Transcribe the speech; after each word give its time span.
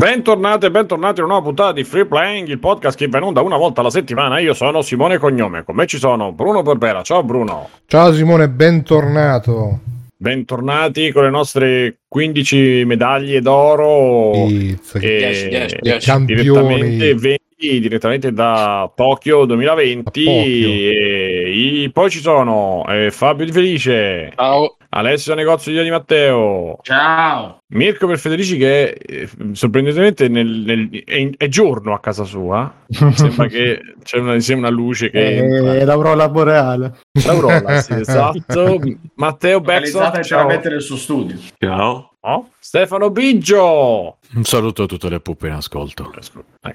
Bentornati 0.00 0.64
e 0.64 0.70
bentornati 0.70 1.20
a 1.20 1.24
una 1.24 1.34
nuova 1.34 1.46
puntata 1.48 1.72
di 1.72 1.84
Free 1.84 2.06
Playing, 2.06 2.48
il 2.48 2.58
podcast 2.58 2.96
che 2.96 3.06
va 3.08 3.18
in 3.18 3.24
onda 3.24 3.42
una 3.42 3.58
volta 3.58 3.82
alla 3.82 3.90
settimana. 3.90 4.38
Io 4.38 4.54
sono 4.54 4.80
Simone 4.80 5.18
Cognome, 5.18 5.62
con 5.62 5.74
me 5.74 5.86
ci 5.86 5.98
sono 5.98 6.32
Bruno 6.32 6.62
Berbera. 6.62 7.02
Ciao 7.02 7.22
Bruno. 7.22 7.68
Ciao 7.84 8.10
Simone, 8.10 8.48
bentornato. 8.48 9.78
Bentornati 10.16 11.12
con 11.12 11.24
le 11.24 11.28
nostre 11.30 11.98
15 12.08 12.84
medaglie 12.86 13.42
d'oro 13.42 14.46
Pizza, 14.46 14.98
e, 15.00 15.16
10, 15.18 15.48
10, 15.48 15.76
10. 15.82 16.06
campioni. 16.06 16.42
direttamente 16.44 17.14
20 17.14 17.80
direttamente 17.80 18.32
da 18.32 18.90
Tokyo 18.96 19.44
2020 19.44 20.02
Tokyo. 20.24 20.30
e 20.32 21.50
i- 21.82 21.90
poi 21.92 22.08
ci 22.08 22.20
sono 22.20 22.86
eh, 22.88 23.10
Fabio 23.10 23.44
Di 23.44 23.52
Felice 23.52 24.32
Ciao. 24.34 24.76
Alessio 24.92 25.34
Negozio 25.34 25.72
di 25.72 25.82
Di 25.82 25.90
Matteo 25.90 26.78
Ciao. 26.82 27.58
Mirko 27.68 28.08
per 28.08 28.18
Federici 28.18 28.56
che 28.56 28.88
eh, 28.90 29.28
sorprendentemente 29.52 30.26
nel- 30.28 30.46
nel- 30.66 31.04
è, 31.04 31.14
in- 31.14 31.34
è 31.36 31.46
giorno 31.46 31.94
a 31.94 32.00
casa 32.00 32.24
sua 32.24 32.72
sembra 33.14 33.46
che 33.46 33.80
c'è 34.02 34.18
una, 34.18 34.38
sembra 34.40 34.68
una 34.68 34.76
luce 34.76 35.10
che 35.10 35.36
entra. 35.36 35.74
Eh, 35.76 35.84
l'aurora 35.84 36.28
boreale. 36.28 36.92
L'Aurora, 37.24 37.80
sì, 37.80 37.94
esatto 38.00 38.80
Matteo 39.14 39.60
Beckson 39.60 40.22
ciao. 40.22 40.80
suo 40.80 40.96
studio. 40.96 41.36
Ciao. 41.58 42.08
Oh, 42.22 42.48
Stefano 42.62 43.10
Biggio 43.10 44.18
Un 44.34 44.44
saluto 44.44 44.82
a 44.82 44.86
tutte 44.86 45.08
le 45.08 45.20
pupe 45.20 45.46
in 45.46 45.54
ascolto. 45.54 46.12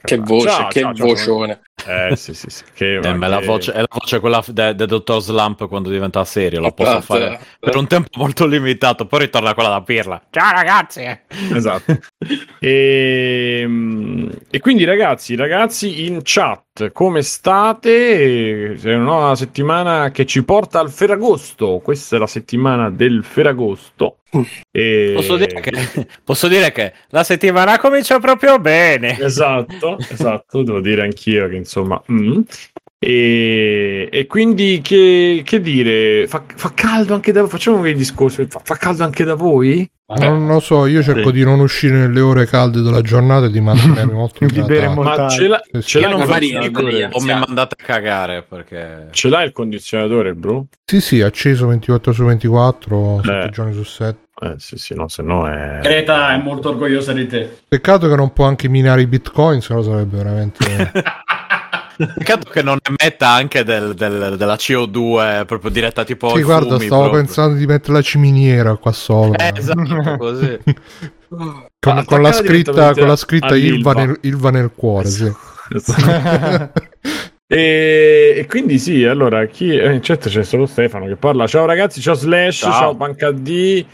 Che 0.03 0.17
voce, 0.17 0.47
Ciao, 0.49 0.67
che 0.69 0.79
ciao, 0.81 0.93
ciao. 0.95 1.05
vocione. 1.07 1.61
Eh 1.87 2.15
sì 2.15 2.33
sì 2.33 2.49
sì 2.49 2.63
che, 2.73 2.95
Eh, 2.97 3.13
ma 3.13 3.27
è 3.27 3.29
la 3.29 3.39
che- 3.39 3.45
voce, 3.45 3.71
è 3.71 3.79
la 3.81 3.87
voce 3.87 4.19
quella 4.19 4.43
del 4.47 4.75
de 4.75 4.87
Dottor 4.87 5.21
Slump 5.21 5.67
quando 5.67 5.89
diventa 5.91 6.25
serio. 6.25 6.59
La 6.59 6.71
posso 6.71 6.89
Esatto. 6.89 7.05
fare 7.05 7.39
per 7.59 7.75
un 7.77 7.85
tempo 7.85 8.09
molto 8.17 8.47
limitato. 8.47 9.05
Poi 9.05 9.19
ritorna 9.19 9.53
quella 9.53 9.69
da 9.69 9.81
pirla. 9.83 10.19
Ciao 10.31 10.51
ragazzi. 10.51 11.03
Esatto. 11.53 11.99
e, 12.59 13.67
e 14.49 14.59
quindi 14.59 14.83
ragazzi, 14.85 15.35
ragazzi 15.35 16.05
in 16.07 16.21
chat, 16.23 16.91
come 16.91 17.21
state? 17.21 18.73
È 18.73 18.93
una 18.95 19.03
nuova 19.03 19.35
settimana 19.35 20.09
che 20.09 20.25
ci 20.25 20.43
porta 20.43 20.79
al 20.79 20.89
Ferragosto. 20.91 21.79
Questa 21.83 22.15
è 22.15 22.19
la 22.19 22.27
settimana 22.27 22.89
del 22.89 23.23
Ferragosto. 23.23 24.17
E... 24.71 25.13
Posso 25.15 25.37
dire, 25.37 25.61
che, 25.61 25.71
posso 26.23 26.47
dire 26.47 26.71
che 26.71 26.93
la 27.09 27.23
settimana 27.23 27.77
comincia 27.77 28.19
proprio 28.19 28.59
bene. 28.59 29.19
Esatto, 29.19 29.97
esatto, 30.09 30.63
devo 30.63 30.79
dire 30.81 31.03
anch'io 31.03 31.47
che 31.49 31.55
insomma... 31.55 32.01
mm. 32.11 32.41
E, 32.97 34.09
e 34.11 34.25
quindi 34.25 34.81
che, 34.81 35.41
che 35.45 35.61
dire? 35.61 36.25
Fa, 36.27 36.43
fa 36.55 36.71
caldo 36.73 37.13
anche 37.13 37.31
da 37.31 37.41
voi? 37.41 37.49
Facciamo 37.49 37.77
quei 37.79 37.93
discorsi. 37.93 38.47
Fa, 38.49 38.61
fa 38.63 38.75
caldo 38.77 39.03
anche 39.03 39.23
da 39.23 39.35
voi? 39.35 39.87
Non 40.07 40.47
lo 40.47 40.59
so, 40.59 40.85
io 40.85 41.01
cerco 41.03 41.29
Sì. 41.29 41.35
di 41.35 41.43
non 41.43 41.59
uscire 41.59 41.97
nelle 41.97 42.19
ore 42.19 42.45
calde 42.45 42.81
della 42.81 43.01
giornata 43.01 43.47
e 43.47 43.51
di 43.51 43.59
mantenermi 43.59 44.13
molto 44.17 44.45
Di 44.45 44.61
bere 44.61 44.87
Ma 44.89 45.27
ce, 45.29 45.47
l'ha- 45.47 45.61
Sì, 45.71 45.81
ce 45.81 45.99
il 45.99 46.09
non? 46.09 47.09
O 47.11 47.21
mi 47.21 47.33
mandate 47.33 47.75
a 47.79 47.83
cagare 47.83 48.43
perché... 48.47 49.07
Ce 49.11 49.29
l'hai 49.29 49.45
il 49.45 49.51
condizionatore, 49.51 50.33
bro? 50.33 50.67
Sì, 50.85 51.01
sì, 51.01 51.21
acceso 51.21 51.67
24 51.67 52.11
su 52.11 52.23
24, 52.23 53.21
7 53.23 53.45
Eh. 53.45 53.49
giorni 53.49 53.73
su 53.73 53.83
7. 53.83 54.17
Eh 54.41 54.55
sì, 54.57 54.77
sì, 54.77 54.93
no, 54.95 55.07
se 55.07 55.21
no 55.23 55.47
è... 55.47 55.79
Greta 55.81 56.31
è 56.33 56.37
molto 56.37 56.69
orgogliosa 56.69 57.13
di 57.13 57.25
te. 57.25 57.57
Peccato 57.67 58.09
che 58.09 58.15
non 58.15 58.33
può 58.33 58.45
anche 58.45 58.67
minare 58.67 59.01
i 59.01 59.07
bitcoin, 59.07 59.61
se 59.61 59.73
no 59.73 59.81
sarebbe 59.81 60.17
veramente... 60.17 60.91
Peccato 61.97 62.49
che 62.49 62.61
non 62.61 62.77
emetta 62.83 63.29
anche 63.29 63.63
del- 63.63 63.93
del- 63.93 64.35
della 64.35 64.55
CO2 64.55 65.45
proprio 65.45 65.71
diretta 65.71 66.03
tipo 66.03 66.35
sì, 66.35 66.43
guarda, 66.43 66.73
fumi 66.75 66.87
stavo 66.87 67.03
proprio. 67.03 67.23
pensando 67.23 67.55
di 67.57 67.65
mettere 67.65 67.93
la 67.93 68.01
ciminiera 68.01 68.75
qua 68.75 68.91
sopra. 68.91 69.47
Eh, 69.47 69.53
esatto, 69.57 70.17
così. 70.17 70.59
con, 71.79 71.97
Ah, 71.97 72.03
con 72.03 72.21
la 72.21 72.33
scritta, 72.33 72.93
con 72.93 73.07
la 73.07 73.15
scritta. 73.15 73.55
Ilva 73.55 73.93
nel, 73.93 74.17
Ilva 74.23 74.49
nel 74.51 74.71
cuore, 74.75 75.07
sì. 75.07 75.31
e, 77.47 78.33
e 78.37 78.45
quindi 78.47 78.79
sì, 78.79 79.03
allora, 79.05 79.45
chi... 79.45 79.75
eh, 79.75 79.99
chat 80.01 80.29
c'è 80.29 80.43
solo 80.43 80.65
Stefano 80.65 81.05
che 81.07 81.15
parla. 81.15 81.45
Ciao 81.47 81.65
ragazzi, 81.65 82.01
ciao 82.01 82.15
Slash, 82.15 82.57
ciao, 82.57 82.71
Ciao. 82.71 82.95
Banca 82.95 83.31
D, 83.31 83.85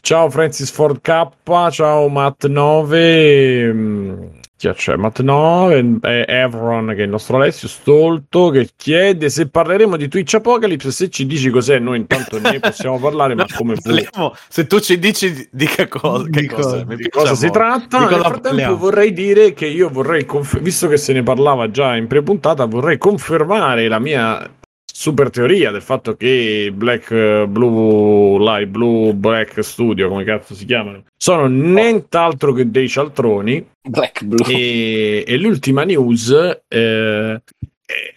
ciao 0.00 0.28
Francis 0.30 0.70
Ford 0.70 1.00
K, 1.00 1.28
ciao 1.70 2.08
Matt 2.08 2.46
9. 2.46 4.35
Chi 4.58 4.70
c'è? 4.72 4.96
Matt 4.96 5.20
9, 5.20 5.98
e 6.00 6.24
Evron 6.26 6.86
che 6.88 7.02
è 7.02 7.02
il 7.02 7.10
nostro 7.10 7.36
Alessio 7.36 7.68
Stolto 7.68 8.48
che 8.48 8.70
chiede 8.74 9.28
se 9.28 9.48
parleremo 9.50 9.98
di 9.98 10.08
Twitch 10.08 10.32
Apocalypse. 10.34 10.90
Se 10.92 11.10
ci 11.10 11.26
dici 11.26 11.50
cos'è, 11.50 11.78
noi 11.78 11.98
intanto 11.98 12.40
ne 12.40 12.58
possiamo 12.58 12.98
parlare, 12.98 13.34
ma 13.36 13.44
come. 13.54 13.74
Parliamo- 13.74 14.34
se 14.48 14.66
tu 14.66 14.80
ci 14.80 14.98
dici 14.98 15.46
di- 15.52 15.66
che 15.66 15.88
cosa, 15.88 16.24
che 16.30 16.40
Di 16.40 16.46
cosa, 16.46 16.84
cosa- 16.84 16.94
di 16.96 17.08
cosa 17.10 17.34
si 17.34 17.50
tratta. 17.50 17.98
Di 17.98 18.04
Nel 18.06 18.14
frattempo 18.20 18.40
parliamo? 18.48 18.76
vorrei 18.78 19.12
dire 19.12 19.52
che 19.52 19.66
io 19.66 19.90
vorrei, 19.90 20.24
conf- 20.24 20.58
visto 20.60 20.88
che 20.88 20.96
se 20.96 21.12
ne 21.12 21.22
parlava 21.22 21.70
già 21.70 21.94
in 21.94 22.06
pre-puntata, 22.06 22.64
vorrei 22.64 22.96
confermare 22.96 23.88
la 23.88 23.98
mia 23.98 24.50
super 24.98 25.28
teoria 25.28 25.70
del 25.70 25.82
fatto 25.82 26.16
che 26.16 26.72
Black 26.74 27.10
eh, 27.10 27.46
Blue 27.46 28.38
Light 28.38 28.68
Blue 28.68 29.12
Black 29.12 29.62
Studio, 29.62 30.08
come 30.08 30.24
cazzo 30.24 30.54
si 30.54 30.64
chiamano, 30.64 31.04
sono 31.14 31.48
nient'altro 31.48 32.54
che 32.54 32.70
dei 32.70 32.88
cialtroni. 32.88 33.72
Black 33.86 34.24
Blue. 34.24 34.50
E, 34.50 35.22
e 35.26 35.36
l'ultima 35.36 35.84
news 35.84 36.34
eh, 36.66 37.42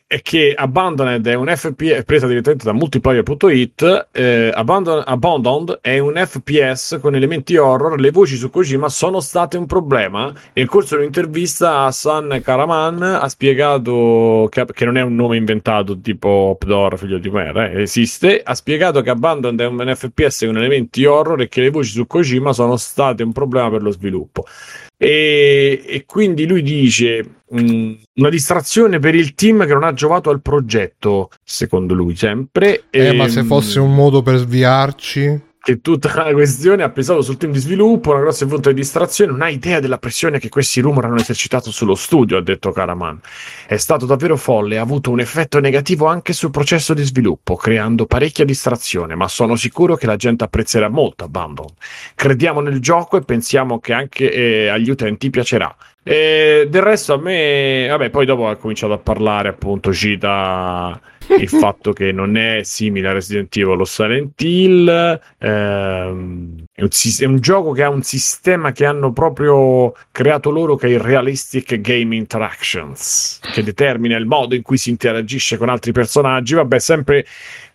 è- 0.10 0.22
che 0.24 0.56
Abandoned 0.58 1.28
è 1.28 1.36
un 1.36 1.46
FPS 1.56 2.04
presa 2.04 2.26
direttamente 2.26 2.66
da 2.66 2.74
multiplayer.it. 2.74 4.08
Eh, 4.12 4.50
Abandon- 4.52 5.04
Abandoned 5.06 5.78
è 5.82 6.00
un 6.00 6.16
FPS 6.16 6.98
con 7.00 7.16
elementi 7.16 7.56
horror. 7.58 8.00
Le 8.00 8.10
voci 8.10 8.36
su 8.36 8.50
Kojima 8.50 8.90
sono 8.90 9.20
state 9.20 9.56
un 9.56 9.68
problema. 9.68 10.34
Nel 10.54 10.68
corso 10.68 10.96
di 10.96 11.02
un'intervista, 11.02 11.82
Hassan 11.82 12.42
Karaman 12.44 13.04
ha 13.04 13.30
spiegato 13.30 14.48
che, 14.50 14.66
che 14.74 14.86
non 14.86 14.98
è 14.98 15.02
un 15.02 15.14
nome 15.14 15.38
inventato 15.38 16.00
tipo 16.00 16.56
Pdor, 16.60 16.98
figlio 16.98 17.20
di 17.20 17.30
merda, 17.30 17.70
eh, 17.70 17.84
esiste. 17.84 18.42
Ha 18.44 18.56
spiegato 18.56 19.02
che 19.02 19.12
Abandoned 19.12 19.60
è 19.62 19.66
un 19.68 19.94
FPS 19.96 20.46
con 20.46 20.58
elementi 20.58 21.06
horror 21.06 21.42
e 21.42 21.48
che 21.48 21.62
le 21.62 21.70
voci 21.70 21.92
su 21.92 22.08
Kojima 22.08 22.52
sono 22.52 22.78
state 22.78 23.22
un 23.22 23.32
problema 23.32 23.70
per 23.70 23.84
lo 23.84 23.92
sviluppo. 23.92 24.44
E, 25.02 25.82
e 25.86 26.04
quindi 26.06 26.46
lui 26.46 26.62
dice 26.62 27.24
mh, 27.50 27.92
una 28.16 28.30
distrazione 28.30 29.00
per 29.00 29.16
il 29.16 29.34
team 29.34 29.66
che 29.66 29.74
non 29.74 29.84
ha 29.84 29.94
giocato 29.94 30.30
al 30.30 30.42
progetto, 30.42 31.30
secondo 31.42 31.94
lui 31.94 32.18
sempre. 32.18 32.84
Eh, 32.90 33.14
ma 33.14 33.24
Ehm, 33.24 33.30
se 33.30 33.44
fosse 33.44 33.80
un 33.80 33.96
modo 33.96 34.22
per 34.22 34.38
sviarci... 34.38 35.48
che 35.70 35.82
tutta 35.82 36.12
la 36.24 36.32
questione 36.32 36.82
ha 36.82 36.90
pesato 36.90 37.22
sul 37.22 37.38
team 37.38 37.52
di 37.52 37.60
sviluppo, 37.60 38.10
una 38.10 38.22
grossa 38.22 38.48
fonte 38.48 38.74
di 38.74 38.80
distrazione, 38.80 39.32
non 39.32 39.44
ha 39.44 39.50
idea 39.50 39.80
della 39.80 40.00
pressione 40.00 40.40
che 40.40 40.50
questi 40.50 40.82
rumor 40.82 41.06
hanno 41.06 41.18
esercitato 41.18 41.70
sullo 41.70 41.94
studio, 41.94 42.38
ha 42.38 42.42
detto 42.42 42.72
Karaman. 42.72 43.20
È 43.68 43.78
stato 43.78 44.08
davvero 44.08 44.36
folle, 44.36 44.80
ha 44.80 44.82
avuto 44.82 45.12
un 45.12 45.20
effetto 45.20 45.60
negativo 45.60 46.08
anche 46.08 46.34
sul 46.34 46.50
processo 46.50 46.96
di 46.96 47.04
sviluppo, 47.04 47.56
creando 47.56 48.08
parecchia 48.08 48.46
distrazione, 48.46 49.14
ma 49.14 49.28
sono 49.28 49.56
sicuro 49.56 49.96
che 49.96 50.08
la 50.08 50.16
gente 50.16 50.44
apprezzerà 50.44 50.90
molto 50.90 51.26
Abandon. 51.26 51.68
Crediamo 52.16 52.62
nel 52.62 52.80
gioco 52.80 53.18
e 53.18 53.22
pensiamo 53.22 53.80
che 53.80 53.94
anche 53.94 54.32
eh, 54.32 54.68
agli 54.70 54.90
utenti 54.90 55.30
piacerà. 55.30 55.76
E 56.02 56.68
del 56.68 56.82
resto 56.82 57.14
a 57.14 57.18
me, 57.18 57.86
vabbè, 57.90 58.10
poi 58.10 58.26
dopo 58.26 58.48
ha 58.48 58.56
cominciato 58.56 58.94
a 58.94 58.98
parlare, 58.98 59.50
appunto, 59.50 59.94
cita 59.94 61.00
il 61.38 61.50
fatto 61.50 61.94
che 61.94 62.12
non 62.12 62.38
è 62.38 62.62
simile 62.64 63.10
a 63.10 63.14
Resident 63.14 63.56
Evil 63.56 63.78
lo 63.78 63.86
Silent 63.86 64.42
Hill 64.42 64.88
ehm, 65.38 66.66
è, 66.74 66.82
un, 66.82 66.90
è 67.20 67.26
un 67.26 67.40
gioco 67.40 67.72
che 67.72 67.84
ha 67.84 67.90
un 67.90 68.02
sistema 68.02 68.72
che 68.72 68.86
hanno 68.86 69.12
proprio 69.12 69.94
creato 70.12 70.50
loro 70.50 70.76
che 70.76 70.88
è 70.88 70.92
il 70.92 71.00
Realistic 71.00 71.80
Game 71.82 72.16
Interactions 72.16 73.40
che 73.54 73.64
determina 73.64 74.18
il 74.18 74.26
modo 74.26 74.56
in 74.56 74.62
cui 74.62 74.78
si 74.78 74.90
interagisce 74.90 75.58
con 75.58 75.70
altri 75.70 75.92
personaggi. 75.92 76.54
Vabbè 76.56 76.80
sempre 76.80 77.26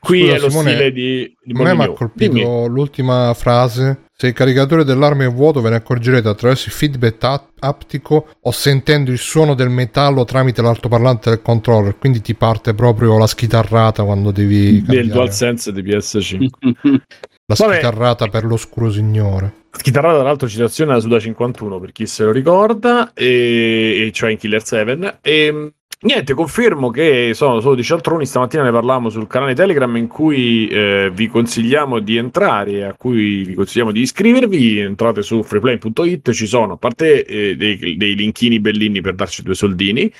qui 0.05 0.21
Scusa, 0.21 0.35
è 0.35 0.39
lo 0.39 0.51
Simone, 0.51 0.71
stile 0.73 0.93
di, 0.93 1.37
di 1.43 1.53
A 1.61 1.63
me 1.63 1.75
mi 1.75 1.83
ha 1.85 1.89
colpito 1.91 2.33
Dimmi. 2.33 2.69
l'ultima 2.69 3.35
frase. 3.35 4.03
Se 4.17 4.29
il 4.29 4.33
caricatore 4.33 4.85
dell'arma 4.85 5.25
è 5.25 5.29
vuoto, 5.29 5.61
ve 5.61 5.71
ne 5.71 5.77
accorgerete 5.77 6.29
attraverso 6.29 6.69
il 6.69 6.75
feedback 6.75 7.25
ap- 7.25 7.49
aptico 7.59 8.29
o 8.41 8.51
sentendo 8.53 9.11
il 9.11 9.19
suono 9.19 9.55
del 9.55 9.71
metallo 9.71 10.25
tramite 10.25 10.63
l'altoparlante 10.63 11.31
del 11.31 11.43
controller. 11.43 11.99
Quindi 11.99 12.21
ti 12.21 12.35
parte 12.35 12.75
proprio 12.75 13.19
la 13.19 13.27
schitarrata 13.27 14.05
quando 14.05 14.31
devi 14.31 14.83
del. 14.83 15.09
DualSense 15.09 15.73
di 15.73 15.83
PS5 15.83 16.49
La 17.47 17.57
Vabbè. 17.59 17.73
schitarrata 17.75 18.29
per 18.29 18.45
l'oscuro 18.45 18.91
signore. 18.91 19.53
Chitarrata, 19.71 20.15
tra 20.19 20.29
l'altro, 20.29 20.49
citazione 20.49 20.93
alla 20.93 21.01
Suda 21.01 21.19
51 21.19 21.79
per 21.81 21.93
chi 21.93 22.07
se 22.07 22.25
lo 22.25 22.31
ricorda, 22.33 23.13
e, 23.13 24.07
e 24.07 24.11
cioè 24.13 24.31
in 24.31 24.39
Killer 24.39 24.65
7. 24.65 25.19
E 25.21 25.73
niente, 26.05 26.35
confermo 26.35 26.91
che 26.91 27.33
sono 27.35 27.61
solo 27.61 27.75
di 27.75 27.83
cialtroni. 27.83 28.25
Stamattina 28.25 28.63
ne 28.63 28.71
parlavamo 28.71 29.09
sul 29.09 29.27
canale 29.27 29.55
Telegram 29.55 29.95
in 29.97 30.07
cui 30.07 30.69
eh, 30.69 31.11
vi 31.13 31.27
consigliamo 31.29 31.99
di 31.99 32.17
entrare, 32.17 32.85
a 32.85 32.95
cui 32.95 33.45
vi 33.45 33.55
consigliamo 33.55 33.91
di 33.93 34.01
iscrivervi. 34.01 34.79
Entrate 34.79 35.23
su 35.23 35.43
freeplay.it, 35.43 36.33
ci 36.33 36.47
sono 36.47 36.75
a 36.75 36.77
parte 36.77 37.25
eh, 37.25 37.57
dei, 37.57 37.97
dei 37.97 38.15
linkini 38.15 38.61
bellini 38.61 39.01
per 39.01 39.15
darci 39.15 39.43
due 39.43 39.55
soldini. 39.55 40.13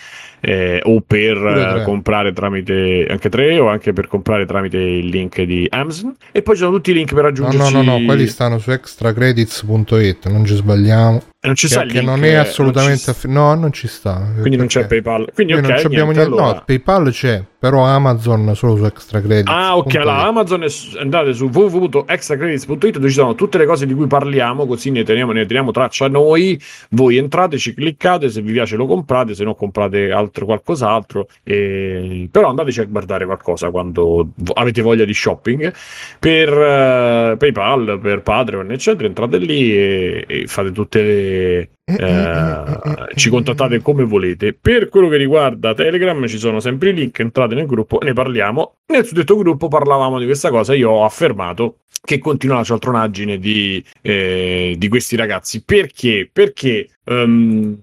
Eh, 0.45 0.81
o 0.85 1.01
per 1.07 1.37
eh, 1.37 1.83
comprare 1.85 2.33
tramite 2.33 3.07
anche 3.09 3.29
tre 3.29 3.59
o 3.59 3.69
anche 3.69 3.93
per 3.93 4.07
comprare 4.09 4.47
tramite 4.47 4.79
il 4.79 5.07
link 5.07 5.43
di 5.43 5.67
Amazon 5.71 6.15
e 6.33 6.43
poi 6.43 6.55
ci 6.55 6.63
sono 6.63 6.75
tutti 6.75 6.91
i 6.91 6.95
link 6.95 7.13
per 7.15 7.23
No, 7.23 7.29
aggiungerci 7.29 7.73
no, 7.73 7.83
no, 7.83 7.99
no, 7.99 8.05
quelli 8.05 8.27
stanno 8.27 8.59
su 8.59 8.71
extracredits.it, 8.71 10.29
non 10.29 10.45
ci 10.45 10.55
sbagliamo. 10.55 11.23
Non 11.45 11.55
ci 11.57 11.69
sta 11.69 11.83
il 11.83 11.91
che 11.91 11.99
link, 11.99 12.11
non 12.11 12.25
è 12.25 12.29
eh, 12.29 12.35
assolutamente 12.37 12.89
non 12.93 12.99
ci- 13.05 13.11
affi- 13.11 13.29
no 13.29 13.55
non 13.55 13.71
ci 13.71 13.87
sta 13.87 14.31
quindi 14.41 14.57
non 14.57 14.67
c'è 14.67 14.87
Perché? 14.87 15.03
PayPal. 15.03 15.31
Quindi 15.35 15.53
Noi 15.53 15.63
ok, 15.63 15.69
non 15.69 15.77
abbiamo 15.85 16.11
niente, 16.13 16.21
niente 16.29 16.41
allora. 16.43 16.55
no 16.57 16.63
PayPal 16.65 17.11
c'è 17.11 17.43
però 17.59 17.85
Amazon 17.85 18.53
solo 18.55 18.77
su 18.77 18.85
Extra 18.87 19.21
Credit 19.21 19.49
Ah, 19.49 19.77
ok. 19.77 19.95
Allora. 19.97 20.23
Amazon 20.25 20.63
è 20.65 20.69
andate 21.01 21.35
su 21.35 21.51
www.extracredits.it 21.53 22.93
dove 22.93 23.09
ci 23.09 23.15
sono 23.15 23.35
tutte 23.35 23.59
le 23.59 23.67
cose 23.67 23.87
di 23.87 23.95
cui 23.95 24.07
parliamo, 24.07 24.67
così 24.67 24.91
ne 24.91 25.03
teniamo, 25.03 25.33
ne 25.33 25.45
teniamo 25.47 25.71
traccia 25.71 26.09
noi. 26.09 26.59
Voi 26.91 27.17
entrate, 27.17 27.59
ci 27.59 27.75
cliccate, 27.75 28.29
se 28.31 28.41
vi 28.43 28.53
piace 28.53 28.77
lo 28.77 28.87
comprate, 28.87 29.35
se 29.35 29.45
no 29.45 29.55
comprate 29.55 30.11
altro 30.13 30.34
qualcos'altro. 30.43 31.29
E... 31.45 32.29
Però 32.31 32.49
andateci 32.49 32.81
a 32.81 32.85
guardare 32.85 33.25
qualcosa 33.25 33.71
quando 33.71 34.31
avete 34.55 34.83
voglia 34.83 35.05
di 35.05 35.15
shopping. 35.15 35.73
Per 36.19 36.49
eh, 36.49 37.37
PayPal, 37.39 37.99
per 38.03 38.23
Patreon, 38.23 38.73
eccetera, 38.73 39.07
entrate 39.07 39.39
lì 39.39 39.73
e, 39.77 40.25
e 40.27 40.47
fate 40.47 40.73
tutte 40.73 41.03
le. 41.03 41.69
eh, 41.85 43.15
ci 43.15 43.31
contattate 43.31 43.81
come 43.81 44.05
volete. 44.05 44.55
Per 44.55 44.89
quello 44.89 45.09
che 45.09 45.17
riguarda 45.17 45.75
Telegram, 45.75 46.27
ci 46.27 46.39
sono 46.39 46.59
sempre 46.59 46.91
i 46.91 46.95
link. 46.95 47.19
Entrate 47.21 47.55
nel 47.55 47.67
gruppo, 47.67 47.99
ne 48.03 48.13
parliamo. 48.13 48.77
Nel 48.87 49.05
suddetto 49.07 49.37
gruppo 49.37 49.69
parlavamo 49.69 50.19
di 50.19 50.25
questa 50.25 50.51
cosa. 50.51 50.75
Io 50.75 50.91
ho 50.91 51.05
affermato 51.05 51.77
che 52.05 52.19
continua 52.19 52.57
la 52.57 52.65
cialtronaggine 52.65 53.39
di, 53.39 53.83
eh, 54.03 54.75
di 54.77 54.89
questi 54.89 55.17
ragazzi. 55.17 55.63
Perché? 55.65 56.29
Perché 56.31 56.89
ehm, 57.05 57.79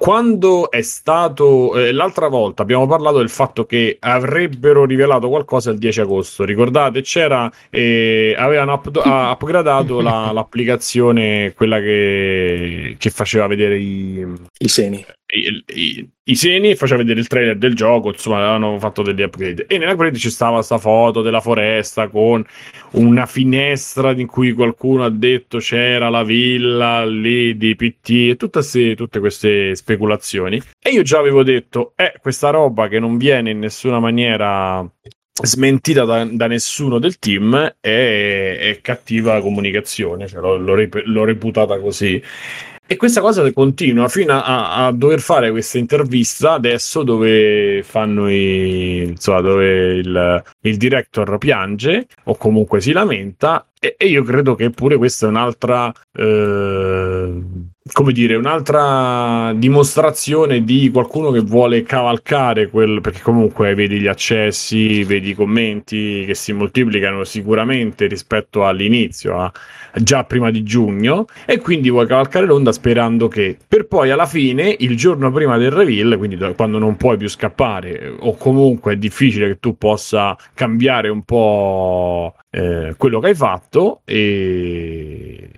quando 0.00 0.70
è 0.70 0.80
stato 0.80 1.76
eh, 1.76 1.92
l'altra 1.92 2.28
volta 2.28 2.62
abbiamo 2.62 2.86
parlato 2.86 3.18
del 3.18 3.28
fatto 3.28 3.66
che 3.66 3.98
avrebbero 4.00 4.86
rivelato 4.86 5.28
qualcosa 5.28 5.70
il 5.72 5.76
10 5.76 6.00
agosto. 6.00 6.44
Ricordate? 6.44 7.02
C'era 7.02 7.52
eh, 7.68 8.34
avevano 8.34 8.72
up- 8.72 8.96
upgradato 8.96 10.00
la- 10.00 10.30
l'applicazione, 10.32 11.52
quella 11.52 11.80
che, 11.80 12.96
che 12.98 13.10
faceva 13.10 13.46
vedere 13.46 13.76
i, 13.78 14.26
I 14.60 14.68
seni. 14.68 15.04
I, 15.32 15.64
i- 15.74 16.08
i 16.30 16.36
seni 16.36 16.76
faceva 16.76 16.98
vedere 16.98 17.18
il 17.20 17.26
trailer 17.26 17.56
del 17.56 17.74
gioco, 17.74 18.08
insomma, 18.10 18.38
avevano 18.38 18.78
fatto 18.78 19.02
degli 19.02 19.20
upgrade. 19.22 19.66
E 19.66 19.78
nell'upgrade 19.78 20.16
ci 20.16 20.30
stava 20.30 20.56
questa 20.56 20.78
foto 20.78 21.22
della 21.22 21.40
foresta 21.40 22.06
con 22.08 22.44
una 22.92 23.26
finestra 23.26 24.12
in 24.12 24.26
cui 24.26 24.52
qualcuno 24.52 25.04
ha 25.04 25.10
detto 25.10 25.58
c'era 25.58 26.08
la 26.08 26.22
villa 26.22 27.04
lì 27.04 27.56
di 27.56 27.74
PT 27.74 28.10
e 28.30 28.36
tutte, 28.36 28.62
se- 28.62 28.94
tutte 28.94 29.18
queste 29.18 29.74
speculazioni. 29.74 30.60
E 30.80 30.90
io 30.90 31.02
già 31.02 31.18
avevo 31.18 31.42
detto, 31.42 31.92
eh, 31.96 32.14
questa 32.20 32.50
roba 32.50 32.86
che 32.88 32.98
non 33.00 33.16
viene 33.16 33.50
in 33.50 33.58
nessuna 33.58 33.98
maniera 33.98 34.88
smentita 35.42 36.04
da, 36.04 36.24
da 36.24 36.46
nessuno 36.46 36.98
del 36.98 37.18
team 37.18 37.56
è, 37.80 38.56
è 38.60 38.78
cattiva 38.82 39.40
comunicazione, 39.40 40.26
cioè, 40.28 40.40
l'ho, 40.40 40.56
l'ho 40.58 40.74
rep- 40.74 41.02
l'ho 41.04 41.24
reputata 41.24 41.78
così. 41.80 42.22
E 42.92 42.96
questa 42.96 43.20
cosa 43.20 43.48
continua 43.52 44.08
fino 44.08 44.32
a, 44.32 44.86
a 44.86 44.90
dover 44.90 45.20
fare 45.20 45.52
questa 45.52 45.78
intervista 45.78 46.54
adesso 46.54 47.04
dove 47.04 47.84
fanno 47.84 48.28
i, 48.28 49.04
insomma, 49.10 49.40
dove 49.40 49.94
il, 49.94 50.44
il 50.62 50.76
director 50.76 51.38
piange 51.38 52.08
o 52.24 52.34
comunque 52.34 52.80
si 52.80 52.90
lamenta. 52.90 53.64
E, 53.78 53.94
e 53.96 54.08
io 54.08 54.24
credo 54.24 54.56
che 54.56 54.70
pure 54.70 54.96
questa 54.96 55.26
è 55.26 55.28
un'altra 55.28 55.92
eh, 56.12 57.42
come 57.92 58.12
dire, 58.12 58.36
un'altra 58.36 59.52
dimostrazione 59.54 60.62
di 60.64 60.90
qualcuno 60.92 61.30
che 61.30 61.40
vuole 61.40 61.82
cavalcare 61.82 62.68
quel, 62.68 63.00
perché 63.00 63.20
comunque 63.20 63.74
vedi 63.74 63.98
gli 64.00 64.06
accessi, 64.06 65.02
vedi 65.04 65.30
i 65.30 65.34
commenti 65.34 66.24
che 66.24 66.34
si 66.34 66.52
moltiplicano 66.52 67.24
sicuramente 67.24 68.06
rispetto 68.06 68.64
all'inizio, 68.64 69.38
a- 69.38 69.52
già 69.94 70.24
prima 70.24 70.50
di 70.50 70.62
giugno, 70.62 71.26
e 71.44 71.58
quindi 71.58 71.90
vuoi 71.90 72.06
cavalcare 72.06 72.46
l'onda 72.46 72.72
sperando 72.72 73.28
che 73.28 73.56
per 73.66 73.86
poi 73.86 74.10
alla 74.10 74.26
fine, 74.26 74.74
il 74.78 74.96
giorno 74.96 75.30
prima 75.32 75.58
del 75.58 75.70
reveal, 75.70 76.16
quindi 76.16 76.36
do- 76.36 76.54
quando 76.54 76.78
non 76.78 76.96
puoi 76.96 77.16
più 77.16 77.28
scappare, 77.28 78.14
o 78.20 78.36
comunque 78.36 78.92
è 78.94 78.96
difficile 78.96 79.48
che 79.48 79.58
tu 79.58 79.76
possa 79.76 80.36
cambiare 80.54 81.08
un 81.08 81.22
po' 81.24 82.34
eh, 82.50 82.94
quello 82.96 83.20
che 83.20 83.28
hai 83.28 83.34
fatto 83.34 84.02
e, 84.04 85.48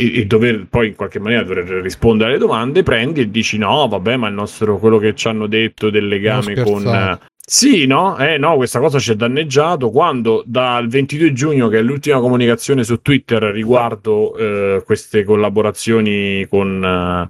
e, 0.00 0.26
dover 0.26 0.66
poi 0.68 0.88
in 0.88 0.94
qualche 0.94 1.18
maniera 1.18 1.44
dover 1.44 1.82
rispondere 1.82 2.30
alle 2.30 2.38
domande, 2.38 2.82
prendi 2.82 3.20
e 3.20 3.30
dici 3.30 3.58
no, 3.58 3.88
vabbè, 3.88 4.16
ma 4.16 4.28
il 4.28 4.34
nostro 4.34 4.78
quello 4.78 4.98
che 4.98 5.14
ci 5.14 5.28
hanno 5.28 5.46
detto 5.46 5.90
del 5.90 6.08
legame 6.08 6.54
con 6.62 7.18
sì, 7.52 7.84
no, 7.84 8.16
eh, 8.16 8.38
no, 8.38 8.54
questa 8.54 8.78
cosa 8.78 9.00
ci 9.00 9.10
è 9.10 9.16
danneggiato. 9.16 9.90
Quando 9.90 10.44
dal 10.46 10.86
22 10.86 11.32
giugno, 11.32 11.66
che 11.66 11.78
è 11.78 11.82
l'ultima 11.82 12.20
comunicazione 12.20 12.84
su 12.84 13.02
Twitter 13.02 13.42
riguardo 13.42 14.36
eh, 14.36 14.82
queste 14.86 15.24
collaborazioni 15.24 16.46
con, 16.48 17.28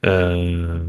eh, 0.00 0.08
eh, 0.08 0.80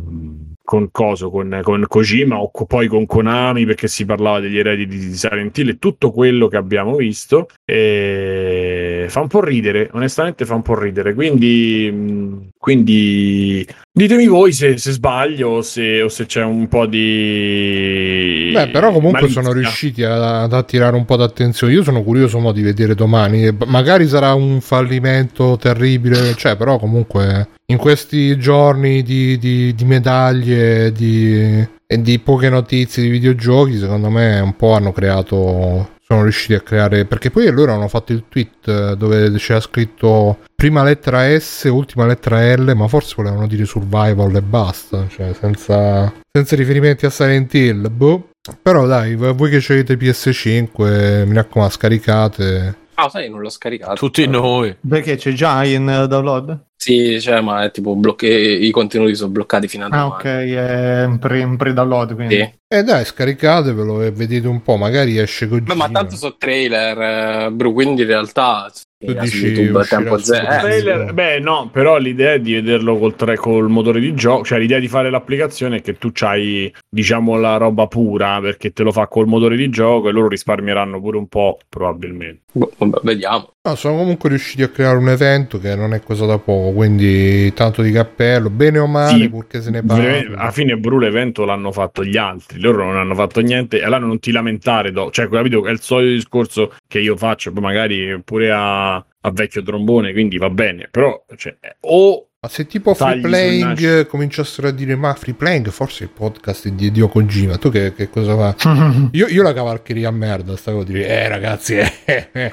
con 0.72 0.88
Coso, 0.90 1.30
con, 1.30 1.60
con 1.64 1.84
Kojima 1.86 2.40
o 2.40 2.50
co- 2.50 2.66
poi 2.66 2.88
con 2.88 3.06
Konami, 3.06 3.66
perché 3.66 3.90
si 3.90 4.06
parlava 4.06 4.40
degli 4.40 4.58
eredi 4.58 4.88
di 4.88 5.14
Silent 5.16 5.58
Hill 5.58 5.68
e 5.68 5.78
tutto 5.80 6.12
quello 6.12 6.48
che 6.48 6.56
abbiamo 6.56 6.96
visto, 6.96 7.50
eh, 7.66 9.06
fa 9.10 9.20
un 9.20 9.28
po' 9.28 9.44
ridere, 9.44 9.90
onestamente 9.92 10.46
fa 10.46 10.56
un 10.56 10.62
po' 10.62 10.80
ridere. 10.80 11.14
Quindi, 11.14 12.50
quindi 12.58 13.68
ditemi 13.92 14.28
voi 14.28 14.54
se, 14.54 14.78
se 14.78 14.92
sbaglio 14.94 15.50
o 15.50 15.62
se, 15.62 16.04
o 16.04 16.08
se 16.08 16.26
c'è 16.26 16.42
un 16.42 16.70
po' 16.70 16.86
di. 16.86 18.52
Beh, 18.54 18.70
però 18.70 18.94
comunque 18.94 19.24
malizia. 19.24 19.42
sono 19.42 19.54
riusciti 19.54 20.04
ad 20.06 20.54
attirare 20.54 20.96
un 20.96 21.04
po' 21.04 21.18
d'attenzione. 21.18 21.74
Io 21.74 21.84
sono 21.84 22.02
curioso 22.02 22.40
mo 22.40 22.54
di 22.54 22.62
vedere 22.62 22.96
domani. 22.96 23.48
E 23.48 23.54
Magari 23.66 24.08
sarà 24.08 24.34
un 24.36 24.62
fallimento 24.62 25.58
terribile, 25.60 26.34
cioè, 26.36 26.56
però 26.56 26.78
comunque 26.78 27.50
in 27.72 27.78
questi 27.78 28.38
giorni 28.38 29.02
di, 29.02 29.38
di- 29.38 29.74
di 29.74 29.86
medaglie 29.86 30.92
di- 30.92 31.68
e 31.88 32.02
di 32.02 32.20
poche 32.20 32.50
notizie 32.50 33.04
di 33.04 33.10
videogiochi, 33.10 33.78
secondo 33.78 34.10
me 34.10 34.40
un 34.40 34.56
po' 34.56 34.74
hanno 34.74 34.92
creato. 34.92 35.90
Sono 36.12 36.24
riusciti 36.24 36.54
a 36.54 36.60
creare. 36.60 37.06
Perché 37.06 37.32
poi 37.32 37.50
loro 37.52 37.74
hanno 37.74 37.88
fatto 37.88 38.12
il 38.12 38.26
tweet 38.28 38.68
eh, 38.68 38.96
dove 38.98 39.32
c'era 39.38 39.62
scritto 39.62 40.40
prima 40.54 40.84
lettera 40.84 41.40
S, 41.40 41.70
ultima 41.72 42.06
lettera 42.06 42.54
L, 42.54 42.74
ma 42.76 42.88
forse 42.90 43.14
volevano 43.16 43.48
dire 43.48 43.64
survival 43.64 44.36
e 44.36 44.42
basta, 44.42 45.08
cioè 45.08 45.34
senza, 45.34 46.12
senza 46.30 46.56
riferimenti 46.58 47.06
a 47.06 47.10
Silent 47.10 47.54
Hill. 47.54 47.90
Boh. 47.90 48.32
Però 48.62 48.86
dai, 48.88 49.16
voi 49.16 49.50
che 49.50 49.64
avete 49.72 49.96
PS5, 49.98 51.26
mi 51.28 51.34
raccomando, 51.34 51.74
scaricate. 51.74 52.76
Ah, 52.96 53.08
sai, 53.10 53.30
non 53.30 53.40
l'ho 53.40 53.50
scaricato. 53.50 53.94
Tutti 53.96 54.28
noi. 54.28 54.76
Perché 54.88 55.16
c'è 55.16 55.32
già 55.32 55.64
in 55.64 55.88
eh, 55.90 56.08
download? 56.08 56.66
Sì, 56.84 57.22
cioè, 57.22 57.42
ma 57.42 57.64
è 57.64 57.70
tipo 57.70 57.96
blocche... 57.96 58.28
i 58.28 58.72
contenuti 58.72 59.14
sono 59.14 59.30
bloccati 59.30 59.68
fino 59.68 59.84
a 59.86 59.88
Ah, 59.92 60.02
domani. 60.02 60.14
ok, 60.14 60.26
è 60.26 61.04
in 61.06 61.20
pre- 61.20 61.40
in 61.40 61.56
pre-download. 61.56 62.16
Quindi. 62.16 62.36
Sì. 62.38 62.60
E 62.74 62.84
dai, 62.84 63.06
scaricatevelo 63.06 64.02
e 64.02 64.12
vedete 64.12 64.48
un 64.48 64.64
po', 64.64 64.78
magari 64.78 65.20
esce 65.20 65.48
così. 65.48 65.62
Beh, 65.62 65.76
ma 65.76 65.90
tanto 65.90 66.16
so 66.16 66.38
trailer, 66.38 67.46
eh, 67.48 67.52
bro, 67.52 67.72
quindi 67.74 68.02
in 68.02 68.08
realtà 68.08 68.72
Tu 68.98 69.12
sì, 69.12 69.20
dici 69.20 69.38
su 69.38 69.46
YouTube 69.48 69.82
a 69.82 69.84
tempo 69.84 70.18
zero. 70.18 70.48
Eh, 70.50 70.58
Trailer- 70.60 71.14
beh, 71.14 71.40
no, 71.40 71.70
però 71.72 71.98
l'idea 71.98 72.32
è 72.34 72.40
di 72.40 72.54
vederlo 72.54 72.98
col, 72.98 73.16
tre- 73.16 73.36
col 73.36 73.68
motore 73.70 74.00
di 74.00 74.14
gioco, 74.16 74.46
cioè 74.46 74.58
l'idea 74.58 74.80
di 74.80 74.88
fare 74.88 75.10
l'applicazione 75.10 75.78
è 75.78 75.82
che 75.82 75.98
tu 75.98 76.12
c'hai, 76.14 76.74
diciamo, 76.90 77.36
la 77.38 77.58
roba 77.58 77.88
pura 77.88 78.40
perché 78.40 78.72
te 78.72 78.84
lo 78.84 78.94
fa 78.94 79.08
col 79.08 79.28
motore 79.28 79.58
di 79.58 79.70
gioco 79.70 80.08
e 80.08 80.14
loro 80.14 80.30
risparmieranno 80.30 81.02
pure 81.02 81.18
un 81.18 81.28
po', 81.28 81.60
probabilmente. 81.68 82.44
boh, 82.54 82.72
vabbè, 82.78 83.00
vediamo. 83.04 83.50
No, 83.68 83.76
sono 83.76 83.98
comunque 83.98 84.30
riusciti 84.30 84.64
a 84.64 84.70
creare 84.70 84.98
un 84.98 85.10
evento 85.10 85.60
che 85.60 85.76
non 85.76 85.94
è 85.94 86.02
cosa 86.02 86.26
da 86.26 86.38
poco, 86.40 86.71
quindi 86.72 87.54
tanto 87.54 87.82
di 87.82 87.92
cappello, 87.92 88.50
bene 88.50 88.80
o 88.80 88.88
male, 88.88 89.24
Sì, 89.24 89.30
purché 89.30 89.62
se 89.62 89.70
ne 89.72 89.84
parla. 89.84 90.40
alla 90.42 90.52
fine 90.52 90.78
Bru 90.78 91.00
l'evento 91.00 91.46
l'hanno 91.46 91.72
fatto 91.72 92.04
gli 92.04 92.18
altri, 92.18 92.60
loro 92.60 92.84
non 92.86 92.98
hanno 92.98 93.16
fatto 93.16 93.40
niente 93.42 93.80
e 93.80 93.84
allora 93.84 94.06
non 94.06 94.20
ti 94.20 94.32
lamentare, 94.32 94.92
do- 94.92 95.10
cioè 95.12 95.28
capito, 95.30 95.66
è 95.66 95.72
il 95.72 95.82
solito 95.82 96.14
discorso 96.14 96.74
che 96.88 97.00
io 97.00 97.16
faccio, 97.18 97.52
poi 97.52 97.62
magari 97.64 98.22
pure 98.24 98.52
a, 98.52 98.96
a 98.96 99.32
vecchio 99.32 99.62
trombone, 99.64 100.12
quindi 100.14 100.38
va 100.38 100.50
bene, 100.50 100.88
però 100.90 101.24
cioè, 101.36 101.56
o 101.82 102.28
Ma 102.44 102.50
se 102.50 102.66
tipo 102.66 102.96
free 102.96 103.08
Tagli 103.08 103.20
sul 103.22 103.30
playing 103.30 103.80
eh, 104.00 104.08
cominciassero 104.08 104.70
a 104.70 104.72
dire 104.72 104.96
ma 104.96 105.14
free 105.14 105.36
playing 105.36 105.70
forse 105.70 106.06
il 106.06 106.10
podcast 106.10 106.70
di 106.70 106.90
Dio 106.90 107.08
Kojima, 107.08 107.58
tu 107.58 107.70
che, 107.70 107.94
che 107.94 108.10
cosa 108.10 108.36
fa? 108.36 108.56
Io, 109.12 109.28
io 109.28 109.44
la 109.44 109.54
cavalcheria 109.54 110.08
a 110.08 110.12
merda, 110.12 110.58
stavo 110.58 110.80
a 110.80 110.84
dire, 110.84 111.06
eh 111.08 111.28
ragazzi, 111.28 111.76
eh, 111.76 111.92
eh, 112.04 112.52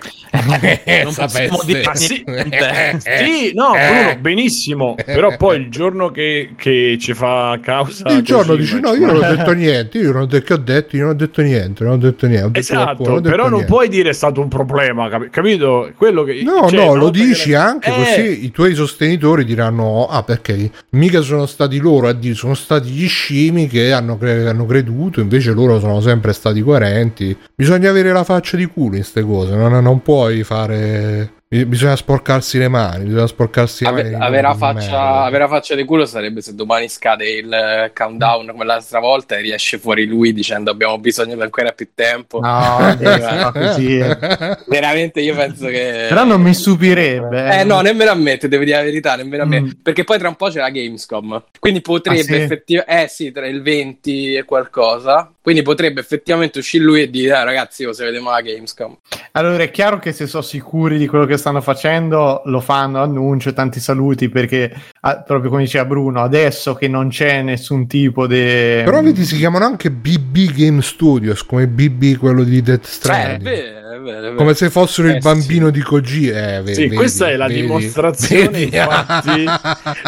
eh, 0.84 1.02
Non 1.04 1.12
sapeste. 1.14 1.56
dire 1.64 1.80
Ah, 1.84 1.94
sì. 1.94 2.22
Sì, 2.22 3.52
no, 3.54 3.74
Eh. 3.74 3.88
Bruno, 3.88 4.16
benissimo. 4.20 4.94
Però 5.02 5.34
poi 5.38 5.58
il 5.58 5.70
giorno 5.70 6.10
che, 6.10 6.50
che 6.54 6.98
ci 7.00 7.14
fa 7.14 7.58
causa. 7.62 8.10
Il 8.10 8.20
giorno 8.20 8.56
Kojima, 8.56 8.58
dici 8.58 8.80
no, 8.80 8.94
io 8.94 9.06
non 9.10 9.24
ho 9.24 9.34
detto 9.36 9.52
niente, 9.52 9.96
io 9.96 10.12
non 10.12 10.20
ho 10.22 10.26
detto 10.26 10.44
che 10.44 10.52
ho 10.52 10.56
detto, 10.58 10.96
io 10.96 11.02
non 11.04 11.12
ho 11.12 11.16
detto 11.16 11.40
niente, 11.40 11.84
non 11.84 11.92
ho 11.94 11.96
detto 11.96 12.26
niente. 12.26 12.44
Ho 12.46 12.50
detto 12.50 12.74
qualcuno, 12.74 12.90
Esatto, 12.90 13.02
non 13.04 13.12
ho 13.12 13.20
detto 13.20 13.30
però 13.30 13.42
non 13.44 13.52
niente. 13.54 13.72
puoi 13.72 13.88
dire 13.88 14.10
è 14.10 14.12
stato 14.12 14.42
un 14.42 14.48
problema, 14.48 15.08
capi- 15.08 15.30
capito? 15.30 15.90
Quello 15.96 16.24
che, 16.24 16.42
No, 16.42 16.68
cioè, 16.68 16.84
no, 16.84 16.94
lo 16.94 17.08
che 17.10 17.20
dici 17.24 17.52
la- 17.52 17.64
anche 17.64 17.88
Eh, 17.88 17.94
così 17.94 18.44
i 18.44 18.50
tuoi 18.50 18.74
sostenitori 18.74 19.46
diranno: 19.46 19.76
Ah, 20.08 20.22
perché 20.22 20.70
mica 20.90 21.20
sono 21.20 21.46
stati 21.46 21.78
loro 21.78 22.08
a 22.08 22.12
dire, 22.12 22.34
sono 22.34 22.54
stati 22.54 22.88
gli 22.88 23.06
scimi 23.06 23.66
che 23.66 23.92
hanno, 23.92 24.16
cre- 24.18 24.48
hanno 24.48 24.66
creduto, 24.66 25.20
invece 25.20 25.52
loro 25.52 25.78
sono 25.78 26.00
sempre 26.00 26.32
stati 26.32 26.60
coerenti. 26.60 27.36
Bisogna 27.54 27.90
avere 27.90 28.12
la 28.12 28.24
faccia 28.24 28.56
di 28.56 28.66
culo 28.66 28.96
in 28.96 29.00
queste 29.02 29.22
cose, 29.22 29.54
non, 29.54 29.82
non 29.82 30.02
puoi 30.02 30.42
fare 30.44 31.36
Bisogna 31.50 31.96
sporcarsi 31.96 32.58
le 32.58 32.68
mani, 32.68 33.04
bisogna 33.04 33.26
sporcarsi 33.26 33.82
le 33.84 33.88
Ave- 33.88 34.02
mani. 34.10 34.22
avere, 34.22 34.42
la 34.42 34.54
faccia, 34.54 34.90
merda. 34.90 35.22
avere 35.24 35.42
la 35.44 35.48
faccia 35.48 35.74
di 35.74 35.84
culo 35.86 36.04
sarebbe 36.04 36.42
se 36.42 36.54
domani 36.54 36.90
scade 36.90 37.26
il 37.26 37.50
eh, 37.50 37.90
countdown 37.94 38.48
come 38.48 38.66
l'altra 38.66 38.98
volta 39.00 39.34
e 39.34 39.40
riesce 39.40 39.78
fuori 39.78 40.04
lui 40.04 40.34
dicendo 40.34 40.70
abbiamo 40.70 40.98
bisogno 40.98 41.36
di 41.36 41.40
ancora 41.40 41.72
più 41.72 41.88
tempo. 41.94 42.40
No, 42.40 42.94
deve 43.00 43.20
fare 43.20 43.66
così. 43.66 43.96
eh. 43.98 44.58
Veramente 44.68 45.20
io 45.22 45.34
penso 45.34 45.68
che... 45.68 46.04
Però 46.10 46.24
non 46.24 46.42
mi 46.42 46.52
stupirebbe. 46.52 47.60
Eh 47.60 47.64
no, 47.64 47.80
nemmeno 47.80 48.10
a 48.10 48.14
me, 48.14 48.36
te 48.36 48.46
devo 48.46 48.64
dire 48.64 48.76
la 48.76 48.82
verità, 48.82 49.16
nemmeno 49.16 49.44
a 49.44 49.46
me. 49.46 49.60
Mm. 49.62 49.70
Perché 49.82 50.04
poi 50.04 50.18
tra 50.18 50.28
un 50.28 50.36
po' 50.36 50.50
c'è 50.50 50.60
la 50.60 50.68
Gamescom. 50.68 51.44
Quindi 51.58 51.80
potrebbe 51.80 52.20
Ah, 52.20 52.24
sì? 52.24 52.34
effettivamente... 52.34 53.02
Eh 53.04 53.08
sì, 53.08 53.32
tra 53.32 53.46
il 53.46 53.62
20 53.62 54.34
e 54.34 54.44
qualcosa. 54.44 55.32
Quindi 55.48 55.64
potrebbe 55.64 56.00
effettivamente 56.00 56.58
uscire 56.58 56.84
lui 56.84 57.00
e 57.00 57.08
dire, 57.08 57.34
"Eh, 57.34 57.42
ragazzi, 57.44 57.80
io 57.80 57.94
se 57.94 58.04
vediamo 58.04 58.28
la 58.28 58.42
Gamescom. 58.42 58.98
Allora 59.32 59.62
è 59.62 59.70
chiaro 59.70 59.98
che 59.98 60.12
se 60.12 60.26
sono 60.26 60.42
sicuri 60.42 60.98
di 60.98 61.06
quello 61.06 61.24
che 61.24 61.38
stanno 61.38 61.62
facendo 61.62 62.42
lo 62.44 62.60
fanno, 62.60 63.00
annuncio, 63.00 63.54
tanti 63.54 63.80
saluti 63.80 64.28
perché 64.28 64.70
ah, 65.00 65.22
proprio 65.22 65.48
come 65.48 65.62
diceva 65.62 65.86
Bruno, 65.86 66.20
adesso 66.22 66.74
che 66.74 66.86
non 66.86 67.08
c'è 67.08 67.40
nessun 67.40 67.86
tipo 67.86 68.26
di... 68.26 68.34
Però 68.36 69.00
vedi, 69.00 69.24
si 69.24 69.36
chiamano 69.38 69.64
anche 69.64 69.90
BB 69.90 70.52
Game 70.54 70.82
Studios, 70.82 71.42
come 71.44 71.66
BB 71.66 72.16
quello 72.18 72.44
di 72.44 72.60
Death 72.60 72.84
Eh, 72.84 72.88
Stranding. 72.88 73.48
è 73.48 73.48
vero, 73.48 73.90
è 73.96 74.00
vero. 74.00 74.34
come 74.34 74.52
se 74.52 74.68
fossero 74.68 75.08
Eh, 75.08 75.12
il 75.12 75.18
bambino 75.22 75.70
di 75.70 75.80
Koji. 75.80 76.28
Eh, 76.28 76.60
ve- 76.62 76.74
Sì, 76.74 76.82
vedi, 76.82 76.94
questa 76.96 77.28
è 77.30 77.36
la 77.36 77.46
vedi, 77.46 77.62
dimostrazione, 77.62 78.48
vedi. 78.50 78.76
infatti, 78.76 79.44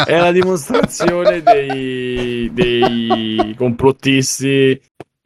è 0.04 0.18
la 0.18 0.32
dimostrazione 0.32 1.42
dei, 1.42 2.50
dei 2.52 3.54
complottisti 3.56 4.78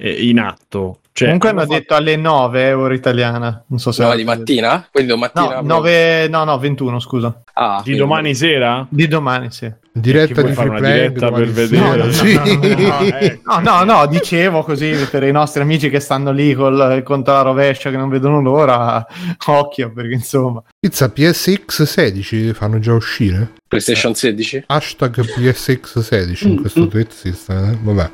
eh, 0.04 0.28
in 0.28 0.38
atto. 0.38 0.98
Cioè, 1.14 1.26
Comunque 1.28 1.50
hanno 1.50 1.60
fatto- 1.60 1.72
detto 1.74 1.94
alle 1.94 2.16
9 2.16 2.72
ora 2.72 2.92
italiana, 2.92 3.62
non 3.68 3.78
so 3.78 3.92
se... 3.92 4.02
No, 4.02 4.16
di 4.16 4.24
mattina? 4.24 4.84
Quindi 4.90 5.12
domattina? 5.12 5.60
No, 5.60 5.74
9, 5.76 6.26
no, 6.28 6.42
no, 6.42 6.58
21 6.58 6.98
scusa. 6.98 7.42
Ah, 7.52 7.76
di 7.76 7.82
quindi- 7.82 8.00
domani 8.00 8.34
sera? 8.34 8.84
Di 8.90 9.06
domani, 9.06 9.50
sì. 9.52 9.72
Diretta 9.92 10.42
di 10.42 10.52
fare 10.52 10.70
una 10.70 10.80
diretta 10.80 11.30
per 11.30 11.46
vedere? 11.50 11.80
No, 11.80 11.94
no, 11.94 12.10
Sì. 12.10 12.34
no, 12.34 12.42
no, 12.44 12.98
Eh, 12.98 13.40
No, 13.44 13.60
no, 13.60 13.84
no, 13.84 14.06
dicevo 14.08 14.64
così 14.64 14.92
per 15.08 15.22
i 15.22 15.30
nostri 15.30 15.62
amici 15.62 15.88
che 15.88 16.00
stanno 16.00 16.32
lì 16.32 16.52
col 16.52 17.00
conto 17.04 17.30
alla 17.30 17.42
rovescia 17.42 17.90
che 17.90 17.96
non 17.96 18.08
vedono 18.08 18.40
l'ora, 18.42 19.06
occhio 19.46 19.92
perché 19.92 20.14
insomma. 20.14 20.64
Pizza 20.80 21.08
PSX 21.10 21.82
16 21.84 22.52
fanno 22.54 22.80
già 22.80 22.92
uscire? 22.92 23.52
PlayStation 23.68 24.16
16? 24.16 24.64
Hashtag 24.66 25.24
PSX 25.24 25.98
16 26.00 26.48
in 26.48 26.60
questo 26.60 26.88
tweet 26.88 27.12
esiste, 27.12 27.52
eh? 27.52 27.78
Vabbè. 27.80 28.10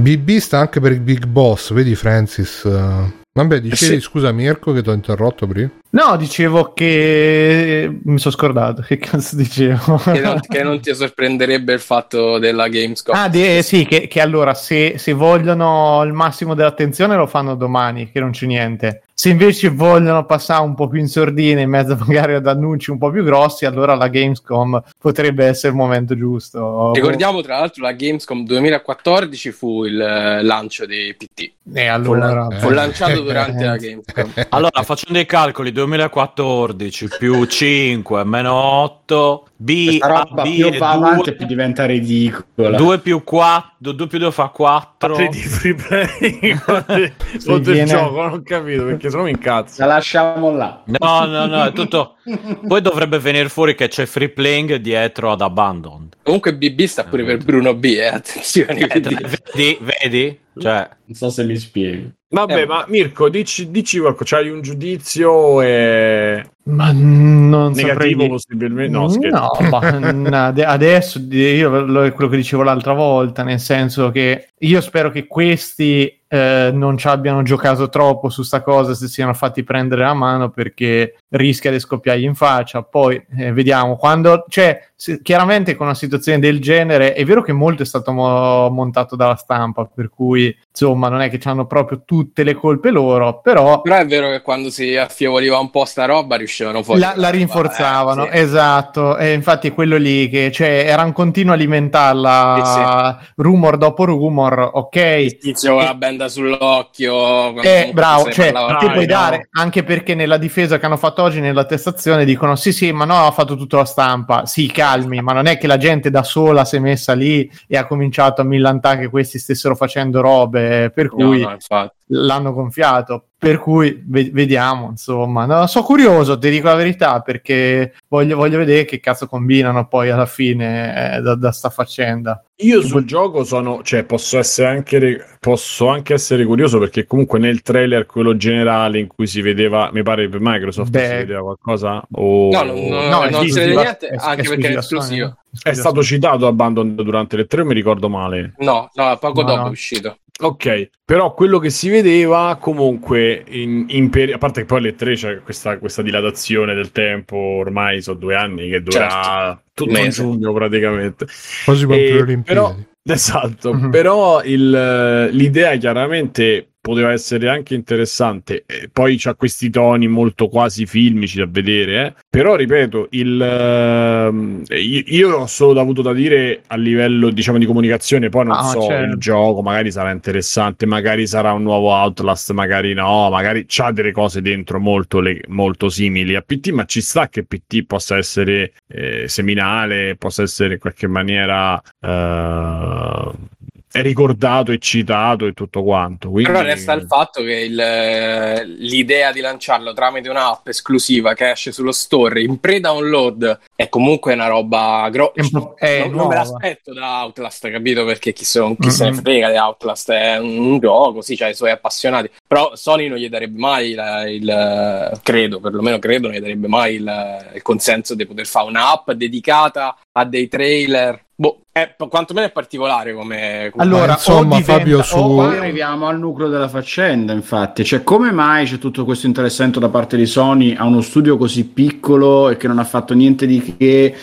BB 0.00 0.38
sta 0.38 0.58
anche 0.58 0.80
per 0.80 0.90
il 0.90 1.00
Big 1.00 1.24
Boss, 1.26 1.72
vedi 1.72 1.94
Francis. 1.94 2.64
eh. 2.64 3.22
Vabbè, 3.36 3.60
dicevi, 3.60 3.94
Sì. 3.94 4.00
scusa 4.00 4.30
Mirko 4.32 4.72
che 4.72 4.80
ti 4.82 4.88
ho 4.88 4.92
interrotto 4.92 5.46
prima. 5.46 5.68
No, 5.90 6.16
dicevo 6.16 6.72
che 6.72 7.98
mi 8.04 8.18
sono 8.18 8.34
scordato, 8.34 8.82
che 8.82 8.96
cazzo 8.98 9.34
dicevo? 9.36 9.96
Che 9.96 10.20
non, 10.20 10.40
che 10.40 10.62
non 10.62 10.80
ti 10.80 10.94
sorprenderebbe 10.94 11.72
il 11.72 11.80
fatto 11.80 12.38
della 12.38 12.68
Gamescom. 12.68 13.14
Ah, 13.16 13.28
di- 13.28 13.60
sì, 13.62 13.86
che, 13.86 14.06
che 14.08 14.20
allora 14.20 14.54
se, 14.54 14.98
se 14.98 15.12
vogliono 15.12 16.02
il 16.04 16.12
massimo 16.12 16.54
dell'attenzione 16.54 17.16
lo 17.16 17.26
fanno 17.26 17.54
domani, 17.56 18.10
che 18.12 18.20
non 18.20 18.30
c'è 18.30 18.46
niente. 18.46 19.02
Se 19.24 19.30
invece 19.30 19.70
vogliono 19.70 20.26
passare 20.26 20.62
un 20.62 20.74
po' 20.74 20.86
più 20.86 21.00
in 21.00 21.08
sordina, 21.08 21.62
in 21.62 21.70
mezzo 21.70 21.96
magari 22.06 22.34
ad 22.34 22.46
annunci 22.46 22.90
un 22.90 22.98
po' 22.98 23.10
più 23.10 23.24
grossi, 23.24 23.64
allora 23.64 23.94
la 23.94 24.08
Gamescom 24.08 24.82
potrebbe 24.98 25.46
essere 25.46 25.68
il 25.72 25.78
momento 25.78 26.14
giusto. 26.14 26.92
Ricordiamo 26.92 27.40
tra 27.40 27.56
l'altro 27.56 27.84
la 27.84 27.92
Gamescom 27.92 28.44
2014 28.44 29.50
fu 29.50 29.84
il 29.84 29.98
eh, 29.98 30.42
lancio 30.42 30.84
di 30.84 31.16
PT. 31.16 31.40
E 31.72 31.86
Fu, 31.86 31.90
allora... 31.90 32.34
la- 32.34 32.58
fu 32.58 32.68
lanciato 32.68 33.22
durante 33.22 33.64
la 33.64 33.76
Gamescom. 33.80 34.30
Allora, 34.50 34.82
facendo 34.82 35.18
i 35.18 35.24
calcoli, 35.24 35.72
2014 35.72 37.08
più 37.18 37.46
5 37.46 38.24
meno 38.24 38.52
8, 38.52 39.46
B, 39.56 39.86
Questa 39.86 40.04
A, 40.06 40.18
roba 40.18 40.42
B 40.42 40.54
più 40.54 40.76
va 40.76 40.90
avanti 40.90 41.30
2, 41.30 41.32
più 41.36 41.46
diventa 41.46 41.86
ridicola. 41.86 42.76
2 42.76 42.98
più 42.98 43.24
4, 43.24 43.73
2 43.92 44.06
più 44.06 44.18
2 44.18 44.32
fa 44.32 44.48
4. 44.48 45.14
Parli 45.14 45.28
di 45.28 45.38
free 45.38 45.74
play 45.74 47.06
sotto 47.38 47.70
il 47.70 47.84
gioco, 47.84 48.22
non 48.22 48.32
ho 48.32 48.42
capito 48.42 48.84
perché 48.84 49.10
sono 49.10 49.26
in 49.26 49.38
cazzo. 49.38 49.80
La 49.82 49.94
lasciamo 49.94 50.50
là. 50.52 50.82
No, 50.86 51.24
no, 51.26 51.46
no, 51.46 51.64
è 51.64 51.72
tutto. 51.72 52.16
Poi 52.66 52.80
dovrebbe 52.80 53.18
venire 53.18 53.48
fuori 53.48 53.74
che 53.74 53.88
c'è 53.88 54.06
free 54.06 54.30
playing 54.30 54.76
dietro 54.76 55.32
ad 55.32 55.40
Abandoned. 55.40 56.16
Comunque 56.22 56.54
BB 56.54 56.82
sta 56.82 57.04
pure 57.04 57.24
per 57.24 57.38
Bruno 57.38 57.74
B, 57.74 57.84
eh, 57.84 58.06
attenzione. 58.06 58.78
Eh, 58.78 59.00
vedi, 59.00 59.78
vedi? 59.80 60.40
Cioè, 60.58 60.88
Non 61.06 61.16
so 61.16 61.30
se 61.30 61.44
mi 61.44 61.56
spiego. 61.56 62.10
Vabbè, 62.28 62.62
Eh, 62.62 62.66
ma 62.66 62.84
Mirko, 62.88 63.28
dici, 63.28 63.70
dici 63.70 63.98
qualcosa, 63.98 64.36
c'hai 64.36 64.50
un 64.50 64.60
giudizio 64.62 65.60
e... 65.62 66.44
Ma 66.66 66.92
non 66.92 67.72
negativo 67.72 68.26
possibilmente? 68.28 68.90
No, 68.90 69.08
scherzo. 69.08 69.52
No, 70.12 70.46
adesso 70.64 71.18
io 71.18 71.70
quello 72.12 72.28
che 72.28 72.36
dicevo 72.36 72.62
l'altra 72.62 72.94
volta, 72.94 73.42
nel 73.42 73.60
senso 73.60 74.10
che 74.10 74.48
io 74.58 74.80
spero 74.80 75.10
che 75.10 75.26
questi 75.26 76.20
eh, 76.26 76.70
non 76.72 76.96
ci 76.96 77.06
abbiano 77.06 77.42
giocato 77.42 77.88
troppo 77.88 78.28
su 78.28 78.42
sta 78.42 78.62
cosa, 78.62 78.94
se 78.94 79.06
siano 79.08 79.34
fatti 79.34 79.62
prendere 79.62 80.02
la 80.02 80.14
mano 80.14 80.48
perché 80.50 81.16
rischia 81.28 81.70
di 81.70 81.78
scoppiargli 81.78 82.24
in 82.24 82.34
faccia. 82.34 82.82
Poi 82.82 83.22
eh, 83.36 83.52
vediamo 83.52 83.96
quando, 83.96 84.44
cioè, 84.48 84.88
se- 84.96 85.20
chiaramente 85.22 85.76
con 85.76 85.86
una 85.86 85.94
situazione 85.94 86.38
del 86.38 86.60
genere 86.60 87.12
è 87.12 87.24
vero 87.24 87.42
che 87.42 87.52
molto 87.52 87.82
è 87.82 87.86
stato 87.86 88.10
mo- 88.12 88.68
montato 88.70 89.16
dalla 89.16 89.36
stampa, 89.36 89.84
per 89.84 90.08
cui 90.08 90.56
insomma 90.70 91.08
non 91.08 91.20
è 91.20 91.30
che 91.30 91.38
hanno 91.48 91.66
proprio 91.66 92.02
tutte 92.04 92.42
le 92.42 92.54
colpe 92.54 92.90
loro, 92.90 93.40
però 93.40 93.82
Però 93.82 93.96
è 93.96 94.06
vero 94.06 94.30
che 94.30 94.40
quando 94.40 94.70
si 94.70 94.96
affievoliva 94.96 95.58
un 95.58 95.70
po' 95.70 95.84
sta 95.84 96.04
roba 96.06 96.34
riuscivano 96.36 96.53
fuori. 96.82 97.00
la, 97.00 97.12
la 97.16 97.30
rinforzavano, 97.30 98.26
Eh, 98.28 98.36
sì. 98.36 98.42
esatto. 98.44 99.16
E 99.16 99.32
infatti 99.32 99.68
è 99.68 99.74
quello 99.74 99.96
lì 99.96 100.28
che 100.28 100.50
cioè, 100.52 100.84
era 100.86 101.02
un 101.02 101.12
continuo 101.12 101.54
alimentarla 101.54 103.18
rumor 103.36 103.76
dopo 103.76 104.04
rumor, 104.04 104.70
ok. 104.74 104.96
Il 104.96 105.38
tizio 105.38 105.74
con 105.74 105.84
la 105.84 105.94
benda 105.94 106.28
sull'occhio. 106.28 107.60
Eh, 107.62 107.90
bravo, 107.92 108.30
cioè, 108.30 108.52
parlava 108.52 108.78
dai, 108.80 108.90
puoi 108.90 109.06
no. 109.06 109.12
dare 109.12 109.48
anche 109.52 109.82
perché 109.84 110.14
nella 110.14 110.36
difesa 110.36 110.78
che 110.78 110.86
hanno 110.86 110.96
fatto 110.96 111.22
oggi 111.22 111.40
nell'attestazione 111.40 112.24
dicono 112.24 112.56
sì 112.56 112.72
sì 112.72 112.92
ma 112.92 113.04
no 113.04 113.26
ha 113.26 113.30
fatto 113.30 113.56
tutta 113.56 113.78
la 113.78 113.84
stampa 113.84 114.46
sì 114.46 114.66
calmi 114.70 115.20
ma 115.22 115.32
non 115.32 115.46
è 115.46 115.58
che 115.58 115.66
la 115.66 115.76
gente 115.76 116.10
da 116.10 116.22
sola 116.22 116.64
si 116.64 116.76
è 116.76 116.78
messa 116.78 117.12
lì 117.14 117.50
e 117.66 117.76
ha 117.76 117.86
cominciato 117.86 118.40
a 118.40 118.44
millantare 118.44 119.00
che 119.00 119.08
questi 119.08 119.38
stessero 119.38 119.74
facendo 119.74 120.20
robe 120.20 120.90
per 120.94 121.06
No, 121.14 121.26
cui 121.28 121.40
no, 121.42 121.50
infatti. 121.50 121.94
L'hanno 122.08 122.52
gonfiato. 122.52 123.26
Per 123.44 123.58
cui 123.58 124.02
ve- 124.06 124.30
vediamo, 124.32 124.88
insomma. 124.88 125.44
No, 125.44 125.66
sono 125.66 125.84
curioso, 125.84 126.38
ti 126.38 126.48
dico 126.48 126.68
la 126.68 126.74
verità, 126.76 127.20
perché 127.20 127.92
voglio, 128.08 128.36
voglio 128.36 128.56
vedere 128.56 128.86
che 128.86 129.00
cazzo 129.00 129.26
combinano 129.26 129.86
poi 129.86 130.08
alla 130.08 130.24
fine 130.24 131.16
eh, 131.16 131.20
da, 131.20 131.34
da 131.34 131.52
sta 131.52 131.68
faccenda. 131.68 132.42
Io 132.62 132.80
sul 132.80 133.04
gioco 133.04 133.44
sono, 133.44 133.82
cioè, 133.82 134.04
posso 134.04 134.38
essere 134.38 134.68
anche, 134.68 135.26
posso 135.40 135.88
anche 135.88 136.14
essere 136.14 136.46
curioso 136.46 136.78
perché 136.78 137.04
comunque 137.04 137.38
nel 137.38 137.60
trailer, 137.60 138.06
quello 138.06 138.34
generale 138.34 138.98
in 139.00 139.08
cui 139.08 139.26
si 139.26 139.42
vedeva, 139.42 139.90
mi 139.92 140.02
pare 140.02 140.26
per 140.30 140.38
Microsoft 140.40 140.88
Beh. 140.90 141.04
si 141.06 141.14
vedeva 141.14 141.40
qualcosa, 141.42 142.02
o 142.12 142.48
No, 142.50 142.62
non- 142.62 142.82
non- 142.82 143.08
No, 143.10 143.22
è 143.24 143.30
non 143.30 143.46
si 143.46 143.58
vede 143.60 143.74
niente, 143.74 144.06
è- 144.08 144.16
anche 144.20 144.42
perché 144.48 144.68
è 144.72 144.76
esclusivo. 144.78 145.36
è 145.62 145.72
stato 145.74 146.02
citato 146.02 146.46
Abandon 146.46 146.94
durante 146.94 147.36
le 147.36 147.44
tre, 147.46 147.62
mi 147.62 147.74
ricordo 147.74 148.08
male. 148.08 148.54
No, 148.58 148.88
no, 148.94 149.16
poco 149.18 149.42
No, 149.42 149.46
dopo 149.48 149.60
no. 149.60 149.66
è 149.66 149.70
uscito. 149.70 150.16
Ok, 150.40 150.88
però 151.04 151.32
quello 151.32 151.58
che 151.60 151.70
si 151.70 151.88
vedeva 151.88 152.58
comunque 152.60 153.44
in, 153.48 153.84
in 153.88 154.10
peri- 154.10 154.32
a 154.32 154.38
parte 154.38 154.60
che 154.62 154.66
poi 154.66 154.78
alle 154.78 154.94
3 154.96 155.14
c'è 155.14 155.42
questa, 155.42 155.78
questa 155.78 156.02
dilatazione 156.02 156.74
del 156.74 156.90
tempo, 156.90 157.36
ormai 157.36 158.02
sono 158.02 158.18
due 158.18 158.34
anni 158.34 158.68
che 158.68 158.82
dura 158.82 159.08
Certo. 159.08 159.62
tutto 159.74 159.92
Mese. 159.92 160.22
giugno 160.22 160.52
praticamente. 160.52 161.26
Quasi 161.64 161.84
quanto 161.86 162.04
le 162.04 162.20
Olimpiadi. 162.20 162.42
però- 162.42 162.74
Esatto, 163.06 163.74
Mhm. 163.74 163.90
però 163.90 164.42
il- 164.42 165.28
l'idea 165.30 165.76
chiaramente 165.76 166.70
poteva 166.84 167.12
essere 167.12 167.48
anche 167.48 167.74
interessante. 167.74 168.64
E 168.66 168.90
poi 168.92 169.16
c'ha 169.16 169.34
questi 169.34 169.70
toni 169.70 170.06
molto 170.06 170.48
quasi 170.48 170.84
filmici 170.84 171.38
da 171.38 171.46
vedere, 171.48 172.06
eh. 172.06 172.14
però 172.28 172.56
ripeto, 172.56 173.06
il, 173.12 173.40
ehm, 173.40 174.64
io, 174.68 175.02
io 175.06 175.36
ho 175.38 175.46
solo 175.46 175.80
avuto 175.80 176.02
da 176.02 176.12
dire 176.12 176.60
a 176.66 176.76
livello 176.76 177.30
diciamo 177.30 177.56
di 177.56 177.64
comunicazione, 177.64 178.28
poi 178.28 178.44
non 178.44 178.56
Ah, 178.58 178.64
so 178.64 178.82
certo. 178.82 179.12
il 179.12 179.18
gioco, 179.18 179.62
magari 179.62 179.90
sarà 179.90 180.10
interessante, 180.10 180.84
magari 180.84 181.26
sarà 181.26 181.52
un 181.52 181.62
nuovo 181.62 181.90
Outlast, 181.90 182.52
magari 182.52 182.92
no, 182.92 183.30
magari 183.30 183.64
c'ha 183.66 183.90
delle 183.90 184.12
cose 184.12 184.42
dentro 184.42 184.78
molto, 184.78 185.20
le- 185.20 185.40
molto 185.48 185.88
simili 185.88 186.34
a 186.34 186.42
PT, 186.42 186.68
ma 186.68 186.84
ci 186.84 187.00
sta 187.00 187.30
che 187.30 187.44
PT 187.44 187.84
possa 187.86 188.18
essere 188.18 188.72
eh, 188.88 189.26
seminale, 189.26 190.16
possa 190.16 190.42
essere 190.42 190.74
in 190.74 190.80
qualche 190.80 191.06
maniera 191.06 191.80
eh, 192.00 193.30
è 193.63 193.63
ricordato 194.02 194.72
e 194.72 194.78
citato 194.78 195.46
e 195.46 195.52
tutto 195.52 195.82
quanto. 195.82 196.30
Quindi... 196.30 196.50
Però 196.50 196.64
resta 196.64 196.92
il 196.92 197.06
fatto 197.06 197.42
che 197.42 197.60
il, 197.60 197.78
eh, 197.78 198.64
l'idea 198.66 199.32
di 199.32 199.40
lanciarlo 199.40 199.92
tramite 199.92 200.28
un'app 200.28 200.68
esclusiva 200.68 201.34
che 201.34 201.50
esce 201.50 201.72
sullo 201.72 201.92
store 201.92 202.42
in 202.42 202.58
pre-download 202.58 203.60
è 203.74 203.88
comunque 203.88 204.34
una 204.34 204.48
roba 204.48 205.08
grossa. 205.10 205.32
Po'- 205.50 205.74
è 205.76 206.00
non, 206.00 206.16
non 206.16 206.26
me 206.28 206.34
l'aspetto 206.34 206.92
da 206.92 207.22
Outlast, 207.22 207.70
capito? 207.70 208.04
Perché 208.04 208.32
chi, 208.32 208.44
se, 208.44 208.76
chi 208.78 208.90
se 208.90 209.04
ne 209.10 209.14
frega 209.14 209.50
di 209.50 209.56
Outlast 209.56 210.10
è 210.10 210.38
un 210.38 210.78
gioco, 210.78 211.20
sì, 211.20 211.36
c'ha 211.36 211.48
i 211.48 211.54
suoi 211.54 211.70
appassionati. 211.70 212.30
Però 212.46 212.74
Sony 212.74 213.08
non 213.08 213.18
gli 213.18 213.28
darebbe 213.28 213.58
mai 213.58 213.94
la- 213.94 214.28
il, 214.28 215.20
credo, 215.22 215.60
perlomeno 215.60 215.98
credo, 215.98 216.28
non 216.28 216.36
gli 216.36 216.40
darebbe 216.40 216.68
mai 216.68 216.96
il, 216.96 217.50
il 217.54 217.62
consenso 217.62 218.14
di 218.14 218.26
poter 218.26 218.46
fare 218.46 218.68
un'app 218.68 219.10
dedicata 219.12 219.96
a 220.12 220.24
dei 220.24 220.48
trailer. 220.48 221.23
Boh, 221.36 221.62
è, 221.72 221.96
quantomeno 222.08 222.46
è 222.46 222.52
particolare 222.52 223.12
come... 223.12 223.68
come- 223.72 223.82
Allora, 223.82 224.06
Ma 224.06 224.12
insomma, 224.12 224.38
o 224.54 224.58
diventa- 224.58 224.72
Fabio, 224.72 225.02
su- 225.02 225.34
Qua 225.34 225.58
arriviamo 225.58 226.06
al 226.06 226.18
nucleo 226.18 226.48
della 226.48 226.68
faccenda, 226.68 227.32
infatti. 227.32 227.84
Cioè, 227.84 228.04
come 228.04 228.30
mai 228.30 228.66
c'è 228.66 228.78
tutto 228.78 229.04
questo 229.04 229.26
interessamento 229.26 229.80
da 229.80 229.88
parte 229.88 230.16
di 230.16 230.26
Sony 230.26 230.76
a 230.76 230.84
uno 230.84 231.00
studio 231.00 231.36
così 231.36 231.64
piccolo 231.66 232.50
e 232.50 232.56
che 232.56 232.68
non 232.68 232.78
ha 232.78 232.84
fatto 232.84 233.14
niente 233.14 233.46
di 233.46 233.74
che? 233.76 234.16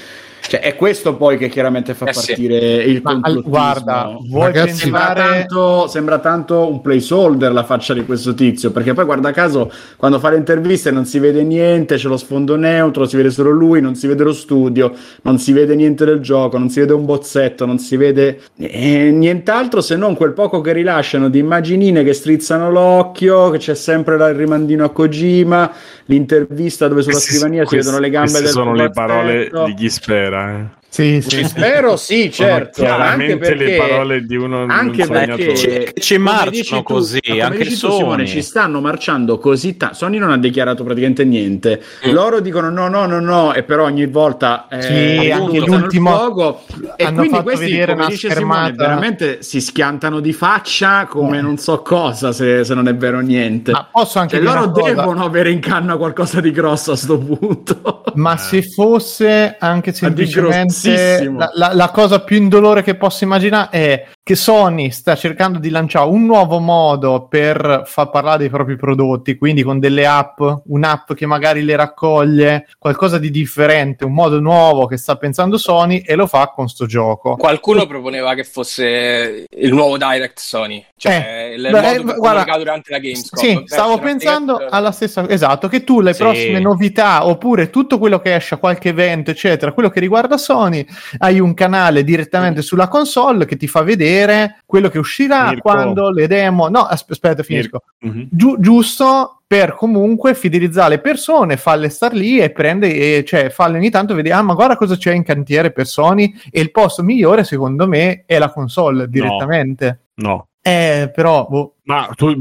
Cioè, 0.51 0.60
è 0.60 0.75
questo 0.75 1.15
poi 1.15 1.38
che 1.38 1.48
chiaramente 1.48 1.93
fa 1.93 2.08
Eh 2.08 2.13
sì. 2.13 2.25
partire 2.27 2.58
il 2.84 3.00
Ma 3.01 3.12
al- 3.12 3.22
complottismo. 3.22 3.50
guarda, 3.50 4.17
vuoi 4.27 4.46
Ragazzi, 4.48 4.75
Sembra 4.81 5.00
pensare 5.13 5.38
tanto, 5.48 5.88
sembra 5.88 6.20
tanto 6.20 6.70
un 6.70 6.81
placeholder 6.81 7.53
la 7.53 7.63
faccia 7.63 7.93
di 7.93 8.03
questo 8.03 8.34
tizio, 8.34 8.72
perché 8.72 8.91
poi 8.93 9.05
guarda 9.05 9.31
caso 9.31 9.72
quando 9.96 10.20
fa 10.20 10.29
le 10.29 10.36
interviste 10.36 10.91
non 10.91 11.05
si 11.05 11.20
vede 11.20 11.43
niente, 11.43 11.96
c'è 11.96 12.10
lo 12.10 12.17
sfondo 12.17 12.58
neutro, 12.58 13.05
si 13.05 13.15
vede 13.15 13.29
solo 13.29 13.51
lui, 13.51 13.79
non 13.79 13.96
si 13.96 14.08
vede 14.08 14.25
lo 14.25 14.34
studio, 14.34 14.91
non 15.22 15.39
si 15.39 15.53
vede 15.53 15.74
niente 15.74 16.03
del 16.03 16.20
gioco, 16.20 16.58
non 16.58 16.70
si 16.70 16.81
vede 16.81 16.91
un 16.91 17.05
bozzetto, 17.05 17.65
non 17.65 17.79
si 17.79 17.96
vede 17.96 18.41
eh, 18.58 19.10
nient'altro 19.10 19.79
se 19.79 19.96
non 19.96 20.17
quel 20.17 20.34
poco 20.34 20.60
che 20.60 20.74
rilasciano 20.74 21.29
di 21.29 21.39
immaginine 21.39 22.03
che 22.03 22.12
strizzano 22.12 22.70
l'occhio, 22.70 23.51
che 23.51 23.58
c'è 23.58 23.74
sempre 23.74 24.15
il 24.15 24.34
rimandino 24.34 24.84
a 24.84 24.89
Kojima, 24.89 25.72
l'intervista 26.08 26.89
dove 26.89 27.03
sulla 27.03 27.13
Questi- 27.13 27.36
scrivania 27.36 27.65
si 27.65 27.77
vedono 27.77 28.00
le 28.00 28.10
gambe 28.10 28.39
del 28.41 28.48
sono 28.48 28.74
le 28.74 28.89
parole 28.89 29.50
di 29.65 29.74
chi 29.75 29.89
spera. 29.89 30.39
Eh. 30.50 30.80
Sì, 30.93 31.21
Ci 31.25 31.38
sì. 31.38 31.45
spero, 31.45 31.95
sì, 31.95 32.29
certo. 32.29 32.81
Sono 32.81 32.95
Anche 32.95 33.27
chiaramente 33.38 33.55
le 33.55 33.63
perché, 33.63 33.77
parole 33.77 34.25
di 34.25 34.36
uno 34.36 34.65
anche 34.67 35.03
un 35.03 35.07
perché 35.07 35.93
Ci 35.98 36.15
come 36.17 36.29
marciano 36.31 36.81
tu- 36.83 36.93
così, 36.93 37.19
come 37.25 37.41
anche 37.41 37.63
tu, 37.63 37.69
Sony. 37.75 37.95
Simone, 37.98 38.25
ci 38.27 38.41
stanno 38.41 38.81
marciando 38.81 39.38
così 39.38 39.77
tanto. 39.77 39.95
Sony 39.95 40.17
non 40.17 40.31
ha 40.31 40.38
dichiarato 40.38 40.83
praticamente 40.83 41.24
niente. 41.24 41.81
Mm. 42.05 42.12
Loro 42.12 42.41
dicono 42.41 42.69
no, 42.69 42.89
no, 42.89 43.05
no, 43.05 43.21
no, 43.21 43.53
e 43.53 43.63
però 43.63 43.86
ogni 43.86 44.05
volta 44.05 44.67
eh, 44.69 44.81
Sì, 44.81 45.31
anche 45.31 45.60
l'ultimo- 45.60 46.12
fuoco. 46.12 46.62
E 46.98 47.05
hanno 47.05 47.15
quindi 47.19 47.29
fatto 47.29 47.43
questi, 47.43 47.65
vedere 47.71 47.91
come 47.93 47.98
una 48.03 48.07
dice 48.10 48.29
schermata. 48.29 48.60
Simone, 48.65 48.75
veramente 48.75 49.38
si 49.43 49.62
schiantano 49.62 50.19
di 50.19 50.33
faccia 50.33 51.05
come 51.05 51.38
Eh. 51.38 51.41
non 51.41 51.57
so 51.57 51.81
cosa 51.81 52.33
se, 52.33 52.65
se 52.65 52.74
non 52.74 52.89
è 52.89 52.95
vero 52.95 53.21
niente. 53.21 53.71
Ma 53.71 53.88
posso 53.89 54.19
anche 54.19 54.36
Cioè, 54.36 54.43
loro 54.43 54.67
devono 54.67 55.24
avere 55.24 55.51
in 55.51 55.62
canna 55.62 55.95
qualcosa 55.95 56.41
di 56.41 56.51
grosso 56.51 56.91
a 56.91 56.95
sto 56.98 57.17
punto. 57.17 58.03
Ma 58.15 58.36
se 58.36 58.62
fosse 58.62 59.55
anche 59.57 59.93
semplicemente 59.95 60.79
la, 60.89 61.50
la- 61.53 61.73
la 61.73 61.89
cosa 61.89 62.21
più 62.21 62.38
indolore 62.38 62.83
che 62.83 62.95
posso 62.95 63.23
immaginare 63.23 63.69
è 63.71 64.07
che 64.23 64.35
Sony 64.35 64.91
sta 64.91 65.15
cercando 65.15 65.59
di 65.59 65.69
lanciare 65.69 66.07
un 66.09 66.25
nuovo 66.25 66.59
modo 66.59 67.27
per 67.27 67.83
far 67.85 68.09
parlare 68.09 68.38
dei 68.39 68.50
propri 68.50 68.75
prodotti, 68.75 69.38
quindi 69.38 69.63
con 69.63 69.79
delle 69.79 70.05
app, 70.05 70.41
un'app 70.65 71.13
che 71.13 71.25
magari 71.25 71.63
le 71.63 71.75
raccoglie, 71.75 72.67
qualcosa 72.77 73.17
di 73.17 73.29
differente, 73.31 74.05
un 74.05 74.13
modo 74.13 74.39
nuovo 74.39 74.85
che 74.85 74.97
sta 74.97 75.15
pensando 75.17 75.57
Sony 75.57 76.00
e 76.05 76.15
lo 76.15 76.27
fa 76.27 76.51
con 76.55 76.67
sto 76.69 76.85
gioco. 76.85 77.35
Qualcuno 77.35 77.85
proponeva 77.88 78.33
che 78.35 78.43
fosse 78.43 79.45
il 79.50 79.73
nuovo 79.73 79.97
Direct 79.97 80.39
Sony, 80.39 80.85
cioè 80.95 81.53
il 81.55 81.61
beh, 81.63 81.81
modo 81.97 82.13
eh, 82.13 82.15
guarda, 82.15 82.57
durante 82.57 82.91
la 82.91 83.00
Gamescom. 83.00 83.39
Sì, 83.39 83.63
stavo 83.65 83.97
pensando 84.00 84.53
Direct- 84.57 84.73
alla 84.73 84.91
stessa 84.91 85.27
esatto, 85.27 85.67
che 85.67 85.83
tu 85.83 86.00
le 86.00 86.13
Sì. 86.13 86.21
prossime 86.23 86.59
novità 86.59 87.25
oppure 87.25 87.69
tutto 87.69 87.97
quello 87.97 88.19
che 88.19 88.35
esce 88.35 88.55
a 88.55 88.57
qualche 88.57 88.89
evento, 88.89 89.31
eccetera, 89.31 89.71
quello 89.73 89.89
che 89.89 90.00
riguarda 90.00 90.38
Sony, 90.38 90.71
hai 91.18 91.40
un 91.40 91.54
canale 91.54 92.04
direttamente 92.04 92.62
sulla 92.62 92.88
console 92.88 93.46
che 93.46 93.58
ti 93.58 93.68
fa 93.68 93.82
vedere 93.82 94.62
quello 94.66 94.90
che 94.90 94.98
uscirà 94.98 95.50
Mirko. 95.50 95.62
quando 95.62 96.10
le 96.10 96.28
demo. 96.28 96.68
No, 96.68 96.82
asp- 96.82 97.12
aspetta, 97.12 97.44
finisco. 97.44 97.84
Mhm. 98.00 98.28
Giu- 98.32 98.60
giusto 98.60 99.42
per 99.48 99.75
comunque 99.75 100.34
fidelizzare 100.34 100.92
le 100.92 101.00
persone, 101.00 101.57
farle 101.57 101.90
star 101.90 102.14
lì 102.14 102.40
e 102.40 102.51
prende, 102.51 103.18
e, 103.18 103.25
cioè 103.25 103.50
farle 103.50 103.77
ogni 103.77 103.90
tanto 103.90 104.16
vedere, 104.16 104.36
ah, 104.36 104.42
ma 104.42 104.53
guarda 104.53 104.77
cosa 104.77 104.96
c'è 104.96 105.14
in 105.14 105.24
cantiere 105.24 105.72
per 105.72 105.88
Sony. 105.88 106.34
E 106.50 106.62
il 106.62 106.72
posto 106.72 107.03
migliore, 107.03 107.44
secondo 107.44 107.88
me, 107.88 108.24
è 108.25 108.40
la 108.40 108.50
console 108.50 109.10
direttamente. 109.10 110.03
No. 110.16 110.48
Eh, 110.62 111.12
però, 111.14 111.48
boh, 111.50 111.75
Ma 111.84 112.07
tu, 112.16 112.34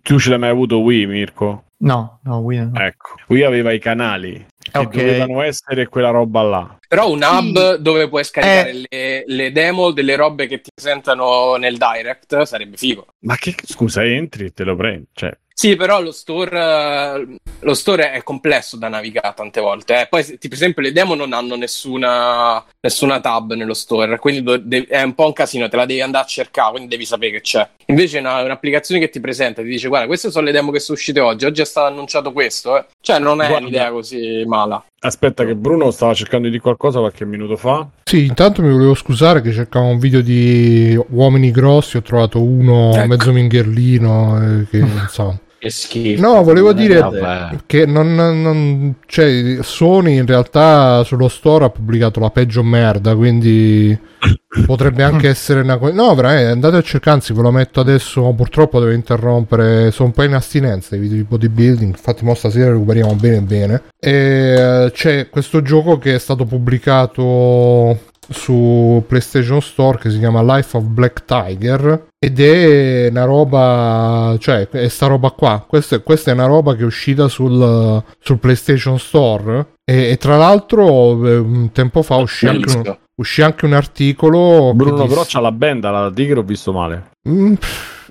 tu 0.00 0.18
ce 0.18 0.30
l'hai 0.30 0.38
mai 0.38 0.48
avuto 0.50 0.78
Wii, 0.78 1.06
Mirko? 1.06 1.64
No, 1.84 2.20
no, 2.24 2.38
Wii 2.38 2.58
no. 2.58 2.80
Ecco. 2.80 3.14
Wii 3.28 3.42
aveva 3.44 3.72
i 3.72 3.78
canali 3.78 4.46
che 4.58 4.86
dovevano 4.88 5.42
essere 5.42 5.88
quella 5.88 6.10
roba 6.10 6.42
là. 6.42 6.78
Però 6.88 7.10
un 7.10 7.20
Sì. 7.22 7.28
hub 7.36 7.74
dove 7.76 8.08
puoi 8.08 8.24
scaricare 8.24 8.70
Eh. 8.70 8.84
le, 8.88 9.22
le 9.26 9.52
demo 9.52 9.90
delle 9.90 10.16
robe 10.16 10.46
che 10.46 10.60
ti 10.60 10.70
presentano 10.74 11.56
nel 11.56 11.76
Direct 11.76 12.42
sarebbe 12.42 12.76
figo. 12.76 13.06
Ma 13.20 13.36
che 13.36 13.54
scusa, 13.64 14.04
entri 14.04 14.46
e 14.46 14.50
te 14.52 14.64
lo 14.64 14.74
prendi. 14.76 15.06
Cioè, 15.12 15.36
Sì, 15.56 15.76
però 15.76 16.02
lo 16.02 16.10
store, 16.10 17.26
lo 17.60 17.74
store 17.74 18.10
è 18.10 18.22
complesso 18.24 18.76
da 18.76 18.88
navigare 18.88 19.32
tante 19.36 19.60
volte. 19.60 20.00
eh. 20.00 20.06
Poi, 20.10 20.24
tipo, 20.24 20.38
per 20.48 20.52
esempio, 20.54 20.82
le 20.82 20.90
demo 20.92 21.14
non 21.14 21.32
hanno 21.32 21.54
nessuna, 21.54 22.62
nessuna 22.80 23.20
tab 23.20 23.54
nello 23.54 23.72
store, 23.72 24.18
quindi 24.18 24.42
do- 24.42 24.58
de- 24.58 24.86
è 24.88 25.00
un 25.02 25.14
po' 25.14 25.26
un 25.26 25.32
casino, 25.32 25.68
te 25.68 25.76
la 25.76 25.86
devi 25.86 26.00
andare 26.00 26.24
a 26.24 26.26
cercare, 26.26 26.70
quindi 26.72 26.88
devi 26.88 27.04
sapere 27.04 27.30
che 27.32 27.40
c'è. 27.40 27.66
Invece, 27.86 28.18
una- 28.18 28.42
un'applicazione 28.42 29.00
che 29.00 29.08
ti 29.10 29.20
presenta 29.20 29.62
ti 29.62 29.68
dice: 29.68 29.86
Guarda, 29.88 30.06
queste 30.08 30.30
sono 30.32 30.44
le 30.44 30.52
demo 30.52 30.72
che 30.72 30.80
sono 30.80 30.98
uscite 30.98 31.20
oggi. 31.20 31.44
Oggi 31.46 31.60
è 31.62 31.64
stato 31.66 31.86
annunciato 31.86 32.32
questo. 32.32 32.76
eh." 32.76 32.84
Cioè, 33.00 33.20
non 33.20 33.40
è 33.40 33.46
Guarda. 33.46 33.64
un'idea 33.66 33.90
così 33.92 34.42
mala. 34.46 34.84
aspetta 35.04 35.44
che 35.44 35.54
Bruno 35.54 35.90
stava 35.90 36.14
cercando 36.14 36.44
di 36.46 36.50
dire 36.52 36.62
qualcosa 36.62 36.98
qualche 36.98 37.24
minuto 37.26 37.56
fa. 37.56 37.86
Sì, 38.02 38.24
intanto 38.26 38.60
mi 38.62 38.72
volevo 38.72 38.94
scusare 38.94 39.40
che 39.42 39.52
cercavo 39.52 39.84
un 39.86 39.98
video 39.98 40.20
di 40.22 40.98
uomini 41.10 41.50
grossi, 41.50 41.96
ho 41.98 42.02
trovato 42.02 42.42
uno 42.42 42.90
Ecco. 42.94 43.06
mezzo 43.06 43.32
mingherlino 43.32 44.60
eh, 44.62 44.66
che 44.70 44.78
non 44.78 45.06
so. 45.10 45.38
Che 45.64 45.70
schifo. 45.70 46.20
No, 46.20 46.42
volevo 46.42 46.72
è 46.72 46.74
dire 46.74 47.00
vabbè. 47.00 47.60
che 47.64 47.86
non, 47.86 48.14
non- 48.14 48.96
cioè, 49.06 49.60
Sony 49.62 50.18
in 50.18 50.26
realtà 50.26 51.02
sullo 51.04 51.26
store 51.28 51.64
ha 51.64 51.70
pubblicato 51.70 52.20
la 52.20 52.28
peggio 52.28 52.62
merda, 52.62 53.16
quindi 53.16 53.98
potrebbe 54.66 55.04
anche 55.04 55.26
essere 55.26 55.62
una 55.62 55.78
cosa. 55.78 55.94
No, 55.94 56.14
veramente, 56.14 56.50
andate 56.50 56.76
a 56.76 56.82
cercare, 56.82 57.16
anzi 57.16 57.32
ve 57.32 57.40
lo 57.40 57.50
metto 57.50 57.80
adesso, 57.80 58.30
purtroppo 58.36 58.78
devo 58.78 58.92
interrompere, 58.92 59.90
sono 59.90 60.08
un 60.08 60.14
po' 60.14 60.24
in 60.24 60.34
astinenza 60.34 60.96
i 60.96 60.98
video 60.98 61.16
di 61.16 61.24
bodybuilding, 61.24 61.92
infatti 61.92 62.26
mo 62.26 62.34
stasera 62.34 62.70
recuperiamo 62.70 63.14
bene 63.14 63.40
bene. 63.40 63.82
E 63.98 64.12
eh, 64.12 64.90
c'è 64.92 65.30
questo 65.30 65.62
gioco 65.62 65.96
che 65.96 66.14
è 66.14 66.18
stato 66.18 66.44
pubblicato 66.44 67.98
su 68.30 69.02
PlayStation 69.06 69.60
Store 69.60 69.98
che 69.98 70.10
si 70.10 70.18
chiama 70.18 70.42
Life 70.42 70.76
of 70.76 70.84
Black 70.84 71.24
Tiger 71.24 72.06
ed 72.18 72.40
è 72.40 73.08
una 73.10 73.24
roba 73.24 74.36
cioè 74.38 74.68
è 74.68 74.88
sta 74.88 75.06
roba 75.06 75.30
qua 75.30 75.64
questa, 75.66 75.96
è- 75.96 76.02
questa 76.02 76.30
è 76.30 76.34
una 76.34 76.46
roba 76.46 76.74
che 76.74 76.82
è 76.82 76.86
uscita 76.86 77.28
sul, 77.28 78.02
sul 78.18 78.38
PlayStation 78.38 78.98
Store 78.98 79.66
e, 79.84 80.10
e 80.10 80.16
tra 80.16 80.36
l'altro 80.36 81.26
eh, 81.26 81.36
un 81.36 81.70
tempo 81.72 82.02
fa 82.02 82.16
uscì 82.16 82.46
anche, 82.46 82.76
un, 82.76 82.96
uscì 83.16 83.42
anche 83.42 83.64
un 83.66 83.74
articolo 83.74 84.72
Bruno 84.74 85.06
però 85.06 85.24
c'ha 85.26 85.40
la 85.40 85.52
benda, 85.52 85.90
la 85.90 86.10
tigre 86.10 86.40
ho 86.40 86.42
visto 86.42 86.72
male. 86.72 87.10
Mm, 87.28 87.54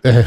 eh, 0.06 0.24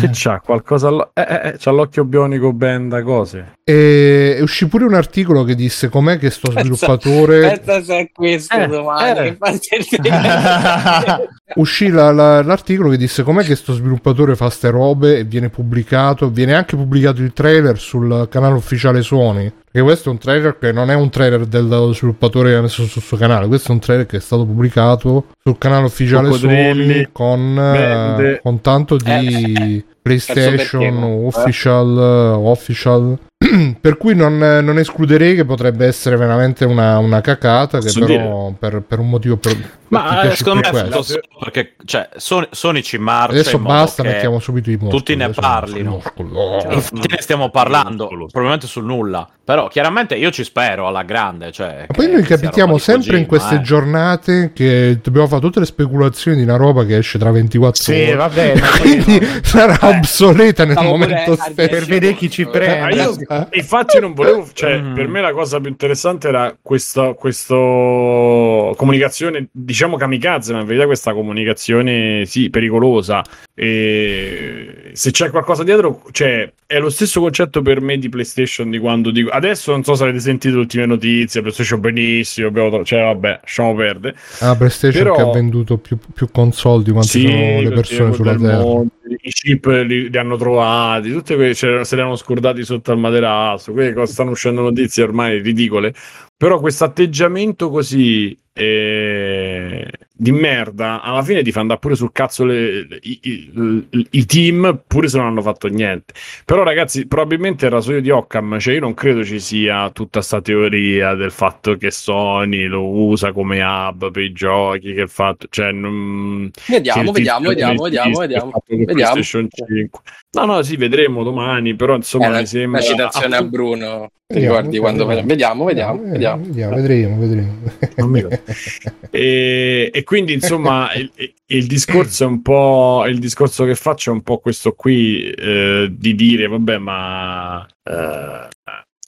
Che 0.00 0.10
c'ha? 0.12 0.40
Qualcosa 0.40 0.90
eh, 1.14 1.22
eh, 1.22 1.40
eh, 1.48 1.54
c'ha 1.58 1.70
l'occhio 1.70 2.04
bionico 2.04 2.52
benda, 2.52 3.02
cose. 3.02 3.52
E, 3.70 4.38
uscì 4.42 4.66
pure 4.66 4.84
un 4.84 4.94
articolo 4.94 5.44
che 5.44 5.54
disse 5.54 5.88
com'è 5.88 6.18
che 6.18 6.30
sto 6.30 6.50
sviluppatore 6.50 7.40
Pensa 7.62 7.82
se 7.82 7.98
è 7.98 8.10
questo 8.12 8.56
Eh, 8.56 8.66
domani. 8.66 9.28
eh. 9.28 9.36
uscì 11.56 11.88
la- 11.88 12.12
la- 12.12 12.42
l'articolo 12.42 12.90
che 12.90 12.96
disse 12.96 13.22
com'è 13.22 13.42
che 13.42 13.56
sto 13.56 13.72
sviluppatore 13.72 14.36
fa 14.36 14.50
ste 14.50 14.70
robe 14.70 15.18
e 15.18 15.24
viene 15.24 15.48
pubblicato 15.48 16.30
viene 16.30 16.54
anche 16.54 16.76
pubblicato 16.76 17.20
il 17.22 17.32
trailer 17.32 17.78
sul 17.78 18.28
canale 18.30 18.54
ufficiale 18.54 19.02
Sony 19.02 19.52
perché 19.70 19.82
questo 19.86 20.08
è 20.08 20.12
un 20.12 20.18
trailer 20.18 20.58
che 20.58 20.72
non 20.72 20.90
è 20.90 20.94
un 20.94 21.10
trailer 21.10 21.46
del 21.46 21.90
sviluppatore 21.94 22.50
che 22.50 22.56
ha 22.56 22.60
messo 22.62 22.84
sul 22.86 23.02
suo 23.02 23.16
canale 23.16 23.46
questo 23.46 23.68
è 23.68 23.72
un 23.72 23.80
trailer 23.80 24.06
che 24.06 24.16
è 24.16 24.20
stato 24.20 24.44
pubblicato 24.44 25.26
sul 25.42 25.58
canale 25.58 25.86
ufficiale 25.86 26.28
Sony 26.32 27.08
con, 27.12 27.58
eh, 27.58 28.40
con 28.42 28.60
tanto 28.60 28.96
di 28.96 29.84
PlayStation, 30.02 30.56
Cazzo, 30.56 30.78
perché 30.78 30.90
no? 30.90 31.26
Official, 31.26 31.98
eh, 31.98 32.48
Official. 32.48 33.18
per 33.80 33.96
cui 33.96 34.14
non, 34.14 34.36
non 34.36 34.78
escluderei 34.78 35.34
che 35.34 35.44
potrebbe 35.46 35.86
essere 35.86 36.16
veramente 36.16 36.64
una, 36.66 36.98
una 36.98 37.20
cacata. 37.22 37.78
Che 37.78 37.84
Posso 37.84 38.04
però 38.04 38.52
per, 38.58 38.82
per 38.86 38.98
un 38.98 39.08
motivo. 39.08 39.36
Per, 39.38 39.56
per 39.56 39.70
Ma 39.88 40.02
ti 40.02 40.14
eh, 40.16 40.20
piace 40.20 40.36
secondo 40.36 40.60
me 40.62 40.68
più 40.70 40.78
è 40.78 40.82
questo. 40.82 40.98
tutto 40.98 41.02
solo 41.02 41.38
perché 41.40 41.74
cioè, 41.86 42.08
Sony, 42.16 42.46
Sony 42.50 42.82
ci 42.82 42.98
marcia 42.98 43.32
Adesso 43.40 43.56
in 43.56 43.62
basta, 43.62 44.02
mettiamo 44.02 44.38
subito 44.40 44.68
i 44.70 44.74
muscoli. 44.74 44.96
tutti 44.98 45.16
ne 45.16 45.30
parlino. 45.30 45.90
muscoli. 45.92 46.30
Oh. 46.34 46.72
Infatti 46.72 47.08
ne 47.08 47.16
stiamo 47.22 47.48
parlando, 47.50 48.06
probabilmente 48.06 48.66
sul 48.66 48.84
nulla. 48.84 49.26
Però 49.42 49.66
chiaramente 49.66 50.14
io 50.14 50.30
ci 50.30 50.44
spero 50.44 50.86
alla 50.86 51.02
grande. 51.02 51.50
Cioè, 51.50 51.86
Ma 51.88 51.94
poi 51.94 52.08
noi 52.08 52.22
capitiamo 52.22 52.76
sempre 52.78 53.18
in 53.18 53.26
queste 53.26 53.56
eh. 53.56 53.60
giornate 53.62 54.52
che 54.54 55.00
dobbiamo 55.02 55.26
fare 55.26 55.40
tutte 55.40 55.58
le 55.58 55.66
speculazioni 55.66 56.36
di 56.36 56.42
una 56.44 56.54
roba 56.56 56.84
che 56.84 56.98
esce 56.98 57.18
tra 57.18 57.32
24 57.32 57.82
Sì, 57.82 57.92
ore. 57.92 58.14
vabbè, 58.14 58.52
Quindi 58.80 59.26
sarà 59.42 59.76
Eh, 59.80 59.96
obsoleta 59.96 60.64
nel 60.66 60.76
momento 60.80 61.32
a 61.32 61.36
stesso. 61.36 61.52
per 61.68 61.84
vedere 61.86 62.14
chi 62.14 62.30
ci 62.30 62.42
Ah, 62.42 62.48
prende. 62.48 62.94
io- 62.94 63.16
Eh? 63.32 63.46
infatti 63.52 64.00
non 64.00 64.12
volevo, 64.12 64.48
cioè, 64.52 64.80
Mm. 64.80 64.94
per 64.94 65.06
me 65.06 65.20
la 65.20 65.32
cosa 65.32 65.60
più 65.60 65.70
interessante 65.70 66.26
era 66.26 66.56
questa 66.60 67.12
questo 67.14 68.74
comunicazione, 68.76 69.46
diciamo 69.52 69.96
kamikaze, 69.96 70.52
ma 70.52 70.60
in 70.60 70.66
verità 70.66 70.86
questa 70.86 71.12
comunicazione 71.14 72.24
sì, 72.26 72.50
pericolosa. 72.50 73.22
E 73.54 74.90
se 74.94 75.10
c'è 75.12 75.30
qualcosa 75.30 75.62
dietro, 75.62 76.02
cioè, 76.10 76.50
è 76.66 76.78
lo 76.78 76.90
stesso 76.90 77.20
concetto 77.20 77.62
per 77.62 77.80
me 77.80 77.98
di 77.98 78.08
PlayStation 78.08 78.70
di 78.70 78.78
quando 78.78 79.10
dico 79.10 79.30
adesso 79.30 79.70
non 79.72 79.82
so 79.84 79.94
se 79.94 80.02
avete 80.04 80.20
sentito 80.20 80.54
le 80.56 80.60
ultime 80.62 80.86
notizie, 80.86 81.40
PlayStation 81.40 81.80
benissimo, 81.80 82.48
abbiamo 82.48 82.84
cioè 82.84 83.02
vabbè, 83.02 83.38
lasciamo 83.42 83.74
perdere. 83.74 84.16
Ah, 84.40 84.56
PlayStation 84.56 85.02
Però- 85.02 85.14
che 85.14 85.22
ha 85.22 85.30
venduto 85.32 85.78
più, 85.78 85.98
più 86.14 86.28
console 86.30 86.82
di 86.82 86.90
quante 86.90 87.08
sono 87.08 87.60
le 87.60 87.70
persone 87.70 88.12
sulla 88.12 88.34
Terra. 88.36 88.58
mondo, 88.62 88.90
i 89.20 89.30
chip 89.30 89.66
li, 89.66 90.08
li 90.10 90.18
hanno 90.18 90.36
trovati, 90.36 91.10
tutte 91.10 91.34
quelle 91.34 91.54
se 91.54 91.68
li 91.68 92.00
hanno 92.00 92.16
scordati 92.16 92.64
sotto 92.64 92.92
al 92.92 92.98
materasso, 92.98 93.72
quelle 93.72 93.92
cose 93.92 94.12
stanno 94.12 94.30
uscendo 94.30 94.62
notizie 94.62 95.02
ormai 95.02 95.40
ridicole. 95.40 95.94
Però 96.36 96.60
questo 96.60 96.84
atteggiamento 96.84 97.70
così 97.70 98.38
eh, 98.52 99.90
di 100.20 100.32
merda 100.32 101.00
alla 101.00 101.22
fine 101.22 101.42
ti 101.42 101.50
fa 101.50 101.60
andare 101.60 101.78
pure 101.80 101.94
sul 101.94 102.12
cazzo 102.12 102.44
le- 102.44 102.86
le- 102.86 102.98
i, 103.02 103.18
i- 103.22 104.06
i 104.10 104.26
team, 104.26 104.82
pure 104.86 105.08
se 105.08 105.16
non 105.16 105.26
hanno 105.28 105.40
fatto 105.40 105.66
niente. 105.68 106.12
Però, 106.44 106.62
ragazzi, 106.62 107.06
probabilmente 107.06 107.64
il 107.64 107.70
rasoio 107.70 108.00
di 108.02 108.10
Occam, 108.10 108.58
cioè 108.58 108.74
io 108.74 108.80
non 108.80 108.92
credo 108.94 109.24
ci 109.24 109.40
sia 109.40 109.90
tutta 109.90 110.20
sta 110.20 110.42
teoria 110.42 111.14
del 111.14 111.30
fatto 111.30 111.76
che 111.76 111.90
Sony 111.90 112.66
lo 112.66 112.86
usa 112.86 113.32
come 113.32 113.62
hub 113.62 114.10
per 114.10 114.22
i 114.22 114.32
giochi, 114.32 114.92
che 114.92 115.00
il 115.02 115.08
fatto, 115.08 115.46
cioè, 115.48 115.72
non, 115.72 116.50
Vediamo, 116.68 117.12
vediamo, 117.12 117.48
vediamo, 117.48 117.82
vediamo, 117.82 118.18
vediamo. 118.18 118.50
Vediamo. 118.66 118.92
PlayStation 118.92 119.48
5. 119.50 120.00
No, 120.32 120.44
no, 120.44 120.62
sì, 120.62 120.76
vedremo 120.76 121.22
domani, 121.22 121.74
però 121.74 121.96
insomma 121.96 122.36
Eh, 122.36 122.40
mi 122.40 122.46
sembra 122.46 122.80
la 122.80 122.86
citazione 122.86 123.36
a 123.36 123.42
Bruno. 123.42 124.10
Vediamo, 124.30 124.56
ricordi 124.58 124.78
quando 124.78 125.06
vediamo. 125.06 125.26
vediamo, 125.28 125.64
vediamo, 125.64 126.02
Eh, 126.04 126.08
vediamo. 126.10 126.44
vediamo, 126.44 126.74
vedremo, 126.76 127.18
vedremo. 127.18 128.28
E, 129.10 129.90
e 129.92 130.04
quindi 130.10 130.32
insomma 130.32 130.92
il, 130.98 131.08
il 131.46 131.66
discorso 131.68 132.24
è 132.24 132.26
un 132.26 132.42
po' 132.42 133.04
il 133.06 133.20
discorso 133.20 133.64
che 133.64 133.76
faccio 133.76 134.10
è 134.10 134.12
un 134.12 134.22
po' 134.22 134.38
questo 134.38 134.72
qui 134.72 135.30
eh, 135.30 135.86
di 135.88 136.16
dire 136.16 136.48
vabbè 136.48 136.78
ma 136.78 137.64
eh, 137.84 138.48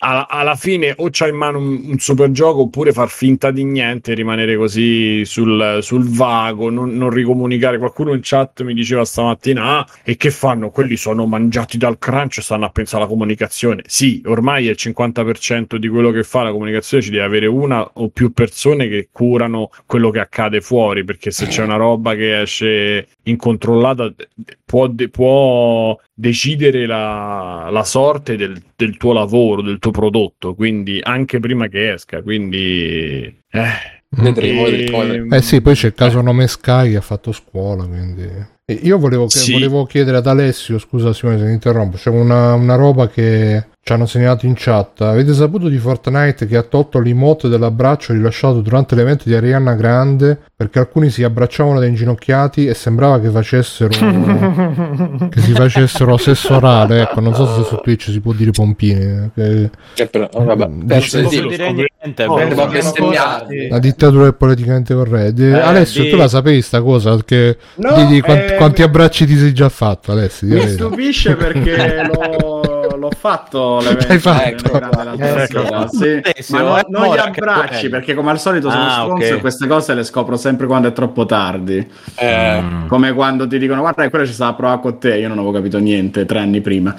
alla, 0.03 0.55
fine 0.57 0.95
o 0.97 1.09
c'hai 1.11 1.31
in 1.31 1.37
mano 1.37 1.59
un, 1.59 1.81
un 1.85 1.99
super 1.99 2.31
gioco 2.31 2.63
oppure 2.63 2.93
far 2.93 3.09
finta 3.09 3.51
di 3.51 3.65
niente 3.65 4.15
rimanere 4.15 4.57
così 4.57 5.25
sul, 5.25 5.79
sul 5.81 6.09
vago 6.09 6.71
non, 6.71 6.97
non 6.97 7.11
ricomunicare. 7.11 7.79
Qualcuno 7.79 8.13
in 8.13 8.21
chat 8.23 8.63
mi 8.63 8.75
diceva 8.75 9.05
stamattina 9.05 9.79
ah, 9.79 9.87
e 10.03 10.17
che 10.17 10.31
fanno? 10.31 10.71
Quelli 10.71 10.97
sono 10.97 11.27
mangiati 11.27 11.79
dal 11.79 11.99
crunch 11.99 12.41
stanno 12.43 12.65
a 12.65 12.71
pensare 12.71 13.03
alla 13.03 13.13
comunicazione. 13.13 13.83
Sì 13.87 14.21
ormai 14.27 14.67
è 14.67 14.71
il 14.71 14.77
50% 14.79 15.77
di 15.77 15.89
quello 15.89 16.11
che 16.11 16.23
fa 16.23 16.43
la 16.43 16.51
comunicazione 16.51 17.03
ci 17.03 17.11
deve 17.11 17.25
avere 17.25 17.47
una 17.47 17.83
o 17.95 18.09
più 18.09 18.33
persone 18.33 18.89
che 18.89 19.09
curano 19.13 19.71
quello 19.87 20.11
che 20.11 20.21
accade 20.21 20.61
fuori 20.61 21.05
perché 21.05 21.31
se 21.31 21.47
c'è 21.47 21.63
una 21.63 21.77
roba 21.77 22.15
che 22.15 22.41
esce 22.41 23.09
incontrollata 23.25 24.13
può, 24.65 24.87
de- 24.89 25.09
può 25.09 25.99
decidere 26.13 26.87
la, 26.87 27.69
la 27.71 27.85
sorte 27.85 28.37
del, 28.37 28.61
del 28.75 28.97
tuo 28.97 29.13
lavoro 29.13 29.63
del 29.63 29.79
tuo 29.79 29.91
prodotto 29.93 30.55
quindi 30.57 30.99
anche 31.01 31.39
prima 31.39 31.69
che 31.69 31.93
esca 31.93 32.21
quindi 32.23 33.43
eh, 33.51 34.01
Vedremo, 34.15 34.67
e-. 34.67 35.27
Eh 35.31 35.41
sì, 35.41 35.63
poi 35.63 35.75
c'è 35.75 35.87
il 35.87 35.95
caso 35.95 36.21
Nome 36.21 36.47
Sky 36.47 36.91
che 36.91 36.97
ha 36.97 37.01
fatto 37.01 37.33
scuola, 37.33 37.87
quindi... 37.87 38.29
Io 38.83 38.99
volevo, 38.99 39.27
che- 39.27 39.39
Sì. 39.39 39.53
volevo 39.53 39.87
chiedere 39.87 40.19
ad 40.19 40.27
Alessio, 40.27 40.79
scusa 40.79 41.15
Simone 41.15 41.39
se 41.39 41.45
mi 41.45 41.53
interrompo, 41.53 41.97
c'è 41.97 42.11
una, 42.11 42.53
una 42.53 42.75
roba 42.75 43.09
che 43.09 43.69
ci 43.85 43.93
hanno 43.93 44.07
segnalato 44.07 44.47
in 44.47 44.55
chat. 44.57 45.01
Avete 45.01 45.33
saputo 45.35 45.69
di 45.69 45.77
Fortnite 45.77 46.47
che 46.47 46.57
ha 46.57 46.63
tolto 46.63 47.01
l'emote 47.01 47.49
dell'abbraccio 47.49 48.13
rilasciato 48.13 48.61
durante 48.61 48.95
l'evento 48.95 49.25
di 49.27 49.35
Ariana 49.35 49.75
Grande 49.75 50.39
perché 50.55 50.79
alcuni 50.79 51.11
si 51.11 51.25
abbracciavano 51.25 51.81
da 51.81 51.87
inginocchiati 51.87 52.67
e 52.67 52.75
sembrava 52.75 53.19
che 53.19 53.29
facessero 53.31 53.89
che 55.29 55.41
si 55.41 55.53
facessero 55.53 56.17
sesso 56.17 56.55
orale, 56.55 57.03
ecco, 57.03 57.19
non 57.19 57.35
so 57.35 57.45
se 57.47 57.65
su 57.65 57.77
Twitch 57.83 58.11
si 58.11 58.21
può 58.21 58.33
dire 58.33 58.53
pompini. 58.53 59.01
eh, 59.01 59.31
che- 59.35 59.71
Che 59.95 60.07
però- 60.07 60.29
oh, 60.33 60.45
vabbè, 60.45 60.69
Mm, 60.69 60.83
dice- 60.83 61.17
di 61.17 61.23
Non 61.23 61.31
sì. 61.33 61.47
dire 61.49 61.73
niente, 61.73 62.25
No, 62.27 62.35
che- 62.37 62.55
bestemmiare. 62.71 63.69
La 63.69 63.79
dittatura 63.81 64.29
è 64.29 64.33
politicamente 64.33 64.95
corretta. 64.95 65.43
Eh, 65.43 65.59
Alessio, 65.59 66.05
di- 66.05 66.11
tu 66.11 66.17
la 66.17 66.29
sapevi 66.29 66.63
sta 66.63 66.81
cosa? 66.83 67.17
Che 67.25 67.57
No, 67.77 67.95
di- 67.97 68.07
di 68.07 68.21
quanti, 68.21 68.53
eh, 68.53 68.57
quanti 68.57 68.83
abbracci 68.83 69.27
ti 69.27 69.37
sei 69.37 69.53
già 69.53 69.69
fatto, 69.69 70.13
Alessio? 70.13 70.47
Mi 70.47 70.69
stupisce 70.69 71.35
perché 71.35 71.75
l'ho, 72.07 72.72
l'ho 73.03 73.11
fatto 73.11 73.81
l'evento 73.81 74.07
L'hai 74.09 74.19
fatto? 74.19 74.73
grande 74.73 74.93
dell'altra 74.95 75.43
Ecco. 75.43 75.67
sera, 75.67 75.87
sì. 75.89 76.21
Alessio, 76.23 76.57
ma 76.57 76.63
no- 76.63 76.79
eh, 76.79 76.85
non 76.89 77.15
gli 77.15 77.19
abbracci 77.19 77.89
perché 77.89 78.15
come 78.15 78.31
al 78.31 78.39
solito 78.41 78.71
sono 78.71 78.85
Ah, 78.87 78.91
stronzo 79.03 79.25
ok. 79.33 79.37
e 79.37 79.41
queste 79.41 79.67
cose 79.67 79.95
le 79.95 80.05
scopro 80.05 80.37
sempre 80.37 80.67
quando 80.67 80.89
è 80.89 80.93
troppo 80.93 81.27
tardi 81.27 81.87
Eh, 82.17 82.61
Mm. 82.63 82.87
come 82.87 83.13
quando 83.13 83.47
ti 83.47 83.59
dicono 83.59 83.81
guarda 83.81 84.09
quella 84.09 84.25
ci 84.27 84.33
stava 84.33 84.51
a 84.53 84.55
provare 84.55 84.81
con 84.81 84.99
te 84.99 85.17
io 85.19 85.29
non 85.29 85.39
avevo 85.39 85.53
capito 85.53 85.79
niente 85.79 86.25
tre 86.27 86.39
anni 86.39 86.61
prima 86.61 86.95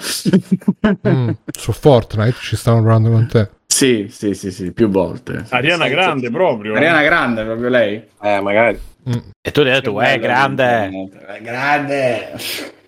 Mm, 1.06 1.30
su 1.50 1.72
Fortnite 1.72 2.36
ci 2.40 2.56
stavano 2.56 2.82
provando 2.82 3.10
con 3.10 3.26
te. 3.28 3.48
sì 3.66 4.06
sì 4.10 4.34
sì 4.34 4.50
sì 4.50 4.72
più 4.72 4.88
volte 4.88 5.44
Ariana 5.50 5.88
Grande 5.88 6.30
proprio 6.30 6.74
Ariana 6.74 7.02
Grande 7.02 7.44
proprio 7.44 7.68
lei 7.68 8.02
eh, 8.22 8.40
magari. 8.40 8.78
Mm. 9.08 9.12
E 9.42 9.50
tu 9.50 9.60
hai 9.60 9.66
detto, 9.66 10.00
eh, 10.00 10.18
grande. 10.18 10.90
È 11.26 11.42
grande 11.42 12.32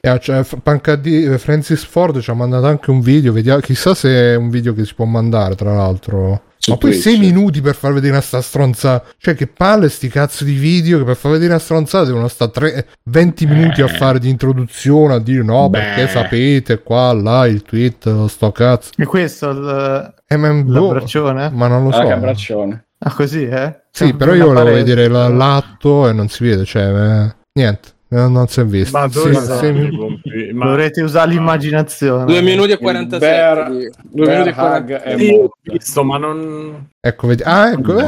E, 0.06 0.20
cioè, 0.20 0.42
F- 0.44 0.58
Pancadi- 0.62 1.26
Francis 1.38 1.84
Ford 1.84 2.20
ci 2.20 2.30
ha 2.30 2.34
mandato 2.34 2.66
anche 2.66 2.90
un 2.90 3.00
video. 3.00 3.32
Vediamo, 3.32 3.60
chissà 3.60 3.94
se 3.94 4.08
è 4.08 4.34
un 4.36 4.50
video 4.50 4.72
che 4.74 4.84
si 4.84 4.94
può 4.94 5.04
mandare, 5.04 5.54
tra 5.56 5.74
l'altro. 5.74 6.42
Su 6.58 6.70
Ma 6.70 6.78
poi 6.78 6.90
Twitch. 6.92 7.04
6 7.08 7.18
minuti 7.18 7.60
per 7.60 7.74
far 7.74 7.92
vedere 7.92 8.12
una 8.12 8.20
sta 8.22 8.40
stronzata. 8.40 9.04
Cioè, 9.18 9.34
che 9.34 9.46
palle 9.46 9.88
sti 9.88 10.08
cazzo 10.08 10.44
di 10.44 10.54
video 10.54 10.98
che 10.98 11.04
per 11.04 11.16
far 11.16 11.32
vedere 11.32 11.50
una 11.50 11.60
stronzata 11.60 12.04
devono 12.06 12.28
stare 12.28 12.50
tre- 12.50 12.86
20 13.04 13.46
minuti 13.46 13.82
a 13.82 13.88
fare 13.88 14.18
di 14.18 14.28
introduzione 14.30 15.14
a 15.14 15.18
dire 15.20 15.42
no, 15.42 15.68
Beh. 15.68 15.78
perché 15.78 16.08
sapete 16.08 16.82
qua, 16.82 17.12
là, 17.12 17.46
il 17.46 17.62
tweet, 17.62 18.26
sto 18.26 18.52
cazzo. 18.52 18.90
E 18.96 19.04
questo 19.04 19.50
il, 19.50 20.14
Eh, 20.26 20.36
ma, 20.36 20.52
boh, 20.52 20.72
l'abbraccione? 20.72 21.50
ma 21.52 21.66
non 21.66 21.84
lo 21.84 21.92
so. 21.92 21.98
Ah, 22.00 22.04
che 22.04 22.12
abbraccione 22.12 22.84
Ah, 23.00 23.12
così, 23.12 23.44
eh? 23.44 23.82
Sì, 23.90 24.14
però 24.14 24.34
io 24.34 24.46
volevo 24.46 24.72
vedere 24.72 25.06
la- 25.08 25.28
l'atto 25.28 26.08
e 26.08 26.12
non 26.12 26.28
si 26.28 26.42
vede, 26.44 26.64
cioè, 26.64 26.84
eh, 26.84 27.34
niente, 27.52 27.88
eh, 28.08 28.28
non 28.28 28.46
si 28.48 28.60
è 28.60 28.64
visto. 28.64 28.96
ma 28.98 29.06
dove 29.08 29.34
Sì, 29.34 29.72
minuti. 29.72 30.50
Ma- 30.52 30.66
Dovrete 30.66 31.02
usare 31.02 31.30
l'immaginazione. 31.30 32.24
2 32.24 32.40
minuti 32.42 32.70
e 32.70 32.74
Il 32.74 32.78
47. 32.78 33.18
bear- 33.18 33.70
di- 33.70 33.90
due 34.02 34.26
bear 34.26 34.38
minuti 34.38 34.48
e 34.48 34.62
hug 34.62 35.00
47. 35.00 35.02
è 35.02 35.16
Sì, 35.18 35.48
visto, 35.62 36.04
ma 36.04 36.18
non 36.18 36.88
Ecco, 37.00 37.26
vedi. 37.26 37.42
Ah, 37.44 37.70
ecco. 37.72 37.94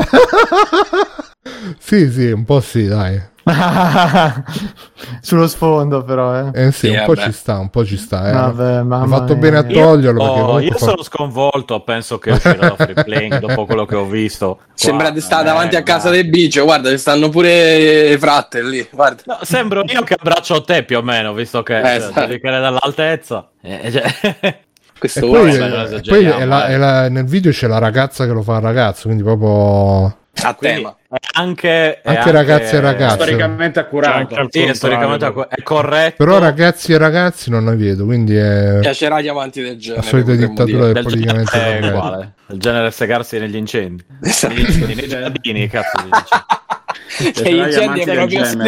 sì, 1.79 2.11
sì, 2.11 2.31
un 2.31 2.45
po' 2.45 2.61
sì, 2.61 2.87
dai. 2.87 3.21
Sullo 5.21 5.47
sfondo, 5.49 6.03
però, 6.03 6.35
eh. 6.39 6.51
Eh 6.67 6.73
sì, 6.73 6.89
Sì, 6.89 6.95
un 6.97 7.03
po' 7.05 7.17
ci 7.17 7.33
sta, 7.33 7.59
un 7.59 7.69
po' 7.71 7.85
ci 7.85 7.97
sta. 7.97 8.29
Eh. 8.29 8.33
Vabbè, 8.33 8.83
mamma 8.83 9.07
fatto 9.17 9.33
mia. 9.37 9.43
bene 9.51 9.57
a 9.59 9.63
toglierlo 9.65 10.23
perché 10.25 10.41
Oh, 10.41 10.61
io 10.61 10.73
fa- 10.73 10.79
sono 10.87 11.03
sconvolto, 11.03 11.81
penso 11.83 12.19
che 12.19 12.31
uscirà 12.33 12.69
da 12.69 12.77
free 12.77 12.95
playing 13.05 13.39
dopo 13.39 13.65
quello 13.67 13.85
che 13.87 13.95
ho 13.97 14.05
visto. 14.07 14.61
Sembra 14.75 15.07
Qua, 15.07 15.15
di 15.15 15.21
stare 15.21 15.43
eh, 15.43 15.47
davanti 15.47 15.77
a 15.77 15.83
casa 15.83 16.11
del 16.11 16.29
bicio. 16.29 16.65
Guarda, 16.65 16.91
ci 16.91 16.99
stanno 16.99 17.29
pure 17.29 18.13
i 18.13 18.19
fratelli 18.19 18.71
lì. 18.71 18.89
Guarda. 18.91 19.23
No, 19.27 19.39
sembro 19.43 19.83
io 19.87 20.03
che 20.03 20.15
abbraccio 20.19 20.63
te 20.63 20.85
più 20.85 20.99
o 20.99 21.03
meno, 21.03 21.33
visto 21.35 21.63
che 21.63 21.79
Eh, 21.79 21.83
cioè, 21.83 21.95
esatto. 21.97 22.21
devi 22.27 22.41
cadere 22.41 22.63
dall'altezza. 22.63 23.49
Eh, 23.63 23.91
cioè- 23.91 24.59
Questo 24.99 25.27
E 25.27 25.31
poi, 25.31 25.51
è 25.55 25.95
eh, 25.95 26.01
poi 26.01 26.25
è 26.25 26.45
la- 26.45 26.67
eh. 26.67 26.73
è 26.73 26.77
la- 26.77 27.09
nel 27.09 27.25
video 27.25 27.53
c'è 27.53 27.69
la 27.69 27.79
ragazza 27.79 28.27
che 28.27 28.33
lo 28.33 28.43
fa 28.43 28.57
al 28.57 28.63
ragazzo, 28.63 29.03
quindi 29.05 29.23
proprio 29.23 30.05
a 30.43 30.55
quindi 30.55 30.77
tema. 30.83 30.97
Anche, 31.39 32.01
Anche 32.03 32.31
ragazzi 32.31 32.75
e 32.75 32.81
ragazze. 32.81 33.15
storicamente 33.17 33.79
accurato 33.79 34.35
al 34.35 34.49
Sì, 34.51 34.63
è 34.63 34.75
storicamente 34.75 35.25
accu- 35.25 35.47
è 35.49 35.63
corretto. 35.63 36.25
Però 36.25 36.39
ragazzi 36.39 36.93
e 36.93 36.99
ragazzi 36.99 37.51
non 37.51 37.65
ne 37.65 37.77
vedo, 37.77 38.05
quindi 38.05 38.37
è 38.37 38.79
Piacerà 38.81 39.17
agli 39.17 39.29
amanti 39.29 39.61
del 39.63 39.73
la 39.73 39.77
genere. 39.79 40.03
solita 40.03 40.31
potremmo 40.33 40.49
dittatura 40.55 40.85
del 40.85 40.93
del 40.95 41.03
politicamente 41.05 41.51
genere 41.53 41.79
è 41.79 41.89
uguale. 41.89 42.33
Il 42.51 42.59
genere 42.59 42.91
segarsi 42.91 43.39
negli 43.39 43.57
incendi. 43.57 44.05
Esatto. 44.23 44.55
Negli 44.55 44.65
incendi, 44.67 44.95
nei 44.95 45.09
giardini, 45.09 45.67
cazzo 45.69 45.99
gli 46.03 46.07
incendi. 46.07 46.47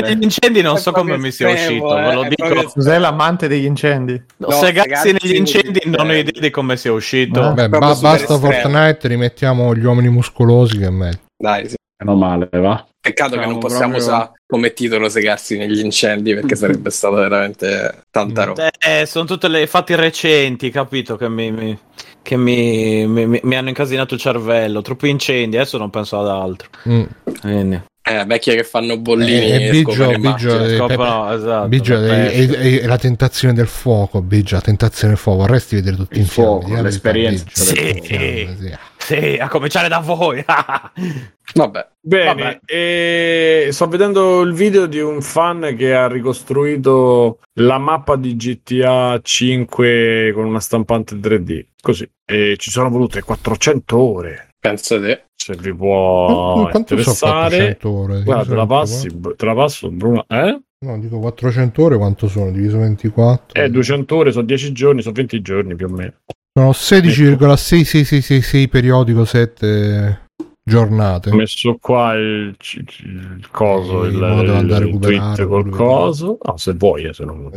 Negli 0.00 0.22
incendi 0.22 0.62
non 0.62 0.76
so 0.78 0.92
come 0.92 1.16
mi 1.18 1.30
sia 1.30 1.50
uscito, 1.50 1.94
ve 1.94 2.14
lo 2.14 2.24
eh, 2.24 2.28
dico. 2.28 2.70
Cos'è 2.74 2.98
l'amante 2.98 3.48
degli 3.48 3.64
incendi? 3.64 4.20
No, 4.38 4.50
Segazzi 4.50 4.88
Segazzi 4.88 5.12
negli 5.12 5.34
incendi 5.36 5.80
non 5.86 6.08
ho 6.08 6.12
idea 6.12 6.40
di 6.40 6.50
come 6.50 6.76
sia 6.76 6.92
uscito. 6.92 7.52
Beh, 7.52 7.68
proprio 7.68 7.94
ba- 7.94 8.00
basta 8.00 8.34
estremo. 8.34 8.40
Fortnite, 8.40 9.08
rimettiamo 9.08 9.74
gli 9.74 9.84
uomini 9.84 10.08
muscolosi 10.08 10.78
che 10.78 10.86
è 10.86 10.90
meglio. 10.90 11.18
Dai, 11.36 11.68
sì. 11.68 11.76
Meno 12.00 12.16
male, 12.16 12.48
va. 12.52 12.84
Peccato 13.00 13.30
che 13.30 13.36
Siamo 13.38 13.50
non 13.52 13.60
possiamo 13.60 13.92
proprio- 13.92 14.04
usare 14.04 14.30
come 14.46 14.72
titolo 14.72 15.08
segarsi 15.08 15.56
negli 15.56 15.80
incendi 15.80 16.34
perché 16.34 16.54
sarebbe 16.56 16.90
stato 16.90 17.14
veramente 17.16 18.02
tanta 18.10 18.44
roba. 18.44 18.70
Eh, 18.78 19.06
sono 19.06 19.24
tutte 19.24 19.48
le 19.48 19.66
fatti 19.66 19.94
recenti, 19.94 20.70
capito? 20.70 21.16
Che 21.16 21.28
mi, 21.28 21.50
mi- 21.50 21.78
che 22.22 22.36
mi, 22.36 23.06
mi- 23.06 23.40
mi- 23.42 23.56
hanno 23.56 23.68
incasinato 23.68 24.14
il 24.14 24.20
cervello. 24.20 24.82
Troppi 24.82 25.08
incendi, 25.08 25.56
adesso 25.56 25.78
non 25.78 25.90
penso 25.90 26.18
ad 26.18 26.28
altro. 26.28 26.68
Mm. 26.88 27.02
Quindi, 27.40 27.80
Eh, 28.02 28.24
vecchie 28.24 28.56
che 28.56 28.64
fanno 28.64 28.98
bollini 28.98 29.50
Eh, 29.50 29.66
e 29.66 29.70
Biggio, 29.70 30.10
Biggio, 30.18 30.64
eh, 30.64 30.76
Pepe- 30.86 31.34
esatto, 31.34 31.68
Biggio, 31.68 32.02
è, 32.02 32.30
è- 32.30 32.80
è 32.80 32.86
la 32.86 32.98
tentazione 32.98 33.52
del 33.54 33.66
fuoco, 33.68 34.20
Biggio, 34.22 34.54
la 34.56 34.62
tentazione 34.62 35.12
del 35.12 35.22
fuoco. 35.22 35.40
Vorresti 35.40 35.74
vedere 35.76 35.96
tutti 35.96 36.14
Il 36.14 36.20
in 36.20 36.26
fiamme, 36.26 36.60
fuoco, 36.64 36.82
l'esperienza. 36.82 37.44
Sì. 37.52 38.02
Sì. 38.04 38.76
Sì, 39.10 39.38
a 39.40 39.48
cominciare 39.48 39.88
da 39.88 39.98
voi. 39.98 40.40
Vabbè. 40.46 41.88
Bene, 42.00 42.26
Vabbè. 42.26 42.60
e 42.64 43.68
sto 43.72 43.88
vedendo 43.88 44.40
il 44.42 44.52
video 44.52 44.86
di 44.86 45.00
un 45.00 45.20
fan 45.20 45.74
che 45.76 45.92
ha 45.96 46.06
ricostruito 46.06 47.40
la 47.54 47.78
mappa 47.78 48.14
di 48.14 48.36
GTA 48.36 49.18
5 49.20 50.30
con 50.32 50.44
una 50.44 50.60
stampante 50.60 51.16
3D. 51.16 51.64
Così. 51.82 52.08
E 52.24 52.54
ci 52.56 52.70
sono 52.70 52.88
volute 52.88 53.22
400 53.22 53.98
ore. 53.98 54.50
Penso 54.60 55.00
te. 55.00 55.24
Se 55.34 55.56
vi 55.58 55.74
può 55.74 56.70
so 56.70 56.78
interessare. 56.78 57.78
400 57.78 57.90
ore? 57.90 58.22
Guarda, 58.22 58.44
te 58.44 58.54
la 58.54 58.66
passi, 58.66 59.08
24? 59.08 59.34
te 59.34 59.46
la 59.46 59.54
passo, 59.54 59.90
Bruno. 59.90 60.24
Eh? 60.28 60.60
No, 60.86 60.98
dico 61.00 61.18
400 61.18 61.82
ore 61.82 61.96
quanto 61.96 62.28
sono? 62.28 62.52
Diviso 62.52 62.78
24? 62.78 63.60
Eh, 63.60 63.70
200 63.70 64.16
ore, 64.16 64.30
sono 64.30 64.44
10 64.44 64.70
giorni, 64.72 65.02
sono 65.02 65.14
20 65.14 65.42
giorni 65.42 65.74
più 65.74 65.86
o 65.86 65.90
meno. 65.90 66.12
Sono 66.52 66.70
16,6666 66.70 68.68
periodico 68.68 69.24
7 69.24 70.26
giornate. 70.64 71.30
Ho 71.30 71.36
messo 71.36 71.78
qua 71.80 72.14
il, 72.14 72.56
il 72.58 73.48
coso, 73.50 74.04
il, 74.04 74.22
a 74.22 74.40
il 74.40 74.78
recuperare, 74.78 75.34
tweet 75.34 75.48
col 75.48 75.68
coso. 75.68 76.38
No, 76.42 76.56
se 76.56 76.72
vuoi, 76.72 77.04
eh, 77.04 77.12
se 77.12 77.24
non... 77.24 77.50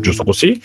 Giusto 0.00 0.24
così. 0.24 0.60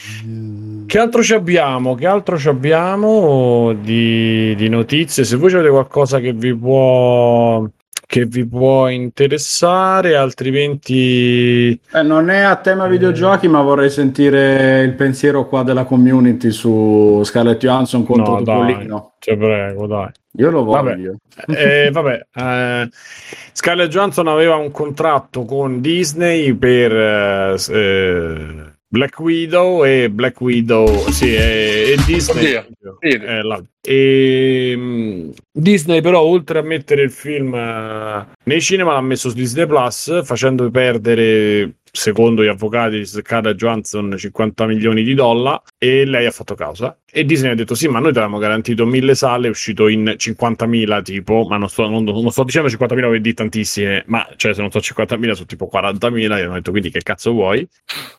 Che 0.85 0.99
altro 0.99 1.23
ci 1.23 1.33
abbiamo? 1.33 1.95
Che 1.95 2.05
altro 2.05 2.37
ci 2.37 2.49
abbiamo 2.49 3.73
di, 3.73 4.55
di 4.55 4.69
notizie? 4.69 5.23
Se 5.23 5.35
voi 5.37 5.53
avete 5.53 5.69
qualcosa 5.69 6.19
che 6.19 6.33
vi 6.33 6.55
può 6.55 7.65
che 8.13 8.27
vi 8.27 8.45
può 8.45 8.89
interessare, 8.89 10.15
altrimenti 10.15 11.71
Eh, 11.91 12.03
non 12.03 12.29
è 12.29 12.41
a 12.41 12.57
tema 12.57 12.85
videogiochi, 12.85 13.47
ma 13.47 13.59
vorrei 13.63 13.89
sentire 13.89 14.83
il 14.83 14.93
pensiero 14.93 15.47
qua 15.47 15.63
della 15.63 15.83
community 15.85 16.51
su 16.51 17.23
Scarlett 17.23 17.59
Johansson 17.59 18.05
contro 18.05 18.33
No, 18.35 18.43
dai. 18.43 18.67
Topolino. 18.73 19.13
ti 19.17 19.35
prego, 19.35 19.87
dai. 19.87 20.09
Io 20.37 20.51
lo 20.51 20.63
Vabbè. 20.63 20.89
voglio. 20.95 21.15
Eh, 21.47 21.89
vabbè, 21.91 22.25
eh, 22.35 22.89
Scarlett 23.51 23.89
Johansson 23.89 24.27
aveva 24.27 24.57
un 24.57 24.69
contratto 24.69 25.43
con 25.45 25.81
Disney 25.81 26.53
per 26.53 26.91
eh, 26.95 27.55
eh, 27.67 28.45
Black 28.87 29.17
Widow 29.19 29.83
e 29.85 30.11
Black 30.11 30.39
Widow, 30.39 31.09
sì, 31.09 31.33
e, 31.33 31.95
e 31.97 32.03
Disney. 32.05 32.57
Oddio, 32.57 32.97
sì. 32.99 33.07
Eh. 33.09 33.41
E, 33.85 34.73
mm, 34.77 35.29
Disney 35.51 35.99
però 35.99 36.21
oltre 36.21 36.59
a 36.59 36.61
mettere 36.61 37.01
il 37.01 37.11
film 37.11 37.53
eh, 37.53 38.27
nei 38.45 38.61
cinema 38.61 38.93
l'ha 38.93 39.01
messo 39.01 39.29
su 39.29 39.35
Disney 39.35 39.67
Plus 39.67 40.23
facendo 40.23 40.71
perdere 40.71 41.75
secondo 41.95 42.43
gli 42.43 42.47
avvocati 42.47 42.97
di 42.97 43.05
Scarlett 43.05 43.55
Johansson 43.55 44.15
50 44.17 44.65
milioni 44.65 45.03
di 45.03 45.13
dollari 45.13 45.59
e 45.77 46.05
lei 46.05 46.25
ha 46.25 46.31
fatto 46.31 46.55
causa. 46.55 46.97
E 47.11 47.23
Disney 47.23 47.51
ha 47.51 47.55
detto 47.55 47.75
sì 47.75 47.87
ma 47.87 47.99
noi 47.99 48.11
ti 48.11 48.17
avevamo 48.17 48.39
garantito 48.39 48.87
mille 48.87 49.13
sale 49.13 49.45
è 49.45 49.49
uscito 49.51 49.87
in 49.87 50.15
50.000 50.17 51.03
tipo 51.03 51.45
ma 51.47 51.57
non 51.57 51.69
sto, 51.69 51.87
non, 51.87 52.03
non 52.03 52.31
sto 52.31 52.43
dicendo 52.43 52.67
50.000 52.67 52.95
per 52.95 53.21
dire 53.21 53.35
tantissime 53.35 54.03
ma 54.07 54.27
cioè 54.35 54.55
se 54.55 54.61
non 54.61 54.71
so 54.71 54.79
50.000 54.79 55.31
sono 55.33 55.45
tipo 55.45 55.69
40.000 55.71 56.37
e 56.37 56.41
hanno 56.41 56.53
detto 56.53 56.71
quindi 56.71 56.89
che 56.89 57.01
cazzo 57.03 57.31
vuoi? 57.31 57.67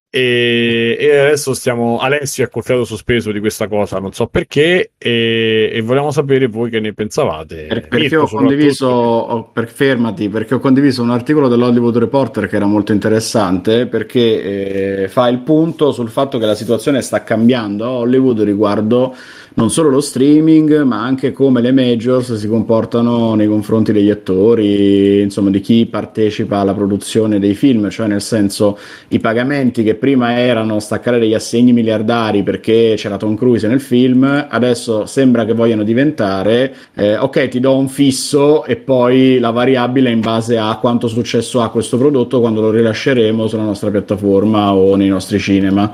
E, 0.09 0.97
e 1.01 1.19
adesso 1.19 1.55
stiamo 1.55 1.99
Alessio 1.99 2.45
è 2.45 2.49
col 2.49 2.63
fiato 2.63 2.85
sospeso 2.85 3.33
di 3.33 3.41
questa 3.41 3.67
cosa 3.67 3.99
non 3.99 4.13
so 4.13 4.29
perché 4.29 4.93
e, 4.97 5.54
e 5.73 5.81
volevamo 5.81 6.11
sapere 6.11 6.47
voi 6.47 6.71
che 6.71 6.81
ne 6.81 6.93
pensavate. 6.93 7.67
Per- 7.69 7.89
perché 7.89 8.17
Mirko, 8.17 8.23
ho 8.23 8.29
condiviso, 8.29 8.87
ho- 8.87 9.51
per- 9.53 9.69
fermati, 9.69 10.29
perché 10.29 10.55
ho 10.55 10.59
condiviso 10.59 11.03
un 11.03 11.11
articolo 11.11 11.49
dell'Hollywood 11.49 11.97
Reporter 11.99 12.49
che 12.49 12.57
era 12.57 12.67
molto 12.67 12.93
interessante 12.93 13.87
perché 13.87 15.03
eh, 15.03 15.09
fa 15.09 15.29
il 15.29 15.39
punto 15.39 15.93
sul 15.93 16.09
fatto 16.11 16.39
che 16.39 16.47
la 16.47 16.55
situazione 16.55 17.03
sta 17.03 17.23
cambiando 17.23 17.85
a 17.85 17.91
Hollywood 17.91 18.41
riguardo 18.43 19.15
non 19.57 19.71
solo 19.71 19.89
lo 19.89 20.01
streaming, 20.01 20.83
ma 20.83 21.03
anche 21.05 21.31
come 21.31 21.61
le 21.61 21.71
majors 21.71 22.35
si 22.35 22.49
comportano 22.49 23.37
nei 23.37 23.47
confronti 23.47 23.93
degli 23.93 24.11
attori, 24.11 25.21
insomma, 25.21 25.51
di 25.51 25.61
chi 25.61 25.87
partecipa 25.87 26.59
alla 26.59 26.75
produzione 26.75 27.39
dei 27.39 27.55
film, 27.55 27.89
cioè 27.89 28.09
nel 28.09 28.21
senso 28.21 28.77
i 29.09 29.21
pagamenti 29.21 29.85
che 29.85 29.95
prima 29.95 30.41
erano 30.41 30.81
staccare 30.81 31.21
degli 31.21 31.35
assegni 31.35 31.73
miliardari 31.73 32.43
perché 32.43 32.95
c'era 32.97 33.17
Tom 33.17 33.37
Cruise 33.37 33.69
nel 33.69 33.81
film, 33.81 34.47
adesso 34.49 35.07
sembra 35.07 35.45
che 35.45 35.53
vogliano 35.53 35.85
diventare 35.85 36.75
eh, 36.95 37.17
ok, 37.17 37.47
ti 37.47 37.61
do 37.61 37.77
un 37.77 37.89
fisso 37.89 38.65
e 38.65 38.75
poi 38.75 39.39
la 39.39 39.51
variabile 39.51 40.11
in 40.11 40.21
base 40.21 40.59
a 40.59 40.77
quanto 40.81 41.07
successo 41.07 41.61
ha 41.61 41.71
questo 41.71 41.97
prodotto 41.97 42.41
quando 42.41 42.61
lo 42.61 42.71
rilasceremo 42.71 43.47
sulla 43.47 43.63
nostra 43.63 43.91
piattaforma 43.91 44.75
o 44.75 44.97
nei 44.97 45.09
nostri 45.09 45.39
cinema. 45.39 45.93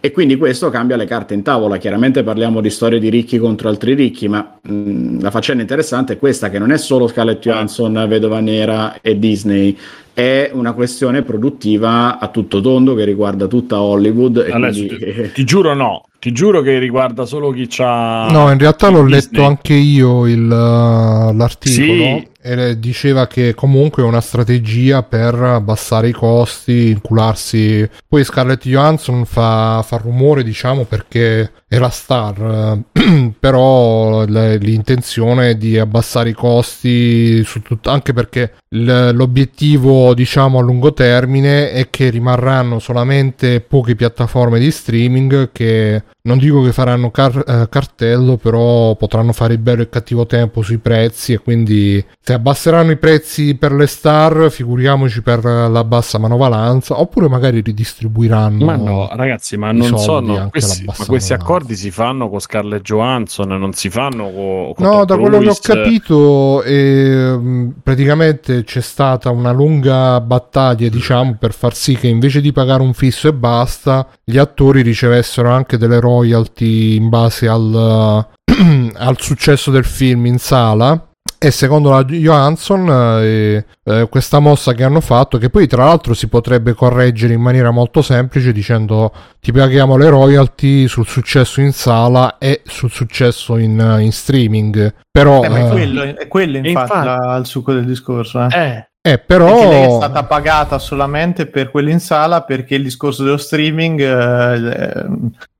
E 0.00 0.12
quindi 0.12 0.36
questo 0.36 0.70
cambia 0.70 0.96
le 0.96 1.06
carte 1.06 1.34
in 1.34 1.42
tavola. 1.42 1.76
Chiaramente 1.76 2.22
parliamo 2.22 2.60
di 2.60 2.70
storie 2.70 3.00
di 3.00 3.08
ricchi 3.08 3.38
contro 3.38 3.68
altri 3.68 3.94
ricchi, 3.94 4.28
ma 4.28 4.58
mh, 4.62 5.20
la 5.20 5.30
faccenda 5.30 5.62
interessante 5.62 6.12
è 6.12 6.18
questa: 6.18 6.50
che 6.50 6.58
non 6.58 6.70
è 6.70 6.78
solo 6.78 7.08
Scarlett 7.08 7.40
Johansson, 7.40 8.06
Vedova 8.08 8.38
Nera 8.38 9.00
e 9.00 9.18
Disney, 9.18 9.76
è 10.12 10.50
una 10.52 10.72
questione 10.72 11.22
produttiva 11.22 12.18
a 12.20 12.28
tutto 12.28 12.60
tondo 12.60 12.94
che 12.94 13.04
riguarda 13.04 13.46
tutta 13.48 13.80
Hollywood. 13.80 14.44
E 14.46 14.52
Alessio, 14.52 14.86
quindi, 14.86 15.14
ti, 15.14 15.30
ti 15.34 15.44
giuro 15.44 15.74
no 15.74 16.02
ti 16.20 16.32
giuro 16.32 16.62
che 16.62 16.78
riguarda 16.80 17.24
solo 17.24 17.52
chi 17.52 17.66
c'ha 17.68 18.26
No, 18.30 18.50
in 18.50 18.58
realtà 18.58 18.88
l'ho 18.88 19.04
Disney. 19.04 19.20
letto 19.20 19.44
anche 19.44 19.74
io 19.74 20.26
il, 20.26 20.42
uh, 20.44 21.32
l'articolo 21.36 21.92
Sì. 22.02 22.28
E 22.48 22.78
diceva 22.78 23.26
che 23.26 23.54
comunque 23.54 24.02
è 24.02 24.06
una 24.06 24.20
strategia 24.22 25.02
per 25.02 25.34
abbassare 25.34 26.08
i 26.08 26.12
costi, 26.12 26.90
incularsi. 26.90 27.88
Poi 28.06 28.24
Scarlett 28.24 28.66
Johansson 28.66 29.24
fa, 29.26 29.82
fa 29.86 29.96
rumore, 29.98 30.42
diciamo, 30.42 30.84
perché 30.84 31.52
è 31.68 31.78
la 31.78 31.90
star, 31.90 32.82
eh, 32.94 33.32
però 33.38 34.24
l'intenzione 34.24 35.50
è 35.50 35.54
di 35.56 35.78
abbassare 35.78 36.30
i 36.30 36.34
costi 36.34 37.44
su 37.44 37.60
tutto, 37.60 37.90
anche 37.90 38.14
perché 38.14 38.54
l'obiettivo, 38.70 40.14
diciamo, 40.14 40.58
a 40.58 40.62
lungo 40.62 40.94
termine 40.94 41.70
è 41.72 41.90
che 41.90 42.08
rimarranno 42.08 42.78
solamente 42.78 43.60
poche 43.60 43.94
piattaforme 43.94 44.58
di 44.58 44.70
streaming 44.70 45.50
che 45.52 46.02
non 46.28 46.36
dico 46.36 46.62
che 46.62 46.72
faranno 46.72 47.10
car- 47.10 47.42
eh, 47.46 47.68
cartello, 47.70 48.36
però 48.36 48.94
potranno 48.96 49.32
fare 49.32 49.54
il 49.54 49.58
bello 49.58 49.80
e 49.80 49.84
il 49.84 49.88
cattivo 49.88 50.26
tempo 50.26 50.60
sui 50.60 50.76
prezzi 50.76 51.32
e 51.32 51.38
quindi 51.38 52.04
se 52.20 52.34
abbasseranno 52.34 52.90
i 52.90 52.98
prezzi 52.98 53.54
per 53.54 53.72
le 53.72 53.86
star, 53.86 54.50
figuriamoci 54.50 55.22
per 55.22 55.42
la 55.42 55.84
bassa 55.84 56.18
manovalanza, 56.18 57.00
oppure 57.00 57.28
magari 57.28 57.62
ridistribuiranno. 57.62 58.64
Ma 58.64 58.76
no, 58.76 59.08
ragazzi, 59.10 59.56
ma 59.56 59.72
non 59.72 59.98
sono 59.98 60.48
questi, 60.50 60.84
ma 60.84 61.06
questi 61.06 61.32
accordi 61.32 61.74
si 61.74 61.90
fanno 61.90 62.28
con 62.28 62.40
Scarlett 62.40 62.82
Johansson, 62.82 63.48
non 63.48 63.72
si 63.72 63.88
fanno 63.88 64.24
con, 64.30 64.72
con 64.74 64.84
No, 64.84 65.04
Tom 65.04 65.06
da 65.06 65.16
quello 65.16 65.38
che 65.38 65.48
ho 65.48 65.56
capito, 65.60 66.62
ehm, 66.62 67.72
praticamente 67.82 68.64
c'è 68.64 68.82
stata 68.82 69.30
una 69.30 69.50
lunga 69.52 70.20
battaglia, 70.20 70.90
diciamo, 70.90 71.36
per 71.38 71.54
far 71.54 71.74
sì 71.74 71.96
che 71.96 72.08
invece 72.08 72.42
di 72.42 72.52
pagare 72.52 72.82
un 72.82 72.92
fisso 72.92 73.28
e 73.28 73.32
basta, 73.32 74.06
gli 74.22 74.36
attori 74.36 74.82
ricevessero 74.82 75.48
anche 75.48 75.78
delle 75.78 75.98
royalty 76.18 76.96
in 76.96 77.08
base 77.08 77.48
al, 77.48 78.26
al 78.94 79.20
successo 79.20 79.70
del 79.70 79.84
film 79.84 80.26
in 80.26 80.38
sala. 80.38 81.02
E 81.40 81.52
secondo 81.52 81.90
la 81.90 82.02
Johansson, 82.02 82.88
eh, 83.22 83.64
eh, 83.84 84.08
questa 84.10 84.40
mossa 84.40 84.72
che 84.72 84.82
hanno 84.82 85.00
fatto, 85.00 85.38
che 85.38 85.50
poi 85.50 85.68
tra 85.68 85.84
l'altro 85.84 86.12
si 86.12 86.26
potrebbe 86.26 86.72
correggere 86.74 87.32
in 87.32 87.40
maniera 87.40 87.70
molto 87.70 88.02
semplice 88.02 88.50
dicendo 88.50 89.12
ti 89.40 89.52
paghiamo 89.52 89.96
le 89.96 90.08
royalty 90.08 90.88
sul 90.88 91.06
successo 91.06 91.60
in 91.60 91.70
sala 91.72 92.38
e 92.38 92.62
sul 92.64 92.90
successo 92.90 93.56
in, 93.56 93.98
in 94.00 94.10
streaming. 94.10 94.92
Però, 95.12 95.44
Eh, 95.44 95.48
ma 95.48 95.58
è 95.58 95.66
eh, 95.66 95.68
quello, 95.68 96.02
è 96.02 96.26
quello 96.26 96.56
infatti, 96.56 96.92
infatti- 96.92 97.06
la- 97.06 97.36
il 97.36 97.46
succo 97.46 97.72
del 97.72 97.84
discorso. 97.84 98.40
Eh. 98.42 98.48
Eh, 98.50 98.88
eh, 99.00 99.18
Perché 99.18 99.44
lei 99.44 99.82
è 99.82 99.86
però 99.86 99.96
stata 99.96 100.24
pagata 100.24 100.78
solamente 100.80 101.46
per 101.46 101.70
quello 101.70 101.90
in 101.90 102.00
sala 102.00 102.42
perché 102.42 102.74
il 102.74 102.82
discorso 102.82 103.22
dello 103.22 103.36
streaming 103.36 104.00
eh, 104.00 104.56
eh, 104.56 105.06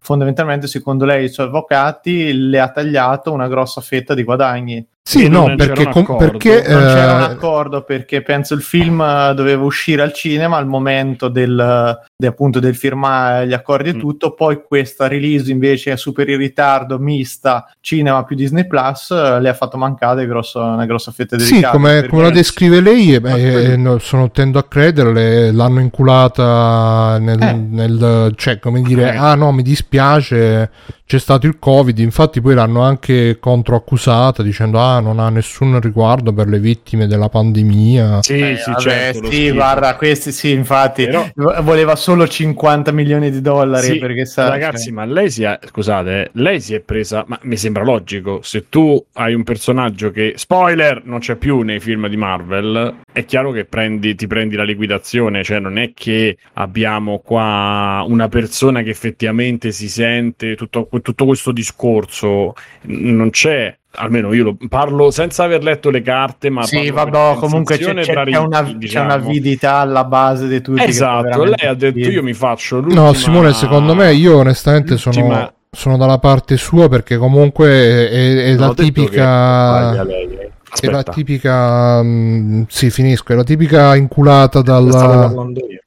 fondamentalmente 0.08 0.66
secondo 0.66 1.04
lei 1.04 1.24
i 1.24 1.28
suoi 1.28 1.46
avvocati 1.48 2.32
le 2.32 2.58
ha 2.60 2.70
tagliato 2.70 3.30
una 3.30 3.46
grossa 3.46 3.82
fetta 3.82 4.14
di 4.14 4.24
guadagni 4.24 4.86
Sì, 5.08 5.24
E 5.24 5.28
no, 5.28 5.46
non 5.46 5.56
perché, 5.56 5.84
c'era 5.84 5.90
com- 5.90 6.16
perché 6.18 6.64
Non 6.68 6.82
c'era 6.84 7.14
un 7.14 7.20
eh, 7.20 7.24
accordo 7.32 7.82
perché 7.82 8.20
penso 8.22 8.52
il 8.54 8.60
film 8.62 9.00
eh, 9.00 9.32
doveva 9.34 9.64
uscire 9.64 10.02
al 10.02 10.12
cinema 10.12 10.56
al 10.58 10.66
momento 10.66 11.28
del, 11.28 11.98
de- 12.14 12.26
appunto 12.26 12.58
del 12.60 12.74
firmare 12.76 13.46
gli 13.46 13.54
accordi 13.54 13.88
e 13.90 13.94
Mm. 13.94 13.98
tutto, 13.98 14.34
poi 14.34 14.62
questa 14.66 15.08
release 15.08 15.50
invece 15.50 15.92
è 15.92 15.96
super 15.96 16.28
in 16.28 16.36
ritardo, 16.36 16.98
mista, 16.98 17.70
cinema 17.80 18.22
più 18.24 18.36
Disney 18.36 18.66
Plus, 18.66 19.10
eh, 19.10 19.40
le 19.40 19.48
ha 19.48 19.54
fatto 19.54 19.78
mancare 19.78 20.26
grosso- 20.26 20.60
una 20.60 20.84
grossa 20.84 21.10
fetta 21.10 21.36
di 21.36 21.42
Sì, 21.42 21.54
ricatti, 21.54 21.76
come, 21.76 22.06
come 22.06 22.22
la 22.22 22.30
descrive 22.30 22.80
lei, 22.82 23.14
eh, 23.14 23.20
beh, 23.22 23.72
eh, 23.72 23.76
no, 23.78 23.98
sono 23.98 24.30
tendo 24.30 24.58
a 24.58 24.64
crederle, 24.64 25.52
l'hanno 25.52 25.80
inculata 25.80 27.18
nel, 27.18 27.40
Eh. 27.40 27.52
nel- 27.54 28.32
cioè 28.36 28.58
come 28.58 28.82
dire, 28.82 29.12
Eh. 29.12 29.16
ah 29.16 29.34
no, 29.34 29.52
mi 29.52 29.62
dispiace, 29.62 29.97
gaspillage 29.98 30.30
euh, 30.32 30.66
c'è 31.08 31.18
stato 31.18 31.46
il 31.46 31.58
covid, 31.58 31.98
infatti 32.00 32.42
poi 32.42 32.54
l'hanno 32.54 32.82
anche 32.82 33.38
controaccusata 33.40 34.42
dicendo 34.42 34.78
ah 34.78 35.00
non 35.00 35.18
ha 35.18 35.30
nessun 35.30 35.80
riguardo 35.80 36.34
per 36.34 36.48
le 36.48 36.58
vittime 36.58 37.06
della 37.06 37.30
pandemia. 37.30 38.20
Sì, 38.22 38.38
Eh, 38.38 38.56
sì, 38.58 38.70
vabbè, 38.70 38.80
certo. 38.82 39.30
sì, 39.30 39.50
guarda, 39.50 39.96
questi 39.96 40.32
sì, 40.32 40.50
infatti 40.50 41.06
Però- 41.06 41.26
vo- 41.34 41.54
voleva 41.62 41.96
solo 41.96 42.28
50 42.28 42.92
milioni 42.92 43.30
di 43.30 43.40
dollari 43.40 43.86
Sì, 43.86 43.96
perché 43.98 44.26
sa, 44.26 44.50
ragazzi, 44.50 44.84
cioè- 44.84 44.92
ma 44.92 45.06
lei 45.06 45.30
si 45.30 45.44
è, 45.44 45.58
scusate, 45.66 46.24
eh, 46.24 46.30
lei 46.34 46.60
si 46.60 46.74
è 46.74 46.80
presa, 46.80 47.24
ma 47.26 47.38
mi 47.44 47.56
sembra 47.56 47.84
logico, 47.84 48.40
se 48.42 48.68
tu 48.68 49.02
hai 49.14 49.32
un 49.32 49.44
personaggio 49.44 50.10
che, 50.10 50.34
spoiler, 50.36 51.00
non 51.06 51.20
c'è 51.20 51.36
più 51.36 51.60
nei 51.62 51.80
film 51.80 52.06
di 52.08 52.18
Marvel, 52.18 52.96
è 53.10 53.24
chiaro 53.24 53.50
che 53.52 53.64
prendi, 53.64 54.14
ti 54.14 54.26
prendi 54.26 54.56
la 54.56 54.64
liquidazione, 54.64 55.42
cioè 55.42 55.58
non 55.58 55.78
è 55.78 55.92
che 55.94 56.36
abbiamo 56.54 57.20
qua 57.24 58.04
una 58.06 58.28
persona 58.28 58.82
che 58.82 58.90
effettivamente 58.90 59.72
si 59.72 59.88
sente 59.88 60.54
tutto, 60.54 60.86
tutto 61.02 61.24
questo 61.24 61.52
discorso, 61.52 62.54
non 62.82 63.30
c'è. 63.30 63.76
Almeno 64.00 64.32
io 64.32 64.44
lo 64.44 64.56
parlo 64.68 65.10
senza 65.10 65.44
aver 65.44 65.62
letto 65.62 65.90
le 65.90 66.02
carte, 66.02 66.50
ma 66.50 66.62
sì, 66.62 66.90
vabbè, 66.90 67.36
comunque 67.38 67.78
c'è, 67.78 67.94
c'è- 67.94 68.24
c'è 68.24 68.36
una, 68.36 68.62
c'è 68.62 68.74
diciamo. 68.74 69.06
una 69.06 69.14
avidità 69.14 69.76
alla 69.76 70.04
base 70.04 70.46
di 70.46 70.60
tutti. 70.60 70.78
che 70.78 70.84
fa 70.84 70.88
Esatto, 70.90 71.42
lei 71.44 71.66
ha 71.66 71.74
detto 71.74 71.98
io 71.98 72.22
mi 72.22 72.34
faccio 72.34 72.78
l'ultima... 72.80 73.06
No, 73.06 73.12
Simone, 73.14 73.52
secondo 73.54 73.94
me 73.94 74.12
io 74.12 74.36
onestamente 74.36 74.96
sono, 74.98 75.16
l'ultima- 75.16 75.52
sono 75.70 75.96
dalla 75.96 76.18
parte 76.18 76.56
sua 76.58 76.88
perché 76.88 77.16
comunque 77.16 78.08
è, 78.08 78.44
è 78.44 78.54
la 78.54 78.68
che 78.74 78.84
tipica... 78.84 80.02
lei, 80.04 80.24
eh. 80.38 80.50
È 80.80 80.86
la 80.90 81.02
tipica... 81.02 82.02
mm, 82.02 82.62
sì, 82.68 82.90
finisco. 82.90 83.32
È 83.32 83.36
la 83.36 83.42
tipica 83.42 83.96
inculata 83.96 84.60
dalla... 84.60 85.32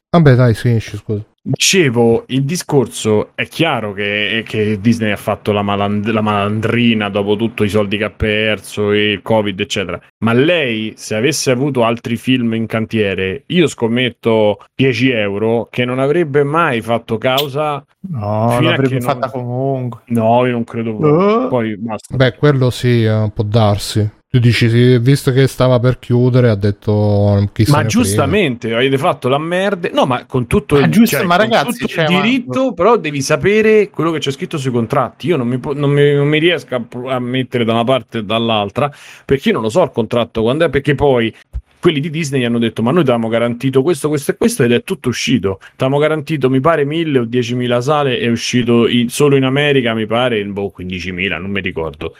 Vabbè, 0.10 0.34
dai, 0.36 0.54
finisci, 0.54 0.98
scusa. 0.98 1.24
Dicevo, 1.44 2.26
il 2.28 2.44
discorso 2.44 3.32
è 3.34 3.48
chiaro 3.48 3.94
che, 3.94 4.44
che 4.46 4.80
Disney 4.80 5.10
ha 5.10 5.16
fatto 5.18 5.52
la, 5.52 5.64
maland- 5.64 6.08
la 6.12 6.22
malandrina 6.22 7.10
dopo 7.10 7.36
tutti 7.36 7.64
i 7.64 7.70
soldi 7.70 7.98
che 7.98 8.04
ha 8.04 8.10
perso, 8.12 8.92
il 8.92 9.24
Covid, 9.24 9.60
eccetera. 9.60 10.00
Ma 10.20 10.34
lei, 10.34 10.94
se 10.96 11.16
avesse 11.16 11.50
avuto 11.50 11.84
altri 11.84 12.16
film 12.16 12.54
in 12.54 12.68
cantiere, 12.68 13.44
io 13.48 13.66
scommetto 13.66 14.60
10 14.76 15.10
euro 15.10 15.68
che 15.72 15.84
non 15.84 15.98
avrebbe 15.98 16.44
mai 16.44 16.80
fatto 16.82 17.18
causa. 17.18 17.84
No, 18.02 18.60
l'avrebbe 18.62 18.88
che 18.90 19.00
non- 19.00 19.02
fatta 19.02 19.32
comunque. 19.32 20.02
No, 20.08 20.46
io 20.46 20.52
non 20.52 20.64
credo. 20.64 20.92
Oh. 20.92 21.48
Poi 21.48 21.76
basta. 21.76 22.16
Beh, 22.16 22.36
quello 22.36 22.70
sì, 22.70 23.04
eh, 23.04 23.32
può 23.34 23.44
darsi. 23.44 24.08
Tu 24.34 24.40
dici, 24.40 24.98
visto 25.00 25.34
che 25.34 25.46
stava 25.46 25.78
per 25.78 26.00
chiudere, 26.00 26.48
ha 26.48 26.56
detto 26.56 27.50
Ma 27.68 27.86
giustamente 27.86 28.74
avete 28.74 28.98
fatto 28.98 29.28
la 29.28 29.38
merda. 29.38 29.90
No, 29.92 30.06
ma 30.06 30.26
con 30.26 30.48
tutto 30.48 30.76
Ma 30.80 30.86
il, 30.86 30.90
giusto, 30.90 31.18
cioè, 31.18 31.26
ma 31.26 31.36
ragazzi, 31.36 31.86
cioè, 31.86 32.06
il 32.06 32.14
ma- 32.14 32.22
diritto, 32.22 32.74
però 32.74 32.96
devi 32.96 33.22
sapere 33.22 33.90
quello 33.90 34.10
che 34.12 34.20
c'è 34.20 34.32
scritto 34.32 34.58
sui 34.58 34.72
contratti. 34.72 35.28
Io 35.28 35.36
non 35.36 35.50
mi, 35.50 35.60
non 35.74 35.90
mi- 35.90 36.14
non 36.14 36.30
mi 36.30 36.40
riesco 36.40 36.76
a, 36.76 37.14
a 37.14 37.20
mettere 37.20 37.66
da 37.66 37.74
una 37.74 37.84
parte 37.84 38.20
e 38.20 38.24
dall'altra 38.24 38.90
perché 39.26 39.50
io 39.50 39.56
non 39.56 39.64
lo 39.64 39.70
so 39.70 39.84
il 39.84 39.92
contratto 39.92 40.44
quando 40.44 40.64
è. 40.64 40.70
Perché 40.70 40.96
poi 40.96 41.36
quelli 41.82 42.00
di 42.00 42.10
Disney 42.10 42.46
hanno 42.46 42.58
detto: 42.58 42.82
Ma 42.82 42.92
noi 42.92 43.04
ti 43.04 43.10
avevamo 43.10 43.30
garantito 43.30 43.82
questo, 43.82 44.08
questo 44.08 44.32
e 44.32 44.38
questo, 44.38 44.64
ed 44.64 44.72
è 44.72 44.82
tutto 44.84 45.10
uscito. 45.10 45.58
Ti 45.60 45.84
avevamo 45.84 45.98
garantito, 46.00 46.50
mi 46.50 46.62
pare, 46.62 46.86
1000 46.86 47.20
o 47.20 47.24
10.000 47.26 47.80
sale. 47.82 48.18
È 48.18 48.30
uscito 48.30 48.88
in- 48.88 49.10
solo 49.10 49.36
in 49.36 49.44
America, 49.44 49.94
mi 49.94 50.06
pare, 50.06 50.40
in 50.40 50.54
boh, 50.54 50.72
15.000, 50.74 51.38
non 51.38 51.52
mi 51.52 51.60
ricordo. 51.60 52.16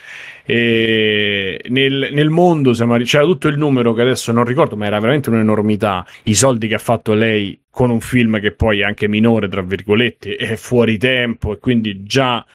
E 0.52 1.62
nel, 1.70 2.10
nel 2.12 2.30
mondo 2.30 2.74
siamo 2.74 2.98
c'era 2.98 3.24
tutto 3.24 3.48
il 3.48 3.58
numero 3.58 3.94
che 3.94 4.02
adesso 4.02 4.34
non 4.34 4.44
ricordo, 4.44 4.76
ma 4.76 4.86
era 4.86 5.00
veramente 5.00 5.30
un'enormità. 5.30 6.06
I 6.24 6.36
soldi 6.36 6.68
che 6.68 6.74
ha 6.74 6.78
fatto 6.78 7.14
lei 7.14 7.58
con 7.70 7.90
un 7.90 8.02
film 8.02 8.38
che 8.42 8.52
poi 8.52 8.82
è 8.82 8.84
anche 8.84 9.08
minore, 9.08 9.48
tra 9.48 9.62
virgolette, 9.62 10.36
è 10.36 10.58
fuori 10.58 10.98
tempo 10.98 11.54
e 11.54 11.58
quindi 11.58 12.04
già 12.04 12.46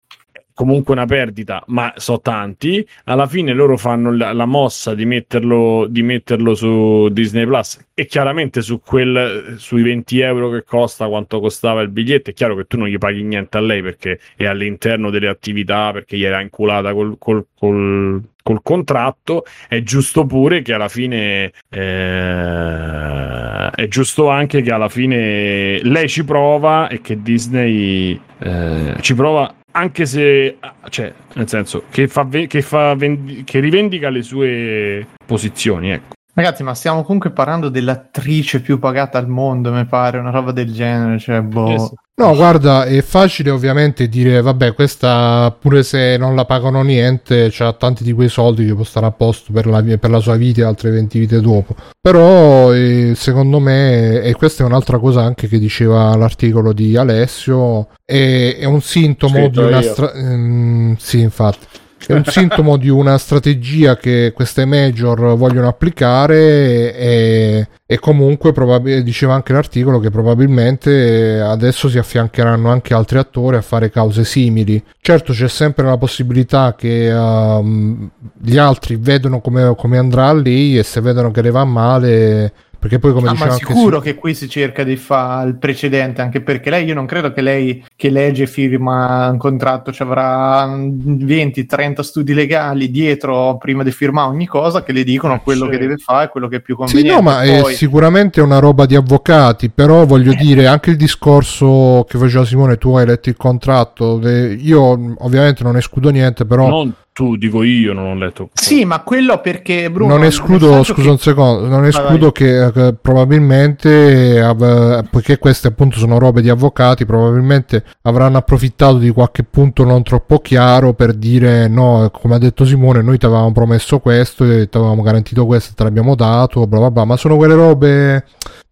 comunque 0.57 0.95
una 0.95 1.05
perdita, 1.05 1.63
ma 1.67 1.93
so 1.97 2.19
tanti. 2.21 2.85
Alla 3.05 3.27
fine 3.27 3.53
loro 3.53 3.77
fanno 3.77 4.11
la, 4.11 4.33
la 4.33 4.47
mossa 4.47 4.95
di 4.95 5.05
metterlo, 5.05 5.87
di 5.87 6.03
metterlo 6.03 6.55
su 6.55 7.11
Disney 7.11 7.45
Plus 7.45 7.79
e 7.93 8.07
chiaramente 8.07 8.63
su 8.63 8.81
quel, 8.81 9.57
sui 9.59 9.83
20 9.83 10.19
euro 10.21 10.49
che 10.49 10.65
costa, 10.65 11.09
quanto 11.09 11.41
costava 11.41 11.83
il 11.83 11.91
biglietto. 11.91 12.31
È 12.31 12.33
chiaro 12.33 12.57
che 12.57 12.65
tu 12.65 12.79
non 12.79 12.89
gli 12.89 12.97
paghi 12.97 13.23
niente 13.23 13.59
a 13.59 13.61
lei 13.61 13.83
perché 13.83 14.19
è 14.35 14.47
all'interno 14.47 15.11
delle 15.11 15.29
attività, 15.29 15.93
perché 15.93 16.17
gli 16.17 16.25
era 16.25 16.41
inculata 16.41 16.95
col, 16.95 17.19
col, 17.19 17.49
col, 17.55 18.23
col 18.43 18.63
contratto. 18.63 19.45
È 19.69 19.83
giusto 19.83 20.25
pure 20.25 20.63
che 20.63 20.73
alla 20.73 20.89
fine, 20.89 21.53
eh, 21.69 23.71
è 23.75 23.89
giusto 23.89 24.31
anche 24.31 24.63
che 24.63 24.73
alla 24.73 24.89
fine 24.89 25.83
lei 25.83 26.09
ci 26.09 26.25
prova 26.25 26.89
e 26.89 27.03
che 27.03 27.21
Disney 27.21 28.19
eh, 28.39 28.95
ci 29.03 29.15
prova 29.15 29.55
anche 29.77 30.07
se, 30.07 30.57
cioè, 30.89 31.13
nel 31.35 31.49
senso, 31.49 31.85
che, 31.91 32.09
fa 32.09 32.27
che, 32.29 32.63
fa 32.63 32.97
che 32.97 33.61
rivendica 33.61 34.09
le 34.09 34.23
sue 34.23 35.07
posizioni, 35.25 35.91
ecco. 35.91 36.16
Ragazzi, 36.37 36.63
ma 36.63 36.75
stiamo 36.75 37.03
comunque 37.03 37.31
parlando 37.31 37.71
dell'attrice 37.71 38.61
più 38.61 38.79
pagata 38.79 39.17
al 39.17 39.27
mondo, 39.27 39.73
mi 39.73 39.87
pare, 39.87 40.19
una 40.19 40.29
roba 40.29 40.53
del 40.53 40.71
genere, 40.71 41.19
cioè, 41.19 41.41
boh. 41.41 41.73
Eh 41.73 41.79
sì. 41.79 41.95
No, 42.19 42.35
guarda, 42.35 42.85
è 42.85 43.01
facile 43.01 43.49
ovviamente 43.49 44.07
dire, 44.07 44.43
vabbè, 44.43 44.75
questa 44.75 45.51
pure 45.59 45.83
se 45.83 46.19
non 46.19 46.35
la 46.35 46.45
pagano 46.45 46.83
niente, 46.83 47.49
c'ha 47.51 47.73
tanti 47.73 48.05
di 48.05 48.13
quei 48.13 48.29
soldi 48.29 48.67
che 48.67 48.75
può 48.75 48.85
stare 48.85 49.07
a 49.07 49.13
posto 49.13 49.51
per 49.51 49.67
la, 49.67 49.83
per 49.83 50.11
la 50.11 50.21
sua 50.21 50.37
vita 50.37 50.61
e 50.61 50.65
altre 50.65 50.91
20 50.91 51.19
vite 51.19 51.41
dopo. 51.41 51.75
Però, 52.03 52.71
eh, 52.75 53.15
secondo 53.17 53.59
me, 53.59 54.21
e 54.21 54.35
questa 54.35 54.63
è 54.63 54.67
un'altra 54.67 54.99
cosa 54.99 55.23
anche 55.23 55.49
che 55.49 55.59
diceva 55.59 56.15
l'articolo 56.17 56.75
di 56.75 56.99
Alessio, 56.99 57.89
è, 58.05 58.59
è 58.59 58.65
un 58.67 58.83
sintomo 58.83 59.39
Scritto 59.39 59.63
di 59.63 59.69
una... 59.69 59.81
stra- 59.81 60.13
ehm, 60.13 60.97
sì, 60.99 61.21
infatti. 61.21 61.67
È 62.05 62.13
un 62.13 62.25
sintomo 62.27 62.77
di 62.77 62.89
una 62.89 63.19
strategia 63.19 63.97
che 63.97 64.33
queste 64.35 64.65
major 64.65 65.37
vogliono 65.37 65.69
applicare 65.69 66.95
e, 66.95 67.69
e 67.87 67.99
comunque 67.99 68.53
probabil- 68.53 69.03
diceva 69.03 69.35
anche 69.35 69.53
l'articolo 69.53 69.99
che 69.99 70.11
probabilmente 70.11 71.41
adesso 71.41 71.89
si 71.89 71.99
affiancheranno 71.99 72.71
anche 72.71 72.95
altri 72.95 73.19
attori 73.19 73.57
a 73.57 73.63
fare 73.63 73.91
cause 73.91 74.25
simili. 74.25 74.83
Certo 75.01 75.33
c'è 75.33 75.49
sempre 75.49 75.85
la 75.87 75.97
possibilità 75.97 76.75
che 76.77 77.09
ehm, 77.09 78.11
gli 78.41 78.57
altri 78.57 78.97
vedono 78.97 79.41
come, 79.41 79.75
come 79.77 79.99
andrà 79.99 80.33
lì 80.33 80.79
e 80.79 80.83
se 80.83 81.01
vedono 81.01 81.31
che 81.31 81.43
le 81.43 81.51
va 81.51 81.65
male... 81.65 82.53
Perché 82.87 83.01
poi 83.01 83.13
come 83.13 83.27
Ah, 83.29 83.33
diceva 83.33 83.49
ma 83.49 83.53
anche 83.55 83.67
sicuro 83.67 83.91
Sim- 83.97 84.03
che 84.05 84.15
qui 84.15 84.35
si 84.35 84.49
cerca 84.49 84.85
di 84.85 84.95
fare 84.97 85.49
il 85.49 85.57
precedente, 85.57 86.21
anche 86.23 86.41
perché 86.41 86.71
lei, 86.71 86.85
io 86.85 86.95
non 86.95 87.05
credo 87.07 87.33
che 87.33 87.41
lei 87.41 87.85
che 87.97 88.11
legge 88.11 88.45
e 88.45 88.47
firma 88.47 89.29
un 89.29 89.39
contratto, 89.39 89.91
ci 89.93 90.03
avrà 90.03 90.67
20-30 90.67 92.03
studi 92.03 92.33
legali 92.33 92.91
dietro 92.91 93.57
prima 93.59 93.83
di 93.83 93.91
firmare 93.91 94.29
ogni 94.31 94.47
cosa 94.47 94.85
che 94.85 94.93
le 94.93 95.03
dicono 95.03 95.41
quello 95.41 95.65
Sì. 95.65 95.71
che 95.73 95.79
deve 95.79 95.97
fare, 95.97 96.29
quello 96.29 96.47
che 96.47 96.57
è 96.57 96.61
più 96.61 96.75
Sì, 96.75 96.93
conveniente. 96.93 97.13
no, 97.15 97.21
ma 97.23 97.43
è 97.43 97.61
Poi- 97.63 97.75
sicuramente 97.75 98.41
una 98.41 98.59
roba 98.61 98.87
di 98.87 98.95
avvocati, 98.95 99.69
però 99.69 100.07
voglio 100.07 100.33
dire, 100.35 100.67
anche 100.69 100.91
il 100.91 100.97
discorso 100.97 102.07
che 102.09 102.19
faceva 102.19 102.45
Simone, 102.45 102.77
tu 102.77 102.95
hai 102.95 103.07
letto 103.07 103.29
il 103.29 103.37
contratto, 103.37 104.19
de- 104.19 104.57
io 104.61 104.83
ovviamente 105.19 105.65
non 105.65 105.77
escludo 105.77 106.11
niente, 106.11 106.45
però 106.45 106.69
Non 106.69 106.95
tu, 107.17 107.37
dico 107.37 107.63
io, 107.63 107.95
non 107.95 108.05
ho 108.09 108.15
letto. 108.15 108.51
Sì, 108.53 108.85
ma 108.85 109.01
quello 109.01 109.41
perché 109.41 109.91
Bruno... 109.91 110.23
escludo, 110.23 110.67
nel 110.67 110.75
senso 110.75 110.93
scusa 110.93 111.07
che- 111.07 111.13
un 111.13 111.19
secondo, 111.19 111.67
non 111.67 111.87
escludo 111.87 112.31
che, 112.31 112.71
che 112.75 112.95
probabilmente, 113.01 114.39
av- 114.39 115.09
poiché 115.09 115.39
queste 115.39 115.69
appunto 115.69 115.97
sono 115.97 116.19
robe 116.19 116.43
di 116.43 116.51
avvocati, 116.51 117.07
probabilmente 117.07 117.85
avranno 118.03 118.37
approfittato 118.37 118.99
di 118.99 119.09
qualche 119.13 119.45
punto 119.45 119.83
non 119.85 120.03
troppo 120.03 120.41
chiaro 120.41 120.93
per 120.93 121.15
dire 121.15 121.69
no, 121.69 122.11
come 122.13 122.35
ha 122.35 122.39
detto 122.39 122.67
Simone, 122.67 123.01
noi 123.01 123.17
ti 123.17 123.25
avevamo 123.25 123.51
promesso 123.51 123.99
questo 123.99 124.45
e 124.45 124.69
ti 124.69 124.77
avevamo 124.77 125.01
garantito 125.01 125.47
questo 125.47 125.71
e 125.71 125.75
te 125.75 125.85
l'abbiamo 125.85 126.15
dato, 126.17 126.67
bla 126.67 126.81
bla 126.81 126.91
bla, 126.91 127.05
ma 127.07 127.17
sono 127.17 127.37
quelle 127.37 127.55
robe 127.55 128.27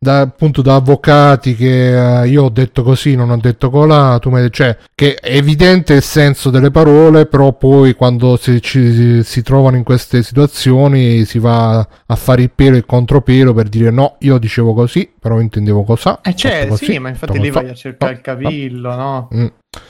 da, 0.04 0.20
appunto 0.20 0.60
da 0.60 0.76
avvocati 0.76 1.56
che 1.56 2.20
eh, 2.22 2.28
io 2.28 2.44
ho 2.44 2.48
detto 2.50 2.82
così, 2.82 3.16
non 3.16 3.30
ho 3.30 3.38
detto 3.38 3.70
colà, 3.70 4.18
tu 4.20 4.28
mi 4.28 4.46
cioè 4.50 4.76
che 4.94 5.14
è 5.14 5.34
evidente 5.34 5.94
il 5.94 6.02
senso 6.02 6.50
delle 6.50 6.70
parole, 6.70 7.26
però 7.26 7.54
poi 7.54 7.94
quando 7.94 8.36
si, 8.36 8.60
ci, 8.60 9.22
si 9.24 9.42
trovano 9.42 9.76
in 9.76 9.82
queste 9.82 10.22
situazioni 10.22 11.24
si 11.24 11.38
va 11.38 11.78
a 12.06 12.16
fare 12.16 12.42
il 12.42 12.50
pelo 12.54 12.74
e 12.74 12.78
il 12.78 12.86
contropelo 12.86 13.54
per 13.54 13.68
dire 13.68 13.90
no, 13.90 14.16
io 14.20 14.36
dicevo 14.38 14.74
così, 14.74 15.10
però 15.18 15.40
intendevo 15.40 15.82
cosa. 15.82 16.20
Eh, 16.22 16.66
così, 16.68 16.84
sì, 16.84 16.98
ma 16.98 17.08
infatti 17.08 17.38
lì 17.40 17.50
vai 17.50 17.70
a 17.70 17.74
cercare 17.74 18.12
No, 18.12 18.18
il 18.18 18.22
cavillo, 18.22 18.94
no? 18.94 19.28
Mm. 19.34 19.46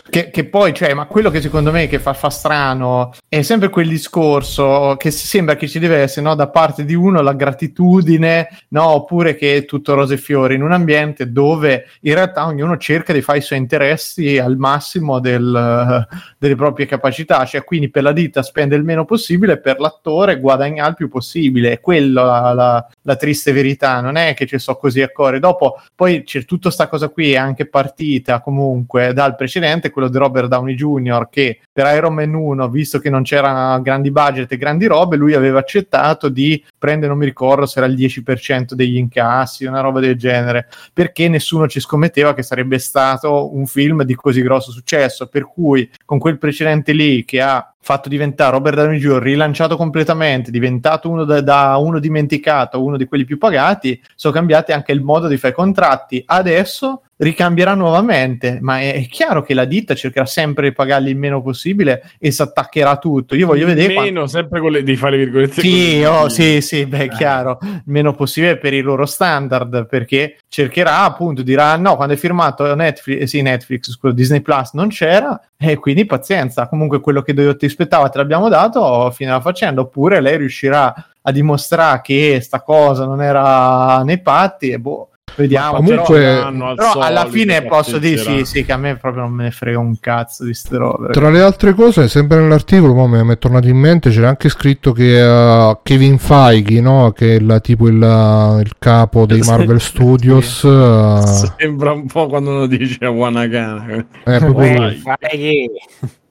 Che, 0.08 0.30
che 0.30 0.44
poi, 0.44 0.72
cioè, 0.72 0.94
ma 0.94 1.06
quello 1.06 1.30
che 1.30 1.40
secondo 1.40 1.72
me 1.72 1.88
che 1.88 1.98
fa, 1.98 2.12
fa 2.12 2.30
strano 2.30 3.12
è 3.28 3.42
sempre 3.42 3.68
quel 3.68 3.88
discorso 3.88 4.94
che 4.96 5.10
sembra 5.10 5.56
che 5.56 5.66
ci 5.66 5.78
deve 5.78 5.96
essere 5.96 6.26
no, 6.26 6.34
da 6.34 6.48
parte 6.48 6.84
di 6.84 6.94
uno 6.94 7.20
la 7.20 7.32
gratitudine, 7.32 8.48
no, 8.68 8.90
oppure 8.90 9.34
che 9.34 9.56
è 9.56 9.64
tutto 9.64 9.94
rose 9.94 10.14
e 10.14 10.18
fiori 10.18 10.54
in 10.54 10.62
un 10.62 10.72
ambiente 10.72 11.32
dove 11.32 11.88
in 12.02 12.14
realtà 12.14 12.46
ognuno 12.46 12.76
cerca 12.76 13.12
di 13.12 13.22
fare 13.22 13.38
i 13.38 13.42
suoi 13.42 13.58
interessi 13.58 14.38
al 14.38 14.56
massimo 14.56 15.18
del, 15.18 16.06
delle 16.38 16.54
proprie 16.54 16.86
capacità, 16.86 17.44
cioè 17.44 17.64
quindi 17.64 17.90
per 17.90 18.04
la 18.04 18.12
ditta 18.12 18.42
spende 18.42 18.76
il 18.76 18.84
meno 18.84 19.04
possibile, 19.04 19.58
per 19.58 19.80
l'attore 19.80 20.38
guadagna 20.38 20.86
il 20.86 20.94
più 20.94 21.08
possibile, 21.08 21.72
è 21.72 21.80
quella 21.80 22.24
la, 22.24 22.52
la, 22.52 22.88
la 23.04 23.16
triste 23.16 23.52
verità, 23.52 24.00
non 24.00 24.16
è 24.16 24.34
che 24.34 24.46
ci 24.46 24.58
so 24.58 24.76
così 24.76 25.00
a 25.02 25.08
cuore. 25.08 25.38
Dopo 25.38 25.80
poi 25.94 26.24
c'è 26.24 26.44
tutta 26.44 26.64
questa 26.64 26.88
cosa 26.88 27.08
qui, 27.08 27.32
è 27.32 27.36
anche 27.36 27.66
partita 27.66 28.40
comunque 28.40 29.12
dal 29.12 29.36
precedente, 29.36 29.90
quello 29.90 30.08
di 30.08 30.18
Robert 30.18 30.48
Downey 30.48 30.74
Jr., 30.74 31.28
che 31.30 31.60
per 31.72 31.94
Iron 31.94 32.14
Man 32.14 32.34
1, 32.34 32.68
visto 32.68 32.98
che 32.98 33.10
non 33.10 33.22
c'erano 33.22 33.80
grandi 33.82 34.10
budget 34.10 34.50
e 34.52 34.56
grandi 34.56 34.86
robe, 34.86 35.16
lui 35.16 35.34
aveva 35.34 35.58
accettato 35.58 36.28
di 36.28 36.62
prendere, 36.78 37.08
non 37.08 37.18
mi 37.18 37.26
ricordo 37.26 37.66
se 37.66 37.78
era 37.78 37.86
il 37.86 37.94
10% 37.94 38.72
degli 38.72 38.96
incassi, 38.96 39.64
una 39.64 39.80
roba 39.80 40.00
del 40.00 40.16
genere, 40.16 40.68
perché 40.92 41.28
nessuno 41.28 41.68
ci 41.68 41.80
scommetteva 41.80 42.34
che 42.34 42.42
sarebbe 42.42 42.78
stato 42.78 43.54
un 43.54 43.66
film 43.66 44.02
di 44.02 44.14
così 44.14 44.42
grosso 44.42 44.70
successo, 44.70 45.26
per 45.26 45.46
cui 45.46 45.88
con 46.04 46.18
quel 46.18 46.38
precedente 46.38 46.92
lì 46.92 47.24
che 47.24 47.40
ha 47.40 47.73
fatto 47.84 48.08
diventare 48.08 48.52
Robert 48.52 48.76
Downey 48.76 48.98
Jr. 48.98 49.20
rilanciato 49.20 49.76
completamente, 49.76 50.50
diventato 50.50 51.10
uno 51.10 51.24
da, 51.24 51.42
da, 51.42 51.76
uno 51.76 51.98
dimenticato, 51.98 52.82
uno 52.82 52.96
di 52.96 53.04
quelli 53.04 53.26
più 53.26 53.36
pagati, 53.36 54.02
sono 54.14 54.32
cambiati 54.32 54.72
anche 54.72 54.90
il 54.90 55.02
modo 55.02 55.28
di 55.28 55.36
fare 55.36 55.52
contratti. 55.52 56.22
Adesso 56.24 57.02
ricambierà 57.16 57.74
nuovamente, 57.74 58.58
ma 58.60 58.80
è, 58.80 58.94
è, 58.94 59.06
chiaro 59.06 59.42
che 59.42 59.54
la 59.54 59.64
ditta 59.64 59.94
cercherà 59.94 60.26
sempre 60.26 60.68
di 60.68 60.74
pagargli 60.74 61.08
il 61.08 61.16
meno 61.16 61.42
possibile 61.42 62.10
e 62.18 62.30
si 62.30 62.42
attaccherà 62.42 62.96
tutto. 62.96 63.36
Io 63.36 63.46
voglio 63.46 63.66
vedere 63.66 63.88
meno 63.88 64.00
quando... 64.00 64.26
sempre 64.26 64.60
con 64.60 64.72
le, 64.72 64.82
di 64.82 64.96
fare 64.96 65.16
le 65.16 65.24
virgolette. 65.24 65.60
Sì, 65.60 66.02
oh, 66.04 66.28
sì, 66.28 66.60
sì, 66.60 66.86
beh, 66.86 67.04
è 67.04 67.08
chiaro, 67.08 67.58
il 67.62 67.82
meno 67.86 68.14
possibile 68.14 68.58
per 68.58 68.72
i 68.74 68.80
loro 68.80 69.06
standard, 69.06 69.86
perché 69.86 70.38
cercherà 70.48 71.02
appunto 71.02 71.42
dirà 71.42 71.76
no, 71.76 71.96
quando 71.96 72.14
è 72.14 72.16
firmato 72.16 72.74
Netflix, 72.74 73.20
eh, 73.20 73.26
sì, 73.26 73.42
Netflix, 73.42 73.90
scusa, 73.90 74.14
Disney 74.14 74.40
Plus 74.40 74.72
non 74.72 74.88
c'era 74.88 75.40
e 75.56 75.76
quindi 75.76 76.04
pazienza, 76.04 76.68
comunque 76.68 77.00
quello 77.00 77.22
che 77.22 77.56
ti 77.56 77.64
aspettava 77.64 78.08
te 78.08 78.18
l'abbiamo 78.18 78.48
dato, 78.48 79.10
fine 79.12 79.30
la 79.30 79.40
faccenda, 79.40 79.80
oppure 79.80 80.20
lei 80.20 80.36
riuscirà 80.36 80.92
a 81.26 81.32
dimostrare 81.32 82.00
che 82.02 82.40
sta 82.42 82.60
cosa 82.60 83.06
non 83.06 83.22
era 83.22 84.02
nei 84.02 84.20
patti 84.20 84.70
e 84.70 84.78
boh 84.78 85.08
Vediamo, 85.36 85.76
comunque, 85.76 86.20
però, 86.20 86.74
però 86.74 86.92
alla 87.00 87.26
fine 87.26 87.62
posso 87.62 87.98
dire 87.98 88.18
sì, 88.18 88.44
sì, 88.44 88.64
che 88.64 88.72
a 88.72 88.76
me 88.76 88.96
proprio 88.96 89.22
non 89.22 89.32
me 89.32 89.44
ne 89.44 89.50
frega 89.50 89.78
un 89.78 89.98
cazzo 89.98 90.44
di 90.44 90.54
ste 90.54 90.76
robe. 90.76 91.12
Tra 91.12 91.28
le 91.28 91.40
altre 91.40 91.74
cose, 91.74 92.06
sempre 92.08 92.38
nell'articolo, 92.38 92.94
ma 92.94 93.24
mi 93.24 93.32
è 93.32 93.38
tornato 93.38 93.66
in 93.66 93.76
mente, 93.76 94.10
c'era 94.10 94.28
anche 94.28 94.48
scritto 94.48 94.92
che 94.92 95.20
uh, 95.20 95.78
Kevin 95.82 96.18
Feige, 96.18 96.80
no? 96.80 97.10
che 97.10 97.36
è 97.36 97.40
la, 97.40 97.58
tipo 97.58 97.88
il, 97.88 97.94
il, 97.94 98.72
capo 98.78 99.26
dei 99.26 99.40
Marvel 99.44 99.80
Studios, 99.80 100.62
uh... 100.62 101.18
sembra 101.58 101.92
un 101.92 102.06
po' 102.06 102.28
quando 102.28 102.50
uno 102.50 102.66
dice 102.66 103.04
a 103.04 103.10
Wanagana. 103.10 104.06
Eh, 104.24 104.38
proprio 104.38 104.92
Feige. 105.18 105.70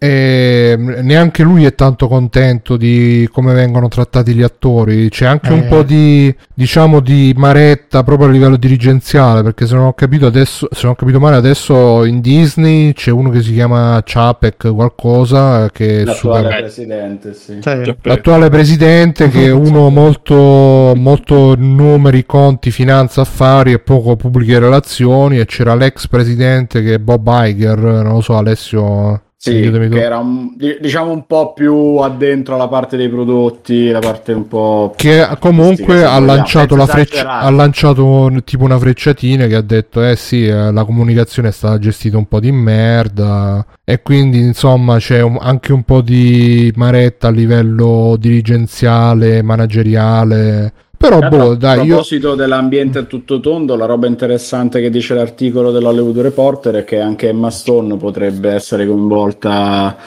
E 0.03 0.75
neanche 0.77 1.43
lui 1.43 1.63
è 1.63 1.75
tanto 1.75 2.09
contento 2.09 2.75
di 2.75 3.25
come 3.31 3.53
vengono 3.53 3.87
trattati 3.87 4.33
gli 4.33 4.41
attori. 4.41 5.07
C'è 5.07 5.25
anche 5.25 5.47
eh. 5.47 5.53
un 5.53 5.65
po' 5.69 5.81
di 5.81 6.35
diciamo 6.53 6.99
di 6.99 7.33
maretta 7.37 8.03
proprio 8.03 8.27
a 8.27 8.31
livello 8.31 8.57
dirigenziale. 8.57 9.43
Perché 9.43 9.65
se 9.65 9.75
non 9.75 9.85
ho 9.85 9.93
capito 9.93 10.25
adesso, 10.25 10.67
se 10.71 10.81
non 10.81 10.91
ho 10.91 10.95
capito 10.95 11.21
male, 11.21 11.37
adesso 11.37 12.03
in 12.03 12.19
Disney 12.19 12.91
c'è 12.91 13.11
uno 13.11 13.29
che 13.29 13.41
si 13.41 13.53
chiama 13.53 14.01
Chapek 14.03 14.73
qualcosa. 14.73 15.69
Che 15.71 16.01
è 16.01 16.03
L'attuale 16.03 16.41
super... 16.43 16.59
presidente, 16.59 17.33
sì. 17.33 17.59
L'attuale 18.01 18.49
presidente 18.49 19.29
che 19.29 19.45
è 19.45 19.51
uno 19.51 19.87
molto, 19.87 20.91
molto 20.97 21.55
numeri, 21.57 22.25
conti, 22.25 22.71
finanza, 22.71 23.21
affari 23.21 23.71
e 23.71 23.79
poco 23.79 24.17
pubbliche 24.17 24.59
relazioni. 24.59 25.39
E 25.39 25.45
c'era 25.45 25.75
l'ex 25.75 26.09
presidente 26.09 26.83
che 26.83 26.95
è 26.95 26.99
Bob 26.99 27.25
Iger, 27.25 27.79
non 27.79 28.15
lo 28.15 28.21
so, 28.21 28.35
Alessio. 28.35 29.22
Sì, 29.45 29.69
che 29.69 30.01
era 30.01 30.19
un, 30.19 30.55
diciamo 30.55 31.11
un 31.11 31.25
po' 31.25 31.51
più 31.51 31.97
addentro 31.97 32.55
alla 32.55 32.69
parte 32.69 32.95
dei 32.95 33.09
prodotti, 33.09 33.89
la 33.89 33.99
parte 33.99 34.31
un 34.31 34.47
po'... 34.47 34.93
Che 34.95 35.27
comunque 35.37 36.05
ha 36.05 36.17
lanciato, 36.19 36.77
la 36.77 36.85
freccia, 36.85 37.39
ha 37.39 37.49
lanciato 37.49 38.31
tipo 38.45 38.63
una 38.63 38.79
frecciatina 38.79 39.47
che 39.47 39.55
ha 39.55 39.61
detto 39.61 40.01
eh 40.01 40.15
sì, 40.15 40.45
eh, 40.45 40.71
la 40.71 40.85
comunicazione 40.85 41.49
è 41.49 41.51
stata 41.51 41.77
gestita 41.77 42.15
un 42.15 42.25
po' 42.25 42.39
di 42.39 42.53
merda. 42.53 43.65
E 43.83 44.01
quindi 44.01 44.39
insomma 44.39 44.97
c'è 44.97 45.19
un, 45.19 45.37
anche 45.37 45.73
un 45.73 45.83
po' 45.83 45.99
di 45.99 46.71
maretta 46.77 47.27
a 47.27 47.31
livello 47.31 48.15
dirigenziale, 48.17 49.41
manageriale 49.41 50.71
però, 51.03 51.19
boh, 51.27 51.55
dai, 51.55 51.79
a 51.79 51.85
proposito 51.85 52.29
io... 52.29 52.35
dell'ambiente 52.35 52.99
a 52.99 53.03
tutto 53.03 53.41
tondo, 53.41 53.75
la 53.75 53.85
roba 53.85 54.07
interessante 54.07 54.79
che 54.79 54.89
dice 54.89 55.13
l'articolo 55.13 55.71
dell'Hollywood 55.71 56.19
Reporter 56.19 56.75
è 56.75 56.83
che 56.85 57.01
anche 57.01 57.27
Emma 57.27 57.49
Stone 57.49 57.97
potrebbe 57.97 58.51
essere 58.51 58.87
coinvolta 58.87 59.97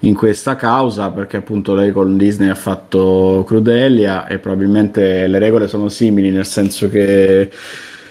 in 0.00 0.14
questa 0.14 0.56
causa 0.56 1.10
perché 1.10 1.38
appunto 1.38 1.74
lei 1.74 1.90
con 1.90 2.16
Disney 2.16 2.48
ha 2.48 2.54
fatto 2.54 3.44
Crudelia 3.46 4.26
e 4.26 4.38
probabilmente 4.38 5.26
le 5.26 5.38
regole 5.38 5.68
sono 5.68 5.88
simili 5.88 6.30
nel 6.30 6.46
senso 6.46 6.88
che 6.88 7.50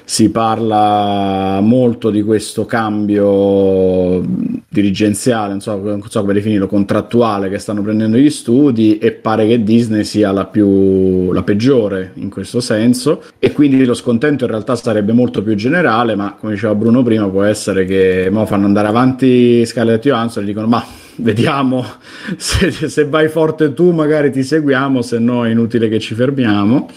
si 0.05 0.29
parla 0.29 1.59
molto 1.61 2.11
di 2.11 2.21
questo 2.21 2.65
cambio 2.65 4.23
dirigenziale, 4.69 5.49
non 5.49 5.61
so, 5.61 5.75
non 5.77 6.01
so, 6.07 6.21
come 6.21 6.33
definirlo, 6.33 6.67
contrattuale 6.67 7.49
che 7.49 7.57
stanno 7.57 7.81
prendendo 7.81 8.17
gli 8.17 8.29
studi 8.29 8.99
e 8.99 9.11
pare 9.13 9.47
che 9.47 9.63
Disney 9.63 10.03
sia 10.03 10.31
la, 10.31 10.45
più, 10.45 11.31
la 11.31 11.41
peggiore 11.41 12.11
in 12.15 12.29
questo 12.29 12.59
senso 12.59 13.23
e 13.39 13.51
quindi 13.51 13.83
lo 13.83 13.95
scontento 13.95 14.43
in 14.43 14.51
realtà 14.51 14.75
sarebbe 14.75 15.11
molto 15.11 15.41
più 15.41 15.55
generale, 15.55 16.15
ma 16.15 16.35
come 16.39 16.53
diceva 16.53 16.75
Bruno 16.75 17.01
prima 17.01 17.27
può 17.27 17.43
essere 17.43 17.85
che 17.85 18.29
mo 18.31 18.45
fanno 18.45 18.65
andare 18.65 18.87
avanti 18.87 19.65
Scarlett 19.65 20.03
Johansson 20.03 20.43
e 20.43 20.45
dicono 20.45 20.67
ma 20.67 20.85
vediamo 21.17 21.83
se, 22.37 22.71
se 22.71 23.05
vai 23.05 23.27
forte 23.27 23.73
tu 23.73 23.91
magari 23.91 24.31
ti 24.31 24.43
seguiamo, 24.43 25.01
se 25.01 25.17
no 25.19 25.45
è 25.45 25.49
inutile 25.49 25.89
che 25.89 25.99
ci 25.99 26.13
fermiamo. 26.13 26.89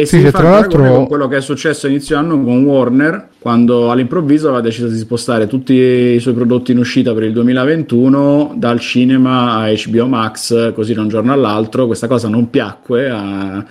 E 0.00 0.06
sì, 0.06 0.20
si 0.20 0.30
tra 0.30 0.48
l'altro 0.48 0.94
con 0.94 1.06
quello 1.06 1.28
che 1.28 1.36
è 1.36 1.40
successo 1.42 1.86
inizio 1.86 2.16
anno 2.16 2.42
con 2.42 2.64
Warner, 2.64 3.28
quando 3.38 3.90
all'improvviso 3.90 4.46
aveva 4.48 4.62
deciso 4.62 4.88
di 4.88 4.96
spostare 4.96 5.46
tutti 5.46 5.74
i 5.74 6.18
suoi 6.20 6.32
prodotti 6.32 6.72
in 6.72 6.78
uscita 6.78 7.12
per 7.12 7.24
il 7.24 7.32
2021 7.34 8.54
dal 8.56 8.80
cinema 8.80 9.56
a 9.56 9.70
HBO 9.70 10.06
Max, 10.06 10.72
così 10.72 10.94
da 10.94 11.02
un 11.02 11.08
giorno 11.08 11.34
all'altro. 11.34 11.84
Questa 11.86 12.06
cosa 12.06 12.28
non 12.28 12.48
piacque 12.48 13.10
a 13.10 13.62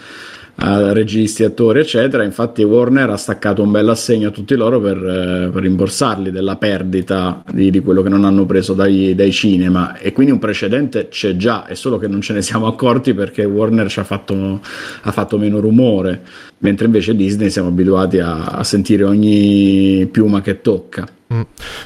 a 0.61 0.91
registi, 0.93 1.43
attori, 1.43 1.79
eccetera. 1.79 2.23
Infatti, 2.23 2.63
Warner 2.63 3.09
ha 3.09 3.17
staccato 3.17 3.61
un 3.61 3.71
bel 3.71 3.89
assegno 3.89 4.29
a 4.29 4.31
tutti 4.31 4.55
loro 4.55 4.79
per, 4.79 4.97
eh, 4.97 5.49
per 5.51 5.61
rimborsarli 5.61 6.31
della 6.31 6.57
perdita 6.57 7.41
di, 7.51 7.71
di, 7.71 7.79
quello 7.79 8.01
che 8.01 8.09
non 8.09 8.25
hanno 8.25 8.45
preso 8.45 8.73
dai, 8.73 9.15
dai, 9.15 9.31
cinema. 9.31 9.97
E 9.97 10.11
quindi 10.11 10.31
un 10.31 10.39
precedente 10.39 11.07
c'è 11.07 11.35
già, 11.35 11.65
è 11.65 11.75
solo 11.75 11.97
che 11.97 12.07
non 12.07 12.21
ce 12.21 12.33
ne 12.33 12.41
siamo 12.41 12.67
accorti 12.67 13.13
perché 13.13 13.45
Warner 13.45 13.89
ci 13.89 13.99
ha 13.99 14.03
fatto, 14.03 14.61
ha 15.01 15.11
fatto 15.11 15.37
meno 15.37 15.59
rumore, 15.59 16.21
mentre 16.59 16.85
invece 16.85 17.15
Disney 17.15 17.49
siamo 17.49 17.69
abituati 17.69 18.19
a, 18.19 18.45
a 18.45 18.63
sentire 18.63 19.03
ogni 19.03 20.07
piuma 20.11 20.41
che 20.41 20.61
tocca. 20.61 21.07
Mm. 21.31 21.41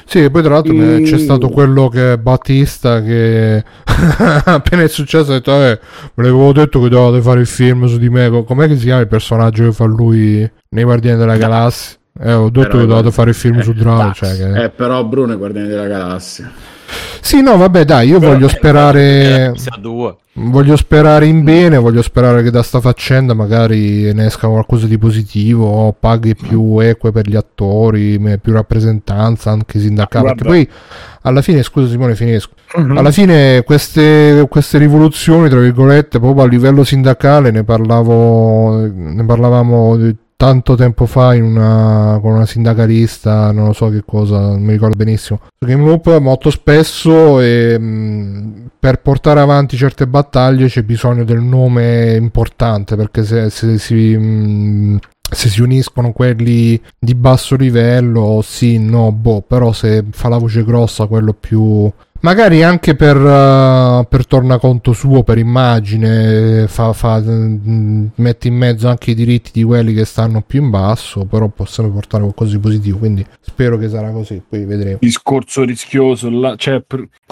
Sì, 0.06 0.30
poi 0.30 0.42
tra 0.42 0.54
l'altro 0.54 0.72
e... 0.72 1.02
c'è 1.02 1.18
stato 1.18 1.50
quello 1.50 1.88
che 1.88 2.16
Battista 2.16 3.02
che 3.02 3.62
appena 3.84 4.82
è 4.82 4.88
successo 4.88 5.32
ha 5.32 5.34
detto 5.34 5.52
eh, 5.52 5.78
me 6.14 6.24
l'avevo 6.24 6.52
detto 6.52 6.80
che 6.80 6.88
dovevate 6.88 7.20
fare 7.20 7.40
il 7.40 7.46
film 7.46 7.84
su 7.86 7.98
di 7.98 8.08
me, 8.08 8.44
com'è 8.46 8.66
che 8.66 8.76
si 8.76 8.84
chiama 8.84 9.02
il 9.02 9.08
personaggio 9.08 9.64
che 9.64 9.72
fa 9.72 9.84
lui 9.84 10.50
nei 10.70 10.84
Guardiani 10.84 11.18
della 11.18 11.36
Galassia? 11.36 11.98
Eh, 12.18 12.32
ho 12.32 12.48
detto 12.48 12.68
però, 12.68 12.80
che 12.80 12.86
dovevate 12.86 13.10
fare 13.10 13.30
il 13.30 13.36
film 13.36 13.58
eh, 13.58 13.62
su 13.62 13.72
Drago. 13.72 14.12
Cioè 14.12 14.36
che... 14.36 14.64
Eh, 14.64 14.70
però 14.70 15.04
Bruno 15.04 15.34
è 15.34 15.36
Guardiani 15.36 15.68
della 15.68 15.88
Galassia. 15.88 16.50
Sì, 17.20 17.40
no, 17.40 17.56
vabbè, 17.56 17.84
dai, 17.84 18.08
io 18.08 18.18
però, 18.18 18.32
voglio 18.32 18.48
sperare. 18.48 19.52
Voglio 20.36 20.76
sperare 20.76 21.26
in 21.26 21.44
bene, 21.44 21.78
voglio 21.78 22.02
sperare 22.02 22.42
che 22.42 22.50
da 22.50 22.64
sta 22.64 22.80
faccenda 22.80 23.34
magari 23.34 24.12
ne 24.12 24.26
esca 24.26 24.48
qualcosa 24.48 24.86
di 24.88 24.98
positivo, 24.98 25.66
o 25.66 25.92
paghi 25.92 26.34
più 26.34 26.80
eque 26.80 27.12
per 27.12 27.28
gli 27.28 27.36
attori, 27.36 28.18
più 28.40 28.52
rappresentanza 28.52 29.50
anche 29.50 29.78
sindacale. 29.78 30.34
Perché 30.34 30.44
poi 30.44 30.68
alla 31.22 31.40
fine, 31.40 31.62
scusa 31.62 31.88
Simone, 31.88 32.16
finisco. 32.16 32.52
Uh-huh. 32.74 32.98
Alla 32.98 33.12
fine 33.12 33.62
queste, 33.62 34.44
queste, 34.50 34.78
rivoluzioni, 34.78 35.48
tra 35.48 35.60
virgolette, 35.60 36.18
proprio 36.18 36.44
a 36.44 36.48
livello 36.48 36.82
sindacale 36.82 37.52
ne 37.52 37.62
parlavo, 37.62 38.86
ne 38.92 39.24
parlavamo 39.24 39.96
tanto 40.36 40.74
tempo 40.74 41.06
fa 41.06 41.28
una, 41.28 42.18
con 42.20 42.32
una 42.32 42.46
sindacalista, 42.46 43.50
non 43.52 43.66
lo 43.66 43.72
so 43.72 43.88
che 43.88 44.02
cosa, 44.04 44.40
non 44.40 44.62
mi 44.62 44.72
ricordo 44.72 44.96
benissimo. 44.96 45.40
Game 45.58 45.84
Loop 45.84 46.18
molto 46.18 46.50
spesso 46.50 47.40
e, 47.40 47.78
mh, 47.78 48.70
per 48.78 49.00
portare 49.00 49.40
avanti 49.40 49.76
certe 49.76 50.06
battaglie 50.06 50.68
c'è 50.68 50.82
bisogno 50.82 51.24
del 51.24 51.40
nome 51.40 52.14
importante 52.14 52.96
perché 52.96 53.24
se, 53.24 53.50
se 53.50 53.78
si... 53.78 54.16
Mh, 54.16 54.98
se 55.30 55.48
si 55.48 55.62
uniscono 55.62 56.12
quelli 56.12 56.80
di 56.98 57.14
basso 57.14 57.56
livello, 57.56 58.40
sì, 58.44 58.78
no, 58.78 59.10
boh, 59.10 59.40
però 59.40 59.72
se 59.72 60.04
fa 60.10 60.28
la 60.28 60.38
voce 60.38 60.64
grossa 60.64 61.06
quello 61.06 61.32
più... 61.32 61.90
Magari 62.24 62.62
anche 62.62 62.94
per, 62.94 63.18
uh, 63.18 64.06
per 64.08 64.26
tornaconto 64.26 64.94
suo, 64.94 65.22
per 65.22 65.36
immagine, 65.36 66.66
fa, 66.68 66.94
fa, 66.94 67.20
mm, 67.20 68.06
mette 68.14 68.48
in 68.48 68.54
mezzo 68.54 68.88
anche 68.88 69.10
i 69.10 69.14
diritti 69.14 69.50
di 69.52 69.62
quelli 69.62 69.92
che 69.92 70.06
stanno 70.06 70.40
più 70.40 70.62
in 70.62 70.70
basso, 70.70 71.26
però 71.26 71.48
possiamo 71.48 71.90
portare 71.90 72.22
qualcosa 72.22 72.52
di 72.52 72.60
positivo, 72.60 72.96
quindi 72.96 73.26
spero 73.40 73.76
che 73.76 73.90
sarà 73.90 74.10
così, 74.10 74.40
poi 74.48 74.64
vedremo. 74.64 74.96
discorso 75.00 75.64
rischioso 75.64 76.30
là, 76.30 76.56
cioè, 76.56 76.82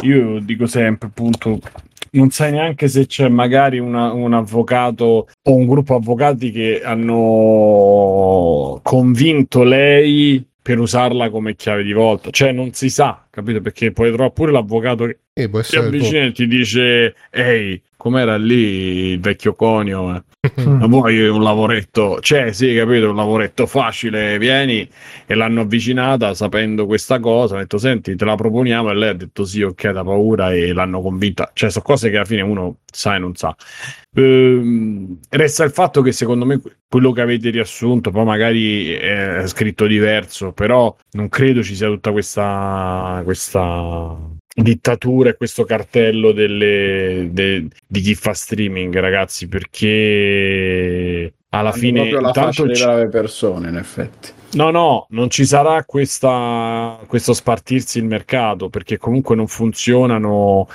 io 0.02 0.40
dico 0.40 0.66
sempre 0.66 1.08
appunto 1.08 1.58
non 2.10 2.28
sai 2.28 2.52
neanche 2.52 2.88
se 2.88 3.06
c'è 3.06 3.28
magari 3.28 3.78
una- 3.78 4.12
un 4.12 4.34
avvocato 4.34 5.26
o 5.42 5.54
un 5.54 5.64
gruppo 5.66 5.94
avvocati 5.94 6.50
che 6.50 6.82
hanno 6.84 8.78
convinto 8.82 9.62
lei 9.62 10.46
per 10.62 10.78
usarla 10.78 11.28
come 11.28 11.56
chiave 11.56 11.82
di 11.82 11.92
volta 11.92 12.30
cioè 12.30 12.52
non 12.52 12.72
si 12.72 12.88
sa 12.88 13.26
capito 13.30 13.60
perché 13.60 13.90
puoi 13.92 14.08
trovare 14.08 14.32
pure 14.32 14.52
l'avvocato 14.52 15.06
che 15.06 15.18
E 15.34 15.48
essere 15.52 15.80
tu. 15.80 15.86
avvicina 15.88 16.24
e 16.24 16.32
ti 16.32 16.46
dice 16.46 17.14
ehi 17.30 17.82
com'era 18.02 18.36
lì 18.36 19.12
il 19.12 19.20
vecchio 19.20 19.54
conio 19.54 20.16
eh? 20.16 20.22
Mm. 20.60 20.80
Ma 20.80 20.86
vuoi 20.86 21.28
un 21.28 21.40
lavoretto? 21.40 22.18
Cioè, 22.18 22.50
sì, 22.50 22.74
capito, 22.74 23.10
un 23.10 23.14
lavoretto 23.14 23.64
facile, 23.68 24.38
vieni 24.38 24.88
e 25.24 25.34
l'hanno 25.36 25.60
avvicinata 25.60 26.34
sapendo 26.34 26.86
questa 26.86 27.20
cosa, 27.20 27.54
ha 27.54 27.58
detto 27.60 27.78
senti, 27.78 28.16
te 28.16 28.24
la 28.24 28.34
proponiamo 28.34 28.90
e 28.90 28.94
lei 28.94 29.10
ha 29.10 29.14
detto 29.14 29.44
sì, 29.44 29.62
ok, 29.62 29.90
da 29.90 30.02
paura 30.02 30.52
e 30.52 30.72
l'hanno 30.72 31.00
convinta. 31.00 31.52
Cioè, 31.54 31.70
sono 31.70 31.84
cose 31.84 32.10
che 32.10 32.16
alla 32.16 32.24
fine 32.24 32.40
uno 32.40 32.78
sa 32.92 33.14
e 33.14 33.18
non 33.20 33.36
sa. 33.36 33.54
Ehm, 34.14 35.20
resta 35.28 35.62
il 35.62 35.70
fatto 35.70 36.02
che 36.02 36.10
secondo 36.10 36.44
me 36.44 36.60
quello 36.88 37.12
che 37.12 37.20
avete 37.20 37.50
riassunto, 37.50 38.10
poi 38.10 38.24
magari 38.24 38.94
è 38.94 39.44
scritto 39.46 39.86
diverso, 39.86 40.50
però 40.50 40.92
non 41.12 41.28
credo 41.28 41.62
ci 41.62 41.76
sia 41.76 41.86
tutta 41.86 42.10
questa, 42.10 43.20
questa 43.22 44.18
dittatura 44.54 45.30
e 45.30 45.36
questo 45.36 45.64
cartello 45.64 46.32
delle, 46.32 47.28
de- 47.30 47.66
di 47.86 48.00
chi 48.00 48.14
fa 48.14 48.34
streaming, 48.34 48.98
ragazzi, 48.98 49.48
perché 49.48 51.32
alla 51.50 51.70
Hanno 51.70 51.78
fine 51.78 52.10
la 52.10 52.30
di 52.30 52.74
ci- 52.74 52.82
brave 52.82 53.08
persone, 53.08 53.68
in 53.68 53.76
effetti. 53.76 54.30
No, 54.54 54.70
no, 54.70 55.06
non 55.10 55.30
ci 55.30 55.46
sarà 55.46 55.82
questa, 55.84 56.98
questo 57.06 57.32
spartirsi 57.32 57.98
il 57.98 58.04
mercato 58.04 58.68
perché 58.68 58.98
comunque 58.98 59.34
non 59.34 59.46
funzionano 59.46 60.68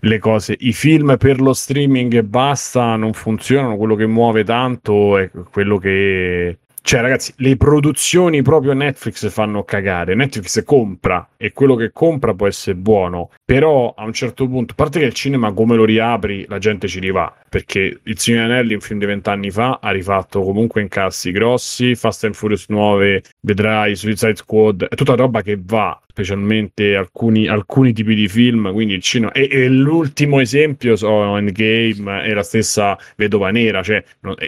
le 0.00 0.18
cose. 0.18 0.56
I 0.58 0.72
film 0.72 1.16
per 1.18 1.40
lo 1.40 1.52
streaming 1.52 2.14
e 2.14 2.24
basta 2.24 2.96
non 2.96 3.12
funzionano. 3.12 3.76
Quello 3.76 3.96
che 3.96 4.06
muove 4.06 4.44
tanto 4.44 5.18
è 5.18 5.30
quello 5.50 5.76
che. 5.78 6.58
Cioè, 6.88 7.02
ragazzi, 7.02 7.34
le 7.36 7.58
produzioni 7.58 8.40
proprio 8.40 8.72
Netflix 8.72 9.28
fanno 9.28 9.62
cagare. 9.62 10.14
Netflix 10.14 10.64
compra 10.64 11.28
e 11.36 11.52
quello 11.52 11.74
che 11.74 11.90
compra 11.92 12.32
può 12.32 12.46
essere 12.46 12.76
buono, 12.76 13.28
però 13.44 13.92
a 13.94 14.04
un 14.06 14.14
certo 14.14 14.48
punto, 14.48 14.72
a 14.72 14.74
parte 14.74 14.98
che 14.98 15.04
il 15.04 15.12
cinema 15.12 15.52
come 15.52 15.76
lo 15.76 15.84
riapri, 15.84 16.46
la 16.48 16.56
gente 16.56 16.88
ci 16.88 16.98
rivà. 16.98 17.36
Perché 17.46 18.00
il 18.02 18.18
Signore 18.18 18.44
Anelli, 18.44 18.72
un 18.72 18.80
film 18.80 19.00
di 19.00 19.04
vent'anni 19.04 19.50
fa, 19.50 19.80
ha 19.82 19.90
rifatto 19.90 20.40
comunque 20.42 20.80
incassi 20.80 21.30
grossi. 21.30 21.94
Fast 21.94 22.24
and 22.24 22.32
Furious 22.32 22.64
9, 22.68 23.22
vedrai 23.40 23.94
Suicide 23.94 24.36
Squad, 24.36 24.88
è 24.88 24.94
tutta 24.94 25.14
roba 25.14 25.42
che 25.42 25.58
va, 25.62 26.00
specialmente 26.06 26.96
alcuni, 26.96 27.48
alcuni 27.48 27.92
tipi 27.92 28.14
di 28.14 28.28
film. 28.28 28.72
Quindi 28.72 28.94
il 28.94 29.02
cinema. 29.02 29.32
E, 29.32 29.46
e 29.50 29.68
l'ultimo 29.68 30.40
esempio, 30.40 30.96
so, 30.96 31.36
Endgame, 31.36 32.22
è 32.22 32.32
la 32.32 32.42
stessa 32.42 32.98
Vedova 33.14 33.50
Nera, 33.50 33.82
cioè, 33.82 34.02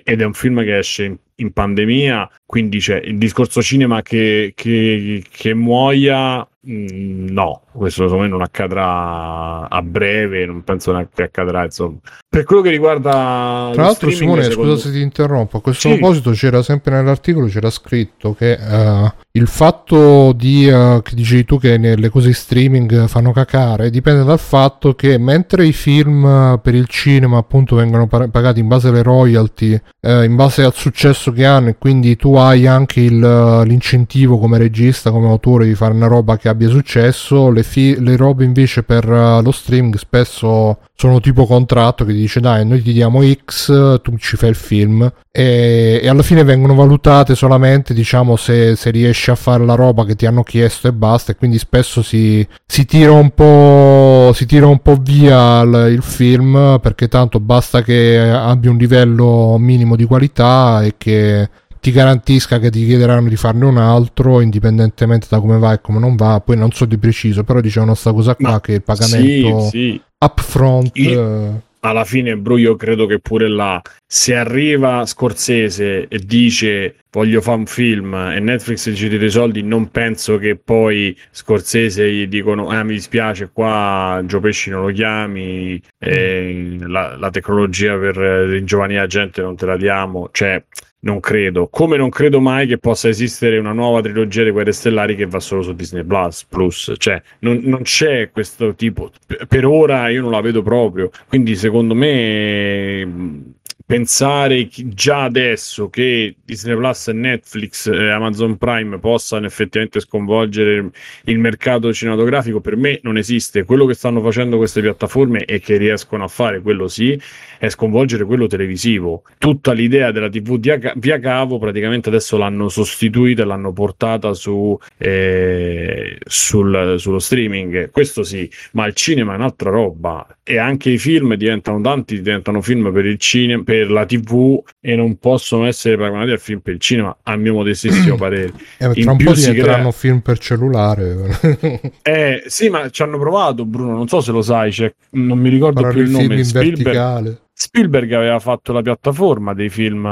ed 0.05 0.23
è 0.23 0.25
un 0.25 0.33
film 0.33 0.63
che 0.63 0.79
esce 0.79 1.05
in, 1.05 1.17
in 1.41 1.53
pandemia. 1.53 2.29
Quindi 2.47 2.79
c'è 2.79 3.01
il 3.05 3.19
discorso 3.19 3.61
cinema 3.63 4.03
che, 4.03 4.53
che, 4.55 5.23
che 5.31 5.55
muoia. 5.55 6.47
mm, 6.69 7.29
No, 7.31 7.63
questo 7.73 8.03
secondo 8.05 8.23
me 8.25 8.29
non 8.29 8.43
accadrà 8.43 9.69
a 9.69 9.83
breve, 9.83 10.45
non 10.47 10.63
penso 10.65 10.93
neanche 10.93 11.11
che 11.15 11.23
accadrà. 11.23 11.65
Insomma, 11.65 11.99
per 12.29 12.45
quello 12.45 12.63
che 12.63 12.71
riguarda 12.71 13.71
Tra 13.73 13.83
l'altro, 13.85 14.11
Simone, 14.11 14.43
secondo- 14.45 14.73
scusa 14.77 14.89
se 14.89 14.93
ti 14.95 15.01
interrompo. 15.01 15.59
A 15.59 15.61
questo 15.61 15.89
Sì. 15.89 15.97
proposito, 15.97 16.31
c'era 16.33 16.63
sempre 16.63 16.95
nell'articolo 16.95 17.47
c'era 17.47 17.71
scritto 17.71 18.35
che 18.35 18.53
eh, 18.53 19.13
il 19.33 19.47
fatto 19.47 20.33
di 20.33 20.67
eh, 20.69 21.01
che 21.03 21.15
dicevi 21.15 21.45
tu 21.45 21.59
che 21.59 21.79
nelle 21.79 22.09
cose 22.09 22.33
streaming 22.33 23.07
fanno 23.07 23.31
cacare 23.33 23.89
dipende 23.91 24.25
dal 24.25 24.41
fatto 24.41 24.95
che 24.97 25.19
mentre 25.19 25.65
i 25.67 25.73
film 25.73 26.59
per 26.61 26.75
il 26.75 26.87
cinema 26.89 27.39
appunto 27.39 27.77
vengono 27.77 28.07
pa- 28.09 28.27
pagati 28.29 28.59
in 28.61 28.67
base 28.69 28.89
alle 28.89 29.03
royalty, 29.03 29.81
eh, 30.01 30.25
in 30.25 30.35
base 30.35 30.63
al 30.65 30.75
successo 30.75 31.30
che 31.33 31.45
hanno, 31.45 31.69
e 31.69 31.77
quindi 31.79 32.17
tu 32.17 32.35
hai 32.35 32.67
anche 32.67 33.01
il, 33.01 33.19
l'incentivo 33.19 34.39
come 34.39 34.59
regista, 34.59 35.11
come 35.11 35.29
autore 35.29 35.67
di 35.67 35.75
fare 35.75 35.95
una 35.95 36.07
roba 36.07 36.37
che 36.37 36.49
abbia 36.49 36.69
successo, 36.69 37.51
le, 37.51 37.63
fi- 37.63 38.01
le 38.01 38.17
robe 38.17 38.45
invece 38.45 38.83
per 38.83 39.05
eh, 39.11 39.43
lo 39.43 39.51
streaming 39.51 39.97
spesso 39.97 40.79
sono 41.01 41.19
tipo 41.19 41.47
contratto 41.47 42.05
che 42.05 42.13
ti 42.13 42.19
dice 42.19 42.41
dai 42.41 42.67
noi 42.67 42.83
ti 42.83 42.93
diamo 42.93 43.23
X 43.25 44.03
tu 44.03 44.19
ci 44.19 44.37
fai 44.37 44.51
il 44.51 44.55
film 44.55 45.11
e, 45.33 45.99
e 46.03 46.07
alla 46.07 46.23
fine 46.23 46.45
vengono 46.45 46.75
valutate 46.75 47.35
solamente 47.35 47.95
diciamo 47.95 48.37
se, 48.37 48.77
se 48.77 48.91
riesci 48.91 49.31
a 49.31 49.35
fare 49.35 49.65
la 49.65 49.77
roba 49.77 50.05
che 50.05 50.15
ti 50.15 50.27
hanno 50.27 50.43
chiesto 50.43 50.89
e 50.89 50.93
basta 50.93 51.33
e 51.33 51.37
quindi 51.37 51.57
spesso 51.57 52.03
si, 52.03 52.47
si 52.67 52.85
tira 52.85 53.13
un 53.13 53.31
po' 53.31 54.33
si 54.35 54.45
tira 54.45 54.67
un 54.67 54.81
po' 54.81 54.97
via 54.97 55.63
il, 55.63 55.89
il 55.91 56.03
film 56.03 56.79
perché 56.83 57.09
tanto 57.09 57.41
basta 57.41 57.81
che 57.81 58.19
abbia 58.19 58.71
un 58.71 58.77
livello 58.77 59.57
minimo 59.59 59.97
di 59.97 60.05
qualità 60.05 60.83
e 60.83 60.97
che 60.99 61.49
ti 61.81 61.93
garantisca 61.93 62.59
che 62.59 62.69
ti 62.69 62.85
chiederanno 62.85 63.31
di 63.31 63.37
farne 63.37 63.65
un 63.65 63.79
altro 63.79 64.43
indipendentemente 64.43 65.29
da 65.31 65.41
come 65.41 65.57
va 65.57 65.73
e 65.73 65.81
come 65.81 65.99
non 65.99 66.15
va 66.15 66.43
poi 66.45 66.59
non 66.59 66.71
so 66.73 66.85
di 66.85 66.99
preciso 66.99 67.43
però 67.43 67.63
dicevano 67.63 67.95
sta 67.95 68.13
cosa 68.13 68.35
qua 68.35 68.51
Ma 68.51 68.61
che 68.61 68.73
il 68.75 68.83
pagamento 68.83 69.61
Sì, 69.61 69.69
sì. 69.71 70.01
Upfront 70.25 70.91
Io- 70.95 71.47
eh, 71.47 71.69
alla 71.83 72.05
fine, 72.05 72.37
bro, 72.37 72.59
io 72.59 72.77
credo 72.77 73.07
che 73.07 73.21
pure 73.21 73.49
là, 73.49 73.81
se 74.07 74.35
arriva 74.35 75.07
Scorsese 75.07 76.09
e 76.09 76.19
dice 76.19 76.97
voglio 77.11 77.41
fare 77.41 77.57
un 77.57 77.67
film 77.67 78.15
e 78.15 78.39
Netflix 78.39 78.91
gli 78.91 79.09
tira 79.09 79.25
i 79.25 79.31
soldi, 79.31 79.63
non 79.63 79.91
penso 79.91 80.37
che 80.37 80.57
poi 80.57 81.17
Scorsese 81.31 82.11
gli 82.13 82.27
dicono 82.27 82.69
ah 82.69 82.83
mi 82.83 82.93
dispiace 82.95 83.49
qua 83.51 84.23
Gio 84.27 84.41
Pesci 84.41 84.69
non 84.69 84.83
lo 84.83 84.93
chiami, 84.93 85.81
eh, 85.99 86.77
la, 86.81 87.17
la 87.17 87.31
tecnologia 87.31 87.97
per 87.97 88.17
ringiovanire 88.17 89.01
la 89.01 89.07
gente 89.07 89.41
non 89.41 89.57
te 89.57 89.65
la 89.65 89.77
diamo, 89.79 90.29
cioè 90.33 90.63
non 91.03 91.21
credo, 91.21 91.69
come 91.69 91.97
non 91.97 92.11
credo 92.11 92.41
mai 92.41 92.67
che 92.67 92.79
possa 92.79 93.09
esistere 93.09 93.59
una 93.59 93.73
nuova 93.73 94.03
trilogia 94.03 94.45
di 94.45 94.51
Guerre 94.51 94.73
Stellari 94.73 95.17
che 95.17 95.27
va 95.27 95.41
solo 95.41 95.63
su 95.63 95.73
Disney 95.75 96.05
Plus, 96.05 96.45
Plus. 96.45 96.93
cioè 96.99 97.23
non, 97.41 97.61
non 97.65 97.83
c'è 97.83 98.31
questo 98.31 98.75
tipo, 98.75 99.11
per- 99.49 99.65
ora 99.65 100.09
io 100.11 100.21
non 100.23 100.31
la 100.31 100.41
vedo 100.41 100.63
proprio, 100.63 101.11
quindi 101.29 101.57
secondo 101.57 101.95
me 101.95 103.55
pensare 103.91 104.69
già 104.71 105.25
adesso 105.25 105.91
che 105.91 106.37
Disney 106.45 106.77
Plus 106.77 107.09
Netflix 107.09 107.89
e 107.89 108.11
Amazon 108.11 108.57
Prime 108.57 109.01
possano 109.01 109.47
effettivamente 109.47 109.99
sconvolgere 109.99 110.91
il 111.25 111.39
mercato 111.41 111.93
cinematografico 111.93 112.61
per 112.61 112.77
me 112.77 113.01
non 113.03 113.19
esiste, 113.19 113.65
quello 113.65 113.87
che 113.87 113.95
stanno 113.95 114.23
facendo 114.23 114.59
queste 114.59 114.81
piattaforme 114.81 115.45
e 115.45 115.59
che 115.59 115.77
riescono 115.77 116.23
a 116.23 116.29
fare, 116.29 116.61
quello 116.61 116.87
sì, 116.87 117.21
è 117.59 117.69
sconvolgere 117.69 118.25
quello 118.25 118.47
televisivo. 118.47 119.25
Tutta 119.39 119.73
l'idea 119.73 120.13
della 120.13 120.29
TV 120.29 120.61
via, 120.61 120.79
ca- 120.79 120.95
via 120.95 121.19
cavo 121.19 121.59
praticamente 121.59 122.11
adesso 122.11 122.37
l'hanno 122.37 122.69
sostituita 122.69 123.45
l'hanno 123.45 123.73
portata 123.73 124.35
su, 124.35 124.79
eh, 124.99 126.17
sul- 126.25 126.95
sullo 126.97 127.19
streaming. 127.19 127.91
Questo 127.91 128.23
sì, 128.23 128.49
ma 128.75 128.87
il 128.87 128.95
cinema 128.95 129.33
è 129.33 129.35
un'altra 129.35 129.71
roba. 129.71 130.25
E 130.51 130.59
anche 130.59 130.91
i 130.91 130.99
film 130.99 131.35
diventano 131.35 131.81
tanti, 131.81 132.17
diventano 132.21 132.61
film 132.61 132.93
per 132.93 133.05
il 133.07 133.19
cinema, 133.19 133.63
per 133.63 133.89
la 133.89 134.05
TV 134.05 134.61
e 134.81 134.97
non 134.97 135.17
possono 135.19 135.65
essere 135.67 135.97
paragonati 135.97 136.33
al 136.33 136.41
film 136.41 136.59
per 136.59 136.75
il 136.75 136.81
cinema, 136.81 137.17
a 137.23 137.37
mio 137.37 137.55
modestissimo 137.55 138.17
parere. 138.19 138.53
eh, 138.79 138.93
tra 138.95 139.13
un 139.13 139.17
po' 139.19 139.35
si 139.35 139.49
diventeranno 139.51 139.79
crea- 139.91 139.93
film 139.93 140.19
per 140.21 140.39
cellulare 140.39 141.39
Eh, 142.03 142.43
sì, 142.47 142.69
ma 142.69 142.91
ci 142.91 143.03
hanno 143.03 143.19
provato, 143.19 143.65
Bruno. 143.65 143.93
Non 143.93 144.09
so 144.09 144.21
se 144.21 144.33
lo 144.33 144.43
sai, 144.43 144.71
c'è- 144.73 144.93
non 145.11 145.39
mi 145.39 145.51
ricordo 145.51 145.83
faranno 145.83 145.95
più 145.95 146.03
il 146.03 146.09
film 146.09 146.23
nome. 146.23 146.39
in 146.39 146.45
Spielberg, 146.45 146.83
verticale 146.83 147.39
Spielberg 147.63 148.11
aveva 148.15 148.39
fatto 148.39 148.73
la 148.73 148.81
piattaforma 148.81 149.53
dei 149.53 149.69
film, 149.69 150.07
eh, 150.07 150.09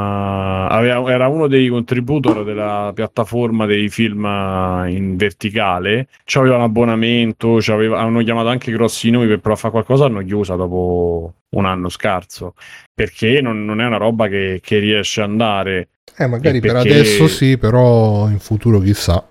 aveva- 0.68 1.10
era 1.10 1.28
uno 1.28 1.46
dei 1.46 1.68
contributor 1.68 2.44
della 2.44 2.92
piattaforma 2.94 3.64
dei 3.64 3.88
film 3.88 4.22
eh, 4.26 4.90
in 4.90 5.16
verticale. 5.16 6.08
C'aveva 6.24 6.56
un 6.56 6.60
abbonamento, 6.62 7.56
c'aveva- 7.60 8.00
hanno 8.00 8.22
chiamato 8.22 8.48
anche 8.48 8.70
grossi 8.70 9.08
nomi 9.08 9.26
per 9.26 9.38
provare 9.40 9.54
a 9.54 9.56
fare 9.70 9.72
qualcosa, 9.72 10.04
hanno 10.04 10.22
chiusa 10.22 10.56
dopo 10.56 11.32
un 11.56 11.64
anno 11.64 11.88
scarso 11.88 12.52
perché 12.94 13.40
non, 13.40 13.64
non 13.64 13.80
è 13.80 13.86
una 13.86 13.96
roba 13.96 14.28
che, 14.28 14.60
che 14.62 14.78
riesce 14.78 15.22
ad 15.22 15.30
andare. 15.30 15.88
eh 16.18 16.26
magari 16.26 16.58
E 16.58 16.60
per 16.60 16.72
perché- 16.74 16.90
adesso 16.90 17.28
sì 17.28 17.56
però 17.56 18.28
in 18.28 18.40
futuro 18.40 18.78
chissà 18.80 19.24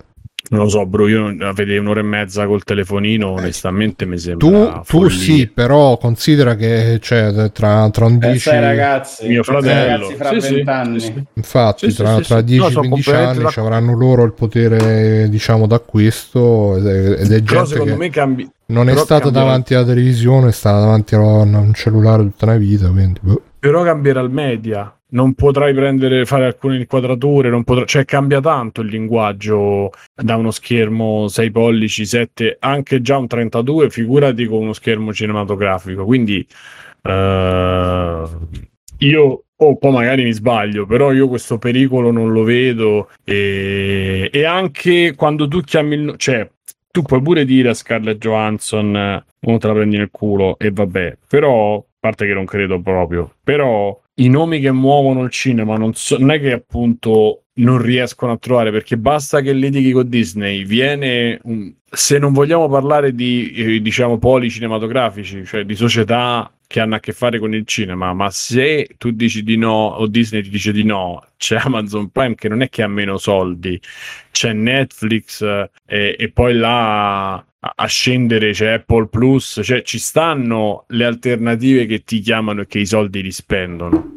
Non 0.50 0.60
lo 0.62 0.68
so, 0.68 0.86
bro, 0.86 1.06
io 1.08 1.26
a 1.40 1.52
vedere 1.52 1.78
un'ora 1.78 2.00
e 2.00 2.04
mezza 2.04 2.46
col 2.46 2.64
telefonino, 2.64 3.28
onestamente 3.32 4.06
mi 4.06 4.16
sembra 4.16 4.48
Tu, 4.48 4.82
tu 4.86 5.08
sì, 5.10 5.46
però 5.46 5.98
considera 5.98 6.54
che 6.54 6.98
cioè, 7.02 7.50
tra, 7.52 7.90
tra 7.90 8.06
un 8.06 8.18
10 8.18 8.32
Pensa 8.32 8.50
ai 8.52 8.60
ragazzi, 8.60 9.28
Mio 9.28 9.42
fratello. 9.42 10.08
ragazzi 10.08 10.14
fra 10.14 10.40
Sì, 10.40 11.00
sì. 11.00 11.24
Infatti, 11.34 11.90
Sì, 11.90 11.96
tra, 11.96 12.16
sì, 12.16 12.22
tra 12.28 12.38
sì. 12.46 12.56
10-15 12.56 12.56
No, 12.58 12.70
sono 12.70 12.88
completamente 12.88 13.30
anni 13.30 13.38
d'accordo. 13.42 13.60
avranno 13.60 13.96
loro 13.96 14.24
il 14.24 14.32
potere, 14.32 15.28
diciamo, 15.28 15.66
d'acquisto 15.66 16.76
ed 16.76 16.86
è, 16.86 17.20
ed 17.20 17.32
è 17.32 17.42
Però 17.42 17.64
secondo 17.64 17.92
che 17.92 17.98
me 17.98 18.10
cambi... 18.10 18.50
non 18.66 18.88
è 18.88 18.96
stata 18.96 19.20
cambierà- 19.24 19.44
davanti 19.46 19.74
alla 19.74 19.84
televisione, 19.86 20.48
è 20.48 20.52
stata 20.52 20.80
davanti 20.80 21.14
a 21.14 21.18
un 21.20 21.72
cellulare 21.74 22.22
tutta 22.22 22.46
una 22.46 22.56
vita, 22.56 22.88
quindi... 22.88 23.18
boh. 23.22 23.42
Però 23.58 23.82
cambierà 23.82 24.20
il 24.20 24.30
media. 24.30 24.92
Non 25.10 25.32
potrai 25.34 25.72
prendere, 25.72 26.26
fare 26.26 26.44
alcune 26.44 26.76
inquadrature, 26.76 27.48
non 27.48 27.64
potrai... 27.64 27.86
cioè 27.86 28.04
cambia 28.04 28.40
tanto 28.40 28.82
il 28.82 28.88
linguaggio 28.88 29.90
da 30.14 30.36
uno 30.36 30.50
schermo 30.50 31.28
6 31.28 31.50
pollici, 31.50 32.04
7, 32.04 32.58
anche 32.60 33.00
già 33.00 33.16
un 33.16 33.26
32, 33.26 33.88
figurati 33.88 34.44
con 34.46 34.58
uno 34.62 34.72
schermo 34.74 35.14
cinematografico. 35.14 36.04
Quindi 36.04 36.46
eh, 37.02 38.24
io, 38.98 39.44
o 39.56 39.76
poi 39.76 39.92
magari 39.92 40.24
mi 40.24 40.32
sbaglio, 40.32 40.86
però 40.86 41.12
io 41.12 41.28
questo 41.28 41.58
pericolo 41.58 42.10
non 42.10 42.32
lo 42.32 42.42
vedo 42.42 43.10
e, 43.24 44.28
e 44.32 44.44
anche 44.44 45.14
quando 45.14 45.48
tu 45.48 45.60
chiami 45.60 45.94
il... 45.94 46.14
cioè, 46.16 46.48
tu 46.90 47.02
puoi 47.02 47.22
pure 47.22 47.44
dire 47.44 47.70
a 47.70 47.74
Scarlett 47.74 48.18
Johansson 48.18 49.22
uno 49.40 49.58
te 49.58 49.66
la 49.66 49.72
prendi 49.72 49.96
nel 49.96 50.10
culo 50.10 50.58
e 50.58 50.70
vabbè, 50.70 51.18
però, 51.28 51.76
a 51.76 51.84
parte 52.00 52.26
che 52.26 52.34
non 52.34 52.44
credo 52.44 52.80
proprio, 52.80 53.32
però 53.42 53.98
i 54.18 54.28
nomi 54.28 54.60
che 54.60 54.72
muovono 54.72 55.22
il 55.22 55.30
cinema 55.30 55.76
non, 55.76 55.94
so- 55.94 56.18
non 56.18 56.30
è 56.30 56.40
che 56.40 56.52
appunto 56.52 57.44
non 57.58 57.80
riescono 57.80 58.32
a 58.32 58.38
trovare 58.38 58.70
perché 58.70 58.96
basta 58.96 59.40
che 59.40 59.52
litighi 59.52 59.92
con 59.92 60.08
Disney, 60.08 60.64
viene 60.64 61.40
un- 61.44 61.72
se 61.90 62.18
non 62.18 62.32
vogliamo 62.32 62.68
parlare 62.68 63.14
di 63.14 63.50
eh, 63.52 63.80
diciamo 63.80 64.18
poli 64.18 64.50
cinematografici, 64.50 65.44
cioè 65.44 65.64
di 65.64 65.74
società 65.74 66.52
che 66.66 66.80
hanno 66.80 66.96
a 66.96 67.00
che 67.00 67.12
fare 67.12 67.38
con 67.38 67.54
il 67.54 67.64
cinema, 67.64 68.12
ma 68.12 68.30
se 68.30 68.88
tu 68.98 69.10
dici 69.10 69.42
di 69.42 69.56
no 69.56 69.86
o 69.86 70.06
Disney 70.06 70.42
ti 70.42 70.50
dice 70.50 70.70
di 70.70 70.84
no, 70.84 71.24
c'è 71.38 71.56
Amazon 71.64 72.10
Prime 72.10 72.34
che 72.34 72.48
non 72.48 72.60
è 72.60 72.68
che 72.68 72.82
ha 72.82 72.88
meno 72.88 73.16
soldi, 73.16 73.80
c'è 74.30 74.52
Netflix 74.52 75.42
eh, 75.86 76.16
e, 76.18 76.30
poi 76.30 76.54
là 76.54 77.42
a, 77.60 77.86
scendere 77.86 78.52
c'è 78.52 78.72
Apple 78.72 79.08
Plus, 79.08 79.60
cioè 79.62 79.82
ci 79.82 79.98
stanno 79.98 80.84
le 80.88 81.04
alternative 81.04 81.86
che 81.86 82.02
ti 82.04 82.20
chiamano 82.20 82.62
e 82.62 82.66
che 82.66 82.78
i 82.78 82.86
soldi 82.86 83.22
li 83.22 83.32
spendono. 83.32 84.12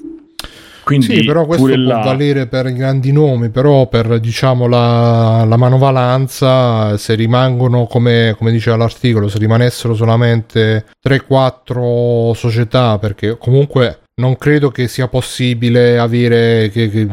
Quindi 0.84 1.06
Sì, 1.06 1.26
però 1.26 1.46
questo 1.46 1.68
può 1.68 1.76
là- 1.76 2.00
valere 2.00 2.48
per 2.48 2.66
i 2.66 2.74
grandi 2.74 3.12
nomi, 3.12 3.50
però 3.50 3.88
per 3.88 4.20
diciamo 4.20 4.68
la, 4.68 5.46
la 5.48 5.56
manovalanza, 5.56 6.98
se 6.98 7.14
rimangono 7.14 7.86
come, 7.86 8.36
come 8.38 8.52
diceva 8.52 8.78
l'articolo, 8.78 9.28
se 9.28 9.38
rimanessero 9.38 9.94
solamente 9.94 10.86
3-4 11.08 12.32
società, 12.34 12.98
perché 12.98 13.38
comunque 13.38 14.01
non 14.16 14.36
credo 14.38 14.70
che 14.70 14.88
sia 14.88 15.08
possibile 15.08 15.98
avere 15.98 16.70
che, 16.70 16.90
che- 16.90 17.08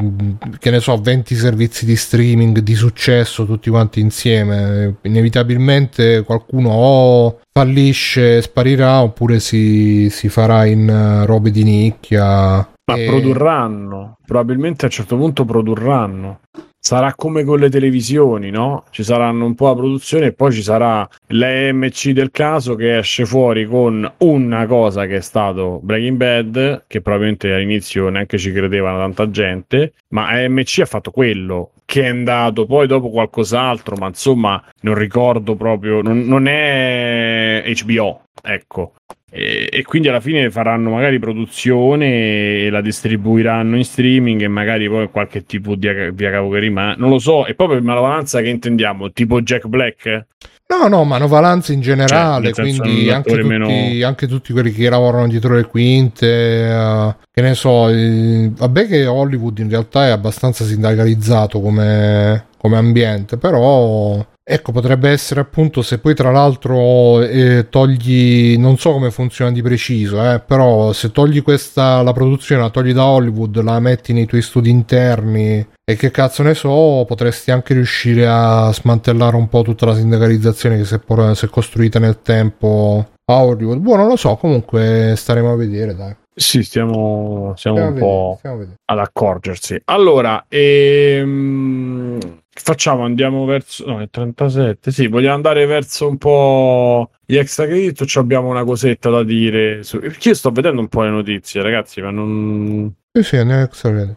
che 0.58 0.70
ne 0.70 0.80
so 0.80 0.96
20 1.00 1.34
servizi 1.34 1.86
di 1.86 1.96
streaming 1.96 2.58
di 2.58 2.74
successo 2.74 3.46
tutti 3.46 3.70
quanti 3.70 4.00
insieme 4.00 4.96
inevitabilmente 5.02 6.22
qualcuno 6.22 6.70
o 6.70 7.40
fallisce 7.52 8.42
sparirà 8.42 9.00
oppure 9.02 9.40
si, 9.40 10.08
si 10.10 10.28
farà 10.28 10.64
in 10.66 10.88
eh, 10.88 11.24
robe 11.26 11.50
di 11.50 11.62
nicchia 11.62 12.68
Ma 12.90 12.96
E- 12.96 13.06
produrranno, 13.06 14.16
probabilmente 14.26 14.84
a 14.84 14.88
un 14.88 14.92
certo 14.92 15.16
punto 15.16 15.44
produrranno. 15.44 16.40
Sarà 16.88 17.12
come 17.14 17.44
con 17.44 17.58
le 17.58 17.68
televisioni, 17.68 18.48
no? 18.48 18.84
Ci 18.88 19.04
saranno 19.04 19.44
un 19.44 19.54
po' 19.54 19.66
la 19.66 19.74
produzione 19.74 20.24
e 20.28 20.32
poi 20.32 20.52
ci 20.52 20.62
sarà 20.62 21.06
l'EMC 21.26 22.12
del 22.12 22.30
caso 22.30 22.76
che 22.76 22.96
esce 22.96 23.26
fuori 23.26 23.66
con 23.66 24.10
una 24.16 24.64
cosa 24.64 25.04
che 25.04 25.16
è 25.16 25.20
stato 25.20 25.80
Breaking 25.82 26.16
Bad, 26.16 26.84
che 26.86 27.02
probabilmente 27.02 27.52
all'inizio 27.52 28.08
neanche 28.08 28.38
ci 28.38 28.52
credevano 28.52 28.96
tanta 28.96 29.28
gente, 29.28 29.92
ma 30.14 30.28
AMC 30.28 30.78
ha 30.80 30.86
fatto 30.86 31.10
quello 31.10 31.72
che 31.84 32.04
è 32.04 32.08
andato 32.08 32.64
poi 32.64 32.86
dopo 32.86 33.10
qualcos'altro, 33.10 33.94
ma 33.96 34.06
insomma 34.06 34.64
non 34.80 34.94
ricordo 34.94 35.56
proprio, 35.56 36.00
non, 36.00 36.20
non 36.20 36.48
è 36.48 37.70
HBO, 37.84 38.22
ecco. 38.40 38.94
E, 39.30 39.68
e 39.70 39.82
quindi 39.82 40.08
alla 40.08 40.20
fine 40.20 40.50
faranno 40.50 40.90
magari 40.90 41.18
produzione 41.18 42.64
e 42.64 42.70
la 42.70 42.80
distribuiranno 42.80 43.76
in 43.76 43.84
streaming 43.84 44.42
e 44.42 44.48
magari 44.48 44.88
poi 44.88 45.10
qualche 45.10 45.44
tipo 45.44 45.74
di 45.74 45.88
via 46.14 46.30
cavo 46.30 46.50
che 46.50 46.58
rimane. 46.58 46.94
Non 46.96 47.10
lo 47.10 47.18
so, 47.18 47.46
e 47.46 47.54
poi 47.54 47.68
per 47.68 47.82
manovalanza 47.82 48.40
che 48.40 48.48
intendiamo? 48.48 49.12
Tipo 49.12 49.42
Jack 49.42 49.66
Black? 49.66 50.26
No, 50.70 50.86
no, 50.86 51.04
manovalanza 51.04 51.72
in 51.72 51.80
generale, 51.80 52.52
Cioè, 52.52 52.64
quindi 52.64 53.10
anche 53.10 53.32
tutti, 53.32 53.46
meno- 53.46 54.06
anche 54.06 54.26
tutti 54.26 54.52
quelli 54.52 54.70
che 54.70 54.90
lavorano 54.90 55.26
dietro 55.26 55.54
le 55.54 55.64
quinte, 55.64 56.26
eh, 56.26 57.16
che 57.32 57.40
ne 57.40 57.54
so, 57.54 57.88
eh, 57.88 58.50
vabbè 58.54 58.86
che 58.86 59.06
Hollywood 59.06 59.58
in 59.58 59.70
realtà 59.70 60.06
è 60.06 60.10
abbastanza 60.10 60.64
sindacalizzato 60.64 61.60
come, 61.60 62.48
come 62.58 62.76
ambiente, 62.76 63.38
però 63.38 64.22
ecco, 64.48 64.72
potrebbe 64.72 65.10
essere 65.10 65.40
appunto 65.40 65.82
se 65.82 65.98
poi 65.98 66.14
tra 66.14 66.30
l'altro 66.30 67.20
eh, 67.20 67.66
togli, 67.68 68.56
non 68.56 68.78
so 68.78 68.92
come 68.92 69.10
funziona 69.10 69.52
di 69.52 69.60
preciso, 69.60 70.24
eh, 70.24 70.40
però 70.40 70.92
se 70.92 71.12
togli 71.12 71.42
questa, 71.42 72.00
la 72.02 72.12
produzione, 72.12 72.62
la 72.62 72.70
togli 72.70 72.94
da 72.94 73.04
Hollywood, 73.04 73.60
la 73.62 73.78
metti 73.78 74.14
nei 74.14 74.24
tuoi 74.26 74.40
studi 74.40 74.70
interni 74.70 75.66
e 75.84 75.96
che 75.96 76.10
cazzo 76.10 76.42
ne 76.42 76.54
so, 76.54 77.04
potresti 77.06 77.50
anche 77.50 77.74
riuscire 77.74 78.26
a 78.26 78.72
smantellare 78.72 79.36
un 79.36 79.48
po' 79.48 79.62
tutta 79.62 79.86
la 79.86 79.94
sindacalizzazione 79.94 80.78
che 80.78 80.84
si 80.84 80.94
è, 80.94 81.34
si 81.34 81.44
è 81.44 81.48
costruita 81.48 81.98
nel 81.98 82.22
tempo 82.22 83.06
a 83.26 83.42
Hollywood. 83.42 83.78
Boh, 83.78 83.96
non 83.96 84.08
lo 84.08 84.16
so, 84.16 84.36
comunque 84.36 85.12
staremo 85.14 85.52
a 85.52 85.56
vedere, 85.56 85.94
dai. 85.94 86.16
Sì, 86.34 86.62
stiamo, 86.62 87.54
stiamo 87.56 87.76
Stiamo 87.76 87.88
un 87.88 87.94
vedere, 87.94 88.00
po' 88.00 88.34
stiamo 88.38 88.66
ad 88.84 88.98
accorgersi. 88.98 89.82
Allora, 89.86 90.44
ehm, 90.48 92.18
facciamo? 92.60 93.04
Andiamo 93.04 93.44
verso... 93.44 93.86
No, 93.86 94.00
è 94.00 94.08
37. 94.08 94.90
Sì, 94.90 95.06
vogliamo 95.06 95.34
andare 95.34 95.66
verso 95.66 96.08
un 96.08 96.16
po' 96.18 97.10
gli 97.24 97.36
extra 97.36 97.66
credit 97.66 98.00
o 98.00 98.06
ci 98.06 98.18
abbiamo 98.18 98.48
una 98.48 98.64
cosetta 98.64 99.10
da 99.10 99.22
dire? 99.22 99.82
Su... 99.82 99.98
Perché 99.98 100.28
io 100.28 100.34
sto 100.34 100.50
vedendo 100.50 100.80
un 100.80 100.88
po' 100.88 101.02
le 101.02 101.10
notizie, 101.10 101.62
ragazzi, 101.62 102.00
ma 102.00 102.10
non... 102.10 102.92
Sì, 103.12 103.22
sì, 103.22 103.36
andiamo 103.36 103.62
extra 103.62 103.90
credit. 103.90 104.16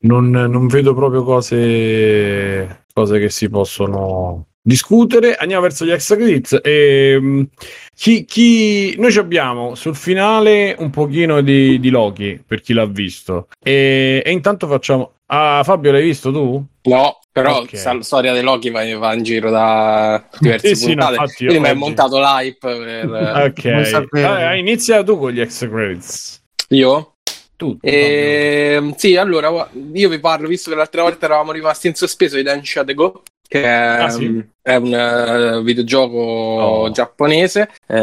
non, 0.00 0.30
non 0.30 0.66
vedo 0.68 0.94
proprio 0.94 1.22
cose, 1.22 2.84
cose 2.92 3.18
che 3.18 3.30
si 3.30 3.48
possono 3.48 4.46
discutere. 4.66 5.34
Andiamo 5.36 5.62
verso 5.62 5.84
gli 5.84 5.92
extra 5.92 6.16
credits. 6.16 6.58
E, 6.62 7.18
mh, 7.20 7.48
chi, 7.94 8.24
chi- 8.24 8.96
noi 8.98 9.12
ci 9.12 9.18
abbiamo 9.18 9.74
sul 9.74 9.94
finale 9.94 10.74
un 10.78 10.90
pochino 10.90 11.40
di, 11.40 11.78
di 11.78 11.90
Loki 11.90 12.42
per 12.44 12.60
chi 12.60 12.72
l'ha 12.72 12.86
visto. 12.86 13.48
E, 13.62 14.22
e 14.24 14.30
intanto 14.32 14.66
facciamo. 14.66 15.12
Ah, 15.26 15.62
Fabio, 15.64 15.92
l'hai 15.92 16.02
visto 16.04 16.30
tu? 16.32 16.64
No, 16.82 17.18
però 17.36 17.60
Ok. 17.60 17.76
sa- 17.76 17.92
la 17.92 18.02
storia 18.02 18.32
dei 18.32 18.42
Loki 18.42 18.70
va, 18.70 18.98
va 18.98 19.12
in 19.12 19.22
giro 19.22 19.50
da 19.50 20.26
diverse 20.40 20.68
Sì, 20.68 20.74
sì, 20.76 20.94
no, 20.94 21.04
puntate. 21.04 21.16
infatti 21.16 21.42
io 21.44 21.50
quindi 21.50 21.68
mi 21.68 21.74
è 21.74 21.78
montato 21.78 22.18
l'hype 22.18 22.76
per 22.78 23.10
Ok? 23.46 24.24
Ah, 24.24 24.54
inizia 24.56 25.02
tu 25.02 25.18
con 25.18 25.30
gli 25.32 25.40
extra 25.40 25.68
credits. 25.68 26.42
io. 26.70 27.12
Tu, 27.56 27.78
Ehm, 27.82 28.94
sì, 28.96 29.16
allora 29.16 29.70
io 29.94 30.08
vi 30.10 30.18
parlo, 30.18 30.46
visto 30.46 30.68
che 30.70 30.76
l'altra 30.76 31.02
volta 31.02 31.24
eravamo 31.24 31.52
rimasti 31.52 31.86
in 31.86 31.94
sospeso 31.94 32.36
di 32.36 32.42
Dance 32.42 32.84
the 32.84 32.92
Go, 32.94 33.22
che 33.48 33.62
è, 33.62 33.96
Ah, 34.02 34.08
sì? 34.10 34.44
È 34.66 34.74
un 34.74 34.92
eh, 34.92 35.62
videogioco 35.62 36.14
Oh. 36.16 36.90
giapponese, 36.90 37.70
eh, 37.86 37.96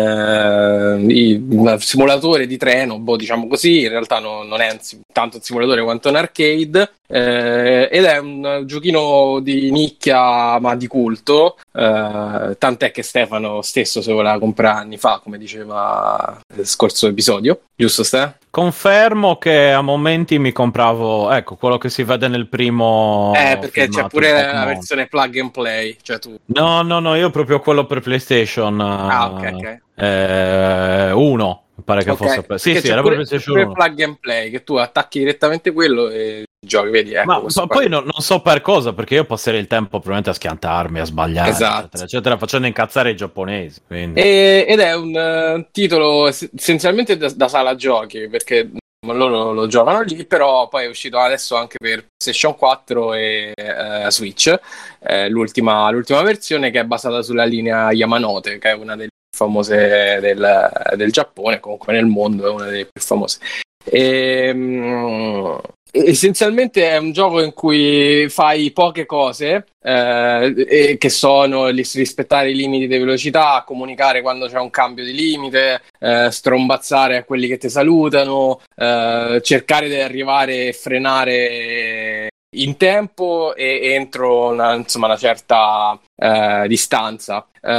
un 1.49 1.75
simulatore 1.79 2.47
di 2.47 2.55
treno, 2.55 2.99
boh, 2.99 3.17
diciamo 3.17 3.47
così, 3.47 3.81
in 3.81 3.89
realtà 3.89 4.19
no- 4.19 4.43
non 4.43 4.61
è 4.61 4.71
un 4.71 5.01
tanto 5.11 5.37
un 5.37 5.43
simulatore 5.43 5.83
quanto 5.83 6.07
un 6.07 6.15
arcade, 6.15 6.91
eh, 7.07 7.89
ed 7.91 8.05
è 8.05 8.17
un 8.17 8.63
giochino 8.65 9.39
di 9.41 9.71
nicchia 9.71 10.57
ma 10.59 10.75
di 10.75 10.87
culto, 10.87 11.57
eh, 11.73 12.55
tant'è 12.57 12.91
che 12.91 13.03
Stefano 13.03 13.61
stesso 13.61 14.01
se 14.01 14.13
voleva 14.13 14.39
comprare 14.39 14.79
anni 14.79 14.97
fa, 14.97 15.19
come 15.21 15.37
diceva 15.37 16.39
nel 16.55 16.65
scorso 16.65 17.07
episodio, 17.07 17.59
giusto 17.75 18.03
Ste? 18.03 18.37
Confermo 18.53 19.37
che 19.37 19.71
a 19.71 19.81
momenti 19.81 20.37
mi 20.37 20.51
compravo, 20.51 21.31
ecco, 21.31 21.55
quello 21.55 21.79
che 21.79 21.89
si 21.89 22.03
vede 22.03 22.27
nel 22.27 22.47
primo. 22.47 23.33
Eh, 23.35 23.57
perché 23.57 23.87
c'è 23.89 24.05
pure 24.05 24.31
la 24.31 24.65
versione 24.65 25.07
plug 25.07 25.39
and 25.39 25.49
play, 25.49 25.97
cioè 26.03 26.19
tu. 26.19 26.37
No, 26.53 26.81
no, 26.81 26.99
no, 26.99 27.15
io 27.15 27.29
proprio 27.29 27.59
quello 27.59 27.85
per 27.85 28.01
PlayStation. 28.01 28.79
Ah, 28.79 29.31
ok, 29.31 29.51
ok. 29.53 29.77
Eh, 29.95 31.11
uno, 31.11 31.63
pare 31.83 32.03
che 32.03 32.11
Ok, 32.11 32.17
fosse. 32.17 32.43
per- 32.43 32.59
Sì, 32.59 32.79
sì, 32.79 32.87
era 32.87 33.01
pure, 33.01 33.15
PlayStation 33.15 33.53
pure 33.53 33.65
1. 33.65 33.73
plug 33.73 34.01
and 34.01 34.17
play, 34.19 34.49
che 34.49 34.63
tu 34.63 34.75
attacchi 34.75 35.19
direttamente 35.19 35.71
quello 35.71 36.09
e 36.09 36.43
giochi, 36.65 36.89
vedi? 36.89 37.13
Ecco, 37.13 37.25
Ma 37.27 37.41
ma 37.41 37.67
poi 37.67 37.89
non, 37.89 38.03
non 38.03 38.19
so 38.21 38.41
per 38.41 38.61
cosa, 38.61 38.93
perché 38.93 39.15
io 39.15 39.25
passerei 39.25 39.59
il 39.59 39.67
tempo 39.67 39.89
probabilmente 39.99 40.29
a 40.29 40.33
schiantarmi, 40.33 40.99
a 40.99 41.05
sbagliare, 41.05 41.49
Esatto. 41.49 41.79
eccetera, 41.85 42.03
eccetera, 42.05 42.37
facendo 42.37 42.67
incazzare 42.67 43.09
i 43.11 43.15
giapponesi. 43.15 43.81
E- 43.87 44.65
ed 44.67 44.79
è 44.79 44.93
un 44.95 45.15
eh, 45.15 45.67
titolo 45.71 46.27
es- 46.27 46.49
essenzialmente 46.55 47.17
da, 47.17 47.29
da 47.35 47.47
sala 47.47 47.75
giochi, 47.75 48.27
perché 48.29 48.69
loro 49.11 49.51
lo 49.51 49.67
giocano 49.67 50.01
lì, 50.01 50.25
però 50.25 50.67
poi 50.67 50.85
è 50.85 50.89
uscito 50.89 51.19
adesso 51.19 51.55
anche 51.55 51.77
per 51.77 52.05
PlayStation 52.07 52.55
4 52.55 53.13
e 53.13 53.51
eh, 53.55 54.05
Switch, 54.09 54.57
eh, 54.99 55.29
l'ultima, 55.29 55.89
l'ultima 55.91 56.21
versione 56.21 56.71
che 56.71 56.79
è 56.79 56.85
basata 56.85 57.21
sulla 57.21 57.43
linea 57.43 57.91
Yamanote, 57.91 58.57
che 58.59 58.71
è 58.71 58.73
una 58.73 58.95
delle 58.95 59.09
più 59.09 59.45
famose 59.45 60.19
del, 60.21 60.91
del 60.95 61.11
Giappone, 61.11 61.59
comunque 61.59 61.93
nel 61.93 62.05
mondo 62.05 62.47
è 62.47 62.49
una 62.49 62.65
delle 62.65 62.85
più 62.85 63.01
famose. 63.01 63.39
E, 63.83 64.51
mm, 64.53 65.55
essenzialmente 65.95 66.89
è 66.89 66.97
un 66.97 67.11
gioco 67.11 67.39
in 67.39 67.53
cui 67.53 68.27
fai 68.29 68.71
poche 68.71 69.05
cose, 69.05 69.65
eh, 69.79 70.95
che 70.97 71.09
sono 71.09 71.67
rispettare 71.67 72.49
i 72.49 72.55
limiti 72.55 72.87
di 72.87 72.97
velocità, 72.97 73.63
comunicare 73.65 74.21
quando 74.23 74.47
c'è 74.47 74.57
un 74.59 74.71
cambio 74.71 75.03
di 75.03 75.13
limite, 75.13 75.83
eh, 75.99 76.31
strombazzare 76.31 77.17
a 77.17 77.23
quelli 77.23 77.47
che 77.47 77.57
ti 77.57 77.69
salutano, 77.69 78.59
eh, 78.75 79.39
cercare 79.43 79.87
di 79.87 79.99
arrivare 79.99 80.67
e 80.67 80.73
frenare 80.73 82.29
in 82.55 82.77
tempo 82.77 83.55
e 83.55 83.93
entro 83.93 84.49
una, 84.49 84.73
insomma, 84.73 85.07
una 85.07 85.17
certa 85.17 85.99
eh, 86.15 86.65
distanza. 86.67 87.47
Eh, 87.61 87.69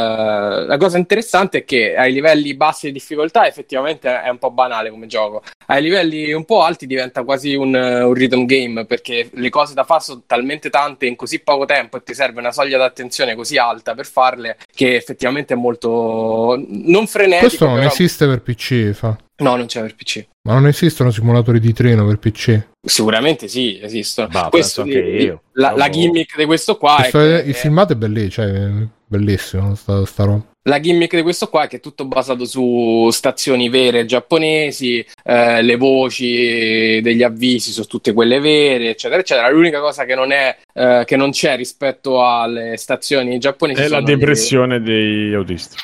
la 0.66 0.76
cosa 0.78 0.98
interessante 0.98 1.58
è 1.58 1.64
che 1.64 1.94
ai 1.94 2.12
livelli 2.12 2.54
bassi 2.54 2.86
di 2.86 2.92
difficoltà 2.92 3.46
effettivamente 3.46 4.22
è 4.22 4.28
un 4.28 4.38
po' 4.38 4.50
banale 4.50 4.90
come 4.90 5.06
gioco. 5.06 5.42
Ai 5.66 5.82
livelli 5.82 6.32
un 6.32 6.44
po' 6.44 6.62
alti 6.62 6.86
diventa 6.86 7.22
quasi 7.22 7.54
un, 7.54 7.74
un 7.74 8.14
rhythm 8.14 8.44
game 8.44 8.86
perché 8.86 9.28
le 9.32 9.50
cose 9.50 9.74
da 9.74 9.84
fare 9.84 10.02
sono 10.02 10.22
talmente 10.26 10.70
tante 10.70 11.06
in 11.06 11.16
così 11.16 11.40
poco 11.40 11.64
tempo 11.64 11.96
e 11.96 12.02
ti 12.02 12.14
serve 12.14 12.40
una 12.40 12.52
soglia 12.52 12.78
d'attenzione 12.78 13.34
così 13.34 13.56
alta 13.56 13.94
per 13.94 14.06
farle 14.06 14.58
che 14.74 14.96
effettivamente 14.96 15.54
è 15.54 15.56
molto 15.56 16.62
non 16.66 17.06
frenetico. 17.06 17.46
Questo 17.46 17.66
non 17.66 17.74
però... 17.76 17.88
esiste 17.88 18.26
per 18.26 18.42
PC, 18.42 18.92
fa. 18.92 19.16
No, 19.36 19.56
non 19.56 19.66
c'è 19.66 19.80
per 19.80 19.96
PC. 19.96 20.26
Ma 20.46 20.52
non 20.54 20.68
esistono 20.68 21.10
simulatori 21.10 21.58
di 21.58 21.72
treno 21.72 22.06
per 22.06 22.18
PC? 22.18 22.66
Sicuramente 22.80 23.48
sì, 23.48 23.80
esistono. 23.82 24.28
Bah, 24.28 24.48
Questo, 24.48 24.82
penso 24.82 24.98
anche 24.98 25.10
io. 25.10 25.42
La, 25.52 25.70
la 25.70 25.74
Proprio- 25.74 26.02
gimmick 26.02 26.36
di 26.36 26.44
questo 26.44 26.76
qua 26.76 26.96
Questo 26.96 27.20
è, 27.20 27.42
è- 27.42 27.46
il 27.46 27.54
filmato 27.54 27.94
è 27.94 27.96
bellissimo, 27.96 28.23
cioè, 28.30 28.46
è 28.46 28.70
bellissimo 29.06 29.74
sta, 29.74 30.04
sta 30.04 30.24
roba. 30.24 30.44
La 30.66 30.80
gimmick 30.80 31.14
di 31.14 31.20
questo 31.22 31.48
qua 31.48 31.64
è 31.64 31.68
che 31.68 31.76
è 31.76 31.80
tutto 31.80 32.06
basato 32.06 32.46
su 32.46 33.08
stazioni 33.12 33.68
vere 33.68 34.06
giapponesi, 34.06 35.04
eh, 35.22 35.60
le 35.60 35.76
voci 35.76 37.00
degli 37.02 37.22
avvisi 37.22 37.70
sono 37.70 37.84
tutte 37.86 38.14
quelle 38.14 38.40
vere, 38.40 38.88
eccetera, 38.90 39.20
eccetera. 39.20 39.50
L'unica 39.50 39.80
cosa 39.80 40.04
che 40.06 40.14
non, 40.14 40.32
è, 40.32 40.56
eh, 40.72 41.02
che 41.04 41.16
non 41.16 41.32
c'è 41.32 41.56
rispetto 41.56 42.26
alle 42.26 42.78
stazioni 42.78 43.38
giapponesi 43.38 43.80
È 43.80 43.82
la 43.84 43.96
sono 43.96 44.06
le- 44.06 44.16
depressione 44.16 44.80
degli 44.80 45.34
autisti. 45.34 45.76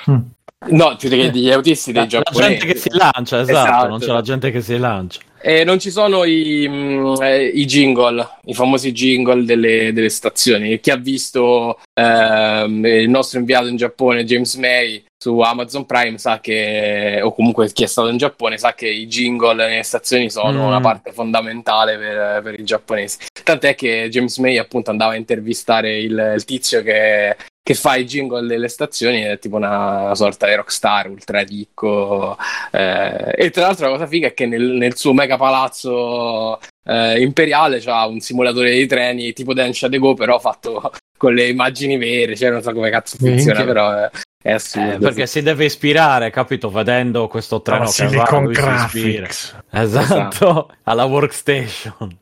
No, 0.69 0.95
più 0.99 1.09
che 1.09 1.31
degli 1.31 1.51
autisti 1.51 1.93
dei 1.93 2.03
La, 2.03 2.03
la 2.03 2.09
giapponesi. 2.09 2.51
gente 2.59 2.67
che 2.73 2.79
si 2.79 2.89
lancia, 2.93 3.41
esatto, 3.41 3.51
Esatto. 3.69 3.89
non 3.89 3.99
c'è 3.99 4.13
la 4.13 4.21
gente 4.23 4.51
che 4.51 4.61
si 4.63 4.79
lancia. 4.79 5.21
E 5.43 5.65
non 5.65 5.79
ci 5.79 5.91
sono 5.91 6.25
i, 6.25 6.67
mm, 6.69 7.15
eh, 7.23 7.45
i 7.47 7.65
jingle, 7.65 8.29
i 8.45 8.55
famosi 8.55 8.93
jingle 8.93 9.45
delle, 9.45 9.93
delle 9.93 10.11
stazioni. 10.11 10.79
Chi 10.81 10.91
ha 10.91 10.97
visto 10.97 11.79
ehm, 11.95 12.85
il 12.85 13.09
nostro 13.09 13.39
inviato 13.39 13.67
in 13.69 13.77
Giappone, 13.77 14.25
James 14.25 14.55
May, 14.57 15.03
su 15.17 15.39
Amazon 15.41 15.87
Prime, 15.87 16.19
sa 16.19 16.41
che, 16.41 17.21
o 17.23 17.33
comunque 17.35 17.71
chi 17.73 17.85
è 17.85 17.87
stato 17.87 18.09
in 18.09 18.17
Giappone, 18.19 18.59
sa 18.59 18.75
che 18.75 18.89
i 18.89 19.07
jingle 19.07 19.55
nelle 19.55 19.83
stazioni 19.83 20.31
sono 20.31 20.63
Mm. 20.63 20.67
una 20.67 20.81
parte 20.81 21.13
fondamentale 21.13 21.97
per, 21.97 22.43
per 22.43 22.59
i 22.61 22.65
giapponesi. 22.65 23.19
Tant'è 23.43 23.75
che 23.75 24.09
James 24.11 24.37
May 24.39 24.59
appunto 24.59 24.91
andava 24.91 25.13
a 25.13 25.17
intervistare 25.17 25.99
il, 25.99 26.33
il 26.37 26.45
tizio 26.45 26.83
che, 26.83 27.37
che 27.63 27.75
fa 27.75 27.97
i 27.97 28.05
jingle 28.05 28.47
delle 28.47 28.69
stazioni, 28.69 29.21
è 29.23 29.39
tipo 29.39 29.57
una, 29.57 30.05
una 30.05 30.15
sorta 30.15 30.47
di 30.47 30.55
rockstar 30.55 31.09
ultra 31.11 31.41
ricco. 31.43 32.37
eh, 32.73 33.33
e 33.37 33.51
tra 33.51 33.67
l'altro 33.67 33.87
la 33.87 33.93
cosa 33.93 34.07
figa 34.07 34.29
è 34.29 34.35
che 34.35 34.47
nel, 34.47 34.63
nel 34.63 34.97
suo 34.97 35.13
mega 35.13 35.30
palazzo 35.37 36.59
eh, 36.85 37.21
imperiale 37.21 37.81
c'ha 37.81 38.07
un 38.07 38.21
simulatore 38.21 38.75
di 38.75 38.87
treni 38.87 39.33
tipo 39.33 39.55
Densha 39.55 39.89
de 39.89 39.99
Go, 39.99 40.15
però 40.15 40.39
fatto 40.39 40.93
con 41.17 41.35
le 41.35 41.49
immagini 41.49 41.97
vere, 41.97 42.37
cioè 42.37 42.51
non 42.51 42.63
so 42.63 42.73
come 42.73 42.91
cazzo 42.91 43.17
funziona, 43.17 43.59
Minchia. 43.59 43.65
però 43.65 43.93
è, 43.93 44.11
è 44.43 44.53
assurdo. 44.53 44.95
Eh, 44.95 44.99
perché 44.99 45.27
si 45.27 45.43
deve 45.43 45.67
ispirare, 45.67 46.31
capito? 46.31 46.71
Vedendo 46.71 47.29
questo 47.29 47.61
treno 47.61 47.83
Alla 47.83 47.91
che 47.91 48.07
va. 48.09 48.41
Graphics. 48.47 49.57
Esatto, 49.71 50.71
alla 50.85 51.05
workstation. 51.05 52.19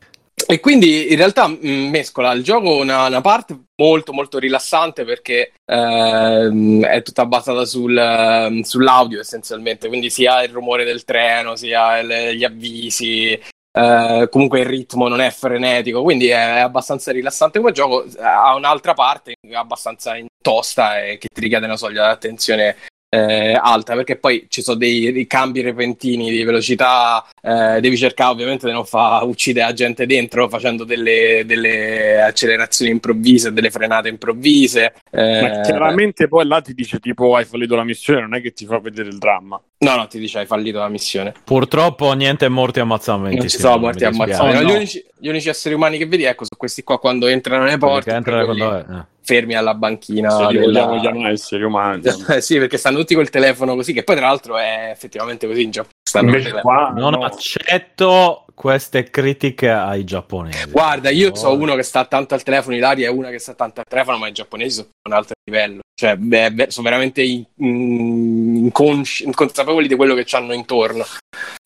E 0.47 0.61
quindi 0.61 1.11
in 1.11 1.17
realtà 1.17 1.47
mh, 1.47 1.59
mescola. 1.91 2.33
Il 2.33 2.43
gioco 2.43 2.77
una, 2.77 3.07
una 3.07 3.21
parte 3.21 3.57
molto 3.77 4.13
molto 4.13 4.39
rilassante 4.39 5.05
perché 5.05 5.53
ehm, 5.65 6.85
è 6.85 7.03
tutta 7.03 7.27
basata 7.27 7.65
sul, 7.65 7.97
ehm, 7.97 8.63
sull'audio 8.63 9.21
essenzialmente, 9.21 9.89
quindi 9.89 10.11
sia 10.11 10.43
il 10.43 10.51
rumore 10.51 10.85
del 10.85 11.05
treno, 11.05 11.55
sia 11.57 11.99
il- 11.99 12.37
gli 12.37 12.45
avvisi, 12.45 13.31
eh, 13.33 14.29
comunque 14.31 14.61
il 14.61 14.67
ritmo 14.67 15.09
non 15.09 15.21
è 15.21 15.31
frenetico, 15.31 16.03
quindi 16.03 16.29
è, 16.29 16.35
abbastanza 16.35 17.13
rilassante 17.13 17.59
come 17.59 17.73
gioco, 17.73 18.07
ha 18.21 18.55
un'altra 18.55 18.95
parte 18.95 19.35
abbastanza 19.53 20.17
tosta 20.43 21.05
e 21.05 21.19
che 21.19 21.29
ti 21.33 21.41
richiede 21.41 21.67
una 21.67 21.77
soglia 21.77 22.07
di 22.07 22.13
attenzione 22.13 22.77
eh, 23.11 23.59
alta 23.61 23.95
perché 23.95 24.17
poi 24.17 24.47
ci 24.49 24.61
sono 24.63 24.77
dei, 24.77 25.11
dei 25.13 25.27
cambi 25.27 25.63
repentini 25.63 26.31
di 26.31 26.43
velocità 26.45 27.25
eh, 27.41 27.81
devi 27.81 27.97
cercare 27.97 28.31
ovviamente 28.33 28.67
di 28.67 28.73
non 28.73 28.85
far 28.85 29.25
uccidere 29.25 29.67
la 29.67 29.73
gente 29.73 30.05
dentro 30.05 30.49
facendo 30.49 30.85
delle, 30.85 31.43
delle 31.47 32.21
accelerazioni 32.21 32.91
improvvise 32.91 33.53
delle 33.53 33.71
frenate 33.71 34.09
improvvise 34.11 34.93
eh, 35.11 35.41
Ma 35.41 35.61
chiaramente 35.63 36.29
poi 36.29 36.47
là 36.47 36.61
ti 36.61 36.75
dice 36.75 36.99
tipo 36.99 37.35
hai 37.35 37.45
fallito 37.47 37.75
la 37.77 37.85
missione, 37.85 38.21
non 38.21 38.35
è 38.35 38.43
che 38.43 38.53
ti 38.53 38.67
fa 38.67 38.79
vedere 38.79 39.09
il 39.09 39.17
dramma. 39.19 39.59
no 39.79 39.95
no 39.97 40.07
ti 40.07 40.19
dice 40.19 40.41
hai 40.41 40.47
fallito 40.47 40.79
la 40.79 40.89
missione 40.89 41.33
Purtroppo 41.45 42.13
niente 42.13 42.47
morti 42.49 42.79
e 42.79 42.83
ammazzamenti. 42.83 43.37
non 43.39 43.49
ci 43.49 43.59
sono 43.59 43.79
morti 43.79 44.07
dispiace. 44.07 44.33
ammazzati 44.35 44.57
Oh, 44.57 44.61
No, 44.63 44.69
gli, 44.71 44.75
unici, 44.75 45.05
gli 45.19 45.29
unici 45.29 45.49
esseri 45.49 45.75
umani 45.75 45.97
che 45.97 46.07
vedi 46.07 46.25
ecco 46.25 46.45
sono 46.45 46.57
questi 46.59 46.83
qua 46.83 46.99
quando 46.99 47.27
entrano 47.27 47.65
nelle 47.65 47.79
porte 47.79 48.11
Perché 48.13 48.17
entra 48.19 48.45
proprio 48.45 48.67
quando 48.67 48.77
lì, 48.77 48.95
è- 48.95 48.99
eh. 49.01 49.17
Fermi 49.29 49.55
alla 49.55 49.75
banchina 49.75 50.31
Se 50.31 50.47
li 50.47 50.59
della- 50.59 50.87
vogliamo 50.87 51.01
chiamare 51.01 51.33
esseri 51.35 51.63
umani. 51.63 52.03
Sì 52.41 52.57
perché 52.59 52.79
stanno 52.79 52.97
tutti 52.99 53.15
col 53.15 53.29
telefono 53.29 53.75
così 53.75 53.93
che 53.93 54.03
poi 54.05 54.17
tra 54.17 54.27
l'altro 54.27 54.57
è 54.57 54.89
effettivamente 54.91 55.47
così 55.47 55.63
in 55.65 55.71
Giappone 55.71 55.93
Invece 56.25 56.53
qua 56.63 56.93
Non 56.97 57.13
no. 57.13 57.25
accetto 57.25 58.47
queste 58.55 59.05
critiche 59.11 59.69
ai 59.71 60.05
giapponesi. 60.05 60.71
Guarda, 60.71 61.11
io 61.11 61.35
so 61.35 61.49
Oh. 61.49 61.57
uno 61.57 61.75
che 61.77 61.83
sta 61.83 62.05
tanto 62.07 62.35
al 62.35 62.43
telefono, 62.43 62.75
Ilaria 62.75 63.07
è 63.09 63.11
una 63.11 63.29
che 63.31 63.39
sta 63.39 63.53
tanto 63.55 63.81
al 63.81 63.87
telefono, 63.87 64.17
ma 64.19 64.27
i 64.29 64.33
giapponesi 64.33 64.77
sono 64.77 64.89
a 65.03 65.09
un 65.09 65.15
altro 65.15 65.35
livello. 65.45 65.81
Cioè, 65.99 66.15
beh, 66.15 66.53
beh, 66.53 66.67
sono 66.71 66.89
veramente 66.89 67.23
in- 67.25 67.45
in- 67.57 68.55
inconsci- 68.67 69.25
inconsapevoli 69.25 69.89
di 69.89 69.97
quello 69.97 70.15
che 70.15 70.25
hanno 70.37 70.53
intorno. 70.53 71.05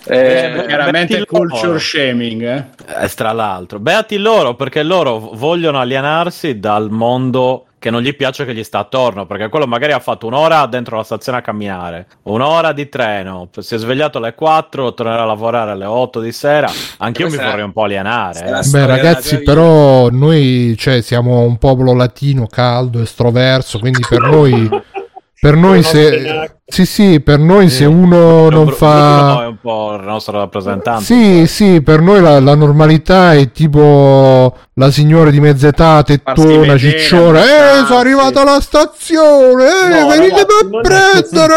Eh, 0.06 0.52
beh, 0.54 0.64
Chiaramente 0.68 1.26
culture 1.26 1.66
loro. 1.66 1.78
shaming, 1.78 2.42
eh? 2.42 2.64
Eh, 3.04 3.08
tra 3.14 3.32
l'altro, 3.32 3.78
beati 3.78 4.16
loro 4.16 4.54
perché 4.54 4.82
loro 4.82 5.18
vogliono 5.34 5.78
alienarsi 5.80 6.58
dal 6.58 6.88
mondo 6.90 7.66
che 7.82 7.90
non 7.90 8.00
gli 8.00 8.14
piace 8.14 8.44
che 8.44 8.54
gli 8.54 8.62
sta 8.62 8.78
attorno. 8.78 9.26
Perché 9.26 9.48
quello 9.48 9.66
magari 9.66 9.90
ha 9.90 9.98
fatto 9.98 10.28
un'ora 10.28 10.64
dentro 10.66 10.96
la 10.96 11.02
stazione 11.02 11.38
a 11.38 11.40
camminare, 11.40 12.06
un'ora 12.22 12.72
di 12.72 12.88
treno, 12.88 13.48
si 13.58 13.74
è 13.74 13.78
svegliato 13.78 14.18
alle 14.18 14.34
4, 14.34 14.94
tornerà 14.94 15.22
a 15.22 15.26
lavorare 15.26 15.72
alle 15.72 15.84
8 15.84 16.20
di 16.20 16.30
sera. 16.30 16.70
Anch'io 16.98 17.28
mi 17.28 17.36
vorrei 17.36 17.64
un 17.64 17.72
po' 17.72 17.82
alienare. 17.82 18.38
eh. 18.60 18.70
Beh, 18.70 18.86
ragazzi, 18.86 19.42
però 19.42 20.08
noi 20.10 20.76
cioè, 20.78 21.02
siamo 21.02 21.40
un 21.40 21.58
popolo 21.58 21.92
latino, 21.92 22.46
caldo, 22.46 23.00
estroverso, 23.00 23.80
quindi 23.80 24.04
per 24.08 24.20
noi, 24.20 24.70
per 25.43 25.57
noi 25.57 25.82
se, 25.82 26.61
sì, 26.64 26.86
sì, 26.86 27.18
per 27.18 27.40
noi 27.40 27.68
se 27.68 27.84
uno 27.84 28.49
non 28.49 28.68
fa... 28.68 29.32
Bruno 29.32 29.43
è 29.43 29.47
un 29.47 29.59
po' 29.61 29.97
il 29.97 30.05
nostro 30.05 30.38
rappresentante. 30.38 31.03
Sì, 31.03 31.49
sì, 31.49 31.82
per 31.82 32.01
noi 32.01 32.20
la, 32.20 32.38
la 32.38 32.55
normalità 32.55 33.34
è 33.34 33.51
tipo 33.51 34.57
la 34.74 34.93
signora 34.93 35.30
di 35.30 35.40
mezza 35.40 35.66
età, 35.66 36.05
tettona, 36.05 36.78
cicciona. 36.78 37.40
Eh, 37.43 37.84
sono 37.86 37.99
arrivata 37.99 38.43
alla 38.43 38.61
stazione, 38.61 39.64
eh, 39.64 40.01
No, 40.01 40.07
venite 40.11 40.47
per 40.47 40.78
è 40.78 40.80
prendere. 40.80 41.55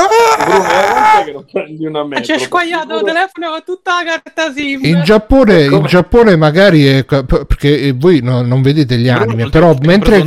Bruno, 1.77 2.15
eh. 2.15 2.21
C'è 2.21 2.39
squagliato 2.39 2.95
il 2.95 3.03
telefono 3.05 3.61
tutta 3.63 4.03
la 4.03 4.19
carta 4.19 4.51
SIM. 4.51 4.83
In 4.83 5.03
Giappone, 5.03 5.63
in 5.63 5.85
Giappone 5.85 6.35
magari 6.35 6.85
è, 6.85 7.05
perché 7.05 7.93
voi 7.95 8.21
no- 8.23 8.41
non 8.41 8.63
vedete 8.63 8.97
gli 8.97 9.09
anime, 9.09 9.47
però 9.51 9.75
mentre 9.81 10.23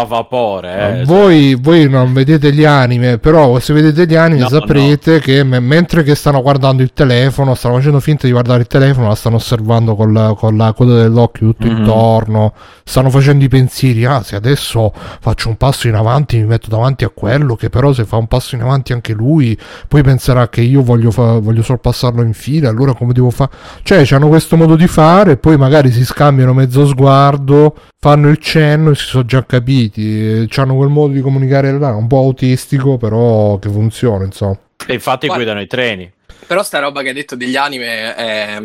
a 0.00 0.04
vapore. 0.04 1.00
eh, 1.00 1.04
voi, 1.04 1.56
voi 1.60 1.88
non 1.88 2.12
vedete 2.12 2.52
gli 2.52 2.64
anime, 2.64 3.18
però 3.18 3.58
se 3.58 3.72
vedete 3.72 4.06
gli 4.06 4.14
anime 4.14 4.40
No, 4.40 4.48
saprete 4.48 5.20
che 5.20 5.42
me- 5.44 5.60
mentre 5.60 6.02
che 6.02 6.14
stanno 6.14 6.42
guardando 6.42 6.82
il 6.82 6.92
telefono, 6.92 7.54
stanno 7.54 7.76
facendo 7.76 8.00
finta 8.00 8.26
di 8.26 8.32
guardare 8.32 8.60
il 8.60 8.66
telefono, 8.66 9.08
la 9.08 9.14
stanno 9.14 9.36
osservando 9.36 9.94
con 9.94 10.12
la, 10.12 10.34
con 10.36 10.56
la 10.56 10.72
coda 10.72 10.94
dell'occhio 10.94 11.48
tutto 11.54 11.66
Mhm. 11.70 11.76
intorno, 11.78 12.52
stanno 12.84 13.10
facendo 13.10 13.44
i 13.44 13.48
pensieri, 13.48 14.04
ah 14.04 14.22
se 14.22 14.36
adesso 14.36 14.92
faccio 15.20 15.48
un 15.48 15.56
passo 15.56 15.88
in 15.88 15.94
avanti 15.94 16.36
mi 16.38 16.44
metto 16.44 16.68
davanti 16.68 17.04
a 17.04 17.10
quello, 17.12 17.56
che 17.56 17.68
però 17.70 17.92
se 17.92 18.04
fa 18.04 18.16
un 18.16 18.26
passo 18.26 18.54
in 18.54 18.62
avanti 18.62 18.92
anche 18.92 19.12
lui, 19.12 19.58
poi 19.88 20.02
penserà 20.02 20.48
che 20.48 20.60
io 20.60 20.82
voglio, 20.82 21.10
fa- 21.10 21.38
voglio 21.38 21.62
sorpassarlo 21.62 22.22
in 22.22 22.32
fila, 22.32 22.68
allora 22.68 22.94
come 22.94 23.12
devo 23.12 23.30
fare? 23.30 23.50
Cioè, 23.82 24.06
hanno 24.12 24.28
questo 24.28 24.56
modo 24.56 24.76
di 24.76 24.86
fare, 24.86 25.36
poi 25.36 25.56
magari 25.56 25.90
si 25.90 26.04
scambiano 26.04 26.52
mezzo 26.52 26.86
sguardo, 26.86 27.74
fanno 27.98 28.28
il 28.28 28.38
cenno 28.38 28.90
e 28.90 28.94
si 28.94 29.04
sono 29.06 29.24
già 29.24 29.44
capiti. 29.44 29.81
Hanno 30.56 30.76
quel 30.76 30.88
modo 30.88 31.12
di 31.14 31.20
comunicare 31.20 31.72
là, 31.78 31.94
un 31.94 32.06
po' 32.06 32.18
autistico, 32.18 32.96
però 32.98 33.58
che 33.58 33.68
funziona, 33.68 34.24
insomma. 34.24 34.58
E 34.86 34.94
infatti 34.94 35.26
Guarda- 35.26 35.44
guidano 35.44 35.60
i 35.64 35.66
treni. 35.66 36.10
però 36.46 36.62
sta 36.62 36.78
roba 36.80 37.02
che 37.02 37.08
hai 37.08 37.14
detto 37.14 37.36
degli 37.36 37.56
anime 37.56 38.14
è, 38.14 38.60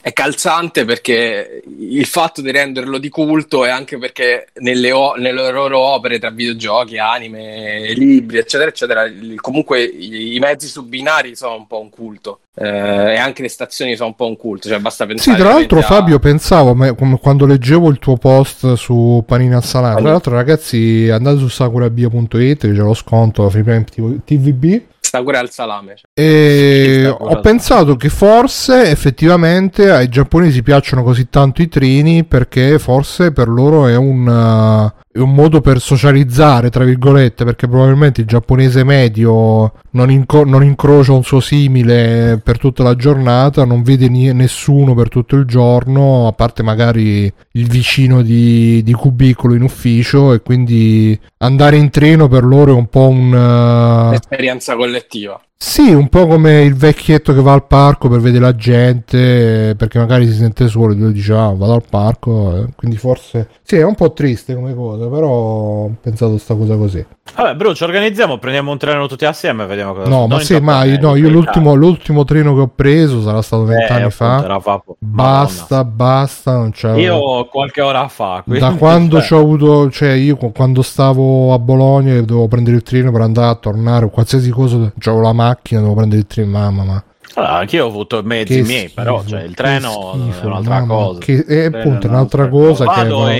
è 0.00 0.12
calzante 0.12 0.84
perché 0.84 1.62
il 1.78 2.06
fatto 2.06 2.40
di 2.40 2.50
renderlo 2.50 2.98
di 2.98 3.08
culto 3.08 3.64
è 3.64 3.68
anche 3.70 3.98
perché 3.98 4.48
nelle, 4.60 4.92
o- 4.92 5.14
nelle 5.16 5.50
loro 5.50 5.78
opere 5.78 6.18
tra 6.18 6.30
videogiochi, 6.30 6.98
anime, 6.98 7.92
libri, 7.94 8.38
eccetera, 8.38 8.70
eccetera, 8.70 9.04
comunque 9.36 9.82
i, 9.82 10.36
i 10.36 10.38
mezzi 10.38 10.68
su 10.68 10.86
binari 10.86 11.34
sono 11.36 11.56
un 11.56 11.66
po' 11.66 11.80
un 11.80 11.90
culto 11.90 12.40
eh, 12.44 12.47
e 12.60 13.16
anche 13.16 13.42
le 13.42 13.48
stazioni 13.48 13.94
sono 13.94 14.08
un 14.08 14.14
po' 14.14 14.26
un 14.26 14.36
culto, 14.36 14.68
cioè 14.68 14.78
basta 14.78 15.04
Sì, 15.04 15.14
pensare 15.14 15.38
tra 15.38 15.48
l'altro 15.52 15.78
a- 15.78 15.82
Fabio 15.82 16.18
pensavo, 16.18 16.74
me- 16.74 16.94
come 16.94 17.18
quando 17.20 17.46
leggevo 17.46 17.88
il 17.90 17.98
tuo 17.98 18.16
post 18.16 18.74
su 18.74 19.22
Panini 19.26 19.54
al 19.54 19.64
Salame, 19.64 20.00
tra 20.00 20.10
l'altro 20.10 20.34
ragazzi 20.34 21.08
andate 21.10 21.38
su 21.38 21.48
sakurabia.it 21.48 22.58
che 22.58 22.72
c'è 22.72 22.72
lo 22.72 22.94
sconto 22.94 23.48
Free 23.48 23.84
TVB 24.24 24.80
sta 25.08 25.22
pure 25.22 25.38
al 25.38 25.50
salame. 25.50 25.94
cioè. 25.96 26.06
e 26.12 27.06
ho 27.08 27.40
pensato 27.40 27.96
che 27.96 28.10
forse 28.10 28.90
effettivamente 28.90 29.90
ai 29.90 30.08
giapponesi 30.08 30.62
piacciono 30.62 31.02
così 31.02 31.28
tanto 31.30 31.62
i 31.62 31.68
trini 31.68 32.24
perché 32.24 32.78
forse 32.78 33.32
per 33.32 33.48
loro 33.48 33.86
è 33.86 33.96
un, 33.96 34.92
è 35.10 35.18
un 35.18 35.34
modo 35.34 35.60
per 35.60 35.80
socializzare, 35.80 36.70
tra 36.70 36.84
virgolette, 36.84 37.44
perché 37.44 37.66
probabilmente 37.66 38.20
il 38.20 38.26
giapponese 38.26 38.84
medio 38.84 39.72
non, 39.92 40.10
inco- 40.10 40.44
non 40.44 40.62
incrocia 40.62 41.12
un 41.12 41.24
suo 41.24 41.40
simile 41.40 42.40
per 42.42 42.58
tutta 42.58 42.82
la 42.82 42.94
giornata, 42.94 43.64
non 43.64 43.82
vede 43.82 44.08
ni- 44.08 44.32
nessuno 44.32 44.94
per 44.94 45.08
tutto 45.08 45.36
il 45.36 45.46
giorno, 45.46 46.26
a 46.26 46.32
parte 46.32 46.62
magari 46.62 47.32
il 47.52 47.68
vicino 47.68 48.22
di, 48.22 48.82
di 48.82 48.92
cubicolo 48.92 49.54
in 49.54 49.62
ufficio 49.62 50.32
e 50.34 50.40
quindi 50.40 51.18
andare 51.38 51.76
in 51.76 51.90
treno 51.90 52.28
per 52.28 52.44
loro 52.44 52.72
è 52.72 52.76
un 52.76 52.88
po' 52.88 53.08
un... 53.08 53.32
uh, 53.32 54.12
Esperienza 54.12 54.76
collettiva. 54.76 55.40
Sì, 55.60 55.92
un 55.92 56.08
po' 56.08 56.26
come 56.28 56.62
il 56.62 56.74
vecchietto 56.74 57.34
che 57.34 57.40
va 57.42 57.52
al 57.52 57.66
parco 57.66 58.08
per 58.08 58.20
vedere 58.20 58.44
la 58.44 58.54
gente, 58.54 59.74
perché 59.76 59.98
magari 59.98 60.26
si 60.26 60.34
sente 60.34 60.68
solo 60.68 60.92
e 60.92 60.96
lui 60.96 61.12
dice 61.12 61.32
ah 61.32 61.52
vado 61.52 61.72
al 61.74 61.82
parco, 61.88 62.56
eh, 62.56 62.66
quindi 62.76 62.96
forse... 62.96 63.48
Sì, 63.62 63.76
è 63.76 63.84
un 63.84 63.94
po' 63.96 64.12
triste 64.12 64.54
come 64.54 64.72
cosa, 64.74 65.08
però 65.08 65.28
ho 65.28 65.94
pensato 66.00 66.38
sta 66.38 66.54
cosa 66.54 66.76
così. 66.76 67.04
Vabbè, 67.36 67.54
Bru, 67.56 67.74
ci 67.74 67.82
organizziamo, 67.84 68.38
prendiamo 68.38 68.70
un 68.70 68.78
treno 68.78 69.06
tutti 69.06 69.26
assieme 69.26 69.64
e 69.64 69.66
vediamo 69.66 69.92
cosa 69.92 70.08
No, 70.08 70.20
non 70.20 70.28
ma 70.28 70.38
sì, 70.40 70.58
ma 70.60 70.84
io, 70.84 70.98
no, 71.00 71.16
io 71.16 71.28
l'ultimo, 71.28 71.74
l'ultimo 71.74 72.24
treno 72.24 72.54
che 72.54 72.60
ho 72.60 72.70
preso 72.74 73.20
sarà 73.20 73.42
stato 73.42 73.64
caso. 73.64 73.74
vent'anni 73.76 74.02
Eh, 74.04 74.06
appunto, 74.06 74.60
fa. 74.60 74.60
fa- 74.60 74.82
Basta, 74.98 75.84
basta, 75.84 76.52
non 76.56 76.70
c'è... 76.70 76.88
Madonna. 76.88 77.04
Io 77.04 77.44
qualche 77.46 77.82
ora 77.82 78.08
fa. 78.08 78.42
Da 78.46 78.72
quindi, 78.72 78.78
quando 78.78 79.16
cioè, 79.18 79.26
ci 79.26 79.34
ho 79.34 79.38
avuto, 79.40 79.90
cioè 79.90 80.12
io 80.12 80.36
qu- 80.36 80.52
quando 80.54 80.80
stavo 80.82 81.52
a 81.52 81.58
Bologna 81.58 82.14
e 82.14 82.24
dovevo 82.24 82.48
prendere 82.48 82.76
il 82.76 82.82
treno 82.82 83.12
per 83.12 83.20
andare 83.20 83.50
a 83.50 83.54
tornare 83.56 84.06
o 84.06 84.08
qualsiasi 84.08 84.48
cosa, 84.50 84.90
c'avevo 84.98 85.22
la 85.22 85.32
macchina, 85.48 85.80
dovevo 85.80 85.96
prendere 85.96 86.20
il 86.20 86.26
treno, 86.26 86.50
mamma 86.50 86.84
ma 86.84 87.04
allora, 87.34 87.52
anch'io 87.56 87.84
ho 87.84 87.88
avuto 87.88 88.22
mezzi 88.24 88.56
che 88.56 88.62
miei, 88.62 88.88
però 88.88 89.22
cioè, 89.24 89.42
il 89.42 89.54
treno 89.54 90.12
schifo, 90.14 90.42
è 90.42 90.46
un'altra 90.46 90.74
mamma, 90.80 90.94
cosa. 90.94 91.18
che- 91.20 91.32
è 91.32 91.36
Il 91.36 91.44
treno 91.70 91.78
appunto 91.78 92.06
è 92.06 92.10
un'altra 92.10 92.48
cosa 92.48 92.84
che 92.86 93.02
Vado 93.02 93.30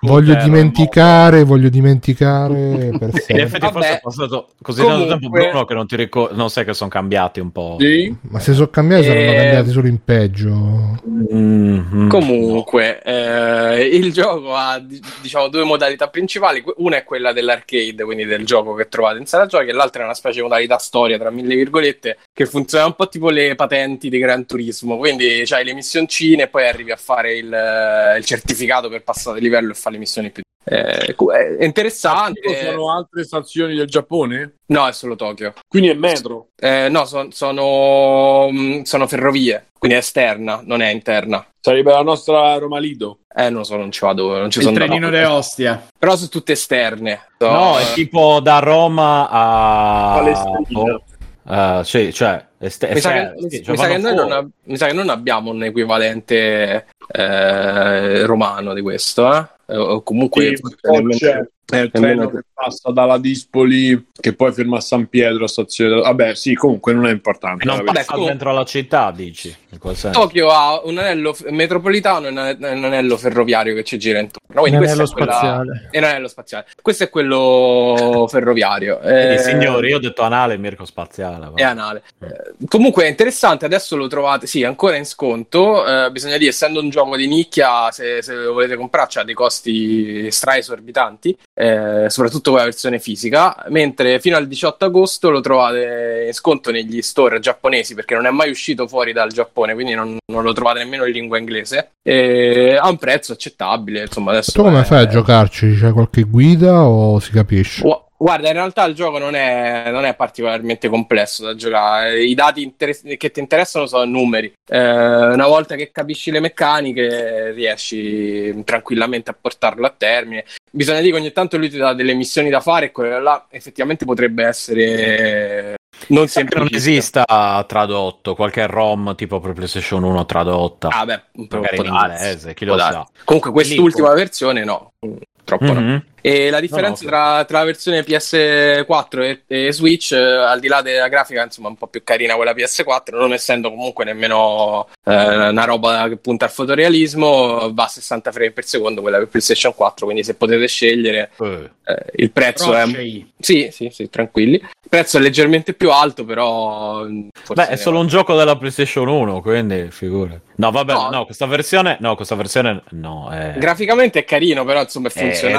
voglio- 0.00 0.34
dimenticare, 0.36 1.44
voglio 1.44 1.68
dimenticare 1.68 2.90
per. 2.98 3.10
In 3.28 3.40
effetti 3.40 3.66
forse 3.66 3.78
Vabbè, 3.88 3.96
è 3.96 4.00
passato 4.02 4.48
così 4.62 4.82
tanto 4.84 5.06
tempo 5.06 5.28
Bruno 5.28 5.64
che 5.64 5.74
non 5.74 5.86
ti 5.86 5.96
ricordo, 5.96 6.34
non 6.36 6.50
sai 6.50 6.64
che 6.64 6.74
sono 6.74 6.88
cambiati 6.90 7.40
un 7.40 7.50
po'. 7.52 7.76
Sì. 7.78 8.14
Ma 8.30 8.38
se 8.38 8.52
sono 8.54 8.68
cambiati 8.68 9.04
saranno 9.04 9.30
Eh, 9.30 9.34
cambiati 9.34 9.70
solo 9.70 9.86
in 9.88 9.98
peggio. 10.04 11.00
Mm, 11.34 12.08
Comunque, 12.08 13.02
eh, 13.02 13.84
il 13.86 14.12
gioco 14.12 14.54
ha 14.54 14.78
di- 14.78 15.00
diciamo 15.20 15.48
due 15.48 15.64
modalità 15.64 16.08
principali. 16.08 16.62
Una 16.76 16.96
è 16.96 17.04
quella 17.04 17.32
dell'arcade, 17.32 18.04
quindi 18.04 18.24
del 18.24 18.44
gioco 18.44 18.74
che 18.74 18.88
trovate 18.88 19.18
in 19.18 19.26
sala 19.26 19.46
giochi, 19.46 19.68
e 19.68 19.72
l'altra 19.72 20.02
è 20.02 20.04
una 20.04 20.14
specie 20.14 20.36
di 20.36 20.42
modalità 20.42 20.78
storia, 20.78 21.18
tra 21.18 21.30
mille 21.30 21.54
virgolette, 21.54 22.18
che 22.32 22.46
funziona 22.46 22.86
un 22.86 22.94
po' 22.94 23.08
tipo 23.08 23.30
le 23.32 23.54
patenti 23.54 24.08
di 24.08 24.18
Gran 24.18 24.46
Turismo. 24.46 24.96
Quindi 24.98 25.42
c'hai 25.44 25.64
le 25.64 25.74
missioncine 25.74 26.44
e 26.44 26.48
poi 26.48 26.66
arrivi 26.68 26.92
a 26.92 26.96
fare 26.96 27.34
il, 27.36 27.52
eh, 27.52 28.18
il 28.18 28.24
certificato 28.24 28.88
per 28.88 29.02
passare 29.02 29.38
di 29.38 29.44
livello 29.44 29.72
e 29.72 29.74
fare 29.74 29.94
le 29.94 30.00
missioni 30.00 30.30
più. 30.30 30.42
Eh, 30.64 31.14
cu- 31.16 31.32
è 31.32 31.64
interessante. 31.64 32.40
Ah, 32.46 32.54
Ci 32.54 32.64
sono 32.66 32.92
altre 32.92 33.24
stazioni 33.24 33.74
del 33.74 33.86
Giappone? 33.88 34.54
No, 34.66 34.86
è 34.86 34.92
solo 34.92 35.16
Tokyo. 35.16 35.54
Quindi 35.68 35.88
è 35.88 35.94
metro. 35.94 36.50
Eh, 36.56 36.88
no, 36.88 37.04
son- 37.04 37.32
sono, 37.32 38.48
mm, 38.50 38.82
sono 38.82 39.08
ferrovie, 39.08 39.66
quindi 39.76 39.96
è 39.96 40.00
esterna, 40.00 40.62
non 40.64 40.80
è 40.80 40.90
interna. 40.92 41.44
Sarebbe 41.60 41.90
la 41.90 42.02
nostra 42.02 42.56
Roma 42.58 42.78
Lido. 42.78 43.18
Eh, 43.34 43.50
non 43.50 43.64
so, 43.64 43.76
non 43.76 43.90
ci 43.90 44.00
vado, 44.04 44.38
non 44.38 44.50
ci 44.50 44.58
Il 44.58 44.64
sono 44.64 44.76
trenino 44.76 45.10
de 45.10 45.24
Ostia. 45.24 45.84
Però 45.98 46.14
sono 46.14 46.28
tutte 46.28 46.52
esterne. 46.52 47.26
So- 47.38 47.50
No, 47.50 47.78
è 47.78 47.92
tipo 47.94 48.38
da 48.40 48.60
Roma 48.60 49.28
a... 49.28 50.14
Palestrina. 50.18 51.00
Eh, 51.48 51.80
sì, 51.84 52.12
cioè, 52.12 52.44
est- 52.58 52.92
mi 52.92 53.00
sa, 53.00 53.32
eh, 53.32 53.34
che, 53.34 53.50
sì, 53.50 53.58
mi 53.58 53.64
cioè, 53.64 53.76
sa 53.76 53.88
che 53.88 53.98
noi 53.98 54.14
non, 54.14 54.50
mi 54.64 54.76
sa 54.76 54.86
che 54.86 54.92
non 54.92 55.08
abbiamo 55.08 55.50
un 55.50 55.64
equivalente 55.64 56.86
eh, 57.08 58.24
romano 58.24 58.74
di 58.74 58.80
questo, 58.80 59.34
eh? 59.34 59.76
O 59.76 60.02
comunque 60.02 60.56
Sì, 60.56 60.62
forse 60.80 61.50
è 61.76 61.80
il 61.82 61.90
treno 61.90 62.30
che 62.30 62.40
passa 62.52 62.90
dalla 62.90 63.18
Dispoli 63.18 64.06
che 64.20 64.34
poi 64.34 64.52
ferma 64.52 64.76
a 64.76 64.80
San 64.80 65.08
Pietro, 65.08 65.46
stazione. 65.46 66.00
Vabbè, 66.00 66.34
sì, 66.34 66.54
comunque 66.54 66.92
non 66.92 67.06
è 67.06 67.10
importante. 67.10 67.64
Non 67.64 67.76
la 67.78 67.82
Vabbè, 67.82 67.98
passa 67.98 68.12
comunque- 68.12 68.36
dentro 68.36 68.52
la 68.52 68.64
città, 68.64 69.10
dici, 69.10 69.54
in 69.70 69.78
quel 69.78 69.96
senso. 69.96 70.18
Tokyo 70.20 70.50
ha 70.50 70.80
un 70.84 70.98
anello 70.98 71.32
f- 71.32 71.48
metropolitano 71.48 72.26
e 72.26 72.30
un 72.30 72.38
ane- 72.38 72.68
un 72.70 72.84
anello 72.84 73.16
ferroviario 73.16 73.74
che 73.74 73.84
ci 73.84 73.98
gira 73.98 74.18
intorno. 74.20 74.60
Quindi 74.60 74.78
Un 74.78 74.84
questo 74.84 75.00
anello 75.02 75.10
è 75.10 75.14
quella- 75.14 75.32
spaziale. 75.32 75.88
e 75.90 75.98
un 75.98 76.04
anello 76.04 76.28
spaziale. 76.28 76.66
Questo 76.80 77.04
è 77.04 77.10
quello 77.10 78.26
ferroviario. 78.30 78.98
Quindi, 78.98 79.34
Eh, 79.34 79.38
signori, 79.38 79.88
io 79.88 79.96
ho 79.96 80.00
detto 80.00 80.22
anale 80.22 80.56
Mirko 80.58 80.84
spaziale. 80.84 81.46
va. 81.46 81.52
è 81.54 81.62
anale. 81.62 82.02
Eh, 82.20 82.66
comunque 82.68 83.04
è 83.04 83.08
interessante, 83.08 83.64
adesso 83.64 83.96
lo 83.96 84.06
trovate, 84.06 84.46
sì, 84.46 84.62
ancora 84.64 84.96
in 84.96 85.04
sconto. 85.06 85.86
eh, 85.86 86.10
bisogna 86.10 86.36
dire, 86.36 86.50
essendo 86.50 86.80
un 86.80 86.90
gioco 86.90 87.16
di 87.16 87.26
nicchia, 87.26 87.90
se, 87.90 88.22
se 88.22 88.34
lo 88.34 88.52
volete 88.52 88.76
comprare, 88.76 89.08
c'ha 89.10 89.22
dei 89.24 89.34
costi 89.34 90.30
stra 90.30 90.56
esorbitanti, 90.56 91.36
eh, 91.62 92.10
soprattutto 92.10 92.50
con 92.50 92.58
la 92.58 92.64
versione 92.66 92.98
fisica. 92.98 93.64
Mentre 93.68 94.18
fino 94.20 94.36
al 94.36 94.46
18 94.48 94.84
agosto 94.84 95.30
lo 95.30 95.40
trovate 95.40 96.24
in 96.26 96.32
sconto 96.32 96.70
negli 96.70 97.00
store 97.02 97.38
giapponesi 97.38 97.94
perché 97.94 98.14
non 98.14 98.26
è 98.26 98.30
mai 98.30 98.50
uscito 98.50 98.88
fuori 98.88 99.12
dal 99.12 99.32
Giappone, 99.32 99.74
quindi 99.74 99.94
non, 99.94 100.16
non 100.32 100.42
lo 100.42 100.52
trovate 100.52 100.80
nemmeno 100.80 101.04
in 101.04 101.12
lingua 101.12 101.38
inglese. 101.38 101.92
E 102.02 102.76
ha 102.80 102.88
un 102.88 102.96
prezzo 102.98 103.32
accettabile. 103.32 104.02
Insomma, 104.02 104.32
adesso 104.32 104.52
Tu 104.52 104.62
come 104.62 104.80
è- 104.80 104.84
fai 104.84 105.02
a 105.02 105.06
giocarci? 105.06 105.76
C'è 105.78 105.92
qualche 105.92 106.22
guida 106.22 106.82
o 106.84 107.18
si 107.20 107.30
capisce? 107.30 107.82
Gu- 107.82 108.00
Guarda, 108.22 108.46
in 108.46 108.52
realtà 108.54 108.84
il 108.84 108.94
gioco 108.94 109.18
non 109.18 109.34
è, 109.34 109.90
non 109.90 110.04
è 110.04 110.14
particolarmente 110.14 110.88
complesso 110.88 111.42
da 111.42 111.56
giocare. 111.56 112.22
I 112.22 112.34
dati 112.36 112.62
interess- 112.62 113.16
che 113.16 113.30
ti 113.32 113.40
interessano 113.40 113.86
sono 113.86 114.04
numeri. 114.04 114.52
Eh, 114.64 114.78
una 114.78 115.48
volta 115.48 115.74
che 115.74 115.90
capisci 115.90 116.30
le 116.30 116.38
meccaniche, 116.38 117.50
riesci 117.50 118.62
tranquillamente 118.64 119.30
a 119.30 119.36
portarlo 119.40 119.86
a 119.86 119.94
termine. 119.96 120.44
Bisogna 120.74 121.00
dire 121.00 121.12
che 121.12 121.18
ogni 121.18 121.32
tanto 121.32 121.58
lui 121.58 121.68
ti 121.68 121.76
dà 121.76 121.92
delle 121.92 122.14
missioni 122.14 122.48
da 122.48 122.60
fare 122.60 122.86
e 122.86 122.92
quella 122.92 123.20
là 123.20 123.46
effettivamente 123.50 124.06
potrebbe 124.06 124.44
essere 124.44 125.76
non 126.08 126.26
Sa 126.26 126.40
che 126.40 126.46
sempre 126.48 126.58
non 126.60 126.68
esista 126.72 127.64
tradotto, 127.68 128.34
qualche 128.34 128.66
ROM 128.66 129.14
tipo 129.14 129.38
per 129.38 129.52
PlayStation 129.52 130.02
1 130.02 130.26
tradotta. 130.26 130.88
Ah, 130.88 131.04
beh, 131.04 131.22
un 131.34 131.46
po' 131.46 131.60
magari 131.60 131.76
in 131.76 131.86
inglese, 131.86 132.54
chi 132.54 132.64
lo 132.64 132.78
sa. 132.78 133.06
Comunque 133.24 133.52
quest'ultima 133.52 134.12
versione 134.14 134.64
no, 134.64 134.92
Mm, 135.06 135.16
troppo 135.44 135.72
no. 135.72 136.02
E 136.22 136.50
la 136.50 136.60
differenza 136.60 137.04
No, 137.04 137.10
no, 137.10 137.16
tra, 137.16 137.44
tra 137.44 137.58
la 137.58 137.64
versione 137.64 138.00
PS4 138.04 139.22
e, 139.22 139.42
e 139.66 139.72
Switch, 139.72 140.12
eh, 140.12 140.16
al 140.18 140.60
di 140.60 140.68
là 140.68 140.80
della 140.82 141.08
grafica, 141.08 141.42
insomma, 141.42 141.68
un 141.68 141.76
po' 141.76 141.88
più 141.88 142.02
carina 142.04 142.34
quella 142.36 142.52
PS4, 142.52 143.16
non 143.16 143.32
essendo 143.32 143.70
comunque 143.70 144.04
nemmeno 144.04 144.88
eh, 145.04 145.48
una 145.48 145.64
roba 145.64 146.08
che 146.08 146.16
punta 146.16 146.44
al 146.46 146.50
fotorealismo, 146.52 147.72
va 147.74 147.84
a 147.84 147.88
60 147.88 148.32
frame 148.32 148.50
per 148.52 148.64
secondo 148.64 149.00
quella 149.00 149.18
per 149.18 149.28
PlayStation 149.28 149.74
4, 149.74 150.04
quindi 150.06 150.24
se 150.24 150.34
potete 150.34 150.66
scegliere 150.68 151.30
Eh. 151.40 151.70
eh, 151.84 151.96
il 152.16 152.30
prezzo 152.30 152.72
è... 152.74 152.82
Crocei. 152.84 153.32
Sì, 153.38 153.68
sì, 153.72 153.90
sì, 153.92 154.08
tranquilli. 154.08 154.54
Il 154.54 154.88
prezzo 154.88 155.16
è 155.18 155.20
leggermente 155.20 155.74
più 155.74 155.90
alto, 155.90 156.24
però... 156.24 157.04
forse 157.42 157.54
Beh, 157.54 157.68
è 157.68 157.76
solo 157.76 157.98
un 157.98 158.06
gioco 158.06 158.36
della 158.36 158.56
PlayStation 158.56 159.08
1, 159.08 159.40
quindi 159.40 159.88
figura. 159.90 160.38
No, 160.54 160.70
vabbè, 160.70 160.92
No. 160.92 161.08
no, 161.10 161.24
questa 161.24 161.46
versione, 161.46 161.96
no, 162.00 162.14
questa 162.14 162.34
versione 162.36 162.82
no, 162.90 163.28
è... 163.30 163.54
Graficamente 163.56 164.20
è 164.20 164.24
carino, 164.24 164.64
però 164.64 164.82
insomma 164.82 165.08
è 165.08 165.12
è- 165.12 165.50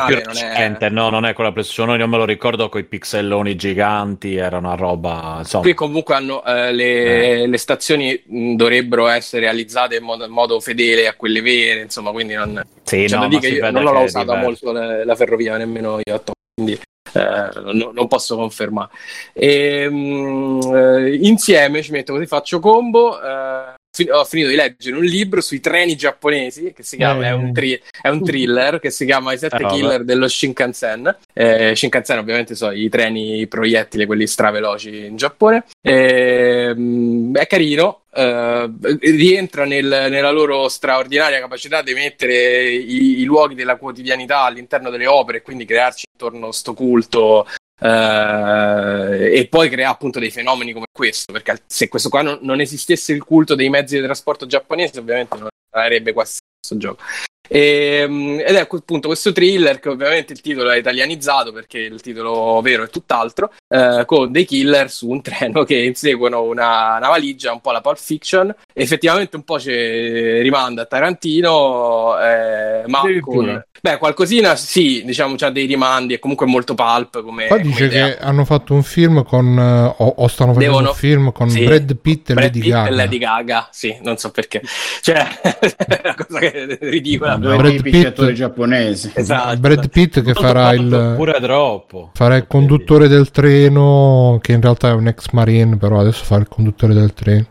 è 0.53 0.53
non 0.54 0.62
recente, 0.62 0.90
no, 0.90 1.10
non 1.10 1.26
è 1.26 1.34
quella 1.34 1.52
PlayStation 1.52 1.90
1, 1.90 1.98
io 1.98 2.08
me 2.08 2.18
lo 2.18 2.26
ricordo 2.26 2.70
con 2.70 2.80
i 2.80 2.84
pixelloni 2.84 3.56
giganti, 3.56 4.36
era 4.36 4.58
una 4.58 4.76
roba, 4.76 5.38
insomma. 5.40 5.64
Qui 5.64 5.74
comunque 5.74 6.16
hanno, 6.16 6.44
eh, 6.46 6.72
le, 6.72 7.48
le 7.48 7.58
stazioni 7.58 8.22
mh, 8.26 8.56
dovrebbero 8.56 9.08
essere 9.08 9.44
realizzate 9.44 9.98
in 9.98 10.04
modo, 10.04 10.26
in 10.26 10.32
modo 10.32 10.60
fedele 10.60 11.08
a 11.08 11.14
quelle 11.16 11.42
vere, 11.42 11.82
insomma, 11.82 12.12
quindi 12.12 12.34
non, 12.34 12.62
Sì, 12.84 13.06
c'è 13.06 13.18
no, 13.18 13.40
si 13.42 13.54
io 13.54 13.72
non 13.72 13.84
l'ho 13.84 14.00
usata 14.02 14.36
molto 14.36 14.72
la, 14.72 15.04
la 15.04 15.16
ferrovia, 15.16 15.58
nemmeno 15.58 16.00
io 16.04 16.16
a 16.16 16.20
Tokyo, 16.20 16.34
quindi 16.54 16.80
eh, 17.14 17.74
no- 17.74 17.92
non 17.94 18.08
posso 18.08 18.36
confermare. 18.36 18.90
E, 19.34 19.90
mh, 19.90 20.76
eh, 20.76 21.16
insieme 21.22 21.82
ci 21.82 21.92
metto 21.92 22.14
così, 22.14 22.26
faccio 22.26 22.60
combo. 22.60 23.22
eh, 23.22 23.74
fi- 23.96 24.10
ho 24.10 24.26
finito 24.26 24.50
di 24.50 24.56
leggere 24.56 24.96
un 24.96 25.04
libro 25.04 25.40
sui 25.40 25.60
treni 25.60 25.96
giapponesi 25.96 26.74
che 26.76 26.84
si 26.84 26.98
chiama, 26.98 27.26
Eh. 27.26 27.30
è, 27.30 27.32
un 27.32 27.54
tri- 27.54 27.80
è 28.02 28.10
un 28.10 28.24
thriller 28.24 28.80
che 28.80 28.90
si 28.90 29.06
chiama 29.06 29.34
I 29.34 29.38
sette 29.38 29.64
Eh, 29.64 29.68
killer 29.68 30.04
dello 30.04 30.28
Shinkansen. 30.28 31.16
Eh, 31.32 31.74
Shinkansen 31.76 32.18
ovviamente 32.18 32.56
sono 32.56 32.72
i 32.72 32.90
treni 32.90 33.46
proiettili, 33.48 34.06
quelli 34.06 34.26
straveloci 34.26 35.06
in 35.06 35.16
Giappone. 35.16 35.66
E, 35.82 36.74
mh, 36.76 37.38
è 37.38 37.46
carino, 37.48 38.02
eh, 38.16 38.70
rientra 39.00 39.66
nel- 39.66 40.08
nella 40.10 40.32
loro 40.32 40.68
straordinaria 40.70 41.40
capacità 41.40 41.82
di 41.84 41.94
mettere 41.94 42.70
i, 42.72 43.20
i 43.22 43.24
luoghi 43.24 43.54
della 43.56 43.76
quotidianità 43.76 44.42
all'interno 44.42 44.90
delle 44.90 45.08
opere 45.08 45.38
e 45.38 45.42
quindi 45.42 45.66
crearci 45.66 46.06
intorno 46.12 46.52
sto 46.52 46.74
culto 46.74 47.48
eh, 47.80 49.40
e 49.40 49.48
poi 49.48 49.70
crea 49.70 49.90
appunto 49.90 50.20
dei 50.20 50.32
fenomeni 50.32 50.74
come 50.74 50.86
questo, 50.92 51.32
perché 51.32 51.64
se 51.66 51.88
questo 51.88 52.10
qua 52.10 52.22
non, 52.22 52.40
non 52.42 52.62
esistesse 52.62 53.14
il 53.14 53.24
culto 53.24 53.56
dei 53.56 53.70
mezzi 53.70 53.98
di 53.98 54.04
trasporto 54.04 54.46
giapponesi 54.46 54.98
ovviamente 55.00 55.38
non 55.38 55.50
avrebbe 55.72 56.14
questo, 56.14 56.40
questo 56.60 56.78
gioco. 56.78 57.04
E, 57.48 58.06
mm, 58.08 58.40
ed 58.40 58.56
è 58.56 58.60
appunto 58.60 59.08
questo 59.08 59.32
thriller 59.34 59.80
che 59.80 59.90
ovviamente 59.90 60.34
il 60.34 60.42
titolo 60.42 60.72
è 60.72 60.78
italianizzato 60.78 61.52
perché 61.52 61.80
il 61.80 62.02
titolo 62.02 62.62
vero 62.62 62.84
è 62.84 62.90
tutt'altro, 62.90 63.52
eh, 63.68 64.04
con 64.06 64.32
dei 64.32 64.46
killer 64.46 64.90
su 64.90 65.10
un 65.10 65.22
treno 65.22 65.64
che 65.64 65.76
inseguono 65.76 66.44
una, 66.44 66.98
una 66.98 67.10
valigia, 67.10 67.52
un 67.52 67.62
po' 67.62 67.72
la 67.72 67.82
Pulp 67.82 67.98
Fiction, 67.98 68.54
effettivamente 68.74 69.36
un 69.36 69.44
po' 69.44 69.60
ci 69.60 69.72
rimanda 69.72 70.84
a 70.84 70.86
Tarantino, 70.86 72.20
eh, 72.20 72.84
ma 72.88 73.02
con... 73.20 73.64
Beh, 73.84 73.98
qualcosina 73.98 74.56
sì, 74.56 75.04
diciamo, 75.04 75.36
c'ha 75.36 75.50
dei 75.50 75.66
rimandi, 75.66 76.14
è 76.14 76.20
comunque 76.20 76.46
molto 76.46 76.74
pulp 76.74 77.22
come, 77.22 77.48
come 77.48 77.62
dice 77.62 77.84
idea. 77.84 78.14
che 78.14 78.18
hanno 78.20 78.46
fatto 78.46 78.74
un 78.74 78.82
film 78.82 79.26
con 79.26 79.58
o, 79.58 80.14
o 80.18 80.28
stanno 80.30 80.54
facendo 80.54 80.78
Devono- 80.78 80.92
un 80.92 80.96
film 80.96 81.32
con 81.34 81.50
sì. 81.50 81.66
Brad 81.66 81.98
Pitt 81.98 82.30
e 82.30 82.34
Brad 82.34 82.46
Lady 82.46 82.60
Pitt 82.62 82.72
Gaga. 82.72 82.88
e 82.88 82.92
Lady 82.92 83.18
Gaga, 83.18 83.68
sì, 83.72 83.98
non 84.02 84.16
so 84.18 84.32
perché. 84.32 84.62
Cioè, 85.04 85.28
è 85.44 86.00
una 86.02 86.16
cosa 86.16 86.40
che 86.40 86.52
è 86.54 86.78
ridicola. 86.80 87.33
Due 87.38 87.56
Brad 87.58 87.72
tipici 87.76 87.98
Pitt- 87.98 88.08
attori 88.08 88.34
giapponesi. 88.34 89.12
Esatto. 89.14 89.58
Brad 89.58 89.90
Pitt 89.90 90.22
che 90.22 90.34
farà 90.34 90.72
il 90.74 91.14
Pure 91.16 91.40
troppo. 91.42 92.10
farà 92.14 92.36
il 92.36 92.46
conduttore 92.48 93.08
del 93.08 93.32
treno 93.32 94.38
che 94.42 94.52
in 94.54 94.62
realtà 94.62 94.90
è 94.90 94.94
un 94.94 95.08
ex 95.08 95.28
marine, 95.32 95.78
però 95.78 96.00
adesso 96.00 96.24
fa 96.24 96.36
il 96.38 96.48
conduttore 96.48 96.94
del 96.94 97.14
treno. 97.14 97.48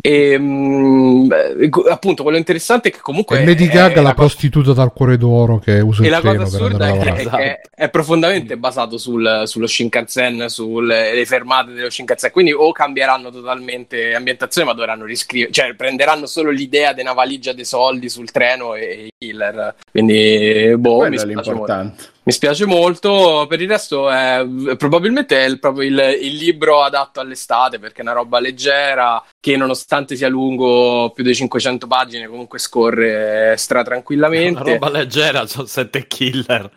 E, 0.00 0.38
beh, 0.38 1.68
co- 1.68 1.82
appunto, 1.82 2.22
quello 2.22 2.38
interessante 2.38 2.88
è 2.88 2.92
che 2.92 3.00
comunque. 3.00 3.40
e 3.40 3.44
Lady 3.44 3.66
è- 3.66 3.70
Gaga 3.70 3.92
è 3.92 3.96
la 3.96 4.02
la 4.02 4.14
cosa- 4.14 4.26
prostituta 4.26 4.72
dal 4.72 4.92
cuore 4.92 5.18
d'oro 5.18 5.58
che 5.58 5.80
usa 5.80 6.02
E 6.02 6.06
il 6.06 6.10
la 6.12 6.20
cosa 6.20 6.30
treno 6.32 6.44
per 6.48 6.54
assurda 6.54 6.86
andare 6.86 7.10
a 7.10 7.36
è 7.38 7.42
è 7.42 7.60
è 7.82 7.90
profondamente 7.90 8.56
basato 8.56 8.96
sul- 8.96 9.42
sullo 9.44 9.66
Shinkansen, 9.66 10.48
sulle 10.48 11.12
le 11.12 11.26
fermate 11.26 11.72
dello 11.72 11.90
Shinkansen. 11.90 12.30
Quindi 12.30 12.52
o 12.52 12.72
cambieranno 12.72 13.30
totalmente 13.30 14.14
ambientazione, 14.14 14.68
ma 14.68 14.72
dovranno 14.74 15.04
riscrivere, 15.04 15.52
cioè 15.52 15.74
prenderanno 15.74 16.24
solo 16.26 16.50
l'idea 16.50 16.92
di 16.94 17.02
una 17.02 17.12
valigia 17.12 17.52
dei 17.52 17.64
soldi 17.66 18.08
sul 18.08 18.30
treno 18.30 18.74
e 18.74 19.06
i 19.06 19.12
killer. 19.18 19.74
Quindi, 19.90 20.74
boh, 20.78 21.06
mi 21.08 21.18
spiace 21.18 21.34
molto. 21.34 21.50
l'importante. 21.50 22.10
Mi 22.24 22.30
spiace 22.30 22.66
molto, 22.66 23.46
per 23.48 23.60
il 23.60 23.68
resto 23.68 24.08
è 24.08 24.46
probabilmente 24.78 25.36
è 25.40 25.44
il, 25.44 25.58
proprio 25.58 25.88
il, 25.88 26.18
il 26.22 26.36
libro 26.36 26.80
adatto 26.82 27.18
all'estate 27.18 27.80
perché 27.80 27.98
è 27.98 28.02
una 28.04 28.12
roba 28.12 28.38
leggera 28.38 29.20
che 29.40 29.56
nonostante 29.56 29.80
sia 30.16 30.28
lungo 30.28 31.10
più 31.14 31.24
di 31.24 31.34
500 31.34 31.86
pagine 31.86 32.26
comunque 32.26 32.58
scorre 32.58 33.54
stra 33.56 33.80
Una 33.80 33.88
tranquillamente. 33.88 34.72
roba 34.72 34.90
leggera, 34.90 35.46
sono 35.46 35.66
sette 35.66 36.06
killer. 36.06 36.70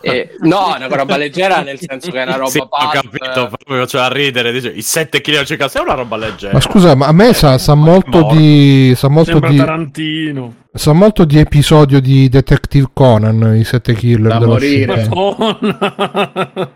E- 0.00 0.36
no, 0.40 0.74
è 0.74 0.84
una 0.84 0.96
roba 0.96 1.16
leggera 1.16 1.60
nel 1.62 1.78
senso 1.78 2.10
che 2.10 2.20
è 2.20 2.26
una 2.26 2.36
roba 2.36 2.50
Sì, 2.50 2.58
ho 2.58 2.68
pulp. 2.68 2.92
capito, 2.92 3.46
proprio 3.48 3.78
faceva 3.80 4.04
a 4.04 4.12
ridere. 4.12 4.52
Dice, 4.52 4.68
I 4.68 4.82
sette 4.82 5.20
killer 5.20 5.46
circa 5.46 5.68
è 5.70 5.78
una 5.80 5.94
roba 5.94 6.16
leggera. 6.16 6.52
Ma 6.52 6.60
scusa, 6.60 6.94
ma 6.94 7.06
a 7.06 7.12
me 7.12 7.32
sa, 7.34 7.58
sa 7.58 7.74
molto 7.74 8.28
di 8.32 8.92
sa 8.96 9.08
molto 9.08 9.30
Sembra 9.32 9.50
di 9.50 9.56
Tarantino. 9.56 10.54
Sa 10.76 10.92
molto 10.92 11.24
di 11.24 11.38
episodio 11.38 12.00
di 12.00 12.28
Detective 12.28 12.88
Conan, 12.92 13.56
i 13.56 13.64
sette 13.64 13.94
killer 13.94 14.38
Da 14.38 14.46
morire. 14.46 14.94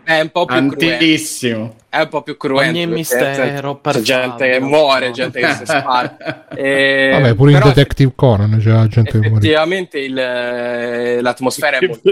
È 0.03 0.19
un 0.21 0.29
po' 0.31 0.45
più 0.45 0.55
cruento. 0.67 0.75
Tantissimo. 0.77 1.75
È 1.91 1.99
un 1.99 2.07
po' 2.07 2.21
più 2.21 2.37
cruento. 2.37 2.69
Ogni 2.77 2.87
mistero 2.87 3.73
c'è 3.75 3.81
per 3.81 4.01
gente 4.01 4.49
che 4.49 4.59
muore, 4.61 5.11
gente 5.11 5.41
che 5.41 5.53
si 5.55 5.65
spara. 5.65 6.15
E- 6.55 7.09
Vabbè, 7.11 7.33
pure 7.35 7.51
in 7.51 7.59
Detective 7.61 8.13
Conan 8.15 8.59
c'è 8.59 8.71
la 8.71 8.87
gente 8.87 9.11
che 9.11 9.17
muore. 9.27 9.33
effettivamente 9.45 9.99
il- 9.99 10.17
eh, 10.17 11.21
l'atmosfera 11.21 11.77
è 11.79 11.87
molto 11.87 12.11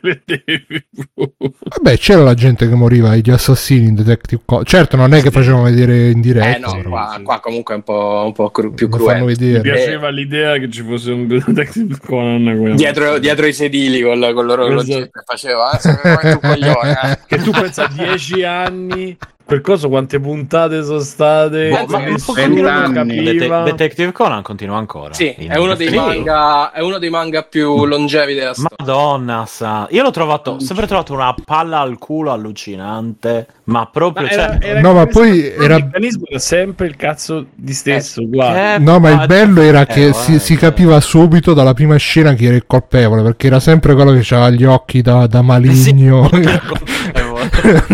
vedevi? 0.00 0.84
Vabbè, 1.68 1.96
c'era 1.98 2.22
la 2.22 2.34
gente 2.34 2.68
che 2.68 2.74
moriva, 2.76 3.16
gli 3.16 3.30
assassini 3.30 3.88
in 3.88 3.94
Detective 3.96 4.42
Conan. 4.44 4.64
Certo, 4.64 4.96
non 4.96 5.12
è 5.12 5.20
che 5.20 5.30
facevano 5.32 5.64
vedere 5.64 6.10
in 6.10 6.20
diretta, 6.20 6.56
Eh 6.56 6.82
no, 6.82 6.88
qua, 6.88 7.20
qua 7.22 7.40
comunque 7.40 7.74
è 7.74 7.76
un 7.78 7.82
po', 7.82 8.22
un 8.24 8.32
po' 8.32 8.50
cru- 8.50 8.72
più 8.74 8.88
cruento. 8.88 9.24
Mi 9.24 9.60
piaceva 9.60 10.10
l'idea 10.10 10.58
che 10.58 10.70
ci 10.70 10.82
fosse 10.82 11.10
un 11.10 11.17
Detective 11.26 11.96
Conan. 12.04 12.74
Dietro, 12.76 13.18
dietro 13.18 13.46
i 13.46 13.52
sedili 13.52 14.02
con, 14.02 14.18
con 14.34 14.46
loro 14.46 14.80
Esatto. 14.80 15.10
che 15.10 15.10
faceva, 15.24 15.78
eh, 15.78 16.38
coglione, 16.40 16.98
eh. 17.02 17.18
Che 17.26 17.38
tu 17.38 17.50
pensa 17.50 17.84
a 17.84 17.88
10 17.88 18.44
anni, 18.44 19.16
per 19.48 19.62
cosa 19.62 19.88
quante 19.88 20.20
puntate 20.20 20.84
sono 20.84 20.98
state? 20.98 21.70
Boh, 21.70 21.86
ma 21.88 22.04
vent'anni. 22.34 23.22
Dete- 23.22 23.62
Detective 23.64 24.12
Conan 24.12 24.42
continua 24.42 24.76
ancora. 24.76 25.14
Sì, 25.14 25.28
è 25.30 25.56
uno, 25.56 25.74
dei 25.74 25.88
Sì. 25.88 25.94
manga, 25.94 26.70
è 26.70 26.82
uno 26.82 26.98
dei 26.98 27.08
manga 27.08 27.42
più 27.44 27.86
longevi 27.86 28.34
della 28.34 28.52
storia. 28.52 28.76
Madonna, 28.78 29.44
sa. 29.46 29.86
Io 29.90 30.02
l'ho 30.02 30.10
trovato, 30.10 30.50
ho 30.50 30.60
sempre 30.60 30.86
trovato 30.86 31.14
una 31.14 31.34
palla 31.42 31.80
al 31.80 31.96
culo 31.96 32.30
allucinante, 32.30 33.46
ma 33.64 33.88
proprio... 33.90 34.26
Ma 34.26 34.30
cioè, 34.32 34.38
era- 34.42 34.60
era 34.60 34.80
No, 34.82 34.92
ma 34.92 35.06
poi 35.06 35.30
il 35.38 35.54
era- 35.62 35.76
meccanismo 35.76 36.24
era 36.28 36.38
sempre 36.38 36.86
il 36.86 36.96
cazzo 36.96 37.46
di 37.54 37.72
stesso, 37.72 38.20
uguale. 38.20 38.74
eh, 38.74 38.78
No, 38.78 38.98
ma 39.00 39.10
il 39.22 39.26
bello 39.26 39.62
era 39.62 39.80
eh, 39.80 39.86
che 39.86 40.10
guarda, 40.10 40.18
si, 40.18 40.38
si 40.40 40.56
capiva 40.56 41.00
subito 41.00 41.54
dalla 41.54 41.72
prima 41.72 41.96
scena 41.96 42.34
chi 42.34 42.44
era 42.44 42.54
il 42.54 42.66
colpevole, 42.66 43.22
perché 43.22 43.46
era 43.46 43.60
sempre 43.60 43.94
quello 43.94 44.12
che 44.12 44.34
aveva 44.34 44.50
gli 44.50 44.64
occhi 44.64 45.00
da, 45.00 45.26
da 45.26 45.40
maligno. 45.40 46.28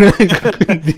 Quindi, 0.65 0.95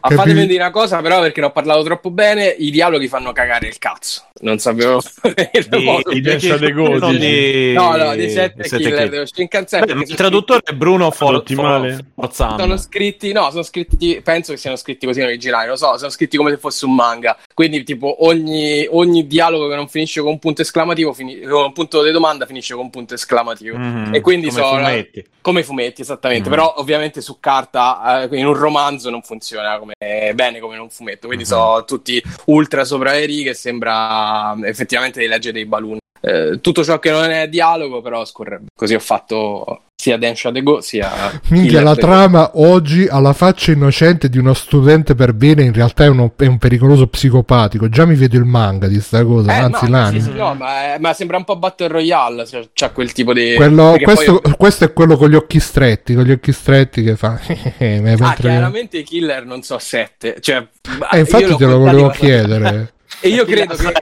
A 0.00 0.08
capi- 0.08 0.14
fatemi 0.14 0.46
dire 0.46 0.62
una 0.62 0.70
cosa, 0.70 1.00
però, 1.00 1.20
perché 1.20 1.40
ne 1.40 1.46
ho 1.46 1.50
parlato 1.50 1.82
troppo 1.82 2.10
bene, 2.10 2.46
i 2.46 2.70
dialoghi 2.70 3.08
fanno 3.08 3.32
cagare 3.32 3.68
il 3.68 3.78
cazzo. 3.78 4.24
Non 4.42 4.58
sapevo 4.58 5.00
il 5.52 5.66
di- 5.68 5.84
modo- 5.84 6.10
i 6.12 6.20
Dash 6.20 6.44
of 6.44 6.60
the 6.60 6.72
Go, 6.72 6.96
non 6.98 7.10
dici? 7.12 7.26
di- 7.28 7.72
No, 7.74 7.96
no, 7.96 8.12
sette 8.12 8.64
sette 8.64 8.76
killer 8.82 9.08
dello 9.10 9.26
Shinkansen. 9.26 9.84
Beh, 9.84 9.92
il 9.92 10.04
sono 10.06 10.16
traduttore 10.16 10.60
è 10.64 10.72
Bruno 10.72 11.10
Forzano. 11.10 11.98
sono 12.58 12.76
scritti, 12.78 13.32
no, 13.32 13.50
sono 13.50 13.62
scritti, 13.62 14.20
penso 14.24 14.52
che 14.52 14.58
siano 14.58 14.76
scritti 14.76 15.04
così 15.06 15.20
in 15.20 15.26
originale, 15.26 15.68
lo 15.68 15.76
so, 15.76 15.96
sono 15.98 16.10
scritti 16.10 16.36
come 16.36 16.50
se 16.50 16.56
fosse 16.58 16.84
un 16.86 16.94
manga. 16.94 17.36
Quindi, 17.52 17.82
tipo, 17.84 18.24
ogni, 18.26 18.86
ogni 18.90 19.26
dialogo 19.26 19.68
che 19.68 19.74
non 19.74 19.88
finisce 19.88 20.20
con 20.20 20.30
un 20.30 20.38
punto 20.38 20.62
esclamativo, 20.62 21.12
fini- 21.12 21.40
con 21.42 21.64
un 21.64 21.72
punto 21.72 22.02
di 22.02 22.10
domanda, 22.10 22.46
finisce 22.46 22.74
con 22.74 22.84
un 22.84 22.90
punto 22.90 23.14
esclamativo. 23.14 23.76
Mhm, 23.76 24.14
E 24.14 24.20
quindi 24.20 24.48
come 24.48 24.60
so- 24.62 24.68
fumetti. 24.68 25.24
Come 25.42 25.60
i 25.60 25.62
fumetti, 25.62 26.02
esattamente. 26.02 26.48
Mhm. 26.48 26.54
Però, 26.54 26.74
ovviamente, 26.78 27.20
su 27.22 27.38
carta, 27.40 27.99
eh, 28.06 28.28
in 28.38 28.46
un 28.46 28.54
romanzo 28.54 29.10
non 29.10 29.22
funziona 29.22 29.78
come, 29.78 29.94
bene 30.34 30.58
come 30.60 30.74
in 30.74 30.80
un 30.80 30.90
fumetto. 30.90 31.26
Quindi, 31.26 31.44
Mhm. 31.44 31.50
sono 31.50 31.84
tutti 31.84 32.22
ultra 32.46 32.84
sopra 32.84 33.12
le 33.12 33.24
righe. 33.26 33.54
Sembra 33.54 34.54
effettivamente 34.64 35.20
di 35.20 35.26
leggere 35.26 35.52
dei 35.54 35.66
balloon. 35.66 35.98
Eh, 36.22 36.58
tutto 36.60 36.84
ciò 36.84 36.98
che 36.98 37.10
non 37.10 37.30
è 37.30 37.48
dialogo, 37.48 38.00
però, 38.02 38.24
scorre. 38.24 38.60
Così 38.74 38.94
ho 38.94 39.00
fatto 39.00 39.82
sia 40.00 40.16
Dance 40.16 40.50
the 40.50 40.62
Go 40.62 40.80
sia. 40.80 41.10
Minchia, 41.48 41.82
la 41.82 41.94
the 41.94 42.00
Go. 42.00 42.06
trama 42.06 42.50
oggi 42.54 43.06
alla 43.06 43.32
faccia 43.34 43.70
innocente 43.72 44.28
di 44.30 44.38
uno 44.38 44.54
studente 44.54 45.14
per 45.14 45.34
bene 45.34 45.62
in 45.62 45.72
realtà 45.74 46.04
è, 46.04 46.08
uno- 46.08 46.32
è 46.36 46.46
un 46.46 46.56
pericoloso 46.58 47.06
psicopatico. 47.06 47.88
Già 47.90 48.06
mi 48.06 48.14
vedo 48.14 48.36
il 48.38 48.44
manga 48.44 48.86
di 48.86 48.98
sta 49.00 49.22
cosa, 49.24 49.52
Eh, 49.54 49.58
anzi 49.60 49.88
ma, 49.90 49.98
l'anime. 49.98 50.22
sì, 50.22 50.30
sì, 50.30 50.36
no, 50.36 50.54
ma, 50.54 50.96
ma 50.98 51.12
sembra 51.12 51.36
un 51.36 51.44
po' 51.44 51.56
Battle 51.56 51.88
Royale. 51.88 52.46
Cioè, 52.46 52.68
c'ha 52.72 52.90
quel 52.90 53.12
tipo 53.12 53.32
di. 53.34 53.54
Quello- 53.56 53.96
questo, 54.02 54.40
poi- 54.40 54.54
questo 54.56 54.84
è 54.84 54.92
quello 54.94 55.16
con 55.18 55.28
gli 55.30 55.34
occhi 55.34 55.60
stretti, 55.60 56.14
con 56.14 56.24
gli 56.24 56.32
occhi 56.32 56.52
stretti 56.52 57.02
che 57.02 57.16
fa... 57.16 57.38
Ah, 57.80 58.00
mentre- 58.00 58.48
chiaramente 58.50 58.98
i 58.98 59.02
killer 59.02 59.44
non 59.44 59.62
so 59.62 59.78
sette. 59.78 60.36
Cioè, 60.40 60.66
Eh, 61.12 61.18
infatti 61.18 61.44
io 61.44 61.56
te 61.56 61.66
lo 61.66 61.78
volevo 61.78 62.08
chiedere. 62.10 62.92
E 63.22 63.28
io 63.28 63.44
credo 63.44 63.74
che, 63.74 63.92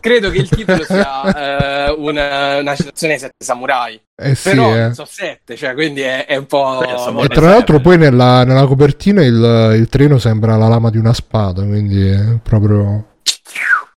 credo 0.00 0.30
che 0.30 0.38
il 0.38 0.48
titolo 0.48 0.84
sia 0.84 1.88
eh, 1.88 1.94
una, 1.96 2.58
una 2.58 2.74
citazione 2.76 3.14
ai 3.14 3.18
sette 3.18 3.42
samurai. 3.42 4.00
Eh 4.14 4.34
sì, 4.34 4.50
Però 4.50 4.76
eh. 4.76 4.92
so 4.92 5.06
sette, 5.06 5.56
cioè, 5.56 5.72
quindi 5.72 6.02
è, 6.02 6.26
è 6.26 6.36
un 6.36 6.46
po'. 6.46 6.82
E 7.22 7.28
tra 7.28 7.48
l'altro 7.48 7.80
poi 7.80 7.96
nella, 7.96 8.44
nella 8.44 8.66
copertina 8.66 9.24
il, 9.24 9.76
il 9.78 9.88
treno 9.88 10.18
sembra 10.18 10.56
la 10.56 10.68
lama 10.68 10.90
di 10.90 10.98
una 10.98 11.14
spada, 11.14 11.62
quindi 11.62 12.06
è 12.06 12.38
proprio... 12.42 13.06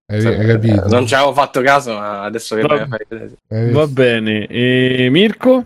Hai, 0.05 0.25
hai 0.25 0.45
capito? 0.45 0.87
Non 0.87 1.07
ci 1.07 1.15
avevo 1.15 1.33
fatto 1.33 1.61
caso, 1.61 1.93
ma 1.93 2.23
adesso 2.23 2.55
che 2.55 2.61
Va- 2.61 2.87
fare? 2.87 3.71
Va 3.71 3.87
bene. 3.87 4.47
E 4.47 5.09
Mirko? 5.09 5.65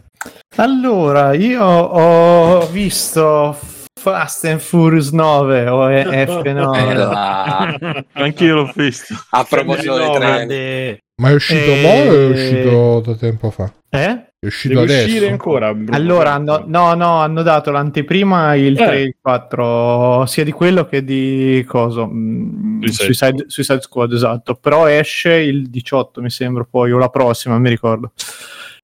Allora, 0.56 1.34
io 1.34 1.64
ho 1.64 2.66
visto 2.68 3.58
Fast 3.98 4.46
and 4.46 4.60
Furious 4.60 5.12
9 5.12 5.68
o 5.68 5.88
F9. 5.90 7.82
Eh, 7.82 8.06
Anch'io 8.24 8.56
l'ho 8.56 8.72
visto. 8.76 9.14
A 9.32 9.44
proposito 9.44 9.96
dei 9.98 10.06
No, 10.06 10.12
treni. 10.14 10.32
Grande. 10.36 11.02
Ma 11.20 11.30
è 11.30 11.34
uscito 11.34 11.72
Eh, 11.72 11.82
mo 11.82 11.90
o 11.90 12.14
è 12.14 12.26
uscito 12.30 13.02
da 13.06 13.16
tempo 13.16 13.50
fa? 13.50 13.72
Eh? 13.90 14.22
È 14.40 14.46
uscito 14.46 14.80
Deve 14.82 14.94
adesso? 14.94 15.08
uscire 15.08 15.30
ancora. 15.32 15.74
Bruno. 15.74 15.96
Allora, 15.98 16.34
hanno, 16.34 16.64
no, 16.68 16.94
no, 16.94 17.18
hanno 17.22 17.42
dato 17.42 17.72
l'anteprima 17.72 18.54
il 18.56 18.80
Eh. 18.80 18.86
3 18.86 18.98
e 18.98 19.02
il 19.02 19.16
4, 19.20 20.26
sia 20.28 20.44
di 20.44 20.52
quello 20.52 20.86
che 20.86 21.04
di 21.04 21.66
coso. 21.68 22.06
mm, 22.08 22.84
Suicide 22.84 23.14
Suicide, 23.16 23.44
Suicide 23.48 23.82
Squad, 23.82 24.14
esatto. 24.14 24.54
Però 24.56 24.86
esce 24.86 25.34
il 25.34 25.70
18, 25.72 26.22
mi 26.22 26.30
sembra, 26.30 26.68
poi, 26.70 26.92
o 26.92 27.00
la 27.00 27.10
prossima, 27.10 27.56
non 27.56 27.64
mi 27.64 27.70
ricordo. 27.70 28.12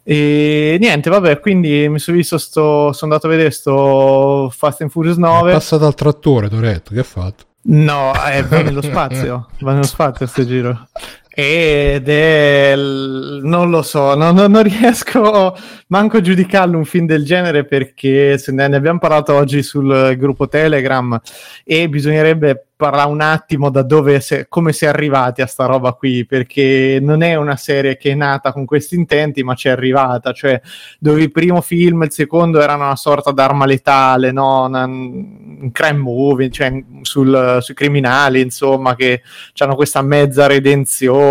E 0.06 0.78
niente, 0.80 1.10
vabbè, 1.10 1.39
quindi 1.39 1.88
mi 1.88 1.97
sono 1.97 2.18
visto 2.18 2.38
sto, 2.38 2.91
sono 2.91 3.12
andato 3.14 3.28
a 3.28 3.30
vedere 3.30 3.51
sto 3.51 4.51
Fast 4.54 4.82
and 4.82 4.89
Furious 4.89 5.16
È 5.16 5.20
9. 5.20 5.51
passato 5.54 5.86
al 5.86 5.95
trattore, 5.95 6.49
Toretto, 6.49 6.93
che 6.93 6.99
ha 6.99 7.04
fatto? 7.04 7.45
No, 7.66 8.12
eh, 8.30 8.43
va 8.43 8.62
nello 8.62 8.82
spazio, 8.82 9.47
va 9.62 9.72
nello 9.72 9.86
spazio 9.86 10.26
sto 10.28 10.45
giro. 10.45 10.88
Ed 11.36 12.07
è 12.09 12.75
non 12.75 13.69
lo 13.71 13.81
so, 13.81 14.13
no- 14.15 14.31
no- 14.31 14.47
non 14.47 14.61
riesco 14.63 15.55
manco 15.88 16.17
a 16.17 16.21
giudicarlo 16.21 16.77
un 16.77 16.86
film 16.86 17.07
del 17.07 17.25
genere 17.25 17.65
perché 17.65 18.38
se 18.38 18.51
ne, 18.51 18.67
ne 18.67 18.75
abbiamo 18.75 18.99
parlato 18.99 19.34
oggi 19.34 19.63
sul 19.63 20.15
gruppo 20.17 20.47
Telegram 20.47 21.19
e 21.63 21.89
bisognerebbe 21.89 22.67
parlare 22.75 23.09
un 23.09 23.21
attimo 23.21 23.69
da 23.69 23.81
dove 23.84 24.19
se- 24.19 24.47
come 24.49 24.73
si 24.73 24.86
è 24.86 24.88
arrivati 24.89 25.41
a 25.41 25.45
sta 25.45 25.65
roba 25.65 25.93
qui 25.93 26.25
perché 26.25 26.99
non 27.01 27.21
è 27.21 27.36
una 27.36 27.55
serie 27.55 27.95
che 27.97 28.11
è 28.11 28.15
nata 28.15 28.51
con 28.51 28.65
questi 28.65 28.95
intenti 28.95 29.43
ma 29.43 29.53
ci 29.55 29.67
è 29.67 29.71
arrivata, 29.71 30.34
cioè 30.34 30.59
dove 30.99 31.21
il 31.21 31.31
primo 31.31 31.61
film 31.61 32.01
e 32.03 32.05
il 32.05 32.11
secondo 32.11 32.61
erano 32.61 32.86
una 32.86 32.95
sorta 32.95 33.31
d'arma 33.31 33.65
letale, 33.65 34.31
no? 34.31 34.65
Una- 34.65 34.84
un 34.86 35.69
crime 35.71 35.99
movie, 35.99 36.49
cioè 36.49 36.84
sul- 37.01 37.57
sui 37.61 37.73
criminali 37.73 38.41
insomma 38.41 38.95
che 38.95 39.21
hanno 39.57 39.75
questa 39.75 40.01
mezza 40.01 40.47
redenzione. 40.47 41.21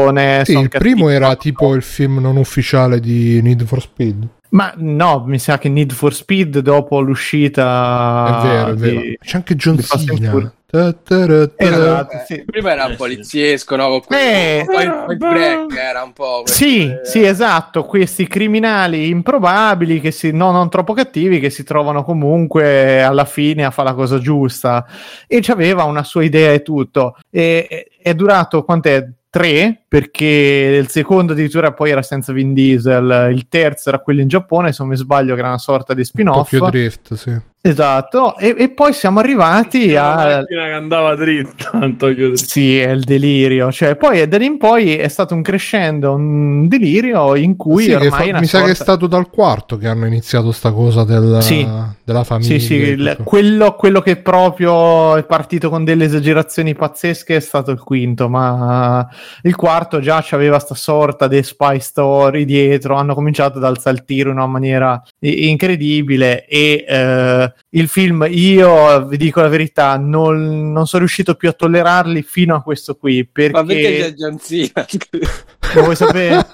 Sì, 0.45 0.53
son 0.53 0.63
il 0.63 0.69
primo 0.69 1.09
era 1.09 1.37
tipo 1.37 1.75
il 1.75 1.83
film 1.83 2.19
non 2.21 2.37
ufficiale 2.37 3.01
di 3.01 3.41
Need 3.43 3.65
for 3.65 3.81
Speed. 3.81 4.27
Ma 4.51 4.73
no, 4.77 5.25
mi 5.27 5.39
sa 5.39 5.57
che 5.59 5.69
Need 5.71 5.93
for 5.93 6.13
Speed 6.13 6.59
dopo 6.59 7.01
l'uscita 7.01 8.39
È 8.43 8.47
vero, 8.47 8.69
è 8.69 8.75
vero. 8.75 9.01
di- 9.01 9.19
C'è 9.23 9.37
anche 9.37 9.57
John 9.57 9.79
Cena. 9.79 10.53
Esatto, 11.57 12.17
sì. 12.27 12.45
Prima 12.47 12.73
era 12.73 12.87
un 12.87 12.93
Eh, 12.93 12.97
poliziesco, 12.97 13.77
no? 13.77 13.89
Con 14.01 14.17
Eh, 14.17 14.65
poi 14.67 14.85
il 14.85 15.17
break 15.19 15.75
era 15.77 16.03
un 16.03 16.13
po'. 16.13 16.43
Sì, 16.47 16.87
queste- 16.87 17.01
sì, 17.11 17.25
esatto, 17.25 17.85
questi 17.85 18.27
criminali 18.27 19.09
improbabili 19.09 20.01
che 20.01 20.11
si, 20.11 20.31
no, 20.33 20.51
non 20.51 20.69
troppo 20.71 20.93
cattivi 20.95 21.41
che 21.41 21.51
si 21.51 21.63
trovano 21.63 22.05
comunque 22.05 23.03
alla 23.03 23.25
fine 23.27 23.65
a 23.65 23.71
fare 23.71 23.89
la 23.91 23.95
cosa 23.95 24.19
giusta 24.19 24.87
e 25.27 25.41
c'aveva 25.41 25.85
una 25.85 26.05
sua 26.05 26.25
idea 26.25 26.53
e 26.53 26.63
tutto. 26.63 27.17
E- 27.31 27.89
è 28.03 28.15
durato 28.15 28.65
quant'è? 28.65 29.07
Tre, 29.33 29.85
perché 29.89 30.79
il 30.79 30.89
secondo 30.89 31.33
addirittura 31.33 31.73
poi 31.73 31.91
era 31.91 32.03
senza 32.03 32.35
Vin 32.35 32.53
Diesel, 32.53 33.31
il 33.33 33.49
terzo 33.49 33.89
era 33.89 34.01
quello 34.01 34.21
in 34.21 34.29
Giappone, 34.29 34.73
se 34.73 34.83
non 34.83 34.91
mi 34.91 34.97
sbaglio, 34.99 35.33
che 35.33 35.41
era 35.41 35.49
una 35.49 35.57
sorta 35.57 35.95
di 35.95 36.05
spin-off. 36.05 36.51
Tokyo 36.51 36.69
Drift, 36.69 37.15
sì. 37.15 37.41
Esatto, 37.65 38.37
e, 38.39 38.57
e 38.59 38.71
poi 38.71 38.93
siamo 38.93 39.21
arrivati 39.21 39.93
La 39.93 40.15
a... 40.15 40.37
macchina 40.41 40.65
che 40.65 40.73
andava 40.73 41.15
dritta. 41.15 41.71
Drift. 42.03 42.33
Sì, 42.45 42.81
è 42.81 42.91
il 42.91 43.05
delirio. 43.05 43.71
Cioè, 43.71 43.95
poi 43.95 44.27
da 44.27 44.37
lì 44.37 44.47
in 44.47 44.59
poi 44.59 44.97
è 44.97 45.07
stato 45.07 45.35
un 45.35 45.43
crescendo, 45.43 46.13
un 46.15 46.67
delirio 46.67 47.37
in 47.37 47.57
cui 47.57 47.85
Sì, 47.85 47.91
che 47.91 47.97
ormai 47.97 48.33
fa- 48.33 48.39
mi 48.41 48.47
sa 48.47 48.59
che 48.59 48.65
è 48.65 48.75
sorta- 48.75 48.83
stato 48.83 49.07
dal 49.07 49.31
quarto 49.31 49.77
che 49.77 49.87
hanno 49.87 50.07
iniziato 50.07 50.51
sta 50.51 50.73
cosa 50.73 51.05
del- 51.05 51.39
Sì. 51.41 51.65
della 52.03 52.25
famiglia. 52.25 52.59
Sì, 52.59 52.59
sì, 52.59 52.75
il- 52.75 53.11
tutto. 53.17 53.23
quello, 53.23 53.75
quello 53.77 54.01
che 54.01 54.17
proprio 54.17 55.15
è 55.17 55.25
partito 55.25 55.71
con 55.71 55.85
delle 55.85 56.07
esagerazioni 56.07 56.75
pazzesche 56.75 57.37
è 57.37 57.41
stato 57.41 57.71
il 57.71 57.79
quinto, 57.79 58.29
ma 58.29 59.09
il 59.43 59.55
quarto 59.55 60.01
già 60.01 60.21
c'aveva 60.21 60.59
sta 60.59 60.75
sorta 60.75 61.29
di 61.29 61.41
spy 61.45 61.79
story 61.79 62.45
dietro, 62.45 62.97
hanno 62.97 63.15
cominciato 63.15 63.59
ad 63.59 63.65
alzare 63.65 63.97
il 63.99 64.05
tiro 64.05 64.31
in 64.31 64.37
una 64.39 64.47
maniera 64.49 65.01
incredibile 65.21 66.45
e 66.47 66.85
eh, 66.89 67.52
il 67.71 67.89
film, 67.89 68.27
io 68.29 69.07
vi 69.07 69.17
dico 69.17 69.41
la 69.41 69.49
verità, 69.49 69.97
non, 69.97 70.73
non 70.73 70.87
sono 70.87 71.01
riuscito 71.01 71.35
più 71.35 71.49
a 71.49 71.53
tollerarli 71.53 72.23
fino 72.23 72.55
a 72.55 72.63
questo 72.63 72.97
qui, 72.97 73.27
perché... 73.27 73.53
Ma 73.53 73.65
perché 73.65 73.99
c'è 73.99 74.13
John 74.13 74.39
Cena? 74.39 74.87
Lo 75.75 75.83
vuoi 75.83 75.97
sapere? 75.97 76.47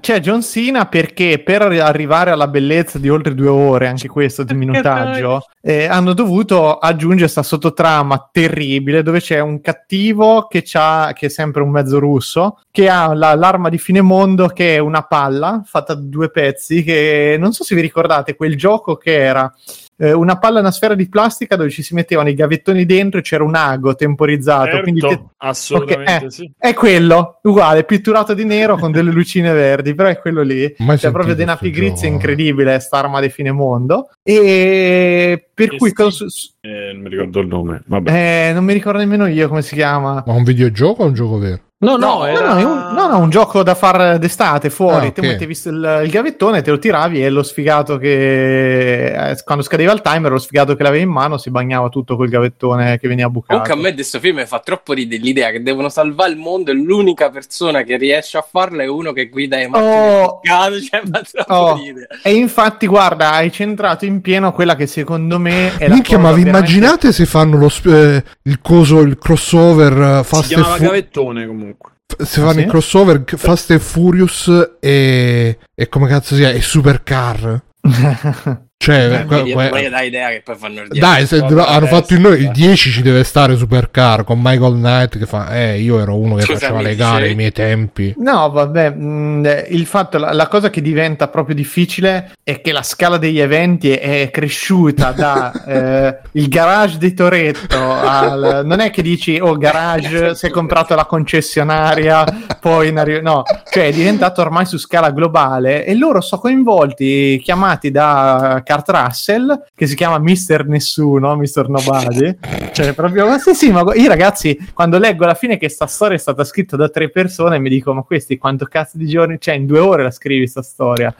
C'è 0.00 0.18
John 0.18 0.42
Cena 0.42 0.86
perché 0.86 1.38
per 1.38 1.62
arri- 1.62 1.78
arrivare 1.78 2.30
alla 2.32 2.48
bellezza 2.48 2.98
di 2.98 3.08
oltre 3.08 3.34
due 3.34 3.48
ore, 3.48 3.86
anche 3.86 4.08
questo 4.08 4.42
di 4.42 4.52
minutaggio, 4.52 5.46
eh, 5.62 5.86
hanno 5.86 6.12
dovuto 6.14 6.78
aggiungere 6.78 7.22
questa 7.22 7.44
sottotrama 7.44 8.28
terribile 8.32 9.02
dove 9.02 9.20
c'è 9.20 9.38
un 9.38 9.60
cattivo 9.60 10.46
che, 10.48 10.62
c'ha, 10.64 11.12
che 11.14 11.26
è 11.26 11.28
sempre 11.28 11.62
un 11.62 11.70
mezzo 11.70 12.00
russo, 12.00 12.58
che 12.72 12.88
ha 12.88 13.14
la- 13.14 13.34
l'arma 13.34 13.68
di 13.68 13.78
fine 13.78 14.00
mondo 14.00 14.48
che 14.48 14.74
è 14.74 14.78
una 14.78 15.02
palla 15.02 15.62
fatta 15.64 15.94
da 15.94 16.02
due 16.02 16.28
pezzi, 16.28 16.82
che 16.82 17.36
non 17.38 17.52
so 17.52 17.62
se 17.62 17.76
vi 17.76 17.80
ricordate 17.80 18.34
quel 18.34 18.56
gioco 18.56 18.96
che 18.96 19.16
era 19.16 19.50
eh, 19.96 20.12
una 20.12 20.38
palla 20.38 20.60
una 20.60 20.70
sfera 20.70 20.94
di 20.94 21.08
plastica 21.08 21.56
dove 21.56 21.70
ci 21.70 21.82
si 21.82 21.94
mettevano 21.94 22.28
i 22.28 22.34
gavettoni 22.34 22.84
dentro 22.84 23.18
e 23.20 23.22
c'era 23.22 23.44
un 23.44 23.54
ago 23.54 23.94
temporizzato. 23.94 24.64
Certo, 24.66 24.82
quindi 24.82 25.00
te- 25.00 25.22
assolutamente 25.38 26.12
Ok, 26.16 26.22
eh. 26.24 26.30
sì. 26.30 26.52
è 26.58 26.74
quello, 26.74 27.38
uguale, 27.42 27.84
pitturato 27.84 28.34
di 28.34 28.44
nero 28.44 28.76
con 28.76 28.90
delle 28.92 29.10
lucine 29.10 29.52
verdi, 29.52 29.94
però 29.94 30.08
è 30.08 30.18
quello 30.18 30.42
lì. 30.42 30.74
Mai 30.78 30.96
C'è 30.96 31.10
proprio 31.10 31.34
di 31.34 31.42
una 31.42 31.56
pigrizia 31.56 32.08
incredibile, 32.08 32.78
sta 32.80 32.98
arma 32.98 33.20
di 33.20 33.28
fine 33.30 33.52
mondo. 33.52 34.08
E 34.22 35.48
per 35.54 35.72
E 35.74 35.76
cui 35.76 35.88
sì. 35.90 35.94
cosa 35.94 36.28
su- 36.28 36.50
Eh, 36.60 36.92
non 36.92 37.02
mi 37.02 37.08
ricordo 37.10 37.40
il 37.40 37.46
nome. 37.46 37.82
Vabbè. 37.86 38.48
eh, 38.48 38.52
non 38.52 38.64
mi 38.64 38.72
ricordo 38.72 38.98
nemmeno 38.98 39.26
io 39.26 39.48
come 39.48 39.62
si 39.62 39.74
chiama. 39.74 40.22
Ma 40.26 40.32
un 40.32 40.42
videogioco 40.44 41.02
o 41.02 41.06
un 41.06 41.14
gioco 41.14 41.38
vero? 41.38 41.60
No, 41.84 41.96
No, 41.96 42.06
no, 42.06 42.14
No, 42.18 42.26
era... 42.26 42.52
no, 42.54 42.58
è 42.58 42.62
un, 42.64 42.92
no, 42.94 43.06
no, 43.08 43.18
un 43.18 43.30
gioco 43.30 43.62
da 43.62 43.74
far 43.74 44.18
d'estate 44.18 44.70
fuori. 44.70 45.06
Ah, 45.08 45.10
Te 45.10 45.20
mettevi 45.20 45.52
il, 45.64 46.00
il 46.04 46.10
gavettone, 46.10 46.62
te 46.62 46.70
lo 46.70 46.78
tiravi 46.78 47.24
e 47.24 47.30
lo 47.30 47.42
sfigato 47.42 47.98
che 47.98 49.30
eh, 49.30 49.36
quando 49.44 49.62
scadeva 49.62 49.92
il 49.92 50.00
timer, 50.00 50.30
lo 50.32 50.38
sfigato 50.38 50.74
che 50.74 50.82
l'avevi 50.82 51.02
in 51.04 51.10
mano 51.10 51.36
si 51.38 51.50
bagnava 51.50 51.88
tutto 51.88 52.16
col 52.16 52.28
gavettone 52.28 52.98
che 52.98 53.08
veniva 53.08 53.28
bucato. 53.28 53.60
Comunque 53.60 53.72
a 53.72 53.76
me 53.90 53.94
questo 53.94 54.18
film 54.18 54.44
fa 54.46 54.58
troppo 54.60 54.92
ridere 54.92 55.22
l'idea 55.22 55.50
che 55.50 55.62
devono 55.62 55.88
salvare 55.88 56.30
il 56.32 56.36
mondo 56.38 56.70
e 56.70 56.74
l'unica 56.74 57.30
persona 57.30 57.82
che 57.82 57.96
riesce 57.96 58.38
a 58.38 58.46
farlo 58.48 58.80
è 58.80 58.86
uno 58.86 59.12
che 59.12 59.28
guida 59.28 59.60
i 59.60 59.68
macchine 59.68 59.82
Oh. 59.94 60.40
bucate, 60.42 60.80
cioè 60.82 61.02
fa 61.10 61.22
troppo 61.30 61.54
Oh. 61.54 61.74
ridere. 61.76 62.06
E 62.22 62.34
infatti, 62.34 62.86
guarda, 62.86 63.32
hai 63.32 63.50
centrato 63.52 64.04
in 64.04 64.20
pieno 64.20 64.52
quella 64.52 64.74
che 64.76 64.86
secondo 64.86 65.38
me 65.38 65.76
è 65.76 65.88
la 65.88 65.94
Minchia, 65.94 66.16
cosa 66.16 66.28
ma 66.28 66.34
vi 66.34 66.42
veramente- 66.44 66.70
immaginate 66.72 67.12
se 67.12 67.26
fanno 67.26 67.56
lo 67.58 67.68
sp- 67.68 67.86
eh, 67.86 68.24
il 68.44 68.60
coso, 68.62 69.00
il 69.00 69.18
crossover 69.18 70.20
Si 70.22 70.28
Fast 70.34 70.48
chiamava 70.48 70.72
and 70.72 70.78
Fu- 70.78 70.84
Gavettone 70.86 71.46
comunque. 71.46 71.73
Se 72.18 72.40
fanno 72.40 72.52
sì? 72.52 72.60
il 72.60 72.66
crossover 72.66 73.22
Fast 73.24 73.70
and 73.70 73.80
Furious 73.80 74.76
e, 74.80 75.58
e 75.74 75.88
come 75.88 76.08
cazzo 76.08 76.34
sia, 76.34 76.50
e 76.50 76.60
Supercar? 76.60 77.62
Cioè, 78.84 79.20
Eh, 79.20 79.24
que- 79.24 79.52
que- 79.52 79.68
poi 79.70 79.88
dai 79.88 80.06
idea 80.08 80.28
che 80.28 80.42
poi 80.44 80.56
fanno 80.56 80.82
il 80.82 80.88
dai, 80.88 81.26
se 81.26 81.38
diavolo. 81.38 81.64
hanno 81.64 81.86
fatto 81.86 82.12
il, 82.14 82.24
il 82.40 82.50
10 82.50 82.90
ci 82.90 83.00
deve 83.02 83.24
stare 83.24 83.56
Supercar 83.56 84.24
con 84.24 84.38
Michael 84.42 84.74
Knight 84.74 85.18
che 85.18 85.24
fa, 85.26 85.48
eh, 85.54 85.80
io 85.80 85.98
ero 86.00 86.18
uno 86.18 86.34
che 86.34 86.42
Scusa, 86.42 86.58
faceva 86.58 86.82
le 86.82 86.94
gare 86.96 87.26
ai 87.28 87.34
miei 87.34 87.50
tempi. 87.52 88.14
No, 88.18 88.50
vabbè, 88.50 88.90
mh, 88.90 89.46
eh, 89.46 89.66
il 89.70 89.86
fatto, 89.86 90.18
la, 90.18 90.32
la 90.32 90.48
cosa 90.48 90.68
che 90.68 90.82
diventa 90.82 91.28
proprio 91.28 91.54
difficile 91.54 92.32
è 92.42 92.60
che 92.60 92.72
la 92.72 92.82
scala 92.82 93.16
degli 93.16 93.40
eventi 93.40 93.90
è, 93.90 94.20
è 94.22 94.30
cresciuta 94.30 95.12
da 95.12 95.50
eh, 95.66 96.18
il 96.32 96.48
garage 96.48 96.98
di 96.98 97.14
Toretto 97.14 97.80
al, 97.92 98.62
non 98.64 98.80
è 98.80 98.90
che 98.90 99.00
dici, 99.02 99.38
oh, 99.40 99.56
garage, 99.56 100.34
si 100.36 100.46
è 100.46 100.50
comprato 100.50 100.94
la 100.94 101.06
concessionaria, 101.06 102.24
poi 102.60 102.88
in 102.88 102.98
arri- 102.98 103.22
no, 103.22 103.42
cioè 103.70 103.86
è 103.86 103.92
diventato 103.92 104.40
ormai 104.42 104.66
su 104.66 104.76
scala 104.78 105.10
globale 105.10 105.84
e 105.84 105.94
loro 105.94 106.20
sono 106.20 106.40
coinvolti, 106.40 107.40
chiamati 107.42 107.90
da 107.90 108.60
Kurt 108.74 108.90
Russell, 108.90 109.64
che 109.74 109.86
si 109.86 109.94
chiama 109.94 110.18
Mister 110.18 110.66
Nessuno, 110.66 111.36
Mister 111.36 111.68
Nobody, 111.68 112.36
cioè 112.72 112.92
proprio, 112.92 113.26
ma 113.26 113.38
sì 113.38 113.54
sì, 113.54 113.70
ma 113.70 113.84
io 113.94 114.08
ragazzi, 114.08 114.58
quando 114.72 114.98
leggo 114.98 115.24
alla 115.24 115.34
fine 115.34 115.56
che 115.56 115.68
sta 115.68 115.86
storia 115.86 116.16
è 116.16 116.20
stata 116.20 116.44
scritta 116.44 116.76
da 116.76 116.88
tre 116.88 117.10
persone, 117.10 117.58
mi 117.58 117.68
dico, 117.68 117.92
ma 117.94 118.02
questi 118.02 118.36
quanto 118.36 118.64
cazzo 118.66 118.98
di 118.98 119.06
giorni, 119.06 119.36
cioè 119.38 119.54
in 119.54 119.66
due 119.66 119.78
ore 119.78 120.02
la 120.02 120.10
scrivi 120.10 120.46
sta 120.46 120.62
storia. 120.62 121.14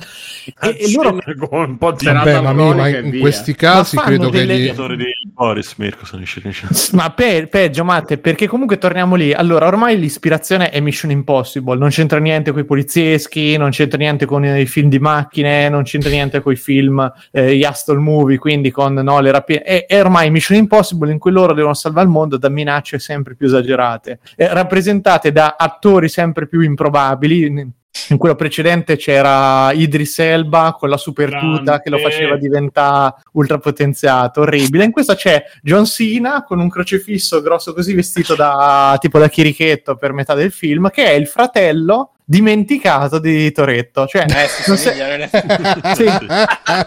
E, 0.61 0.77
e 0.79 0.93
loro 0.95 1.19
con 1.49 1.71
un 1.71 1.79
po' 1.79 1.93
di 1.93 2.07
Vabbè, 2.07 2.41
ma, 2.41 2.53
mi- 2.53 2.71
cronica 2.71 2.83
ma 3.01 3.05
in 3.05 3.11
via. 3.11 3.21
questi 3.21 3.55
casi 3.55 3.97
credo 3.97 4.31
che 4.31 4.39
delle- 4.39 4.59
gli... 4.59 4.67
L'autore 4.67 4.97
di 4.97 5.05
Boris 5.33 5.75
Mirko 5.77 6.05
sono 6.05 6.23
usciti 6.23 6.47
in 6.49 6.55
Ma 6.93 7.11
pe- 7.11 7.47
peggio, 7.51 7.85
Matte, 7.85 8.19
perché 8.19 8.47
comunque 8.47 8.79
torniamo 8.79 9.15
lì. 9.15 9.33
Allora, 9.33 9.67
ormai 9.67 9.99
l'ispirazione 9.99 10.71
è 10.71 10.81
Mission 10.81 11.11
Impossible, 11.11 11.79
non 11.79 11.89
c'entra 11.91 12.19
niente 12.19 12.51
con 12.51 12.61
i 12.61 12.65
polizieschi, 12.65 13.57
non 13.57 13.71
c'entra 13.71 13.99
niente 13.99 14.27
con 14.27 14.45
i 14.45 14.67
film 14.67 14.89
di 14.89 14.99
macchine, 14.99 15.69
non 15.69 15.83
c'entra 15.85 16.11
niente 16.11 16.41
con 16.41 16.53
i 16.53 16.57
film, 16.57 17.13
eh, 17.37 17.57
gli 17.57 17.65
Hustle 17.69 17.99
Movie, 17.99 18.39
quindi 18.39 18.71
con 18.71 18.95
no, 18.95 19.19
le 19.19 19.33
rapine. 19.33 19.63
È, 19.63 19.87
è 19.87 20.01
ormai 20.01 20.31
Mission 20.31 20.57
Impossible 20.57 21.11
in 21.11 21.19
cui 21.19 21.33
loro 21.33 21.53
devono 21.53 21.75
salvare 21.75 22.07
il 22.07 22.13
mondo 22.13 22.37
da 22.37 22.49
minacce 22.49 23.01
sempre 23.01 23.35
più 23.35 23.49
esagerate, 23.49 24.21
eh, 24.37 24.55
rappresentate 24.55 25.33
da 25.33 25.57
attori 25.59 26.09
sempre 26.09 26.47
più 26.47 26.61
improbabili. 26.61 27.73
In 28.09 28.19
quello 28.19 28.35
precedente 28.35 28.97
c'era 28.97 29.73
Idris 29.73 30.19
Elba 30.19 30.77
con 30.79 30.89
la 30.89 30.97
super 30.97 31.37
tuta 31.39 31.81
che 31.81 31.91
lo 31.91 31.99
faceva 31.99 32.37
diventare 32.37 33.15
ultrapotenziato, 33.35 34.41
orribile. 34.41 34.85
In 34.85 34.91
questa 34.93 35.15
c'è 35.15 35.45
John 35.63 35.85
Cena 35.87 36.43
con 36.45 36.59
un 36.61 36.69
crocefisso 36.69 37.41
grosso 37.41 37.73
così 37.73 37.95
vestito 37.95 38.35
da 38.35 38.97
tipo 39.01 39.19
da 39.19 39.29
chirichetto 39.29 39.97
per 39.97 40.13
metà 40.13 40.35
del 40.35 40.51
film, 40.53 40.91
che 40.91 41.05
è 41.07 41.13
il 41.13 41.27
fratello 41.27 42.11
dimenticato 42.27 43.19
di 43.19 43.53
Toretto. 43.53 44.07
Cioè, 44.07 44.25
Eh, 44.27 44.49
si 44.49 44.77
se- 44.79 44.95
sì. 45.95 46.07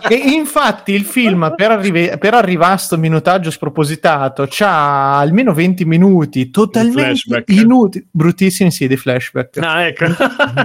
E 0.10 0.16
infatti 0.16 0.94
il 0.94 1.04
film 1.06 1.54
per, 1.56 1.70
arrivi- 1.72 2.12
per 2.18 2.34
arrivare 2.34 2.74
a 2.74 2.78
sto 2.78 2.98
minutaggio 2.98 3.52
spropositato 3.52 4.48
c'ha 4.50 5.18
almeno 5.20 5.54
20 5.54 5.86
minuti 5.86 6.50
totalmente 6.50 7.44
inutili, 7.48 8.08
bruttissimi 8.10 8.72
sì, 8.72 8.88
di 8.88 8.98
flashback. 8.98 9.58
Ah, 9.58 9.86
ecco. 9.86 10.06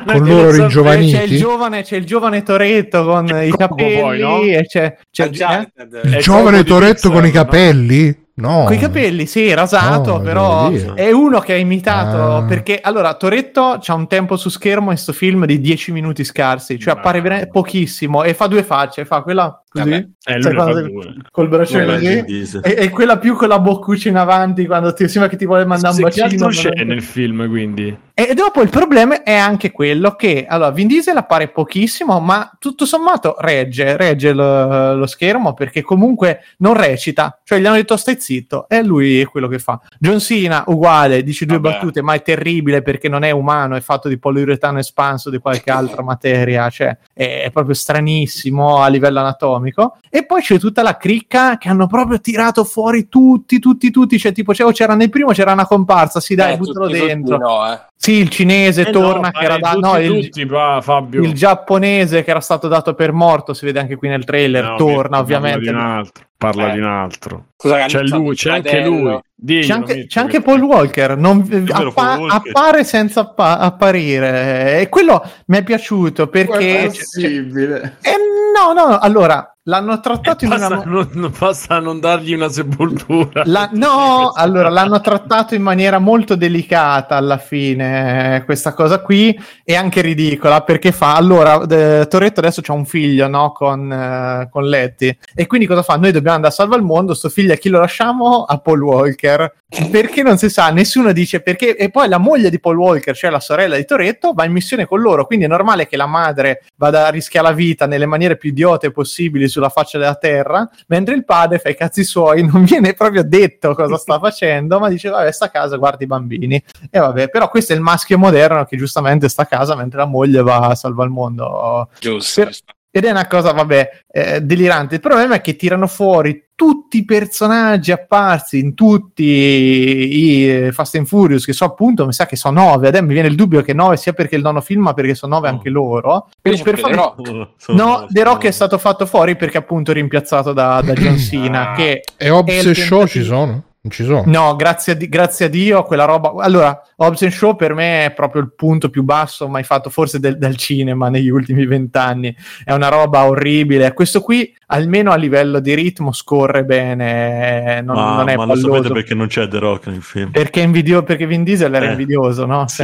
Con 0.06 0.24
loro 0.26 0.50
ringiovaniti. 0.52 1.12
C'è 1.12 1.22
il 1.24 1.38
giovane, 1.38 1.82
c'è 1.82 1.96
il 1.96 2.06
giovane 2.06 2.42
Toretto 2.42 3.04
con 3.04 3.26
i 3.26 3.50
Coco 3.50 3.74
capelli 3.74 4.00
poi, 4.00 4.18
no? 4.20 4.40
e 4.40 4.64
c'è, 4.66 4.96
c'è- 5.10 5.30
eh? 5.30 5.71
Il 5.74 6.18
giovane 6.20 6.64
Toretto 6.64 7.10
con 7.10 7.24
i 7.24 7.30
capelli? 7.30 8.20
No. 8.34 8.64
Coi 8.64 8.78
capelli, 8.78 9.26
sì, 9.26 9.52
rasato, 9.52 10.16
No, 10.16 10.20
però 10.20 10.70
è 10.70 11.10
uno 11.10 11.40
che 11.40 11.52
ha 11.52 11.56
imitato. 11.56 12.36
Ah. 12.36 12.44
Perché 12.44 12.80
allora 12.80 13.14
Toretto 13.14 13.78
c'ha 13.80 13.94
un 13.94 14.06
tempo 14.08 14.36
su 14.36 14.48
schermo 14.48 14.90
in 14.90 14.96
sto 14.96 15.12
film 15.12 15.44
di 15.44 15.60
10 15.60 15.92
minuti 15.92 16.24
scarsi, 16.24 16.78
cioè 16.78 16.94
appare 16.94 17.48
pochissimo 17.48 18.22
e 18.22 18.34
fa 18.34 18.46
due 18.46 18.62
facce, 18.62 19.04
fa 19.04 19.22
quella 19.22 19.61
così, 19.72 19.90
Vabbè. 19.90 20.08
Eh, 20.24 20.40
Cioè, 20.42 20.52
due. 20.52 21.14
col 21.30 21.48
braccio 21.48 21.78
Come 21.78 21.94
così, 21.94 22.60
e, 22.62 22.74
e 22.84 22.90
quella 22.90 23.18
più 23.18 23.34
con 23.34 23.48
la 23.48 23.58
boccuccia 23.58 24.08
in 24.08 24.16
avanti 24.16 24.66
quando 24.66 24.92
ti 24.92 25.08
sembra 25.08 25.28
che 25.30 25.36
ti 25.36 25.46
vuole 25.46 25.64
mandare 25.64 25.94
un 26.02 26.10
Se 26.10 26.20
che 26.20 26.20
bacino. 26.22 26.46
altro 26.46 26.60
c'è 26.62 26.74
non- 26.76 26.86
nel 26.88 27.02
film, 27.02 27.48
quindi? 27.48 27.96
E 28.14 28.34
dopo 28.34 28.60
il 28.60 28.68
problema 28.68 29.22
è 29.22 29.32
anche 29.34 29.70
quello 29.72 30.14
che 30.14 30.44
allora 30.46 30.70
Vin 30.70 30.86
Diesel 30.86 31.16
appare 31.16 31.48
pochissimo, 31.48 32.20
ma 32.20 32.52
tutto 32.58 32.84
sommato 32.84 33.36
regge, 33.38 33.96
regge 33.96 34.32
lo, 34.34 34.94
lo 34.94 35.06
schermo 35.06 35.54
perché 35.54 35.80
comunque 35.80 36.40
non 36.58 36.74
recita, 36.74 37.40
cioè 37.42 37.58
gli 37.58 37.64
hanno 37.66 37.76
detto 37.76 37.96
stai 37.96 38.20
zitto 38.20 38.68
e 38.68 38.82
lui 38.84 39.20
è 39.20 39.24
quello 39.24 39.48
che 39.48 39.58
fa. 39.58 39.80
John 39.98 40.20
Cena 40.20 40.62
uguale, 40.66 41.22
dice 41.22 41.46
due 41.46 41.58
Vabbè. 41.58 41.74
battute, 41.76 42.02
ma 42.02 42.12
è 42.12 42.20
terribile 42.22 42.82
perché 42.82 43.08
non 43.08 43.24
è 43.24 43.30
umano, 43.30 43.76
è 43.76 43.80
fatto 43.80 44.08
di 44.08 44.18
poliuretano 44.18 44.78
espanso 44.78 45.30
di 45.30 45.38
qualche 45.38 45.70
altra 45.72 46.02
materia, 46.02 46.68
cioè 46.68 46.94
è, 47.14 47.44
è 47.44 47.50
proprio 47.50 47.74
stranissimo 47.74 48.82
a 48.82 48.88
livello 48.88 49.20
anatomico. 49.20 49.60
económico, 49.66 50.01
E 50.14 50.26
poi 50.26 50.42
c'è 50.42 50.58
tutta 50.58 50.82
la 50.82 50.98
cricca 50.98 51.56
che 51.56 51.70
hanno 51.70 51.86
proprio 51.86 52.20
tirato 52.20 52.64
fuori 52.64 53.08
tutti, 53.08 53.58
tutti, 53.58 53.90
tutti, 53.90 54.18
cioè 54.18 54.32
tipo 54.32 54.52
c'era, 54.52 54.70
c'era 54.70 54.94
nel 54.94 55.08
primo 55.08 55.30
c'era 55.32 55.52
una 55.52 55.64
comparsa, 55.66 56.20
sì 56.20 56.34
dai, 56.34 56.52
Eh, 56.52 56.56
buttalo 56.58 56.84
tutti, 56.86 56.98
tutti 56.98 57.06
dentro. 57.08 57.36
no, 57.38 57.72
eh. 57.72 57.80
Sì, 57.96 58.12
il 58.18 58.28
cinese 58.28 58.88
Eh 58.88 58.90
torna 58.90 59.30
no, 59.32 59.38
che 59.38 59.44
era 59.44 59.54
fai 59.54 59.60
da 59.62 59.70
tutti, 59.72 59.86
no, 59.88 59.98
il, 59.98 60.24
tutti, 60.28 60.48
Fabio. 60.82 61.22
il 61.22 61.32
giapponese 61.32 62.24
che 62.24 62.30
era 62.30 62.40
stato 62.40 62.68
dato 62.68 62.92
per 62.94 63.12
morto, 63.12 63.54
si 63.54 63.64
vede 63.64 63.78
anche 63.80 63.96
qui 63.96 64.08
nel 64.08 64.24
trailer, 64.24 64.62
No, 64.64 64.76
torna 64.76 65.18
ovviamente. 65.18 65.70
Parla 65.70 65.70
di 65.70 65.78
un 65.78 65.90
altro. 65.96 66.24
Parla 66.36 66.68
Eh. 66.68 66.72
di 66.72 66.78
un 66.80 66.84
altro. 66.86 67.44
Scusa, 67.56 67.84
C'è 67.86 68.02
lui, 68.02 68.34
c'è 68.34 68.50
anche 68.50 68.84
lui. 68.84 69.18
Diglielo, 69.34 69.66
C'è 69.66 69.72
anche, 69.72 70.06
c'è 70.08 70.20
anche 70.20 70.32
che- 70.38 70.42
Paul 70.42 70.60
Walker, 70.60 71.16
non, 71.16 71.48
appa- 71.70 71.90
Paul 71.92 72.18
Walker. 72.20 72.50
appare 72.50 72.84
senza 72.84 73.20
appa- 73.20 73.58
apparire 73.58 74.80
e 74.80 74.88
quello 74.90 75.24
mi 75.46 75.56
è 75.56 75.62
piaciuto 75.62 76.26
perché 76.26 76.80
è 76.82 76.86
possibile. 76.88 77.96
Eh, 78.02 78.14
no, 78.54 78.72
no, 78.72 78.98
allora 78.98 79.46
l'hanno 79.64 80.00
trattato 80.00 80.44
in 80.44 80.52
una 80.52 80.68
mo- 80.68 80.82
non, 80.84 81.08
non 81.12 81.32
basta 81.38 81.78
non 81.78 82.00
dargli 82.00 82.32
una 82.34 82.48
sepoltura. 82.48 83.42
La- 83.46 83.70
no, 83.72 84.32
allora 84.34 84.68
l'hanno 84.68 85.00
trattato 85.00 85.54
in 85.54 85.62
maniera 85.62 85.98
molto 85.98 86.34
delicata 86.34 87.16
alla 87.16 87.38
fine, 87.38 88.36
eh, 88.36 88.44
questa 88.44 88.74
cosa 88.74 89.00
qui, 89.00 89.38
e 89.64 89.74
anche 89.74 90.00
ridicola 90.00 90.62
perché 90.62 90.90
fa 90.90 91.14
allora 91.14 91.62
eh, 91.66 92.06
Toretto 92.08 92.40
adesso 92.40 92.60
c'ha 92.60 92.72
un 92.72 92.86
figlio 92.86 93.28
no, 93.28 93.52
con, 93.52 93.92
eh, 93.92 94.48
con 94.50 94.64
Letty, 94.64 95.16
e 95.34 95.46
quindi 95.46 95.66
cosa 95.66 95.82
fa? 95.82 95.96
Noi 95.96 96.12
dobbiamo 96.12 96.36
andare 96.36 96.52
a 96.52 96.56
salvare 96.56 96.80
il 96.80 96.86
mondo. 96.86 97.14
Sto 97.14 97.28
figlio 97.28 97.52
a 97.52 97.56
chi 97.56 97.68
lo 97.68 97.78
lasciamo? 97.78 98.44
A 98.44 98.58
Paul 98.58 98.82
Walker 98.82 99.60
perché 99.90 100.22
non 100.22 100.36
si 100.36 100.50
sa, 100.50 100.70
nessuno 100.70 101.12
dice 101.12 101.40
perché, 101.40 101.76
e 101.76 101.90
poi 101.90 102.08
la 102.08 102.18
moglie 102.18 102.50
di 102.50 102.60
Paul 102.60 102.76
Walker, 102.76 103.16
cioè 103.16 103.30
la 103.30 103.40
sorella 103.40 103.76
di 103.76 103.86
Toretto, 103.86 104.32
va 104.34 104.44
in 104.44 104.52
missione 104.52 104.86
con 104.86 105.00
loro. 105.00 105.24
Quindi 105.24 105.46
è 105.46 105.48
normale 105.48 105.86
che 105.86 105.96
la 105.96 106.06
madre 106.06 106.64
vada 106.76 107.06
a 107.06 107.10
rischiare 107.10 107.48
la 107.48 107.54
vita 107.54 107.86
nelle 107.86 108.04
maniere 108.04 108.36
più 108.36 108.50
idiote 108.50 108.90
possibili 108.90 109.48
sulla 109.52 109.68
faccia 109.68 109.98
della 109.98 110.16
terra, 110.16 110.68
mentre 110.88 111.14
il 111.14 111.24
padre 111.24 111.58
fa 111.58 111.68
i 111.68 111.76
cazzi 111.76 112.02
suoi, 112.02 112.42
non 112.50 112.64
viene 112.64 112.94
proprio 112.94 113.22
detto 113.22 113.74
cosa 113.74 113.96
sta 113.96 114.18
facendo, 114.18 114.80
ma 114.80 114.88
dice: 114.88 115.08
Vabbè, 115.08 115.30
sta 115.30 115.44
a 115.44 115.50
casa, 115.50 115.76
guarda 115.76 116.02
i 116.02 116.08
bambini. 116.08 116.62
E 116.90 116.98
vabbè, 116.98 117.28
però 117.28 117.48
questo 117.48 117.72
è 117.72 117.76
il 117.76 117.82
maschio 117.82 118.18
moderno 118.18 118.64
che 118.64 118.76
giustamente 118.76 119.28
sta 119.28 119.42
a 119.42 119.46
casa 119.46 119.76
mentre 119.76 119.98
la 119.98 120.06
moglie 120.06 120.42
va 120.42 120.68
a 120.68 120.74
salvare 120.74 121.08
il 121.08 121.14
mondo. 121.14 121.88
Giusto. 122.00 122.44
Per- 122.44 122.80
Ed 122.94 123.06
è 123.06 123.10
una 123.10 123.26
cosa, 123.26 123.52
vabbè, 123.52 123.90
eh, 124.12 124.40
delirante. 124.42 124.96
Il 124.96 125.00
problema 125.00 125.36
è 125.36 125.40
che 125.40 125.56
tirano 125.56 125.86
fuori 125.86 126.48
tutti 126.54 126.98
i 126.98 127.04
personaggi 127.06 127.90
apparsi 127.90 128.58
in 128.58 128.74
tutti 128.74 129.22
i 129.24 130.46
eh, 130.48 130.72
Fast 130.72 130.96
and 130.96 131.06
Furious, 131.06 131.46
che 131.46 131.54
so 131.54 131.64
appunto, 131.64 132.04
mi 132.04 132.12
sa 132.12 132.26
che 132.26 132.36
sono 132.36 132.60
nove. 132.62 132.88
Adesso 132.88 133.02
mi 133.04 133.14
viene 133.14 133.28
il 133.28 133.34
dubbio 133.34 133.62
che 133.62 133.72
nove 133.72 133.96
sia 133.96 134.12
perché 134.12 134.36
il 134.36 134.42
nono 134.42 134.60
film, 134.60 134.82
ma 134.82 134.92
perché 134.92 135.14
sono 135.14 135.36
nove 135.36 135.48
anche 135.48 135.70
loro. 135.70 136.28
Quindi 136.40 136.62
Per 136.62 136.74
c'è 136.74 136.80
fare- 136.82 136.94
The 137.22 137.32
Rock. 137.32 137.68
No, 137.68 138.06
The 138.10 138.22
Rock 138.24 138.44
è 138.44 138.50
stato 138.50 138.76
fatto 138.76 139.06
fuori 139.06 139.36
perché 139.36 139.56
appunto 139.56 139.92
rimpiazzato 139.92 140.52
da, 140.52 140.82
da 140.84 140.92
John 140.92 141.16
Cena. 141.16 141.70
Ah. 141.70 141.74
che 141.74 142.02
E 142.18 142.28
Hobbs 142.28 142.52
è 142.52 142.58
e 142.58 142.62
tentativo- 142.74 143.06
ci 143.08 143.22
sono? 143.24 143.64
Non 143.84 143.90
ci 143.90 144.04
sono. 144.04 144.22
No, 144.26 144.54
grazie 144.54 144.92
a, 144.92 144.94
di- 144.94 145.08
grazie 145.08 145.46
a 145.46 145.48
Dio, 145.48 145.82
quella 145.82 146.04
roba. 146.04 146.32
Allora, 146.36 146.80
Hobbs 146.94 147.26
Show 147.26 147.56
per 147.56 147.74
me 147.74 148.04
è 148.04 148.12
proprio 148.12 148.40
il 148.40 148.52
punto 148.54 148.90
più 148.90 149.02
basso 149.02 149.48
mai 149.48 149.64
fatto, 149.64 149.90
forse 149.90 150.20
del, 150.20 150.38
del 150.38 150.56
cinema 150.56 151.08
negli 151.08 151.28
ultimi 151.28 151.66
vent'anni. 151.66 152.32
È 152.64 152.72
una 152.72 152.86
roba 152.86 153.26
orribile. 153.26 153.92
Questo 153.92 154.20
qui, 154.20 154.54
almeno 154.72 155.12
a 155.12 155.16
livello 155.16 155.60
di 155.60 155.74
ritmo, 155.74 156.12
scorre 156.12 156.64
bene. 156.64 157.80
Non, 157.82 157.94
ma, 157.94 158.16
non 158.16 158.28
è 158.28 158.36
ma 158.36 158.44
lo 158.46 158.56
sapete 158.56 158.90
perché 158.92 159.14
non 159.14 159.26
c'è 159.26 159.46
The 159.46 159.58
Rock 159.58 159.86
nel 159.88 160.02
film. 160.02 160.30
Perché, 160.30 160.60
invidio- 160.60 161.02
perché 161.02 161.26
Vin 161.26 161.44
Diesel 161.44 161.74
era 161.74 161.86
Eh. 161.86 161.90
invidioso, 161.90 162.46
no? 162.46 162.66
Sì. 162.68 162.82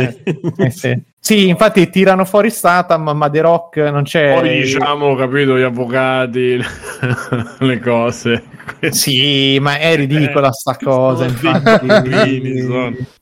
Eh, 0.57 0.71
sì. 0.71 1.03
Sì, 1.21 1.49
infatti 1.49 1.91
tirano 1.91 2.25
fuori 2.25 2.49
Statham, 2.49 3.11
ma 3.15 3.29
The 3.29 3.41
Rock 3.41 3.77
non 3.79 4.05
c'è. 4.05 4.35
Poi 4.35 4.61
diciamo, 4.63 5.15
capito, 5.17 5.59
gli 5.59 5.63
avvocati, 5.63 6.59
le 7.59 7.79
cose. 7.81 8.43
Sì, 8.91 9.59
ma 9.61 9.79
è 9.79 9.97
ridicola 9.97 10.53
sta 10.53 10.77
cosa, 10.81 11.25
infatti. 11.25 11.87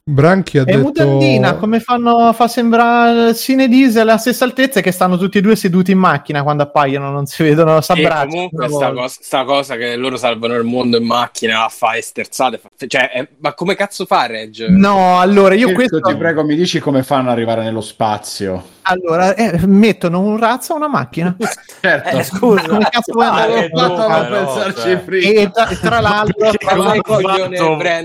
Branchi 0.09 0.59
ha 0.59 0.62
E 0.62 0.64
detto... 0.66 0.78
Mutandina, 0.82 1.55
come 1.55 1.80
fanno, 1.80 2.32
fa 2.32 2.47
sembrare 2.47 3.34
Cine 3.34 3.66
Diesel 3.66 4.02
alla 4.02 4.18
stessa 4.18 4.44
altezza 4.44 4.80
che 4.80 4.93
stanno 4.93 5.16
tutti 5.16 5.38
e 5.38 5.40
due 5.40 5.56
seduti 5.56 5.90
in 5.93 5.98
macchina 5.98 6.43
quando 6.44 6.62
appaiono, 6.64 7.10
non 7.10 7.26
si 7.26 7.43
vedono, 7.43 7.78
E 7.78 7.82
s'abbracciano. 7.82 8.48
Comunque 8.57 8.66
una 8.66 8.74
sta 8.77 8.87
volta. 8.87 9.01
cosa, 9.03 9.19
sta 9.23 9.45
cosa 9.45 9.77
che 9.77 9.97
loro 9.97 10.16
salvano 10.16 10.55
il 10.55 10.65
mondo 10.65 10.97
in 10.97 11.05
macchina 11.07 11.65
a 11.65 11.69
fare 11.69 12.01
sterzate. 12.01 12.59
fa- 12.59 12.69
Cioè, 12.87 13.11
eh, 13.15 13.28
ma 13.39 13.55
come 13.55 13.74
cazzo 13.74 14.05
fa 14.07 14.27
Reg? 14.27 14.66
No, 14.69 15.20
allora 15.20 15.55
io 15.55 15.69
Io 15.69 15.74
questo... 15.74 16.01
ti 16.01 16.16
prego, 16.16 16.45
mi 16.45 16.57
dici 16.57 16.78
come 16.81 17.03
fanno 17.03 17.28
ad 17.28 17.35
arrivare 17.37 17.62
nello 17.62 17.81
spazio? 17.81 18.74
Allora, 18.89 19.35
eh, 19.35 19.66
mettono 19.66 20.20
un 20.20 20.39
razzo 20.39 20.73
a 20.74 20.77
una 20.77 20.89
macchina. 20.89 21.37
Certo. 21.87 22.16
Eh, 22.16 22.23
scusa, 22.24 22.62
Come 22.66 22.89
cazzo 22.91 23.12
vuoi 23.12 23.27
andare? 23.27 23.66
eh, 23.66 23.70
Ho 23.73 23.78
fatto 23.78 24.03
a 24.03 24.09
non 24.09 24.27
però, 24.28 24.45
pensarci 24.55 24.81
cioè. 24.81 24.97
prima. 24.99 25.41
E 25.41 25.51
tra, 25.51 25.66
tra 25.66 26.01
l'altro, 26.01 26.51
tra 26.59 26.77
l'altro, 26.77 27.16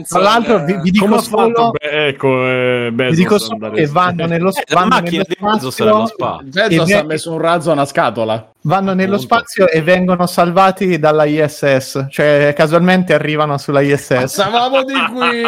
tra 0.08 0.20
l'altro 0.20 0.64
vi, 0.66 0.78
vi 0.82 0.92
dico 0.92 1.20
solo? 1.22 1.72
Beh, 1.72 2.08
ecco, 2.08 2.28
eh, 2.48 2.88
vi 2.90 2.96
Bezos 2.96 3.16
dico 3.16 3.38
solo 3.40 3.72
che 3.72 3.86
vanno 3.88 4.26
nello, 4.26 4.50
Eh, 4.50 4.64
la 4.68 4.76
vanno 4.76 4.88
macchina 4.90 5.24
nello 5.24 5.26
di 5.28 5.36
Bezos 5.40 5.80
era 5.80 5.92
lo 5.92 6.06
spazio, 6.06 6.16
spa. 6.16 6.40
Bezos 6.68 6.92
ha 6.92 7.04
messo 7.04 7.32
un 7.32 7.38
razzo 7.40 7.70
a 7.70 7.74
una 7.74 7.86
scatola. 7.86 8.52
Vanno 8.64 8.94
nello 8.94 9.18
spazio 9.18 9.68
e 9.68 9.82
vengono 9.82 10.28
salvati 10.28 11.00
dalla 11.00 11.26
ISS, 11.26 12.08
cioè 12.10 12.54
casualmente 12.56 13.14
arrivano 13.14 13.58
sulla 13.58 13.82
ISS. 13.82 14.08
Passavamo 14.08 14.84
di 14.84 14.94
qui. 15.12 15.44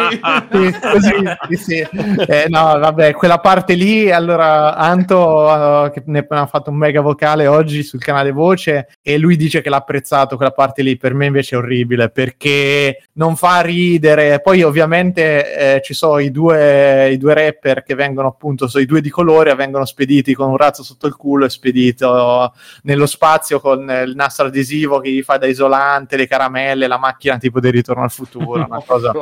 Sì, 0.50 0.78
così, 0.80 1.12
sì, 1.48 1.56
sì. 1.56 1.88
Eh, 2.26 2.46
no, 2.48 2.78
vabbè, 2.78 3.12
quella 3.12 3.38
parte 3.38 3.74
lì, 3.74 4.10
allora 4.10 4.74
Anto, 4.74 5.86
eh, 5.86 5.90
che 5.92 6.02
ne 6.06 6.26
ha 6.28 6.46
fatto 6.46 6.70
un 6.70 6.76
mega 6.76 7.00
vocale 7.00 7.46
oggi 7.46 7.82
sul 7.82 8.00
canale 8.00 8.32
Voce, 8.32 8.88
e 9.02 9.18
lui 9.18 9.36
dice 9.36 9.60
che 9.60 9.70
l'ha 9.70 9.76
apprezzato 9.76 10.36
quella 10.36 10.52
parte 10.52 10.82
lì, 10.82 10.96
per 10.96 11.14
me 11.14 11.26
invece 11.26 11.54
è 11.54 11.58
orribile, 11.58 12.10
perché 12.10 13.06
non 13.16 13.36
fa 13.36 13.60
ridere, 13.60 14.40
poi 14.40 14.62
ovviamente 14.62 15.76
eh, 15.76 15.82
ci 15.82 15.94
sono 15.94 16.18
i 16.18 16.30
due, 16.30 17.10
i 17.10 17.16
due 17.16 17.34
rapper 17.34 17.82
che 17.82 17.94
vengono 17.94 18.28
appunto, 18.28 18.66
sono 18.66 18.82
i 18.82 18.86
due 18.86 19.00
di 19.00 19.10
colore, 19.10 19.54
vengono 19.54 19.84
spediti 19.84 20.34
con 20.34 20.50
un 20.50 20.56
razzo 20.56 20.82
sotto 20.82 21.06
il 21.06 21.14
culo 21.14 21.44
e 21.44 21.50
spedito 21.50 22.52
nello 22.82 23.06
spazio 23.06 23.60
con 23.60 23.82
il 23.82 24.14
nastro 24.16 24.46
adesivo 24.46 24.98
che 24.98 25.10
gli 25.10 25.22
fa 25.22 25.36
da 25.36 25.46
isolante, 25.46 26.16
le 26.16 26.26
caramelle, 26.26 26.86
la 26.86 26.98
macchina 26.98 27.38
tipo 27.38 27.60
di 27.60 27.70
ritorno 27.70 28.02
al 28.02 28.10
futuro, 28.10 28.64
una 28.64 28.82
cosa... 28.86 29.12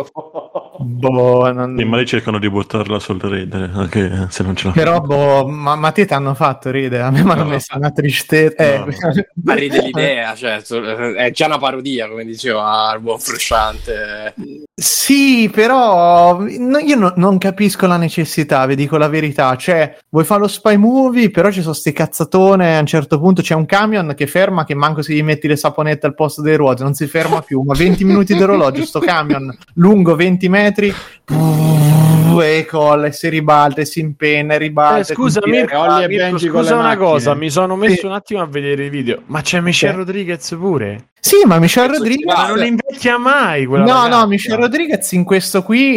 Boh, 0.83 1.53
non- 1.53 1.77
Sì, 1.79 1.85
ma 1.85 1.97
lì 1.97 2.07
cercano 2.07 2.39
di 2.39 2.51
buttarla 2.51 2.99
sul 2.99 3.21
ridere, 3.21 3.71
anche 3.73 4.27
se 4.31 4.43
non 4.43 4.55
ce 4.57 4.67
la 4.69 4.73
Però, 4.73 5.01
boh, 5.01 5.47
ma, 5.49 5.75
ma 5.77 5.91
te 5.93 6.05
ti 6.07 6.13
hanno 6.13 6.35
fatto 6.35 6.71
ridere, 6.71 7.03
a 7.03 7.11
me 7.11 7.23
mi 7.25 7.31
hanno 7.31 7.45
No. 7.45 7.49
messo 7.51 7.77
una 7.77 7.91
tristezza. 7.91 8.63
Eh, 8.63 8.79
No. 8.79 8.87
Ma 9.45 9.55
ride 9.55 9.81
l'idea, 9.81 10.35
cioè, 10.35 10.61
so- 10.63 10.83
è 10.83 11.31
già 11.31 11.47
una 11.47 11.59
parodia, 11.59 12.09
come 12.09 12.25
diceva 12.25 12.93
il 12.95 13.01
buon 13.01 13.19
Frusciante. 13.19 14.35
Sì, 14.83 15.49
però 15.49 16.45
io 16.45 16.97
no- 16.97 17.13
non 17.15 17.39
capisco 17.39 17.87
la 17.87 17.97
necessità, 17.97 18.67
vi 18.67 18.75
dico 18.75 18.97
la 18.97 19.07
verità. 19.07 19.55
Cioè, 19.55 19.97
vuoi 20.09 20.25
fare 20.25 20.41
lo 20.41 20.49
spy 20.49 20.77
movie, 20.77 21.31
però 21.31 21.53
ci 21.53 21.61
sono 21.63 21.73
sti 21.73 21.93
cazzatone. 21.93 22.77
A 22.77 22.81
un 22.81 22.87
certo 22.87 23.21
punto 23.21 23.43
c'è 23.43 23.55
un 23.55 23.65
camion 23.65 24.13
che 24.17 24.27
ferma, 24.27 24.65
che 24.65 24.75
manco 24.75 25.01
se 25.01 25.15
gli 25.15 25.23
metti 25.23 25.47
le 25.47 25.55
saponette 25.57 26.07
al 26.07 26.15
posto 26.15 26.43
delle 26.43 26.57
ruote, 26.57 26.83
non 26.83 26.95
si 26.95 27.07
ferma 27.07 27.41
più. 27.43 27.63
Ma 27.63 27.75
20 27.75 28.05
minuti 28.05 28.35
d'orologio, 28.35 28.85
sto 28.85 28.99
camion 28.99 29.57
lungo 29.75 30.17
20 30.17 30.49
metri. 30.49 30.93
E 32.41 32.65
colla, 32.67 33.07
e 33.09 33.13
si 33.13 33.29
ribalta, 33.29 33.81
e 33.81 33.85
si 33.85 34.01
impenna, 34.01 34.55
e 34.55 34.59
ribalta. 34.59 34.99
Eh, 35.13 35.15
scusa, 35.15 35.41
Mirko, 35.45 36.01
e 36.01 36.09
Mirko, 36.09 36.39
scusa 36.39 36.61
le 36.63 36.73
una 36.73 36.83
macchine. 36.89 36.97
cosa, 37.05 37.35
mi 37.35 37.51
sono 37.51 37.77
messo 37.77 37.95
Sì. 38.01 38.07
un 38.07 38.13
attimo 38.13 38.41
a 38.41 38.47
vedere 38.47 38.85
i 38.87 38.89
video, 38.91 39.23
ma 39.27 39.41
c'è 39.43 39.61
Michelle 39.61 39.93
Sì. 39.93 39.99
Rodriguez 39.99 40.49
pure? 40.59 41.07
Sì, 41.21 41.37
ma 41.45 41.59
Michelle 41.59 41.97
Rodriguez... 41.99 42.35
Ma 42.37 42.49
non 42.49 42.65
invecchia 42.65 43.17
mai 43.19 43.65
quella 43.67 43.85
No, 43.85 43.93
ragazza. 44.03 44.19
no, 44.21 44.27
Michelle 44.27 44.57
Rodriguez 44.57 45.13
in 45.13 45.23
questo 45.25 45.63
qui 45.63 45.97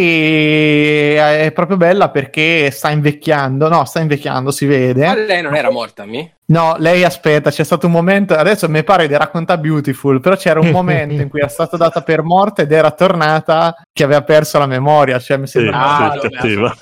è 1.16 1.52
proprio 1.54 1.78
bella 1.78 2.10
perché 2.10 2.70
sta 2.72 2.90
invecchiando. 2.92 3.68
No, 3.68 3.86
sta 3.86 4.00
invecchiando, 4.02 4.52
si 4.52 4.66
Ma 4.66 4.72
vede. 4.72 5.26
lei 5.26 5.42
non 5.42 5.56
era 5.56 5.72
morta, 5.72 6.06
mi? 6.06 6.32
No, 6.48 6.76
lei 6.78 7.04
aspetta, 7.04 7.50
c'è 7.50 7.64
stato 7.64 7.88
un 7.88 7.92
momento, 7.92 8.36
adesso 8.36 8.70
mi 8.70 8.84
pare 8.84 9.08
di 9.08 9.18
raccontare 9.18 9.60
Beautiful, 9.60 10.20
però 10.20 10.36
c'era 10.36 10.60
un 10.60 10.70
momento 10.72 11.20
in 11.20 11.28
cui 11.28 11.40
era 11.40 11.48
stata 11.50 11.76
data 11.76 12.02
per 12.02 12.22
morta 12.22 12.62
ed 12.62 12.72
era 12.72 12.92
tornata 12.92 13.76
che 13.92 14.04
aveva 14.04 14.22
perso 14.22 14.60
la 14.60 14.68
memoria, 14.68 15.18
cioè 15.18 15.38
mi 15.38 15.48
sembra... 15.48 16.12
Sì, 16.12 16.28
Ah, 16.28 16.30
cattiva. 16.30 16.76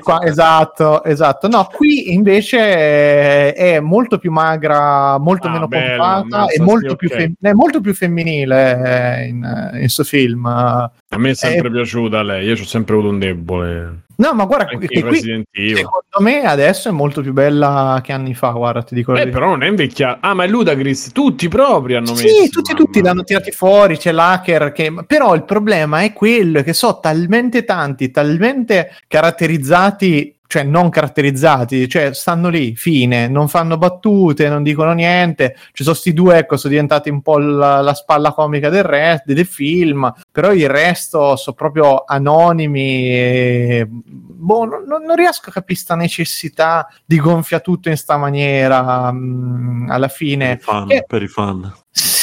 qua- 0.00 0.22
esatto, 0.24 1.04
esatto. 1.04 1.46
No, 1.48 1.68
qui 1.72 2.14
invece 2.14 2.58
è, 2.58 3.54
è 3.54 3.80
molto 3.80 4.18
più 4.18 4.32
magra, 4.32 5.18
molto 5.18 5.46
Ah, 5.46 5.50
meno 5.52 5.68
bella, 5.68 5.96
pompata 6.22 6.46
e 6.48 6.60
molto, 6.60 6.90
sì, 6.90 6.96
più 6.96 7.08
fem- 7.08 7.34
è 7.40 7.52
molto 7.52 7.80
più 7.80 7.94
femminile 7.94 9.20
eh, 9.22 9.26
in, 9.28 9.70
in 9.72 9.78
questo 9.78 10.02
film. 10.02 10.46
A 10.46 10.90
me 11.16 11.30
è 11.30 11.34
sempre 11.34 11.68
Eh, 11.68 11.70
piaciuta 11.72 12.22
lei, 12.22 12.46
io 12.46 12.56
ci 12.56 12.62
ho 12.62 12.66
sempre 12.66 12.94
avuto 12.94 13.10
un 13.10 13.18
debole. 13.20 14.04
No, 14.18 14.32
ma 14.32 14.44
guarda, 14.44 14.70
Anche 14.72 14.86
che 14.86 15.02
qui, 15.02 15.20
secondo 15.20 16.20
me 16.20 16.42
adesso 16.44 16.88
è 16.88 16.92
molto 16.92 17.20
più 17.20 17.32
bella 17.32 18.00
che 18.02 18.12
anni 18.12 18.34
fa, 18.34 18.50
guarda, 18.50 18.82
ti 18.82 18.94
dico 18.94 19.14
Eh, 19.14 19.28
però 19.28 19.48
non 19.48 19.62
è 19.62 19.68
invecchiata. 19.68 20.26
Ah, 20.26 20.34
ma 20.34 20.44
è 20.44 20.48
Ludacris, 20.48 21.12
tutti 21.12 21.48
proprio 21.48 21.98
hanno 21.98 22.12
messo. 22.12 22.26
Sì, 22.26 22.48
tutti, 22.48 22.74
tutti 22.74 23.02
l'hanno 23.02 23.24
tirati 23.24 23.50
fuori, 23.50 23.98
c'è 23.98 24.12
l'hacker 24.12 24.72
che... 24.72 24.94
Però 25.06 25.34
il 25.34 25.44
problema 25.44 26.02
è 26.02 26.12
quello 26.12 26.62
che 26.62 26.72
so 26.72 26.98
talmente 27.00 27.64
tanti, 27.64 28.10
talmente 28.10 28.96
caratterizzati, 29.06 30.35
cioè 30.46 30.62
non 30.62 30.88
caratterizzati, 30.90 31.88
cioè 31.88 32.12
stanno 32.14 32.48
lì, 32.48 32.74
fine, 32.76 33.28
non 33.28 33.48
fanno 33.48 33.76
battute, 33.78 34.48
non 34.48 34.62
dicono 34.62 34.92
niente. 34.92 35.56
Ci 35.72 35.82
sono 35.82 35.94
sti 35.94 36.12
due, 36.12 36.38
ecco, 36.38 36.56
sono 36.56 36.72
diventati 36.72 37.10
un 37.10 37.22
po' 37.22 37.38
la, 37.38 37.80
la 37.80 37.94
spalla 37.94 38.32
comica 38.32 38.68
del, 38.68 38.84
re- 38.84 39.22
del 39.24 39.46
film, 39.46 40.12
però 40.30 40.52
il 40.52 40.68
resto 40.68 41.36
sono 41.36 41.56
proprio 41.56 42.04
anonimi 42.04 43.08
e... 43.10 43.86
Boh, 43.88 44.64
non, 44.64 45.02
non 45.04 45.16
riesco 45.16 45.50
a 45.50 45.52
capire 45.52 45.78
sta 45.78 45.94
necessità 45.96 46.88
di 47.04 47.18
gonfia 47.18 47.60
tutto 47.60 47.88
in 47.88 47.96
sta 47.96 48.16
maniera 48.16 49.10
mm, 49.12 49.90
alla 49.90 50.06
Per 50.08 50.16
fine. 50.16 50.52
i 50.52 50.58
fan, 50.58 50.90
Eh, 50.90 51.04
per 51.06 51.22
i 51.22 51.28
fan. 51.28 51.74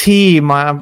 Sì, 0.03 0.41
ma, 0.41 0.77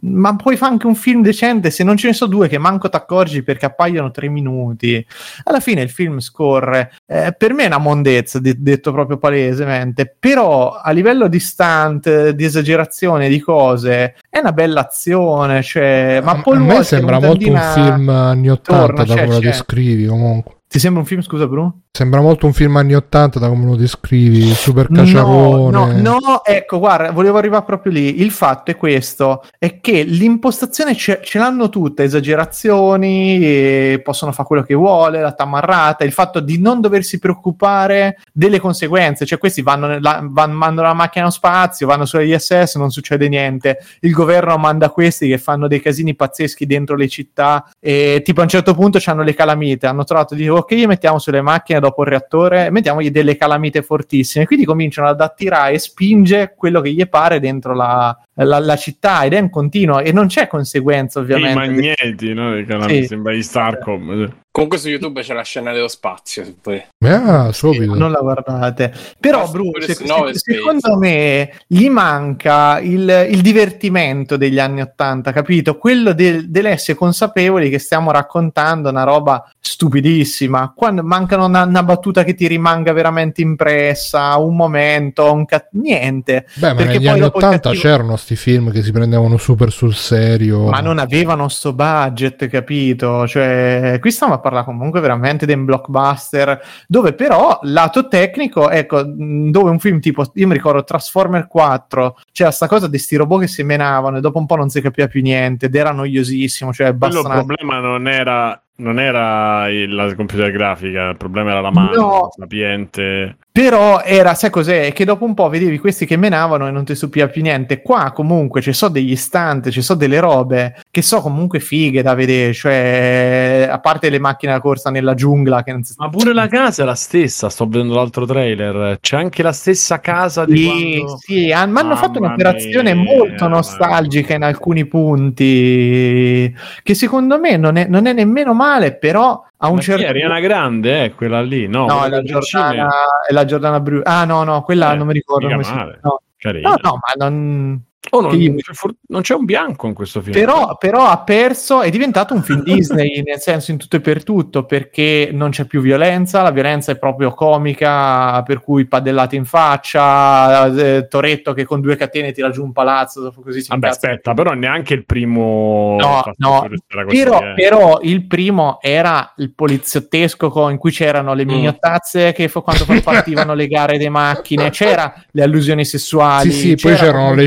ma 0.00 0.34
poi 0.34 0.56
fa 0.56 0.66
anche 0.66 0.88
un 0.88 0.96
film 0.96 1.22
decente 1.22 1.70
se 1.70 1.84
non 1.84 1.96
ce 1.96 2.08
ne 2.08 2.12
sono 2.12 2.28
due 2.28 2.48
che 2.48 2.58
manco 2.58 2.88
t'accorgi 2.88 3.44
perché 3.44 3.66
appaiono 3.66 4.10
tre 4.10 4.28
minuti. 4.28 5.06
Alla 5.44 5.60
fine 5.60 5.82
il 5.82 5.90
film 5.90 6.18
scorre. 6.18 6.92
Eh, 7.06 7.36
per 7.38 7.52
me 7.52 7.62
è 7.62 7.66
una 7.66 7.78
mondezza, 7.78 8.40
de- 8.40 8.56
detto 8.58 8.90
proprio 8.90 9.18
palesemente, 9.18 10.12
però 10.18 10.72
a 10.72 10.90
livello 10.90 11.28
di 11.28 11.38
stunt, 11.38 12.30
di 12.30 12.44
esagerazione 12.44 13.28
di 13.28 13.38
cose, 13.38 14.16
è 14.28 14.40
una 14.40 14.52
bella 14.52 14.80
azione. 14.80 15.62
Cioè, 15.62 16.20
ma 16.20 16.32
a, 16.32 16.42
a 16.44 16.58
me 16.58 16.82
sembra 16.82 17.20
molto 17.20 17.48
un 17.48 17.60
film 17.74 18.08
anni 18.08 18.50
80 18.50 18.76
torna, 18.76 19.04
da 19.04 19.14
come 19.14 19.34
lo 19.34 19.38
descrivi 19.38 20.06
comunque. 20.06 20.55
Ti 20.68 20.78
sembra 20.80 21.00
un 21.00 21.06
film, 21.06 21.22
scusa, 21.22 21.46
Bruno? 21.46 21.82
Sembra 21.92 22.20
molto 22.20 22.44
un 22.44 22.52
film 22.52 22.76
anni 22.76 22.94
80 22.94 23.38
da 23.38 23.48
come 23.48 23.64
lo 23.64 23.76
descrivi, 23.76 24.52
super 24.52 24.90
No, 24.90 25.00
caciarone. 25.00 26.00
no, 26.02 26.18
no, 26.18 26.44
ecco, 26.44 26.78
guarda, 26.78 27.10
volevo 27.12 27.38
arrivare 27.38 27.64
proprio 27.64 27.92
lì. 27.92 28.20
Il 28.20 28.30
fatto 28.30 28.70
è 28.70 28.76
questo: 28.76 29.42
è 29.58 29.80
che 29.80 30.02
l'impostazione 30.02 30.94
ce, 30.94 31.20
ce 31.22 31.38
l'hanno 31.38 31.70
tutte, 31.70 32.02
esagerazioni, 32.02 33.98
possono 34.02 34.32
fare 34.32 34.46
quello 34.46 34.62
che 34.62 34.74
vuole, 34.74 35.20
la 35.20 35.32
tamarrata, 35.32 36.04
il 36.04 36.12
fatto 36.12 36.40
di 36.40 36.60
non 36.60 36.80
doversi 36.80 37.18
preoccupare 37.18 38.18
delle 38.32 38.60
conseguenze. 38.60 39.24
Cioè, 39.24 39.38
questi 39.38 39.62
vanno, 39.62 39.86
nella, 39.86 40.20
van- 40.24 40.52
mandano 40.52 40.88
la 40.88 40.94
macchina 40.94 41.24
allo 41.24 41.32
spazio, 41.32 41.86
vanno 41.86 42.04
sull'ISS, 42.04 42.74
non 42.76 42.90
succede 42.90 43.28
niente. 43.28 43.78
Il 44.00 44.12
governo 44.12 44.56
manda 44.58 44.90
questi 44.90 45.28
che 45.28 45.38
fanno 45.38 45.68
dei 45.68 45.80
casini 45.80 46.14
pazzeschi 46.14 46.66
dentro 46.66 46.96
le 46.96 47.08
città. 47.08 47.68
E 47.80 48.20
tipo 48.24 48.40
a 48.40 48.42
un 48.42 48.48
certo 48.50 48.74
punto 48.74 48.98
hanno 49.06 49.22
le 49.22 49.34
calamite. 49.34 49.86
Hanno 49.86 50.04
trovato 50.04 50.34
di 50.34 50.46
ok, 50.58 50.74
gli 50.74 50.86
mettiamo 50.86 51.18
sulle 51.18 51.40
macchine 51.40 51.80
dopo 51.80 52.02
il 52.02 52.08
reattore, 52.08 52.70
mettiamogli 52.70 53.10
delle 53.10 53.36
calamite 53.36 53.82
fortissime. 53.82 54.46
Quindi 54.46 54.64
cominciano 54.64 55.08
ad 55.08 55.20
attirare 55.20 55.74
e 55.74 55.78
spinge 55.78 56.54
quello 56.56 56.80
che 56.80 56.92
gli 56.92 57.06
pare 57.08 57.40
dentro 57.40 57.74
la, 57.74 58.16
la- 58.44 58.58
la 58.58 58.76
città 58.76 59.24
ed 59.24 59.32
è 59.32 59.38
un 59.40 59.50
continuo 59.50 60.00
e 60.00 60.12
non 60.12 60.26
c'è 60.26 60.46
conseguenza 60.46 61.18
I 61.18 61.22
ovviamente. 61.22 61.54
magneti, 61.58 62.32
no? 62.34 62.52
Che 62.54 62.64
calamite, 62.64 63.00
Sì. 63.02 63.06
Sembra 63.06 63.32
di 63.32 63.42
Starcom. 63.42 64.32
Comunque 64.56 64.78
su 64.78 64.88
YouTube 64.88 65.20
c'è 65.20 65.34
la 65.34 65.42
scena 65.42 65.72
dello 65.72 65.86
spazio. 65.88 66.42
se 66.44 66.54
poi- 66.60 66.82
Ah, 67.04 67.52
subito. 67.52 67.94
non 67.94 68.10
la 68.10 68.20
guardate 68.20 68.90
però 69.20 69.46
Bruno 69.50 69.70
Furious 69.72 69.92
se- 69.98 70.04
9 70.06 70.32
se- 70.32 70.54
secondo 70.54 70.96
me 70.96 71.52
gli 71.66 71.88
manca 71.90 72.80
il, 72.80 73.26
il 73.30 73.42
divertimento 73.42 74.38
degli 74.38 74.58
anni 74.58 74.80
80 74.80 75.32
capito 75.32 75.76
quello 75.76 76.14
del- 76.14 76.48
dell'essere 76.48 76.96
consapevoli 76.96 77.68
che 77.68 77.78
stiamo 77.78 78.10
raccontando 78.10 78.88
una 78.88 79.02
roba 79.02 79.46
stupidissima 79.60 80.72
quando 80.74 81.02
mancano 81.02 81.44
una, 81.44 81.64
una 81.64 81.82
battuta 81.82 82.24
che 82.24 82.32
ti 82.34 82.46
rimanga 82.46 82.92
veramente 82.94 83.42
impressa 83.42 84.36
un 84.36 84.56
momento 84.56 85.32
un 85.32 85.44
ca- 85.44 85.68
niente 85.72 86.46
Beh, 86.54 86.68
ma 86.68 86.74
perché 86.76 86.92
negli 86.94 87.02
poi 87.04 87.08
anni 87.08 87.20
dopo 87.20 87.38
il 87.38 87.44
80 87.44 87.68
cattivo- 87.70 87.82
c'erano 87.82 88.16
sti 88.26 88.34
film 88.34 88.72
che 88.72 88.82
si 88.82 88.90
prendevano 88.90 89.36
super 89.36 89.70
sul 89.70 89.94
serio. 89.94 90.68
ma 90.68 90.80
non 90.80 90.98
avevano 90.98 91.46
sto 91.46 91.72
budget, 91.72 92.48
capito? 92.48 93.24
Cioè, 93.24 93.98
qui 94.00 94.10
stiamo 94.10 94.34
a 94.34 94.40
parlare 94.40 94.64
comunque 94.64 94.98
veramente 94.98 95.46
di 95.46 95.52
un 95.52 95.64
blockbuster, 95.64 96.60
dove 96.88 97.12
però, 97.12 97.60
lato 97.62 98.08
tecnico, 98.08 98.68
ecco, 98.68 99.04
dove 99.04 99.70
un 99.70 99.78
film 99.78 100.00
tipo, 100.00 100.28
io 100.34 100.48
mi 100.48 100.54
ricordo 100.54 100.82
Transformer 100.82 101.46
4, 101.46 102.18
c'era 102.32 102.50
sta 102.50 102.66
cosa 102.66 102.88
di 102.88 102.98
sti 102.98 103.14
robot 103.14 103.42
che 103.42 103.46
si 103.46 103.62
menavano 103.62 104.16
e 104.16 104.20
dopo 104.20 104.38
un 104.38 104.46
po' 104.46 104.56
non 104.56 104.70
si 104.70 104.80
capiva 104.80 105.06
più 105.06 105.22
niente 105.22 105.66
ed 105.66 105.76
era 105.76 105.92
noiosissimo, 105.92 106.72
cioè 106.72 106.96
Quello 106.96 107.22
basta 107.22 107.38
il 107.38 107.44
problema 107.44 107.78
non 107.78 108.08
era, 108.08 108.60
non 108.76 108.98
era 109.00 109.68
il- 109.70 109.94
la 109.94 110.14
computer 110.14 110.50
grafica, 110.50 111.08
il 111.10 111.16
problema 111.16 111.50
era 111.50 111.60
la 111.60 111.70
mano 111.70 111.94
No. 111.96 112.28
sapiente. 112.36 113.36
Però 113.56 114.02
era, 114.02 114.34
sai 114.34 114.50
cos'è? 114.50 114.92
Che 114.92 115.06
dopo 115.06 115.24
un 115.24 115.32
po' 115.32 115.48
vedevi 115.48 115.78
questi 115.78 116.04
che 116.04 116.18
menavano 116.18 116.68
e 116.68 116.70
non 116.70 116.84
ti 116.84 116.94
stupiva 116.94 117.26
più 117.28 117.40
niente. 117.40 117.80
Qua 117.80 118.12
comunque 118.12 118.60
ci 118.60 118.74
sono 118.74 118.92
degli 118.92 119.16
stunt, 119.16 119.70
ci 119.70 119.80
sono 119.80 119.98
delle 119.98 120.20
robe 120.20 120.76
che 120.90 121.00
so 121.00 121.22
comunque 121.22 121.58
fighe 121.58 122.02
da 122.02 122.14
vedere, 122.14 122.52
cioè 122.52 123.66
a 123.70 123.78
parte 123.80 124.10
le 124.10 124.18
macchine 124.18 124.52
da 124.52 124.60
corsa 124.60 124.90
nella 124.90 125.14
giungla 125.14 125.62
che 125.62 125.72
non 125.72 125.82
si 125.84 125.94
Ma 125.96 126.10
pure 126.10 126.34
la 126.34 126.48
casa 126.48 126.82
è 126.82 126.84
la 126.84 126.94
stessa, 126.94 127.48
sto 127.48 127.66
vedendo 127.66 127.94
l'altro 127.94 128.26
trailer. 128.26 128.98
C'è 129.00 129.16
anche 129.16 129.42
la 129.42 129.52
stessa 129.52 130.00
casa 130.00 130.44
di 130.44 130.56
Sì, 130.58 130.96
quando... 130.98 131.16
sì, 131.16 131.50
han- 131.50 131.70
ma 131.70 131.80
hanno 131.80 131.96
fatto 131.96 132.18
un'operazione 132.18 132.92
mia, 132.94 133.02
molto 133.14 133.48
nostalgica 133.48 134.34
in 134.34 134.42
alcuni 134.42 134.84
punti, 134.84 136.54
che 136.82 136.94
secondo 136.94 137.38
me 137.38 137.56
non 137.56 137.76
è, 137.76 137.86
non 137.86 138.04
è 138.06 138.12
nemmeno 138.12 138.52
male, 138.52 138.64
però 138.98 139.42
a 139.58 139.68
un 139.68 139.76
Ma 139.76 139.80
certo 139.80 140.04
è? 140.04 140.08
Ariana 140.08 140.40
Grande, 140.40 141.04
eh, 141.04 141.14
quella 141.14 141.40
lì, 141.42 141.66
no? 141.66 141.86
No, 141.86 142.04
è 142.04 142.08
la, 142.08 142.22
Giordana, 142.22 142.88
è 143.28 143.32
la 143.32 143.44
Giordana 143.44 143.80
Bru. 143.80 144.00
Ah, 144.04 144.24
no, 144.24 144.42
no, 144.44 144.62
quella 144.62 144.92
Eh, 144.92 144.96
non 144.96 145.06
mi 145.06 145.12
ricordo 145.14 145.48
come 145.48 145.62
si 145.64 145.74
male. 145.74 145.98
no. 146.02 146.20
Carina. 146.38 146.68
no, 146.68 146.76
no, 146.82 146.90
ma 146.92 147.24
non. 147.26 147.82
Oh, 148.10 148.20
non, 148.20 148.40
io- 148.40 148.54
c'è 148.56 148.72
for- 148.72 148.94
non 149.08 149.22
c'è 149.22 149.34
un 149.34 149.44
bianco 149.44 149.86
in 149.86 149.94
questo 149.94 150.20
film. 150.20 150.32
Però, 150.32 150.76
però 150.78 151.06
ha 151.06 151.18
perso, 151.22 151.82
è 151.82 151.90
diventato 151.90 152.34
un 152.34 152.42
film 152.42 152.62
Disney 152.62 153.22
nel 153.26 153.38
senso 153.40 153.70
in 153.70 153.78
tutto 153.78 153.96
e 153.96 154.00
per 154.00 154.22
tutto 154.22 154.64
perché 154.64 155.30
non 155.32 155.50
c'è 155.50 155.64
più 155.64 155.80
violenza, 155.80 156.42
la 156.42 156.50
violenza 156.50 156.92
è 156.92 156.98
proprio 156.98 157.32
comica, 157.32 158.42
per 158.42 158.60
cui 158.62 158.86
padellate 158.86 159.36
in 159.36 159.44
faccia, 159.44 160.66
eh, 160.74 161.06
Toretto 161.08 161.52
che 161.52 161.64
con 161.64 161.80
due 161.80 161.96
catene 161.96 162.32
tira 162.32 162.50
giù 162.50 162.62
un 162.64 162.72
palazzo, 162.72 163.32
così 163.42 163.60
si 163.60 163.68
Vabbè, 163.68 163.88
aspetta, 163.88 164.34
però 164.34 164.52
neanche 164.54 164.94
il 164.94 165.04
primo... 165.04 165.96
No, 165.98 166.22
no, 166.36 166.68
però, 167.06 167.40
però 167.54 167.98
il 168.02 168.26
primo 168.26 168.78
era 168.80 169.32
il 169.36 169.52
poliziottesco 169.54 170.48
co- 170.50 170.68
in 170.70 170.78
cui 170.78 170.90
c'erano 170.90 171.34
le 171.34 171.44
Mm. 171.44 171.48
mignottazze 171.48 172.32
che 172.32 172.48
fu- 172.48 172.62
quando 172.62 172.84
partivano 173.02 173.54
le 173.54 173.66
gare 173.68 173.96
delle 173.98 174.08
macchine, 174.10 174.70
c'era 174.70 175.12
le 175.30 175.42
allusioni 175.42 175.84
sessuali. 175.84 176.50
Sì, 176.50 176.58
sì, 176.60 176.74
poi 176.76 176.92
c'era 176.94 177.04
c'erano 177.06 177.34
le 177.34 177.46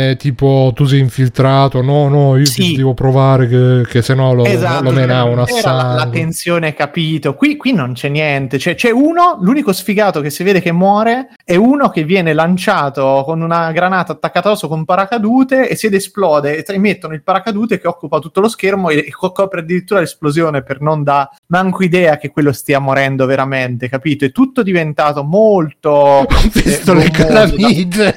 scene 0.00 0.16
tipo 0.16 0.72
tu 0.74 0.84
sei 0.84 1.00
infiltrato, 1.00 1.82
no, 1.82 2.08
no, 2.08 2.36
io 2.36 2.46
Sì. 2.46 2.74
devo 2.74 2.94
provare 2.94 3.46
che, 3.48 3.82
che 3.88 4.02
se 4.02 4.14
no 4.14 4.32
lo, 4.32 4.44
Esatto, 4.44 4.84
lo 4.84 4.90
menavano 4.92 5.42
a 5.42 5.44
c'era 5.44 5.72
la, 5.72 5.94
la 5.94 6.08
tensione, 6.08 6.74
capito? 6.74 7.34
Qui, 7.34 7.56
qui 7.56 7.72
non 7.72 7.92
c'è 7.92 8.08
niente. 8.08 8.58
Cioè, 8.58 8.74
c'è 8.74 8.90
uno, 8.90 9.38
l'unico 9.40 9.72
sfigato 9.72 10.20
che 10.20 10.30
si 10.30 10.42
vede 10.42 10.60
che 10.60 10.72
muore 10.72 11.28
è 11.44 11.56
uno 11.56 11.90
che 11.90 12.04
viene 12.04 12.32
lanciato 12.32 13.22
con 13.24 13.40
una 13.40 13.70
granata 13.72 14.12
attaccata 14.12 14.48
all'osso 14.48 14.68
con 14.68 14.84
paracadute 14.84 15.68
e 15.68 15.76
si 15.76 15.88
esplode. 15.94 16.64
E 16.64 16.78
mettono 16.78 17.14
il 17.14 17.22
paracadute 17.22 17.78
che 17.80 17.88
occupa 17.88 18.18
tutto 18.18 18.40
lo 18.40 18.48
schermo 18.48 18.88
e, 18.90 18.98
e 18.98 19.10
co- 19.10 19.32
copre 19.32 19.60
addirittura 19.60 20.00
l'esplosione 20.00 20.62
per 20.62 20.80
non 20.80 21.02
da 21.02 21.28
manco 21.46 21.82
idea 21.82 22.16
che 22.16 22.30
quello 22.30 22.52
stia 22.52 22.78
morendo 22.78 23.26
veramente, 23.26 23.88
capito? 23.88 24.24
È 24.24 24.32
tutto 24.32 24.62
diventato 24.62 25.22
molto. 25.24 25.90
Ho 25.90 26.26
visto 26.52 26.92
eh, 26.92 26.94
le 26.94 27.10
gommoso 27.10 27.32
da- 27.32 27.44
calamite. 27.44 28.14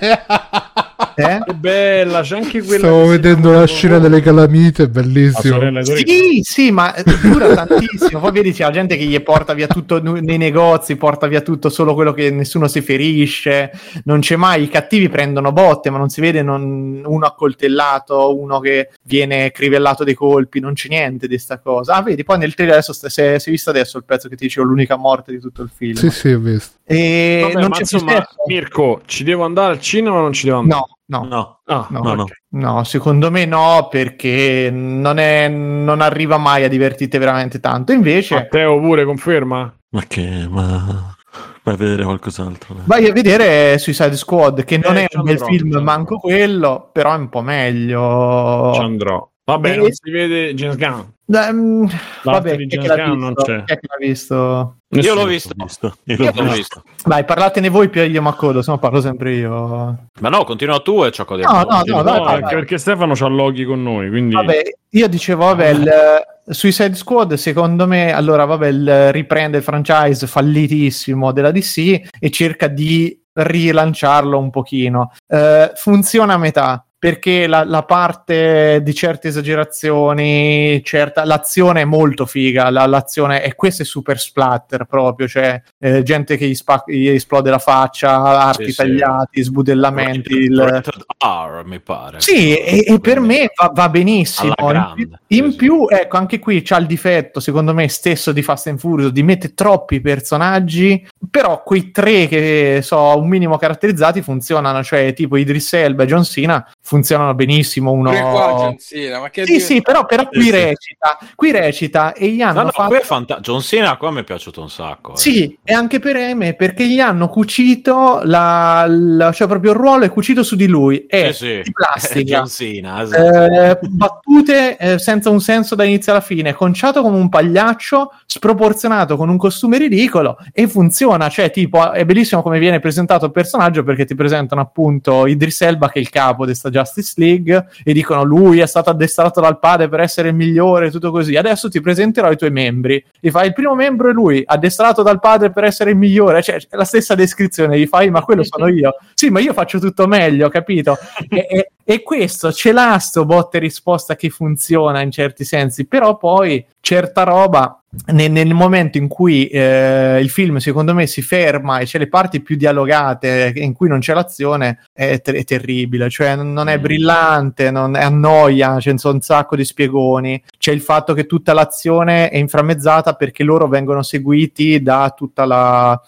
Eh? 1.16 1.42
Che 1.46 1.54
bella, 1.54 2.22
c'è 2.22 2.38
anche 2.38 2.62
quella. 2.62 2.88
Stavo 2.88 3.06
vedendo 3.08 3.52
la 3.52 3.66
scena 3.66 4.00
delle 4.00 4.22
calamite, 4.22 4.84
La 4.84 4.90
bellissimo. 4.90 5.60
Sì, 5.84 6.40
sì, 6.44 6.72
ma 6.72 6.94
dura 7.22 7.54
tantissimo. 7.54 8.20
Poi 8.20 8.32
vedi 8.32 8.52
c'è 8.52 8.64
la 8.64 8.72
gente 8.72 8.98
che 8.98 9.04
gli 9.06 9.22
porta 9.22 9.54
via 9.54 9.68
tutto 9.68 10.02
nei 10.02 10.38
negozi, 10.38 10.96
porta 10.96 11.28
via 11.28 11.42
tutto 11.42 11.70
solo 11.70 11.94
quello 11.94 12.14
che 12.14 12.30
nessuno 12.32 12.68
si 12.68 12.82
ferisce. 12.82 13.72
Non 14.06 14.20
c'è 14.22 14.36
mai. 14.36 14.64
I 14.64 14.70
cattivi 14.70 15.10
prendono 15.10 15.52
botte, 15.52 15.90
ma 15.90 15.98
non 15.98 16.10
si 16.10 16.22
vede 16.22 16.42
non- 16.42 17.04
uno 17.06 17.26
accoltellato, 17.26 18.38
uno 18.40 18.60
che 18.60 18.90
viene 19.04 19.52
crivellato 19.52 20.04
dei 20.04 20.14
colpi. 20.16 20.60
Non 20.60 20.74
c'è 20.74 20.90
niente 20.90 21.28
di 21.28 21.38
sta 21.38 21.60
cosa. 21.60 21.96
Ah, 21.96 22.02
vedi, 22.02 22.24
poi 22.24 22.38
nel 22.38 22.54
trailer 22.56 22.76
adesso 22.76 22.94
st- 22.94 23.08
si 23.08 23.22
è 23.22 23.40
si 23.40 23.50
è 23.50 23.52
visto 23.52 23.70
adesso 23.70 23.98
il 23.98 24.04
pezzo 24.06 24.30
che 24.30 24.36
ti 24.36 24.46
dicevo, 24.46 24.66
l'unica 24.68 24.96
morte 24.96 25.32
di 25.32 25.40
tutto 25.40 25.62
il 25.62 25.70
film. 25.74 25.94
Sì, 25.96 26.10
sì, 26.10 26.30
ho 26.32 26.40
visto. 26.40 26.78
E 26.86 27.40
Vabbè, 27.44 27.54
non 27.54 27.70
ma 27.70 27.76
c'è 27.76 27.82
insomma? 27.82 28.28
Mirko, 28.48 29.02
ci 29.06 29.24
devo 29.24 29.44
andare 29.44 29.72
al 29.74 29.80
cinema 29.80 30.18
o 30.18 30.22
non 30.22 30.34
ci 30.34 30.46
devo 30.46 30.60
andare? 30.60 30.82
No, 30.82 30.98
no. 31.08 31.24
No, 31.26 31.60
Ah, 31.66 31.88
No, 31.90 32.00
no, 32.16 32.26
no. 32.50 32.84
secondo 32.84 33.30
me 33.32 33.46
no, 33.46 33.88
perché 33.90 34.70
non, 34.72 35.18
è, 35.20 35.48
non 35.48 36.02
arriva 36.02 36.38
mai 36.38 36.64
a 36.64 36.68
divertirti 36.70 37.18
veramente 37.18 37.60
tanto. 37.60 37.92
Invece, 37.92 38.36
Matteo 38.36 38.80
pure 38.80 39.06
conferma? 39.06 39.74
Ma 39.90 40.02
che, 40.08 40.48
ma... 40.50 41.16
Vai 41.64 41.76
a 41.76 41.78
vedere 41.78 42.04
qualcos'altro. 42.04 42.74
dai. 42.76 42.84
vai 42.86 43.08
a 43.08 43.14
vedere 43.14 43.78
Suicide 43.78 44.18
Squad, 44.18 44.64
che 44.66 44.78
non 44.78 44.98
Eh, 44.98 45.06
è 45.06 45.16
un 45.18 45.24
bel 45.24 45.40
film, 45.40 45.78
manco 45.78 46.18
quello, 46.18 46.90
però 46.92 47.14
è 47.14 47.18
un 47.18 47.30
po' 47.30 47.42
meglio. 47.42 48.72
Ci 48.74 48.82
andrò. 48.82 49.32
Vabbè, 49.46 49.72
E- 49.74 49.76
non 49.76 49.92
si 49.92 50.10
vede 50.10 50.54
James 50.54 50.78
Gunn. 50.78 51.02
Ehm, 51.36 51.90
vabbè, 52.24 52.56
di 52.56 52.66
James 52.68 52.96
Gunn 52.96 53.20
non 53.20 53.34
c'è. 53.34 53.64
Chi 53.66 53.74
è 53.74 53.80
che 53.80 53.88
l'ha 53.88 53.98
visto? 54.08 54.36
Io 54.36 55.02
Nessuno. 55.02 55.16
l'ho 55.16 55.26
visto. 55.26 55.54
Visto. 55.56 55.96
Io 56.06 56.16
Io 56.16 56.24
l'ho 56.24 56.32
visto. 56.44 56.54
visto. 56.56 56.84
Vai, 57.06 57.26
parlatene 57.26 57.68
voi 57.70 57.90
più 57.90 58.02
io 58.04 58.22
mi 58.22 58.28
accodo, 58.30 58.62
se 58.62 58.72
no 58.72 58.78
parlo 58.80 59.02
sempre 59.02 59.34
io. 59.34 59.98
Ma 60.22 60.30
no, 60.30 60.44
continua 60.46 60.80
tu 60.80 61.04
e 61.04 61.12
ci 61.12 61.20
accodiamo. 61.22 61.54
No, 61.58 61.64
no, 61.64 61.82
no, 61.86 61.96
No, 61.98 62.04
dai, 62.04 62.20
vai, 62.20 62.28
anche 62.36 62.42
vai. 62.42 62.54
perché 62.56 62.78
Stefano 62.78 63.14
c'ha 63.16 63.28
loghi 63.28 63.66
con 63.66 63.84
noi, 63.84 64.10
quindi... 64.10 64.34
Vabbè, 64.36 64.62
io 64.92 65.08
dicevo, 65.08 65.46
vabbè, 65.46 65.68
il 65.70 65.88
eh, 65.88 66.54
Suicide 66.54 66.96
Squad, 66.96 67.34
secondo 67.34 67.86
me, 67.88 68.14
allora, 68.14 68.46
vabbè, 68.46 68.68
il- 68.68 69.12
riprende 69.12 69.58
il 69.58 69.64
franchise 69.64 70.26
fallitissimo 70.28 71.32
della 71.34 71.52
DC 71.52 72.02
e 72.20 72.30
cerca 72.32 72.68
di 72.68 73.20
rilanciarlo 73.34 74.38
un 74.38 74.50
pochino. 74.52 75.12
Eh, 75.28 75.72
funziona 75.76 76.34
a 76.34 76.38
metà. 76.38 76.86
Perché 77.04 77.48
la, 77.48 77.66
la 77.66 77.84
parte 77.84 78.80
di 78.82 78.94
certe 78.94 79.28
esagerazioni, 79.28 80.82
certa, 80.86 81.26
l'azione 81.26 81.82
è 81.82 81.86
molto 81.86 82.26
figa. 82.26 82.70
la- 82.70 82.86
l'azione, 82.86 83.44
e 83.44 83.56
questo 83.56 83.82
è 83.82 83.86
super 83.86 84.18
splatter 84.18 84.86
proprio. 84.86 85.28
Cioè, 85.28 85.62
eh, 85.80 86.02
gente 86.04 86.38
che 86.38 86.48
gli, 86.48 86.56
spa- 86.56 86.84
gli 86.88 87.08
esplode 87.10 87.50
la 87.50 87.60
faccia, 87.60 88.22
arti 88.22 88.66
Sì, 88.68 88.72
sì. 88.72 88.78
tagliati, 88.78 89.44
sbudellamenti. 89.44 90.34
il- 90.34 90.82
R, 91.26 91.64
mi 91.66 91.80
pare. 91.82 92.22
sì, 92.22 92.56
e, 92.58 92.86
e 92.88 93.00
per 93.00 93.20
me 93.20 93.52
va, 93.54 93.72
va 93.74 93.90
benissimo. 93.90 94.54
In 94.60 95.18
in 95.28 95.44
Sì, 95.46 95.52
sì. 95.52 95.56
più, 95.58 95.88
ecco, 95.90 96.18
anche 96.18 96.40
qui 96.40 96.62
c'ha 96.62 96.78
il 96.78 96.86
difetto, 96.86 97.40
secondo 97.42 97.74
me, 97.74 97.90
stesso 97.90 98.32
di 98.32 98.42
Fast 98.42 98.68
and 98.68 98.80
Furious, 98.80 99.12
di 99.12 99.24
mettere 99.24 99.54
troppi 99.54 100.00
personaggi, 100.00 101.06
però 101.30 101.64
quei 101.64 101.92
tre 101.92 102.28
che 102.28 102.80
so 102.82 103.18
un 103.18 103.28
minimo 103.28 103.58
caratterizzati 103.58 104.22
funzionano, 104.22 104.84
cioè 104.84 105.12
tipo 105.14 105.36
Idris 105.36 105.74
Elba 105.74 106.04
e 106.04 106.06
John 106.06 106.24
Cena 106.24 106.66
funzionano 106.94 107.34
benissimo. 107.34 107.92
Uno... 107.92 108.12
Qua 108.12 108.54
John 108.58 108.78
Cena, 108.78 109.20
ma 109.20 109.30
che 109.30 109.46
Sì, 109.46 109.60
sì, 109.60 109.82
però, 109.82 110.06
però 110.06 110.28
qui 110.28 110.42
Sì, 110.44 110.46
sì. 110.46 110.52
recita, 110.52 111.18
qui 111.36 111.52
recita 111.52 112.14
e 112.14 112.28
gli 112.30 112.42
hanno 112.42 112.60
No, 112.60 112.64
no, 112.66 112.70
fatto... 112.72 112.90
qui 112.90 112.98
è 112.98 113.02
fanta- 113.02 113.40
John 113.40 113.62
Cena 113.62 113.98
qua 113.98 114.12
mi 114.12 114.20
è 114.20 114.24
piaciuto 114.24 114.62
un 114.62 114.70
sacco. 114.70 115.14
eh. 115.14 115.18
Sì, 115.18 115.58
e 115.64 115.74
anche 115.74 116.00
per 116.00 116.16
me 116.36 116.54
perché 116.54 116.88
gli 116.88 117.00
hanno 117.00 117.28
cucito 117.30 118.22
la, 118.24 118.86
la- 118.88 119.32
cioè 119.32 119.48
proprio 119.48 119.72
il 119.72 119.78
ruolo 119.78 120.04
è 120.06 120.10
cucito 120.10 120.44
su 120.44 120.56
di 120.56 120.68
lui, 120.68 121.06
è 121.08 121.32
Sì, 121.32 121.46
sì. 121.46 121.62
di 121.64 121.72
plastica. 121.72 122.22
John 122.38 122.48
Cena, 122.48 123.02
esatto. 123.02 123.54
Eh, 123.54 123.80
battute 123.90 124.78
eh, 124.78 125.00
senza 125.00 125.30
un 125.30 125.40
senso 125.42 125.74
dall'inizio 125.76 126.12
alla 126.12 126.22
fine, 126.22 126.54
conciato 126.54 127.02
come 127.02 127.18
un 127.18 127.30
pagliaccio, 127.30 128.12
sproporzionato 128.26 129.18
con 129.18 129.30
un 129.30 129.38
costume 129.38 129.78
ridicolo 129.78 130.38
e 130.52 130.68
funziona. 130.68 131.30
Cioè, 131.30 131.50
tipo, 131.52 131.92
è 131.92 132.06
bellissimo 132.06 132.42
come 132.42 132.60
viene 132.60 132.80
presentato 132.80 133.26
il 133.26 133.32
personaggio 133.32 133.84
perché 133.84 134.06
ti 134.06 134.16
presentano 134.16 134.62
appunto 134.62 135.26
Idris 135.26 135.62
Elba, 135.62 135.90
che 135.90 136.00
è 136.00 136.02
il 136.02 136.10
capo 136.10 136.46
di 136.46 136.54
sta 136.54 136.70
Justice 136.84 137.14
League, 137.18 137.68
e 137.84 137.94
dicono 137.94 138.24
lui 138.24 138.60
è 138.60 138.66
stato 138.66 138.90
addestrato 138.90 139.42
dal 139.42 139.60
padre 139.60 139.90
per 139.90 140.00
essere 140.02 140.30
il 140.30 140.36
migliore, 140.36 140.92
tutto 140.92 141.12
così. 141.12 141.36
Adesso 141.36 141.70
ti 141.70 141.82
presenterò 141.82 142.32
i 142.32 142.38
tuoi 142.38 142.52
membri. 142.52 143.04
Gli 143.20 143.30
fai 143.30 143.48
il 143.48 143.54
primo 143.54 143.76
membro 143.76 144.10
è 144.10 144.14
lui, 144.14 144.44
addestrato 144.46 145.02
dal 145.02 145.20
padre 145.20 145.52
per 145.52 145.64
essere 145.64 145.92
il 145.92 145.98
migliore. 145.98 146.42
Cioè, 146.42 146.58
è 146.70 146.76
la 146.76 146.86
stessa 146.86 147.16
descrizione. 147.16 147.80
Gli 147.80 147.88
fai, 147.88 148.10
ma 148.10 148.22
quello 148.22 148.44
sono 148.44 148.68
io. 148.68 148.96
Sì, 149.14 149.30
ma 149.30 149.40
io 149.40 149.54
faccio 149.54 149.80
tutto 149.80 150.08
meglio, 150.08 150.50
capito? 150.50 150.98
e, 151.30 151.48
e- 151.50 151.68
e 151.86 152.02
questo 152.02 152.54
ce 152.54 152.72
l'ha 152.72 152.98
sto 152.98 153.26
botta 153.26 153.58
e 153.58 153.60
risposta 153.60 154.16
che 154.16 154.30
funziona 154.30 155.02
in 155.02 155.12
certi 155.12 155.44
sensi, 155.44 155.86
però 155.86 156.16
poi 156.16 156.66
certa 156.80 157.24
roba 157.24 157.83
nel, 158.08 158.32
nel 158.32 158.54
momento 158.54 158.98
in 158.98 159.08
cui 159.08 159.48
eh, 159.48 160.20
il 160.20 160.30
film 160.30 160.58
secondo 160.58 160.94
me 160.94 161.06
si 161.08 161.22
ferma 161.22 161.78
e 161.80 161.86
c'è 161.86 162.00
le 162.00 162.08
parti 162.08 162.42
più 162.42 162.56
dialogate 162.56 163.54
in 163.56 163.74
cui 163.74 163.88
non 163.88 164.00
c'è 164.00 164.14
l'azione 164.14 164.88
è, 164.92 165.22
ter- 165.22 165.38
è 165.38 165.44
terribile, 165.44 166.10
cioè 166.10 166.36
non 166.36 166.68
è 166.70 166.78
Mm. 166.78 166.82
brillante, 166.82 167.72
non 167.72 167.96
è 167.96 168.04
annoia, 168.04 168.78
c'è 168.78 168.92
un 168.92 169.22
sacco 169.22 169.56
di 169.56 169.64
spiegoni, 169.64 170.42
c'è 170.58 170.72
il 170.72 170.82
fatto 170.82 171.14
che 171.14 171.26
tutta 171.26 171.54
l'azione 171.54 172.30
è 172.30 172.38
inframmezzata 172.38 173.14
perché 173.14 173.44
loro 173.44 173.68
vengono 173.68 174.02
seguiti 174.02 174.82
da 174.82 175.14
tutta 175.16 175.46
la 175.46 176.02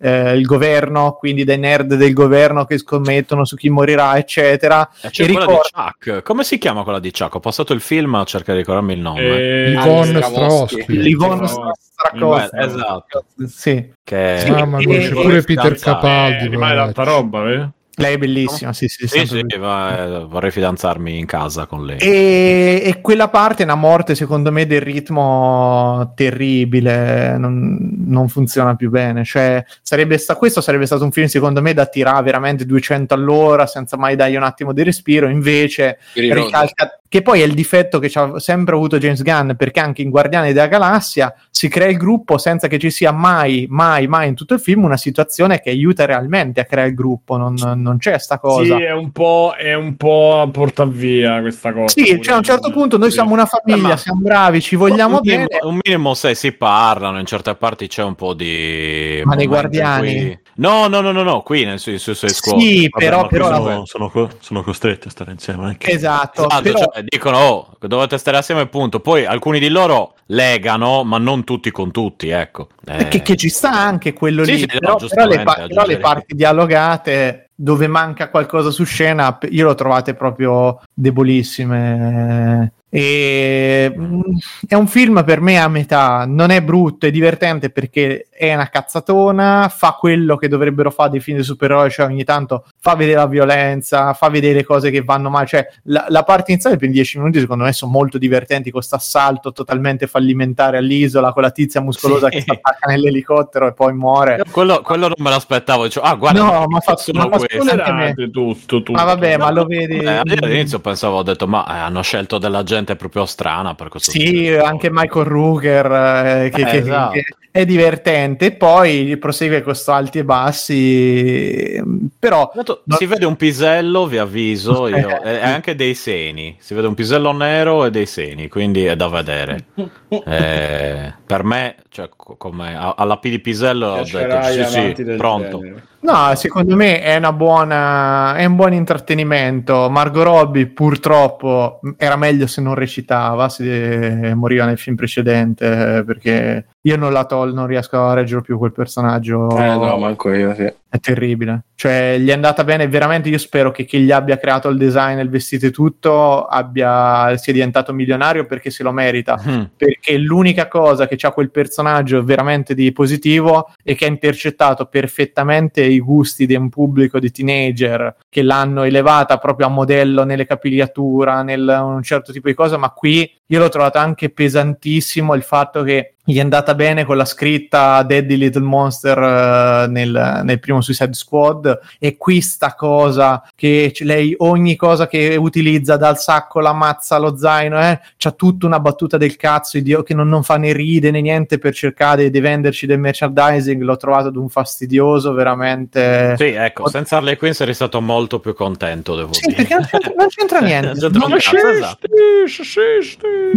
eh, 0.00 0.34
il 0.36 0.44
governo, 0.44 1.16
quindi 1.18 1.44
dai 1.44 1.58
nerd 1.58 1.94
del 1.94 2.12
governo 2.12 2.64
che 2.64 2.78
scommettono 2.78 3.44
su 3.44 3.56
chi 3.56 3.68
morirà, 3.68 4.16
eccetera. 4.16 4.88
E 5.00 5.10
c'è 5.10 5.24
e 5.24 5.26
quella 5.26 5.40
ricordo- 5.40 5.60
di 5.64 5.70
Chuck. 6.10 6.22
Come 6.22 6.44
si 6.44 6.58
chiama 6.58 6.82
quella 6.84 7.00
di 7.00 7.10
Chuck? 7.10 7.34
Ho 7.34 7.40
passato 7.40 7.72
il 7.72 7.80
film 7.80 8.14
a 8.14 8.24
cercare 8.24 8.58
di 8.58 8.64
ricordarmi 8.64 8.92
il 8.94 9.00
nome. 9.00 9.20
Eh, 9.22 9.70
Stravosky. 9.78 10.22
Strahovski. 10.22 10.84
Livon 10.98 11.46
Strakowski. 11.48 12.56
Esatto. 12.58 13.24
Sì, 13.46 13.92
Che 14.04 14.36
Sì, 14.38 14.48
e- 14.48 14.66
mia, 14.66 14.78
c'è 15.00 15.10
pure 15.10 15.42
Peter. 15.42 15.78
Capaldi. 15.78 16.44
eh, 16.44 16.48
rimane 16.48 16.74
tanta 16.76 17.02
roba, 17.02 17.42
vedi? 17.42 17.68
Lei 17.98 18.14
è 18.14 18.18
bellissima, 18.18 18.72
sì, 18.72 18.88
sì, 18.88 19.06
Sì, 19.06 19.26
sempre 19.26 19.46
sì, 19.48 19.58
va- 19.58 19.98
eh, 19.98 20.24
vorrei 20.24 20.50
fidanzarmi 20.50 21.18
in 21.18 21.26
casa 21.26 21.66
con 21.66 21.84
lei. 21.84 21.98
E, 21.98 22.82
e 22.84 23.00
quella 23.00 23.28
parte 23.28 23.62
è 23.62 23.64
una 23.64 23.74
morte, 23.74 24.14
secondo 24.14 24.52
me, 24.52 24.66
del 24.66 24.80
ritmo 24.80 26.12
terribile, 26.14 27.36
non, 27.38 27.78
non 28.06 28.28
funziona 28.28 28.76
più 28.76 28.90
bene. 28.90 29.24
Cioè, 29.24 29.64
sarebbe 29.82 30.18
sta- 30.18 30.36
questo 30.36 30.60
sarebbe 30.60 30.86
stato 30.86 31.04
un 31.04 31.12
film, 31.12 31.26
secondo 31.26 31.60
me, 31.60 31.74
da 31.74 31.86
tirare 31.86 32.22
veramente 32.22 32.64
200 32.64 33.14
all'ora 33.14 33.66
senza 33.66 33.96
mai 33.96 34.16
dargli 34.16 34.36
un 34.36 34.44
attimo 34.44 34.72
di 34.72 34.82
respiro. 34.82 35.28
Invece, 35.28 35.98
ricalca, 36.14 36.97
che 37.08 37.22
poi 37.22 37.40
è 37.40 37.44
il 37.44 37.54
difetto 37.54 37.98
che 37.98 38.08
c'ha 38.10 38.38
sempre 38.38 38.74
avuto 38.74 38.98
James 38.98 39.22
Gunn, 39.22 39.52
perché 39.56 39.80
anche 39.80 40.02
in 40.02 40.10
Guardiani 40.10 40.52
della 40.52 40.66
Galassia 40.66 41.34
si 41.50 41.68
crea 41.68 41.88
il 41.88 41.96
gruppo 41.96 42.36
senza 42.36 42.68
che 42.68 42.78
ci 42.78 42.90
sia 42.90 43.12
mai, 43.12 43.66
mai, 43.70 44.06
mai 44.06 44.28
in 44.28 44.34
tutto 44.34 44.52
il 44.54 44.60
film 44.60 44.84
una 44.84 44.96
situazione 44.98 45.60
che 45.60 45.70
aiuta 45.70 46.04
realmente 46.04 46.60
a 46.60 46.64
creare 46.64 46.88
il 46.90 46.94
gruppo. 46.94 47.36
Non, 47.38 47.54
non 47.76 47.96
c'è 47.98 48.18
sta 48.18 48.38
cosa. 48.38 48.76
Sì, 48.76 48.82
è 48.82 48.92
un 48.92 49.10
po', 49.10 49.54
è 49.56 49.72
un 49.74 49.96
po' 49.96 50.40
a 50.42 50.48
porta 50.48 50.84
via 50.84 51.40
questa 51.40 51.72
cosa. 51.72 51.88
Sì, 51.88 52.20
cioè 52.20 52.34
a 52.34 52.36
un 52.38 52.42
certo 52.42 52.70
punto 52.70 52.98
noi 52.98 53.08
Sì. 53.08 53.14
siamo 53.14 53.32
una 53.32 53.46
famiglia, 53.46 53.86
Eh, 53.86 53.90
ma- 53.90 53.96
siamo 53.96 54.20
bravi, 54.20 54.60
ci 54.60 54.76
vogliamo 54.76 55.14
un 55.16 55.20
minimo, 55.24 55.46
bene. 55.46 55.60
un 55.62 55.78
minimo 55.82 56.14
se 56.14 56.34
si 56.34 56.52
parlano, 56.52 57.18
in 57.18 57.24
certe 57.26 57.54
parti 57.54 57.86
c'è 57.88 58.02
un 58.02 58.14
po' 58.14 58.34
di... 58.34 59.22
Ma 59.24 59.34
nei 59.34 59.46
Guardiani? 59.46 60.14
cui- 60.14 60.38
No, 60.58 60.88
no, 60.88 61.00
no, 61.00 61.12
no, 61.12 61.22
no, 61.22 61.42
qui 61.42 61.64
nel 61.64 61.78
su, 61.78 61.96
su 61.96 62.14
Squad. 62.14 62.60
Sì, 62.60 62.88
Vabbè, 62.90 63.04
però, 63.04 63.26
però 63.28 63.46
sono, 63.46 63.84
sono 63.86 64.10
co- 64.10 64.30
sono 64.40 64.62
costretti 64.64 65.06
a 65.06 65.10
stare 65.10 65.30
insieme 65.30 65.66
anche. 65.66 65.88
Esatto, 65.88 66.48
Esatto, 66.48 66.62
però 66.62 66.78
cioè, 66.78 67.04
dicono, 67.04 67.38
oh, 67.38 67.76
dovete 67.78 68.18
stare 68.18 68.38
assieme, 68.38 68.66
punto. 68.66 68.98
Poi 68.98 69.24
alcuni 69.24 69.60
di 69.60 69.68
loro 69.68 70.14
legano, 70.26 71.04
ma 71.04 71.18
non 71.18 71.44
tutti 71.44 71.70
con 71.70 71.92
tutti, 71.92 72.30
ecco. 72.30 72.68
Eh, 72.86 73.06
che, 73.06 73.22
che 73.22 73.36
ci 73.36 73.48
sta 73.48 73.70
anche 73.70 74.12
quello 74.12 74.42
Sì, 74.42 74.52
lì, 74.52 74.58
sì, 74.58 74.66
no, 74.66 74.78
però, 74.80 74.80
però 74.80 74.90
le, 74.90 74.98
giustamente, 74.98 75.44
pa- 75.44 75.66
però 75.68 75.86
le 75.86 75.98
parti 75.98 76.34
dialogate 76.34 77.50
dove 77.54 77.86
manca 77.86 78.28
qualcosa 78.28 78.70
su 78.72 78.82
scena, 78.84 79.38
io 79.50 79.64
l'ho 79.64 79.74
trovate 79.76 80.14
proprio 80.14 80.80
debolissime. 80.92 82.72
E 82.90 83.92
mm, 83.94 84.20
è 84.66 84.74
un 84.74 84.86
film 84.86 85.22
per 85.24 85.40
me 85.40 85.58
a 85.58 85.68
metà, 85.68 86.24
non 86.26 86.50
è 86.50 86.62
brutto, 86.62 87.06
è 87.06 87.10
divertente 87.10 87.70
perché 87.70 88.28
è 88.30 88.54
una 88.54 88.68
cazzatona, 88.68 89.68
fa 89.74 89.92
quello 89.98 90.36
che 90.36 90.48
dovrebbero 90.48 90.90
fare 90.90 91.10
dei 91.10 91.20
film 91.20 91.38
di 91.38 91.42
supereroi, 91.42 91.90
cioè 91.90 92.06
ogni 92.06 92.24
tanto 92.24 92.64
fa 92.78 92.94
vedere 92.94 93.18
la 93.18 93.26
violenza, 93.26 94.14
fa 94.14 94.28
vedere 94.30 94.64
cose 94.64 94.90
che 94.90 95.02
vanno 95.02 95.28
male, 95.28 95.46
cioè 95.46 95.66
la, 95.84 96.06
la 96.08 96.22
parte 96.22 96.52
iniziale 96.52 96.76
per 96.76 96.88
10 96.88 97.18
minuti 97.18 97.40
secondo 97.40 97.64
me 97.64 97.72
sono 97.72 97.90
molto 97.90 98.16
divertenti, 98.16 98.70
con 98.70 98.80
questo 98.80 98.96
assalto 98.96 99.52
totalmente 99.52 100.06
fallimentare 100.06 100.78
all'isola, 100.78 101.32
con 101.32 101.42
la 101.42 101.50
tizia 101.50 101.80
muscolosa 101.80 102.28
Sì. 102.30 102.36
che 102.36 102.40
si 102.42 102.50
attacca 102.50 102.88
nell'elicottero 102.88 103.66
e 103.66 103.72
poi 103.74 103.92
muore. 103.92 104.42
Quello, 104.50 104.80
quello 104.82 105.08
non 105.08 105.16
me 105.18 105.30
l'aspettavo. 105.30 105.84
Dicevo, 105.84 106.06
ah, 106.06 106.14
guarda, 106.14 106.42
No, 106.42 106.64
ma 106.68 106.80
fa- 106.80 106.96
me. 107.12 107.38
Spoilerate 107.38 108.30
tutto, 108.30 108.64
tutto. 108.66 108.92
Ma 108.92 109.04
vabbè, 109.04 109.36
ma 109.36 109.50
lo 109.50 109.64
vedi... 109.64 109.98
Eh, 109.98 110.20
io 110.24 110.34
all'inizio 110.40 110.78
pensavo, 110.78 111.18
ho 111.18 111.22
detto, 111.22 111.46
ma 111.46 111.66
eh, 111.66 111.78
hanno 111.78 112.02
scelto 112.02 112.38
della 112.38 112.62
gente 112.62 112.77
gente 112.78 112.96
proprio 112.96 113.24
strana 113.26 113.74
per 113.74 113.88
questo 113.88 114.10
Sì, 114.10 114.48
anche. 114.48 114.90
Michael 114.90 115.26
Ruger 115.26 115.86
eh, 115.86 116.50
che, 116.50 116.60
Eh, 116.62 116.64
che- 116.64 116.76
esatto. 116.78 117.12
che 117.12 117.24
è 117.50 117.64
divertente. 117.64 118.46
E 118.46 118.52
poi 118.52 119.16
prosegue 119.16 119.62
con 119.62 119.74
sto 119.74 119.92
alti 119.92 120.18
e 120.18 120.24
bassi. 120.24 121.82
Però 122.18 122.50
Intanto 122.54 122.82
No. 122.84 122.96
Si 122.96 123.06
vede 123.06 123.26
un 123.26 123.36
pisello, 123.36 124.06
vi 124.06 124.18
avviso, 124.18 124.86
io, 124.88 125.22
e 125.22 125.38
anche 125.42 125.74
dei 125.74 125.94
seni. 125.94 126.56
Si 126.58 126.74
vede 126.74 126.86
un 126.86 126.94
pisello 126.94 127.32
nero 127.32 127.84
e 127.84 127.90
dei 127.90 128.06
seni, 128.06 128.48
quindi 128.48 128.84
è 128.84 128.96
da 128.96 129.08
vedere. 129.08 129.64
Eh, 130.08 131.12
per 131.26 131.44
me, 131.44 131.76
cioè, 131.90 132.08
co- 132.16 132.36
come 132.36 132.74
alla 132.74 133.18
P 133.18 133.28
di 133.28 133.40
pisello 133.40 133.88
ho 133.88 134.02
detto 134.04 134.42
sì, 134.42 134.64
sì, 134.96 135.04
pronto. 135.18 135.58
genere. 135.60 135.82
No, 136.10 136.34
secondo 136.36 136.74
me 136.74 137.02
è 137.02 137.20
buona 137.32 138.34
è 138.34 138.46
un 138.46 138.56
buon 138.56 138.72
intrattenimento. 138.72 139.90
Margot 139.90 140.24
Robbie 140.24 140.66
purtroppo 140.66 141.80
era 141.98 142.16
meglio 142.16 142.46
se 142.46 142.62
non 142.62 142.74
recitava, 142.74 143.50
se 143.50 144.32
moriva 144.34 144.64
nel 144.64 144.78
film 144.78 144.96
precedente, 144.96 146.02
perché 146.06 146.66
io 146.80 146.96
non 146.96 147.12
la 147.12 147.26
tol, 147.26 147.52
non 147.52 147.66
riesco 147.66 148.02
a 148.02 148.14
reggere 148.14 148.40
più 148.40 148.56
quel 148.56 148.72
personaggio. 148.72 149.50
Eh 149.58 149.76
no, 149.76 149.98
manco 149.98 150.32
io, 150.32 150.54
sì. 150.54 150.72
È 150.90 150.98
terribile. 151.00 151.64
Cioè, 151.74 152.16
gli 152.18 152.30
è 152.30 152.32
andata 152.32 152.64
bene 152.64 152.88
veramente. 152.88 153.28
Io 153.28 153.36
spero 153.36 153.70
che 153.70 153.84
chi 153.84 154.00
gli 154.00 154.10
abbia 154.10 154.38
creato 154.38 154.68
il 154.68 154.78
design, 154.78 155.18
il 155.18 155.28
vestito 155.28 155.66
e 155.66 155.70
tutto 155.70 156.46
abbia, 156.46 157.36
sia 157.36 157.52
diventato 157.52 157.92
milionario 157.92 158.46
perché 158.46 158.70
se 158.70 158.82
lo 158.82 158.90
merita. 158.90 159.38
Mm. 159.46 159.62
Perché 159.76 160.16
l'unica 160.16 160.66
cosa 160.66 161.06
che 161.06 161.16
c'ha 161.16 161.30
quel 161.30 161.50
personaggio 161.50 162.24
veramente 162.24 162.74
di 162.74 162.90
positivo 162.92 163.70
è 163.82 163.94
che 163.94 164.06
ha 164.06 164.08
intercettato 164.08 164.86
perfettamente 164.86 165.82
i 165.82 166.00
gusti 166.00 166.46
di 166.46 166.54
un 166.54 166.70
pubblico 166.70 167.18
di 167.18 167.30
teenager 167.30 168.16
che 168.30 168.42
l'hanno 168.42 168.84
elevata 168.84 169.36
proprio 169.36 169.66
a 169.66 169.70
modello 169.70 170.24
nelle 170.24 170.46
capigliatura, 170.46 171.42
nel 171.42 171.66
un 171.68 172.02
certo 172.02 172.32
tipo 172.32 172.48
di 172.48 172.54
cosa. 172.54 172.78
Ma 172.78 172.90
qui 172.90 173.30
io 173.46 173.58
l'ho 173.58 173.68
trovato 173.68 173.98
anche 173.98 174.30
pesantissimo 174.30 175.34
il 175.34 175.42
fatto 175.42 175.82
che 175.82 176.14
gli 176.30 176.36
è 176.36 176.40
andata 176.40 176.74
bene 176.74 177.06
con 177.06 177.16
la 177.16 177.24
scritta 177.24 178.02
Daddy 178.02 178.36
Little 178.36 178.62
Monster 178.62 179.16
eh, 179.18 179.86
nel, 179.88 180.40
nel 180.44 180.58
primo 180.60 180.82
Suicide 180.82 181.14
Squad. 181.14 181.78
E 181.98 182.18
qui 182.18 182.42
sta 182.42 182.74
cosa 182.74 183.42
che 183.54 183.94
lei 184.00 184.34
ogni 184.40 184.76
cosa 184.76 185.06
che 185.06 185.36
utilizza 185.36 185.96
dal 185.96 186.18
sacco 186.18 186.60
la 186.60 186.74
mazza 186.74 187.16
lo 187.16 187.34
zaino 187.38 187.80
eh, 187.80 187.98
c'ha 188.18 188.30
tutta 188.32 188.66
una 188.66 188.78
battuta 188.78 189.16
del 189.16 189.36
cazzo 189.36 189.78
idio- 189.78 190.02
che 190.02 190.12
non, 190.12 190.28
non 190.28 190.42
fa 190.42 190.58
né 190.58 190.74
ride 190.74 191.10
né 191.10 191.22
niente 191.22 191.56
per 191.58 191.72
cercare 191.72 192.28
di 192.28 192.40
venderci 192.40 192.84
del 192.84 192.98
merchandising. 192.98 193.80
L'ho 193.80 193.96
trovato 193.96 194.28
d'un 194.28 194.50
fastidioso 194.50 195.32
veramente. 195.32 196.34
Sì, 196.36 196.44
ecco, 196.48 196.90
senza 196.90 197.16
Harley 197.16 197.36
Quinn 197.36 197.52
sarei 197.52 197.72
stato 197.72 198.02
molto 198.02 198.38
più 198.38 198.52
contento, 198.54 199.16
devo 199.16 199.32
Sì, 199.32 199.46
dire. 199.46 199.64
perché 199.64 199.74
non 199.76 199.86
c'entra, 199.86 200.12
non 200.14 200.26
c'entra 200.28 200.60
niente. 200.66 200.86
Non 200.88 200.98
c'entra 200.98 201.24
un 201.24 201.30
Non- 201.30 201.38
cazzo, 201.38 201.68
esatto. 201.68 202.06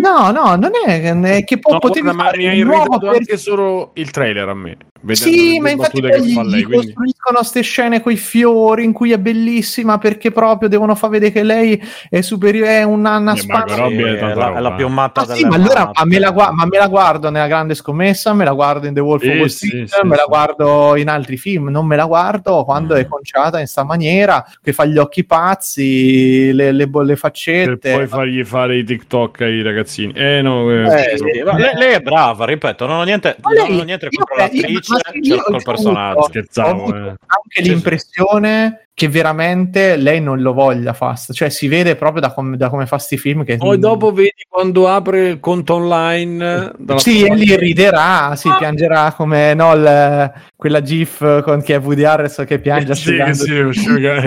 no 0.02 0.32
no 0.32 0.56
non 0.56 0.72
è, 0.86 1.02
è 1.38 1.44
che 1.44 1.60
po- 1.60 1.74
No, 1.74 1.80
potevi 1.80 2.10
fare 2.10 2.38
irritato 2.62 3.10
anche 3.10 3.38
solo 3.38 3.92
il 3.96 4.12
trailer 4.12 4.50
a 4.50 4.54
me. 4.54 4.78
Sì, 5.12 5.60
ma 5.60 5.72
infatti 5.72 6.00
poi 6.00 6.12
che 6.12 6.22
gli, 6.22 6.34
fa 6.34 6.44
lei, 6.44 6.64
quindi- 6.64 6.86
costruiscono 6.94 7.38
queste 7.38 7.62
scene 7.62 8.02
con 8.02 8.12
i 8.12 8.18
fiori 8.18 8.84
in 8.84 8.94
cui 8.94 9.12
è 9.12 9.18
bellissima 9.18 9.98
perché 9.98 10.30
proprio 10.32 10.70
devono 10.70 10.94
far 10.94 11.10
vedere 11.10 11.32
che 11.32 11.42
lei 11.44 11.82
è 12.08 12.22
superiore, 12.22 12.78
è 12.80 12.84
una, 12.84 13.18
una 13.18 13.34
Eh, 13.34 13.38
spada. 13.38 13.66
Margot 13.66 13.78
Robbie 13.78 14.10
è 14.10 14.14
Sì, 14.14 14.20
tanta 14.20 14.36
la, 14.36 14.56
è 14.56 14.60
la 14.60 14.72
eh. 14.74 14.76
più 14.76 14.88
matta 14.90 15.26
Ma 15.26 15.34
sì, 15.36 15.46
ma 15.46 15.56
allora 15.56 15.92
ma 15.94 16.06
me, 16.06 16.20
la 16.20 16.32
ma 16.32 16.66
me 16.66 16.78
la 16.78 16.88
guardo 16.88 17.30
nella 17.32 17.48
grande 17.48 17.74
scommessa, 17.74 18.34
me 18.34 18.44
la 18.46 18.54
guardo 18.54 18.86
in 18.88 18.94
The 18.94 19.00
Wolf 19.00 19.24
of 19.24 19.30
Sì, 19.32 19.38
Wall 19.38 19.48
sì, 19.48 19.66
Street, 19.68 19.88
sì, 19.88 20.00
me 20.08 20.16
la 20.16 20.22
sì. 20.22 20.28
guardo 20.28 20.96
in 20.96 21.08
altri 21.10 21.38
film, 21.38 21.70
non 21.70 21.86
me 21.88 21.96
la 21.96 22.06
guardo 22.06 22.64
quando 22.64 22.94
Mm. 22.94 22.98
è 22.98 23.08
conciata 23.08 23.60
in 23.60 23.66
sta 23.68 23.84
maniera, 23.84 24.46
che 24.62 24.72
fa 24.72 24.86
gli 24.86 24.98
occhi 25.00 25.26
pazzi, 25.26 26.52
le, 26.54 26.72
le, 26.72 26.86
le 26.86 26.90
per 26.92 27.18
faccette. 27.18 27.92
poi 27.94 28.08
fargli 28.08 28.44
fare 28.44 28.78
i 28.78 28.84
TikTok 28.84 29.42
ai 29.42 29.62
ragazzini. 29.64 30.14
Eh 30.16 30.42
no, 30.42 30.70
eh, 30.72 30.84
Eh, 30.84 31.18
sì, 31.18 31.24
Sì, 31.34 31.42
ma 31.44 31.58
lei, 31.58 31.74
lei 31.76 31.94
è 31.94 32.00
brava, 32.02 32.46
ripeto, 32.46 32.86
non 32.86 33.00
ho 33.00 33.04
niente, 33.04 33.36
Ma 33.42 33.50
non 33.52 33.68
lei- 33.70 33.80
ho 33.80 33.84
niente 33.84 34.10
contro 34.10 34.36
l'attrice, 34.36 34.91
ce 35.00 35.12
l'ho 35.30 35.36
io 35.36 35.42
col 35.44 35.64
personaggio. 35.64 36.22
scherzavo, 36.24 36.84
Ho 36.84 36.96
eh. 36.96 37.10
anche 37.10 37.62
l'impressione 37.62 38.90
che 38.94 39.08
veramente 39.08 39.96
lei 39.96 40.22
non 40.22 40.42
lo 40.42 40.54
voglia 40.54 40.94
Fast, 40.94 41.32
cioè 41.34 41.50
si 41.50 41.68
vede 41.68 41.96
proprio 41.96 42.22
da 42.22 42.34
come, 42.34 42.58
da 42.58 42.70
come 42.70 42.86
fa 42.86 42.98
sti 42.98 43.18
film 43.18 43.44
che 43.44 43.58
Poi 43.58 43.80
dopo 43.80 44.12
vedi 44.12 44.46
quando 44.48 44.88
apre 44.88 45.30
il 45.30 45.40
conto 45.40 45.76
online. 45.76 46.74
dalla 46.78 47.00
sì, 47.00 47.24
e 47.24 47.34
lì 47.34 47.56
riderà, 47.56 48.36
si 48.36 48.50
piangerà 48.58 49.14
come 49.14 49.54
no, 49.54 49.74
il- 49.74 50.32
quella 50.56 50.82
gif 50.82 51.42
con 51.42 51.62
che 51.64 51.76
è 51.76 51.80
Woody 51.80 52.04
Harrelson 52.04 52.46
che 52.46 52.60
piange 52.60 52.94
Sì, 52.94 53.20
asciugando- 53.20 53.44
sì, 53.74 53.80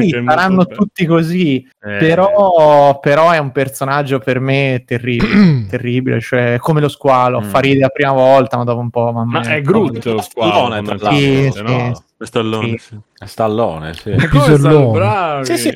Sì, 0.03 0.09
saranno 0.11 0.65
bello. 0.65 0.75
tutti 0.75 1.05
così, 1.07 1.59
Eh, 1.81 1.99
però, 1.99 2.99
però 3.01 3.31
è 3.31 3.39
un 3.39 3.53
personaggio 3.53 4.19
per 4.19 4.41
me 4.41 4.83
terribile, 4.87 5.67
terribile, 5.69 6.21
cioè 6.21 6.57
come 6.59 6.81
lo 6.81 6.89
squalo, 6.89 7.41
Mm. 7.41 7.45
fa 7.45 7.59
ridere 7.61 7.81
la 7.81 7.89
prima 7.91 8.13
volta, 8.13 8.57
ma 8.57 8.65
dopo 8.65 8.81
un 8.81 8.91
po', 8.91 9.13
mamma 9.13 9.25
Ma 9.25 9.41
mia. 9.41 9.51
è 9.51 9.61
Groot 9.61 10.05
lo 10.07 10.21
squalo. 10.23 10.69
L'altro. 10.69 11.63
no? 11.63 11.95
Sì, 11.95 12.03
Stallone, 12.25 12.79
Sì. 12.79 12.99
Stallone, 13.27 13.95
sì. 13.95 14.15
Pisellone. 14.31 15.43
Sì, 15.55 15.57
sì? 15.59 15.73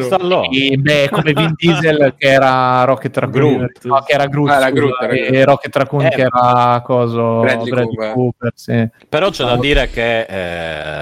Stallone. 0.00 0.48
Sì, 0.52 0.76
beh, 0.78 1.08
come 1.10 1.32
Vin 1.32 1.52
Diesel 1.56 2.14
che 2.16 2.26
era 2.28 2.84
Rocket 2.84 3.16
Raccoon, 3.16 3.56
Groot. 3.56 3.84
no, 3.84 4.02
che 4.06 4.12
era 4.12 4.26
Groot, 4.26 4.48
Ah, 4.50 4.54
era 4.56 4.68
scusa, 4.68 4.74
Groot, 4.74 5.02
era 5.02 5.12
e 5.12 5.30
Groot. 5.30 5.44
Rocket 5.44 5.76
Raccoon 5.76 6.04
Eh, 6.06 6.10
che 6.10 6.20
era 6.22 6.82
coso 6.84 7.40
Bradley 7.40 7.70
Bradley 7.70 7.94
Cooper. 7.94 8.12
Cooper, 8.12 8.52
sì. 8.54 8.88
Però 9.08 9.30
c'è 9.30 9.44
da 9.44 9.56
dire 9.56 9.88
che 9.90 10.20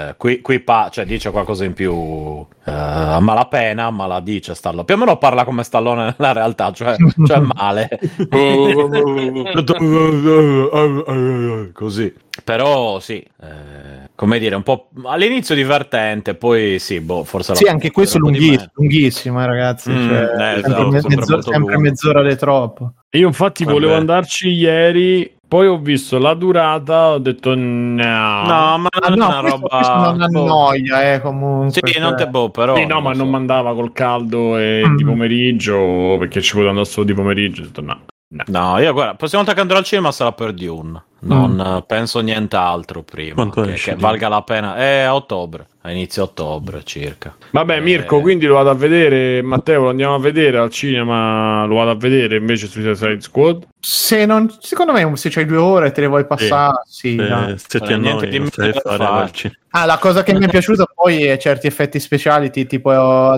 eh, 0.07 0.15
qui, 0.17 0.41
qui 0.41 0.59
pa- 0.59 0.89
cioè, 0.91 1.05
dice 1.05 1.31
qualcosa 1.31 1.65
in 1.65 1.73
più 1.73 2.45
eh, 2.65 2.71
a 2.71 3.19
malapena, 3.19 3.89
ma 3.89 4.05
la 4.05 4.19
dice 4.19 4.53
Stallone. 4.55 4.85
Più 4.85 4.95
o 4.95 4.97
meno 4.97 5.17
parla 5.17 5.43
come 5.43 5.63
Stallone 5.63 6.15
nella 6.17 6.33
realtà, 6.33 6.71
cioè, 6.71 6.95
cioè 7.25 7.39
male. 7.39 7.89
Così. 11.73 12.13
Però 12.43 12.99
sì, 12.99 13.17
eh, 13.41 14.09
come 14.15 14.39
dire, 14.39 14.55
un 14.55 14.63
po' 14.63 14.89
all'inizio 15.05 15.53
divertente, 15.53 16.33
poi 16.33 16.79
sì, 16.79 16.99
boh, 16.99 17.23
forse 17.23 17.53
Sì, 17.55 17.65
anche 17.67 17.91
questo 17.91 18.17
di 18.17 18.23
lunghissimo, 18.23 18.71
lunghissimo, 18.73 19.41
eh, 19.41 19.45
ragazzi. 19.45 19.91
Mm, 19.91 20.07
cioè, 20.07 20.17
eh, 20.17 20.61
sempre, 20.63 20.97
esatto, 20.97 20.99
sempre 21.01 21.15
mezz'ora, 21.15 21.41
sempre 21.43 21.77
mezz'ora 21.77 22.23
di 22.23 22.35
troppo. 22.35 22.93
Io 23.11 23.27
infatti 23.27 23.63
Vabbè. 23.63 23.75
volevo 23.75 23.95
andarci 23.95 24.49
ieri, 24.49 25.31
poi 25.47 25.67
ho 25.67 25.77
visto 25.77 26.17
la 26.17 26.33
durata, 26.33 27.09
ho 27.11 27.19
detto 27.19 27.53
no. 27.55 27.93
No, 28.03 28.77
ma 28.77 28.87
Ah, 28.91 29.09
non 29.09 29.17
no, 29.19 29.25
è 29.25 29.27
una 29.27 29.39
questo, 29.41 29.59
roba. 29.59 29.75
questo 29.75 29.93
non 29.93 30.17
boh. 30.17 30.23
annoia, 30.41 31.13
eh, 31.13 31.21
comunque. 31.21 31.81
Sì, 31.85 31.99
non 31.99 32.15
te 32.15 32.23
cioè. 32.23 32.31
boh, 32.31 32.49
però. 32.49 32.75
Sì, 32.75 32.85
no, 32.87 32.99
ma 32.99 33.11
lo 33.11 33.17
non 33.17 33.25
so. 33.27 33.31
mandava 33.31 33.73
col 33.75 33.91
caldo 33.93 34.57
e 34.57 34.81
Mm. 34.87 34.95
di 34.95 35.03
pomeriggio, 35.05 36.15
perché 36.17 36.41
ci 36.41 36.51
poteva 36.53 36.69
andare 36.71 36.87
solo 36.87 37.05
di 37.05 37.13
pomeriggio. 37.13 37.61
Ho 37.61 37.65
detto 37.65 37.81
no. 37.81 37.99
No, 38.47 38.79
io 38.79 38.91
guarda, 38.91 39.13
prossima 39.13 39.41
volta 39.43 39.55
che 39.55 39.61
andrò 39.61 39.77
al 39.77 39.83
cinema 39.83 40.11
sarà 40.11 40.31
per 40.31 40.53
Dune. 40.53 41.03
Non 41.25 41.59
eh, 41.59 41.83
penso 41.87 42.19
nient'altro 42.19 43.03
prima. 43.03 43.35
Quanto 43.35 43.61
che, 43.61 43.73
esce 43.73 43.93
che 43.93 43.99
valga 43.99 44.27
la 44.27 44.41
pena. 44.41 44.75
È 44.75 44.99
a 45.01 45.15
ottobre, 45.15 45.65
a 45.81 45.91
inizio 45.91 46.23
ottobre 46.23 46.81
circa. 46.83 47.35
Vabbè, 47.51 47.77
Eh. 47.77 47.81
Mirko, 47.81 48.19
quindi 48.21 48.45
lo 48.45 48.55
vado 48.55 48.69
a 48.69 48.75
vedere. 48.75 49.41
Matteo, 49.41 49.83
lo 49.83 49.89
andiamo 49.89 50.15
a 50.15 50.19
vedere 50.19 50.57
al 50.57 50.69
cinema. 50.69 51.65
Lo 51.65 51.75
vado 51.75 51.91
a 51.91 51.95
vedere 51.95 52.37
invece 52.37 52.67
su 52.67 52.81
Suicide 52.81 53.21
Squad. 53.21 53.67
Se 53.79 54.25
non, 54.25 54.49
secondo 54.59 54.93
me, 54.93 55.15
se 55.17 55.29
c'hai 55.29 55.45
due 55.45 55.57
ore 55.57 55.91
te 55.91 56.01
le 56.01 56.07
vuoi 56.07 56.25
passare, 56.25 56.83
sì. 56.87 57.15
dai. 57.15 57.51
Eh, 57.51 57.57
se 57.57 57.79
ti 57.79 57.97
niente 57.97 58.27
di 58.27 58.41
fare. 58.81 59.31
Ah, 59.75 59.85
la 59.85 59.97
cosa 59.97 60.21
che 60.21 60.33
mi 60.35 60.45
è 60.45 60.47
piaciuta 60.49 60.85
poi 60.93 61.23
è 61.23 61.35
certi 61.37 61.65
effetti 61.65 61.99
speciali, 61.99 62.51
ti- 62.51 62.67
tipo, 62.67 62.91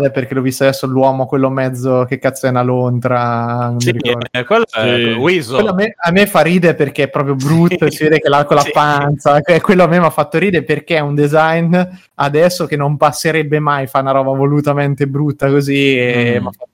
eh, 0.04 0.12
perché 0.12 0.34
l'ho 0.34 0.42
visto 0.42 0.64
adesso 0.64 0.86
l'uomo, 0.86 1.28
quello 1.28 1.50
mezzo, 1.50 2.04
che 2.04 2.20
cazzo 2.20 2.46
è 2.46 2.50
una 2.50 2.62
lontra, 2.62 3.70
non 3.70 3.80
Sì, 3.80 3.94
mi 3.94 4.00
ricordo. 4.02 4.28
eh, 4.32 4.44
quello 4.44 4.66
Sì. 4.68 4.78
è. 4.80 5.16
Quello 5.16 5.70
a, 5.70 5.74
me, 5.74 5.96
a 5.98 6.12
me 6.12 6.26
fa 6.28 6.42
ridere 6.42 6.76
perché 6.76 7.04
è 7.04 7.08
proprio 7.10 7.36
brutto, 7.36 7.75
si 7.92 8.04
vede 8.04 8.20
che 8.20 8.30
l'ha 8.30 8.46
con 8.46 8.56
la 8.56 8.62
Sì. 8.64 8.72
panza, 8.72 9.40
e 9.42 9.62
quello 9.62 9.84
a 9.84 9.88
me 9.88 10.00
mi 10.00 10.06
ha 10.06 10.10
fatto 10.10 10.38
ridere 10.38 10.64
perché 10.64 10.96
è 10.98 11.00
un 11.00 11.16
design 11.16 11.76
adesso 12.16 12.66
che 12.66 12.76
non 12.78 12.98
passerebbe 12.98 13.60
mai, 13.60 13.88
fa 13.88 14.00
una 14.00 14.12
roba 14.12 14.32
volutamente 14.36 15.08
brutta 15.08 15.50
così 15.50 15.98
e 15.98 16.38
Mm. 16.40 16.42
mi 16.42 16.48
ha 16.48 16.52
fatto 16.52 16.70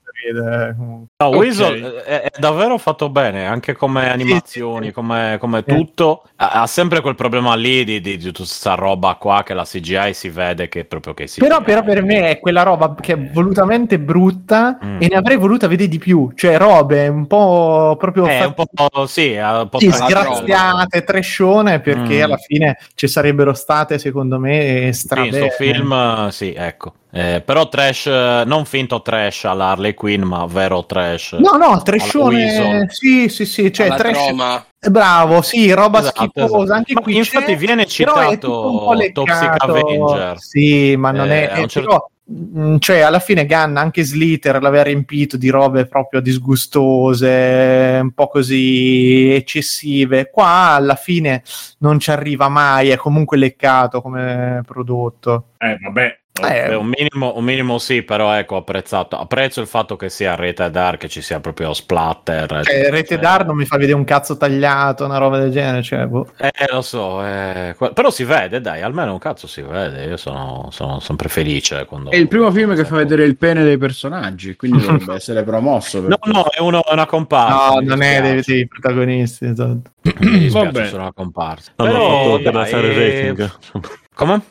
comunque. 0.75 1.07
No, 1.17 1.27
Ok. 1.27 1.35
Weasel 1.35 1.83
è, 2.05 2.21
è 2.21 2.39
davvero 2.39 2.77
fatto 2.77 3.09
bene, 3.09 3.45
anche 3.45 3.73
come 3.73 4.09
animazioni, 4.09 4.87
sì. 4.87 4.91
come, 4.91 5.37
come 5.39 5.63
Sì. 5.67 5.75
tutto. 5.75 6.23
Ha, 6.35 6.61
ha 6.61 6.67
sempre 6.67 7.01
quel 7.01 7.15
problema 7.15 7.55
lì 7.55 7.83
di, 7.83 8.01
di, 8.01 8.17
di 8.17 8.23
tutta 8.25 8.39
questa 8.39 8.75
roba 8.75 9.15
qua 9.15 9.43
che 9.43 9.53
la 9.53 9.63
CGI 9.63 10.13
si 10.13 10.29
vede 10.29 10.67
che 10.67 10.81
è 10.81 10.85
proprio 10.85 11.13
che 11.13 11.27
si 11.27 11.39
Però, 11.39 11.61
però 11.61 11.83
per 11.83 12.03
me 12.03 12.29
è 12.29 12.39
quella 12.39 12.63
roba 12.63 12.95
che 12.99 13.13
è 13.13 13.17
volutamente 13.31 13.99
brutta 13.99 14.77
Mm. 14.83 15.01
e 15.01 15.07
ne 15.09 15.15
avrei 15.15 15.37
voluta 15.37 15.67
vedere 15.67 15.89
di 15.89 15.97
più, 15.99 16.31
cioè 16.35 16.57
robe 16.57 17.07
un 17.07 17.27
po' 17.27 17.95
proprio 17.99 18.23
un 18.23 18.29
fatte- 18.29 18.65
po', 18.73 19.05
sì, 19.05 19.31
è 19.33 19.59
un 19.59 19.69
po' 19.69 19.79
Sì, 19.79 19.91
sgraziate, 19.91 21.03
trescione, 21.03 21.79
perché 21.79 22.19
Mm. 22.19 22.23
alla 22.23 22.37
fine 22.37 22.77
ci 22.95 23.07
sarebbero 23.07 23.53
state, 23.53 23.97
secondo 23.99 24.39
me, 24.39 24.89
Sì, 24.91 24.99
strane. 25.01 25.31
sto 25.31 25.49
film, 25.49 25.91
eh, 25.91 26.31
sì, 26.31 26.53
ecco. 26.53 26.93
Eh, 27.13 27.41
però 27.45 27.67
trash, 27.67 28.05
eh, 28.05 28.43
non 28.45 28.63
finto 28.63 29.01
trash 29.01 29.43
all'Harley 29.43 29.93
Quinn, 29.93 30.21
ma 30.23 30.45
vero 30.45 30.85
trash. 30.85 31.33
No, 31.33 31.57
no. 31.57 31.81
Weasel. 31.83 32.85
Sì, 32.89 33.27
sì, 33.27 33.45
sì, 33.45 33.73
cioè 33.73 33.87
Alla 33.87 33.95
trash. 33.97 34.25
troma. 34.25 34.65
Eh, 34.79 34.89
Bravo, 34.89 35.41
sì, 35.41 35.71
roba 35.73 35.99
Esatto, 35.99 36.23
schifosa. 36.23 36.57
esatto. 36.63 36.73
Anche 36.73 36.93
Ma 36.93 37.01
qui 37.01 37.17
infatti 37.17 37.51
c'è, 37.51 37.57
viene 37.57 37.85
però 37.85 38.15
è 38.15 38.19
citato 38.19 38.35
tutto 38.39 38.71
un 38.71 38.77
po' 38.79 39.11
Toxic 39.11 39.41
leccato. 39.41 39.71
Avenger. 39.73 40.39
Sì, 40.39 40.95
ma 40.95 41.11
non 41.11 41.29
Eh, 41.31 41.49
è. 41.49 41.55
certo- 41.67 41.81
però 41.81 42.09
mm, 42.31 42.77
cioè 42.79 42.99
alla 43.01 43.19
fine 43.19 43.45
Gunn 43.45 43.75
anche 43.75 44.03
Slither 44.03 44.61
l'aveva 44.61 44.83
riempito 44.83 45.35
di 45.35 45.49
robe 45.49 45.85
proprio 45.87 46.21
disgustose, 46.21 47.99
un 48.01 48.11
po' 48.13 48.27
così 48.29 49.31
eccessive. 49.33 50.29
Qua 50.31 50.71
alla 50.75 50.95
fine 50.95 51.43
non 51.79 51.99
ci 51.99 52.09
arriva 52.09 52.47
mai, 52.47 52.89
è 52.89 52.95
comunque 52.95 53.35
leccato 53.37 54.01
come 54.01 54.61
prodotto. 54.65 55.47
Eh, 55.57 55.77
vabbè. 55.81 56.19
Eh, 56.33 56.67
Beh, 56.67 56.75
un, 56.75 56.87
minimo, 56.87 57.33
un 57.35 57.43
minimo 57.43 57.77
sì, 57.77 58.03
però 58.03 58.31
ecco, 58.33 58.55
ho 58.55 58.59
apprezzato. 58.59 59.17
Apprezzo 59.17 59.59
il 59.59 59.67
fatto 59.67 59.97
che 59.97 60.09
sia 60.09 60.33
Rete 60.35 60.71
Dark, 60.71 60.99
che 60.99 61.09
ci 61.09 61.21
sia 61.21 61.41
proprio 61.41 61.73
splatter. 61.73 62.63
cioè, 62.63 62.89
Rete 62.89 63.19
Dar 63.19 63.45
non 63.45 63.57
mi 63.57 63.65
fa 63.65 63.75
vedere 63.75 63.97
un 63.97 64.05
cazzo 64.05 64.37
tagliato, 64.37 65.03
una 65.03 65.17
roba 65.17 65.39
del 65.39 65.51
genere. 65.51 65.83
Cioè, 65.83 66.05
boh. 66.05 66.29
Eh, 66.37 66.51
lo 66.71 66.81
so, 66.81 67.23
eh, 67.25 67.75
però 67.93 68.09
si 68.09 68.23
vede, 68.23 68.61
dai, 68.61 68.81
almeno 68.81 69.11
un 69.11 69.19
cazzo 69.19 69.45
si 69.45 69.61
vede. 69.61 70.05
Io 70.05 70.15
sono, 70.15 70.69
sono 70.71 70.99
sempre 71.01 71.27
felice 71.27 71.85
quando. 71.85 72.11
È 72.11 72.15
il 72.15 72.29
primo 72.29 72.49
film 72.49 72.75
che 72.75 72.85
fa 72.85 72.95
vedere 72.95 73.25
il 73.25 73.35
pene 73.35 73.63
dei 73.63 73.77
personaggi, 73.77 74.55
quindi 74.55 74.79
dovrebbe 74.85 75.15
essere 75.15 75.43
promosso. 75.43 75.99
No, 75.99 76.17
questo. 76.17 76.39
no, 76.39 76.47
è, 76.49 76.61
uno, 76.61 76.83
è 76.85 76.93
una 76.93 77.05
comparsa. 77.05 77.73
No, 77.73 77.79
non 77.81 78.01
è 78.01 78.21
dei, 78.21 78.41
dei 78.41 78.67
protagonisti. 78.67 79.45
Esatto. 79.45 79.91
Mi 80.01 80.39
dispiace 80.39 80.71
Vabbè. 80.71 80.87
solo 80.87 81.01
una 81.01 81.13
comparsa. 81.13 81.71
Non 81.75 81.87
l'ho 81.89 81.93
Però, 81.93 82.07
fatto 82.07 82.41
per 82.41 82.51
dai, 82.53 82.63
alzare 82.63 82.87
il 82.87 82.99
eh, 82.99 83.09
rating. 83.27 83.51
Come? 84.15 84.31
Non 84.33 84.41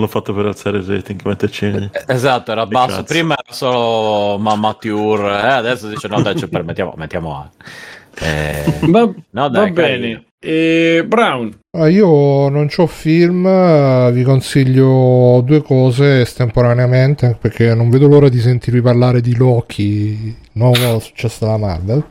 l'ho 0.00 0.06
fatto 0.06 0.32
per 0.34 0.46
alzare 0.46 0.78
il 0.78 0.84
rating, 0.84 1.20
metterci... 1.24 1.90
Esatto, 2.06 2.52
era 2.52 2.66
basso. 2.66 2.96
cazzo. 2.96 3.02
Prima 3.04 3.34
era 3.34 3.52
solo 3.52 4.38
ma 4.38 4.54
mature, 4.56 5.28
eh, 5.40 5.46
adesso 5.52 5.88
dice 5.88 6.08
no, 6.08 6.20
dai, 6.20 6.36
ci 6.36 6.48
permettiamo, 6.48 6.94
mettiamo 6.96 7.36
A. 7.36 7.50
Eh, 8.18 8.64
Va, 8.88 9.00
no, 9.04 9.14
va 9.30 9.48
dai, 9.48 9.70
bene. 9.70 9.98
carino. 9.98 10.22
E 10.44 11.04
Brown. 11.06 11.56
Ah, 11.78 11.88
io 11.88 12.48
non 12.48 12.68
ho 12.76 12.86
film, 12.88 13.46
eh, 13.46 14.10
vi 14.12 14.24
consiglio 14.24 15.40
due 15.44 15.62
cose 15.62 16.22
estemporaneamente 16.22 17.36
perché 17.40 17.74
non 17.74 17.90
vedo 17.90 18.08
l'ora 18.08 18.28
di 18.28 18.40
sentirvi 18.40 18.80
parlare 18.82 19.20
di 19.20 19.36
Loki, 19.36 20.36
nuovo 20.54 20.98
successo 20.98 21.44
della 21.44 21.58
Marvel. 21.58 22.04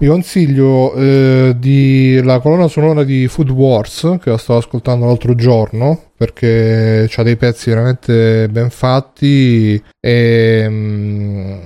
Vi 0.00 0.06
consiglio 0.06 0.94
eh, 0.94 1.56
di 1.58 2.20
la 2.22 2.38
colonna 2.38 2.68
sonora 2.68 3.02
di 3.02 3.26
Food 3.26 3.50
Wars 3.50 4.18
che 4.22 4.30
la 4.30 4.38
stavo 4.38 4.60
ascoltando 4.60 5.06
l'altro 5.06 5.34
giorno 5.34 6.12
perché 6.16 7.10
ha 7.12 7.22
dei 7.24 7.36
pezzi 7.36 7.70
veramente 7.70 8.48
ben 8.48 8.70
fatti 8.70 9.82
e 9.98 10.66
mm, 10.68 11.58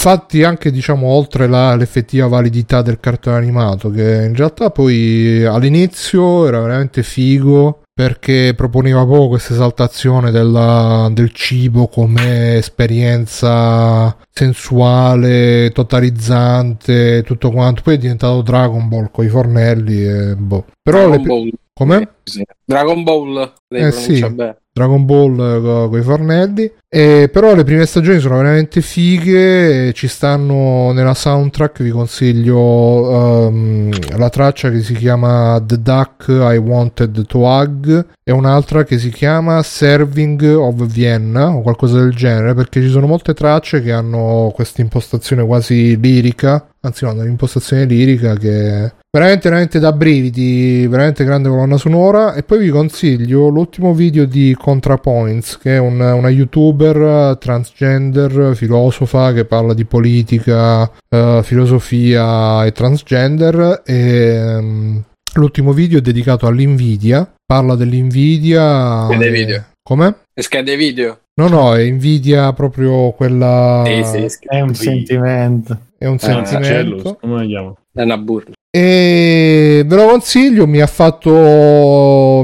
fatti 0.00 0.44
anche 0.44 0.70
diciamo 0.70 1.08
oltre 1.08 1.48
la- 1.48 1.74
l'effettiva 1.74 2.28
validità 2.28 2.82
del 2.82 3.00
cartone 3.00 3.36
animato 3.36 3.90
che 3.90 4.26
in 4.26 4.36
realtà 4.36 4.70
poi 4.70 5.44
all'inizio 5.44 6.46
era 6.46 6.60
veramente 6.60 7.02
figo 7.02 7.82
perché 7.92 8.52
proponeva 8.56 9.04
proprio 9.04 9.26
questa 9.26 9.54
esaltazione 9.54 10.30
della- 10.30 11.08
del 11.12 11.32
cibo 11.32 11.88
come 11.88 12.58
esperienza 12.58 14.16
sensuale, 14.30 15.72
totalizzante, 15.72 17.24
tutto 17.24 17.50
quanto. 17.50 17.82
Poi 17.82 17.94
è 17.94 17.98
diventato 17.98 18.40
Dragon 18.42 18.86
Ball 18.88 19.10
con 19.10 19.24
i 19.24 19.28
fornelli 19.28 20.04
e 20.06 20.36
boh. 20.36 20.66
Però 20.80 21.08
Dragon 21.08 21.18
le... 21.20 21.26
Ball. 21.26 21.50
Come? 21.72 22.08
Sì. 22.22 22.44
Dragon 22.64 23.02
Ball, 23.02 23.52
lei 23.66 23.82
Eh, 23.82 23.90
sì. 23.90 24.20
bene. 24.30 24.58
Dragon 24.78 25.04
Ball 25.04 25.88
con 25.88 25.98
i 25.98 26.02
fornelli. 26.02 26.72
E 26.88 27.28
però 27.30 27.54
le 27.54 27.64
prime 27.64 27.84
stagioni 27.84 28.18
sono 28.20 28.36
veramente 28.36 28.80
fighe. 28.80 29.92
Ci 29.92 30.06
stanno 30.06 30.92
nella 30.92 31.14
soundtrack. 31.14 31.82
Vi 31.82 31.90
consiglio 31.90 33.48
ehm, 33.48 34.16
la 34.16 34.30
traccia 34.30 34.70
che 34.70 34.80
si 34.80 34.94
chiama 34.94 35.62
The 35.64 35.82
Duck 35.82 36.28
I 36.28 36.56
Wanted 36.56 37.26
to 37.26 37.38
Hug. 37.40 38.06
E 38.22 38.32
un'altra 38.32 38.84
che 38.84 38.98
si 38.98 39.10
chiama 39.10 39.62
Serving 39.62 40.42
of 40.56 40.86
Vienna 40.86 41.50
o 41.50 41.60
qualcosa 41.62 41.98
del 41.98 42.14
genere. 42.14 42.54
Perché 42.54 42.80
ci 42.80 42.88
sono 42.88 43.06
molte 43.06 43.34
tracce 43.34 43.82
che 43.82 43.92
hanno 43.92 44.52
questa 44.54 44.80
impostazione 44.80 45.44
quasi 45.44 45.98
lirica. 45.98 46.67
Anzi, 46.80 47.04
no, 47.04 47.10
un'impostazione 47.12 47.84
lirica 47.86 48.34
che 48.34 48.92
veramente 49.10 49.48
veramente 49.48 49.78
da 49.80 49.90
brividi 49.92 50.86
veramente 50.86 51.24
grande 51.24 51.48
colonna 51.48 51.76
sonora 51.76 52.34
e 52.34 52.44
poi 52.44 52.58
vi 52.60 52.68
consiglio 52.68 53.48
l'ultimo 53.48 53.92
video 53.94 54.26
di 54.26 54.54
ContraPoints 54.56 55.58
che 55.58 55.74
è 55.74 55.78
un- 55.78 55.98
una 56.00 56.28
youtuber 56.28 57.32
eh, 57.32 57.38
transgender 57.40 58.52
filosofa 58.54 59.32
che 59.32 59.44
parla 59.44 59.74
di 59.74 59.84
politica 59.86 60.88
eh, 61.08 61.40
filosofia 61.42 62.64
e 62.64 62.70
transgender 62.70 63.82
e 63.84 63.96
ehm, 63.96 65.02
l'ultimo 65.34 65.72
video 65.72 65.98
è 65.98 66.02
dedicato 66.02 66.46
all'invidia 66.46 67.28
parla 67.44 67.74
dell'invidia 67.74 69.06
Schede 69.06 69.26
e- 69.26 69.30
video. 69.32 69.64
come? 69.82 70.14
E 70.32 70.42
schede 70.42 70.76
video. 70.76 71.18
no 71.40 71.48
no 71.48 71.74
è 71.74 71.80
invidia 71.80 72.52
proprio 72.52 73.10
quella 73.12 73.82
Sì, 73.84 74.26
È 74.46 74.60
un 74.60 74.68
video. 74.70 74.74
sentimento. 74.74 75.78
È 75.98 76.06
un 76.06 76.14
Ah, 76.20 76.44
sentimento 76.44 77.16
come 77.20 77.38
la 77.40 77.44
chiamo? 77.44 77.76
È 77.92 78.02
una 78.02 78.16
burla. 78.18 78.52
E 78.70 79.82
ve 79.86 79.96
lo 79.96 80.06
consiglio, 80.06 80.66
mi 80.66 80.80
ha 80.80 80.86
fatto, 80.86 81.30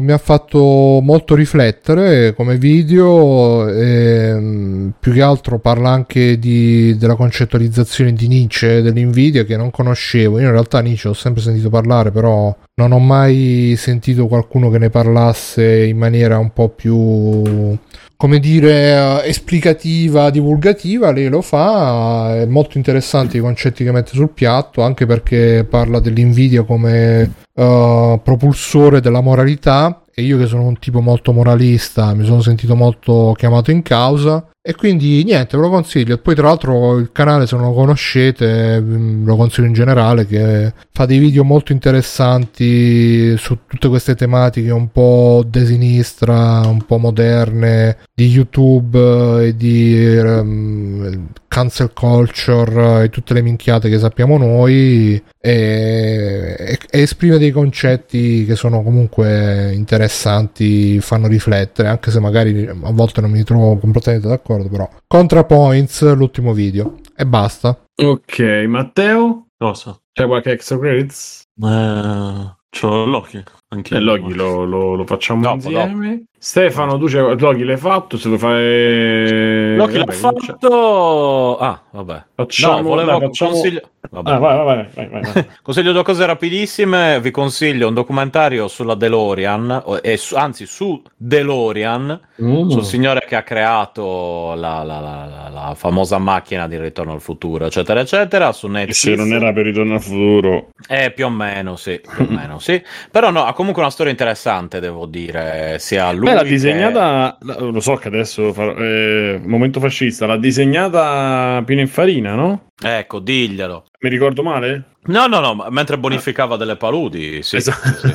mi 0.01 0.13
ha 0.13 0.19
fatto 0.19 0.59
molto 1.03 1.35
riflettere 1.35 2.35
come 2.35 2.57
video, 2.57 3.69
e, 3.69 4.91
più 4.99 5.13
che 5.13 5.23
altro 5.23 5.59
parla 5.59 5.91
anche 5.91 6.39
di- 6.39 6.97
della 6.97 7.15
concettualizzazione 7.17 8.13
di 8.13 8.29
Nietzsche, 8.29 8.83
dell'invidia 8.83 9.45
che 9.45 9.57
non 9.57 9.71
conoscevo, 9.71 10.39
io 10.39 10.47
in 10.47 10.53
realtà 10.53 10.81
Nietzsche 10.81 11.09
ho 11.09 11.15
sempre 11.15 11.43
sentito 11.43 11.71
parlare, 11.71 12.11
però 12.11 12.55
non 12.77 12.93
ho 12.93 12.99
mai 12.99 13.75
sentito 13.77 14.27
qualcuno 14.27 14.71
che 14.71 14.79
ne 14.79 14.91
parlasse 14.91 15.85
in 15.85 15.97
maniera 15.97 16.39
un 16.39 16.53
po' 16.53 16.69
più 16.69 17.77
come 18.17 18.39
dire, 18.39 19.23
eh, 19.25 19.29
esplicativa, 19.29 20.31
divulgativa, 20.31 21.11
lei 21.13 21.29
lo 21.29 21.43
fa, 21.43 22.37
è 22.37 22.47
molto 22.47 22.79
interessante 22.79 23.37
i 23.37 23.41
concetti 23.41 23.85
che 23.85 23.93
mette 23.93 24.13
sul 24.13 24.31
piatto, 24.31 24.83
anche 24.83 25.05
perché 25.05 25.67
parla 25.69 26.01
dell'invidia 26.01 26.63
come 26.63 27.43
eh, 27.55 28.21
propulsore 28.23 29.01
della 29.01 29.21
moralità 29.21 30.04
e 30.15 30.23
io 30.23 30.39
che 30.39 30.47
sono 30.47 30.63
un 30.63 30.79
tipo 30.79 31.01
molto 31.01 31.33
moralista 31.33 32.15
mi 32.15 32.25
sono 32.25 32.41
sentito 32.41 32.77
molto 32.77 33.35
chiamato 33.37 33.71
in 33.71 33.83
causa. 33.83 34.49
E 34.67 34.75
quindi 34.75 35.23
niente, 35.25 35.59
ve 35.59 35.65
lo 35.65 35.69
consiglio. 35.69 36.15
E 36.15 36.19
poi 36.19 36.35
tra 36.35 36.47
l'altro 36.47 36.97
il 36.97 37.13
canale 37.13 37.47
se 37.47 37.55
non 37.55 37.67
lo 37.67 37.75
conoscete, 37.75 38.81
mm, 38.81 39.27
lo 39.27 39.37
consiglio 39.37 39.67
in 39.67 39.75
generale 39.75 40.25
che 40.27 40.73
fa 40.91 41.05
dei 41.05 41.19
video 41.19 41.45
molto 41.45 41.73
interessanti 41.73 43.37
su 43.37 43.59
tutte 43.67 43.89
queste 43.89 44.15
tematiche 44.15 44.71
un 44.71 44.91
po' 44.91 45.45
de 45.47 45.67
sinistra, 45.67 46.63
un 46.67 46.83
po' 46.87 46.97
moderne, 46.97 47.99
di 48.15 48.27
YouTube 48.29 48.99
eh, 49.43 49.49
e 49.49 49.57
di 49.57 50.17
ehm, 50.17 51.27
cancel 51.47 51.93
culture 51.93 53.05
e 53.05 53.11
tutte 53.11 53.35
le 53.35 53.43
minchiate 53.43 53.91
che 53.91 53.99
sappiamo 53.99 54.39
noi. 54.39 55.23
E, 55.39 56.57
e- 56.59 56.79
e 56.91 57.01
esprime 57.03 57.37
dei 57.37 57.51
concetti 57.51 58.47
che 58.47 58.57
sono 58.57 58.83
comunque 58.83 59.73
interessanti, 59.75 60.04
fanno 60.09 61.27
riflettere, 61.29 61.89
anche 61.89 62.11
se 62.11 62.21
magari 62.21 62.67
a 62.67 62.91
volte 62.93 63.21
non 63.21 63.31
mi 63.31 63.43
trovo 63.45 63.77
completamente 63.79 64.29
d'accordo, 64.29 64.69
però 64.69 64.89
ContraPoints, 65.07 66.15
l'ultimo 66.15 66.53
video 66.53 66.99
e 67.17 67.25
basta. 67.27 67.85
Ok, 67.97 68.39
Matteo? 68.69 69.47
Cosa? 69.57 69.99
C'è 70.13 70.27
qualche 70.27 70.51
extra 70.53 70.79
credits? 70.79 71.43
Eh, 71.63 72.55
c'ho 72.71 73.05
Loki. 73.05 73.43
Anche 73.69 73.97
Eh, 73.97 74.01
Loki 74.01 74.35
lo, 74.35 74.65
lo- 74.65 74.95
lo 74.95 75.07
facciamo 75.07 75.43
Dopo, 75.43 75.55
insieme. 75.55 76.25
Stefano, 76.49 76.99
tu 76.99 77.07
c'hai 77.07 77.39
Loki 77.39 77.65
l'hai 77.65 77.79
fatto? 77.79 78.19
Se 78.19 78.29
lo 78.29 78.37
fai... 78.37 79.77
Loki 79.77 79.97
l'ha 79.97 80.13
fatto. 80.13 81.57
Ah, 81.57 81.81
vabbè. 81.91 82.23
Facciamo, 82.35 82.77
no, 82.77 82.83
volevo 82.83 83.11
dai, 83.13 83.21
facciamo- 83.21 83.51
consiglio... 83.53 83.81
vabbè. 84.11 84.31
Ah, 84.31 84.39
vai, 84.39 84.57
vai, 84.65 84.87
vai, 84.95 85.09
vai, 85.09 85.23
vai. 85.33 85.47
Consiglio 85.63 85.93
due 85.93 86.03
cose 86.03 86.27
rapidissime. 86.27 87.19
Vi 87.23 87.31
consiglio 87.31 87.89
un 87.89 87.95
documentario 87.95 88.69
sulla 88.69 88.95
DeLorean, 88.95 89.85
e 90.03 90.19
su- 90.19 90.37
anzi 90.37 90.67
su 90.67 91.03
DeLorean, 91.17 92.21
Mm. 92.43 92.69
sul 92.69 92.83
signore 92.85 93.25
che 93.29 93.37
ha 93.37 93.45
creato 93.45 94.55
la, 94.57 94.83
la- 94.83 94.99
la- 94.99 95.25
la- 95.25 95.49
la 95.53 95.75
famosa 95.77 96.19
macchina 96.19 96.67
di 96.67 96.77
Ritorno 96.77 97.13
al 97.13 97.21
futuro, 97.21 97.65
eccetera, 97.67 98.01
eccetera. 98.01 98.51
Su 98.51 98.67
Netflix. 98.67 98.97
Se 98.99 99.15
non 99.15 99.33
era 99.33 99.53
per 99.53 99.65
Ritorno 99.67 99.95
al 99.95 100.03
futuro... 100.03 100.71
Eh, 100.89 101.13
più 101.13 101.27
o 101.27 101.31
meno, 101.31 101.77
sì, 101.77 102.01
più 102.01 102.27
o 102.29 102.33
meno, 102.33 102.59
sì. 102.59 102.83
Però 103.11 103.31
no, 103.31 103.45
ha 103.45 103.53
comunque 103.53 103.81
una 103.83 103.91
storia 103.93 104.11
interessante, 104.11 104.81
devo 104.81 105.07
dire, 105.07 105.77
sia 105.79 106.11
lui 106.11 106.27
Beh, 106.31 106.34
l'ha 106.35 106.43
che- 106.43 106.49
disegnata, 106.49 107.39
la- 107.41 107.59
lo 107.61 107.81
so 107.81 107.95
che 107.97 108.09
adesso 108.09 108.53
farò, 108.53 108.75
eh, 108.77 109.41
momento 109.45 109.81
fascista, 109.81 110.27
l'ha 110.27 110.37
disegnata 110.37 111.63
Pininfarina, 111.65 112.35
no? 112.35 112.67
Ecco, 112.83 113.19
diglielo. 113.21 113.85
Mi 114.05 114.11
ricordo 114.11 114.43
male? 114.43 114.83
No, 115.07 115.27
no, 115.27 115.41
no, 115.41 115.55
ma 115.55 115.71
mentre 115.71 115.97
bonificava 115.97 116.59
delle 116.59 116.77
paludi, 116.77 117.43
sì. 117.43 117.57
Esatto. 117.57 118.07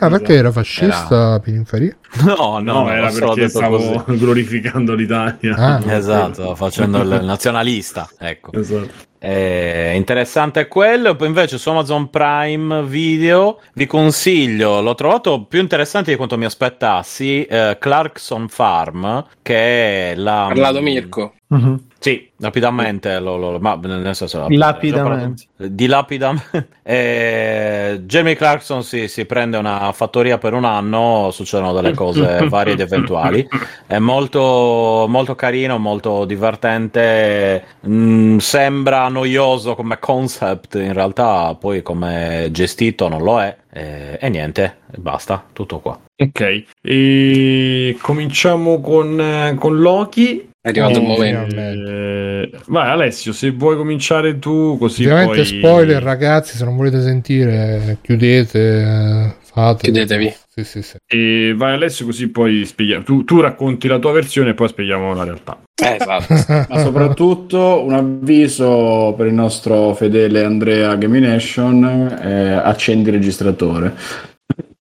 Ah, 0.00 0.08
perché 0.08 0.34
era 0.34 0.50
fascista 0.50 1.38
Pininfarina? 1.38 1.96
No, 2.24 2.58
no, 2.58 2.82
No, 2.82 2.90
era 2.90 3.08
perché 3.08 3.42
detto 3.42 3.58
stavo 3.58 3.76
così. 3.76 4.02
glorificando 4.18 4.94
l'Italia. 4.94 5.54
Ah, 5.56 5.94
Esatto, 5.94 6.56
facendo 6.56 7.00
il 7.02 7.20
nazionalista, 7.22 8.08
ecco. 8.18 8.52
Esatto. 8.54 9.06
Eh, 9.20 9.92
interessante 9.94 10.66
quello. 10.66 11.14
Poi 11.14 11.28
invece 11.28 11.58
su 11.58 11.70
Amazon 11.70 12.10
Prime 12.10 12.82
Video 12.82 13.60
vi 13.74 13.86
consiglio, 13.86 14.80
l'ho 14.80 14.96
trovato 14.96 15.44
più 15.44 15.60
interessante 15.60 16.10
di 16.10 16.16
quanto 16.16 16.36
mi 16.36 16.44
aspettassi, 16.44 17.44
eh, 17.44 17.76
Clarkson 17.78 18.48
Farm, 18.48 19.24
che 19.42 20.10
è 20.10 20.14
la... 20.16 20.46
Parlato 20.48 20.80
Mirko. 20.80 21.34
Mhm. 21.48 21.86
Sì, 22.00 22.30
rapidamente, 22.38 23.18
lo, 23.18 23.36
lo- 23.36 23.58
ma 23.58 23.74
nel 23.82 24.14
senso... 24.14 24.46
Lapidamente. 24.48 25.46
Dilapidamente. 25.56 26.68
Eh, 26.88 28.00
Jamie 28.06 28.34
Clarkson 28.34 28.82
si, 28.82 29.08
si 29.08 29.26
prende 29.26 29.58
una 29.58 29.92
fattoria 29.92 30.38
per 30.38 30.54
un 30.54 30.64
anno, 30.64 31.28
succedono 31.32 31.74
delle 31.74 31.92
cose 31.92 32.46
varie 32.48 32.72
ed 32.72 32.80
eventuali. 32.80 33.46
È 33.86 33.98
molto, 33.98 35.04
molto 35.06 35.34
carino, 35.34 35.76
molto 35.76 36.24
divertente. 36.24 37.62
Mm, 37.86 38.38
sembra 38.38 39.06
noioso 39.08 39.74
come 39.74 39.98
concept, 39.98 40.76
in 40.76 40.94
realtà 40.94 41.54
poi 41.60 41.82
come 41.82 42.48
gestito 42.52 43.08
non 43.08 43.22
lo 43.22 43.42
è. 43.42 43.54
Eh, 43.70 44.16
e 44.18 44.28
niente, 44.30 44.78
basta, 44.96 45.44
tutto 45.52 45.80
qua. 45.80 46.00
Ok, 46.16 46.64
e 46.80 47.98
cominciamo 48.00 48.80
con, 48.80 49.20
eh, 49.20 49.54
con 49.58 49.78
Loki. 49.78 50.48
È 50.68 50.80
arrivato 50.80 50.98
il 50.98 51.04
Eh, 51.04 51.08
momento. 51.08 51.56
Eh, 51.56 52.50
vai 52.66 52.90
Alessio, 52.90 53.32
se 53.32 53.50
vuoi 53.52 53.76
cominciare 53.76 54.38
tu, 54.38 54.76
così 54.78 55.04
Ovviamente 55.04 55.36
poi... 55.36 55.44
spoiler, 55.46 56.02
ragazzi, 56.02 56.56
se 56.56 56.64
non 56.64 56.76
volete 56.76 57.00
sentire, 57.00 57.98
chiudete, 58.02 59.36
fate. 59.52 59.84
Chiudetevi. 59.84 60.34
Sì, 60.58 60.64
sì, 60.64 60.82
sì. 60.82 60.96
E 61.06 61.54
vai 61.56 61.74
Alessio, 61.74 62.04
così 62.04 62.28
poi 62.28 62.64
spieghiamo. 62.64 63.04
Tu, 63.04 63.24
tu 63.24 63.40
racconti 63.40 63.86
la 63.88 63.98
tua 63.98 64.12
versione 64.12 64.50
e 64.50 64.54
poi 64.54 64.68
spieghiamo 64.68 65.14
la 65.14 65.24
realtà. 65.24 65.60
Eh, 65.80 65.96
esatto. 66.00 66.34
Ma 66.68 66.78
soprattutto 66.80 67.84
un 67.84 67.94
avviso 67.94 69.14
per 69.16 69.26
il 69.26 69.34
nostro 69.34 69.94
fedele 69.94 70.44
Andrea 70.44 70.96
Gamination, 70.96 72.18
eh, 72.22 72.52
accendi 72.52 73.08
il 73.08 73.14
registratore. 73.14 73.94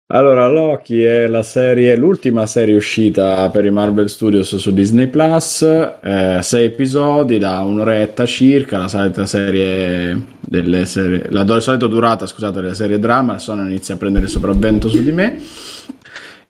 allora, 0.06 0.48
Loki 0.48 1.02
è 1.02 1.26
la 1.26 1.42
serie, 1.42 1.96
l'ultima 1.96 2.46
serie 2.46 2.76
uscita 2.76 3.48
per 3.50 3.64
i 3.64 3.70
Marvel 3.70 4.08
Studios 4.08 4.56
su 4.56 4.72
Disney 4.72 5.08
Plus, 5.08 5.62
eh, 5.62 6.38
sei 6.42 6.66
episodi 6.66 7.38
da 7.38 7.60
un'oretta 7.60 8.26
circa, 8.26 8.78
la 8.78 8.88
solita 8.88 9.26
serie 9.26 10.20
delle 10.40 10.84
serie, 10.86 11.26
la, 11.30 11.60
solita 11.60 11.86
durata, 11.86 12.26
scusate, 12.26 12.60
delle 12.60 12.74
serie 12.74 12.98
drama, 12.98 13.38
sono 13.38 13.62
inizia 13.62 13.94
a 13.94 13.98
prendere 13.98 14.24
il 14.24 14.30
sopravvento 14.30 14.88
su 14.88 15.02
di 15.02 15.12
me 15.12 15.40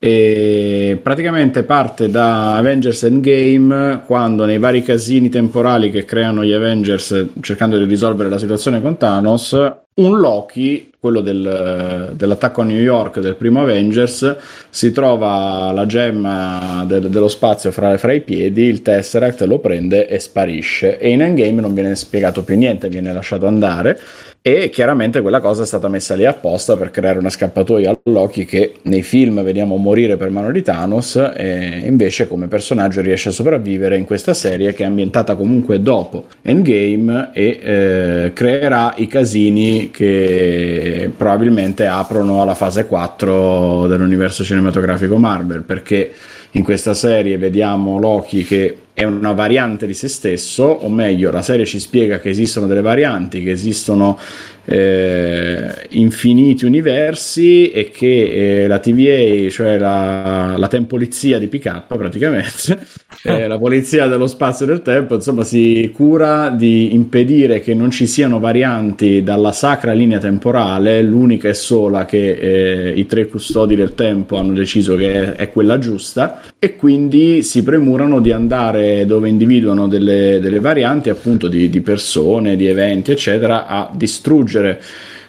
e 0.05 0.99
praticamente 1.01 1.63
parte 1.63 2.11
da 2.11 2.57
Avengers 2.57 3.05
Endgame 3.05 4.03
quando 4.05 4.45
nei 4.45 4.59
vari 4.59 4.83
casini 4.83 5.29
temporali 5.29 5.93
che 5.93 6.05
creano 6.05 6.45
gli 6.45 6.51
Avengers 6.51 7.27
cercando 7.41 7.79
di 7.79 7.85
risolvere 7.85 8.29
la 8.29 8.39
situazione 8.39 8.83
con 8.83 8.97
Thanos 8.97 9.53
un 9.95 10.19
Loki, 10.19 10.91
quello 10.99 11.21
del- 11.21 12.15
dell'attacco 12.15 12.63
a 12.63 12.65
New 12.65 12.81
York 12.81 13.21
del 13.21 13.37
primo 13.37 13.61
Avengers, 13.61 14.37
si 14.71 14.91
trova 14.91 15.71
la 15.71 15.87
gemma 15.87 16.85
del- 16.85 17.09
dello 17.09 17.29
spazio 17.29 17.71
fra, 17.71 17.97
fra 17.97 18.13
i 18.13 18.23
piedi, 18.23 18.65
il 18.65 18.83
Tesseract 18.83 19.43
lo 19.43 19.61
prende 19.61 20.09
e 20.09 20.19
sparisce. 20.19 20.99
E 20.99 21.11
in 21.11 21.23
Endgame 21.23 21.61
non 21.61 21.75
viene 21.75 21.95
spiegato 21.95 22.43
più 22.43 22.57
niente, 22.57 22.89
viene 22.89 23.13
lasciato 23.13 23.47
andare 23.47 24.01
e 24.45 24.71
chiaramente 24.71 25.21
quella 25.21 25.39
cosa 25.39 25.63
è 25.63 25.67
stata 25.67 25.87
messa 25.87 26.17
lì 26.17 26.27
apposta 26.27 26.77
per 26.77 26.91
creare 26.91 27.21
una 27.21 27.31
scappatoia 27.31 27.93
a 27.93 27.99
Loki 28.03 28.45
che 28.45 28.75
nei 28.83 29.03
film 29.03 29.41
vediamo 29.45 29.77
morire 29.77 30.17
per 30.17 30.31
mano 30.31 30.51
di 30.51 30.63
Thanos 30.63 31.15
e 31.37 31.83
invece 31.85 32.27
come 32.27 32.49
personaggio 32.49 33.01
riesce 33.03 33.29
a 33.29 33.33
sopravvivere 33.33 33.97
in 33.97 34.05
questa 34.05 34.35
serie 34.35 34.75
che 34.75 34.83
è 34.83 34.87
ambientata 34.87 35.37
comunque 35.37 35.81
dopo 35.81 36.27
Endgame 36.43 37.31
e 37.33 37.61
eh, 37.63 38.33
creerà 38.35 38.95
i 38.97 39.07
casini 39.07 39.93
che 39.93 41.09
probabilmente 41.17 41.87
aprono 41.87 42.43
alla 42.43 42.57
fase 42.57 42.87
4 42.87 43.87
dell'universo 43.87 44.43
cinematografico 44.43 45.19
Marvel 45.19 45.63
perché 45.63 46.13
in 46.55 46.65
questa 46.65 46.95
serie 46.95 47.39
vediamo 47.39 48.01
Loki 48.01 48.45
che 48.45 48.77
è 48.95 49.05
una 49.05 49.33
variante 49.33 49.87
di 49.87 49.95
se 49.95 50.09
stesso, 50.09 50.65
o 50.65 50.89
meglio, 50.91 51.31
la 51.31 51.43
serie 51.43 51.65
ci 51.65 51.81
spiega 51.81 52.21
che 52.21 52.29
esistono 52.29 52.67
delle 52.67 52.83
varianti, 52.83 53.43
che 53.43 53.51
esistono 53.51 54.19
eh, 54.65 55.89
infiniti 55.91 56.65
universi 56.65 57.71
e 57.71 57.91
che 57.91 58.63
eh, 58.63 58.67
la 58.67 58.79
TVA, 58.79 59.51
cioè 59.51 59.79
la, 59.79 60.55
la 60.57 60.69
tempolizia 60.69 61.39
di 61.39 61.49
PK 61.49 61.85
praticamente, 61.87 62.79
eh, 63.25 63.47
la 63.49 63.59
polizia 63.59 64.07
dello 64.07 64.27
spazio 64.27 64.67
e 64.67 64.69
del 64.69 64.83
tempo, 64.83 65.15
insomma, 65.15 65.43
si 65.43 65.91
cura 65.95 66.51
di 66.51 66.95
impedire 66.95 67.61
che 67.61 67.75
non 67.75 67.91
ci 67.91 68.07
siano 68.07 68.39
varianti 68.39 69.23
dalla 69.23 69.53
sacra 69.53 69.93
linea 69.93 70.19
temporale, 70.19 71.03
l'unica 71.03 71.49
e 71.49 71.55
sola 71.55 72.05
che 72.05 72.33
eh, 72.33 72.93
i 72.95 73.07
tre 73.07 73.27
custodi 73.27 73.75
del 73.75 73.95
tempo 73.95 74.37
hanno 74.37 74.53
deciso 74.53 74.97
che 74.97 75.13
è, 75.13 75.33
è 75.33 75.51
quella 75.51 75.79
giusta, 75.79 76.41
e 76.59 76.77
quindi 76.77 77.43
si 77.43 77.63
premurano 77.63 78.21
di 78.21 78.31
andare 78.31 78.82
dove 79.07 79.29
individuano 79.29 79.89
delle, 79.89 80.39
delle 80.41 80.61
varianti 80.61 81.11
appunto 81.11 81.49
di, 81.49 81.69
di 81.69 81.81
persone, 81.81 82.57
di 82.57 82.67
eventi, 82.67 83.11
eccetera, 83.11 83.67
a 83.67 83.91
distruggere 83.93 84.81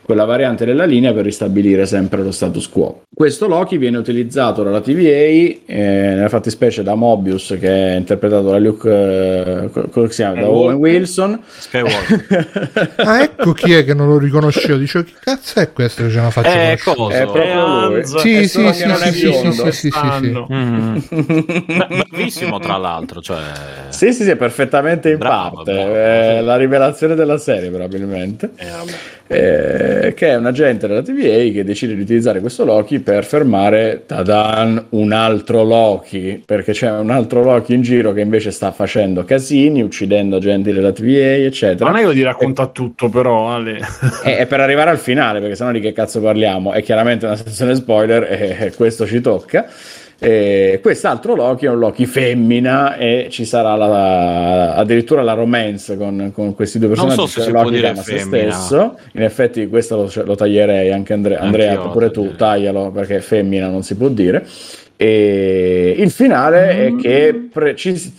quella 0.03 0.25
variante 0.25 0.65
della 0.65 0.85
linea 0.85 1.13
per 1.13 1.23
ristabilire 1.23 1.85
sempre 1.85 2.21
lo 2.21 2.31
status 2.31 2.67
quo. 2.69 3.03
Questo 3.23 3.47
Loki 3.47 3.77
viene 3.77 3.95
utilizzato 3.95 4.63
dalla 4.63 4.81
TVA, 4.81 4.99
eh, 4.99 5.57
nella 5.65 6.27
fattispecie 6.27 6.83
da 6.83 6.93
Mobius, 6.95 7.55
che 7.57 7.93
è 7.93 7.95
interpretato 7.95 8.49
da 8.49 8.57
Luke, 8.57 8.89
eh, 8.89 9.69
come 9.91 10.09
si 10.09 10.15
chiama? 10.15 10.41
Da 10.41 10.49
Owen 10.49 10.75
Wilson. 10.75 11.41
Skywalker. 11.57 12.91
Ah, 12.97 13.21
ecco 13.23 13.53
chi 13.53 13.71
è 13.71 13.85
che 13.85 13.93
non 13.93 14.09
lo 14.09 14.17
riconoscevo. 14.17 14.77
Dicevo, 14.77 15.05
che 15.05 15.11
cazzo 15.21 15.59
è 15.61 15.71
questo 15.71 16.03
che 16.03 16.09
c'è 16.09 16.19
una 16.19 16.31
faccia 16.31 16.71
Eh, 16.71 16.77
cosa? 16.83 17.17
È 17.17 17.21
proprio 17.23 17.87
lui. 17.87 18.05
Sì, 18.05 18.35
È 18.35 18.43
sì, 18.43 18.47
sì, 18.47 18.73
sì, 18.73 18.83
è 18.83 18.95
sì, 18.95 19.11
sì, 19.13 19.29
biondo. 19.29 19.51
sì, 19.51 19.71
sì, 19.71 19.89
sì, 19.89 19.99
sì. 20.19 20.53
Mm. 20.53 20.97
Bravissimo, 22.09 22.59
tra 22.59 22.75
l'altro. 22.75 23.21
Cioè... 23.21 23.39
Sì, 23.87 24.11
sì, 24.11 24.23
sì, 24.23 24.31
è 24.31 24.35
perfettamente 24.35 25.11
in 25.11 25.17
Bravo, 25.17 25.63
parte. 25.63 25.71
bravo. 25.73 25.93
È 25.93 26.41
la 26.41 26.57
rivelazione 26.57 27.15
della 27.15 27.37
serie, 27.37 27.69
probabilmente. 27.69 28.49
Eh. 28.57 29.11
Eh, 29.25 30.13
che 30.13 30.27
è 30.29 30.35
un 30.35 30.45
agente 30.45 30.85
della 30.85 31.01
TVA 31.01 31.51
che 31.51 31.63
decide 31.63 31.95
di 31.95 32.01
utilizzare 32.01 32.41
questo 32.41 32.65
Loki 32.65 32.99
per 32.99 33.12
fermare 33.21 34.03
tadan, 34.05 34.87
un 34.89 35.11
altro 35.11 35.63
Loki. 35.63 36.41
Perché 36.43 36.71
c'è 36.71 36.89
un 36.89 37.11
altro 37.11 37.43
Loki 37.43 37.73
in 37.73 37.81
giro 37.81 38.11
che 38.13 38.21
invece 38.21 38.51
sta 38.51 38.71
facendo 38.71 39.23
casini, 39.23 39.81
uccidendo 39.81 40.37
agenti 40.37 40.71
della 40.73 40.91
TVA, 40.91 41.45
eccetera. 41.45 41.89
Non 41.89 41.99
è 41.99 42.03
io 42.03 42.11
di 42.11 42.23
racconta 42.23 42.67
tutto, 42.67 43.09
però, 43.09 43.49
Ale. 43.49 43.79
E, 44.23 44.37
e 44.39 44.45
per 44.45 44.61
arrivare 44.61 44.89
al 44.89 44.97
finale, 44.97 45.39
perché 45.39 45.55
sennò 45.55 45.71
di 45.71 45.81
che 45.81 45.91
cazzo 45.91 46.21
parliamo? 46.21 46.71
È 46.71 46.81
chiaramente 46.81 47.25
una 47.25 47.35
sezione 47.35 47.75
spoiler 47.75 48.23
e, 48.23 48.57
e 48.67 48.73
questo 48.73 49.05
ci 49.05 49.19
tocca. 49.21 49.65
E 50.23 50.79
quest'altro 50.81 51.35
Loki 51.35 51.65
è 51.65 51.69
un 51.69 51.79
Loki 51.79 52.05
femmina 52.05 52.95
e 52.95 53.27
ci 53.29 53.43
sarà 53.45 53.75
la- 53.75 54.73
addirittura 54.75 55.21
la 55.21 55.33
romance 55.33 55.97
con, 55.97 56.31
con 56.33 56.55
questi 56.55 56.79
due 56.79 56.87
personaggi. 56.89 57.15
so 57.19 57.25
se 57.27 57.33
cioè 57.33 57.43
si 57.45 57.51
Loki 57.51 57.61
può 57.63 57.69
che 57.71 57.75
dire 57.75 57.87
ama 57.89 58.01
se 58.01 58.17
stesso. 58.19 58.97
In 59.13 59.21
effetti 59.23 59.67
questo 59.67 59.95
lo, 59.97 60.23
lo 60.23 60.35
taglierei 60.35 60.91
anche 60.91 61.13
Andre- 61.13 61.37
Andrea, 61.37 61.69
Anch'io 61.71 61.83
lo 61.85 61.91
pure 61.91 62.11
tu 62.11 62.35
taglialo 62.35 62.91
perché 62.91 63.19
femmina 63.19 63.67
non 63.67 63.83
si 63.83 63.95
può 63.95 64.07
dire. 64.07 64.45
E 64.95 65.95
il 65.97 66.11
finale 66.11 66.69
è 66.87 66.95
che 66.95 67.47
pre- 67.51 67.75
ci- 67.75 68.13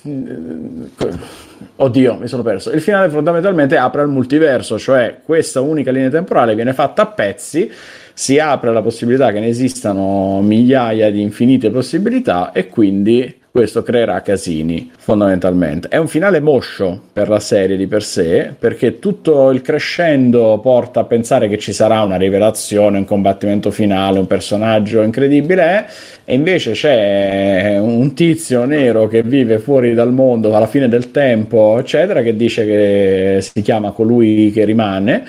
Oddio, 1.76 2.18
mi 2.20 2.28
sono 2.28 2.42
perso. 2.42 2.70
Il 2.70 2.80
finale 2.80 3.08
fondamentalmente 3.08 3.76
apre 3.76 4.02
al 4.02 4.08
multiverso, 4.08 4.78
cioè 4.78 5.16
questa 5.24 5.60
unica 5.60 5.90
linea 5.90 6.08
temporale 6.10 6.54
viene 6.54 6.72
fatta 6.72 7.02
a 7.02 7.06
pezzi, 7.06 7.68
si 8.14 8.38
apre 8.38 8.72
la 8.72 8.80
possibilità 8.80 9.32
che 9.32 9.40
ne 9.40 9.48
esistano 9.48 10.40
migliaia 10.40 11.10
di 11.10 11.20
infinite 11.20 11.70
possibilità 11.70 12.52
e 12.52 12.68
quindi 12.68 13.42
questo 13.54 13.84
creerà 13.84 14.20
casini 14.20 14.90
fondamentalmente. 14.96 15.86
È 15.86 15.96
un 15.96 16.08
finale 16.08 16.40
moscio 16.40 17.00
per 17.12 17.28
la 17.28 17.38
serie 17.38 17.76
di 17.76 17.86
per 17.86 18.02
sé, 18.02 18.52
perché 18.58 18.98
tutto 18.98 19.52
il 19.52 19.62
crescendo 19.62 20.58
porta 20.60 21.00
a 21.00 21.04
pensare 21.04 21.48
che 21.48 21.56
ci 21.56 21.72
sarà 21.72 22.02
una 22.02 22.16
rivelazione, 22.16 22.98
un 22.98 23.04
combattimento 23.04 23.70
finale, 23.70 24.18
un 24.18 24.26
personaggio 24.26 25.02
incredibile, 25.02 25.86
e 26.24 26.34
invece 26.34 26.72
c'è 26.72 27.78
un 27.78 28.12
tizio 28.12 28.64
nero 28.64 29.06
che 29.06 29.22
vive 29.22 29.60
fuori 29.60 29.94
dal 29.94 30.12
mondo 30.12 30.52
alla 30.52 30.66
fine 30.66 30.88
del 30.88 31.12
tempo, 31.12 31.78
eccetera, 31.78 32.22
che 32.22 32.34
dice 32.34 32.66
che 32.66 33.38
si 33.40 33.62
chiama 33.62 33.92
colui 33.92 34.50
che 34.52 34.64
rimane 34.64 35.24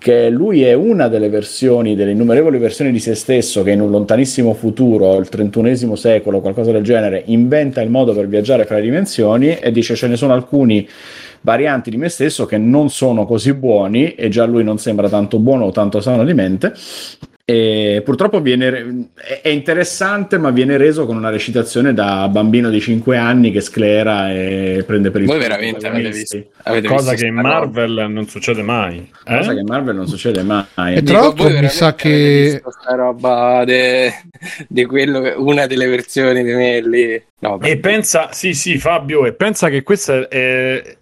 che 0.00 0.30
lui 0.30 0.62
è 0.62 0.72
una 0.72 1.08
delle 1.08 1.28
versioni, 1.28 1.94
delle 1.94 2.12
innumerevoli 2.12 2.56
versioni 2.56 2.90
di 2.90 2.98
se 2.98 3.14
stesso 3.14 3.62
che 3.62 3.72
in 3.72 3.82
un 3.82 3.90
lontanissimo 3.90 4.54
futuro, 4.54 5.18
il 5.18 5.28
trentunesimo 5.28 5.94
secolo, 5.94 6.40
qualcosa 6.40 6.72
del 6.72 6.82
genere, 6.82 7.22
inventa 7.26 7.82
il 7.82 7.90
modo 7.90 8.14
per 8.14 8.26
viaggiare 8.26 8.64
fra 8.64 8.76
le 8.76 8.82
dimensioni 8.82 9.58
e 9.58 9.70
dice 9.70 9.94
ce 9.94 10.08
ne 10.08 10.16
sono 10.16 10.32
alcuni 10.32 10.88
varianti 11.42 11.90
di 11.90 11.96
me 11.96 12.08
stesso 12.08 12.46
che 12.46 12.58
non 12.58 12.90
sono 12.90 13.24
così 13.26 13.52
buoni 13.54 14.14
e 14.14 14.28
già 14.28 14.44
lui 14.44 14.64
non 14.64 14.78
sembra 14.78 15.08
tanto 15.08 15.38
buono 15.38 15.64
o 15.66 15.70
tanto 15.70 16.00
sano 16.00 16.24
di 16.24 16.34
mente. 16.34 16.72
E 17.50 18.02
purtroppo 18.04 18.40
viene, 18.40 19.08
è 19.42 19.48
interessante, 19.48 20.38
ma 20.38 20.50
viene 20.50 20.76
reso 20.76 21.04
con 21.04 21.16
una 21.16 21.30
recitazione 21.30 21.92
da 21.92 22.28
bambino 22.28 22.70
di 22.70 22.78
5 22.80 23.16
anni 23.16 23.50
che 23.50 23.60
sclera 23.60 24.30
e 24.30 24.84
prende 24.86 25.10
per 25.10 25.22
il 25.22 25.26
Voi 25.26 25.40
veramente 25.40 25.84
avete 25.88 26.10
visto? 26.10 26.44
Avete 26.62 26.86
Cosa 26.86 27.10
visto 27.10 27.24
che 27.24 27.28
in 27.28 27.36
roba? 27.42 27.48
Marvel 27.48 28.06
non 28.08 28.28
succede 28.28 28.62
mai. 28.62 28.98
Eh? 29.24 29.36
Cosa 29.38 29.52
che 29.52 29.58
in 29.58 29.66
Marvel 29.66 29.96
non 29.96 30.06
succede 30.06 30.42
mai. 30.44 30.94
E 30.94 31.02
tra 31.02 31.18
l'altro 31.22 31.48
mi 31.50 31.68
sa 31.68 31.94
che 31.96 32.50
visto 32.52 32.70
sta 32.70 32.94
roba 32.94 33.64
de- 33.64 34.12
di 34.68 34.84
quello 34.84 35.20
che- 35.20 35.34
una 35.36 35.66
delle 35.66 35.88
versioni 35.88 36.44
di 36.44 36.52
me 36.52 36.80
lì. 36.80 37.20
No. 37.40 37.58
E 37.62 37.78
pensa, 37.78 38.28
sì, 38.30 38.54
sì, 38.54 38.78
Fabio, 38.78 39.26
e 39.26 39.32
pensa 39.32 39.68
che 39.70 39.82
è- 39.82 40.28
è- 40.28 40.96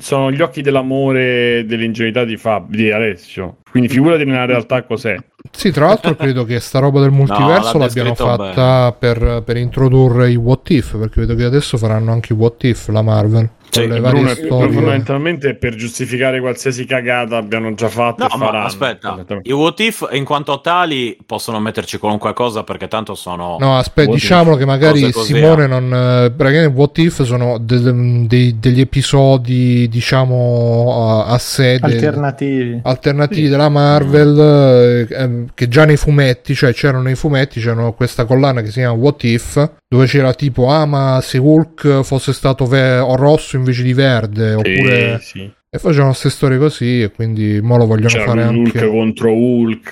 sono 0.00 0.30
gli 0.32 0.40
occhi 0.40 0.62
dell'amore 0.62 1.58
e 1.58 1.64
dell'ingenuità 1.66 2.24
di, 2.24 2.36
Fab, 2.36 2.70
di 2.70 2.90
Alessio. 2.90 3.58
Quindi 3.70 3.88
figurati 3.88 4.24
nella 4.24 4.46
realtà 4.46 4.82
cos'è. 4.84 5.16
Sì, 5.50 5.70
tra 5.70 5.86
l'altro 5.86 6.14
credo 6.16 6.44
che 6.44 6.58
sta 6.60 6.78
roba 6.78 7.00
del 7.00 7.10
multiverso 7.10 7.76
l'ha 7.76 7.86
l'abbiano 7.86 8.14
fatta 8.14 8.96
per, 8.98 9.42
per 9.44 9.56
introdurre 9.56 10.30
i 10.30 10.36
what 10.36 10.70
if, 10.70 10.96
perché 10.96 11.20
vedo 11.20 11.34
che 11.34 11.44
adesso 11.44 11.76
faranno 11.76 12.12
anche 12.12 12.32
i 12.32 12.36
what 12.36 12.64
if 12.64 12.88
la 12.88 13.02
Marvel. 13.02 13.50
Sì, 13.68 13.86
le 13.86 14.00
Bruno, 14.00 14.28
storie. 14.28 14.72
fondamentalmente 14.72 15.54
per 15.54 15.74
giustificare 15.74 16.40
qualsiasi 16.40 16.86
cagata 16.86 17.36
abbiano 17.36 17.74
già 17.74 17.88
fatto 17.88 18.22
No, 18.26 18.32
e 18.32 18.36
ma 18.38 18.44
faranno. 18.46 18.64
aspetta, 18.66 19.24
i 19.42 19.52
what 19.52 19.78
if 19.80 20.06
in 20.12 20.24
quanto 20.24 20.60
tali 20.62 21.16
possono 21.26 21.60
metterci 21.60 21.98
qualunque 21.98 22.32
cosa 22.32 22.62
perché 22.62 22.88
tanto 22.88 23.14
sono... 23.14 23.56
No, 23.60 23.76
aspetta, 23.76 24.10
diciamolo 24.12 24.56
che 24.56 24.64
magari 24.64 25.12
Simone 25.12 25.64
eh. 25.64 25.66
non. 25.66 25.92
eh, 25.92 26.30
Praticamente 26.30 26.74
What 26.78 26.98
If 26.98 27.22
sono 27.24 27.58
del- 27.58 28.24
dei- 28.26 28.58
degli 28.58 28.80
episodi, 28.80 29.88
diciamo, 29.88 31.24
a, 31.26 31.26
a 31.32 31.38
sé 31.38 31.78
alternativi. 31.80 32.80
alternativi 32.82 33.48
della 33.48 33.68
Marvel 33.68 35.06
eh, 35.10 35.14
ehm, 35.14 35.46
che 35.54 35.68
già 35.68 35.84
nei 35.84 35.96
fumetti, 35.96 36.54
cioè 36.54 36.72
c'erano 36.72 37.02
nei 37.02 37.14
fumetti, 37.14 37.60
c'erano 37.60 37.92
questa 37.92 38.24
collana 38.24 38.60
che 38.62 38.68
si 38.68 38.78
chiama 38.80 38.94
What 38.96 39.22
If, 39.24 39.70
dove 39.88 40.06
c'era 40.06 40.32
tipo, 40.34 40.68
ah 40.70 40.84
ma 40.86 41.20
se 41.22 41.38
Hulk 41.38 42.02
fosse 42.02 42.32
stato 42.32 42.66
ve- 42.66 42.98
o 42.98 43.14
rosso 43.56 43.70
invece 43.70 43.82
di 43.82 43.92
verde, 43.92 44.54
oppure... 44.54 45.18
Sì, 45.20 45.38
sì. 45.38 45.50
E 45.68 45.78
facevano 45.78 46.10
queste 46.10 46.30
storie 46.30 46.56
così 46.56 47.02
e 47.02 47.10
quindi 47.10 47.60
mo 47.60 47.76
lo 47.76 47.86
vogliono 47.86 48.08
C'era 48.08 48.24
fare 48.24 48.44
Hulk 48.44 48.76
anche... 48.76 48.88
contro 48.88 49.34
Hulk. 49.34 49.90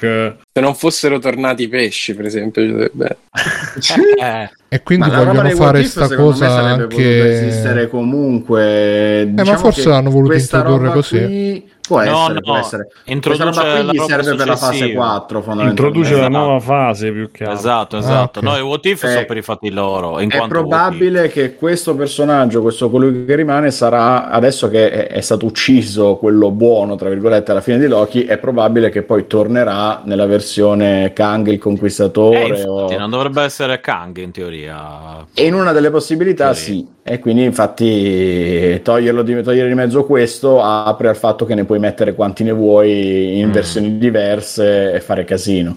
Se 0.51 0.61
non 0.61 0.75
fossero 0.75 1.19
tornati 1.19 1.65
i 1.65 1.69
pesci, 1.69 2.15
per 2.15 2.25
esempio, 2.25 2.63
sarebbe- 2.67 3.17
Eh, 4.23 4.51
E 4.69 4.83
quindi 4.83 5.09
Ma 5.09 5.17
vogliono 5.19 5.49
fare 5.51 5.55
what 5.55 5.79
if, 5.79 5.87
sta 5.89 6.07
secondo 6.07 6.31
me, 6.31 6.39
cosa 6.39 6.49
sarebbe 6.49 6.83
anche... 6.85 7.47
esistere 7.47 7.89
comunque. 7.89 9.21
Eh, 9.21 9.27
ma 9.27 9.43
Diciamo 9.43 9.59
forse 9.59 9.83
che 9.83 9.89
l'hanno 9.89 10.11
voluto 10.11 10.31
questa 10.31 10.57
introdurre 10.59 10.85
roba 10.85 10.95
così. 10.95 11.19
qui 11.19 11.71
Può 11.87 11.99
No, 12.03 12.05
essere, 12.05 12.33
no, 12.35 12.41
può 12.41 12.57
essere. 12.57 12.89
introduce 13.05 13.43
Questa 13.45 13.63
roba 13.63 13.83
la 13.83 13.89
qui 13.91 13.99
serve 13.99 14.35
per 14.37 14.47
la 14.47 14.57
fase 14.57 14.73
successiva. 14.73 15.05
4, 15.05 15.43
fondamentalmente. 15.43 15.83
Introduce 15.83 16.11
la 16.13 16.17
Esatto. 16.29 16.33
nuova 16.45 16.61
fase 16.61 17.13
più 17.13 17.31
che 17.31 17.45
altro. 17.45 17.59
Esatto, 17.59 17.97
Ah, 17.97 17.99
esatto. 17.99 18.39
ok. 18.39 18.45
No, 18.45 18.57
i 18.57 18.61
what 18.63 18.87
if 18.87 19.03
Eh, 19.05 19.09
sono 19.11 19.25
per 19.27 19.37
i 19.37 19.43
fatti 19.43 19.71
loro. 19.71 20.19
In 20.21 20.31
È 20.31 20.47
probabile 20.49 21.29
che 21.29 21.55
questo 21.57 21.95
personaggio, 21.95 22.63
questo 22.63 22.89
colui 22.89 23.27
che 23.27 23.35
rimane, 23.35 23.71
sarà 23.71 24.31
adesso 24.31 24.71
che 24.71 24.91
è, 24.91 25.07
è 25.09 25.21
stato 25.21 25.45
ucciso 25.45 26.17
quello 26.17 26.51
buono, 26.51 26.95
tra 26.97 27.11
virgolette, 27.11 27.51
alla 27.51 27.61
fine 27.61 27.79
di 27.79 27.87
Loki. 27.87 28.25
È 28.25 28.39
probabile 28.39 28.89
che 28.89 29.03
poi 29.03 29.27
tornerà 29.27 30.01
nella 30.05 30.25
versione 30.27 31.13
Kang 31.13 31.47
il 31.49 31.55
Eh, 31.55 31.59
conquistatore. 31.59 32.47
infatti, 32.47 32.67
o- 32.95 32.99
non 32.99 33.11
dovrebbe 33.11 33.43
essere 33.43 33.81
Kang 33.81 34.17
in 34.17 34.31
teoria. 34.31 35.23
E 35.35 35.45
in 35.45 35.53
una 35.53 35.73
delle 35.73 35.91
possibilità 35.91 36.55
Sì. 36.55 36.63
sì, 36.65 36.89
e 37.03 37.19
quindi 37.19 37.45
infatti 37.45 38.81
toglierlo 38.83 39.23
di, 39.23 39.43
togliere 39.43 39.69
di 39.69 39.75
mezzo 39.75 40.05
questo 40.05 40.63
apre 40.63 41.09
al 41.09 41.17
fatto 41.17 41.45
che 41.45 41.55
ne 41.55 41.65
puoi 41.75 41.79
mettere 41.81 42.15
quanti 42.15 42.45
ne 42.45 42.53
vuoi 42.53 43.39
in 43.39 43.49
Mm. 43.49 43.53
versioni 43.53 43.99
diverse 43.99 44.93
e 44.93 45.01
fare 45.01 45.25
casino. 45.25 45.77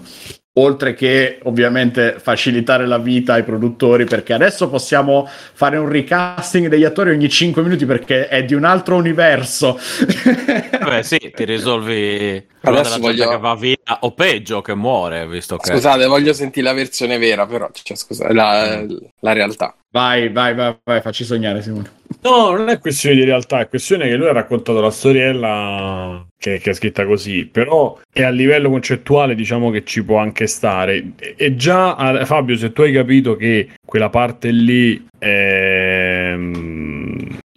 Oltre 0.58 0.92
che 0.94 1.38
ovviamente 1.44 2.16
facilitare 2.20 2.84
la 2.84 2.98
vita 2.98 3.34
ai 3.34 3.44
produttori 3.44 4.04
perché 4.06 4.32
adesso 4.32 4.68
possiamo 4.68 5.28
fare 5.52 5.76
un 5.76 5.88
recasting 5.88 6.66
degli 6.66 6.82
attori 6.82 7.10
ogni 7.10 7.28
5 7.28 7.62
minuti 7.62 7.86
perché 7.86 8.26
è 8.26 8.44
di 8.44 8.54
un 8.54 8.64
altro 8.64 8.96
universo. 8.96 9.78
Beh, 10.82 11.02
sì, 11.04 11.30
ti 11.32 11.44
risolvi 11.44 12.44
Adesso 12.62 12.98
voglio- 12.98 13.28
che 13.28 13.38
va 13.38 13.54
via 13.54 13.76
o 14.00 14.10
peggio 14.12 14.60
che 14.60 14.74
muore, 14.74 15.28
visto 15.28 15.56
che 15.58 15.70
Scusate, 15.70 16.06
voglio 16.06 16.32
sentire 16.32 16.66
la 16.66 16.72
versione 16.72 17.18
vera, 17.18 17.46
però, 17.46 17.68
cioè, 17.72 17.96
scusa, 17.96 18.32
la, 18.32 18.84
la 19.20 19.32
realtà. 19.32 19.74
vai, 19.90 20.28
vai, 20.30 20.54
vai, 20.54 20.76
vai, 20.84 21.00
facci 21.00 21.24
sognare 21.24 21.62
Simone. 21.62 21.96
No, 22.22 22.50
non 22.50 22.68
è 22.68 22.78
questione 22.78 23.14
di 23.16 23.24
realtà, 23.24 23.60
è 23.60 23.68
questione 23.68 24.08
che 24.08 24.16
lui 24.16 24.28
ha 24.28 24.32
raccontato 24.32 24.80
la 24.80 24.90
storiella 24.90 26.26
che, 26.36 26.58
che 26.58 26.70
è 26.70 26.72
scritta 26.72 27.06
così, 27.06 27.46
però 27.46 27.98
è 28.12 28.22
a 28.22 28.30
livello 28.30 28.70
concettuale 28.70 29.34
diciamo 29.34 29.70
che 29.70 29.84
ci 29.84 30.02
può 30.04 30.18
anche 30.18 30.46
stare. 30.46 31.12
E, 31.36 31.54
già, 31.54 32.24
Fabio, 32.24 32.56
se 32.56 32.72
tu 32.72 32.82
hai 32.82 32.92
capito 32.92 33.36
che 33.36 33.70
quella 33.84 34.08
parte 34.08 34.50
lì 34.50 35.06
è, 35.18 36.34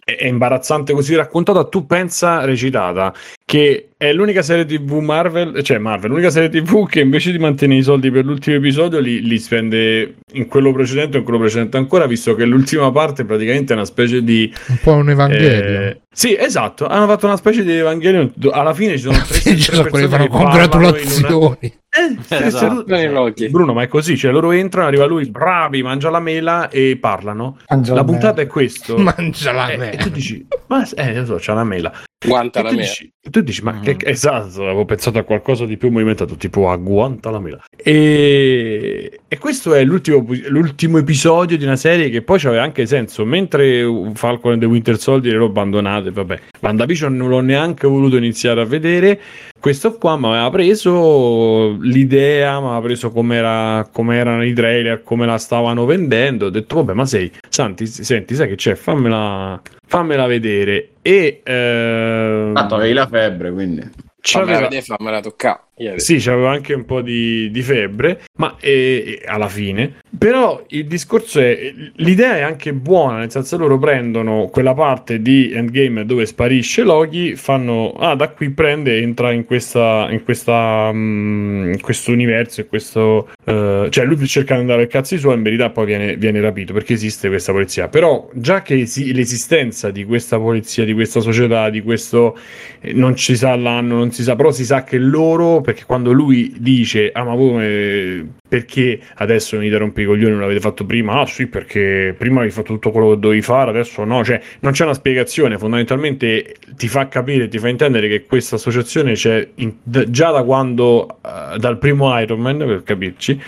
è- 0.04 0.16
è 0.16 0.26
imbarazzante 0.26 0.92
così 0.92 1.14
raccontata, 1.14 1.64
tu 1.68 1.86
pensa 1.86 2.44
recitata 2.44 3.12
che 3.52 3.88
è 3.98 4.14
l'unica 4.14 4.40
serie 4.40 4.64
TV 4.64 4.94
Marvel, 5.00 5.62
cioè 5.62 5.76
Marvel, 5.76 6.08
l'unica 6.08 6.30
serie 6.30 6.48
TV 6.48 6.88
che 6.88 7.00
invece 7.00 7.32
di 7.32 7.38
mantenere 7.38 7.80
i 7.80 7.82
soldi 7.82 8.10
per 8.10 8.24
l'ultimo 8.24 8.56
episodio 8.56 8.98
li, 8.98 9.20
li 9.20 9.38
spende 9.38 10.14
in 10.32 10.46
quello 10.46 10.72
precedente 10.72 11.16
o 11.16 11.18
in 11.20 11.24
quello 11.26 11.38
precedente 11.38 11.76
ancora, 11.76 12.06
visto 12.06 12.34
che 12.34 12.46
l'ultima 12.46 12.90
parte 12.90 13.26
praticamente 13.26 13.74
è 13.74 13.76
una 13.76 13.84
specie 13.84 14.24
di 14.24 14.50
Un 14.68 14.78
po' 14.82 14.92
un 14.94 15.10
Evangelio. 15.10 15.80
eh, 15.82 16.00
sì, 16.10 16.34
esatto. 16.34 16.86
Hanno 16.86 17.06
fatto 17.06 17.26
una 17.26 17.36
specie 17.36 17.62
di 17.62 17.72
Evangelion. 17.76 18.32
do- 18.34 18.52
Alla 18.52 18.72
fine 18.72 18.92
ci 18.92 19.02
sono 19.02 19.18
tre, 19.18 19.38
tre 19.38 19.82
persone 19.82 20.08
fanno 20.08 20.22
che 20.24 20.28
parlano 20.30 20.30
in 20.30 20.30
una- 20.30 20.48
congratulazioni. 20.48 21.72
Eh, 21.94 22.46
Esatto. 22.46 22.84
Loki. 22.86 23.50
Bruno, 23.50 23.74
ma 23.74 23.82
è 23.82 23.86
così. 23.88 24.16
Cioè, 24.16 24.32
loro 24.32 24.50
entrano, 24.52 24.86
arriva 24.88 25.04
lui, 25.04 25.26
bravi, 25.28 25.82
mangia 25.82 26.08
la 26.08 26.20
mela 26.20 26.70
e 26.70 26.96
parlano. 26.98 27.58
Mangia 27.68 27.90
la 27.92 27.98
la 28.00 28.04
puntata 28.04 28.28
mela. 28.36 28.42
è 28.42 28.46
questo. 28.46 28.96
Mangia 28.96 29.52
la 29.52 29.68
Eh, 29.68 29.76
merda. 29.76 29.98
e 29.98 30.02
tu 30.02 30.08
dici, 30.08 30.46
ma 30.68 30.88
eh, 30.94 31.14
lo 31.16 31.26
so, 31.26 31.36
c'ha 31.38 31.52
la 31.52 31.64
mela. 31.64 31.92
Guanta 32.24 32.60
E 32.60 32.62
la 32.62 32.70
dici, 32.72 33.12
tu 33.30 33.40
dici, 33.40 33.62
ma 33.62 33.72
Mm. 33.72 33.82
che 33.82 33.96
esatto, 34.04 34.62
avevo 34.62 34.84
pensato 34.84 35.18
a 35.18 35.22
qualcosa 35.22 35.64
di 35.66 35.76
più 35.76 35.90
movimentato, 35.90 36.36
tipo 36.36 36.70
agguanta 36.70 37.30
la 37.30 37.40
mela. 37.40 37.62
E, 37.76 39.20
e 39.28 39.38
questo 39.38 39.74
è 39.74 39.82
l'ultimo, 39.84 40.24
l'ultimo 40.48 40.98
episodio 40.98 41.56
di 41.56 41.64
una 41.64 41.76
serie 41.76 42.10
che 42.10 42.22
poi 42.22 42.38
aveva 42.44 42.62
anche 42.62 42.86
senso. 42.86 43.24
Mentre 43.24 43.84
Falcon 44.14 44.54
e 44.54 44.58
The 44.58 44.66
Winter 44.66 44.98
Soldier 44.98 45.36
l'ho 45.36 45.46
abbandonato, 45.46 46.08
e 46.08 46.10
vabbè, 46.12 46.38
WandaVision 46.60 47.16
non 47.16 47.28
l'ho 47.28 47.40
neanche 47.40 47.86
voluto 47.86 48.16
iniziare 48.16 48.60
a 48.60 48.64
vedere. 48.64 49.20
Questo 49.62 49.96
qua 49.96 50.16
mi 50.16 50.26
aveva 50.26 50.50
preso 50.50 51.76
l'idea, 51.82 52.58
mi 52.58 52.66
aveva 52.66 52.80
preso 52.80 53.12
com'era, 53.12 53.88
com'erano 53.92 54.44
i 54.44 54.52
trailer, 54.52 55.04
come 55.04 55.24
la 55.24 55.38
stavano 55.38 55.84
vendendo. 55.84 56.46
Ho 56.46 56.50
detto, 56.50 56.74
vabbè, 56.74 56.94
ma 56.94 57.06
sei, 57.06 57.30
Santi, 57.48 57.86
senti, 57.86 58.34
sai 58.34 58.48
che 58.48 58.56
c'è? 58.56 58.74
Fammela, 58.74 59.62
fammela 59.86 60.26
vedere. 60.26 60.94
E 61.00 61.42
ehm, 61.44 62.54
Tanto 62.54 62.74
avevi 62.74 62.92
la 62.92 63.06
febbre, 63.06 63.52
quindi. 63.52 63.88
Fammela 64.20 64.62
vedere, 64.62 64.82
fammela 64.82 65.20
toccare. 65.20 65.60
Ieri. 65.82 66.00
sì, 66.00 66.18
c'aveva 66.18 66.50
anche 66.50 66.74
un 66.74 66.84
po' 66.84 67.00
di, 67.00 67.50
di 67.50 67.62
febbre, 67.62 68.22
ma 68.38 68.56
eh, 68.60 69.20
eh, 69.20 69.22
alla 69.26 69.48
fine. 69.48 69.94
Però 70.16 70.62
il 70.68 70.86
discorso 70.86 71.40
è, 71.40 71.72
l'idea 71.96 72.36
è 72.36 72.40
anche 72.42 72.72
buona, 72.72 73.18
nel 73.18 73.30
senso 73.30 73.56
loro 73.56 73.78
prendono 73.78 74.48
quella 74.52 74.74
parte 74.74 75.20
di 75.20 75.50
Endgame 75.52 76.04
dove 76.04 76.26
sparisce 76.26 76.82
Loki, 76.82 77.34
fanno, 77.34 77.92
ah, 77.98 78.14
da 78.14 78.28
qui 78.28 78.50
prende 78.50 78.96
e 78.96 79.02
entra 79.02 79.32
in 79.32 79.44
questa, 79.44 80.06
in 80.10 80.22
questa, 80.22 80.90
in 80.92 81.78
questo 81.80 82.12
universo, 82.12 82.60
in 82.60 82.68
questo, 82.68 83.30
eh, 83.44 83.88
cioè 83.90 84.04
lui 84.04 84.26
cerca 84.26 84.54
di 84.54 84.60
andare 84.60 84.82
al 84.82 84.88
cazzo 84.88 85.16
suo, 85.16 85.32
in 85.32 85.42
verità 85.42 85.70
poi 85.70 85.86
viene, 85.86 86.16
viene 86.16 86.40
rapito 86.40 86.72
perché 86.72 86.92
esiste 86.92 87.28
questa 87.28 87.52
polizia. 87.52 87.88
Però 87.88 88.28
già 88.34 88.62
che 88.62 88.74
esi- 88.80 89.12
l'esistenza 89.12 89.90
di 89.90 90.04
questa 90.04 90.38
polizia, 90.38 90.84
di 90.84 90.92
questa 90.92 91.20
società, 91.20 91.70
di 91.70 91.82
questo 91.82 92.38
eh, 92.80 92.92
non 92.92 93.16
ci 93.16 93.34
sa 93.34 93.56
l'anno, 93.56 93.96
non 93.96 94.12
si 94.12 94.22
sa, 94.22 94.36
però 94.36 94.52
si 94.52 94.64
sa 94.64 94.84
che 94.84 94.98
loro, 94.98 95.60
perché 95.72 95.86
quando 95.86 96.12
lui 96.12 96.54
dice, 96.58 97.10
ah 97.12 97.24
ma 97.24 97.34
voi 97.34 98.30
perché 98.46 99.00
adesso 99.16 99.56
venite 99.56 99.76
a 99.76 99.78
rompere 99.78 100.02
i 100.02 100.06
coglioni, 100.06 100.32
non 100.32 100.40
l'avete 100.40 100.60
fatto 100.60 100.84
prima? 100.84 101.20
Ah 101.20 101.26
sì, 101.26 101.46
perché 101.46 102.14
prima 102.16 102.38
avevi 102.40 102.52
fatto 102.52 102.74
tutto 102.74 102.90
quello 102.90 103.10
che 103.10 103.18
dovevi 103.18 103.40
fare, 103.40 103.70
adesso 103.70 104.04
no, 104.04 104.22
cioè 104.22 104.40
non 104.60 104.72
c'è 104.72 104.84
una 104.84 104.92
spiegazione, 104.94 105.56
fondamentalmente 105.56 106.56
ti 106.76 106.88
fa 106.88 107.08
capire, 107.08 107.48
ti 107.48 107.58
fa 107.58 107.68
intendere 107.68 108.08
che 108.08 108.24
questa 108.24 108.56
associazione 108.56 109.14
c'è 109.14 109.48
in- 109.56 109.76
già 109.82 110.30
da 110.30 110.42
quando, 110.42 111.18
eh, 111.24 111.58
dal 111.58 111.78
primo 111.78 112.18
Iron 112.20 112.40
Man, 112.40 112.58
per 112.58 112.82
capirci, 112.82 113.40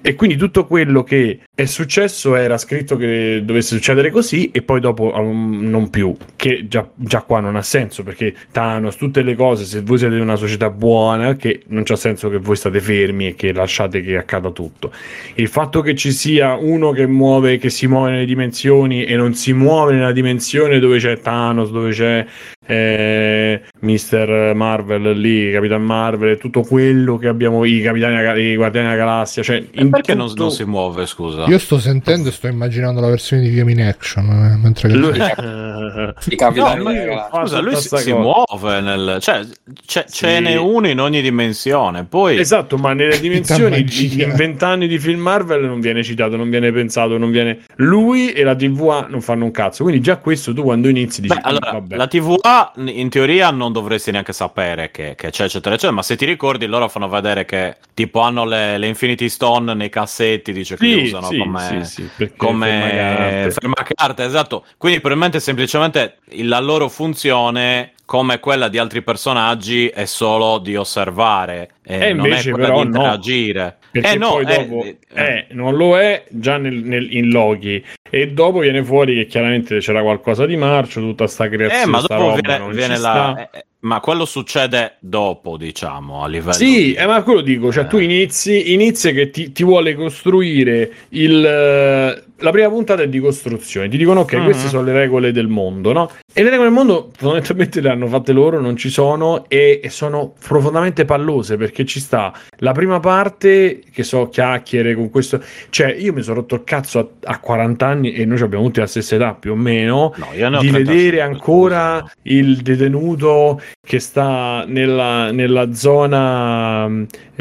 E 0.00 0.16
quindi 0.16 0.36
tutto 0.36 0.66
quello 0.66 1.04
che 1.04 1.40
è 1.54 1.64
successo 1.64 2.34
era 2.34 2.58
scritto 2.58 2.96
che 2.96 3.42
dovesse 3.44 3.76
succedere 3.76 4.10
così 4.10 4.50
e 4.50 4.62
poi 4.62 4.80
dopo 4.80 5.12
um, 5.14 5.60
non 5.60 5.90
più, 5.90 6.16
che 6.34 6.66
già, 6.66 6.88
già 6.94 7.22
qua 7.22 7.38
non 7.38 7.54
ha 7.54 7.62
senso 7.62 8.02
perché 8.02 8.34
Thanos, 8.50 8.96
tutte 8.96 9.22
le 9.22 9.36
cose, 9.36 9.64
se 9.64 9.80
voi 9.80 9.98
siete 9.98 10.16
una 10.16 10.34
società 10.34 10.70
buona, 10.70 11.36
che 11.36 11.62
non 11.68 11.84
c'ha 11.84 11.94
senso 11.94 12.28
che 12.30 12.38
voi 12.38 12.56
state 12.56 12.80
fermi 12.80 13.28
e 13.28 13.34
che 13.36 13.52
lasciate 13.52 14.00
che 14.00 14.16
accada 14.16 14.50
tutto. 14.50 14.92
Il 15.34 15.46
fatto 15.46 15.82
che 15.82 15.94
ci 15.94 16.10
sia 16.10 16.54
uno 16.54 16.90
che 16.90 17.06
muove, 17.06 17.58
che 17.58 17.70
si 17.70 17.86
muove 17.86 18.10
nelle 18.10 18.26
dimensioni 18.26 19.04
e 19.04 19.14
non 19.14 19.34
si 19.34 19.52
muove 19.52 19.94
nella 19.94 20.12
dimensione 20.12 20.80
dove 20.80 20.98
c'è 20.98 21.20
Thanos, 21.20 21.70
dove 21.70 21.92
c'è 21.92 22.26
eh, 22.64 23.62
Mister 23.80 24.54
Marvel 24.54 25.10
lì, 25.18 25.50
Capitan 25.52 25.82
Marvel, 25.82 26.38
tutto 26.38 26.62
quello 26.62 27.16
che 27.18 27.28
abbiamo, 27.28 27.64
i 27.64 27.80
Capitani, 27.82 28.42
i 28.42 28.56
Guardiani 28.56 28.86
della 28.88 28.98
Galassia, 28.98 29.42
cioè 29.42 29.64
E 29.70 29.86
perché 29.86 30.14
non, 30.14 30.28
tutto- 30.28 30.42
non 30.42 30.50
si 30.52 30.64
muove, 30.64 31.06
scusa? 31.06 31.44
Io 31.46 31.58
sto 31.58 31.78
sentendo 31.78 32.28
e 32.28 32.32
sto 32.32 32.46
immaginando 32.46 33.00
la 33.00 33.08
versione 33.08 33.42
di 33.42 33.54
Game 33.54 33.72
in 33.72 33.82
Action. 33.82 34.24
eh, 34.28 34.58
mentre 34.62 34.88
Lui- 34.90 35.10
I 36.28 36.36
capitani 36.36 36.82
No, 36.84 36.90
della 36.92 37.28
galassia. 37.30 37.60
Lui 37.60 37.76
si, 37.76 37.96
si 37.96 38.12
muove 38.12 38.80
nel... 38.80 39.16
Cioè, 39.20 39.40
c'è, 39.84 40.04
ce 40.08 40.26
Sì. 40.36 40.40
n'è 40.40 40.56
uno 40.56 40.88
in 40.88 41.00
ogni 41.00 41.20
dimensione. 41.20 42.04
Poi... 42.04 42.38
Esatto, 42.38 42.76
ma 42.76 42.92
nelle 42.92 43.18
dimensioni 43.20 43.84
in 44.18 44.32
vent'anni 44.34 44.86
di 44.88 44.98
film 44.98 45.20
Marvel 45.20 45.64
non 45.64 45.80
viene 45.80 46.02
citato, 46.02 46.36
non 46.36 46.48
viene 46.50 46.70
pensato, 46.72 47.18
non 47.18 47.30
viene 47.30 47.60
lui 47.76 48.32
e 48.32 48.42
la 48.44 48.54
TVA 48.54 49.06
non 49.08 49.20
fanno 49.20 49.44
un 49.44 49.50
cazzo. 49.50 49.82
Quindi 49.82 50.00
già 50.00 50.16
questo 50.18 50.52
tu 50.54 50.62
quando 50.62 50.88
inizi 50.88 51.20
dici 51.20 51.34
Beh, 51.34 51.40
"Mm, 51.40 51.44
allora, 51.44 51.70
vabbè". 51.72 51.96
la 51.96 52.06
TVA 52.06 52.51
in 52.86 53.08
teoria 53.10 53.50
non 53.50 53.72
dovresti 53.72 54.10
neanche 54.10 54.32
sapere 54.32 54.90
che, 54.90 55.14
che 55.16 55.30
c'è, 55.30 55.44
eccetera, 55.44 55.74
eccetera. 55.74 55.92
Ma 55.92 56.02
se 56.02 56.16
ti 56.16 56.24
ricordi, 56.24 56.66
loro 56.66 56.88
fanno 56.88 57.08
vedere 57.08 57.44
che 57.44 57.76
tipo 57.94 58.20
hanno 58.20 58.44
le, 58.44 58.78
le 58.78 58.86
Infinity 58.88 59.28
Stone 59.28 59.74
nei 59.74 59.88
cassetti, 59.88 60.52
dice 60.52 60.76
che 60.76 60.84
Sì, 60.86 60.94
li 60.94 61.02
usano 61.04 61.26
sì, 61.26 61.38
come, 61.38 61.84
sì, 61.84 62.04
sì, 62.16 62.32
come 62.36 63.48
fermacarte. 63.50 64.24
esatto. 64.24 64.64
Quindi 64.76 65.00
probabilmente 65.00 65.40
semplicemente 65.40 66.18
la 66.42 66.60
loro 66.60 66.88
funzione 66.88 67.92
come 68.04 68.40
quella 68.40 68.68
di 68.68 68.76
altri 68.78 69.00
personaggi 69.02 69.88
è 69.88 70.04
solo 70.04 70.58
di 70.58 70.76
osservare 70.76 71.70
e 71.82 72.08
E 72.08 72.12
non 72.12 72.26
invece 72.26 72.50
è 72.50 72.52
quella 72.52 72.66
però 72.68 72.82
di 72.82 72.88
no. 72.90 72.96
interagire. 72.96 73.76
Perché 73.90 74.10
eh 74.12 74.16
no, 74.16 74.30
poi 74.30 74.42
eh, 74.44 74.56
dopo 74.56 74.84
eh, 74.84 74.98
eh, 75.14 75.46
non 75.50 75.76
lo 75.76 75.98
è 75.98 76.24
già 76.28 76.56
nel, 76.56 76.74
nel- 76.74 77.14
in 77.14 77.30
Loki 77.30 77.82
e 78.14 78.28
dopo 78.28 78.58
viene 78.58 78.84
fuori 78.84 79.14
che 79.14 79.24
chiaramente 79.26 79.78
c'era 79.78 80.02
qualcosa 80.02 80.44
di 80.44 80.54
marcio, 80.56 81.00
tutta 81.00 81.26
sta 81.26 81.48
creazione, 81.48 81.82
Eh, 81.82 81.86
ma 81.86 82.00
dopo 82.02 82.32
viene, 82.34 82.58
non 82.58 82.72
viene 82.72 82.98
la. 82.98 83.48
eh, 83.50 83.58
eh, 83.58 83.64
ma 83.80 84.00
quello 84.00 84.26
succede 84.26 84.96
dopo, 85.00 85.56
diciamo, 85.56 86.22
a 86.22 86.28
livello. 86.28 86.52
Sì, 86.52 86.64
di- 86.66 86.92
eh, 86.92 87.06
ma 87.06 87.22
quello 87.22 87.40
dico, 87.40 87.72
cioè 87.72 87.84
Eh. 87.84 87.86
tu 87.88 87.96
inizi, 87.98 88.74
inizi 88.74 89.12
che 89.14 89.30
ti, 89.30 89.50
ti 89.50 89.64
vuole 89.64 89.94
costruire 89.94 90.90
il... 91.10 91.42
eh, 91.44 92.22
La 92.42 92.50
prima 92.50 92.68
puntata 92.70 93.02
è 93.02 93.08
di 93.08 93.20
costruzione, 93.20 93.88
ti 93.88 93.96
dicono 93.96 94.20
ok, 94.20 94.32
Mhm. 94.34 94.42
queste 94.44 94.66
sono 94.66 94.82
le 94.82 94.92
regole 94.92 95.30
del 95.30 95.46
mondo, 95.46 95.92
no? 95.92 96.10
E 96.34 96.42
le 96.42 96.50
regole 96.50 96.70
del 96.70 96.76
mondo 96.76 97.10
fondamentalmente 97.16 97.80
le 97.80 97.88
hanno 97.88 98.08
fatte 98.08 98.32
loro, 98.32 98.60
non 98.60 98.76
ci 98.76 98.90
sono 98.90 99.44
e, 99.48 99.78
e 99.80 99.88
sono 99.90 100.34
profondamente 100.44 101.04
pallose 101.04 101.56
perché 101.56 101.84
ci 101.84 102.00
sta 102.00 102.32
la 102.56 102.72
prima 102.72 102.98
parte 102.98 103.80
che 103.92 104.02
so 104.02 104.28
chiacchiere 104.28 104.92
con 104.96 105.08
questo, 105.10 105.40
cioè 105.70 105.92
io 105.94 106.12
mi 106.12 106.22
sono 106.22 106.40
rotto 106.40 106.56
il 106.56 106.64
cazzo 106.64 106.98
a, 106.98 107.06
a 107.32 107.38
40 107.38 107.86
anni 107.86 108.01
e 108.10 108.24
noi 108.24 108.40
abbiamo 108.40 108.64
tutti 108.64 108.80
la 108.80 108.86
stessa 108.86 109.14
età 109.14 109.34
più 109.34 109.52
o 109.52 109.56
meno 109.56 110.14
No, 110.16 110.26
di 110.32 110.38
35, 110.38 110.82
vedere 110.82 111.20
ancora 111.20 112.04
il 112.22 112.56
detenuto 112.58 113.60
che 113.80 113.98
sta 113.98 114.64
nella, 114.66 115.30
nella 115.30 115.72
zona 115.72 116.90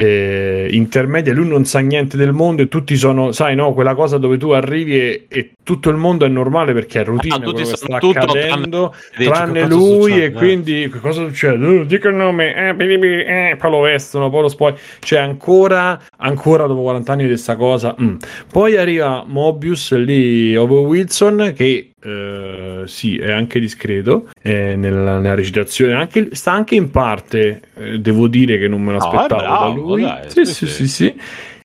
eh, 0.02 0.68
intermedia, 0.72 1.32
lui 1.32 1.48
non 1.48 1.64
sa 1.66 1.78
niente 1.78 2.18
del 2.18 2.34
mondo 2.34 2.64
e 2.64 2.68
tutti 2.68 2.96
sono, 2.96 3.32
sai, 3.32 3.54
no, 3.56 3.72
quella 3.74 3.94
cosa 3.94 4.18
dove 4.18 4.38
tu 4.38 4.50
arrivi 4.50 5.00
e, 5.00 5.26
e 5.28 5.52
tutto 5.62 5.92
il 5.92 5.96
mondo 5.96 6.26
è 6.26 6.28
normale 6.28 6.74
perché 6.74 7.02
è 7.02 7.06
routine 7.06 7.36
Ah, 7.36 7.40
tutti 7.40 7.64
sta 7.64 8.00
tutto, 8.00 8.18
accadendo, 8.18 8.96
tranne 9.16 9.62
cosa 9.62 9.76
lui 9.76 10.12
succede? 10.12 10.26
e 10.26 10.32
quindi 10.32 10.90
che 10.92 11.00
cosa 11.00 11.28
succede? 11.28 11.64
Uh, 11.64 11.86
dico 11.86 12.08
il 12.08 12.16
nome, 12.16 12.56
eh, 12.56 13.50
eh, 13.52 13.56
poi 13.58 13.70
lo 13.70 13.80
vestono, 13.82 14.32
poi 14.32 14.42
lo 14.42 14.50
spoil, 14.50 14.76
cioè 15.02 15.20
ancora, 15.20 16.02
ancora 16.18 16.66
dopo 16.66 16.82
40 16.82 17.12
anni 17.12 17.22
di 17.24 17.30
questa 17.30 17.56
cosa. 17.56 17.96
mm. 18.02 18.16
Poi 18.52 18.78
arriva 18.78 19.24
Mobius 19.28 19.94
lì, 19.94 20.56
Owen 20.56 20.86
Wilson, 20.86 21.54
che 21.56 21.91
eh, 22.04 22.84
sì, 22.86 23.18
è 23.18 23.32
anche 23.32 23.60
discreto 23.60 24.30
eh, 24.42 24.76
nella, 24.76 25.20
nella 25.20 25.36
recitazione, 25.36 25.94
anche, 25.94 26.30
sta 26.32 26.52
anche 26.52 26.76
in 26.76 26.90
parte, 26.92 27.62
eh, 27.76 28.00
devo 28.00 28.28
dire 28.28 28.58
che 28.58 28.68
non 28.68 28.82
me 28.82 28.92
No, 28.92 28.98
l'aspettavo 28.98 29.42
è 29.42 29.46
bravo, 29.46 29.68
da 29.68 29.74
lui. 29.74 30.02
dai, 30.02 30.30
sì, 30.30 30.46
sì, 30.46 30.54
sì, 30.54 30.66
sì. 30.66 30.68
sì, 30.68 30.88
sì. 30.88 31.20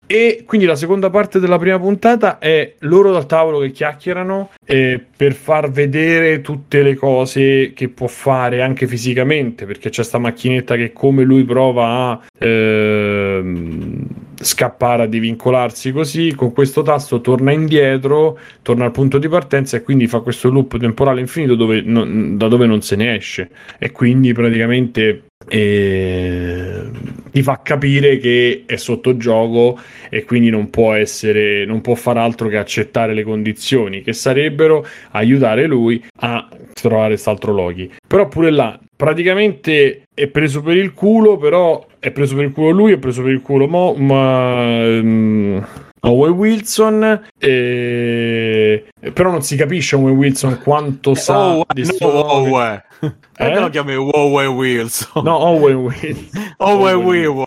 E 0.08 0.44
quindi 0.46 0.68
la 0.68 0.76
seconda 0.76 1.10
parte 1.10 1.40
della 1.40 1.58
prima 1.58 1.80
puntata 1.80 2.38
è 2.38 2.74
loro 2.80 3.10
dal 3.10 3.26
tavolo 3.26 3.58
che 3.58 3.72
chiacchierano 3.72 4.50
eh, 4.64 5.04
per 5.16 5.32
far 5.32 5.68
vedere 5.72 6.42
tutte 6.42 6.82
le 6.82 6.94
cose 6.94 7.72
che 7.74 7.88
può 7.88 8.06
fare 8.06 8.62
anche 8.62 8.86
fisicamente, 8.86 9.66
perché 9.66 9.90
c'è 9.90 10.04
sta 10.04 10.18
macchinetta 10.18 10.76
che 10.76 10.92
come 10.92 11.24
lui 11.24 11.42
prova 11.42 12.10
a 12.10 12.20
ehm, 12.38 14.06
scappare, 14.40 15.04
a 15.04 15.06
divincolarsi 15.06 15.92
così, 15.92 16.34
con 16.34 16.52
questo 16.52 16.82
tasto 16.82 17.20
torna 17.20 17.52
indietro, 17.52 18.38
torna 18.62 18.84
al 18.84 18.92
punto 18.92 19.18
di 19.18 19.28
partenza 19.28 19.76
e 19.76 19.82
quindi 19.82 20.06
fa 20.06 20.20
questo 20.20 20.50
loop 20.50 20.78
temporale 20.78 21.20
infinito 21.20 21.54
dove 21.54 21.82
non- 21.82 22.36
da 22.36 22.48
dove 22.48 22.66
non 22.66 22.82
se 22.82 22.96
ne 22.96 23.14
esce. 23.16 23.50
E 23.78 23.92
quindi 23.92 24.32
praticamente 24.32 25.24
eh, 25.48 26.90
ti 27.30 27.42
fa 27.42 27.60
capire 27.62 28.18
che 28.18 28.64
è 28.66 28.76
sotto 28.76 29.16
gioco 29.16 29.78
e 30.08 30.24
quindi 30.24 30.50
non 30.50 30.70
può 30.70 30.94
essere, 30.94 31.64
non 31.66 31.82
può 31.82 31.94
far 31.94 32.16
altro 32.16 32.48
che 32.48 32.56
accettare 32.56 33.14
le 33.14 33.22
condizioni 33.22 34.02
che 34.02 34.12
sarebbero 34.12 34.84
aiutare 35.10 35.66
lui 35.66 36.02
a 36.20 36.48
trovare 36.72 37.08
quest'altro 37.08 37.52
Loki. 37.52 37.92
Però 38.06 38.26
pure 38.28 38.50
là, 38.50 38.78
praticamente 38.96 40.02
è 40.12 40.26
preso 40.28 40.62
per 40.62 40.76
il 40.76 40.92
culo, 40.94 41.36
però 41.36 41.86
è 41.98 42.10
preso 42.10 42.34
per 42.34 42.44
il 42.44 42.52
culo 42.52 42.70
lui, 42.70 42.92
è 42.92 42.98
preso 42.98 43.22
per 43.22 43.32
il 43.32 43.42
culo 43.42 43.68
Mo, 43.68 43.94
ma, 43.94 44.82
ehm, 44.82 45.66
Owen 46.00 46.32
Wilson, 46.32 47.28
eh, 47.38 48.84
però 49.12 49.30
non 49.30 49.42
si 49.42 49.56
capisce 49.56 49.96
Owen 49.96 50.16
Wilson 50.16 50.60
quanto 50.62 51.14
sa 51.14 51.56
Oh, 51.56 51.64
di 51.72 51.82
no. 51.82 52.06
Owe. 52.06 52.84
Perché 52.98 53.56
Eh? 53.56 53.60
lo 53.60 53.68
chiami 53.68 53.94
Owe 53.94 54.46
Wilson? 54.46 55.22
No, 55.24 55.36
Owen 55.36 55.76
Wilson. 55.76 56.54
Owe 56.58 56.92
Wilson. 56.94 57.44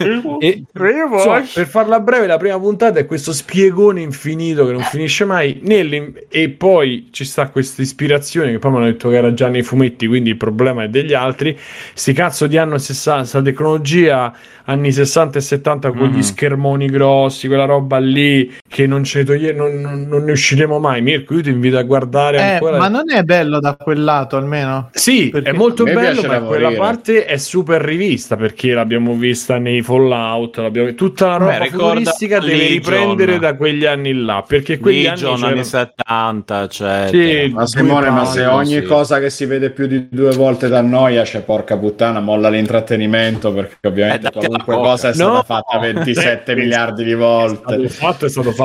Insomma, 0.00 1.42
per 1.54 1.66
farla 1.66 2.00
breve, 2.00 2.26
la 2.26 2.36
prima 2.36 2.58
puntata 2.58 2.98
è 2.98 3.06
questo 3.06 3.32
spiegone 3.32 4.00
infinito 4.00 4.66
che 4.66 4.72
non 4.72 4.82
finisce 4.82 5.24
mai. 5.24 5.58
nell'im- 5.62 6.12
e 6.28 6.50
poi 6.50 7.08
ci 7.12 7.24
sta 7.24 7.48
questa 7.48 7.82
ispirazione 7.82 8.50
che 8.52 8.58
poi 8.58 8.70
mi 8.72 8.76
hanno 8.78 8.86
detto 8.86 9.08
che 9.08 9.16
era 9.16 9.32
già 9.34 9.48
nei 9.48 9.62
fumetti, 9.62 10.06
quindi 10.06 10.30
il 10.30 10.36
problema 10.36 10.84
è 10.84 10.88
degli 10.88 11.14
altri. 11.14 11.56
Sti 11.94 12.12
cazzo 12.12 12.46
di 12.46 12.56
anno 12.56 12.78
60, 12.78 13.24
sta 13.24 13.42
tecnologia 13.42 14.32
anni 14.66 14.92
60 14.92 15.38
e 15.38 15.42
70 15.42 15.92
con 15.92 16.08
Mhm. 16.08 16.16
gli 16.16 16.22
schermoni 16.22 16.86
grossi, 16.86 17.48
quella 17.48 17.66
roba 17.66 17.98
lì 17.98 18.50
che 18.74 18.88
non 18.88 19.04
ce 19.04 19.18
ne 19.20 19.24
toglie, 19.24 19.52
non, 19.52 19.80
non- 19.80 20.04
non 20.08 20.24
ne 20.24 20.32
usciremo 20.32 20.80
mai. 20.80 21.00
Mirko, 21.00 21.34
io 21.34 21.42
ti 21.42 21.50
invito 21.50 21.78
a 21.78 21.82
guardare 21.82 22.38
Eh, 22.38 22.42
ancora. 22.54 22.78
ma 22.78 22.88
non 22.88 23.04
è 23.08 23.22
bello 23.22 23.60
da 23.60 23.76
quel 23.76 24.02
lato 24.02 24.36
almeno? 24.36 24.88
Sì, 24.92 25.28
Perché 25.28 25.50
è 25.50 25.52
molto 25.52 25.84
bello, 25.84 26.22
ma 26.24 26.40
quella 26.40 26.72
parte 26.72 27.24
è 27.24 27.36
super 27.36 27.80
rivista 27.80 28.34
perché 28.34 28.72
l'abbiamo 28.72 29.14
vista 29.14 29.58
nei 29.58 29.80
Fallout, 29.80 30.56
l'abbiamo... 30.56 30.92
tutta 30.94 31.28
la 31.28 31.38
Beh, 31.38 31.44
roba 31.44 31.58
ricorda 31.58 31.86
futuristica 31.86 32.40
deve 32.40 32.52
Legion. 32.56 32.72
riprendere 32.72 33.38
da 33.38 33.54
quegli 33.54 33.84
anni 33.86 34.12
là, 34.12 34.42
perché 34.44 34.80
quegli 34.80 35.04
Legion, 35.04 35.34
anni, 35.34 35.52
anni 35.52 35.62
c'erano- 35.62 35.92
70, 35.94 36.62
eccetera. 36.64 37.08
Sì, 37.46 37.52
Ma 37.52 37.66
Simone, 37.68 38.10
ma 38.10 38.24
se 38.24 38.44
ogni 38.46 38.74
sì. 38.80 38.82
cosa 38.82 39.20
che 39.20 39.30
si 39.30 39.44
vede 39.46 39.70
più 39.70 39.86
di 39.86 40.08
due 40.10 40.34
volte 40.34 40.66
da 40.66 40.80
noia, 40.80 41.22
c'è 41.22 41.42
porca 41.42 41.76
puttana, 41.78 42.18
molla 42.18 42.48
l'intrattenimento 42.48 43.52
perché 43.52 43.76
Eh, 43.82 43.88
ovviamente 43.88 44.26
alla 44.26 44.32
qualunque 44.36 44.74
cosa 44.74 45.08
è 45.10 45.14
stata 45.14 45.30
No, 45.32 45.42
fatta 45.44 45.78
27 45.78 46.50
eh, 46.50 46.54
miliardi 46.58 47.04
di 47.04 47.12
è 47.12 47.14
stato 47.14 47.28
volte. 47.76 47.88
fatto, 47.88 48.26
è 48.26 48.28
stato 48.28 48.50
fatto, 48.50 48.62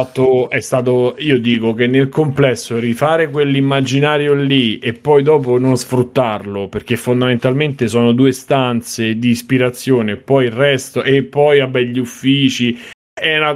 è 0.50 0.60
stato, 0.60 1.16
io 1.20 1.40
dico 1.40 1.74
che 1.74 1.88
nel 1.88 2.10
complesso 2.10 2.78
rifare 2.80 3.30
quell'immaginario 3.30 4.34
lì 4.34 4.80
e 4.80 4.94
poi 4.94 5.24
dopo 5.24 5.58
non 5.58 5.78
sfruttarlo, 5.78 6.68
perché 6.68 6.96
fondamentalmente 6.96 7.88
sono 7.88 8.12
due 8.12 8.32
stanze 8.32 9.18
di 9.18 9.30
ispirazione, 9.30 10.16
poi 10.16 10.46
il 10.46 10.52
resto, 10.52 11.04
e 11.04 11.24
poi 11.24 11.60
vabbè 11.60 11.82
gli 11.82 12.00
uffici, 12.00 12.78
era, 13.20 13.52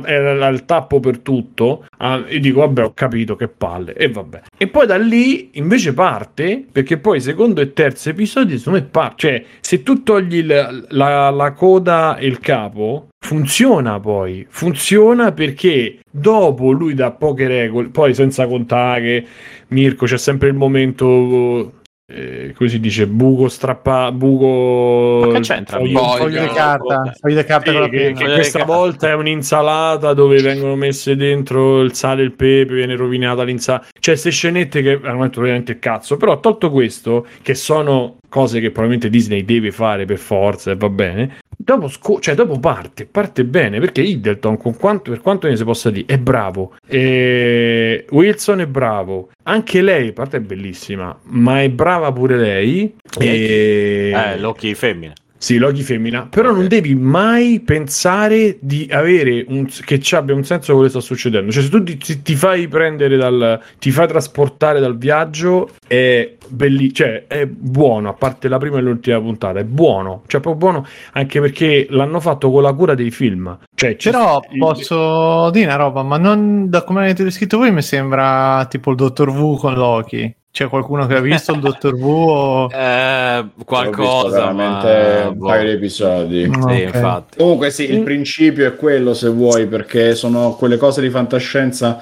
il 0.50 0.66
tappo 0.66 1.00
per 1.00 1.20
tutto. 1.20 1.86
Ah, 1.98 2.24
io 2.28 2.40
dico, 2.40 2.60
vabbè, 2.60 2.84
ho 2.84 2.94
capito 2.94 3.36
che 3.36 3.48
palle, 3.48 3.94
e 3.94 4.10
vabbè. 4.10 4.42
E 4.58 4.68
poi 4.68 4.86
da 4.86 4.98
lì 4.98 5.52
invece 5.54 5.94
parte, 5.94 6.66
perché 6.70 6.98
poi 6.98 7.22
secondo 7.22 7.62
e 7.62 7.74
terzo 7.74 8.10
episodio, 8.10 8.58
secondo 8.58 8.80
me 8.80 8.86
parte. 8.86 9.16
Cioè, 9.18 9.46
se 9.62 9.84
tu 9.84 10.04
togli 10.04 10.38
il- 10.38 10.86
la, 10.90 11.30
la 11.30 11.52
coda 11.54 12.18
e 12.18 12.28
il 12.28 12.40
capo, 12.40 13.08
funziona 13.24 14.00
poi. 14.00 14.46
Funziona 14.50 15.32
perché 15.32 16.00
dopo 16.12 16.72
lui 16.72 16.94
dà 16.94 17.12
poche 17.12 17.48
regole, 17.48 17.88
poi 17.88 18.14
senza 18.14 18.46
contare 18.48 19.02
che 19.02 19.26
Mirko 19.70 20.06
c'è 20.06 20.18
sempre 20.18 20.50
il 20.50 20.56
momento 20.56 21.72
eh, 22.06 22.54
come 22.56 22.70
si 22.70 22.80
dice, 22.82 23.08
buco 23.08 23.48
strappa, 23.48 24.12
buco... 24.12 25.26
Ma 25.26 25.34
che 25.36 25.40
c'entra? 25.40 25.78
foglio- 25.78 26.00
Poi, 26.00 26.18
Fogli 26.20 26.38
di 26.38 26.48
carta, 26.48 27.14
fogli 27.20 27.36
di 27.36 27.44
carta 27.46 27.72
Sì, 27.72 27.72
con 27.72 27.82
la 27.82 27.90
che, 27.90 27.98
penna. 27.98 28.18
che 28.20 28.34
questa 28.34 28.60
carta. 28.60 28.74
volta 28.76 29.08
è 29.10 29.14
un'insalata 29.16 30.14
dove 30.14 30.42
vengono 30.42 30.76
messe 30.76 31.16
dentro 31.16 31.80
il 31.82 31.94
sale 31.94 32.22
e 32.22 32.26
il 32.26 32.34
pepe, 32.34 32.74
viene 32.76 32.96
rovinata 32.96 33.44
l'insalata. 33.44 33.86
Cioè, 33.94 34.02
queste 34.14 34.30
scenette 34.32 34.82
che 34.84 35.00
hanno 35.02 35.24
detto 35.24 35.42
veramente 35.42 35.80
cazzo. 35.80 36.18
Però, 36.18 36.40
tolto 36.42 36.70
questo, 36.70 37.26
che 37.42 37.56
sono 37.56 38.18
cose 38.30 38.60
che 38.60 38.70
probabilmente 38.70 39.10
Disney 39.10 39.46
deve 39.46 39.72
fare 39.72 40.06
per 40.06 40.18
forza 40.18 40.72
e 40.72 40.76
va 40.76 40.90
bene. 40.90 41.38
Dopo, 41.64 41.88
sco- 41.88 42.20
cioè, 42.20 42.36
dopo 42.36 42.60
parte, 42.60 43.06
parte 43.06 43.46
bene 43.46 43.80
perché 43.80 44.02
Hiddleton, 44.02 44.58
con 44.58 44.76
quanto, 44.76 45.12
per 45.12 45.22
quanto 45.22 45.48
ne 45.48 45.56
si 45.56 45.64
possa 45.64 45.90
dire, 45.90 46.06
è 46.08 46.18
bravo. 46.18 46.76
E 46.86 48.06
Wilson 48.10 48.60
è 48.62 48.68
bravo. 48.68 49.30
Anche 49.44 49.82
lei, 49.82 50.12
parte 50.12 50.38
è 50.38 50.42
bellissima, 50.42 51.18
ma 51.24 51.62
è 51.62 51.70
brava 51.70 52.12
pure 52.12 52.38
lei. 52.38 52.96
E... 53.18 54.12
Eh, 54.14 54.40
Loki 54.40 54.76
femmina. 54.76 55.14
Sì, 55.44 55.58
Loki 55.58 55.82
femmina, 55.82 56.26
però 56.30 56.52
Ok. 56.52 56.56
non 56.58 56.68
devi 56.70 56.96
mai 56.96 57.60
pensare 57.60 58.60
di 58.62 58.88
avere 58.90 59.44
un, 59.50 59.68
che 59.84 60.00
ci 60.00 60.16
abbia 60.16 60.34
un 60.34 60.46
senso 60.46 60.72
quello 60.72 60.84
che 60.88 60.92
sta 60.92 61.02
succedendo. 61.02 61.52
Cioè, 61.52 61.64
se 61.64 61.70
tu 61.70 61.84
ti, 61.84 61.98
ti- 62.22 62.36
fai 62.36 62.70
prendere 62.70 63.18
dal, 63.18 63.60
ti 63.78 63.92
fai 63.92 64.08
trasportare 64.08 64.80
dal 64.80 64.98
viaggio, 64.98 65.72
è 65.86 66.36
bellissimo, 66.48 66.94
cioè 66.94 67.26
è 67.28 67.46
buono, 67.46 68.08
a 68.08 68.14
parte 68.14 68.48
la 68.48 68.58
prima 68.58 68.78
e 68.78 68.82
l'ultima 68.84 69.20
puntata, 69.20 69.60
è 69.60 69.66
buono, 69.66 70.24
cioè 70.28 70.40
proprio 70.40 70.72
buono 70.72 70.88
anche 71.12 71.42
perché 71.42 71.88
l'hanno 71.90 72.22
fatto 72.22 72.50
con 72.50 72.62
la 72.62 72.72
cura 72.72 72.96
dei 72.96 73.12
film. 73.12 73.58
Cioè, 73.76 73.98
ci- 73.98 74.12
Però 74.12 74.40
il- 74.50 74.58
posso 74.60 75.50
dire 75.50 75.66
una 75.66 75.76
roba, 75.76 76.04
ma 76.04 76.18
non 76.18 76.70
da 76.70 76.84
come 76.86 77.02
avete 77.02 77.26
descritto 77.26 77.58
voi 77.58 77.74
mi 77.74 77.82
sembra 77.82 78.66
tipo 78.70 78.92
il 78.92 78.96
Dottor 78.96 79.28
Wu 79.28 79.58
con 79.58 79.74
Loki. 79.74 80.34
C'è 80.54 80.70
qualcuno 80.70 81.08
che 81.08 81.16
ha 81.16 81.20
visto 81.20 81.52
il 81.52 81.62
Dottor 81.62 81.96
Wu? 81.96 82.30
O... 82.30 82.70
Eh, 82.72 83.38
Ho 83.40 83.42
visto 83.42 83.64
qualcosa, 83.66 84.54
veramente 84.54 85.24
ma... 85.24 85.28
un 85.30 85.38
boh. 85.40 85.46
paio 85.48 85.64
di 85.64 85.72
episodi. 85.72 86.48
Mm. 86.48 86.54
Sì, 86.54 86.60
Ok. 86.60 86.94
infatti. 86.94 87.38
Comunque 87.40 87.72
sì, 87.72 87.92
il 87.92 88.04
principio 88.04 88.68
è 88.68 88.76
quello 88.76 89.16
se 89.16 89.30
vuoi, 89.30 89.66
perché 89.66 90.14
sono 90.14 90.54
quelle 90.56 90.78
cose 90.78 91.02
di 91.02 91.10
fantascienza 91.10 92.00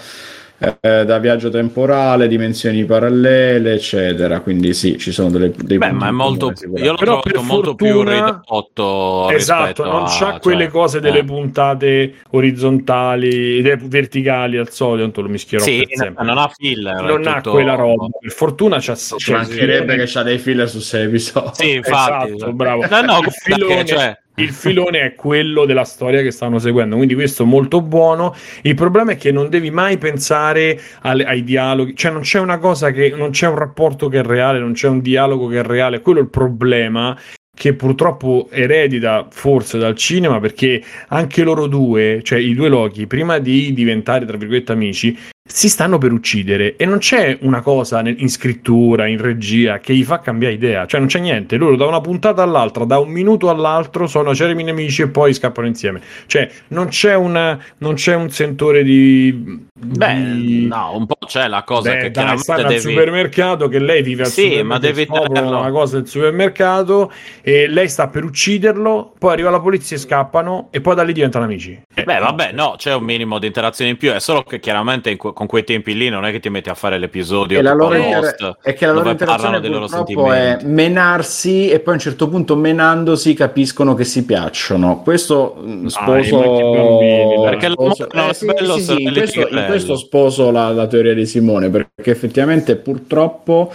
eh, 0.80 1.06
da 1.06 1.18
viaggio 1.18 1.50
temporale, 1.50 2.28
dimensioni 2.28 2.86
parallele, 2.86 3.74
eccetera. 3.74 4.42
Quindi 4.42 4.74
sì, 4.76 4.98
ci 5.00 5.12
sono 5.12 5.30
delle, 5.32 5.52
dei 5.56 5.78
Beh, 5.80 5.92
ma 5.92 6.08
è 6.10 6.12
molto... 6.12 6.54
Io 6.76 6.92
l'ho 6.92 6.96
Però 6.96 6.96
trovato 6.96 7.30
per 7.32 7.42
molto 7.42 7.76
più 7.76 7.88
fortuna- 7.88 8.26
ridotto 8.46 9.30
Esatto, 9.32 9.84
non 9.84 10.04
a- 10.04 10.08
c'ha 10.08 10.40
quelle 10.40 10.64
cioè, 10.66 10.72
cose 10.72 11.00
delle 11.00 11.20
eh. 11.20 11.24
puntate 11.24 12.14
orizzontali 12.32 13.62
verticali 13.62 14.58
al 14.58 14.70
solito, 14.70 15.04
tanto 15.04 15.22
lo 15.22 15.30
mischierò 15.30 15.64
Sì, 15.64 15.86
per 15.88 15.98
sempre. 15.98 16.26
non 16.26 16.38
ha 16.38 16.52
filler. 16.56 17.02
non 17.02 17.26
ha 17.28 17.36
tutto- 17.36 17.52
quella 17.52 17.76
roba. 17.76 18.08
Per 18.20 18.32
fortuna 18.32 18.78
c'ha 18.80 18.96
Ci 18.96 19.32
mancherebbe 19.32 19.96
che 19.96 20.04
c'ha 20.06 20.24
dei 20.24 20.38
filler 20.38 20.70
su 20.70 20.80
sei 20.80 21.06
episodi. 21.06 21.50
Sì, 21.54 21.74
infatti. 21.76 22.34
Esatto, 22.34 22.54
bravo. 22.54 22.86
No, 22.88 23.02
no, 23.02 23.20
il, 23.20 23.32
filone, 23.32 23.76
che, 23.78 23.86
cioè, 23.86 24.18
il 24.42 24.52
filone 24.52 25.02
è 25.02 25.16
quello 25.16 25.66
della 25.66 25.84
storia 25.84 26.22
che 26.22 26.32
stanno 26.32 26.60
seguendo, 26.60 26.96
quindi 26.96 27.14
questo 27.14 27.44
è 27.44 27.46
molto 27.46 27.82
buono. 27.82 28.36
Il 28.64 28.76
problema 28.76 29.12
è 29.12 29.18
che 29.18 29.32
non 29.32 29.50
devi 29.50 29.72
mai 29.72 29.98
pensare 29.98 30.80
alle- 31.02 31.26
ai 31.26 31.44
dialoghi, 31.44 31.96
cioè 31.96 32.12
non 32.12 32.22
c'è 32.22 32.40
una 32.40 32.58
cosa 32.58 32.92
che 32.92 33.14
non 33.16 33.32
c'è 33.32 33.48
un 33.48 33.58
rapporto 33.58 34.10
che 34.10 34.20
è 34.20 34.24
reale, 34.24 34.60
non 34.60 34.74
c'è 34.74 34.88
un 34.88 35.02
dialogo 35.02 35.48
che 35.48 35.60
è 35.60 35.64
reale, 35.64 36.02
quello 36.02 36.20
è 36.20 36.24
il 36.24 36.30
problema 36.30 37.18
che 37.54 37.74
purtroppo 37.74 38.48
eredita 38.50 39.28
forse 39.30 39.78
dal 39.78 39.96
cinema 39.96 40.40
perché 40.40 40.82
anche 41.10 41.44
loro 41.44 41.68
due, 41.68 42.22
cioè 42.24 42.40
i 42.40 42.56
due 42.56 42.70
Loki, 42.70 43.06
prima 43.06 43.38
di 43.38 43.74
diventare 43.74 44.26
tra 44.26 44.38
virgolette 44.38 44.72
amici, 44.72 45.16
si 45.44 45.70
stanno 45.70 45.98
per 45.98 46.12
uccidere 46.12 46.76
e 46.76 46.86
non 46.86 47.00
c'è 47.00 47.40
una 47.42 47.62
cosa 47.62 48.02
in 48.02 48.30
scrittura, 48.30 49.08
in 49.08 49.20
regia 49.20 49.80
che 49.80 49.96
gli 49.96 50.04
fa 50.04 50.20
cambiare 50.20 50.54
idea, 50.54 50.86
cioè 50.86 51.00
non 51.00 51.10
c'è 51.10 51.20
niente, 51.20 51.58
loro 51.58 51.76
da 51.76 51.88
una 51.88 52.00
puntata 52.00 52.44
all'altra, 52.44 52.86
da 52.86 53.00
un 53.00 53.10
minuto 53.10 53.50
all'altro 53.50 54.06
sono 54.06 54.36
cerimi 54.36 54.64
nemici 54.64 55.02
e 55.02 55.10
poi 55.10 55.34
scappano 55.34 55.68
insieme, 55.68 56.00
cioè 56.28 56.50
non 56.70 56.88
c'è, 56.88 57.16
una, 57.16 57.60
non 57.80 57.96
c'è 57.96 58.16
un 58.16 58.30
sentore 58.30 58.84
di... 58.84 59.70
Beh, 59.84 60.14
di- 60.14 60.68
no, 60.68 60.96
un 60.96 61.08
po' 61.08 61.18
c'è 61.26 61.48
la 61.48 61.64
cosa 61.64 61.94
Beh, 61.94 61.98
che 61.98 62.12
dai, 62.12 62.38
stanno 62.38 62.62
al 62.62 62.68
devi... 62.68 62.80
supermercato 62.82 63.68
che 63.68 63.80
lei 63.80 64.04
vive 64.04 64.24
al 64.24 64.30
Sì, 64.30 64.44
supermercato 64.44 64.68
ma 64.68 64.78
devi 64.78 65.08
una 65.50 65.72
cosa 65.72 65.98
del 65.98 66.08
supermercato 66.08 67.12
e 67.42 67.68
lei 67.68 67.90
sta 67.90 68.08
per 68.08 68.24
ucciderlo 68.24 69.14
poi 69.18 69.34
arriva 69.34 69.50
la 69.50 69.60
polizia 69.60 69.98
e 69.98 70.00
scappano 70.00 70.68
e 70.70 70.82
poi 70.82 70.94
da 70.96 71.04
lì 71.04 71.14
diventano 71.14 71.46
amici. 71.46 71.82
Eh, 71.94 72.04
Beh, 72.04 72.20
vabbè, 72.20 72.52
no, 72.52 72.76
c'è 72.78 72.94
un 72.94 73.04
minimo 73.04 73.40
di 73.40 73.48
interazione 73.48 73.92
in 73.92 73.98
più, 73.98 74.12
è 74.12 74.20
solo 74.20 74.44
che 74.44 74.60
chiaramente 74.60 75.10
in 75.10 75.18
que- 75.18 75.31
con 75.34 75.48
quei 75.48 75.64
tempi 75.64 75.95
lì 75.95 76.10
non 76.10 76.26
è 76.26 76.32
che 76.32 76.40
ti 76.40 76.49
metti 76.49 76.70
a 76.70 76.74
fare 76.74 76.98
l'episodio 76.98 77.60
E 77.60 77.62
la 77.62 77.74
loro 77.74 77.95
inter- 77.95 78.58
è 78.62 78.74
che 78.74 78.86
la 78.86 78.91
loro 78.94 79.10
interazione 79.10 79.60
dei 79.60 79.70
loro 79.70 79.86
è 79.86 79.90
sentimenti. 79.90 80.66
menarsi 80.66 81.70
e 81.70 81.80
poi 81.80 81.94
a 81.94 81.98
un 81.98 82.02
certo 82.02 82.28
punto 82.30 82.56
menandosi 82.56 83.34
capiscono 83.34 83.94
che 83.94 84.03
si 84.03 84.26
piacciono. 84.26 85.02
Questo 85.02 85.64
sposo 85.88 86.40
bambini, 86.40 87.41
Perché 87.44 87.68
l'amore 87.70 87.94
sposo- 87.95 88.10
eh, 88.10 88.34
sì, 88.34 88.45
bello 88.45 88.74
sì, 88.76 88.82
se 88.82 88.95
sì, 88.95 89.03
non 89.03 89.60
in, 89.60 89.66
questo 89.68 89.95
sposo 89.95 90.52
la, 90.52 90.70
la 90.72 90.88
teoria 90.88 91.14
di 91.14 91.26
Simone 91.26 91.70
perché 91.70 92.12
effettivamente 92.12 92.76
purtroppo 92.76 93.72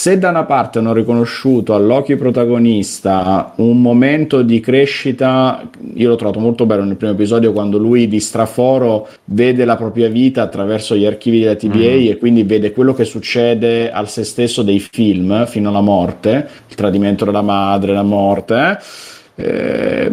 se 0.00 0.16
da 0.16 0.28
una 0.28 0.44
parte 0.44 0.78
hanno 0.78 0.92
riconosciuto 0.92 1.74
a 1.74 1.78
Loki 1.78 2.14
protagonista 2.14 3.52
un 3.56 3.82
momento 3.82 4.42
di 4.42 4.60
crescita, 4.60 5.68
io 5.94 6.08
l'ho 6.08 6.14
trovato 6.14 6.38
molto 6.38 6.66
bello 6.66 6.84
nel 6.84 6.94
primo 6.94 7.14
episodio 7.14 7.52
quando 7.52 7.78
lui 7.78 8.06
di 8.06 8.20
straforo 8.20 9.08
vede 9.24 9.64
la 9.64 9.74
propria 9.74 10.08
vita 10.08 10.42
attraverso 10.42 10.94
gli 10.94 11.04
archivi 11.04 11.40
della 11.40 11.56
TVA 11.56 11.96
Mm. 11.96 12.10
e 12.10 12.16
quindi 12.16 12.44
vede 12.44 12.70
quello 12.70 12.94
che 12.94 13.02
succede 13.04 13.90
al 13.90 14.08
se 14.08 14.22
stesso 14.22 14.62
dei 14.62 14.78
film 14.78 15.44
fino 15.46 15.68
alla 15.70 15.80
morte, 15.80 16.48
il 16.68 16.76
tradimento 16.76 17.24
della 17.24 17.42
madre, 17.42 17.92
la 17.92 18.04
morte. 18.04 18.78
eh. 19.34 20.10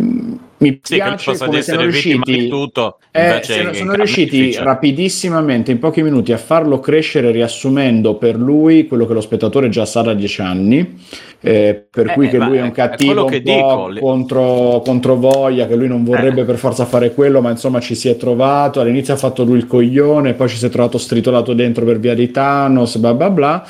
Mi 0.58 0.80
Sì, 0.82 1.02
che 1.02 1.02
piace 1.02 1.22
possa 1.22 1.46
come 1.46 1.62
siano 1.62 1.82
riusciti 1.82 2.32
di 2.34 2.48
tutto, 2.48 3.00
eh, 3.12 3.42
sono, 3.44 3.74
sono 3.74 3.94
riusciti 3.94 4.56
rapidissimamente, 4.58 5.72
in 5.72 5.80
pochi 5.80 6.02
minuti, 6.02 6.32
a 6.32 6.38
farlo 6.38 6.80
crescere 6.80 7.32
riassumendo 7.32 8.16
per 8.18 8.36
lui 8.38 8.88
quello 8.88 9.06
che 9.06 9.14
lo 9.14 9.22
spettatore 9.22 9.68
già 9.70 9.86
sa 9.86 10.02
da 10.02 10.14
dieci 10.14 10.42
anni, 10.42 10.98
eh, 11.42 11.86
per 11.90 12.08
Eh, 12.08 12.14
cui 12.14 12.30
che 12.30 12.40
ma 12.40 12.46
lui 12.48 12.58
è 12.58 12.62
è- 12.62 12.62
un 12.62 12.72
è 12.72 12.72
cattivo 12.72 13.04
quello 13.04 13.26
un 13.26 13.32
che 13.32 13.42
po' 13.42 13.42
dico, 13.42 13.96
contro, 13.98 14.82
contro 14.84 15.16
voglia, 15.18 15.68
che 15.68 15.76
lui 15.76 15.88
non 15.90 16.04
vorrebbe 16.06 16.42
Eh. 16.42 16.46
per 16.46 16.58
forza 16.58 16.86
fare 16.86 17.14
quello, 17.14 17.42
ma 17.42 17.50
insomma 17.52 17.80
ci 17.82 17.96
si 17.96 18.08
è 18.08 18.16
trovato, 18.16 18.80
all'inizio 18.80 19.14
ha 19.14 19.18
fatto 19.18 19.44
lui 19.44 19.58
il 19.58 19.68
coglione, 19.68 20.36
poi 20.36 20.48
ci 20.50 20.58
si 20.58 20.66
è 20.66 20.70
trovato 20.70 20.98
stritolato 20.98 21.54
dentro 21.54 21.84
per 21.86 22.00
via 22.00 22.14
di 22.16 22.32
Thanos, 22.32 22.98
bla 22.98 23.14
bla 23.14 23.30
bla. 23.30 23.64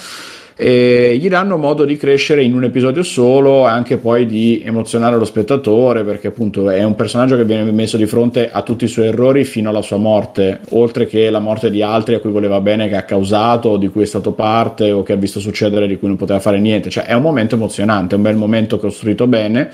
E 0.58 1.18
gli 1.20 1.28
danno 1.28 1.58
modo 1.58 1.84
di 1.84 1.98
crescere 1.98 2.42
in 2.42 2.56
un 2.56 2.64
episodio 2.64 3.04
solo 3.04 3.68
e 3.68 3.72
anche 3.72 3.98
poi 3.98 4.26
di 4.26 4.62
emozionare 4.64 5.18
lo 5.18 5.26
spettatore 5.26 6.06
perché 6.06 6.28
appunto 6.28 6.70
è 6.70 6.82
un 6.82 6.96
personaggio 6.96 7.36
che 7.36 7.44
viene 7.44 7.70
messo 7.74 7.98
di 7.98 8.06
fronte 8.06 8.50
a 8.50 8.62
tutti 8.62 8.86
i 8.86 8.88
suoi 8.88 9.08
errori 9.08 9.44
fino 9.44 9.70
alla 9.70 9.82
sua 9.82 9.98
morte 9.98 10.62
oltre 10.70 11.08
che 11.08 11.30
la 11.30 11.40
morte 11.40 11.70
di 11.70 11.82
altri 11.82 12.16
a 12.16 12.22
cui 12.22 12.32
voleva 12.32 12.62
bene 12.62 12.88
che 12.88 12.96
ha 12.96 13.04
causato 13.04 13.76
di 13.76 13.90
cui 13.90 14.04
è 14.04 14.06
stato 14.06 14.32
parte 14.32 14.94
o 14.94 15.04
che 15.04 15.12
ha 15.12 15.18
visto 15.18 15.42
succedere 15.42 15.88
di 15.88 16.00
cui 16.00 16.08
non 16.08 16.16
poteva 16.16 16.40
fare 16.40 16.58
niente. 16.58 16.90
Cioè 16.90 17.04
è 17.04 17.14
un 17.14 17.22
momento 17.22 17.56
emozionante 17.56 18.16
è 18.16 18.18
un 18.18 18.24
bel 18.24 18.38
momento 18.38 18.80
costruito 18.80 19.28
bene 19.28 19.72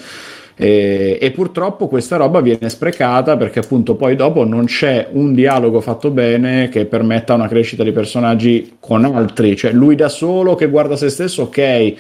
e, 0.56 1.18
e 1.20 1.32
purtroppo 1.32 1.88
questa 1.88 2.18
roba 2.18 2.42
viene 2.42 2.70
sprecata 2.70 3.38
perché 3.38 3.60
appunto 3.60 3.96
poi 3.96 4.16
dopo 4.16 4.44
non 4.44 4.66
c'è 4.66 5.08
un 5.12 5.34
dialogo 5.34 5.82
fatto 5.82 6.10
bene 6.10 6.70
che 6.70 6.86
permetta 6.86 7.34
una 7.34 7.48
crescita 7.48 7.84
di 7.84 7.92
personaggi 7.92 8.78
con 8.80 9.06
altri, 9.06 9.56
cioè 9.56 9.72
lui 9.72 9.96
da 9.96 10.10
solo 10.10 10.56
che 10.56 10.70
guarda 10.70 10.96
se 10.96 11.10
stesso, 11.10 11.44
ok. 11.44 11.94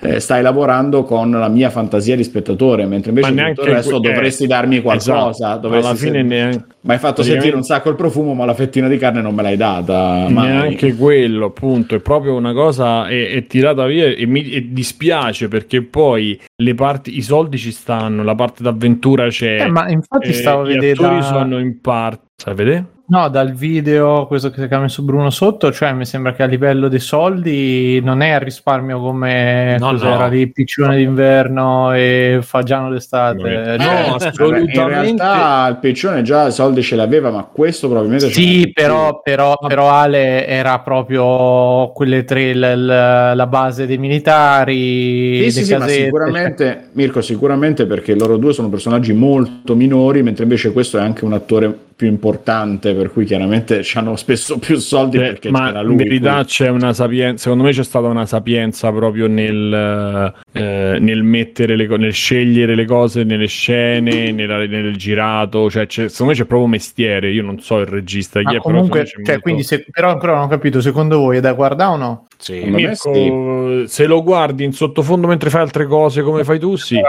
Eh, 0.00 0.20
stai 0.20 0.42
lavorando 0.42 1.04
con 1.04 1.30
la 1.30 1.48
mia 1.48 1.70
fantasia 1.70 2.14
di 2.16 2.24
spettatore, 2.24 2.84
mentre 2.86 3.10
invece 3.10 3.32
Ma 3.32 3.48
tutto 3.48 3.60
il 3.60 3.66
neanche 3.66 3.74
resto 3.76 4.00
que- 4.00 4.08
eh, 4.08 4.12
dovresti 4.12 4.46
darmi 4.46 4.80
qualcosa. 4.82 5.30
esatto. 5.30 5.60
dovresti 5.60 5.86
alla 5.88 5.96
fine 5.96 6.12
sen- 6.18 6.26
neanche, 6.26 6.64
mi 6.80 6.92
hai 6.92 6.98
fatto 6.98 7.22
sentire 7.22 7.56
un 7.56 7.62
sacco 7.62 7.88
il 7.88 7.94
profumo, 7.96 8.34
ma 8.34 8.44
la 8.44 8.54
fettina 8.54 8.88
di 8.88 8.98
carne 8.98 9.20
non 9.22 9.34
me 9.34 9.42
l'hai 9.42 9.56
data. 9.56 10.26
mai. 10.28 10.48
neanche 10.48 10.94
quello 10.94 11.46
appunto 11.46 11.94
è 11.94 12.00
proprio 12.00 12.34
una 12.34 12.52
cosa 12.52 13.06
è, 13.08 13.30
è 13.30 13.46
tirata 13.46 13.86
via 13.86 14.06
e 14.06 14.26
mi 14.26 14.50
e 14.50 14.68
dispiace 14.72 15.48
perché 15.48 15.82
poi 15.82 16.38
le 16.62 16.74
parti 16.74 17.16
i 17.16 17.22
soldi 17.22 17.56
ci 17.58 17.70
stanno 17.72 18.22
la 18.22 18.34
parte 18.34 18.62
d'avventura 18.62 19.28
c'è 19.28 19.62
Eh, 19.62 19.68
ma 19.70 19.88
infatti 19.88 20.28
eh, 20.28 20.32
stavo 20.32 20.62
a 20.62 20.64
gli 20.66 20.74
vedere 20.74 20.92
attori 20.92 21.16
da- 21.20 21.22
sono 21.22 21.58
in 21.58 21.80
parte 21.80 22.22
sai 22.36 22.54
vedere? 22.54 22.84
No, 23.06 23.28
dal 23.28 23.52
video, 23.52 24.26
questo 24.26 24.48
che 24.48 24.66
ha 24.66 24.78
messo 24.78 25.02
Bruno 25.02 25.28
sotto, 25.28 25.70
cioè 25.70 25.92
mi 25.92 26.06
sembra 26.06 26.32
che 26.32 26.42
a 26.42 26.46
livello 26.46 26.88
dei 26.88 27.00
soldi 27.00 28.00
non 28.02 28.22
è 28.22 28.30
a 28.30 28.38
risparmio 28.38 28.98
come 28.98 29.76
No, 29.78 29.90
cos'era 29.90 30.24
no. 30.24 30.28
lì, 30.30 30.50
piccione 30.50 30.96
d'inverno 30.96 31.92
e 31.92 32.38
fagiano 32.40 32.88
d'estate. 32.88 33.76
No, 33.76 34.16
Eh, 34.16 34.26
assolutamente. 34.26 34.80
In 34.80 34.88
realtà 34.88 35.66
il 35.68 35.76
piccione 35.80 36.22
già 36.22 36.46
i 36.46 36.52
soldi 36.52 36.80
ce 36.82 36.96
l'aveva, 36.96 37.30
ma 37.30 37.44
questo 37.44 37.88
probabilmente 37.88 38.30
Sì, 38.30 38.70
però, 38.72 39.20
però, 39.20 39.58
però 39.58 39.90
Ale 39.90 40.46
era 40.46 40.78
proprio 40.80 41.92
quelle 41.92 42.24
tre, 42.24 42.54
l- 42.54 42.58
l- 42.86 43.36
la 43.36 43.46
base 43.46 43.86
dei 43.86 43.98
militari, 43.98 45.42
Sì, 45.42 45.50
sì, 45.50 45.64
sì, 45.66 45.72
ma 45.74 45.78
casette, 45.80 45.94
cioè, 45.96 46.04
sicuramente, 46.06 46.88
Mirko, 46.92 47.20
sicuramente 47.20 47.84
perché 47.84 48.14
loro 48.14 48.38
due 48.38 48.54
sono 48.54 48.70
personaggi 48.70 49.12
molto 49.12 49.74
minori, 49.74 50.22
mentre 50.22 50.44
invece 50.44 50.72
questo 50.72 50.96
è 50.96 51.02
anche 51.02 51.26
un 51.26 51.34
attore 51.34 51.78
più 51.96 52.08
importante, 52.08 52.92
per 52.94 53.12
cui 53.12 53.24
chiaramente 53.24 53.82
hanno 53.94 54.16
spesso 54.16 54.58
più 54.58 54.76
soldi 54.78 55.16
Eh, 55.16 55.20
perché 55.20 55.50
ma 55.50 55.66
c'era 55.66 55.80
in 55.80 55.86
lui. 55.86 55.96
verità 55.96 56.36
qui. 56.38 56.44
c'è 56.46 56.68
una 56.68 56.92
sapienza, 56.92 57.42
secondo 57.44 57.64
me 57.64 57.70
c'è 57.70 57.84
stata 57.84 58.08
una 58.08 58.26
sapienza 58.26 58.90
proprio 58.90 59.28
nel, 59.28 60.34
eh, 60.52 60.96
nel 61.00 61.22
mettere 61.22 61.76
le 61.76 61.86
co- 61.86 61.96
nel 61.96 62.12
scegliere 62.12 62.74
le 62.74 62.84
cose 62.84 63.22
nelle 63.24 63.46
scene, 63.46 64.32
nella- 64.32 64.66
nel 64.66 64.96
girato, 64.96 65.70
cioè 65.70 65.86
c'è- 65.86 66.08
secondo 66.08 66.32
me 66.32 66.38
c'è 66.38 66.44
proprio 66.46 66.68
mestiere, 66.68 67.30
io 67.30 67.42
non 67.44 67.60
so 67.60 67.78
il 67.78 67.86
regista 67.86 68.40
chi 68.40 68.46
Ma 68.46 68.52
è, 68.54 68.58
comunque, 68.58 69.00
però 69.04 69.10
cioè, 69.10 69.22
molto- 69.24 69.40
quindi 69.42 69.62
se, 69.62 69.84
però 69.90 70.10
ancora 70.10 70.34
non 70.34 70.42
ho 70.42 70.48
capito, 70.48 70.80
secondo 70.80 71.18
voi 71.18 71.36
è 71.36 71.40
da 71.40 71.52
guardare 71.52 71.92
o 71.92 71.96
no? 71.96 72.26
Sì. 72.36 72.62
Mirko, 72.64 73.86
se 73.86 74.06
lo 74.06 74.22
guardi 74.22 74.64
in 74.64 74.72
sottofondo 74.72 75.26
mentre 75.26 75.48
fai 75.50 75.62
altre 75.62 75.86
cose 75.86 76.22
come 76.22 76.44
fai 76.44 76.58
tu, 76.58 76.76
sì. 76.76 77.00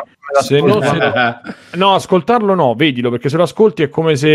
Se 0.41 0.59
no, 0.59 0.81
se- 0.81 0.97
no, 1.77 1.93
ascoltarlo 1.93 2.53
no, 2.55 2.73
vedilo 2.75 3.09
perché 3.09 3.29
se 3.29 3.37
lo 3.37 3.43
ascolti 3.43 3.83
è 3.83 3.89
come 3.89 4.15
se 4.15 4.27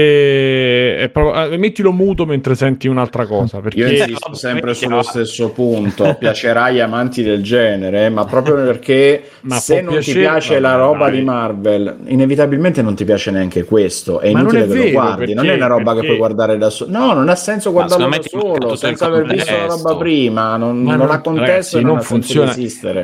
è 1.04 1.08
proprio- 1.12 1.50
eh, 1.52 1.56
mettilo 1.56 1.92
muto 1.92 2.24
mentre 2.26 2.54
senti 2.54 2.88
un'altra 2.88 3.26
cosa. 3.26 3.60
Perché 3.60 3.78
Io 3.80 3.88
insisto 3.88 4.34
sempre 4.34 4.74
sullo 4.74 5.02
stesso 5.02 5.50
punto, 5.50 6.16
piacerà 6.18 6.64
agli 6.64 6.80
amanti 6.80 7.22
del 7.22 7.42
genere, 7.42 8.08
ma 8.08 8.24
proprio 8.24 8.54
perché 8.56 9.22
Ma 9.42 9.56
se 9.56 9.80
non 9.80 9.94
ti 9.94 10.12
piacere- 10.12 10.20
piace 10.20 10.60
la 10.60 10.74
roba 10.76 11.08
dai. 11.08 11.18
di 11.18 11.24
Marvel, 11.24 11.96
inevitabilmente 12.06 12.82
non 12.82 12.94
ti 12.94 13.04
piace 13.04 13.30
neanche 13.30 13.64
questo, 13.64 14.20
è 14.20 14.32
Ma 14.32 14.40
non 14.42 14.52
inutile 14.54 14.64
è 14.64 14.68
che 14.80 14.86
lo 14.86 14.92
guardi, 14.92 15.34
non 15.34 15.44
perché- 15.44 15.52
è 15.52 15.56
una 15.56 15.66
roba 15.66 15.80
che 15.80 15.84
perché- 15.92 16.06
puoi 16.06 16.16
guardare 16.18 16.58
da 16.58 16.70
solo. 16.70 16.90
No, 16.98 17.12
non 17.12 17.28
ha 17.28 17.34
senso 17.34 17.72
guardarlo 17.72 18.08
da 18.08 18.18
ti 18.18 18.28
solo, 18.28 18.74
senza 18.76 19.06
aver 19.06 19.24
visto 19.26 19.52
la 19.52 19.66
roba 19.66 19.96
prima, 19.96 20.56
non, 20.56 20.82
non 20.82 20.96
non- 20.96 21.10
ha 21.10 21.20
contesto 21.20 21.50
ragazzi, 21.50 21.76
e 21.76 21.80
non, 21.80 21.94
non 21.94 22.02
funziona. 22.02 22.54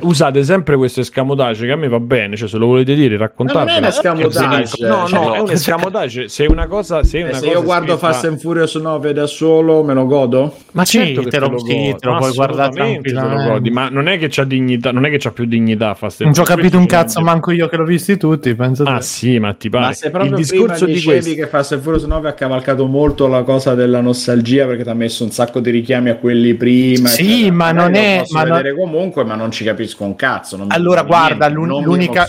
Usate 0.03 0.43
sempre 0.45 0.77
questo 0.77 1.01
escamotage 1.01 1.67
che 1.67 1.73
a 1.73 1.77
me 1.77 1.89
va 1.89 2.01
bene, 2.01 2.37
cioè 2.37 2.49
se 2.49 2.59
lo 2.59 2.67
volete 2.67 2.95
dire, 2.95 3.17
raccontatelo. 3.17 3.65
Ma 3.65 3.71
non 3.73 3.83
è 3.83 3.87
un 3.87 3.93
escamotage, 3.93 4.87
No, 4.87 5.07
no, 5.09 5.35
è 5.35 5.39
un 5.41 5.51
escamotage. 5.51 6.29
Se 6.29 6.47
una 6.47 6.67
cosa, 6.67 7.03
se 7.03 7.19
Una 7.29 7.39
se 7.39 7.47
cosa 7.47 7.59
io 7.59 7.65
guardo 7.65 7.93
scritta- 7.93 8.07
Fast 8.13 8.25
and 8.25 8.39
Furious 8.41 8.75
9 8.77 9.13
da 9.13 9.27
solo, 9.27 9.83
me 9.83 9.95
lo 9.95 10.07
godo? 10.07 10.55
ma 10.73 10.85
Sì, 10.85 10.99
certo 10.99 11.23
che 11.23 11.31
te 11.31 11.39
lo- 11.39 11.49
lo 11.51 11.59
sì, 11.59 11.67
te 11.99 12.07
lo 12.07 12.13
ma 12.13 12.19
puoi 12.19 12.33
guardare 12.33 12.69
lo 12.69 12.75
tranquillamente. 12.75 13.51
godi, 13.51 13.71
ma 13.71 13.89
non 13.89 14.09
è 14.09 14.19
che 14.19 14.29
c'ha 14.31 14.45
dignità, 14.45 14.93
non 14.93 15.05
è 15.07 15.11
che 15.11 15.19
c'ha 15.19 15.31
più 15.31 15.45
dignità 15.47 15.95
Fast 15.95 16.21
and 16.21 16.27
Non 16.27 16.35
ci 16.35 16.41
ho 16.41 16.55
capito 16.55 16.77
un 16.79 16.87
cazzo, 16.87 17.21
manco 17.21 17.51
io 17.51 17.69
che 17.69 17.77
l'ho 17.77 17.85
visti 17.85 18.17
tutti. 18.17 18.55
Penso 18.55 18.83
Ah 18.85 18.97
te. 18.99 19.03
sì, 19.03 19.39
ma 19.39 19.53
ti 19.55 19.69
pare. 19.69 19.87
Ma 19.87 19.93
se 19.93 20.07
il 20.07 20.13
proprio 20.13 20.35
discorso 20.37 20.67
prima 20.67 20.87
di 20.87 20.93
dicevi 20.93 21.13
questo 21.21 21.35
che 21.43 21.47
Fast 21.49 21.73
and 21.73 21.83
Furious 21.83 22.05
9 22.05 22.29
ha 22.29 22.33
cavalcato 22.35 22.87
molto 22.87 23.27
la 23.29 23.43
cosa 23.43 23.75
della 23.75 24.01
nostalgia 24.01 24.67
perché 24.67 24.83
ti 24.83 24.89
ha 24.89 24.95
messo 24.95 25.25
un 25.25 25.31
sacco 25.31 25.61
di 25.61 25.71
richiami 25.71 26.11
a 26.11 26.17
quelli 26.17 26.55
prima 26.55 27.09
Sì, 27.09 27.23
eccetera. 27.23 27.53
ma 27.55 27.73
non 27.73 27.95
è- 27.95 28.23
ma 28.31 28.43
non- 28.45 28.57
vedere 28.57 28.75
comunque 28.77 29.25
ma 29.25 29.35
non 29.35 29.51
ci 29.51 29.65
capisco 29.65 30.05
un 30.05 30.15
cazzo 30.17 30.65
Allora, 30.69 31.03
guarda, 31.03 31.49
l'unica, 31.49 32.27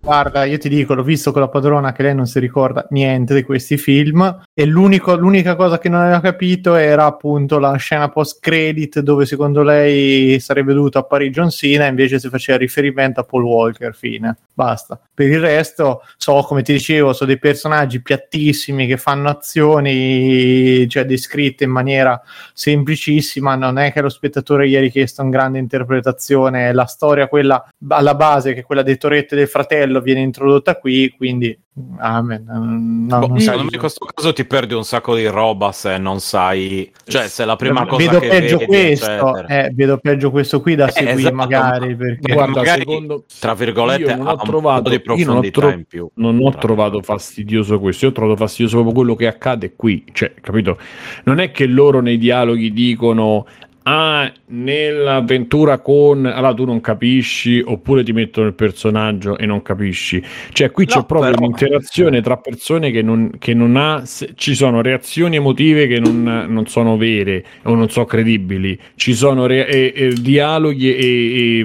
guarda, 0.00 0.44
io 0.44 0.58
ti 0.58 0.68
dico, 0.68 0.94
l'ho 0.94 1.02
visto 1.02 1.32
con 1.32 1.40
la 1.40 1.48
padrona 1.48 1.92
che 1.92 2.02
lei 2.02 2.14
non 2.14 2.26
si 2.26 2.38
ricorda 2.38 2.86
niente 2.90 3.34
di 3.34 3.42
questi 3.42 3.76
film 3.76 4.23
e 4.52 4.64
l'unico- 4.64 5.16
l'unica 5.16 5.56
cosa 5.56 5.78
che 5.78 5.88
non 5.88 6.00
aveva 6.00 6.20
capito 6.20 6.74
era 6.74 7.04
appunto 7.06 7.58
la 7.58 7.74
scena 7.76 8.08
post 8.08 8.38
credit 8.40 9.00
dove 9.00 9.26
secondo 9.26 9.62
lei 9.62 10.38
sarebbe 10.40 10.72
dovuto 10.74 10.98
apparire 10.98 11.30
John 11.30 11.50
Cena 11.50 11.86
invece 11.86 12.18
si 12.18 12.28
faceva 12.28 12.58
riferimento 12.58 13.20
a 13.20 13.24
Paul 13.24 13.44
Walker, 13.44 13.94
fine, 13.94 14.36
basta. 14.52 15.00
Per 15.12 15.28
il 15.28 15.40
resto, 15.40 16.02
so, 16.16 16.42
come 16.42 16.62
ti 16.62 16.72
dicevo, 16.72 17.12
sono 17.12 17.30
dei 17.30 17.38
personaggi 17.38 18.02
piattissimi 18.02 18.86
che 18.86 18.96
fanno 18.96 19.28
azioni, 19.28 20.88
cioè 20.88 21.04
descritte 21.04 21.64
in 21.64 21.70
maniera 21.70 22.20
semplicissima, 22.52 23.54
non 23.54 23.78
è 23.78 23.92
che 23.92 24.00
lo 24.00 24.08
spettatore 24.08 24.68
gli 24.68 24.76
ha 24.76 24.80
richiesto 24.80 25.22
una 25.22 25.30
grande 25.30 25.58
interpretazione, 25.58 26.72
la 26.72 26.86
storia 26.86 27.28
quella 27.28 27.64
alla 27.88 28.14
base 28.14 28.54
che 28.54 28.60
è 28.60 28.64
quella 28.64 28.82
dei 28.82 28.96
Torette 28.96 29.36
del 29.36 29.48
fratello 29.48 30.00
viene 30.00 30.20
introdotta 30.20 30.76
qui, 30.76 31.12
quindi 31.16 31.56
amen. 31.98 33.06
No, 33.08 33.26
Boh, 33.26 33.38
secondo 33.38 33.70
me 33.70 33.78
questo 33.78 34.06
caso 34.14 34.32
ti 34.32 34.44
perdi 34.44 34.74
un 34.74 34.84
sacco 34.84 35.14
di 35.16 35.26
roba 35.26 35.72
se 35.72 35.98
non 35.98 36.20
sai, 36.20 36.90
cioè 37.04 37.28
se 37.28 37.44
la 37.44 37.56
prima 37.56 37.84
cosa 37.84 38.04
vedo 38.06 38.20
che 38.20 38.28
peggio 38.28 38.56
vedi, 38.58 38.66
questo, 38.66 39.46
eh, 39.48 39.70
vedo 39.74 39.98
peggio 39.98 40.30
questo 40.30 40.60
qui 40.60 40.74
da 40.76 40.86
Eh, 40.86 40.92
seguire 40.92 41.18
esatto, 41.18 41.34
magari 41.34 41.90
ma- 41.90 41.96
perché 41.96 42.32
Guarda, 42.32 42.52
magari, 42.60 42.78
secondo- 42.80 43.24
tra 43.40 43.54
virgolette 43.54 44.14
non 44.14 44.26
ho 44.28 44.36
trovato- 44.36 44.82
po' 44.82 44.88
di 44.88 44.94
io 44.94 45.02
non 45.04 45.16
ho 45.36 45.40
profondità 45.40 45.60
tro- 45.60 45.70
in 45.70 45.84
più. 45.84 46.08
non 46.14 46.38
ho 46.40 46.50
trovato 46.52 47.02
fastidioso 47.02 47.80
questo, 47.80 48.04
io 48.04 48.10
ho 48.10 48.14
trovato 48.14 48.36
fastidioso 48.36 48.74
proprio 48.76 48.94
quello 48.94 49.14
che 49.16 49.26
accade 49.26 49.72
qui, 49.74 50.04
cioè, 50.12 50.32
capito? 50.40 50.78
Non 51.24 51.40
è 51.40 51.50
che 51.50 51.66
loro 51.66 52.00
nei 52.00 52.16
dialoghi 52.18 52.72
dicono 52.72 53.46
ah, 53.84 54.30
nell'avventura 54.46 55.78
con 55.78 56.26
allora 56.26 56.54
tu 56.54 56.64
non 56.64 56.80
capisci 56.80 57.62
oppure 57.64 58.02
ti 58.02 58.12
mettono 58.12 58.46
il 58.46 58.54
personaggio 58.54 59.38
e 59.38 59.46
non 59.46 59.62
capisci. 59.62 60.22
Cioè, 60.52 60.70
qui 60.70 60.86
c'è 60.86 60.98
No, 60.98 61.04
proprio 61.04 61.30
però- 61.32 61.44
un'interazione 61.44 62.20
tra 62.20 62.36
persone 62.36 62.90
che 62.90 63.02
non, 63.02 63.30
che 63.38 63.54
non 63.54 63.76
ha 63.76 64.02
se- 64.04 64.32
ci 64.36 64.54
sono 64.54 64.80
reazioni 64.82 65.36
emotive 65.36 65.86
che 65.86 65.98
non, 66.00 66.46
non 66.48 66.66
sono 66.66 66.96
vere 66.96 67.44
o 67.64 67.74
non 67.74 67.88
sono 67.90 68.06
credibili, 68.06 68.78
ci 68.96 69.14
sono 69.14 69.46
re- 69.46 69.66
e- 69.68 69.92
e 69.94 70.12
dialoghi 70.14 70.94
e, 70.94 71.58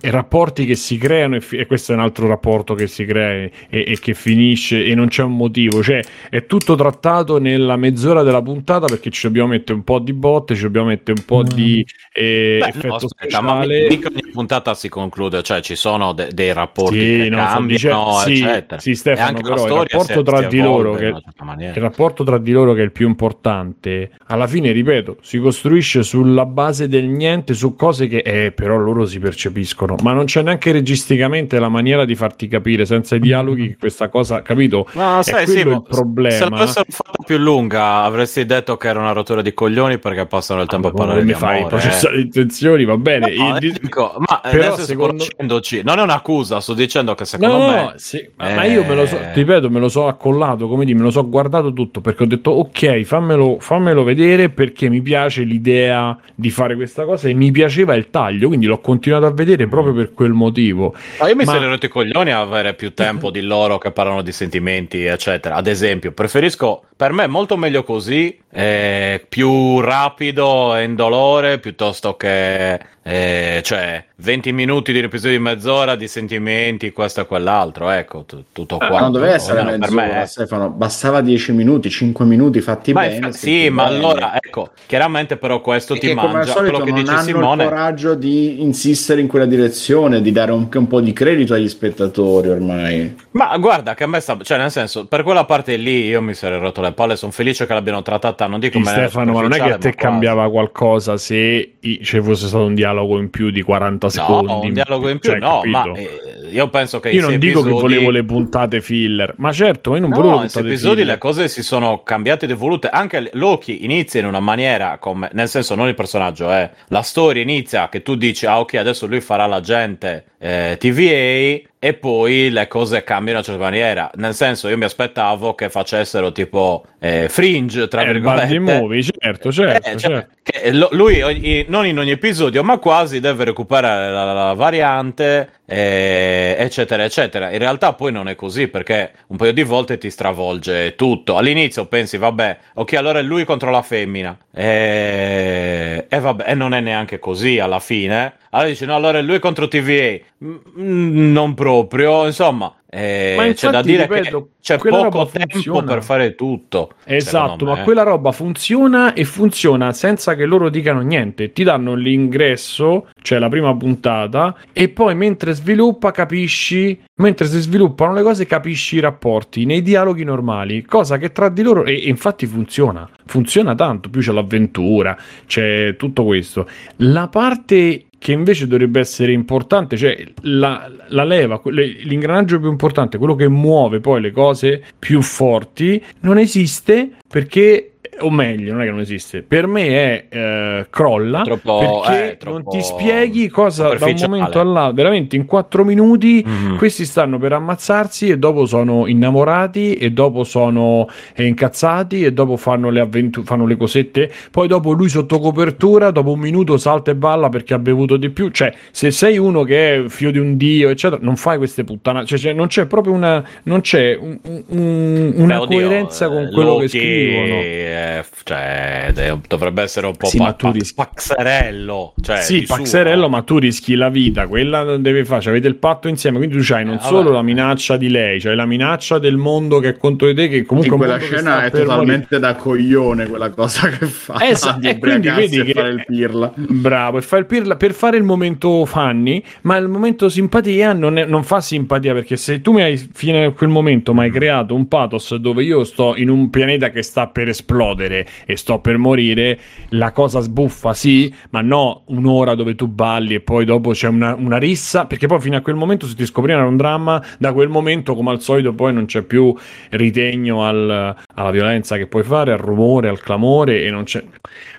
e, 0.00 0.10
rapporti 0.10 0.64
che 0.64 0.74
si 0.74 0.96
creano 0.98 1.36
e, 1.36 1.40
fi- 1.40 1.56
e 1.56 1.66
questo 1.66 1.92
è 1.92 1.94
un 1.96 2.00
altro 2.02 2.26
rapporto 2.26 2.74
che 2.74 2.86
si 2.86 3.04
crea 3.04 3.32
e, 3.32 3.50
e 3.68 3.98
che 4.00 4.14
finisce 4.14 4.84
e 4.84 4.94
non 4.94 5.08
c'è 5.08 5.22
un 5.22 5.36
motivo, 5.36 5.82
cioè 5.82 6.02
è 6.30 6.46
tutto 6.46 6.74
trattato 6.74 7.38
nella 7.38 7.76
mezz'ora 7.76 8.22
della 8.22 8.42
puntata 8.42 8.86
perché 8.86 9.10
ci 9.10 9.26
dobbiamo 9.26 9.48
mettere 9.48 9.74
un 9.74 9.84
po' 9.84 9.98
di 9.98 10.12
botte, 10.12 10.54
ci 10.54 10.62
dobbiamo 10.62 10.88
mettere 10.88 11.15
un 11.16 11.24
po' 11.24 11.42
di 11.42 11.84
eh, 12.12 12.58
Beh, 12.60 12.66
effetto 12.68 12.86
no, 12.86 12.94
aspetta, 12.96 13.40
ma 13.40 13.62
speciale. 13.62 13.88
mica 13.88 14.08
ogni 14.12 14.30
puntata 14.32 14.74
si 14.74 14.88
conclude, 14.88 15.42
cioè 15.42 15.60
ci 15.60 15.74
sono 15.76 16.12
de- 16.12 16.28
dei 16.32 16.52
rapporti 16.52 16.98
Sì, 16.98 17.22
che 17.22 17.28
no, 17.30 17.36
cambiano, 17.36 18.12
sì, 18.20 18.32
eccetera. 18.32 18.80
sì, 18.80 18.94
Stefano, 18.94 19.26
e 19.26 19.30
anche 19.30 19.42
però 19.42 19.66
il 19.66 19.72
rapporto 19.88 20.22
tra 20.22 20.42
di 20.42 20.60
loro 20.60 20.94
che-. 20.94 21.14
Il 21.58 21.72
rapporto 21.74 22.24
tra 22.24 22.38
di 22.38 22.52
loro 22.52 22.72
che 22.74 22.80
è 22.80 22.84
il 22.84 22.92
più 22.92 23.06
importante, 23.08 24.10
alla 24.26 24.46
fine, 24.46 24.72
ripeto, 24.72 25.18
si 25.20 25.38
costruisce 25.38 26.02
sulla 26.02 26.46
base 26.46 26.88
del 26.88 27.04
niente, 27.06 27.54
su 27.54 27.74
cose 27.74 28.06
che 28.06 28.18
eh, 28.18 28.52
però 28.52 28.76
loro 28.76 29.04
si 29.06 29.18
percepiscono, 29.18 29.96
ma 30.02 30.12
non 30.12 30.24
c'è 30.26 30.42
neanche 30.42 30.72
registicamente 30.72 31.58
la 31.58 31.68
maniera 31.68 32.04
di 32.04 32.14
farti 32.14 32.48
capire 32.48 32.84
senza 32.86 33.16
i 33.16 33.20
dialoghi 33.20 33.68
che 33.68 33.76
questa 33.78 34.08
cosa, 34.08 34.42
capito? 34.42 34.86
No, 34.94 35.20
È 35.20 35.22
sai, 35.22 35.44
quello 35.44 35.60
sì, 35.60 35.66
il 35.66 35.66
ma 35.68 35.82
problema. 35.82 36.34
Se 36.36 36.48
l'avessero 36.48 36.84
fatta 36.88 37.22
più 37.24 37.36
lunga, 37.38 38.02
avresti 38.02 38.44
detto 38.46 38.76
che 38.76 38.88
era 38.88 38.98
una 38.98 39.12
rottura 39.12 39.42
di 39.42 39.52
coglioni 39.54 39.98
perché 39.98 40.26
passano 40.26 40.62
il 40.62 40.68
tempo 40.68 40.88
a 40.88 40.90
parlare 40.90 41.05
come 41.12 41.24
di 41.24 41.32
fai 41.34 41.54
a 41.54 41.56
amore. 41.58 41.68
processare 41.76 42.16
le 42.16 42.22
intenzioni, 42.22 42.84
va 42.84 42.96
bene. 42.96 43.34
No, 43.34 43.48
Il 43.54 43.58
di- 43.60 43.72
dico, 43.80 44.14
ma 44.18 44.40
eh, 44.42 44.50
però 44.50 44.76
secondo- 44.76 45.12
conoscendoci, 45.24 45.82
non 45.84 45.98
è 45.98 46.02
un'accusa, 46.02 46.60
sto 46.60 46.74
dicendo 46.74 47.14
che 47.14 47.24
secondo 47.24 47.56
No, 47.56 47.66
me 47.68 47.74
no, 47.82 47.92
sì, 47.96 48.28
ma 48.36 48.54
ma 48.54 48.64
io 48.64 48.84
me 48.84 48.94
lo 48.94 49.06
so, 49.06 49.16
eh, 49.18 49.30
ti 49.32 49.40
ripeto, 49.40 49.70
me 49.70 49.80
lo 49.80 49.88
so 49.88 50.06
accollato, 50.06 50.68
come 50.68 50.84
dire, 50.84 50.96
me 50.96 51.04
lo 51.04 51.10
so 51.10 51.28
guardato 51.28 51.72
tutto 51.72 52.00
perché 52.00 52.22
ho 52.24 52.26
detto 52.26 52.50
ok, 52.50 53.02
fammelo, 53.02 53.58
fammelo 53.60 54.02
vedere 54.04 54.48
perché 54.48 54.88
mi 54.88 55.00
piace 55.02 55.42
l'idea 55.42 56.16
di 56.34 56.50
fare 56.50 56.74
questa 56.76 57.04
cosa 57.04 57.28
e 57.28 57.34
mi 57.34 57.50
piaceva 57.50 57.94
il 57.94 58.10
taglio, 58.10 58.48
quindi 58.48 58.66
l'ho 58.66 58.78
continuato 58.80 59.26
a 59.26 59.30
vedere 59.32 59.66
proprio 59.66 59.92
per 59.94 60.12
quel 60.12 60.32
motivo. 60.32 60.94
Ma 61.20 61.28
io 61.28 61.36
mi 61.36 61.44
Ma- 61.44 61.52
sarei 61.52 61.68
rotto 61.68 61.86
i 61.86 61.88
coglioni 61.88 62.30
a 62.30 62.40
avere 62.40 62.74
più 62.74 62.92
tempo 62.94 63.30
di 63.30 63.40
loro 63.42 63.78
che 63.78 63.90
parlano 63.90 64.22
di 64.22 64.32
sentimenti, 64.32 65.04
eccetera. 65.04 65.54
Ad 65.56 65.66
esempio, 65.66 66.12
preferisco 66.12 66.82
per 66.96 67.12
me 67.12 67.26
molto 67.26 67.56
meglio 67.56 67.82
così, 67.84 68.36
eh, 68.50 69.24
più 69.28 69.80
rapido 69.80 70.74
e 70.76 70.82
indolore 70.96 71.58
piuttosto 71.60 72.16
che 72.16 72.80
eh, 73.08 73.60
cioè 73.62 74.04
20 74.16 74.50
minuti 74.52 74.90
di 74.90 74.98
un 74.98 75.04
episodio 75.04 75.36
di 75.36 75.42
mezz'ora 75.42 75.94
di 75.94 76.08
sentimenti, 76.08 76.90
questo 76.90 77.20
e 77.20 77.26
quell'altro. 77.26 77.88
Ecco, 77.90 78.24
tu- 78.24 78.42
tutto 78.50 78.78
qua. 78.78 78.88
Ma 78.88 79.00
non 79.00 79.12
doveva 79.12 79.34
essere 79.34 79.60
Almeno 79.60 79.78
per 79.78 79.90
mezz'ora, 79.92 80.14
me. 80.14 80.22
eh. 80.22 80.26
Stefano, 80.26 80.70
bastava 80.70 81.20
10 81.20 81.52
minuti, 81.52 81.88
5 81.88 82.24
minuti 82.24 82.60
fatti 82.60 82.92
Ma 82.92 83.02
bene. 83.02 83.30
scritti 83.32 83.38
sì, 83.38 83.68
ma 83.70 83.84
bene. 83.84 83.96
allora 83.96 84.34
ecco, 84.34 84.70
chiaramente 84.86 85.36
però 85.36 85.60
questo 85.60 85.96
ti 85.96 86.08
come 86.08 86.20
al 86.20 86.30
mangia 86.32 86.52
solito 86.52 86.78
quello 86.78 86.84
che 86.84 86.90
non 86.90 87.00
dice 87.00 87.12
hanno 87.12 87.22
Simone. 87.22 87.62
il 87.62 87.68
coraggio 87.68 88.14
di 88.16 88.62
insistere 88.62 89.20
in 89.20 89.28
quella 89.28 89.46
direzione, 89.46 90.20
di 90.20 90.32
dare 90.32 90.50
anche 90.50 90.78
un 90.78 90.86
po' 90.88 91.00
di 91.00 91.12
credito 91.12 91.54
agli 91.54 91.68
spettatori 91.68 92.48
ormai. 92.48 93.14
Ma 93.32 93.56
guarda 93.58 93.94
che 93.94 94.02
a 94.02 94.08
me 94.08 94.18
sta, 94.18 94.36
cioè 94.42 94.58
nel 94.58 94.70
senso, 94.72 95.06
per 95.06 95.22
quella 95.22 95.44
parte 95.44 95.76
lì 95.76 96.06
io 96.06 96.20
mi 96.22 96.34
sarei 96.34 96.58
rotto 96.58 96.80
le 96.80 96.90
palle, 96.92 97.14
sono 97.14 97.30
felice 97.30 97.66
che 97.66 97.72
l'abbiano 97.74 98.02
trattata, 98.02 98.46
non 98.48 98.58
dico 98.58 98.78
Sì, 98.78 98.84
Stefano, 98.84 99.32
ma 99.32 99.42
non 99.42 99.52
è 99.52 99.56
che 99.58 99.62
a 99.70 99.78
te 99.78 99.92
quasi. 99.92 99.96
cambiava 99.96 100.50
qualcosa 100.50 101.16
se 101.18 101.74
ci 102.02 102.20
fosse 102.20 102.46
stato 102.48 102.64
un 102.64 102.74
dialogo 102.74 102.94
in 103.18 103.30
più 103.30 103.50
di 103.50 103.62
40 103.62 104.06
No, 104.06 104.12
secondi. 104.12 104.66
un 104.68 104.72
dialogo 104.72 105.08
in 105.08 105.18
più, 105.18 105.30
Cioè, 105.30 105.38
no, 105.38 105.60
capito? 105.62 105.70
ma 105.70 105.92
eh, 105.94 106.20
io 106.50 106.68
penso 106.68 107.00
che 107.00 107.10
Io 107.10 107.20
non 107.20 107.30
sei 107.30 107.38
dico 107.38 107.62
che 107.62 107.68
episodi- 107.68 107.94
volevo 107.94 108.10
le 108.10 108.24
puntate 108.24 108.80
filler, 108.80 109.34
ma 109.38 109.52
certo, 109.52 109.94
io 109.94 110.00
non 110.00 110.10
No, 110.10 110.16
volevo 110.16 110.34
in 110.34 110.40
puntate 110.42 110.60
questi 110.60 110.72
episodi 110.74 111.00
filler. 111.00 111.14
le 111.14 111.18
cose 111.18 111.48
si 111.48 111.62
sono 111.62 112.02
cambiate 112.02 112.44
ed 112.46 112.50
evolute. 112.52 112.88
Anche 112.88 113.30
Loki 113.34 113.84
inizia 113.84 114.20
in 114.20 114.26
una 114.26 114.40
maniera, 114.40 114.98
come, 114.98 115.28
nel 115.32 115.48
senso, 115.48 115.74
non 115.74 115.88
il 115.88 115.94
personaggio, 115.94 116.52
eh. 116.52 116.70
La 116.88 117.02
storia 117.02 117.42
inizia 117.42 117.88
che 117.88 118.02
tu 118.02 118.14
dici, 118.14 118.46
ah, 118.46 118.60
ok, 118.60 118.74
adesso 118.74 119.06
lui 119.06 119.20
farà 119.20 119.46
l'agente 119.46 120.24
eh, 120.38 120.76
TVA. 120.78 121.68
E 121.78 121.92
poi 121.92 122.48
le 122.50 122.66
cose 122.68 123.04
cambiano 123.04 123.38
in 123.38 123.44
una 123.44 123.44
certa 123.44 123.60
maniera. 123.60 124.10
Nel 124.14 124.34
senso, 124.34 124.68
io 124.68 124.78
mi 124.78 124.84
aspettavo 124.84 125.54
che 125.54 125.68
facessero 125.68 126.32
tipo 126.32 126.84
eh, 126.98 127.28
fringe, 127.28 127.86
tra 127.86 128.00
Eh, 128.02 128.12
virgolette. 128.12 128.58
movie, 128.58 129.02
certo, 129.02 129.52
certo, 129.52 129.88
Eh, 129.90 129.96
cioè, 129.98 130.26
certo. 130.42 130.88
lui 130.92 131.20
ogni- 131.20 131.66
non 131.68 131.86
in 131.86 131.98
ogni 131.98 132.12
episodio, 132.12 132.64
ma 132.64 132.78
quasi 132.78 133.20
deve 133.20 133.44
recuperare 133.44 134.10
la, 134.10 134.32
la 134.32 134.52
variante 134.54 135.50
eh, 135.66 136.56
eccetera, 136.58 137.04
eccetera. 137.04 137.50
In 137.52 137.58
realtà 137.58 137.92
poi 137.92 138.10
non 138.10 138.28
è 138.28 138.34
così 138.36 138.68
perché 138.68 139.10
un 139.28 139.36
paio 139.36 139.52
di 139.52 139.62
volte 139.62 139.98
ti 139.98 140.10
stravolge 140.10 140.94
tutto. 140.96 141.36
All'inizio 141.36 141.86
pensi, 141.86 142.16
vabbè, 142.16 142.58
ok, 142.74 142.92
allora 142.94 143.18
è 143.18 143.22
lui 143.22 143.44
contro 143.44 143.70
la 143.70 143.82
femmina. 143.82 144.36
E, 144.50 146.06
e 146.08 146.18
vabbè, 146.20 146.44
e 146.48 146.54
non 146.54 146.72
è 146.72 146.80
neanche 146.80 147.18
così 147.18 147.58
alla 147.58 147.80
fine. 147.80 148.34
Allora 148.56 148.70
dici, 148.70 148.86
no, 148.86 148.94
allora 148.94 149.18
è 149.18 149.22
lui 149.22 149.38
contro 149.38 149.68
TVA. 149.68 150.18
Mm, 150.44 151.32
non 151.32 151.54
proprio, 151.54 152.24
insomma. 152.26 152.72
eh, 152.88 153.34
Ma 153.36 153.42
c'è 153.52 153.68
da 153.70 153.82
infatti, 153.82 153.82
dire 153.82 154.02
ripeto, 154.06 154.40
che 154.42 154.48
c'è 154.60 154.78
poco 154.78 155.26
tempo 155.26 155.52
funziona. 155.54 155.84
per 155.84 156.02
fare 156.02 156.34
tutto. 156.34 156.92
Esatto, 157.04 157.64
ma 157.66 157.78
quella 157.82 158.02
roba 158.02 158.32
funziona 158.32 159.12
e 159.12 159.24
funziona 159.24 159.92
senza 159.92 160.34
che 160.34 160.44
loro 160.46 160.68
dicano 160.70 161.00
niente. 161.00 161.52
Ti 161.52 161.62
danno 161.64 161.94
l'ingresso, 161.94 163.08
cioè 163.22 163.38
la 163.38 163.48
prima 163.48 163.76
puntata, 163.76 164.56
e 164.72 164.88
poi 164.88 165.14
mentre 165.14 165.52
sviluppa 165.52 166.10
capisci, 166.10 166.98
mentre 167.16 167.46
si 167.46 167.60
sviluppano 167.60 168.14
le 168.14 168.22
cose 168.22 168.46
capisci 168.46 168.96
i 168.96 169.00
rapporti 169.00 169.64
nei 169.66 169.82
dialoghi 169.82 170.24
normali, 170.24 170.82
cosa 170.84 171.18
che 171.18 171.32
tra 171.32 171.48
di 171.48 171.62
loro, 171.62 171.84
e, 171.84 171.94
e 171.94 172.08
infatti 172.08 172.46
funziona, 172.46 173.08
funziona 173.26 173.74
tanto, 173.74 174.08
più 174.10 174.20
c'è 174.20 174.32
l'avventura, 174.32 175.16
c'è 175.46 175.96
tutto 175.96 176.24
questo. 176.24 176.68
La 176.96 177.28
parte 177.28 178.05
che 178.26 178.32
invece 178.32 178.66
dovrebbe 178.66 178.98
essere 178.98 179.30
importante, 179.30 179.96
cioè 179.96 180.20
la, 180.40 180.90
la 181.10 181.22
leva, 181.22 181.62
l'ingranaggio 181.64 182.58
più 182.58 182.68
importante, 182.68 183.18
quello 183.18 183.36
che 183.36 183.46
muove 183.46 184.00
poi 184.00 184.20
le 184.20 184.32
cose 184.32 184.82
più 184.98 185.22
forti, 185.22 186.02
non 186.22 186.36
esiste 186.36 187.10
perché, 187.28 187.95
o 188.20 188.30
meglio, 188.30 188.72
non 188.72 188.82
è 188.82 188.84
che 188.84 188.90
non 188.90 189.00
esiste, 189.00 189.42
per 189.42 189.66
me 189.66 189.86
è 189.88 190.24
eh, 190.28 190.86
crolla 190.90 191.42
Troppo- 191.42 191.78
perché 192.04 192.32
eh, 192.32 192.36
troppo 192.36 192.56
non 192.58 192.68
ti 192.68 192.82
spieghi 192.82 193.48
cosa 193.48 193.94
da 193.94 194.06
un 194.06 194.14
momento 194.28 194.60
all'altro, 194.60 194.94
veramente 194.94 195.36
in 195.36 195.44
quattro 195.46 195.84
minuti 195.84 196.42
Mhm. 196.46 196.76
questi 196.76 197.04
stanno 197.04 197.38
per 197.38 197.52
ammazzarsi 197.52 198.28
e 198.28 198.38
dopo 198.38 198.64
sono 198.66 199.06
innamorati 199.06 199.94
e 199.94 200.10
dopo 200.10 200.44
sono 200.44 201.08
eh, 201.34 201.44
incazzati 201.46 202.24
e 202.24 202.32
dopo 202.32 202.56
fanno 202.56 202.90
le 202.90 203.00
avventure, 203.00 203.44
fanno 203.46 203.66
le 203.66 203.76
cosette, 203.76 204.30
poi 204.50 204.68
dopo 204.68 204.92
lui 204.92 205.08
sotto 205.08 205.38
copertura, 205.38 206.10
dopo 206.10 206.32
un 206.32 206.38
minuto 206.40 206.76
salta 206.76 207.10
e 207.10 207.14
balla 207.14 207.48
perché 207.48 207.74
ha 207.74 207.78
bevuto 207.78 208.16
di 208.16 208.30
più, 208.30 208.48
cioè 208.50 208.72
se 208.90 209.10
sei 209.10 209.38
uno 209.38 209.62
che 209.62 209.94
è 210.04 210.08
figlio 210.08 210.30
di 210.30 210.38
un 210.38 210.56
dio, 210.56 210.88
eccetera, 210.88 211.20
non 211.22 211.36
fai 211.36 211.58
queste 211.58 211.84
puttane, 211.84 212.24
cioè, 212.24 212.38
cioè, 212.38 212.52
non 212.52 212.66
c'è 212.68 212.86
proprio 212.86 213.12
una 213.12 213.44
non 213.64 213.80
c'è 213.80 214.16
un- 214.20 214.38
un- 214.68 215.32
una 215.36 215.56
Beh, 215.58 215.62
oddio, 215.62 215.78
coerenza 215.80 216.28
con 216.28 216.44
eh, 216.44 216.50
quello 216.52 216.76
che 216.78 216.88
scrivono. 216.88 217.54
eh, 217.60 218.05
cioè, 218.44 219.12
dovrebbe 219.48 219.82
essere 219.82 220.06
un 220.06 220.16
po' 220.16 220.26
Sì, 220.26 220.38
pa- 220.38 220.44
ma 220.44 220.52
tu 220.52 220.66
pa- 220.66 220.72
rischi- 220.72 220.94
paxerello. 220.94 222.14
Cioè, 222.20 222.40
sì, 222.42 222.60
di 222.60 222.66
suo. 222.66 222.76
Paxerello, 222.76 223.28
ma 223.28 223.42
tu 223.42 223.58
rischi 223.58 223.94
la 223.94 224.08
vita, 224.08 224.46
quella 224.46 224.96
deve 224.96 225.24
fare, 225.24 225.40
cioè, 225.40 225.52
avete 225.52 225.68
il 225.68 225.76
patto 225.76 226.08
insieme, 226.08 226.38
quindi 226.38 226.56
tu 226.56 226.62
c'hai 226.64 226.84
non 226.84 226.94
Eh, 226.96 227.00
solo 227.00 227.24
vabbè. 227.24 227.34
la 227.34 227.42
minaccia 227.42 227.96
di 227.96 228.08
lei, 228.08 228.40
c'hai 228.40 228.56
la 228.56 228.66
minaccia 228.66 229.18
del 229.18 229.36
mondo 229.36 229.78
che 229.78 229.90
è 229.90 229.96
contro 229.96 230.26
di 230.28 230.34
te, 230.34 230.48
che 230.48 230.64
comunque 230.64 230.92
in 230.94 230.98
quella 230.98 231.18
scena 231.18 231.64
è 231.64 231.70
per 231.70 231.80
morire. 231.80 231.84
totalmente 231.84 232.38
da 232.38 232.54
coglione 232.54 233.26
quella 233.26 233.50
cosa 233.50 233.88
che 233.88 234.06
fa 234.06 234.38
sa- 234.54 234.76
di 234.78 234.88
e 234.88 234.98
quindi 234.98 235.28
vedi 235.28 235.62
che- 235.62 235.72
fare 235.72 235.88
il 235.90 236.04
pirla 236.06 236.52
Bravo, 236.54 237.18
e 237.18 237.22
fa 237.22 237.36
il 237.38 237.46
pirla 237.46 237.76
per 237.76 237.92
fare 237.92 238.16
il 238.16 238.22
momento 238.24 238.84
funny, 238.86 239.42
ma 239.62 239.76
il 239.76 239.88
momento 239.88 240.28
simpatia 240.28 240.92
non, 240.92 241.18
è- 241.18 241.24
non 241.26 241.42
fa 241.44 241.60
simpatia 241.60 242.12
perché 242.14 242.36
se 242.36 242.60
tu 242.60 242.72
mi 242.72 242.82
hai 242.82 242.96
fino 243.12 243.44
a 243.46 243.52
quel 243.52 243.70
momento 243.70 244.14
mi 244.14 244.20
hai 244.20 244.30
creato 244.30 244.74
un 244.74 244.88
pathos 244.88 245.34
dove 245.36 245.62
io 245.62 245.84
sto 245.84 246.14
in 246.16 246.28
un 246.28 246.50
pianeta 246.50 246.90
che 246.90 247.02
sta 247.02 247.26
per 247.28 247.48
esplodere 247.48 247.95
e 248.04 248.56
sto 248.56 248.80
per 248.80 248.98
morire, 248.98 249.58
la 249.90 250.12
cosa 250.12 250.40
sbuffa, 250.40 250.94
sì, 250.94 251.32
ma 251.50 251.60
no 251.60 252.02
un'ora 252.06 252.54
dove 252.54 252.74
tu 252.74 252.86
balli 252.86 253.34
e 253.34 253.40
poi 253.40 253.64
dopo 253.64 253.90
c'è 253.90 254.08
una, 254.08 254.34
una 254.34 254.58
rissa, 254.58 255.06
perché 255.06 255.26
poi 255.26 255.40
fino 255.40 255.56
a 255.56 255.60
quel 255.60 255.76
momento 255.76 256.06
se 256.06 256.14
ti 256.14 256.26
scoprivano 256.26 256.62
era 256.62 256.70
un 256.70 256.76
dramma, 256.76 257.22
da 257.38 257.52
quel 257.52 257.68
momento 257.68 258.14
come 258.14 258.30
al 258.30 258.40
solito 258.40 258.72
poi 258.72 258.92
non 258.92 259.06
c'è 259.06 259.22
più 259.22 259.54
ritegno 259.90 260.64
al- 260.64 261.16
alla 261.34 261.50
violenza 261.50 261.96
che 261.96 262.06
puoi 262.06 262.22
fare, 262.22 262.52
al 262.52 262.58
rumore, 262.58 263.08
al 263.08 263.20
clamore 263.20 263.82
e 263.82 263.90
non 263.90 264.04
c'è... 264.04 264.22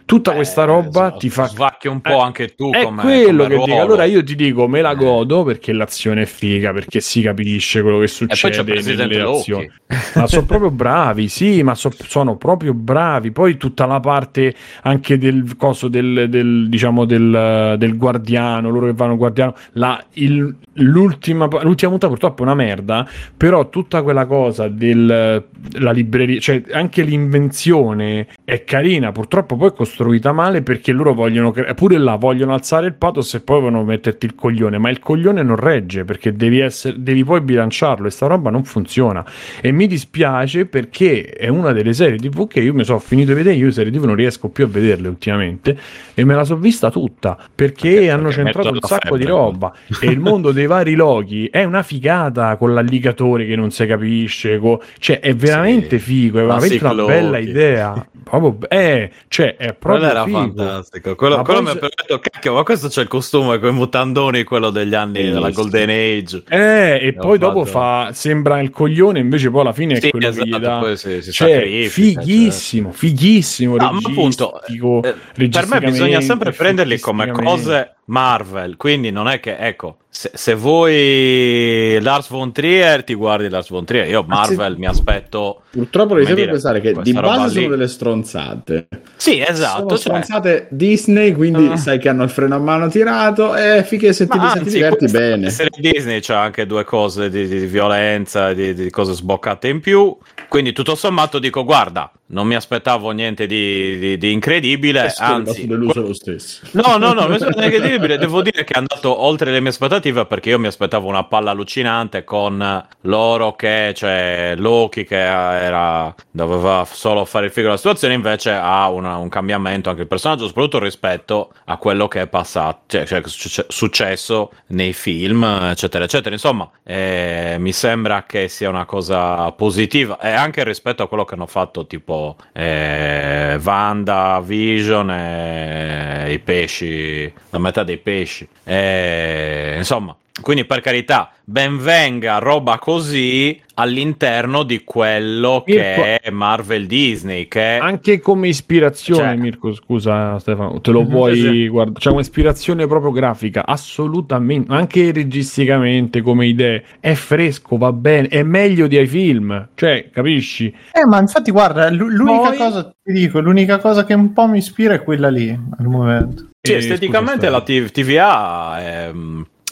Tutta 0.08 0.32
questa 0.32 0.64
roba 0.64 1.14
Eh, 1.14 1.18
ti 1.18 1.30
fa 1.30 1.48
svacchi 1.48 1.90
un 1.90 2.00
po' 2.00 2.12
Eh, 2.12 2.22
anche 2.22 2.56
tu 2.56 2.72
è 2.72 2.82
come 2.84 3.02
quello 3.02 3.44
come 3.44 3.56
che 3.58 3.64
dico. 3.66 3.82
Allora 3.82 4.06
io 4.06 4.24
ti 4.24 4.36
dico, 4.36 4.66
me 4.66 4.80
la 4.80 4.92
Eh. 4.92 4.96
godo 4.96 5.44
perché 5.44 5.74
l'azione 5.74 6.22
è 6.22 6.26
figa, 6.26 6.72
perché 6.72 7.02
si 7.02 7.22
capisce 7.22 7.82
quello 7.82 8.00
che 8.00 8.08
succede 8.08 8.82
nelle 8.96 9.20
azioni. 9.20 9.70
Ma 10.16 10.26
sono 10.28 10.46
proprio 10.46 10.72
bravi, 10.72 11.28
sì, 11.28 11.62
ma 11.62 11.76
so- 11.76 11.92
sono 12.08 12.38
proprio 12.38 12.74
bravi. 12.74 13.32
Poi 13.32 13.58
tutta 13.58 13.86
la 13.86 14.00
parte 14.00 14.56
anche 14.84 15.18
del 15.18 15.58
coso 15.58 15.90
del, 15.90 16.30
del, 16.30 16.70
diciamo 16.70 17.04
del, 17.04 17.76
del 17.78 17.98
guardiano, 17.98 18.70
loro 18.70 18.86
che 18.86 18.94
vanno 18.94 19.18
guardiano, 19.18 19.56
la, 19.74 20.02
il- 20.14 20.56
l'ultima, 20.76 21.48
l'ultima 21.64 21.90
puntata 21.92 22.08
purtroppo 22.08 22.44
è 22.44 22.46
una 22.46 22.56
merda, 22.56 23.06
però 23.36 23.68
tutta 23.68 24.02
quella 24.04 24.26
cosa 24.26 24.70
della 24.70 25.44
libreria, 25.92 26.40
cioè 26.40 26.64
anche 26.72 27.02
l'invenzione 27.02 28.28
è 28.46 28.64
carina, 28.64 29.12
purtroppo 29.12 29.58
poi 29.58 29.70
è 29.70 29.74
costruita 29.98 30.32
male 30.32 30.62
perché 30.62 30.92
loro 30.92 31.14
vogliono, 31.16 31.52
cre- 31.52 31.74
pure 31.74 31.98
là 31.98 32.16
vogliono 32.16 32.54
alzare 32.54 32.86
il 32.86 32.94
pathos 32.94 33.34
e 33.34 33.40
poi 33.42 33.62
vogliono 33.62 33.84
metterti 33.84 34.28
il 34.28 34.36
coglione, 34.36 34.78
ma 34.78 34.90
il 34.92 35.00
coglione 35.00 35.42
non 35.42 35.56
regge 35.56 36.06
perché 36.06 36.34
devi, 36.36 36.60
essere, 36.60 36.96
devi 37.00 37.24
poi 37.24 37.42
bilanciarlo 37.42 38.06
e 38.08 38.12
sta 38.12 38.28
roba 38.28 38.52
non 38.52 38.64
funziona. 38.64 39.26
E 39.60 39.72
mi 39.72 39.88
dispiace 39.88 40.68
perché 40.68 41.26
è 41.30 41.48
una 41.48 41.72
delle 41.72 41.94
serie 41.94 42.18
TV 42.20 42.48
che 42.48 42.60
io 42.60 42.74
mi 42.76 42.84
sono 42.84 43.00
finito 43.00 43.32
di 43.32 43.38
vedere, 43.38 43.56
io 43.56 43.72
serie 43.72 43.92
TV 43.92 44.04
non 44.06 44.16
riesco 44.16 44.50
più 44.50 44.66
a 44.66 44.68
vederle 44.68 45.08
ultimamente 45.08 45.76
e 46.14 46.24
me 46.24 46.36
la 46.36 46.44
sono 46.44 46.60
vista 46.60 46.92
tutta 46.92 47.36
perché, 47.56 47.90
Perché- 47.90 48.12
hanno 48.12 48.28
perché 48.30 48.36
centrato 48.44 48.70
un 48.70 48.80
sacco 48.82 49.18
di 49.18 49.24
febbre. 49.24 49.40
roba 49.40 49.74
e 50.00 50.08
il 50.08 50.20
mondo 50.20 50.52
dei 50.52 50.68
vari 50.68 50.94
loghi 50.94 51.48
è 51.52 51.64
una 51.64 51.82
figata 51.82 52.56
con 52.58 52.74
l'alligatore 52.74 53.46
che 53.48 53.56
non 53.56 53.72
si 53.72 53.86
capisce, 53.88 54.60
co- 54.60 54.82
cioè 55.00 55.20
è 55.20 55.34
veramente 55.36 55.98
Sì. 55.98 56.06
figo, 56.06 56.40
è 56.40 56.46
veramente 56.46 56.86
una 56.86 57.06
bella 57.06 57.38
idea. 57.40 58.06
Proprio, 58.28 58.68
eh, 58.70 59.10
cioè, 59.30 59.56
è 59.56 59.74
Quello 59.92 60.06
era 60.06 60.24
figo. 60.24 60.38
fantastico. 60.38 61.16
Quello, 61.16 61.42
quello 61.42 61.62
mi 61.62 61.70
ha 61.70 61.74
detto, 61.74 62.20
cacchio, 62.20 62.54
ma 62.54 62.64
questo 62.64 62.88
c'è 62.88 63.02
il 63.02 63.08
costume 63.08 63.60
con 63.60 63.70
i 63.70 63.74
mutandoni, 63.74 64.44
quello 64.44 64.70
degli 64.70 64.94
anni 64.94 65.14
Bellissimo. 65.14 65.40
della 65.40 65.50
Golden 65.52 65.90
Age. 65.90 66.44
Eh, 66.50 67.00
e 67.08 67.14
poi 67.14 67.38
dopo 67.38 67.66
fatto- 67.66 68.06
fa 68.08 68.14
sembra 68.14 68.60
il 68.62 68.70
coglione, 68.70 69.20
invece 69.20 69.50
poi 69.50 69.62
alla 69.62 69.74
fine 69.74 69.96
è 69.98 70.00
Sì, 70.02 70.10
quello 70.10 70.28
esatto, 70.28 70.44
che 70.44 70.50
gli 70.50 70.60
dà. 70.60 70.78
poi 70.80 70.98
si, 70.98 71.22
si 71.22 71.32
Cioè, 71.32 71.54
sacrifica, 71.54 72.22
fighissimo, 72.22 72.92
fighissimo. 72.92 73.76
No, 73.78 73.92
ma 73.92 74.00
appunto, 74.04 74.62
eh, 74.64 75.16
per 75.50 75.68
me 75.68 75.80
bisogna 75.82 76.22
sempre 76.22 76.52
prenderli 76.52 77.00
come 77.00 77.32
cose 77.32 77.92
Marvel, 78.10 78.78
quindi 78.78 79.12
non 79.12 79.28
è 79.28 79.40
che, 79.42 79.58
ecco, 79.58 79.98
se, 80.10 80.32
se 80.34 80.56
vuoi 80.56 81.98
Lars 82.02 82.30
von 82.30 82.54
Trier, 82.54 83.04
ti 83.04 83.14
guardi 83.14 83.50
Lars 83.50 83.70
von 83.70 83.84
Trier. 83.84 84.08
Io 84.08 84.24
Marvel 84.26 84.78
mi 84.78 84.86
aspetto... 84.86 85.64
purtroppo 85.70 86.14
devi 86.14 86.26
sempre 86.26 86.44
dire, 86.44 86.54
pensare 86.54 86.80
che 86.82 86.94
di 87.02 87.12
base 87.12 87.56
lì- 87.56 87.64
sono 87.64 87.76
delle 87.76 87.88
stronzate 87.90 88.88
Sì, 89.18 89.42
esatto. 89.42 89.78
sono 89.80 89.90
cioè- 89.90 90.00
stronzate 90.00 90.68
Disney 90.72 91.34
quindi 91.34 91.68
Ah. 91.68 91.76
sai 91.78 92.00
che 92.00 92.08
hanno 92.10 92.24
il 92.24 92.30
freno 92.30 92.56
a 92.56 92.60
mano 92.60 92.88
tirato 92.88 93.56
e 93.56 93.84
finché 93.84 94.14
se 94.14 94.26
ti, 94.28 94.38
se 94.40 94.52
ti 94.54 94.60
anzi, 94.60 94.74
diverti 94.76 95.06
bene 95.08 95.50
serie 95.50 95.92
Disney 95.92 96.20
c'ha 96.22 96.40
anche 96.42 96.66
due 96.66 96.84
cose 96.86 97.30
di, 97.30 97.46
di- 97.48 97.60
di 97.60 97.66
violenza, 97.66 98.54
di, 98.54 98.74
di 98.74 98.90
cose 98.90 99.14
sboccate 99.14 99.68
in 99.68 99.82
più. 99.82 100.16
Quindi, 100.48 100.74
tutto 100.74 100.96
sommato, 100.96 101.40
dico: 101.40 101.64
guarda, 101.64 102.12
non 102.30 102.48
mi 102.48 102.56
aspettavo 102.56 103.12
niente 103.12 103.46
di, 103.46 103.98
di- 104.00 104.18
di 104.18 104.32
incredibile. 104.32 105.10
Sono 105.10 105.38
rimasto 105.38 105.52
Anzi, 105.52 105.68
deluso 105.68 106.02
lo 106.02 106.14
stesso 106.14 106.62
No, 106.72 106.98
no, 106.98 107.14
no, 107.14 107.28
mi 107.28 107.38
di 107.38 107.46
incredibile. 107.46 108.18
Devo 108.18 108.42
dire 108.42 108.64
che 108.64 108.74
è 108.74 108.78
andato 108.78 109.22
oltre 109.24 109.52
le 109.52 109.60
mie 109.60 109.70
aspettative 109.70 110.26
perché 110.26 110.50
io 110.50 110.60
mi 110.60 110.68
aspettavo 110.68 111.08
una 111.08 111.24
palla 111.24 111.52
allucinante 111.52 112.24
con 112.24 112.86
loro 113.02 113.56
che, 113.56 113.94
cioè, 113.96 114.56
Loki 114.58 115.06
che 115.06 115.18
era, 115.20 116.14
doveva 116.32 116.86
solo 116.90 117.24
fare 117.26 117.46
il 117.46 117.52
figo 117.52 117.68
della 117.68 117.78
situazione, 117.78 118.14
invece 118.14 118.52
ha 118.52 118.90
una- 118.90 119.18
un 119.18 119.30
cambiamento 119.30 119.90
anche 119.90 120.02
il 120.02 120.08
personaggio, 120.08 120.48
soprattutto 120.48 120.80
rispetto 120.80 121.52
a 121.66 121.78
quello 121.78 122.08
che 122.08 122.22
è 122.22 122.28
passato, 122.28 122.82
cioè, 122.88 123.06
cioè 123.06 123.22
successo 123.68 124.52
nei 124.68 124.94
film, 124.94 125.44
eccetera, 125.44 126.04
eccetera. 126.04 126.34
Insomma, 126.34 126.70
eh, 126.84 127.56
mi 127.60 127.72
sembra 127.72 128.24
che 128.28 128.48
sia 128.50 128.70
una 128.70 128.86
cosa 128.86 129.50
positiva 129.52 130.20
e 130.20 130.32
anche 130.38 130.64
rispetto 130.64 131.04
a 131.04 131.08
quello 131.08 131.26
che 131.26 131.34
hanno 131.34 131.48
fatto 131.48 131.86
tipo 131.86 132.36
eh, 132.54 133.60
Wanda, 133.62 134.42
Vision 134.44 135.10
e 135.12 136.32
i 136.32 136.40
pesci, 136.40 137.32
la 137.50 137.60
metà 137.60 137.84
dei 137.84 137.98
pesci. 137.98 138.48
Eh, 138.64 139.76
insomma, 139.78 140.16
quindi 140.42 140.66
per 140.66 140.82
carità, 140.82 141.32
ben 141.44 141.78
venga 141.78 142.38
roba 142.40 142.78
così 142.78 143.60
all'interno 143.76 144.64
di 144.64 144.84
quello 144.84 145.64
che 145.66 145.76
Mirko- 145.76 146.04
è 146.28 146.30
Marvel 146.32 146.88
Disney, 146.88 147.48
che 147.48 147.78
Anche 147.78 148.20
come 148.20 148.48
ispirazione, 148.48 149.22
Cioè- 149.22 149.36
Mirko, 149.36 149.74
scusa 149.74 150.40
Stefano, 150.40 150.82
te 150.82 150.92
lo 150.92 151.04
vuoi 151.06 151.36
sì, 151.40 151.68
guardare? 151.68 152.00
C'è 152.00 152.10
un'ispirazione 152.10 152.88
proprio 152.88 153.12
grafica, 153.12 153.66
assolutamente, 153.66 154.72
anche 154.74 155.12
registicamente 155.12 156.22
come 156.22 156.48
idee, 156.48 156.84
è 157.00 157.14
fresco, 157.14 157.78
va 157.78 157.92
bene, 157.94 158.28
è 158.28 158.44
meglio 158.44 158.88
dei 158.88 159.08
film, 159.08 159.70
cioè, 159.76 160.10
capisci? 160.12 160.74
Eh, 160.92 161.06
ma 161.06 161.20
infatti, 161.20 161.52
guarda, 161.52 161.90
l- 161.90 161.96
l'unica 161.98 162.50
Poi- 162.50 162.58
cosa, 162.58 162.94
ti 163.04 163.14
dico, 163.14 163.40
l'unica 163.40 163.80
cosa 163.80 164.06
che 164.06 164.14
un 164.14 164.34
po' 164.34 164.48
mi 164.48 164.58
ispira 164.60 164.94
è 164.96 165.04
quella 165.04 165.30
lì 165.30 165.50
al 165.50 165.86
momento. 165.86 166.50
Sì, 166.62 166.74
Eh, 166.74 166.78
esteticamente 166.78 167.46
scusa, 167.48 167.50
la 167.52 167.62
T- 167.62 167.92
TVA 167.92 168.80
è, 168.80 169.12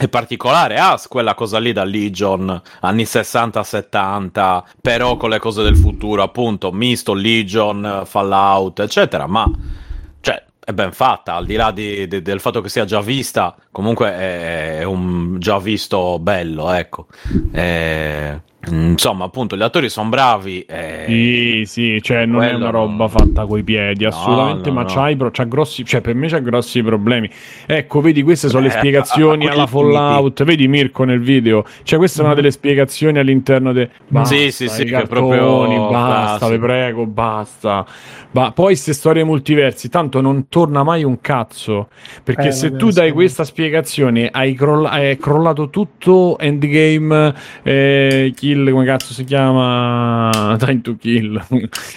è 0.05 0.07
è 0.07 0.09
particolare, 0.09 0.77
ha 0.77 0.99
quella 1.07 1.33
cosa 1.33 1.59
lì 1.59 1.71
da 1.73 1.83
Legion, 1.83 2.61
anni 2.81 3.05
60-70, 3.05 4.63
però 4.81 5.17
con 5.17 5.29
le 5.29 5.39
cose 5.39 5.63
del 5.63 5.75
futuro, 5.75 6.23
appunto, 6.23 6.71
misto 6.71 7.13
Legion, 7.13 8.03
Fallout, 8.05 8.79
eccetera, 8.79 9.27
ma 9.27 9.49
cioè 10.21 10.43
è 10.63 10.71
ben 10.71 10.91
fatta, 10.93 11.35
al 11.35 11.45
di 11.45 11.55
là 11.55 11.71
di- 11.71 12.07
di- 12.07 12.21
del 12.21 12.39
fatto 12.39 12.61
che 12.61 12.69
sia 12.69 12.85
già 12.85 13.01
vista, 13.01 13.55
comunque 13.71 14.11
è, 14.11 14.77
è 14.79 14.83
un 14.83 15.37
già 15.39 15.59
visto 15.59 16.17
bello, 16.19 16.71
ecco. 16.71 17.07
Eh, 17.51 18.41
insomma, 18.69 19.25
appunto, 19.25 19.55
gli 19.55 19.61
attori 19.61 19.89
sono 19.89 20.09
bravi. 20.09 20.61
eh, 20.61 21.03
Sì, 21.07 21.63
sì, 21.65 22.01
cioè 22.01 22.25
non 22.25 22.41
è 22.43 22.49
Quello 22.49 22.57
una 22.57 22.71
no. 22.71 22.79
roba 22.85 23.07
fatta 23.07 23.45
coi 23.45 23.63
piedi, 23.63 24.03
No, 24.03 24.09
assolutamente, 24.09 24.69
no, 24.69 24.75
ma 24.75 24.81
no. 24.83 24.87
c'hai, 24.87 25.15
pro- 25.15 25.31
c'ha 25.31 25.43
grossi, 25.43 25.83
cioè 25.85 26.01
per 26.01 26.15
me 26.15 26.27
c'ha 26.27 26.39
grossi 26.39 26.81
problemi. 26.83 27.29
Ecco, 27.65 28.01
vedi, 28.01 28.23
queste 28.23 28.49
sono 28.49 28.61
le 28.63 28.69
Eh, 28.73 28.77
spiegazioni 28.77 29.45
a- 29.45 29.49
a 29.49 29.53
alla 29.53 29.67
Fallout, 29.67 30.43
vedi 30.43 30.67
Mirko 30.67 31.03
nel 31.03 31.19
video, 31.21 31.63
cioè 31.83 31.97
questa 31.99 32.21
è 32.21 32.25
una 32.25 32.33
delle 32.33 32.51
spiegazioni 32.51 33.17
all'interno 33.19 33.71
de... 33.73 33.89
Basta, 34.07 34.35
Sì, 34.35 34.51
sì, 34.51 34.67
sì, 34.67 34.81
è 34.83 34.85
cartoni, 34.89 35.07
proprio 35.07 35.89
basta, 35.89 36.49
vi 36.49 36.57
prego, 36.59 37.05
basta. 37.05 37.85
Ma 38.31 38.51
poi 38.51 38.65
queste 38.65 38.91
storie 38.93 39.23
multiversi, 39.23 39.87
tanto 39.89 40.19
non 40.19 40.49
torna 40.49 40.83
mai 40.83 41.03
un 41.05 41.21
cazzo, 41.21 41.87
perché 42.23 42.47
Eh, 42.47 42.51
se 42.51 42.67
vabbè, 42.69 42.79
tu 42.79 42.89
dai 42.89 43.07
sì. 43.07 43.13
questa 43.13 43.43
spiegazione, 43.45 44.27
hai, 44.31 44.53
crolla- 44.55 44.89
hai 44.89 45.17
crollato 45.17 45.69
tutto 45.69 46.37
Endgame, 46.37 47.33
eh, 47.63 48.33
Kill, 48.55 48.71
come 48.71 48.85
cazzo 48.85 49.13
si 49.13 49.23
chiama? 49.25 50.55
Time 50.59 50.81
to 50.81 50.95
Kill. 50.95 51.43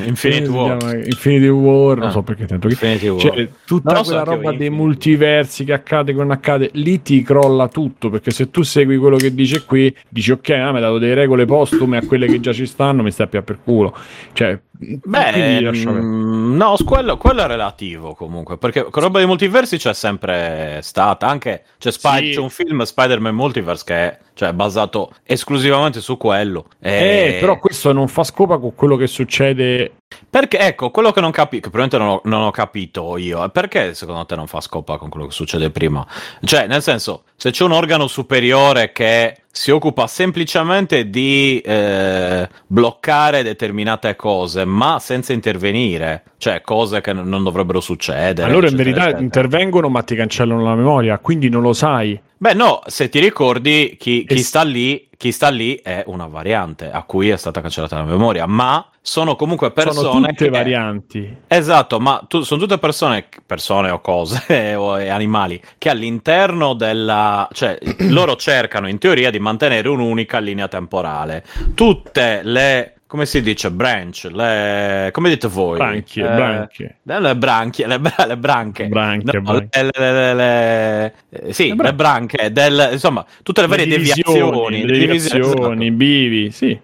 Infinity 0.04 0.48
War. 0.48 0.76
Infinity 1.04 1.46
War, 1.48 1.98
non 1.98 2.08
Ah. 2.08 2.10
so 2.10 2.22
perché 2.22 2.46
Time. 2.46 2.58
Infinity 2.64 3.08
War. 3.08 3.20
Cioè, 3.20 3.48
tutta 3.64 3.92
Non 3.92 4.04
so 4.04 4.10
quella 4.14 4.24
io, 4.26 4.36
roba 4.36 4.52
dei 4.52 4.70
multiversi 4.70 5.64
che 5.64 5.72
accade, 5.72 6.12
che 6.12 6.18
non 6.18 6.30
accade, 6.32 6.70
lì 6.74 7.00
ti 7.02 7.22
crolla 7.22 7.68
tutto. 7.68 8.10
Perché 8.10 8.30
se 8.32 8.50
tu 8.50 8.62
segui 8.62 8.96
quello 8.96 9.16
che 9.16 9.32
dice 9.34 9.64
qui, 9.64 9.94
dici 10.08 10.32
ok, 10.32 10.48
ah, 10.50 10.72
mi 10.72 10.78
ha 10.78 10.80
dato 10.80 10.98
delle 10.98 11.14
regole 11.14 11.44
postume 11.44 11.96
a 11.98 12.04
quelle 12.04 12.26
che 12.26 12.40
già 12.40 12.52
ci 12.52 12.66
stanno, 12.66 13.02
mi 13.02 13.10
sta 13.10 13.26
più 13.26 13.42
per 13.44 13.58
culo. 13.62 13.94
Cioè, 14.32 14.58
Beh, 14.80 15.60
mm, 15.72 16.56
no, 16.56 16.76
quello, 16.84 17.16
quello 17.16 17.42
è 17.42 17.46
relativo 17.46 18.14
comunque, 18.14 18.58
perché 18.58 18.84
con 18.84 19.02
roba 19.02 19.18
di 19.18 19.26
multiversi 19.26 19.76
c'è 19.76 19.92
sempre 19.92 20.78
stata, 20.82 21.26
anche 21.26 21.64
c'è, 21.78 21.90
Spy- 21.90 22.26
Sì. 22.28 22.30
c'è 22.34 22.40
un 22.40 22.50
film 22.50 22.82
Spider-Man 22.82 23.34
Multiverse 23.34 23.82
che 23.84 23.94
è 23.94 24.18
cioè, 24.34 24.52
basato 24.52 25.12
esclusivamente 25.24 26.00
su 26.00 26.16
quello. 26.16 26.66
Eh, 26.80 27.36
E- 27.36 27.40
però 27.40 27.58
questo 27.58 27.92
non 27.92 28.06
fa 28.06 28.22
scopa 28.22 28.58
con 28.58 28.74
quello 28.76 28.94
che 28.94 29.08
succede. 29.08 29.94
Perché, 30.30 30.58
ecco, 30.58 30.90
quello 30.90 31.10
che 31.10 31.20
non 31.20 31.30
capisco, 31.30 31.70
probabilmente 31.70 31.98
non 31.98 32.08
ho, 32.08 32.20
non 32.24 32.46
ho 32.46 32.50
capito 32.50 33.16
io, 33.16 33.44
è 33.44 33.50
perché 33.50 33.94
secondo 33.94 34.24
te 34.26 34.36
non 34.36 34.46
fa 34.46 34.60
scopa 34.60 34.96
con 34.96 35.08
quello 35.08 35.26
che 35.26 35.32
succede 35.32 35.70
prima? 35.70 36.06
Cioè, 36.42 36.66
nel 36.66 36.82
senso, 36.82 37.24
se 37.36 37.50
c'è 37.50 37.64
un 37.64 37.72
organo 37.72 38.06
superiore 38.06 38.92
che 38.92 39.42
si 39.50 39.70
occupa 39.70 40.06
semplicemente 40.06 41.10
di 41.10 41.60
eh, 41.60 42.48
bloccare 42.66 43.42
determinate 43.42 44.16
cose, 44.16 44.64
ma 44.64 44.98
senza 44.98 45.32
intervenire, 45.32 46.24
cioè 46.38 46.60
cose 46.60 47.00
che 47.00 47.12
non 47.12 47.42
dovrebbero 47.42 47.80
succedere. 47.80 48.48
allora 48.48 48.68
in 48.68 48.76
verità 48.76 49.02
eccetera. 49.02 49.20
intervengono, 49.20 49.88
ma 49.88 50.02
ti 50.02 50.14
cancellano 50.14 50.62
la 50.62 50.74
memoria, 50.74 51.18
quindi 51.18 51.48
non 51.48 51.62
lo 51.62 51.72
sai. 51.72 52.20
Beh, 52.36 52.54
no, 52.54 52.82
se 52.86 53.08
ti 53.08 53.18
ricordi, 53.18 53.96
chi, 53.98 54.24
chi 54.24 54.42
sta 54.42 54.62
lì, 54.62 55.08
chi 55.16 55.32
sta 55.32 55.48
lì 55.48 55.74
è 55.82 56.04
una 56.06 56.28
variante 56.28 56.88
a 56.88 57.02
cui 57.02 57.30
è 57.30 57.36
stata 57.36 57.60
cancellata 57.60 57.96
la 57.96 58.04
memoria, 58.04 58.46
ma 58.46 58.88
sono 59.08 59.36
comunque 59.36 59.70
persone 59.72 59.94
Sono 59.94 60.26
tutte 60.26 60.44
che- 60.44 60.50
varianti. 60.50 61.36
Esatto, 61.48 61.98
ma 61.98 62.22
tu- 62.28 62.42
sono 62.42 62.60
tutte 62.60 62.76
persone, 62.78 63.24
persone 63.46 63.88
o 63.90 64.00
cose 64.02 64.74
o 64.76 64.92
animali 64.92 65.58
che 65.78 65.88
all'interno 65.88 66.74
della, 66.74 67.48
cioè 67.52 67.78
loro 68.10 68.36
cercano 68.36 68.86
in 68.86 68.98
teoria 68.98 69.30
di 69.30 69.38
mantenere 69.38 69.88
un'unica 69.88 70.38
linea 70.40 70.68
temporale. 70.68 71.42
Tutte 71.74 72.40
le, 72.44 72.96
come 73.06 73.24
si 73.24 73.40
dice, 73.40 73.70
branch, 73.70 74.24
le, 74.30 75.08
come 75.10 75.30
dite 75.30 75.48
voi? 75.48 75.78
Branchie, 75.78 76.24
Eh, 76.30 76.34
branchie. 76.34 76.96
Le 77.02 77.34
branchie, 77.36 77.86
le, 77.86 78.00
bra- 78.00 78.26
le 78.26 78.36
branche. 78.36 78.86
Branchie, 78.88 79.32
No, 79.40 79.40
branchie. 79.40 79.82
le- 79.84 79.90
le- 79.98 80.12
le- 80.12 80.34
le- 80.34 81.14
eh, 81.30 81.52
sì, 81.54 81.68
Le 81.68 81.82
le, 81.82 81.94
branche. 81.94 81.94
branche, 81.94 82.52
del, 82.52 82.88
insomma, 82.92 83.24
tutte 83.42 83.62
le 83.62 83.68
varie 83.68 83.86
deviazioni. 83.86 84.84
le 84.84 84.98
divisioni, 84.98 85.40
deviazioni, 85.40 85.86
i 85.86 85.90
bivi, 85.92 86.50
sì. 86.50 86.78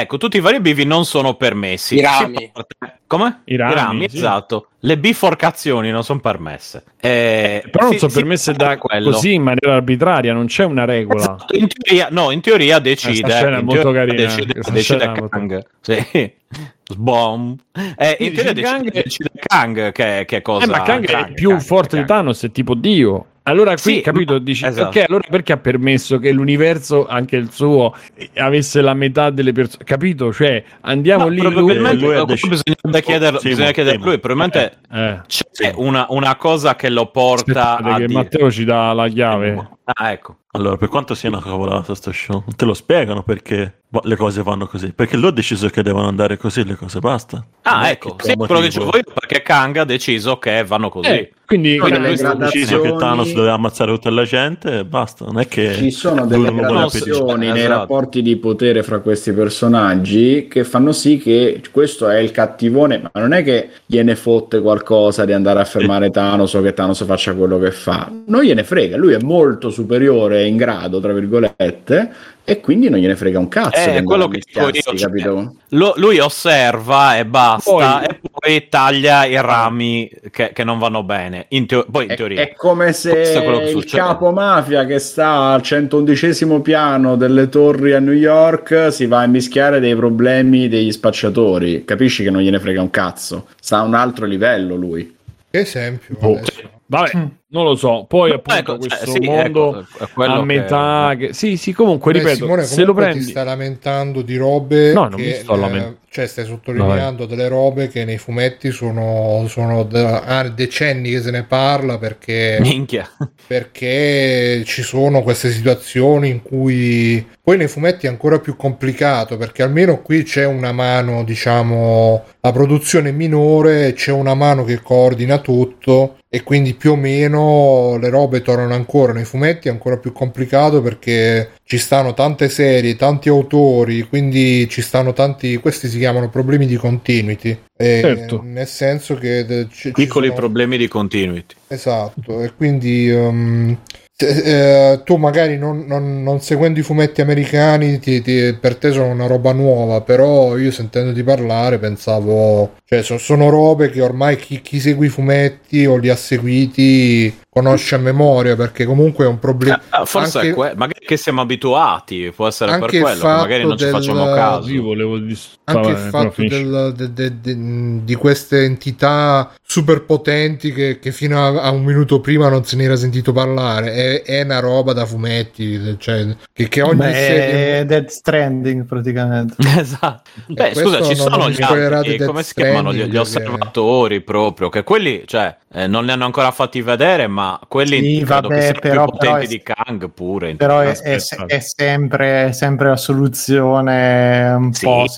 Ecco, 0.00 0.16
tutti 0.18 0.36
i 0.36 0.40
vari 0.40 0.60
bivi 0.60 0.84
non 0.84 1.04
sono 1.04 1.34
permessi. 1.34 1.96
I 1.96 2.00
rami. 2.00 2.50
Parte- 2.52 2.74
Come? 3.06 3.42
I 3.44 3.56
rami, 3.56 4.08
sì. 4.08 4.16
esatto. 4.16 4.68
Le 4.80 4.98
biforcazioni 4.98 5.90
non 5.90 6.02
sono 6.04 6.18
permesse. 6.20 6.82
Eh, 7.00 7.62
Però 7.70 7.84
non 7.84 7.92
si- 7.92 7.98
sono 8.00 8.12
permesse 8.12 8.52
da 8.52 8.76
quello. 8.78 9.10
così 9.12 9.34
in 9.34 9.42
maniera 9.42 9.74
arbitraria, 9.76 10.32
non 10.32 10.46
c'è 10.46 10.64
una 10.64 10.84
regola. 10.84 11.20
Esatto, 11.20 11.56
in 11.56 11.68
teoria, 11.68 12.08
no, 12.10 12.30
in 12.32 12.40
teoria 12.40 12.78
decide. 12.78 13.20
Questa 13.20 13.38
scena 13.38 13.58
è 13.58 13.62
molto 13.62 13.92
carina, 13.92 14.14
Decide, 14.14 14.52
questa 14.54 14.72
decide 14.72 15.04
è 15.04 15.06
molto- 15.08 15.28
Kang. 15.28 15.66
Sì. 15.80 16.32
Sbom. 16.88 17.56
Eh, 17.96 18.16
in 18.20 18.32
teoria 18.34 18.52
decide, 18.52 18.62
Kang- 18.62 18.90
decide 18.92 19.30
Kang 19.46 19.92
che, 19.92 20.24
che 20.26 20.42
cosa. 20.42 20.64
Eh, 20.64 20.68
ma 20.68 20.82
Kang 20.82 21.04
è 21.06 21.32
più 21.32 21.50
Kang, 21.50 21.60
forte 21.60 21.88
Kang. 21.96 22.00
di 22.02 22.06
Thanos, 22.08 22.42
è 22.44 22.50
tipo 22.52 22.74
Dio. 22.74 23.26
Allora 23.48 23.74
qui, 23.74 23.94
Sì, 23.94 24.00
capito, 24.00 24.32
ma- 24.34 24.38
dici, 24.40 24.66
esatto. 24.66 24.98
ok, 24.98 25.04
allora 25.08 25.26
perché 25.30 25.52
ha 25.52 25.56
permesso 25.56 26.18
che 26.18 26.32
l'universo, 26.32 27.06
anche 27.06 27.36
il 27.36 27.52
suo, 27.52 27.94
eh, 28.14 28.28
avesse 28.40 28.80
la 28.80 28.92
metà 28.92 29.30
delle 29.30 29.52
persone? 29.52 29.84
Capito? 29.84 30.32
Cioè, 30.32 30.64
andiamo 30.80 31.24
No, 31.24 31.30
lì, 31.30 31.38
probabilmente 31.40 32.04
lui 32.04 32.16
eh, 32.16 32.24
deciso- 32.24 32.48
bisogna 32.48 33.00
chiederlo, 33.00 33.38
Simo, 33.38 33.54
bisogna 33.54 33.70
chiederlo 33.70 34.04
lui. 34.04 34.18
Probabilmente 34.18 34.78
Eh, 34.92 35.20
c'è 35.26 35.72
una, 35.76 36.06
una 36.08 36.34
cosa 36.34 36.74
che 36.74 36.88
lo 36.90 37.06
porta 37.12 37.76
aspettate 37.76 37.88
a 37.88 37.96
che 37.98 38.06
dire- 38.06 38.12
Matteo 38.18 38.50
ci 38.50 38.64
dà 38.64 38.92
la 38.92 39.06
chiave. 39.08 39.68
Ah, 39.84 40.10
ecco. 40.10 40.38
Allora, 40.52 40.76
per 40.76 40.88
quanto 40.88 41.14
sia 41.14 41.28
una 41.28 41.40
cavolata 41.40 41.94
sto 41.94 42.10
show, 42.10 42.42
te 42.56 42.64
lo 42.64 42.74
spiegano 42.74 43.22
perché 43.22 43.82
le 44.02 44.16
cose 44.16 44.42
vanno 44.42 44.66
così. 44.66 44.92
Perché 44.92 45.16
lui 45.16 45.28
ha 45.28 45.30
deciso 45.32 45.68
che 45.68 45.82
devono 45.82 46.08
andare 46.08 46.36
così 46.36 46.64
le 46.64 46.74
cose, 46.74 46.98
basta. 46.98 47.36
Non 47.36 47.46
Ah, 47.62 47.86
è 47.88 47.90
ecco. 47.92 48.16
che 48.16 48.30
Sì, 48.30 48.34
quello 48.36 48.58
che 48.60 48.66
dicevo 48.66 48.86
io, 48.96 49.02
perché 49.14 49.42
Kang 49.42 49.76
ha 49.76 49.84
deciso 49.84 50.38
che 50.38 50.64
vanno 50.64 50.88
così. 50.88 51.10
Eh, 51.10 51.32
quindi, 51.46 51.78
Quindi 51.78 51.98
lui 52.00 52.20
Ha 52.20 52.34
deciso 52.34 52.80
che 52.80 52.94
Thanos 52.96 53.32
doveva 53.32 53.54
ammazzare 53.54 53.92
tutta 53.92 54.10
la 54.10 54.24
gente 54.24 54.80
e 54.80 54.84
basta. 54.84 55.24
Non 55.24 55.38
è 55.38 55.46
che 55.46 55.74
Ci 55.74 55.90
sono 55.92 56.26
delle 56.26 56.52
gradazioni 56.52 57.46
nei 57.46 57.60
Esatto. 57.60 57.78
rapporti 57.78 58.20
di 58.20 58.36
potere 58.36 58.82
fra 58.82 58.98
questi 58.98 59.32
personaggi 59.32 60.48
che 60.48 60.64
fanno 60.64 60.92
sì 60.92 61.18
che 61.18 61.62
questo 61.70 62.08
è 62.08 62.18
il 62.18 62.32
cattivone, 62.32 63.00
ma 63.00 63.20
non 63.20 63.32
è 63.32 63.42
che 63.44 63.68
gliene 63.86 64.16
fotte 64.16 64.60
qualcosa 64.60 65.24
di 65.24 65.32
andare 65.32 65.60
a 65.60 65.64
fermare 65.64 66.10
Thanos 66.10 66.52
o 66.54 66.60
che 66.62 66.74
Thanos 66.74 67.04
faccia 67.04 67.32
quello 67.34 67.58
che 67.58 67.70
fa. 67.70 68.10
Non 68.26 68.42
gliene 68.42 68.64
frega, 68.64 68.96
lui 68.96 69.12
è 69.14 69.20
molto 69.22 69.70
superiore 69.70 70.46
in 70.46 70.56
grado, 70.56 71.00
tra 71.00 71.12
virgolette, 71.12 72.10
e 72.48 72.60
quindi 72.60 72.88
non 72.88 73.00
gliene 73.00 73.16
frega 73.16 73.40
un 73.40 73.48
cazzo. 73.48 73.76
Eh, 73.76 73.82
di 73.82 73.88
andare 73.88 74.04
quello 74.04 74.28
che 74.28 74.40
dico 74.46 74.66
io, 74.68 74.70
cioè, 74.72 74.96
capito? 74.96 75.54
Lo- 75.70 75.94
lui 75.96 76.20
osserva 76.20 77.16
e 77.18 77.26
basta, 77.26 77.70
Poi- 77.70 78.04
e 78.06 78.20
poi 78.30 78.68
taglia 78.68 79.24
i 79.26 79.34
rami 79.40 80.08
che, 80.30 80.52
che 80.52 80.62
non 80.62 80.78
vanno 80.78 81.02
bene. 81.02 81.46
In 81.48 81.66
teo- 81.66 81.84
poi 81.90 82.04
in 82.04 82.10
È, 82.12 82.14
teoria. 82.16 82.40
è 82.40 82.54
come 82.54 82.86
è 82.86 82.92
se 82.92 83.12
che 83.12 83.72
il 83.74 83.84
capo 83.86 84.30
mafia 84.30 84.84
che 84.84 85.00
sta 85.00 85.52
al 85.52 85.62
111 85.62 86.60
piano 86.62 87.16
delle 87.16 87.48
torri 87.48 87.94
a 87.94 87.98
New 87.98 88.14
York 88.14 88.92
si 88.92 89.06
va 89.06 89.22
a 89.22 89.26
mischiare 89.26 89.80
dei 89.80 89.96
problemi 89.96 90.68
degli 90.68 90.92
spacciatori. 90.92 91.84
Capisci 91.84 92.22
che 92.22 92.30
non 92.30 92.42
gliene 92.42 92.60
frega 92.60 92.80
un 92.80 92.90
cazzo. 92.90 93.48
Sta 93.60 93.78
a 93.78 93.82
un 93.82 93.94
altro 93.94 94.24
livello 94.24 94.76
lui. 94.76 95.14
Esempio? 95.50 96.16
Boh. 96.20 96.36
adesso? 96.36 96.74
Vabbè, 96.88 97.10
non 97.48 97.64
lo 97.64 97.74
so. 97.74 98.04
Poi 98.08 98.30
No, 98.30 98.36
appunto 98.36 98.58
ecco, 98.58 98.78
cioè, 98.78 98.98
questo 98.98 99.10
sì, 99.10 99.18
mondo 99.20 99.78
ecco, 99.80 100.24
a 100.24 100.36
che- 100.38 100.44
metà 100.44 101.14
che... 101.18 101.32
Sì, 101.32 101.56
sì, 101.56 101.72
comunque 101.72 102.12
Beh, 102.12 102.18
ripeto, 102.18 102.36
Simone, 102.36 102.62
se 102.64 102.84
lo 102.84 102.94
prendi 102.94 103.24
ti 103.24 103.30
stai 103.30 103.44
lamentando 103.44 104.22
di 104.22 104.36
robe 104.36 104.92
No, 104.92 105.08
non 105.08 105.16
che, 105.18 105.24
mi 105.24 105.32
sto 105.32 105.56
lamentando. 105.56 105.96
eh, 106.02 106.04
cioè 106.08 106.26
stai 106.26 106.44
sottolineando 106.46 107.26
delle 107.26 107.48
robe 107.48 107.88
che 107.88 108.04
nei 108.04 108.18
fumetti 108.18 108.70
sono, 108.70 109.44
sono 109.48 109.82
da 109.84 110.22
ah, 110.22 110.48
decenni 110.48 111.10
che 111.10 111.20
se 111.20 111.30
ne 111.30 111.42
parla 111.42 111.98
perché 111.98 112.58
Minchia. 112.60 113.06
perché 113.46 114.62
ci 114.64 114.82
sono 114.82 115.22
queste 115.22 115.50
situazioni 115.50 116.28
in 116.30 116.42
cui 116.42 117.26
poi 117.42 117.56
nei 117.56 117.68
fumetti 117.68 118.06
è 118.06 118.08
ancora 118.08 118.38
più 118.38 118.56
complicato 118.56 119.36
perché 119.36 119.62
almeno 119.62 120.00
qui 120.02 120.22
c'è 120.22 120.46
una 120.46 120.72
mano 120.72 121.22
diciamo 121.24 122.24
la 122.40 122.52
produzione 122.52 123.12
minore 123.12 123.92
c'è 123.92 124.12
una 124.12 124.34
mano 124.34 124.64
che 124.64 124.80
coordina 124.80 125.38
tutto 125.38 126.16
e 126.36 126.42
quindi 126.42 126.74
più 126.74 126.92
o 126.92 126.96
meno 126.96 127.96
le 127.98 128.10
robe 128.10 128.42
tornano 128.42 128.74
ancora 128.74 129.14
nei 129.14 129.24
fumetti 129.24 129.68
è 129.68 129.70
ancora 129.70 129.96
più 129.96 130.12
complicato 130.12 130.82
perché 130.82 131.52
ci 131.64 131.78
stanno 131.78 132.12
tante 132.12 132.50
serie 132.50 132.94
tanti 132.94 133.30
autori 133.30 134.02
quindi 134.02 134.68
ci 134.68 134.82
stanno 134.82 135.14
tanti 135.14 135.56
questi 135.56 135.88
si 135.88 135.96
chiamano 135.96 136.28
problemi 136.28 136.66
di 136.66 136.76
continuity 136.76 137.58
E 137.78 138.00
Certo. 138.02 138.42
nel 138.44 138.66
senso 138.66 139.14
che 139.14 139.66
ci 139.70 139.92
Piccoli 139.92 140.26
sono- 140.26 140.38
problemi 140.38 140.76
di 140.76 140.88
continuity. 140.88 141.54
Esatto, 141.68 142.42
e 142.42 142.52
quindi 142.54 143.10
um, 143.10 143.76
eh, 144.18 145.00
tu 145.04 145.16
magari 145.16 145.58
non, 145.58 145.84
non- 145.86 146.22
non 146.22 146.40
seguendo 146.40 146.78
i 146.80 146.82
fumetti 146.82 147.20
americani 147.20 147.98
ti- 147.98 148.22
ti- 148.22 148.56
per 148.58 148.76
te 148.76 148.90
sono 148.92 149.08
una 149.10 149.26
roba 149.26 149.52
nuova, 149.52 150.00
però 150.00 150.56
io 150.56 150.70
sentendoti 150.70 151.22
parlare 151.22 151.78
pensavo, 151.78 152.76
cioè 152.84 153.02
so- 153.02 153.18
sono 153.18 153.50
robe 153.50 153.90
che 153.90 154.00
ormai 154.00 154.36
chi, 154.36 154.60
chi 154.62 154.80
segue 154.80 155.06
i 155.06 155.10
fumetti 155.10 155.84
o 155.86 155.96
li 155.96 156.08
ha 156.08 156.16
seguiti 156.16 157.34
conosce 157.62 157.94
a 157.94 157.98
memoria 157.98 158.54
perché 158.54 158.84
comunque 158.84 159.24
è 159.24 159.28
un 159.28 159.38
problema. 159.38 159.80
Eh, 159.80 160.04
forse 160.04 160.38
anche- 160.38 160.50
è 160.50 160.54
que- 160.54 160.72
magari 160.76 161.06
che 161.06 161.16
siamo 161.16 161.40
abituati, 161.40 162.30
può 162.36 162.46
essere 162.46 162.78
per 162.78 162.90
quello, 162.90 163.20
che 163.20 163.26
magari 163.26 163.62
non 163.64 163.78
ci 163.78 163.84
del- 163.84 163.92
facciamo 163.94 164.24
caso. 164.26 164.68
Io 164.68 164.82
volevo 164.82 165.16
dis- 165.18 165.54
Anche 165.64 165.88
il 165.88 165.96
fatto 165.96 166.42
del- 166.42 166.92
de- 166.94 167.12
de- 167.12 167.40
de- 167.40 168.04
di 168.04 168.14
queste 168.14 168.62
entità 168.64 169.50
super 169.62 170.04
potenti 170.04 170.72
che, 170.72 170.98
che 171.00 171.10
fino 171.12 171.42
a, 171.44 171.62
a 171.62 171.70
un 171.70 171.82
minuto 171.82 172.20
prima 172.20 172.48
non 172.48 172.64
se 172.64 172.76
ne 172.76 172.84
era 172.84 172.94
sentito 172.94 173.32
parlare 173.32 173.92
è, 173.92 174.22
è 174.22 174.42
una 174.42 174.60
roba 174.60 174.92
da 174.92 175.04
fumetti 175.06 175.96
cioè, 175.98 176.24
che, 176.52 176.68
che 176.68 176.82
ogni 176.82 176.96
Beh, 176.98 177.12
serie 177.12 177.78
è 177.80 177.84
Dead 177.84 178.06
Stranding 178.06 178.84
praticamente. 178.84 179.54
Esatto. 179.76 180.30
Beh, 180.46 180.70
questo 180.72 180.80
scusa, 180.98 181.02
ci 181.02 181.14
sono 181.16 181.50
gli 181.50 181.60
altri, 181.62 182.16
Death 182.16 182.26
come 182.26 182.42
si 182.42 182.54
chiamano? 182.54 182.92
Gli, 182.92 183.02
gli 183.04 183.10
che- 183.10 183.18
osservatori 183.18 184.20
proprio, 184.20 184.68
che 184.68 184.82
quelli, 184.84 185.22
cioè, 185.26 185.54
eh, 185.72 185.86
non 185.86 186.04
li 186.04 186.10
hanno 186.12 186.24
ancora 186.24 186.50
fatti 186.50 186.80
vedere, 186.82 187.26
ma 187.26 187.45
quelli 187.68 187.98
Sì, 188.00 188.24
vabbè, 188.24 188.74
però- 188.80 189.04
più 189.04 189.12
potenti 189.18 189.18
però 189.18 189.36
è- 189.36 189.46
di 189.46 189.62
Kang 189.62 190.10
pure. 190.10 190.54
Però 190.56 190.80
è, 190.80 190.92
è- 190.98 191.16
è 191.46 191.58
sempre, 191.60 192.52
sempre 192.52 192.88
la 192.88 192.96
soluzione 192.96 194.52
un 194.58 194.72
Sì, 194.72 194.84
po' 194.84 194.90
lo 195.00 195.08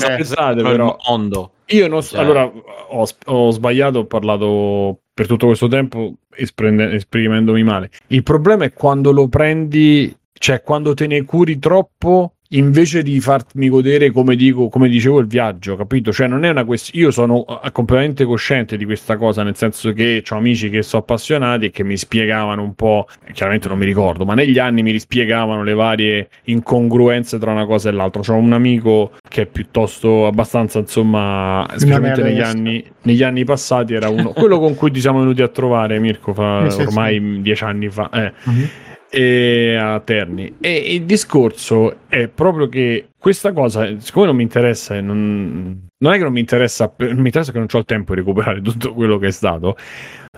cioè- 0.00 0.16
il 0.60 0.76
però. 0.76 0.96
mondo. 1.08 1.50
Io 1.66 1.88
non 1.88 2.02
so, 2.02 2.14
Cioè. 2.16 2.20
allora 2.24 2.44
ho, 2.44 3.06
ho 3.26 3.50
sbagliato, 3.50 4.00
ho 4.00 4.06
parlato 4.06 4.98
per 5.14 5.26
tutto 5.26 5.46
questo 5.46 5.68
tempo 5.68 6.14
esprende- 6.34 6.92
esprimendomi 6.94 7.62
male. 7.62 7.90
Il 8.08 8.22
problema 8.22 8.64
è 8.64 8.72
quando 8.72 9.12
lo 9.12 9.28
prendi, 9.28 10.14
cioè 10.32 10.62
quando 10.62 10.94
te 10.94 11.06
ne 11.06 11.22
curi 11.24 11.58
troppo 11.58 12.34
invece 12.52 13.02
di 13.02 13.20
farmi 13.20 13.68
godere, 13.68 14.10
come 14.10 14.34
dico, 14.34 14.68
come 14.68 14.88
dicevo, 14.88 15.20
il 15.20 15.26
viaggio, 15.26 15.76
capito? 15.76 16.12
Cioè 16.12 16.26
non 16.26 16.44
è 16.44 16.48
una 16.48 16.64
questione, 16.64 17.04
io 17.04 17.10
sono 17.10 17.44
eh, 17.62 17.70
completamente 17.70 18.24
cosciente 18.24 18.76
di 18.76 18.84
questa 18.84 19.16
cosa, 19.16 19.42
nel 19.42 19.56
senso 19.56 19.92
che 19.92 20.22
ho 20.28 20.34
amici 20.36 20.68
che 20.70 20.82
sono 20.82 21.02
appassionati 21.02 21.66
e 21.66 21.70
che 21.70 21.84
mi 21.84 21.96
spiegavano 21.96 22.62
un 22.62 22.74
po', 22.74 23.06
chiaramente 23.32 23.68
non 23.68 23.78
mi 23.78 23.84
ricordo, 23.84 24.24
ma 24.24 24.34
negli 24.34 24.58
anni 24.58 24.82
mi 24.82 24.90
rispiegavano 24.90 25.62
le 25.62 25.74
varie 25.74 26.28
incongruenze 26.44 27.38
tra 27.38 27.52
una 27.52 27.66
cosa 27.66 27.88
e 27.88 27.92
l'altra. 27.92 28.22
C'ho 28.22 28.34
un 28.34 28.52
amico 28.52 29.12
che 29.28 29.42
è 29.42 29.46
piuttosto 29.46 30.26
abbastanza, 30.26 30.80
insomma, 30.80 31.66
specialmente 31.76 32.22
negli 32.22 32.40
anni, 32.40 32.84
negli 33.02 33.22
anni 33.22 33.44
passati 33.44 33.94
era 33.94 34.08
uno, 34.08 34.30
quello 34.32 34.58
con 34.58 34.74
cui 34.74 34.90
ti 34.90 35.00
siamo 35.00 35.20
venuti 35.20 35.42
a 35.42 35.48
trovare, 35.48 35.98
Mirko, 36.00 36.34
fa, 36.34 36.66
ormai 36.78 37.42
dieci 37.42 37.62
anni 37.64 37.88
fa. 37.88 38.10
Eh 38.12 38.32
Mhm. 38.44 38.68
E 39.10 39.76
a 39.76 40.00
Terni. 40.00 40.56
E 40.60 40.94
il 40.94 41.04
discorso 41.04 42.06
è 42.08 42.28
proprio 42.28 42.68
che 42.68 43.08
questa 43.18 43.52
cosa, 43.52 43.98
siccome 43.98 44.26
non 44.26 44.36
mi 44.36 44.42
interessa, 44.42 44.98
non, 45.00 45.88
non 45.98 46.12
è 46.12 46.16
che 46.16 46.22
non 46.22 46.32
mi 46.32 46.40
interessa, 46.40 46.94
mi 46.98 47.10
interessa 47.10 47.52
che 47.52 47.58
non 47.58 47.66
ho 47.70 47.78
il 47.78 47.84
tempo 47.84 48.14
di 48.14 48.20
recuperare 48.20 48.62
tutto 48.62 48.94
quello 48.94 49.18
che 49.18 49.26
è 49.26 49.32
stato. 49.32 49.76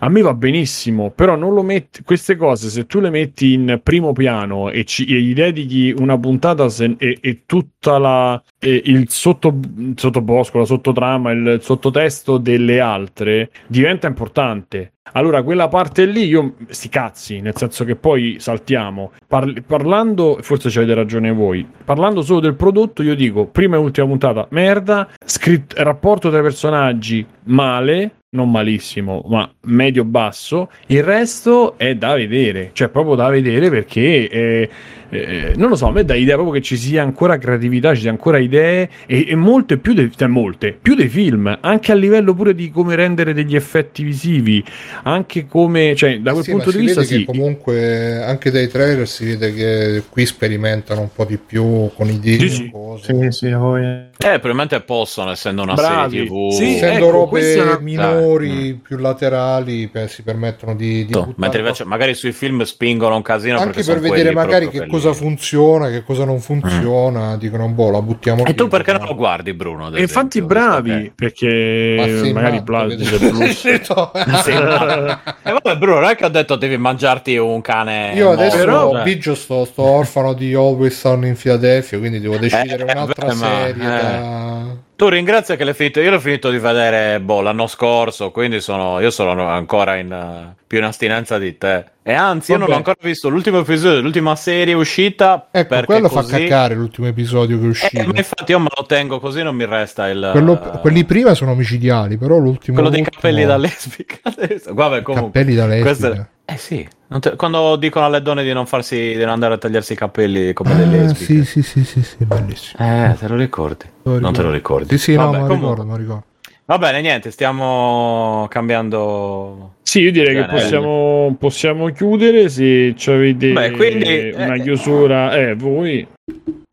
A 0.05 0.09
me 0.09 0.21
va 0.21 0.35
benissimo, 0.35 1.11
però 1.11 1.37
non 1.37 1.55
lo 1.55 1.63
metti, 1.63 2.03
queste 2.03 2.35
cose 2.35 2.71
se 2.71 2.87
tu 2.87 2.99
le 2.99 3.09
metti 3.09 3.53
in 3.53 3.79
primo 3.85 4.13
piano 4.13 4.69
e, 4.69 4.85
ci, 4.85 5.05
e 5.05 5.21
gli 5.21 5.33
dedichi 5.33 5.95
una 5.97 6.19
puntata 6.19 6.69
se- 6.69 6.97
e, 6.99 7.19
e 7.21 7.43
tutta 7.47 7.99
la 7.99 8.43
e 8.59 8.83
il 8.87 9.09
sotto, 9.11 9.57
sottobosco, 9.95 10.59
la 10.59 10.65
sottotrama, 10.65 11.31
il 11.31 11.59
sottotesto 11.63 12.39
delle 12.39 12.81
altre 12.81 13.51
diventa 13.69 14.09
importante. 14.09 14.95
Allora, 15.13 15.45
quella 15.45 15.69
parte 15.69 16.05
lì, 16.07 16.25
io 16.25 16.55
sti 16.67 16.89
cazzi, 16.89 17.41
nel 17.41 17.55
senso 17.57 17.85
che 17.85 17.95
poi 17.95 18.37
saltiamo. 18.41 19.13
Parli- 19.29 19.63
parlando, 19.63 20.39
forse 20.41 20.69
ci 20.69 20.79
avete 20.79 20.95
ragione 20.95 21.31
voi, 21.33 21.65
parlando 21.85 22.23
solo 22.23 22.41
del 22.41 22.55
prodotto, 22.55 23.05
io 23.05 23.15
dico 23.15 23.47
prima 23.47 23.77
e 23.77 23.79
ultima 23.79 24.09
puntata, 24.09 24.49
merda, 24.51 25.09
scritt- 25.25 25.75
rapporto 25.79 26.29
tra 26.29 26.41
i 26.41 26.43
personaggi, 26.43 27.25
male, 27.45 28.17
non 28.35 28.51
malissimo, 28.51 29.23
ma 29.29 29.51
medio-basso. 29.65 30.71
Il 30.87 31.03
resto 31.03 31.77
è 31.77 31.95
da 31.97 32.15
vedere, 32.15 32.71
cioè 32.73 32.89
proprio 32.89 33.15
da 33.15 33.29
vedere 33.29 33.69
perché 33.69 34.27
eh, 34.31 34.71
eh, 35.11 35.53
non 35.57 35.69
lo 35.69 35.77
so, 35.77 35.89
a 35.89 35.93
me 35.93 36.03
dà 36.03 36.15
idea 36.15 36.37
proprio 36.37 36.55
che 36.55 36.63
ci 36.63 36.79
sia 36.79 37.03
ancora 37.03 37.37
creatività, 37.37 37.95
ci 37.95 38.01
sia 38.03 38.11
ancora 38.11 38.39
idee 38.39 38.89
e, 39.07 39.27
e 39.29 39.35
molte 39.35 39.77
più 39.77 39.93
dei, 39.93 40.11
cioè 40.17 40.29
molte 40.29 40.73
più 40.81 40.95
dei 40.95 41.09
film, 41.09 41.59
anche 41.61 41.93
a 41.93 41.95
livello 41.95 42.33
pure 42.33 42.55
di 42.55 42.71
come 42.71 42.95
rendere 42.95 43.35
degli 43.35 43.55
effetti 43.55 44.03
visivi, 44.03 44.65
anche 45.03 45.47
come, 45.47 45.95
cioè 45.95 46.19
da 46.21 46.33
quel 46.33 46.45
Sì, 46.45 46.51
ma 46.55 46.63
punto 46.63 46.71
di 46.71 46.77
si 46.79 46.83
vista 46.85 47.01
vede 47.03 47.13
che 47.13 47.19
sì. 47.19 47.25
comunque 47.27 48.23
anche 48.23 48.51
dai 48.51 48.69
trailer 48.69 49.07
si 49.07 49.27
vede 49.27 49.53
che 49.53 50.03
qui 50.09 50.25
sperimentano 50.25 51.03
un 51.03 51.13
po' 51.15 51.27
di 51.27 51.37
più 51.37 51.91
con 51.95 52.09
idee 52.09 52.39
Sì, 52.39 52.49
sì. 52.49 52.71
cose. 52.71 53.31
Sì, 53.31 53.31
sì, 53.31 53.47
a 53.49 53.59
voi. 53.59 54.11
Eh, 54.25 54.39
probabilmente 54.39 54.81
possono, 54.81 55.31
essendo 55.31 55.63
una 55.63 55.75
Bravi. 55.75 56.11
serie 56.17 56.27
TV. 56.29 56.51
Sì, 56.53 56.75
Essendo 56.77 57.09
ecco, 57.09 57.27
questa 57.29 57.53
è 57.53 57.57
robe 57.65 57.71
una- 57.71 57.79
minori, 57.81 58.75
più 58.75 58.97
laterali, 58.99 59.87
beh, 59.89 60.09
si 60.09 60.23
permettono 60.23 60.75
di, 60.75 61.05
di 61.05 61.11
Esatto, 61.11 61.19
buttare 61.27 61.35
mentre 61.41 61.61
invece 61.61 61.85
magari 61.85 62.15
sui 62.15 62.33
film 62.33 62.63
spingono 62.63 63.17
un 63.17 63.23
casino 63.23 63.59
anche 63.59 63.83
per 63.83 63.99
vedere 64.01 64.33
magari 64.33 64.69
che 64.69 64.87
cosa 64.87 65.13
funziona, 65.13 65.89
che 65.91 66.03
cosa 66.03 66.25
non 66.25 66.41
funziona, 66.41 67.37
dicono 67.37 67.69
boh, 67.69 67.91
la 67.91 68.01
buttiamo 68.03 68.43
E 68.43 68.45
qui, 68.45 68.55
tu 68.55 68.69
perché 68.69 68.93
non 68.93 69.03
no? 69.03 69.07
lo 69.09 69.15
guardi, 69.15 69.53
Bruno? 69.55 69.87
ad 69.87 69.97
E 69.97 70.03
infatti 70.03 70.39
esempio, 70.39 70.47
bravi, 70.57 71.13
perché 71.15 72.23
Ma 72.23 72.33
magari 72.33 72.57
ma- 72.57 72.63
E 75.45 75.53
vabbè, 75.53 75.77
Bruno, 75.77 76.01
non 76.01 76.11
è 76.11 76.17
che 76.17 76.25
ho 76.25 76.29
detto 76.29 76.57
devi 76.57 76.77
mangiarti 76.77 77.37
un 77.37 77.61
cane. 77.61 78.13
Io 78.15 78.31
adesso 78.31 78.57
però-. 78.57 79.03
Biggio 79.03 79.35
sto, 79.35 79.65
sto 79.65 79.83
orfano 79.83 80.33
di 80.35 80.55
Always 80.55 80.99
Sunny 80.99 81.29
in 81.29 81.37
Philadelphia, 81.37 81.99
quindi 81.99 82.21
devo 82.21 82.37
decidere 82.39 82.85
Eh, 82.87 82.93
un'altra 82.93 83.27
beh, 83.27 83.35
ma- 83.35 83.47
serie 83.47 83.75
eh. 84.15 84.77
Tu 84.97 85.09
ringrazia 85.09 85.57
che 85.57 85.65
l'hai 85.65 85.75
finito. 85.75 86.01
Io 86.01 86.11
l'ho 86.11 86.21
finito 86.21 86.49
di 86.51 86.59
vedere 86.59 87.19
boh, 87.19 87.41
l'anno 87.41 87.67
scorso, 87.67 88.31
quindi 88.31 88.61
sono, 88.61 89.01
io 89.01 89.11
sono 89.11 89.49
ancora 89.49 89.97
in 89.97 90.13
eh, 90.13 90.55
più 90.65 90.79
in 90.79 90.85
astinenza 90.85 91.39
di 91.39 91.59
te. 91.59 91.85
E 92.05 92.13
anzi, 92.13 92.53
io 92.53 92.59
non 92.59 92.67
ho 92.67 92.71
Vabbè. 92.71 92.79
ancora 92.89 92.97
visto 93.09 93.29
l'ultimo 93.29 93.59
episodio 93.59 93.97
dell'ultima 93.97 94.37
serie 94.37 94.75
uscita. 94.75 95.49
Ecco, 95.51 95.69
perché 95.69 95.87
quello 95.87 96.09
così... 96.09 96.31
fa 96.31 96.39
caccare 96.39 96.75
l'ultimo 96.77 97.09
episodio 97.09 97.59
che 97.59 97.65
è 97.65 97.69
uscito. 97.69 98.01
Eh, 98.01 98.07
ma 98.07 98.13
infatti 98.15 98.53
io 98.53 98.61
me 98.61 98.69
lo 98.77 98.87
tengo 98.87 99.19
così 99.19 99.43
non 99.43 99.57
mi 99.57 99.65
resta 99.65 100.09
il. 100.09 100.29
Quello- 100.31 100.59
quelli 100.81 101.05
prima 101.05 101.35
sono 101.35 101.55
micidiali, 101.55 102.17
però 102.17 102.37
l'ultimo... 102.37 102.77
quello 102.77 102.91
dei 102.91 103.01
l'ultimo- 103.01 103.21
capelli 103.21 103.45
da 103.45 103.57
lesbica. 103.57 104.19
Vabbè, 104.73 105.03
comunque. 105.03 105.33
Cappelli 105.33 105.57
da 105.57 105.67
lesbica. 105.67 105.89
questo- 105.89 106.27
Eh 106.53 106.57
sì, 106.59 106.87
te- 107.21 107.35
quando 107.37 107.77
dicono 107.77 108.05
alle 108.05 108.21
donne 108.21 108.43
di 108.43 108.53
non 108.53 108.67
farsi, 108.67 108.97
di 109.15 109.19
non 109.21 109.31
andare 109.31 109.55
a 109.55 109.59
tagliarsi 109.59 109.95
i 109.95 109.97
capelli 109.97 110.53
come 110.53 110.75
delle 110.75 110.99
Ah, 110.99 111.03
lesbiche. 111.03 111.25
sì, 111.25 111.45
sì, 111.45 111.63
sì, 111.63 111.85
sì, 111.85 112.03
sì, 112.03 112.25
bellissimo. 112.27 112.85
Eh, 112.85 113.15
te 113.19 113.27
lo 113.29 113.37
ricordi? 113.37 113.85
Lo 114.03 114.19
Non 114.19 114.33
te 114.35 114.43
lo 114.43 114.51
ricordi? 114.51 114.89
Sì, 114.91 114.99
sì, 114.99 115.15
no, 115.17 115.31
Vabbè, 115.31 115.33
me 115.37 115.39
lo 115.41 115.47
comunque- 115.47 115.71
ricordo, 115.85 115.97
ricordo. 115.97 116.25
Va 116.67 116.79
bene, 116.79 117.01
niente, 117.01 117.31
stiamo 117.31 118.47
cambiando. 118.51 119.75
Sì, 119.83 120.01
io 120.01 120.13
direi 120.13 120.35
che 120.35 120.45
possiamo, 120.47 121.35
possiamo 121.39 121.87
chiudere 121.89 122.49
se 122.49 122.95
ci 122.97 123.11
avete 123.11 123.53
Beh, 123.53 123.71
quindi, 123.73 124.33
una 124.35 124.55
eh, 124.55 124.61
chiusura. 124.61 125.35
Eh, 125.35 125.55
voi. 125.55 126.07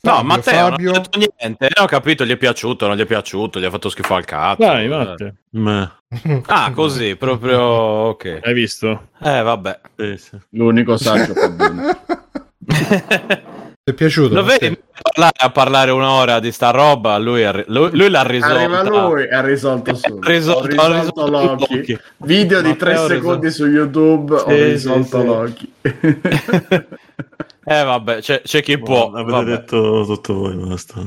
No, 0.02 0.12
Fabio, 0.14 0.28
Matteo 0.28 0.70
Fabio. 0.70 0.86
non 0.92 0.96
ha 0.96 1.00
detto 1.02 1.18
niente. 1.18 1.68
Non 1.76 1.84
ho 1.86 1.88
capito, 1.88 2.26
gli 2.26 2.32
è 2.32 2.38
piaciuto, 2.38 2.88
non 2.88 2.96
gli 2.96 3.02
è 3.02 3.06
piaciuto, 3.06 3.60
gli 3.60 3.66
ha 3.66 3.70
fatto 3.70 3.90
schifo 3.90 4.16
al 4.16 4.24
cazzo. 4.26 4.64
Dai, 4.64 4.86
Eh. 4.86 4.88
Matte. 4.88 5.36
Ah, 6.48 6.72
così, 6.74 7.16
proprio 7.18 7.60
ok. 7.62 8.40
hai 8.44 8.54
visto? 8.54 9.10
Eh, 9.22 9.42
vabbè. 9.42 9.80
Sì, 9.98 10.18
sì. 10.18 10.38
L'unico 10.52 10.96
saggio 10.98 11.34
fa 11.34 11.50
bene. 11.50 12.00
Ti 13.84 13.92
è 13.92 13.94
piaciuto? 13.94 14.36
Lo 14.36 14.44
vedi 14.44 14.78
parlare, 15.02 15.34
a 15.38 15.50
parlare 15.50 15.92
un'ora 15.92 16.40
di 16.40 16.52
sta 16.52 16.70
roba? 16.72 17.18
Lui, 17.18 17.44
lui- 17.68 17.90
lui 17.94 18.10
l'ha 18.10 18.24
risolta. 18.24 18.56
Arriva 18.56 18.84
lui 18.84 19.24
e 19.24 19.34
ha 19.36 19.42
risolto. 19.42 19.90
Ha 19.92 19.94
risolto- 19.94 20.64
ho 20.64 20.66
risolto, 20.66 20.68
risolto 20.68 21.28
Loki. 21.30 21.76
Loki. 21.78 22.00
Video 22.18 22.62
di 22.62 22.68
Matteo 22.70 22.86
3 22.88 22.94
ha 22.94 23.08
secondi 23.08 23.52
su 23.52 23.66
YouTube. 23.68 24.36
ho 24.36 24.48
Sì, 24.50 24.64
risolto 24.64 25.18
sì, 25.18 25.20
sì. 25.20 25.26
Loki. 25.26 25.74
Eh, 27.72 27.84
vabbè, 27.84 28.20
c'è, 28.20 28.42
c'è 28.42 28.64
chi 28.64 28.80
può. 28.80 29.12
Avete 29.12 29.32
vabbè. 29.32 29.46
detto 29.46 30.04
tutto 30.06 30.34
voi, 30.34 30.56
basta. 30.56 31.02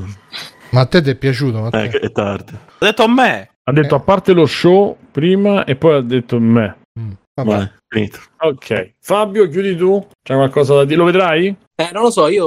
Ma 0.71 0.81
a 0.81 0.85
te 0.85 1.01
ti 1.01 1.09
è 1.09 1.15
piaciuto? 1.15 1.59
Matteo? 1.59 1.81
Eh, 1.81 1.99
è 1.99 2.11
tardi. 2.11 2.53
Ha 2.53 2.85
detto 2.85 3.03
a 3.03 3.07
me. 3.09 3.49
Ha 3.63 3.71
detto 3.73 3.95
Eh. 3.95 3.97
a 3.97 4.01
parte 4.01 4.31
lo 4.33 4.45
show 4.45 4.97
prima 5.11 5.65
e 5.65 5.75
poi 5.75 5.95
ha 5.95 6.01
detto 6.01 6.39
me. 6.39 6.77
Mm, 6.99 7.11
vabbè. 7.35 7.49
Vai, 7.57 7.71
finito. 7.89 8.19
Ok, 8.39 8.93
Fabio, 9.01 9.47
chiudi 9.49 9.75
tu. 9.75 10.05
C'è 10.21 10.35
qualcosa 10.35 10.75
da 10.75 10.85
dire? 10.85 10.97
Lo 10.97 11.03
vedrai? 11.05 11.55
Eh, 11.75 11.89
non 11.91 12.03
lo 12.03 12.11
so, 12.11 12.27
io 12.29 12.45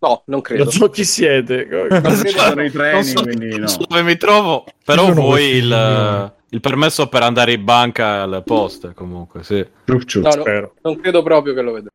no, 0.00 0.22
non 0.26 0.40
credo. 0.40 0.64
Non 0.64 0.72
so 0.72 0.90
chi 0.90 1.04
siete. 1.04 1.66
Quelli 1.88 2.28
sono 2.30 2.64
i 2.64 2.70
treni, 2.70 2.92
Non 2.94 3.04
so, 3.04 3.22
quindi 3.22 3.48
no. 3.50 3.56
non 3.58 3.68
so 3.68 3.84
dove 3.88 4.02
mi 4.02 4.16
trovo, 4.16 4.64
però 4.84 5.12
questi 5.12 5.56
il, 5.56 5.62
signori? 5.62 6.30
il 6.50 6.60
permesso 6.60 7.06
per 7.08 7.22
andare 7.22 7.52
in 7.52 7.62
banca 7.64 8.22
alle 8.22 8.42
poste, 8.42 8.92
comunque, 8.92 9.44
sì. 9.44 9.64
Ciuc, 9.86 10.04
ciuc. 10.04 10.24
No, 10.24 10.34
no, 10.34 10.40
Spero. 10.40 10.74
non 10.82 10.96
credo 11.00 11.22
proprio 11.22 11.54
che 11.54 11.62
lo 11.62 11.72
vedrò. 11.72 11.90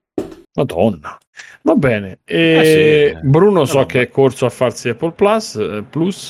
Madonna. 0.56 1.18
Va 1.64 1.76
bene. 1.76 2.20
E 2.26 3.14
Eh 3.14 3.16
sì. 3.22 3.28
Bruno 3.28 3.66
so 3.66 3.86
che 3.86 4.02
è 4.02 4.10
corso 4.10 4.46
a 4.46 4.50
farsi 4.50 4.90
Apple 4.90 5.12
Plus, 5.14 5.56
eh, 5.56 5.84
Plus, 5.90 6.28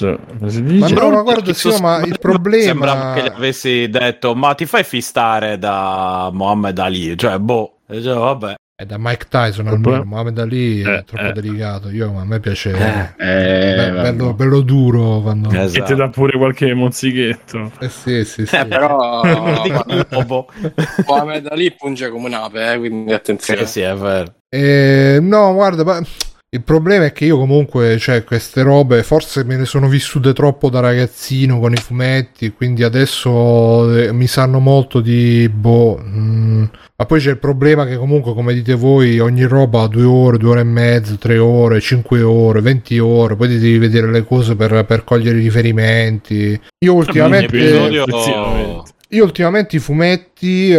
si 0.48 0.62
Ma 0.62 0.70
dice? 0.88 0.94
no, 0.94 1.10
ma 1.10 1.22
guarda, 1.24 1.54
sì, 1.54 1.76
ma 1.82 2.02
il 2.06 2.18
problema- 2.20 2.64
Sembrava 2.64 3.14
che 3.14 3.24
gli 3.24 3.28
avessi 3.34 3.90
detto, 3.90 4.34
ma 4.36 4.54
ti 4.54 4.66
fai 4.66 4.84
fistare 4.84 5.58
da 5.58 6.30
Mohammed 6.32 6.78
Ali? 6.80 7.18
Cioè, 7.18 7.38
boh. 7.40 7.80
E 7.88 7.98
dicevo, 7.98 8.20
vabbè. 8.22 8.56
È 8.84 8.86
da 8.86 8.98
Mike 9.00 9.28
Tyson 9.30 9.68
almeno, 9.68 10.04
Mohamed 10.04 10.40
Ali 10.40 10.82
è 10.82 10.88
Eh, 10.98 11.04
troppo 11.06 11.24
eh. 11.28 11.32
delicato. 11.32 11.90
Io, 11.90 12.18
a 12.20 12.26
me 12.26 12.42
piace 12.42 12.72
Eh, 12.72 13.14
be- 13.16 13.92
vabbè. 13.92 14.12
bello, 14.12 14.34
bello 14.34 14.60
duro 14.60 15.22
quando... 15.22 15.50
E 15.52 15.58
Esatto. 15.62 15.86
ti 15.86 15.96
dà 15.96 16.10
pure 16.10 16.38
qualche 16.38 16.74
mozzichetto. 16.74 17.72
Eh 17.80 17.88
sì, 17.88 18.26
sì, 18.26 18.46
sì. 18.46 18.54
Eh, 18.54 18.66
però. 18.66 19.22
Mohamed 21.08 21.48
Ali 21.50 21.74
punge 21.78 22.10
come 22.10 22.28
un'ape, 22.28 22.74
eh, 22.74 22.78
quindi 22.78 23.14
attenzione. 23.14 23.66
Sì, 23.66 23.72
sì, 23.72 23.80
è 23.82 23.96
vero. 23.96 24.34
Eh, 24.50 25.20
no, 25.22 25.54
guarda, 25.54 25.86
ma 25.86 26.02
il 26.54 26.62
problema 26.62 27.06
è 27.06 27.12
che 27.12 27.26
io 27.26 27.40
comunque, 27.40 27.98
cioè, 27.98 28.24
queste 28.24 28.62
robe 28.62 29.02
forse 29.02 29.44
me 29.44 29.58
ne 29.58 29.66
sono 29.66 29.88
vissute 29.88 30.34
troppo 30.34 30.70
da 30.70 30.82
ragazzino 30.82 31.60
con 31.60 31.74
i 31.74 31.78
fumetti, 31.78 32.52
quindi 32.52 32.84
adesso 32.84 33.92
eh, 33.98 34.14
mi 34.14 34.28
sanno 34.28 34.60
molto 34.60 35.00
di 35.00 35.50
boh. 35.52 36.00
mm. 36.00 36.64
Ma 36.96 37.06
poi 37.06 37.20
c'è 37.20 37.32
il 37.32 37.40
problema 37.40 37.88
che 37.88 37.98
comunque, 37.98 38.36
come 38.36 38.54
dite 38.54 38.76
voi, 38.76 39.20
ogni 39.20 39.46
roba 39.46 39.82
ha 39.82 39.88
due 39.88 40.04
ore, 40.04 40.38
due 40.38 40.52
ore 40.52 40.60
e 40.60 40.66
mezzo, 40.66 41.18
tre 41.18 41.40
ore, 41.40 41.82
cinque 41.82 42.22
ore, 42.22 42.62
venti 42.62 43.00
ore, 43.00 43.36
poi 43.36 43.48
ti 43.48 43.58
devi 43.58 43.80
vedere 43.80 44.12
le 44.12 44.24
cose 44.24 44.56
per, 44.56 44.86
per 44.86 45.04
cogliere 45.04 45.40
i 45.40 45.42
riferimenti. 45.42 46.62
Io 46.86 46.94
ultimamente... 46.94 47.58
episodio-. 47.58 48.86
Io 49.14 49.23
ultimamente 49.23 49.76
i 49.76 49.80
fumetti, 49.80 50.72
eh, 50.72 50.77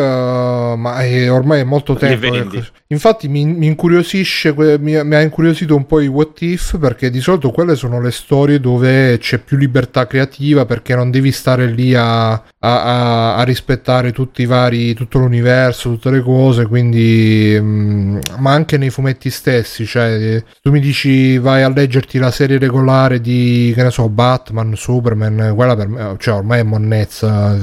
ma 0.77 0.99
è- 1.05 1.31
ormai 1.31 1.61
è 1.61 1.65
molto 1.65 1.95
tempo. 1.95 2.27
che- 2.61 2.73
Infatti 2.89 3.29
mi, 3.29 3.45
mi 3.47 3.67
incuriosisce, 3.67 4.55
mi, 4.79 5.03
mi 5.05 5.15
ha 5.15 5.21
incuriosito 5.21 5.75
un 5.75 5.87
po' 5.87 6.01
i 6.01 6.07
what 6.07 6.41
if, 6.43 6.79
perché 6.79 7.11
di 7.11 7.21
solito 7.21 7.51
quelle 7.51 7.75
sono 7.77 8.01
le 8.01 8.11
storie 8.13 8.61
dove 8.61 9.19
c'è 9.19 9.39
più 9.39 9.57
libertà 9.57 10.07
creativa, 10.07 10.65
perché 10.65 10.95
non 10.95 11.11
devi 11.11 11.33
stare 11.33 11.67
lì 11.67 11.95
a, 11.95 12.33
a- 12.33 12.43
a- 12.61 13.37
a 13.37 13.43
rispettare 13.43 14.13
tutti 14.13 14.43
i 14.43 14.47
vari, 14.47 14.95
tutto 14.95 15.19
l'universo, 15.19 15.91
tutte 15.91 16.11
le 16.11 16.21
cose, 16.21 16.67
quindi... 16.67 17.57
mm, 17.59 18.19
ma 18.39 18.53
anche 18.53 18.77
nei 18.79 18.91
fumetti 18.91 19.31
stessi, 19.31 19.87
cioè 19.87 20.43
tu 20.63 20.71
mi 20.71 20.81
dici 20.81 21.39
vai 21.39 21.63
a 21.63 21.69
leggerti 21.69 22.19
la 22.19 22.31
serie 22.31 22.59
regolare 22.59 23.21
di, 23.21 23.73
che 23.75 23.83
ne 23.83 23.91
so, 23.91 24.09
Batman, 24.09 24.75
Superman, 24.77 25.53
quella 25.55 25.75
per 25.75 25.89
me, 25.89 26.15
cioè 26.19 26.35
ormai 26.35 26.61
è 26.61 26.65
monnezza, 26.65 27.57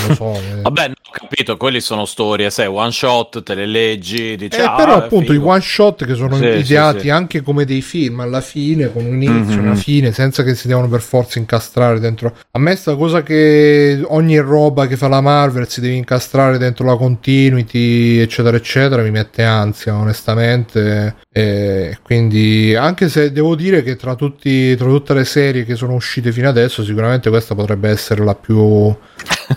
non 0.00 0.08
lo 0.08 0.14
so. 0.14 0.32
eh. 0.34 0.60
Vabbè, 0.62 0.88
no, 0.88 0.94
ho 1.06 1.10
capito, 1.12 1.56
quelli 1.56 1.80
sono 1.80 2.04
storie, 2.04 2.50
sai, 2.50 2.66
one 2.66 2.90
shot, 2.90 3.42
te 3.42 3.54
le 3.54 3.66
leggi, 3.66 4.36
dici, 4.36 4.58
Eh, 4.58 4.62
ah, 4.62 4.74
però 4.74 4.94
appunto 4.96 5.32
figo. 5.32 5.44
i 5.44 5.48
one 5.48 5.60
shot 5.60 6.04
che 6.04 6.14
sono 6.14 6.36
Sì, 6.36 6.44
ideati 6.44 6.96
sì, 6.98 7.04
sì. 7.04 7.10
anche 7.10 7.42
come 7.42 7.64
dei 7.64 7.82
film 7.82 8.20
alla 8.20 8.40
fine 8.40 8.90
con 8.92 9.04
un 9.04 9.22
inizio 9.22 9.56
Mhm. 9.60 9.64
una 9.66 9.74
fine 9.74 10.12
senza 10.12 10.42
che 10.42 10.54
si 10.54 10.66
devono 10.68 10.88
per 10.88 11.00
forza 11.00 11.38
incastrare 11.38 12.00
dentro 12.00 12.34
a 12.50 12.58
me 12.58 12.74
sta 12.76 12.94
cosa 12.96 13.22
che 13.22 14.00
ogni 14.08 14.38
roba 14.38 14.86
che 14.86 14.96
fa 14.96 15.08
la 15.08 15.20
Marvel 15.20 15.68
si 15.68 15.80
deve 15.80 15.94
incastrare 15.94 16.58
dentro 16.58 16.84
la 16.86 16.96
continuity 16.96 18.18
eccetera 18.18 18.56
eccetera 18.56 19.02
mi 19.02 19.10
mette 19.10 19.42
ansia 19.44 19.94
onestamente 19.94 21.14
e 21.36 21.98
quindi 22.00 22.76
anche 22.76 23.08
se 23.08 23.32
devo 23.32 23.56
dire 23.56 23.82
che 23.82 23.96
tra, 23.96 24.14
tutti, 24.14 24.76
tra 24.76 24.86
tutte 24.86 25.14
le 25.14 25.24
serie 25.24 25.64
che 25.64 25.74
sono 25.74 25.94
uscite 25.94 26.30
fino 26.30 26.48
adesso 26.48 26.84
sicuramente 26.84 27.28
questa 27.28 27.56
potrebbe 27.56 27.88
essere 27.90 28.22
la 28.22 28.36
più 28.36 28.94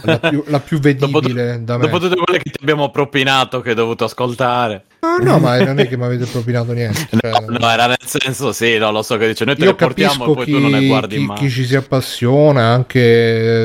la 0.02 0.18
più, 0.18 0.44
la 0.48 0.60
più 0.60 0.80
Dopo, 0.98 1.20
vedibile 1.20 1.64
da 1.64 1.78
me 1.78 1.84
dopo 1.86 2.00
tutte 2.00 2.16
quelle 2.16 2.40
che 2.40 2.50
ti 2.50 2.58
abbiamo 2.62 2.90
propinato 2.90 3.62
che 3.62 3.70
hai 3.70 3.76
dovuto 3.76 4.06
ascoltare. 4.06 4.86
no, 5.02 5.18
no 5.24 5.38
ma 5.38 5.58
non 5.64 5.78
è 5.78 5.88
che 5.88 5.98
mi 5.98 6.06
avete 6.06 6.26
propinato 6.26 6.72
niente 6.74 7.10
cioè- 7.16 7.42
No, 7.48 7.58
no, 7.60 7.70
era 7.70 7.86
nel 7.86 7.98
senso, 8.04 8.52
sì, 8.54 8.80
no, 8.80 8.90
lo 8.90 9.04
so 9.04 9.16
che 9.18 9.28
dice, 9.28 9.46
noi 9.46 9.56
te 9.56 9.62
io 9.66 9.68
le 9.70 9.76
portiamo 9.76 10.14
capisco 10.26 10.32
e 10.32 10.36
poi 10.36 10.46
chi, 10.46 10.52
tu 10.54 10.60
non 10.60 10.72
ne 10.72 10.88
guardi 10.88 11.18
chi- 11.18 11.26
mai. 11.26 11.38
chi 11.38 11.50
ci 11.52 11.64
si 11.66 11.76
appassiona 11.76 12.70
anche 12.74 13.00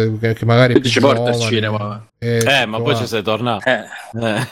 eh, 0.05 0.13
che, 0.21 0.35
che 0.35 0.45
magari 0.45 0.83
Ci 0.83 1.01
porta 1.01 1.31
al 1.31 1.39
cinema. 1.41 2.07
eh, 2.19 2.45
Eh, 2.47 2.67
ma 2.67 2.79
poi 2.83 2.95
ci 2.95 3.07
sei 3.07 3.23
tornato. 3.23 3.67
Eh. 3.67 3.85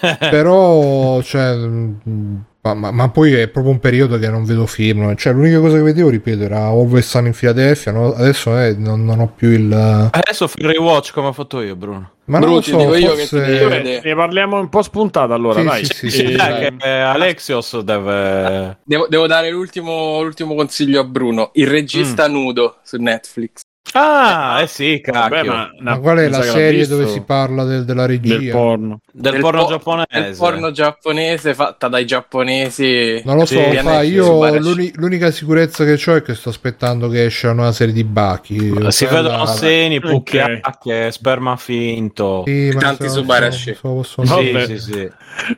Eh. 0.00 0.16
però 0.30 1.20
cioè, 1.22 1.54
mh, 1.56 2.44
ma, 2.62 2.74
ma- 2.74 2.90
ma 2.90 3.08
poi 3.08 3.32
è 3.32 3.48
proprio 3.48 3.72
un 3.72 3.78
periodo 3.80 4.18
che 4.18 4.28
non 4.28 4.44
vedo 4.44 4.66
film 4.66 5.14
cioè 5.16 5.32
l'unica 5.32 5.60
cosa 5.60 5.76
che 5.76 5.82
vedevo 5.82 6.10
ripeto 6.10 6.42
era 6.42 6.66
Always 6.66 7.06
Sun 7.08 7.26
in 7.26 7.32
Philadelphia 7.32 7.90
no? 7.92 8.12
adesso 8.12 8.58
eh, 8.58 8.74
non, 8.76 9.04
non 9.04 9.20
ho 9.20 9.32
più 9.34 9.48
il 9.50 9.72
Adesso 10.12 10.46
fai 10.46 10.64
il 10.64 10.70
rewatch 10.72 11.12
come 11.12 11.28
ho 11.28 11.32
fatto 11.32 11.60
io, 11.62 11.74
Bruno. 11.74 12.10
ma 12.26 12.38
non 12.38 12.48
lo 12.48 12.54
Brutti, 12.56 12.70
so 12.70 12.76
dico 12.76 12.94
io 12.96 13.14
che 13.14 13.26
forse 13.26 14.00
ne 14.04 14.14
parliamo 14.14 14.58
un 14.58 14.68
po' 14.68 14.82
spuntata 14.82 15.32
allora, 15.34 15.60
Sì, 15.60 15.66
dai. 15.66 15.84
sì, 15.84 15.94
sì, 15.94 16.10
Sì, 16.10 16.16
sì, 16.16 16.24
Eh, 16.24 16.36
dai, 16.36 16.60
che 16.76 16.86
eh, 16.86 17.00
Alexios 17.00 17.80
deve... 17.80 18.78
Devo, 18.84 19.06
devo 19.08 19.26
dare 19.26 19.50
l'ultimo, 19.50 20.20
l'ultimo 20.22 20.54
consiglio 20.54 21.00
a 21.00 21.04
Bruno. 21.04 21.50
Il 21.54 21.66
regista 21.66 22.28
nudo 22.28 22.76
su 22.82 22.96
Netflix. 22.98 23.62
Ah, 23.92 24.60
eh 24.62 24.66
sì, 24.68 25.00
cacchio. 25.02 25.20
vabbè, 25.20 25.42
ma, 25.48 25.70
ma 25.80 25.98
qual 25.98 26.18
è 26.18 26.28
la 26.28 26.42
serie 26.42 26.86
dove 26.86 27.08
si 27.08 27.22
parla 27.22 27.64
del- 27.64 27.84
della 27.84 28.06
regia 28.06 28.36
del 28.36 28.50
porno? 28.50 29.00
Del, 29.10 29.32
Del 29.32 29.40
porno 29.40 29.62
po- 29.64 29.68
giapponese. 29.68 30.06
Del 30.12 30.36
porno 30.36 30.70
giapponese 30.70 31.54
fatta 31.54 31.88
dai 31.88 32.04
giapponesi. 32.06 33.20
non 33.24 33.36
lo 33.36 33.44
so, 33.46 33.54
Sì, 33.70 33.76
fa, 33.78 34.02
io 34.02 34.58
l'uni- 34.58 34.92
l'unica 34.94 35.32
sicurezza 35.32 35.84
che 35.84 35.98
ho 36.08 36.14
è 36.14 36.22
che 36.22 36.34
sto 36.34 36.50
aspettando 36.50 37.08
che 37.08 37.24
esca 37.24 37.46
una 37.48 37.56
nuova 37.56 37.72
serie 37.72 37.92
di 37.94 38.04
Baki. 38.04 38.74
Si 38.90 39.06
vedono 39.06 39.46
seni, 39.46 39.98
pucchiacche, 39.98 41.10
sperma 41.10 41.56
finto. 41.56 42.44
Sì, 42.46 42.72
Tanti 42.78 43.04
se- 43.04 43.08
su 43.08 43.24
Barashi. 43.24 43.74
se 43.74 43.78
lo 43.82 43.94
posso- 43.94 44.24
Sì, 44.24 44.32
Vabbè. 44.52 44.66
sì, 44.66 44.78
sì. 44.78 45.10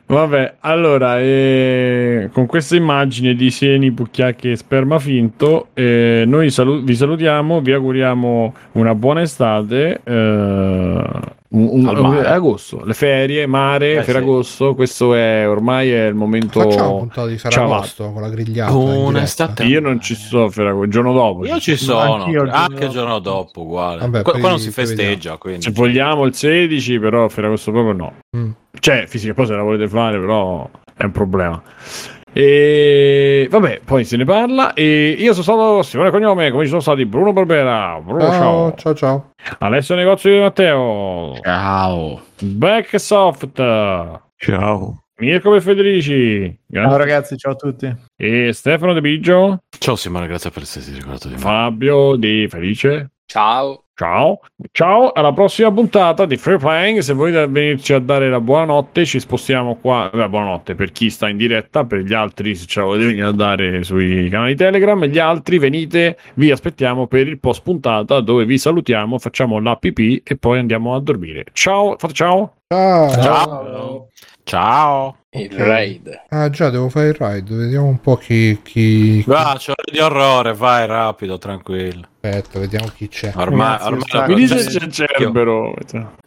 Vabbè, 0.07 0.55
allora, 0.61 1.19
eh, 1.19 2.29
con 2.33 2.45
questa 2.47 2.75
immagine 2.75 3.35
di 3.35 3.51
seni, 3.51 3.91
pucchiacche 3.91 4.51
e 4.51 4.55
sperma 4.55 4.97
finto, 4.97 5.67
eh, 5.73 6.23
noi 6.25 6.49
salu- 6.49 6.83
vi 6.83 6.95
salutiamo, 6.95 7.59
vi 7.61 7.73
auguriamo 7.73 8.12
una 8.13 8.95
buona 8.95 9.21
estate. 9.21 10.01
eh, 10.03 10.11
un- 11.55 11.67
un- 11.71 11.81
mare. 11.83 12.27
agosto, 12.27 12.83
le 12.83 12.93
ferie, 12.95 13.45
mare, 13.45 13.93
Eh, 13.93 13.99
sì. 13.99 14.05
Ferragosto, 14.05 14.73
questo 14.73 15.13
è 15.13 15.47
ormai 15.47 15.91
è 15.91 16.05
il 16.07 16.15
momento. 16.15 16.59
Facciamo 16.61 16.93
un 16.93 16.99
puntata 16.99 17.27
di 17.27 17.37
Ferragosto 17.37 18.11
con 18.11 18.21
la 18.23 18.29
grigliata. 18.29 18.71
in 18.71 18.77
Buona 18.79 18.99
diretta. 19.09 19.21
estate. 19.23 19.63
Io 19.65 19.79
non 19.79 20.01
ci 20.01 20.15
sto 20.15 20.45
a 20.45 20.49
Ferragosto, 20.49 20.85
il 20.85 20.91
giorno 20.91 21.13
dopo. 21.13 21.45
Io 21.45 21.59
ci 21.59 21.75
sono, 21.75 21.99
Anch'io 22.23 22.41
il 22.41 22.49
giorno 22.49 22.51
anche 22.53 22.85
il 22.85 22.89
giorno 22.89 23.19
dopo, 23.19 23.61
uguale. 23.61 23.99
Vabbè, 23.99 24.21
qua, 24.23 24.39
qua 24.39 24.49
non 24.49 24.59
si 24.59 24.71
festeggia, 24.71 25.37
quindi. 25.37 25.61
Se 25.61 25.71
vogliamo 25.71 26.25
il 26.25 26.33
16, 26.33 26.97
però 26.99 27.27
Ferragosto 27.29 27.71
proprio 27.71 27.93
no. 27.93 28.13
Mm. 28.35 28.49
Cioè, 28.79 29.05
fisica, 29.07 29.35
poi 29.35 29.45
se 29.45 29.53
la 29.53 29.61
volete 29.61 29.87
fare, 29.87 30.19
però 30.19 30.67
è 30.97 31.03
un 31.03 31.11
problema. 31.11 31.61
E 32.35 33.47
vabbè, 33.49 33.81
poi 33.85 34.03
se 34.05 34.17
ne 34.17 34.25
parla. 34.25 34.73
E 34.73 35.15
io 35.17 35.31
sono 35.33 35.43
stato 35.43 35.81
Simone 35.83 36.09
Cognome, 36.09 36.49
come 36.51 36.63
ci 36.63 36.69
sono 36.69 36.81
stati 36.81 37.05
Bruno 37.05 37.31
Barbera, 37.31 37.99
Bruno 38.03 38.19
Ciao, 38.21 38.31
ciao, 38.39 38.75
ciao, 38.75 38.93
ciao. 38.95 39.29
Alessio 39.59 39.95
Negozio 39.95 40.31
di 40.33 40.39
Matteo, 40.39 41.35
Ciao. 41.41 42.21
Backsoft, 42.41 43.55
Ciao. 44.35 44.97
Mirko 45.19 45.55
e 45.55 45.61
Federici, 45.61 46.59
Ciao 46.71 46.97
ragazzi, 46.97 47.37
ciao 47.37 47.51
a 47.51 47.55
tutti. 47.55 47.95
e 48.17 48.51
Stefano 48.51 48.93
De 48.93 48.99
Biggio, 49.01 49.59
Ciao 49.77 49.95
Simone, 49.95 50.27
grazie 50.27 50.49
per 50.49 50.63
esserti 50.63 50.91
ricordato 50.91 51.27
di 51.27 51.35
me. 51.35 51.39
Fabio 51.39 52.15
Di 52.15 52.47
Felice. 52.49 53.11
Ciao. 53.25 53.83
Ciao, 53.95 54.39
ciao, 54.71 55.11
alla 55.11 55.33
prossima 55.33 55.71
puntata 55.71 56.25
di 56.25 56.35
Free 56.35 56.57
Playing. 56.57 56.99
Se 56.99 57.13
volete 57.13 57.45
venirci 57.45 57.93
a 57.93 57.99
dare 57.99 58.27
la 58.27 58.41
buonanotte, 58.41 59.05
ci 59.05 59.19
spostiamo 59.19 59.75
qua. 59.75 60.09
La 60.13 60.27
buonanotte 60.27 60.73
per 60.73 60.91
chi 60.91 61.11
sta 61.11 61.29
in 61.29 61.37
diretta, 61.37 61.85
per 61.85 61.99
gli 61.99 62.13
altri, 62.13 62.55
se 62.55 62.65
ce 62.65 62.79
la 62.79 62.87
volete 62.87 63.05
venire 63.05 63.27
a 63.27 63.31
dare 63.31 63.83
sui 63.83 64.29
canali 64.29 64.55
Telegram. 64.55 65.03
E 65.03 65.09
gli 65.09 65.19
altri 65.19 65.59
venite, 65.59 66.17
vi 66.35 66.49
aspettiamo 66.49 67.05
per 67.05 67.27
il 67.27 67.39
post 67.39 67.61
puntata 67.61 68.19
dove 68.19 68.45
vi 68.45 68.57
salutiamo, 68.57 69.19
facciamo 69.19 69.59
la 69.59 69.75
pipì 69.75 70.19
e 70.23 70.37
poi 70.37 70.57
andiamo 70.57 70.95
a 70.95 70.99
dormire. 70.99 71.45
Ciao, 71.53 71.95
fate 71.95 72.13
ciao. 72.13 72.53
Ciao. 72.67 73.09
Ciao. 73.11 74.07
Ciao. 74.43 75.22
Il 75.35 75.49
raid. 75.51 76.25
Ah 76.29 76.49
già, 76.49 76.69
devo 76.69 76.89
fare 76.89 77.07
il 77.07 77.15
ride. 77.17 77.55
Vediamo 77.55 77.87
un 77.87 77.99
po' 77.99 78.17
chi... 78.17 78.59
chi... 78.61 79.23
Va, 79.25 79.55
c'è 79.57 79.73
di 79.91 79.99
orrore, 79.99 80.53
vai 80.53 80.85
rapido, 80.85 81.37
tranquillo. 81.39 82.07
Aspetta, 82.21 82.59
vediamo 82.59 82.87
chi 82.95 83.07
c'è. 83.09 83.33
Ormai, 83.35 83.67
Ragazzi, 83.79 83.85
ormai 83.87 84.01
sta- 84.07 84.17
la- 84.27 84.27
Mi 84.35 84.45
c'è, 84.45 84.57
se 84.59 84.79
c'è 84.79 84.87
Cerbero. 84.89 85.73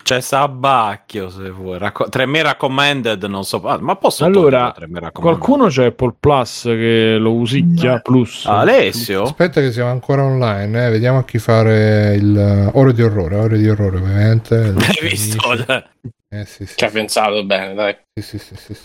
c'è 0.02 0.20
Sabacchio 0.20 1.30
se 1.30 1.48
vuoi. 1.50 1.78
Racco- 1.78 2.08
3000 2.08 2.50
recommended, 2.50 3.22
non 3.24 3.44
so. 3.44 3.62
ah, 3.62 3.78
ma 3.80 3.96
posso 3.96 4.24
Allora, 4.24 4.50
togliere 4.58 4.72
3000 4.74 5.06
recommended? 5.06 5.38
Qualcuno 5.40 5.68
c'è 5.70 5.84
Apple 5.86 6.14
Plus 6.20 6.62
che 6.64 7.16
lo 7.18 7.32
usicchia? 7.34 8.00
Plus. 8.00 8.44
Alessio? 8.44 9.22
Aspetta 9.22 9.60
che 9.60 9.72
siamo 9.72 9.90
ancora 9.90 10.24
online, 10.24 10.86
eh. 10.86 10.90
vediamo 10.90 11.18
a 11.18 11.24
chi 11.24 11.38
fare 11.38 12.14
il 12.16 12.70
ore 12.74 12.92
di 12.92 13.02
orrore, 13.02 13.36
ore 13.36 13.56
di 13.56 13.68
orrore 13.68 13.96
ovviamente. 13.98 14.74
Hai 14.76 15.08
visto? 15.08 15.38
Eh 16.28 16.44
sì, 16.44 16.66
sì, 16.66 16.74
Ci 16.76 16.84
ha 16.84 16.90
pensato 16.90 17.44
bene, 17.44 17.72
dai. 17.72 17.96
sì, 18.12 18.20
sì, 18.20 18.38
sì, 18.38 18.54
sì, 18.56 18.74
sì. 18.74 18.84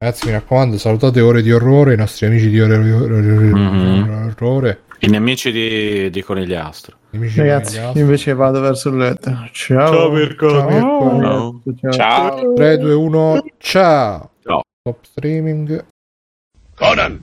Ragazzi, 0.00 0.26
mi 0.26 0.32
raccomando, 0.32 0.78
salutate 0.78 1.20
ore 1.20 1.42
di 1.42 1.50
orrore, 1.52 1.94
i 1.94 1.96
nostri 1.96 2.26
amici 2.26 2.48
di 2.50 2.60
ore 2.60 2.80
di 2.82 2.90
Mhm. 2.90 4.32
orrore. 4.36 4.82
I 5.00 5.06
nemici 5.08 5.50
di, 5.52 6.10
di 6.10 6.22
Conigliastro. 6.22 6.96
Gli 7.10 7.16
amici 7.16 7.38
Ragazzi, 7.38 7.80
di 7.94 8.00
invece 8.00 8.34
vado 8.34 8.60
verso 8.60 8.88
il 8.90 8.96
letto. 8.96 9.30
Ciao. 9.52 9.86
Ciao, 9.92 10.10
Mirko. 10.10 10.48
Ciao. 10.50 11.62
Ciao. 11.80 11.92
Ciao. 11.92 12.52
3, 12.54 12.78
2, 12.78 12.92
1, 12.94 13.44
ciao. 13.58 14.30
Ciao. 14.44 14.60
Stop 14.80 15.04
streaming. 15.04 15.84
Conan, 16.76 17.18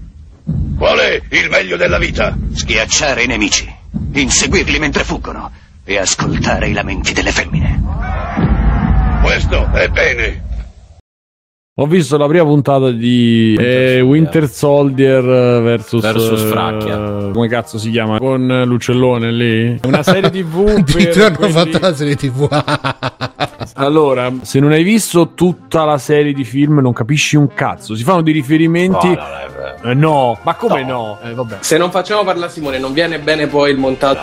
qual 0.78 0.98
è 1.00 1.22
il 1.30 1.50
meglio 1.50 1.78
della 1.78 1.98
vita? 1.98 2.36
Schiacciare 2.54 3.24
i 3.24 3.28
nemici, 3.28 3.74
inseguirli 4.14 4.80
mentre 4.80 5.04
fuggono 5.04 5.52
e 5.84 5.98
ascoltare 5.98 6.68
i 6.70 6.74
lamenti 6.74 7.14
delle 7.14 7.32
femmine. 7.32 7.82
Questo 9.22 9.72
è 9.72 9.88
bene. 9.90 10.44
Ho 11.78 11.88
visto 11.88 12.16
la 12.16 12.26
prima 12.26 12.46
puntata 12.46 12.90
di 12.90 13.54
eh, 13.60 14.00
Winter 14.00 14.48
Soldier 14.48 15.22
versus, 15.62 16.02
Versus 16.02 16.42
eh, 16.42 16.46
Fracchia. 16.46 17.32
come 17.34 17.50
cazzo 17.50 17.78
si 17.78 17.92
chiama? 17.92 18.18
Con 18.18 18.64
l'uccellone 18.66 19.30
lì? 19.30 19.78
Una 19.84 20.02
serie 20.02 20.30
TV 20.30 20.68
Addirittura 20.78 21.12
per 21.12 21.26
hanno 21.26 21.36
quelli- 21.36 21.52
fatto 21.52 21.80
la 21.80 21.94
serie 21.94 22.16
TV. 22.16 22.48
Allora, 23.78 24.32
se 24.44 24.60
non 24.60 24.72
hai 24.72 24.84
visto 24.84 25.32
tutta 25.34 25.84
la 25.84 25.98
serie 25.98 26.32
di 26.34 26.46
film 26.46 26.80
non 26.80 26.94
capisci 26.94 27.36
un 27.36 27.54
cazzo. 27.54 27.94
Si 27.96 28.04
fanno 28.04 28.22
dei 28.22 28.32
riferimenti 28.34 29.08
No, 29.08 29.14
non 29.16 29.40
è 29.44 29.48
vero. 29.50 29.90
Eh, 29.90 29.94
no, 29.94 30.40
ma 30.44 30.54
come 30.56 30.84
no? 30.84 31.20
Eh, 31.22 31.34
vabbè. 31.34 31.58
Se 31.60 31.78
non 31.78 31.92
facciamo 31.92 32.24
parlare 32.24 32.52
Simone, 32.52 32.80
non 32.80 32.94
viene 32.94 33.20
bene 33.20 33.48
poi 33.48 33.72
il 33.72 33.78
montaggio. 33.78 34.22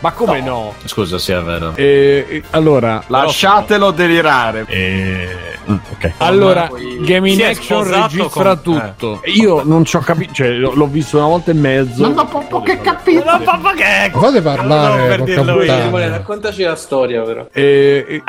Ma 0.00 0.12
come 0.12 0.40
no? 0.40 0.72
Scusa, 0.84 1.18
sì, 1.18 1.32
è 1.32 1.40
vero. 1.42 1.72
Eh, 1.76 2.26
eh, 2.28 2.42
allora, 2.50 3.02
Lasciatelo 3.06 3.90
delirare. 3.90 4.64
eh, 4.68 5.28
ok. 5.66 6.12
Allora, 6.18 6.66
poi- 6.68 6.98
Game 7.02 7.30
in 7.30 7.40
è 7.40 7.50
Action 7.50 7.84
registra 7.84 8.56
con- 8.56 8.62
tutto. 8.96 9.20
Io 9.26 9.62
non 9.62 9.84
ci 9.84 9.96
ho 9.96 10.00
capito, 10.00 10.32
cioè 10.32 10.48
l'ho 10.52 10.72
l'ho 10.74 10.86
visto 10.86 11.18
una 11.18 11.26
volta 11.26 11.50
e 11.50 11.54
mezzo. 11.54 12.06
Non 12.06 12.18
ho 12.18 12.24
proprio 12.26 12.62
che 12.62 12.80
capito. 12.80 13.24
No, 13.30 13.40
papà, 13.40 13.72
che 13.74 14.10
Ma 14.12 14.20
fate 14.20 14.40
parlare, 14.40 15.06
per 15.08 15.18
porca 15.18 15.34
dirlo 15.34 15.62
io. 15.62 15.82
Simone, 15.82 16.08
raccontaci 16.08 16.62
la 16.62 16.76
storia, 16.76 17.22
però. 17.22 17.46
Eh, 17.52 18.04
eh, 18.08 18.22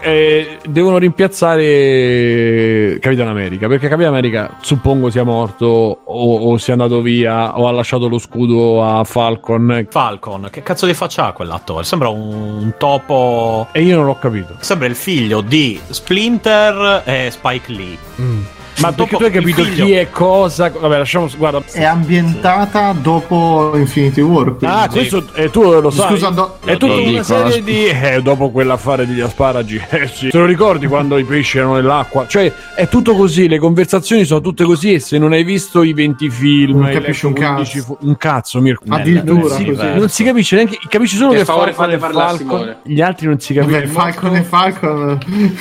eh, 0.00 0.58
devono 0.66 0.98
rimpiazzare 0.98 2.98
Capitan 3.00 3.28
America 3.28 3.68
perché 3.68 3.88
Capitan 3.88 4.12
America 4.12 4.56
suppongo 4.60 5.10
sia 5.10 5.24
morto 5.24 5.66
o, 5.66 6.50
o 6.50 6.56
sia 6.58 6.74
andato 6.74 7.00
via 7.00 7.58
o 7.58 7.68
ha 7.68 7.72
lasciato 7.72 8.08
lo 8.08 8.18
scudo 8.18 8.84
a 8.84 9.04
Falcon 9.04 9.86
Falcon, 9.90 10.48
che 10.50 10.62
cazzo 10.62 10.86
di 10.86 10.94
faccia 10.94 11.26
ha 11.26 11.32
quell'attore? 11.32 11.84
Sembra 11.84 12.08
un 12.08 12.74
topo. 12.78 13.68
e 13.72 13.82
io 13.82 13.96
non 13.96 14.06
l'ho 14.06 14.18
capito. 14.18 14.56
Sembra 14.60 14.86
il 14.86 14.94
figlio 14.94 15.40
di 15.40 15.80
Splinter 15.88 17.02
e 17.04 17.30
Spike 17.30 17.72
Lee. 17.72 17.98
Mm. 18.20 18.42
Ma 18.82 18.92
perché 18.92 19.16
tu 19.16 19.22
hai 19.24 19.30
capito 19.30 19.64
figlio- 19.64 19.84
chi 19.84 19.92
è 19.92 20.10
cosa? 20.10 20.70
Vabbè, 20.78 20.98
lasciamo. 20.98 21.28
Guarda. 21.36 21.62
È 21.72 21.84
ambientata 21.84 22.92
dopo 23.00 23.72
Infinity 23.76 24.20
War. 24.20 24.56
quindi. 24.56 24.66
Ah, 24.66 24.88
questo 24.88 25.24
eh, 25.34 25.50
tu 25.50 25.62
lo 25.80 25.90
sai. 25.90 26.08
Scusa, 26.10 26.28
do- 26.30 26.58
è 26.64 26.76
tutta 26.76 26.94
una 26.94 27.02
dico, 27.04 27.22
serie 27.22 27.62
di. 27.62 27.86
Eh, 27.86 28.20
dopo 28.22 28.50
quell'affare 28.50 29.06
degli 29.06 29.20
asparagi. 29.20 29.80
Eh 30.02 30.06
sì. 30.08 30.28
Te 30.28 30.38
lo 30.38 30.46
ricordi 30.46 30.86
quando 30.86 31.18
i 31.18 31.24
pesci 31.24 31.58
erano 31.58 31.74
nell'acqua? 31.74 32.26
Cioè, 32.26 32.52
è 32.74 32.88
tutto 32.88 33.14
così. 33.14 33.46
Le 33.48 33.58
conversazioni 33.58 34.24
sono 34.24 34.40
tutte 34.40 34.64
così. 34.64 34.94
E 34.94 34.98
se 35.00 35.18
non 35.18 35.32
hai 35.32 35.44
visto 35.44 35.82
i 35.82 35.92
20 35.92 36.28
film, 36.30 36.80
Non 36.80 36.90
capisci 36.90 37.26
un 37.26 37.34
15 37.34 37.78
cazzo. 37.78 37.84
fu- 37.84 38.06
un 38.06 38.16
cazzo, 38.16 38.60
Mirko. 38.60 38.84
Addirittura 38.88 39.40
non 39.40 39.50
si, 39.50 39.64
così. 39.66 39.86
non 39.94 40.08
si 40.08 40.24
capisce 40.24 40.56
neanche. 40.56 40.78
Capisci 40.88 41.16
solo 41.16 41.30
Per 41.30 41.38
che 41.40 41.44
favore, 41.44 41.72
fate 41.72 41.92
è 41.94 41.98
parlare 41.98 42.36
Falcon. 42.38 42.76
Gli 42.84 43.00
altri 43.00 43.26
non 43.26 43.38
si 43.40 43.54
capiscono. 43.54 43.86
Falcon 43.86 44.36
e 44.36 44.42
Falcon. 44.42 45.18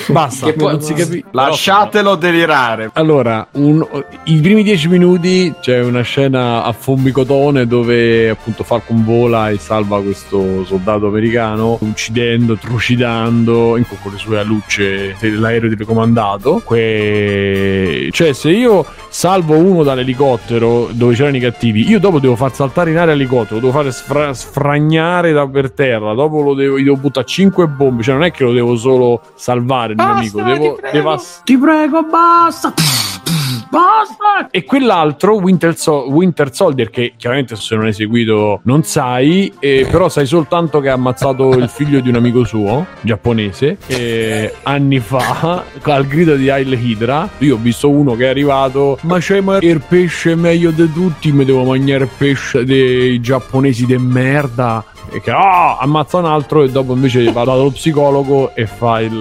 Basta. 0.07 0.45
Che 0.47 0.53
poi- 0.53 0.71
non 0.71 0.81
si 0.81 0.93
capisce. 0.93 1.25
Lasciatelo 1.31 2.15
delirare. 2.15 2.89
Allora, 2.93 3.10
un- 3.51 3.85
i 4.25 4.39
primi 4.39 4.63
dieci 4.63 4.87
minuti 4.87 5.53
c'è 5.61 5.81
una 5.81 6.01
scena 6.01 6.63
a 6.63 6.71
fombicotone 6.71 7.67
dove 7.67 8.29
appunto 8.29 8.63
Falcon 8.63 9.03
vola 9.03 9.49
e 9.49 9.57
salva 9.57 10.01
questo 10.01 10.63
soldato 10.65 11.07
americano, 11.07 11.77
uccidendo, 11.81 12.55
trucidando 12.55 13.77
in- 13.77 13.85
con 14.01 14.11
le 14.11 14.17
sue 14.17 14.39
alucce 14.39 15.15
l'aereo 15.21 15.69
telecomandato. 15.69 16.61
Que- 16.65 18.09
Cioè, 18.11 18.33
se 18.33 18.49
io 18.51 18.85
salvo 19.09 19.55
uno 19.57 19.83
dall'elicottero 19.83 20.89
dove 20.91 21.13
c'erano 21.15 21.37
i 21.37 21.39
cattivi, 21.39 21.87
io 21.89 21.99
dopo 21.99 22.19
devo 22.19 22.35
far 22.35 22.53
saltare 22.53 22.91
in 22.91 22.97
aria 22.97 23.13
l'elicottero, 23.13 23.55
lo 23.55 23.67
devo 23.67 23.71
fare 23.71 23.91
sfra- 23.91 24.33
sfragnare 24.33 25.31
da 25.31 25.47
per 25.47 25.71
terra, 25.71 26.13
dopo 26.13 26.41
lo 26.41 26.53
devo, 26.53 26.79
gli 26.79 26.83
devo 26.83 26.97
buttare 26.97 27.25
5 27.25 27.67
bombe, 27.67 28.03
cioè 28.03 28.13
non 28.15 28.23
è 28.23 28.31
che 28.31 28.43
lo 28.43 28.53
devo 28.53 28.75
solo 28.75 29.21
salvare 29.35 29.93
il 29.93 29.99
mio 29.99 30.07
amico, 30.11 30.41
devo, 30.41 30.79
devo 30.91 31.21
Ti 31.43 31.57
prego, 31.57 32.03
basta. 32.03 32.73
Basta. 33.71 34.49
e 34.51 34.65
quell'altro, 34.65 35.35
Winter, 35.37 35.77
So- 35.77 36.09
Winter 36.09 36.53
Soldier, 36.53 36.89
che 36.89 37.13
chiaramente 37.15 37.55
se 37.55 37.75
non 37.75 37.85
hai 37.85 37.93
seguito 37.93 38.59
non 38.63 38.83
sai, 38.83 39.51
eh, 39.59 39.87
però 39.89 40.09
sai 40.09 40.25
soltanto 40.25 40.81
che 40.81 40.89
ha 40.89 40.93
ammazzato 40.93 41.51
il 41.51 41.69
figlio 41.69 42.01
di 42.01 42.09
un 42.09 42.15
amico 42.15 42.43
suo, 42.43 42.85
giapponese, 42.99 43.77
eh, 43.87 44.53
anni 44.63 44.99
fa, 44.99 45.63
al 45.81 46.05
grido 46.05 46.35
di 46.35 46.49
Hail 46.49 46.73
Hydra. 46.73 47.29
Io 47.39 47.55
ho 47.55 47.59
visto 47.59 47.89
uno 47.89 48.15
che 48.15 48.25
è 48.25 48.29
arrivato, 48.29 48.97
ma 49.03 49.19
c'è 49.19 49.39
ma 49.39 49.57
il 49.61 49.81
pesce 49.87 50.35
meglio 50.35 50.71
di 50.71 50.91
tutti, 50.91 51.31
mi 51.31 51.45
devo 51.45 51.63
mangiare 51.63 52.03
il 52.03 52.09
pesce 52.17 52.65
dei 52.65 53.21
giapponesi 53.21 53.85
de 53.85 53.97
merda. 53.97 54.83
E 55.13 55.19
che 55.19 55.29
ah, 55.31 55.77
ammazza 55.77 56.19
un 56.19 56.25
altro 56.25 56.63
e 56.63 56.69
dopo 56.69 56.93
invece 56.93 57.29
va 57.33 57.43
dallo 57.43 57.69
psicologo 57.69 58.55
e 58.55 58.65
fa 58.65 59.01
il 59.01 59.11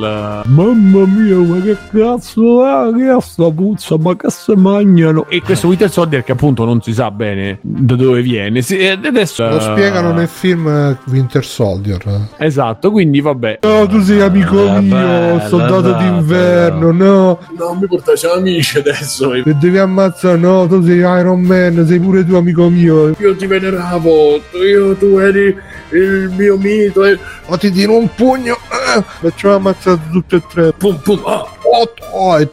mamma 0.46 1.04
mia 1.04 1.34
ma 1.36 1.60
che 1.60 1.76
cazzo 1.92 2.64
è? 2.64 2.94
Che 2.96 3.16
è 3.16 3.20
sta 3.20 3.50
puzza? 3.50 3.96
Ma 3.98 4.14
che 4.14 4.30
se 4.30 4.54
mangiano? 4.56 5.26
E 5.28 5.42
questo 5.42 5.66
Winter 5.66 5.90
Soldier 5.90 6.22
che 6.22 6.30
appunto 6.30 6.64
non 6.64 6.80
si 6.80 6.92
sa 6.92 7.10
bene 7.10 7.58
da 7.60 7.96
dove 7.96 8.22
viene. 8.22 8.62
Si- 8.62 8.78
e 8.78 8.90
adesso 8.90 9.44
Lo 9.48 9.58
spiegano 9.58 10.12
nel 10.12 10.28
film 10.28 10.68
eh, 10.68 10.96
Winter 11.10 11.44
Soldier. 11.44 12.28
esatto 12.38 12.92
quindi 12.92 13.20
vabbè. 13.20 13.58
No, 13.62 13.86
tu 13.88 14.00
sei 14.00 14.20
amico 14.20 14.64
Eh, 14.66 14.80
mio, 14.80 15.40
soldato 15.48 15.80
dai, 15.80 16.04
d'inverno, 16.04 16.92
no. 16.92 17.38
non 17.58 17.78
mi 17.80 17.86
portare 17.88 18.16
siamo 18.16 18.36
amici 18.36 18.78
adesso. 18.78 19.30
Che 19.30 19.56
devi 19.58 19.78
ammazzare, 19.78 20.38
no, 20.38 20.68
tu 20.68 20.84
sei 20.84 20.98
Iron 20.98 21.40
Man, 21.40 21.84
sei 21.84 21.98
pure 21.98 22.24
tu 22.24 22.36
amico 22.36 22.68
mio. 22.68 23.12
io 23.18 23.34
ti 23.34 23.46
veneravo 23.46 24.40
io 24.64 24.94
tu 24.94 25.18
eri 25.18 25.78
il 25.90 26.30
mio 26.36 26.56
mito 26.56 27.04
e 27.04 27.18
Ma 27.48 27.56
ti 27.56 27.70
tiro 27.70 27.96
un 27.96 28.08
pugno, 28.14 28.56
eh, 28.96 29.02
facciamo 29.20 29.54
ammazzare 29.54 30.00
tutti 30.10 30.36
e 30.36 30.42
tre. 30.48 30.72
pum 30.72 30.96
pum 31.02 31.22
ah, 31.26 31.46
Otto, 31.62 32.36
e... 32.38 32.50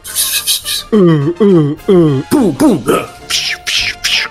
Uh, 0.90 1.34
uh, 1.38 1.76
uh. 1.86 2.24
pum 2.28 2.54
pum 2.54 2.82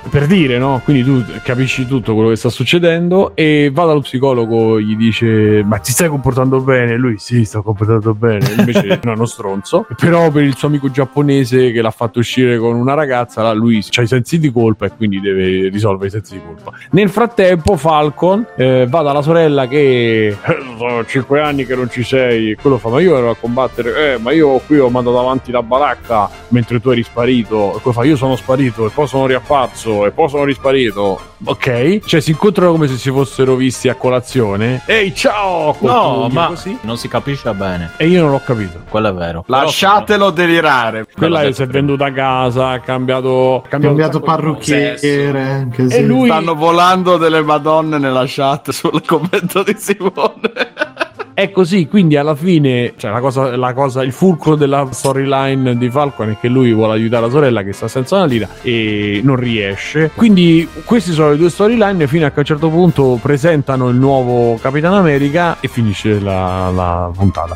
per 0.09 0.25
dire, 0.27 0.57
no? 0.57 0.81
Quindi 0.83 1.03
tu 1.03 1.23
capisci 1.43 1.85
tutto 1.87 2.13
quello 2.13 2.29
che 2.29 2.35
sta 2.35 2.49
succedendo 2.49 3.31
e 3.35 3.69
va 3.73 3.85
dallo 3.85 4.01
psicologo, 4.01 4.79
gli 4.79 4.95
dice: 4.95 5.63
Ma 5.63 5.77
ti 5.77 5.91
stai 5.91 6.09
comportando 6.09 6.59
bene? 6.61 6.95
Lui, 6.97 7.17
sì, 7.17 7.45
sto 7.45 7.61
comportando 7.61 8.13
bene. 8.13 8.45
Invece, 8.57 8.99
no, 9.03 9.11
è 9.11 9.15
uno 9.15 9.25
stronzo. 9.25 9.85
Però 9.99 10.29
per 10.31 10.43
il 10.43 10.55
suo 10.55 10.67
amico 10.67 10.89
giapponese 10.91 11.71
che 11.71 11.81
l'ha 11.81 11.91
fatto 11.91 12.19
uscire 12.19 12.57
con 12.57 12.75
una 12.75 12.93
ragazza, 12.93 13.51
lui 13.53 13.83
ha 13.97 14.01
i 14.01 14.07
sensi 14.07 14.39
di 14.39 14.51
colpa 14.51 14.85
e 14.85 14.91
quindi 14.95 15.19
deve 15.19 15.69
risolvere 15.69 16.07
i 16.07 16.11
sensi 16.11 16.33
di 16.33 16.41
colpa. 16.45 16.71
Nel 16.91 17.09
frattempo, 17.09 17.75
Falcon 17.77 18.45
eh, 18.55 18.85
va 18.89 19.01
dalla 19.01 19.21
sorella 19.21 19.67
che 19.67 20.27
"Eh, 20.27 20.37
sono 20.77 21.05
cinque 21.05 21.41
anni 21.41 21.65
che 21.65 21.75
non 21.75 21.89
ci 21.89 22.03
sei. 22.03 22.51
E 22.51 22.55
quello 22.55 22.77
fa: 22.77 22.89
Ma 22.89 22.99
io 22.99 23.17
ero 23.17 23.29
a 23.31 23.35
combattere, 23.35 24.13
eh, 24.13 24.17
ma 24.17 24.31
io 24.31 24.57
qui 24.59 24.77
ho 24.79 24.89
mandato 24.89 25.19
avanti 25.19 25.51
la 25.51 25.63
baracca 25.63 26.29
mentre 26.49 26.79
tu 26.79 26.89
eri 26.89 27.03
sparito. 27.03 27.75
E 27.75 27.81
quello 27.81 27.91
fa: 27.97 28.03
Io 28.03 28.15
sono 28.15 28.35
sparito 28.35 28.85
e 28.85 28.89
poi 28.93 29.07
sono 29.07 29.25
riapparso 29.27 29.96
e 30.05 30.11
poi 30.11 30.29
sono 30.29 30.43
risparito. 30.43 31.19
Ok, 31.45 31.99
cioè 32.05 32.19
si 32.19 32.31
incontrano 32.31 32.71
come 32.71 32.87
se 32.87 32.95
si 32.97 33.09
fossero 33.11 33.55
visti 33.55 33.89
a 33.89 33.95
colazione. 33.95 34.81
Ehi, 34.85 35.13
ciao! 35.15 35.75
No, 35.79 36.27
ma 36.31 36.47
così. 36.47 36.77
non 36.81 36.97
si 36.97 37.07
capisce 37.07 37.53
bene. 37.53 37.91
E 37.97 38.07
io 38.07 38.21
non 38.21 38.31
l'ho 38.31 38.41
capito. 38.43 38.81
Quello 38.89 39.09
è 39.09 39.13
vero. 39.13 39.43
Lasciatelo 39.47 40.29
delirare. 40.31 41.05
Quella 41.15 41.41
si 41.41 41.47
è 41.47 41.53
prima. 41.67 41.71
venduta 41.71 42.05
a 42.05 42.11
casa, 42.11 42.69
ha 42.69 42.79
cambiato, 42.79 43.57
ha 43.63 43.67
cambiato, 43.67 43.95
Cambiato 43.95 44.19
parrucchiere. 44.19 45.41
Anche 45.41 45.83
E 45.83 45.89
se- 45.89 46.01
lui- 46.01 46.27
Stanno 46.27 46.55
volando 46.55 47.17
delle 47.17 47.41
madonne 47.41 47.97
nella 47.97 48.23
chat 48.27 48.71
sul 48.71 49.01
commento 49.05 49.63
di 49.63 49.75
Simone. 49.77 50.51
È 51.39 51.51
così, 51.51 51.85
quindi 51.87 52.17
alla 52.17 52.33
fine, 52.33 52.93
cioè 52.97 53.11
la 53.11 53.19
cosa, 53.19 53.55
la 53.55 53.71
cosa, 53.73 54.01
il 54.01 54.11
fulcro 54.11 54.55
della 54.55 54.87
storyline 54.89 55.77
di 55.77 55.87
Falcon 55.87 56.31
è 56.31 56.37
che 56.41 56.47
lui 56.47 56.73
vuole 56.73 56.93
aiutare 56.93 57.25
la 57.27 57.29
sorella 57.31 57.61
che 57.61 57.73
sta 57.73 57.87
senza 57.87 58.15
una 58.15 58.25
lira 58.25 58.47
e 58.63 59.21
non 59.23 59.35
riesce. 59.35 60.09
Quindi 60.15 60.67
queste 60.83 61.11
sono 61.11 61.29
le 61.29 61.37
due 61.37 61.51
storyline 61.51 62.07
fino 62.07 62.25
a 62.25 62.29
che 62.29 62.37
a 62.37 62.39
un 62.39 62.45
certo 62.45 62.69
punto 62.69 63.19
presentano 63.21 63.89
il 63.89 63.97
nuovo 63.97 64.57
Capitan 64.59 64.93
America 64.95 65.57
e 65.59 65.67
finisce 65.67 66.19
la, 66.19 66.71
la 66.73 67.11
puntata. 67.15 67.55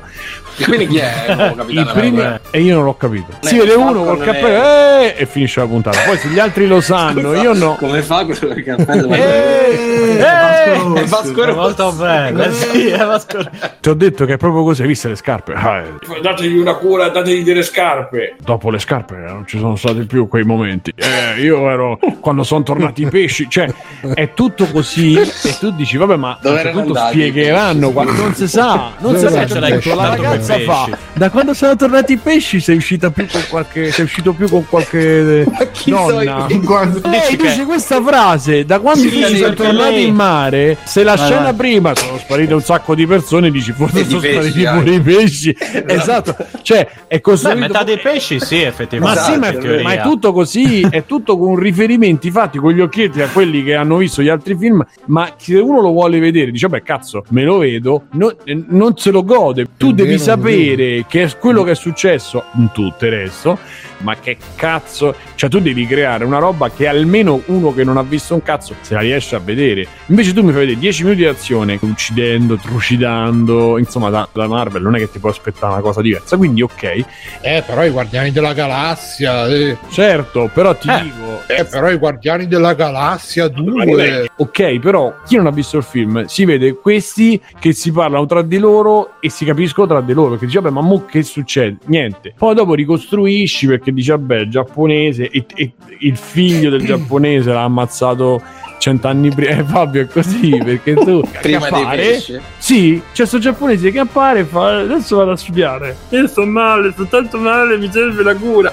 E 0.58 0.64
quindi 0.66 0.86
chi 0.86 0.98
è 0.98 1.12
il 1.30 1.36
nuovo 1.38 1.56
capitano? 1.66 1.90
America? 1.90 2.40
e 2.52 2.62
io 2.62 2.76
non 2.76 2.84
l'ho 2.84 2.94
capito. 2.98 3.32
Si 3.40 3.56
Eh, 3.56 3.60
vede 3.62 3.72
Falcon 3.72 3.96
uno 3.98 4.04
col 4.06 4.20
è- 4.20 4.26
cappello 4.26 4.64
eh, 4.64 5.16
e 5.18 5.26
finisce 5.26 5.60
la 5.60 5.66
puntata. 5.66 5.98
Poi 6.06 6.18
se 6.18 6.28
gli 6.28 6.38
altri 6.38 6.68
lo 6.68 6.82
sanno, 6.82 7.34
io 7.34 7.54
no. 7.54 7.78
Come 7.80 8.04
fa 8.04 8.26
quello 8.26 8.54
del 8.54 8.64
cappello? 8.64 9.10
Eh, 9.12 10.18
Vasco 10.20 10.70
Eh, 10.70 10.78
Rossi. 10.84 11.10
Vasco 11.10 11.42
È 11.42 11.46
Rossi. 11.48 11.58
molto 11.58 11.92
bene. 11.94 12.52
sì, 12.54 12.88
è 12.90 13.04
Vasco- 13.06 13.40
Ti 13.80 13.90
ho 13.90 13.94
detto 13.94 14.26
che 14.26 14.34
è 14.34 14.38
proprio 14.38 14.64
così, 14.64 14.82
hai 14.82 14.88
visto 14.88 15.08
le 15.08 15.16
scarpe? 15.16 15.54
Ah, 15.54 15.80
eh. 15.80 16.20
Dategli 16.22 16.58
una 16.58 16.76
cura, 16.76 17.10
dategli 17.10 17.44
delle 17.44 17.64
scarpe. 17.64 18.36
Dopo 18.44 18.70
le 18.70 18.80
scarpe 18.80 19.16
eh, 19.16 19.32
non 19.32 19.46
ci 19.48 19.58
sono 19.58 19.76
stati 19.76 20.06
più 20.06 20.28
quei 20.28 20.44
momenti. 20.44 20.94
Eh, 20.96 21.42
io 21.42 21.70
ero 21.70 22.00
quando 22.20 22.44
sono 22.44 22.64
tornati 22.64 23.04
i 23.04 23.08
pesci, 23.10 23.48
cioè 23.50 23.68
è 24.14 24.34
tutto 24.34 24.66
così 24.68 25.18
e 25.18 25.56
tu 25.60 25.72
dici 25.72 25.98
vabbè 25.98 26.16
ma 26.16 26.38
certo 26.42 26.80
andati? 26.80 27.14
spiegheranno 27.14 27.92
quando 27.92 28.12
non 28.14 28.34
si 28.36 28.48
sa, 28.48 28.92
non 29.00 29.18
si 29.18 29.28
sa, 29.28 29.96
la 29.96 30.10
ragazza 30.16 30.60
fa. 30.60 30.90
Da 31.14 31.30
quando 31.30 31.54
sono 31.54 31.76
tornati 31.76 32.14
i 32.14 32.18
pesci 32.18 32.60
sei 32.60 32.76
uscita 32.78 33.10
più 33.12 33.26
con 33.32 33.42
qualche 33.50 33.92
sei 33.92 34.06
uscito 34.06 34.34
più 34.34 34.48
con 34.50 34.66
qualche 34.68 35.46
chi 35.72 35.92
donna. 35.92 36.48
Guarda- 36.50 37.12
Ehi, 37.28 37.36
dice 37.38 37.66
questa 37.66 38.02
frase 38.02 38.66
da 38.66 38.80
quando 38.80 39.08
Sì, 39.08 39.36
sono 39.38 39.54
tornati 39.54 39.94
lei- 39.96 40.08
in 40.08 40.16
mare 40.16 40.78
se 40.84 41.04
la 41.04 41.16
Vai, 41.16 41.26
scena 41.26 41.54
prima 41.54 41.96
sono 41.96 42.18
sparite 42.18 42.54
un 42.54 42.62
sacco 42.62 42.96
di 42.96 43.06
persone 43.06 43.50
dici 43.62 43.72
forse 43.74 44.04
di 44.04 44.10
sono 44.10 44.22
spariti 44.22 44.64
pesci 44.64 44.78
pure 44.78 44.96
i 44.96 45.00
pesci. 45.02 45.58
Esatto, 45.88 46.36
cioè 46.62 46.88
è 47.08 47.16
Beh, 47.16 47.22
costruito. 47.22 47.60
metà 47.60 47.84
dei 47.84 47.98
pesci, 48.00 48.40
sì, 48.40 48.62
Ma 48.62 48.68
effettivamente. 48.68 49.22
sì, 49.22 49.38
ma 49.38 49.48
in 49.48 49.56
è, 49.56 49.58
teoria. 49.58 49.84
ma 49.84 49.94
è 49.94 50.02
tutto 50.02 50.34
così, 50.34 50.82
è 50.90 51.06
tutto 51.06 51.38
con 51.38 51.56
riferimenti 51.56 52.32
fatti 52.32 52.58
con 52.58 52.72
gli 52.74 52.82
occhietti 52.82 53.22
a 53.22 53.28
quelli 53.28 53.64
che 53.64 53.76
hanno 53.76 53.98
visto 53.98 54.22
gli 54.22 54.30
altri 54.30 54.56
film. 54.58 54.86
Ma 55.06 55.34
se 55.38 55.56
uno 55.58 55.82
lo 55.82 55.92
vuole 55.92 56.20
vedere, 56.20 56.52
dice: 56.52 56.68
Beh, 56.68 56.82
cazzo, 56.84 57.24
me 57.30 57.44
lo 57.44 57.60
vedo, 57.60 58.04
no- 58.12 58.36
eh, 58.44 58.64
non 58.68 58.98
se 58.98 59.12
lo 59.12 59.24
gode. 59.24 59.68
Tu 59.78 59.92
È 59.92 59.94
devi 59.94 60.10
vero, 60.12 60.24
sapere 60.24 61.06
che 61.08 61.24
è 61.24 61.38
quello 61.38 61.64
che 61.64 61.72
è 61.72 61.76
successo 61.76 62.44
in 62.56 62.70
tutto 62.74 63.06
il 63.06 63.12
resto. 63.12 63.58
Ma 64.02 64.16
che 64.16 64.38
cazzo, 64.56 65.16
cioè 65.36 65.50
tu 65.50 65.60
devi 65.60 65.86
creare 65.86 66.24
una 66.24 66.40
roba 66.40 66.70
che 66.70 66.88
almeno 66.88 67.42
uno 67.48 67.74
che 67.74 67.84
non 67.84 67.98
ha 67.98 68.04
visto 68.04 68.34
un 68.34 68.42
cazzo 68.44 68.76
se 68.82 68.94
la 68.94 69.00
riesce 69.02 69.36
a 69.36 69.40
vedere. 69.40 69.86
Invece 70.08 70.34
tu 70.34 70.42
mi 70.44 70.52
fai 70.52 70.62
vedere 70.62 70.80
10 70.80 71.04
minuti 71.04 71.22
di 71.22 71.28
azione, 71.28 71.78
uccidendo, 71.82 72.58
trucidando, 72.58 73.78
insomma, 73.78 74.10
da, 74.10 74.28
da 74.32 74.48
Marvel 74.48 74.82
non 74.82 74.96
è 74.96 75.00
che 75.00 75.10
ti 75.12 75.20
puoi 75.20 75.32
aspettare 75.32 75.74
una 75.74 75.82
cosa 75.82 76.02
diversa. 76.02 76.38
Quindi, 76.38 76.62
ok, 76.62 77.06
Eh, 77.42 77.64
però 77.66 77.84
i 77.86 77.90
Guardiani 77.90 78.32
della 78.32 78.54
Galassia. 78.54 79.48
Eh, 79.48 79.78
certo, 79.92 80.50
però 80.54 80.76
ti 80.76 80.90
Eh. 80.90 81.02
dico, 81.04 81.42
eh, 81.48 81.66
però 81.66 81.90
i 81.90 81.98
Guardiani 81.98 82.48
della 82.48 82.74
Galassia 82.74 83.48
2. 83.48 84.30
Ok, 84.38 84.80
però 84.80 85.14
chi 85.26 85.36
non 85.36 85.48
ha 85.48 85.52
visto 85.52 85.78
il 85.78 85.84
film 85.84 86.26
si 86.26 86.46
vede 86.46 86.74
questi 86.76 87.40
che 87.60 87.74
si 87.74 87.92
parlano 87.92 88.26
tra 88.26 88.42
di 88.42 88.58
loro 88.58 89.14
e 89.20 89.30
si 89.30 89.46
capiscono 89.46 89.88
tra 89.88 90.02
di 90.02 90.14
loro 90.14 90.32
perché 90.32 90.46
dice 90.46 90.60
vabbè 90.60 90.74
ma 90.74 90.82
mo 90.82 91.06
che 91.06 91.24
succede? 91.24 91.78
Niente. 91.86 92.34
Poi 92.38 92.56
dopo 92.56 92.74
ricostruisci 92.74 93.68
perché 93.68 93.91
dice 93.94 94.12
vabbè 94.12 94.40
il 94.40 94.50
giapponese 94.50 95.30
e, 95.30 95.46
e 95.56 95.72
il 96.00 96.18
figlio 96.18 96.70
del 96.70 96.86
giapponese 96.86 97.52
l'ha 97.52 97.64
ammazzato 97.64 98.42
cent'anni 98.82 99.30
prima. 99.30 99.58
Eh 99.58 99.64
Fabio 99.64 100.02
è 100.02 100.08
così 100.08 100.58
perché 100.58 100.96
tu 100.96 101.22
Prima 101.42 101.66
che 101.66 101.72
dei 101.72 101.82
appare, 101.82 101.98
pesci. 101.98 102.40
Sì, 102.58 103.02
c'è 103.14 103.26
sto 103.26 103.38
giapponese 103.38 103.92
che 103.92 104.00
appare 104.00 104.40
e 104.40 104.46
fa 104.46 104.80
adesso 104.80 105.18
vado 105.18 105.32
a 105.32 105.38
studiare. 105.38 105.96
Io 106.10 106.28
sto 106.28 106.46
male, 106.46 106.92
sto 106.92 107.06
tanto 107.06 107.38
male, 107.38 107.78
mi 107.78 107.90
serve 107.92 108.24
la 108.24 108.36
cura. 108.36 108.72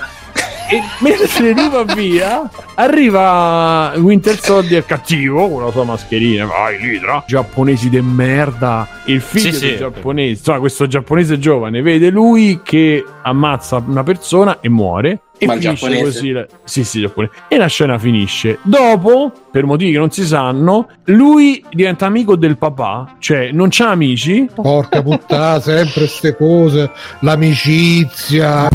E 0.71 0.83
mentre 1.01 1.53
lui 1.53 1.69
va 1.71 1.83
via, 1.95 2.51
arriva 2.75 3.93
Winter 3.97 4.39
Soldier 4.39 4.85
cattivo 4.85 5.49
con 5.49 5.65
la 5.65 5.71
sua 5.71 5.85
mascherina. 5.85 6.45
Vai, 6.45 6.79
Lidra. 6.79 7.25
Giapponesi 7.27 7.89
de 7.89 8.03
merda. 8.03 8.87
Il 9.07 9.23
figlio 9.23 9.53
Sì, 9.53 9.61
del 9.61 9.71
sì. 9.71 9.77
giapponese, 9.79 10.31
insomma, 10.39 10.59
questo 10.59 10.87
giapponese 10.87 11.39
giovane, 11.39 11.81
vede 11.81 12.11
lui 12.11 12.61
che 12.63 13.03
ammazza 13.23 13.83
una 13.87 14.03
persona 14.03 14.59
e 14.61 14.69
muore. 14.69 15.21
E 15.41 15.47
Ma 15.47 15.55
il 15.55 15.61
finisce 15.63 15.87
giapponese? 15.89 16.05
così. 16.19 16.31
la- 16.33 16.47
Sì, 16.65 16.85
sì, 16.85 17.01
giapponese. 17.01 17.33
E 17.49 17.57
la 17.57 17.67
scena 17.69 17.99
finisce. 17.99 18.59
Dopo, 18.63 19.33
per 19.51 19.65
motivi 19.65 19.93
che 19.93 19.99
non 19.99 20.11
si 20.11 20.27
sanno, 20.27 20.89
lui 21.05 21.65
diventa 21.71 22.05
amico 22.07 22.37
del 22.37 22.59
papà, 22.59 23.15
cioè 23.21 23.51
non 23.53 23.69
c'ha 23.71 23.89
amici. 23.89 24.49
Porca 24.55 25.01
puttana, 25.03 25.61
sempre 25.61 26.07
ste 26.09 26.37
cose. 26.37 26.91
L'amicizia. 27.21 28.69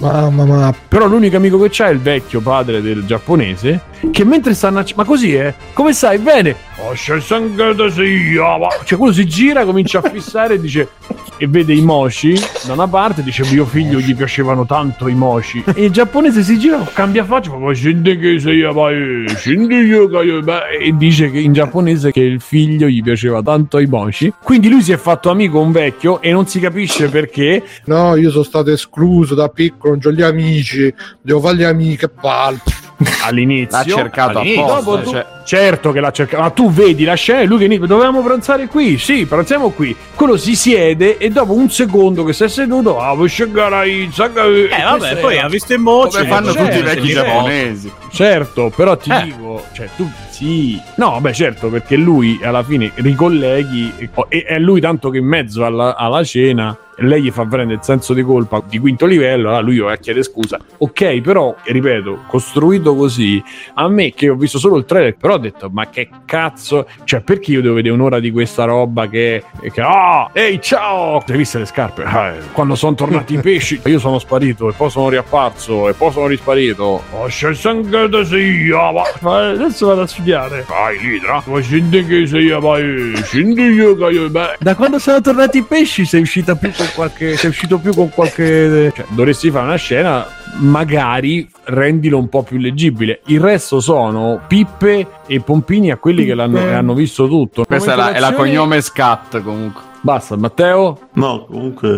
Mamma 0.00 0.44
mia. 0.44 0.74
Però 0.88 1.06
l'unico 1.06 1.36
amico 1.36 1.58
che 1.60 1.68
c'ha 1.70 1.88
è 1.88 1.92
il 1.92 2.00
vecchio 2.00 2.40
padre 2.40 2.80
del 2.80 3.04
giapponese. 3.04 3.89
Che 4.10 4.24
mentre 4.24 4.54
stanno. 4.54 4.82
Ma 4.96 5.04
così 5.04 5.34
è? 5.34 5.52
Come 5.72 5.92
stai? 5.92 6.18
Bene. 6.18 6.56
Oh, 6.82 6.92
c'è 6.92 7.20
sangue 7.20 7.74
da 7.74 7.90
sia, 7.90 8.56
ma- 8.56 8.68
Cioè, 8.84 8.96
quello 8.98 9.12
si 9.12 9.26
gira, 9.26 9.64
comincia 9.64 9.98
a 9.98 10.08
fissare 10.10 10.54
e 10.54 10.60
dice. 10.60 10.88
E 11.36 11.46
vede 11.46 11.72
i 11.72 11.80
moshi 11.80 12.38
da 12.66 12.74
una 12.74 12.86
parte, 12.86 13.22
dice 13.22 13.44
mio 13.50 13.64
figlio 13.64 13.98
gli 13.98 14.14
piacevano 14.14 14.66
tanto 14.66 15.08
i 15.08 15.14
moshi. 15.14 15.62
E 15.74 15.84
il 15.84 15.90
giapponese 15.90 16.42
si 16.42 16.58
gira, 16.58 16.78
cambia 16.92 17.24
faccia, 17.24 17.56
ma 17.56 17.72
scendi 17.72 18.18
che 18.18 18.38
sei 18.38 18.60
vai, 18.72 19.24
scendi 19.36 19.74
io 19.76 20.06
che 20.08 20.16
io- 20.18 20.42
beh", 20.42 20.76
e 20.82 20.94
dice 20.96 21.30
che 21.30 21.38
in 21.38 21.54
giapponese 21.54 22.10
che 22.12 22.20
il 22.20 22.42
figlio 22.42 22.88
gli 22.88 23.02
piaceva 23.02 23.40
tanto 23.42 23.78
i 23.78 23.86
moshi. 23.86 24.30
Quindi 24.42 24.68
lui 24.68 24.82
si 24.82 24.92
è 24.92 24.98
fatto 24.98 25.30
amico 25.30 25.60
un 25.60 25.72
vecchio 25.72 26.20
e 26.20 26.30
non 26.30 26.46
si 26.46 26.60
capisce 26.60 27.08
perché. 27.08 27.62
No, 27.86 28.16
io 28.16 28.30
sono 28.30 28.44
stato 28.44 28.70
escluso 28.70 29.34
da 29.34 29.48
piccolo, 29.48 29.96
non 29.98 30.12
ho 30.12 30.16
gli 30.16 30.22
amici, 30.22 30.92
devo 31.22 31.40
fare 31.40 31.56
gli 31.56 31.62
amici, 31.64 31.96
che 31.96 32.08
palle. 32.10 32.58
all'inizio 33.24 33.78
L'ha 33.78 33.84
cercato 33.84 34.38
all'inizio. 34.40 34.64
apposta, 34.64 34.90
Dopo 34.90 35.02
tu- 35.02 35.10
cioè. 35.10 35.26
certo 35.44 35.92
che 35.92 36.00
l'ha 36.00 36.10
cercato 36.10 36.42
ma 36.42 36.50
tu 36.50 36.70
vedi 36.70 37.04
la 37.04 37.14
scena 37.14 37.40
e 37.40 37.46
lui 37.46 37.58
che 37.58 37.64
inizia 37.64 37.86
dovevamo 37.86 38.22
pranzare 38.22 38.66
qui 38.66 38.98
sì 38.98 39.26
pranziamo 39.26 39.70
qui 39.70 39.96
quello 40.14 40.36
si 40.36 40.54
siede 40.54 41.16
e 41.18 41.30
dopo 41.30 41.52
un 41.54 41.70
secondo 41.70 42.24
che 42.24 42.32
si 42.32 42.44
è 42.44 42.48
seduto 42.48 43.00
ah 43.00 43.14
vuoi 43.14 43.28
scegare 43.28 43.74
ai 43.76 44.10
Eh, 44.12 44.82
vabbè, 44.82 45.16
poi 45.16 45.38
ha 45.38 45.48
visto 45.48 45.72
in 45.74 45.80
moci. 45.82 46.16
Come 46.18 46.28
fanno 46.28 46.52
certo, 46.52 46.64
tutti 46.68 46.78
i 46.78 46.82
vecchi 46.82 47.08
certo. 47.08 47.28
giapponesi. 47.30 47.92
certo 48.12 48.72
però 48.74 48.96
ti 48.96 49.10
Eh. 49.10 49.22
dico 49.24 49.64
cioè 49.72 49.88
tu 49.96 50.08
sì 50.30 50.80
no 50.96 51.18
beh 51.20 51.32
certo 51.32 51.68
perché 51.68 51.96
lui 51.96 52.38
alla 52.42 52.62
fine 52.62 52.92
ricolleghi 52.94 53.92
e- 53.98 54.10
e 54.28 54.42
è 54.44 54.58
lui 54.58 54.80
tanto 54.80 55.10
che 55.10 55.18
in 55.18 55.26
mezzo 55.26 55.64
alla, 55.64 55.96
alla 55.96 56.22
cena 56.24 56.76
lei 57.00 57.22
gli 57.22 57.30
fa 57.30 57.44
prendere 57.44 57.78
il 57.78 57.84
senso 57.84 58.14
di 58.14 58.22
colpa 58.22 58.62
di 58.66 58.78
quinto 58.78 59.06
livello, 59.06 59.48
allora 59.48 59.60
lui 59.60 59.78
va 59.78 59.92
a 59.92 59.96
chiedere 59.96 60.24
scusa. 60.24 60.58
Ok, 60.78 61.20
però, 61.20 61.54
ripeto, 61.62 62.24
costruito 62.26 62.94
così, 62.94 63.42
a 63.74 63.88
me 63.88 64.12
che 64.12 64.28
ho 64.28 64.34
visto 64.34 64.58
solo 64.58 64.76
il 64.76 64.84
trailer, 64.84 65.16
però 65.16 65.34
ho 65.34 65.38
detto, 65.38 65.68
ma 65.70 65.88
che 65.88 66.08
cazzo, 66.24 66.86
cioè 67.04 67.20
perché 67.20 67.52
io 67.52 67.62
devo 67.62 67.74
vedere 67.74 67.94
un'ora 67.94 68.20
di 68.20 68.30
questa 68.30 68.64
roba 68.64 69.08
che, 69.08 69.44
che 69.72 69.80
ah, 69.80 70.30
ehi 70.32 70.60
ciao, 70.60 71.22
hai 71.26 71.36
visto 71.36 71.58
le 71.58 71.66
scarpe? 71.66 72.02
Ah, 72.04 72.28
eh, 72.30 72.38
quando 72.52 72.74
sono 72.74 72.94
tornati 72.94 73.34
i 73.34 73.38
pesci, 73.40 73.80
io 73.84 73.98
sono 73.98 74.18
sparito 74.18 74.68
e 74.68 74.72
poi 74.72 74.90
sono 74.90 75.08
riapparso 75.08 75.88
e 75.88 75.92
poi 75.92 76.12
sono 76.12 76.26
risparito. 76.26 77.02
Oh, 77.12 77.26
c'è 77.26 77.54
sangue 77.54 78.08
da 78.08 78.24
sia, 78.24 78.90
ma 78.92 79.02
ma 79.20 79.50
adesso 79.50 79.86
vado 79.86 80.02
a 80.02 80.06
studiare. 80.06 80.64
Vai, 80.68 80.98
Lidra, 80.98 81.42
ma 81.46 81.60
scendi 81.60 82.04
che 82.04 82.26
sei, 82.26 82.48
vai, 82.48 83.12
scendi 83.22 83.62
io 83.62 83.96
che 83.96 84.04
io, 84.04 84.28
beh. 84.28 84.56
Da 84.58 84.74
quando 84.74 84.98
sono 84.98 85.20
tornati 85.20 85.58
i 85.58 85.62
pesci 85.62 86.04
sei 86.04 86.22
uscita 86.22 86.54
più 86.54 86.70
qualche, 86.94 87.36
sei 87.36 87.50
uscito 87.50 87.78
più 87.78 87.94
con 87.94 88.10
qualche, 88.10 88.92
cioè, 88.94 89.04
dovresti 89.08 89.50
fare 89.50 89.66
una 89.66 89.76
scena 89.76 90.26
magari 90.56 91.48
rendilo 91.64 92.18
un 92.18 92.28
po' 92.28 92.42
più 92.42 92.58
leggibile. 92.58 93.20
Il 93.26 93.40
resto 93.40 93.80
sono 93.80 94.40
pippe 94.46 95.06
e 95.26 95.40
pompini 95.40 95.90
a 95.90 95.96
quelli 95.96 96.24
che 96.24 96.34
l'hanno, 96.34 96.58
che 96.58 96.72
hanno 96.72 96.94
visto 96.94 97.28
tutto. 97.28 97.64
Questa 97.64 97.92
è 97.92 97.96
la, 97.96 98.12
è 98.12 98.18
la 98.20 98.32
cognome 98.32 98.80
scat 98.80 99.42
comunque. 99.42 99.89
Basta, 100.02 100.34
Matteo? 100.36 100.98
No, 101.14 101.44
comunque. 101.44 101.88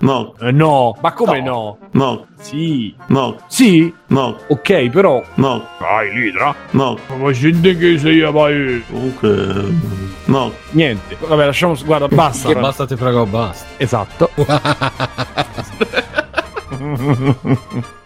No, 0.00 0.34
Eh, 0.40 0.50
no, 0.50 0.96
ma 1.00 1.12
come 1.12 1.40
no? 1.40 1.78
no, 1.92 2.26
Sì, 2.40 2.92
no, 3.06 3.36
sì, 3.46 3.92
no, 4.08 4.36
ok, 4.48 4.88
però. 4.90 5.22
no, 5.36 5.64
Vai, 5.78 6.10
Lidra. 6.12 6.52
no. 6.72 6.98
Ma 7.16 7.30
scendi 7.32 7.76
che 7.76 7.98
sei, 7.98 8.20
vai. 8.32 8.82
Comunque. 8.90 9.72
No. 10.24 10.50
Niente, 10.70 11.16
vabbè, 11.20 11.44
lasciamo. 11.46 11.74
Guarda, 11.84 12.08
basta. 12.08 12.48
Che 12.48 12.58
basta, 12.58 12.84
ti 12.86 12.96
prego, 12.96 13.24
basta. 13.26 13.64
Esatto. 13.76 14.30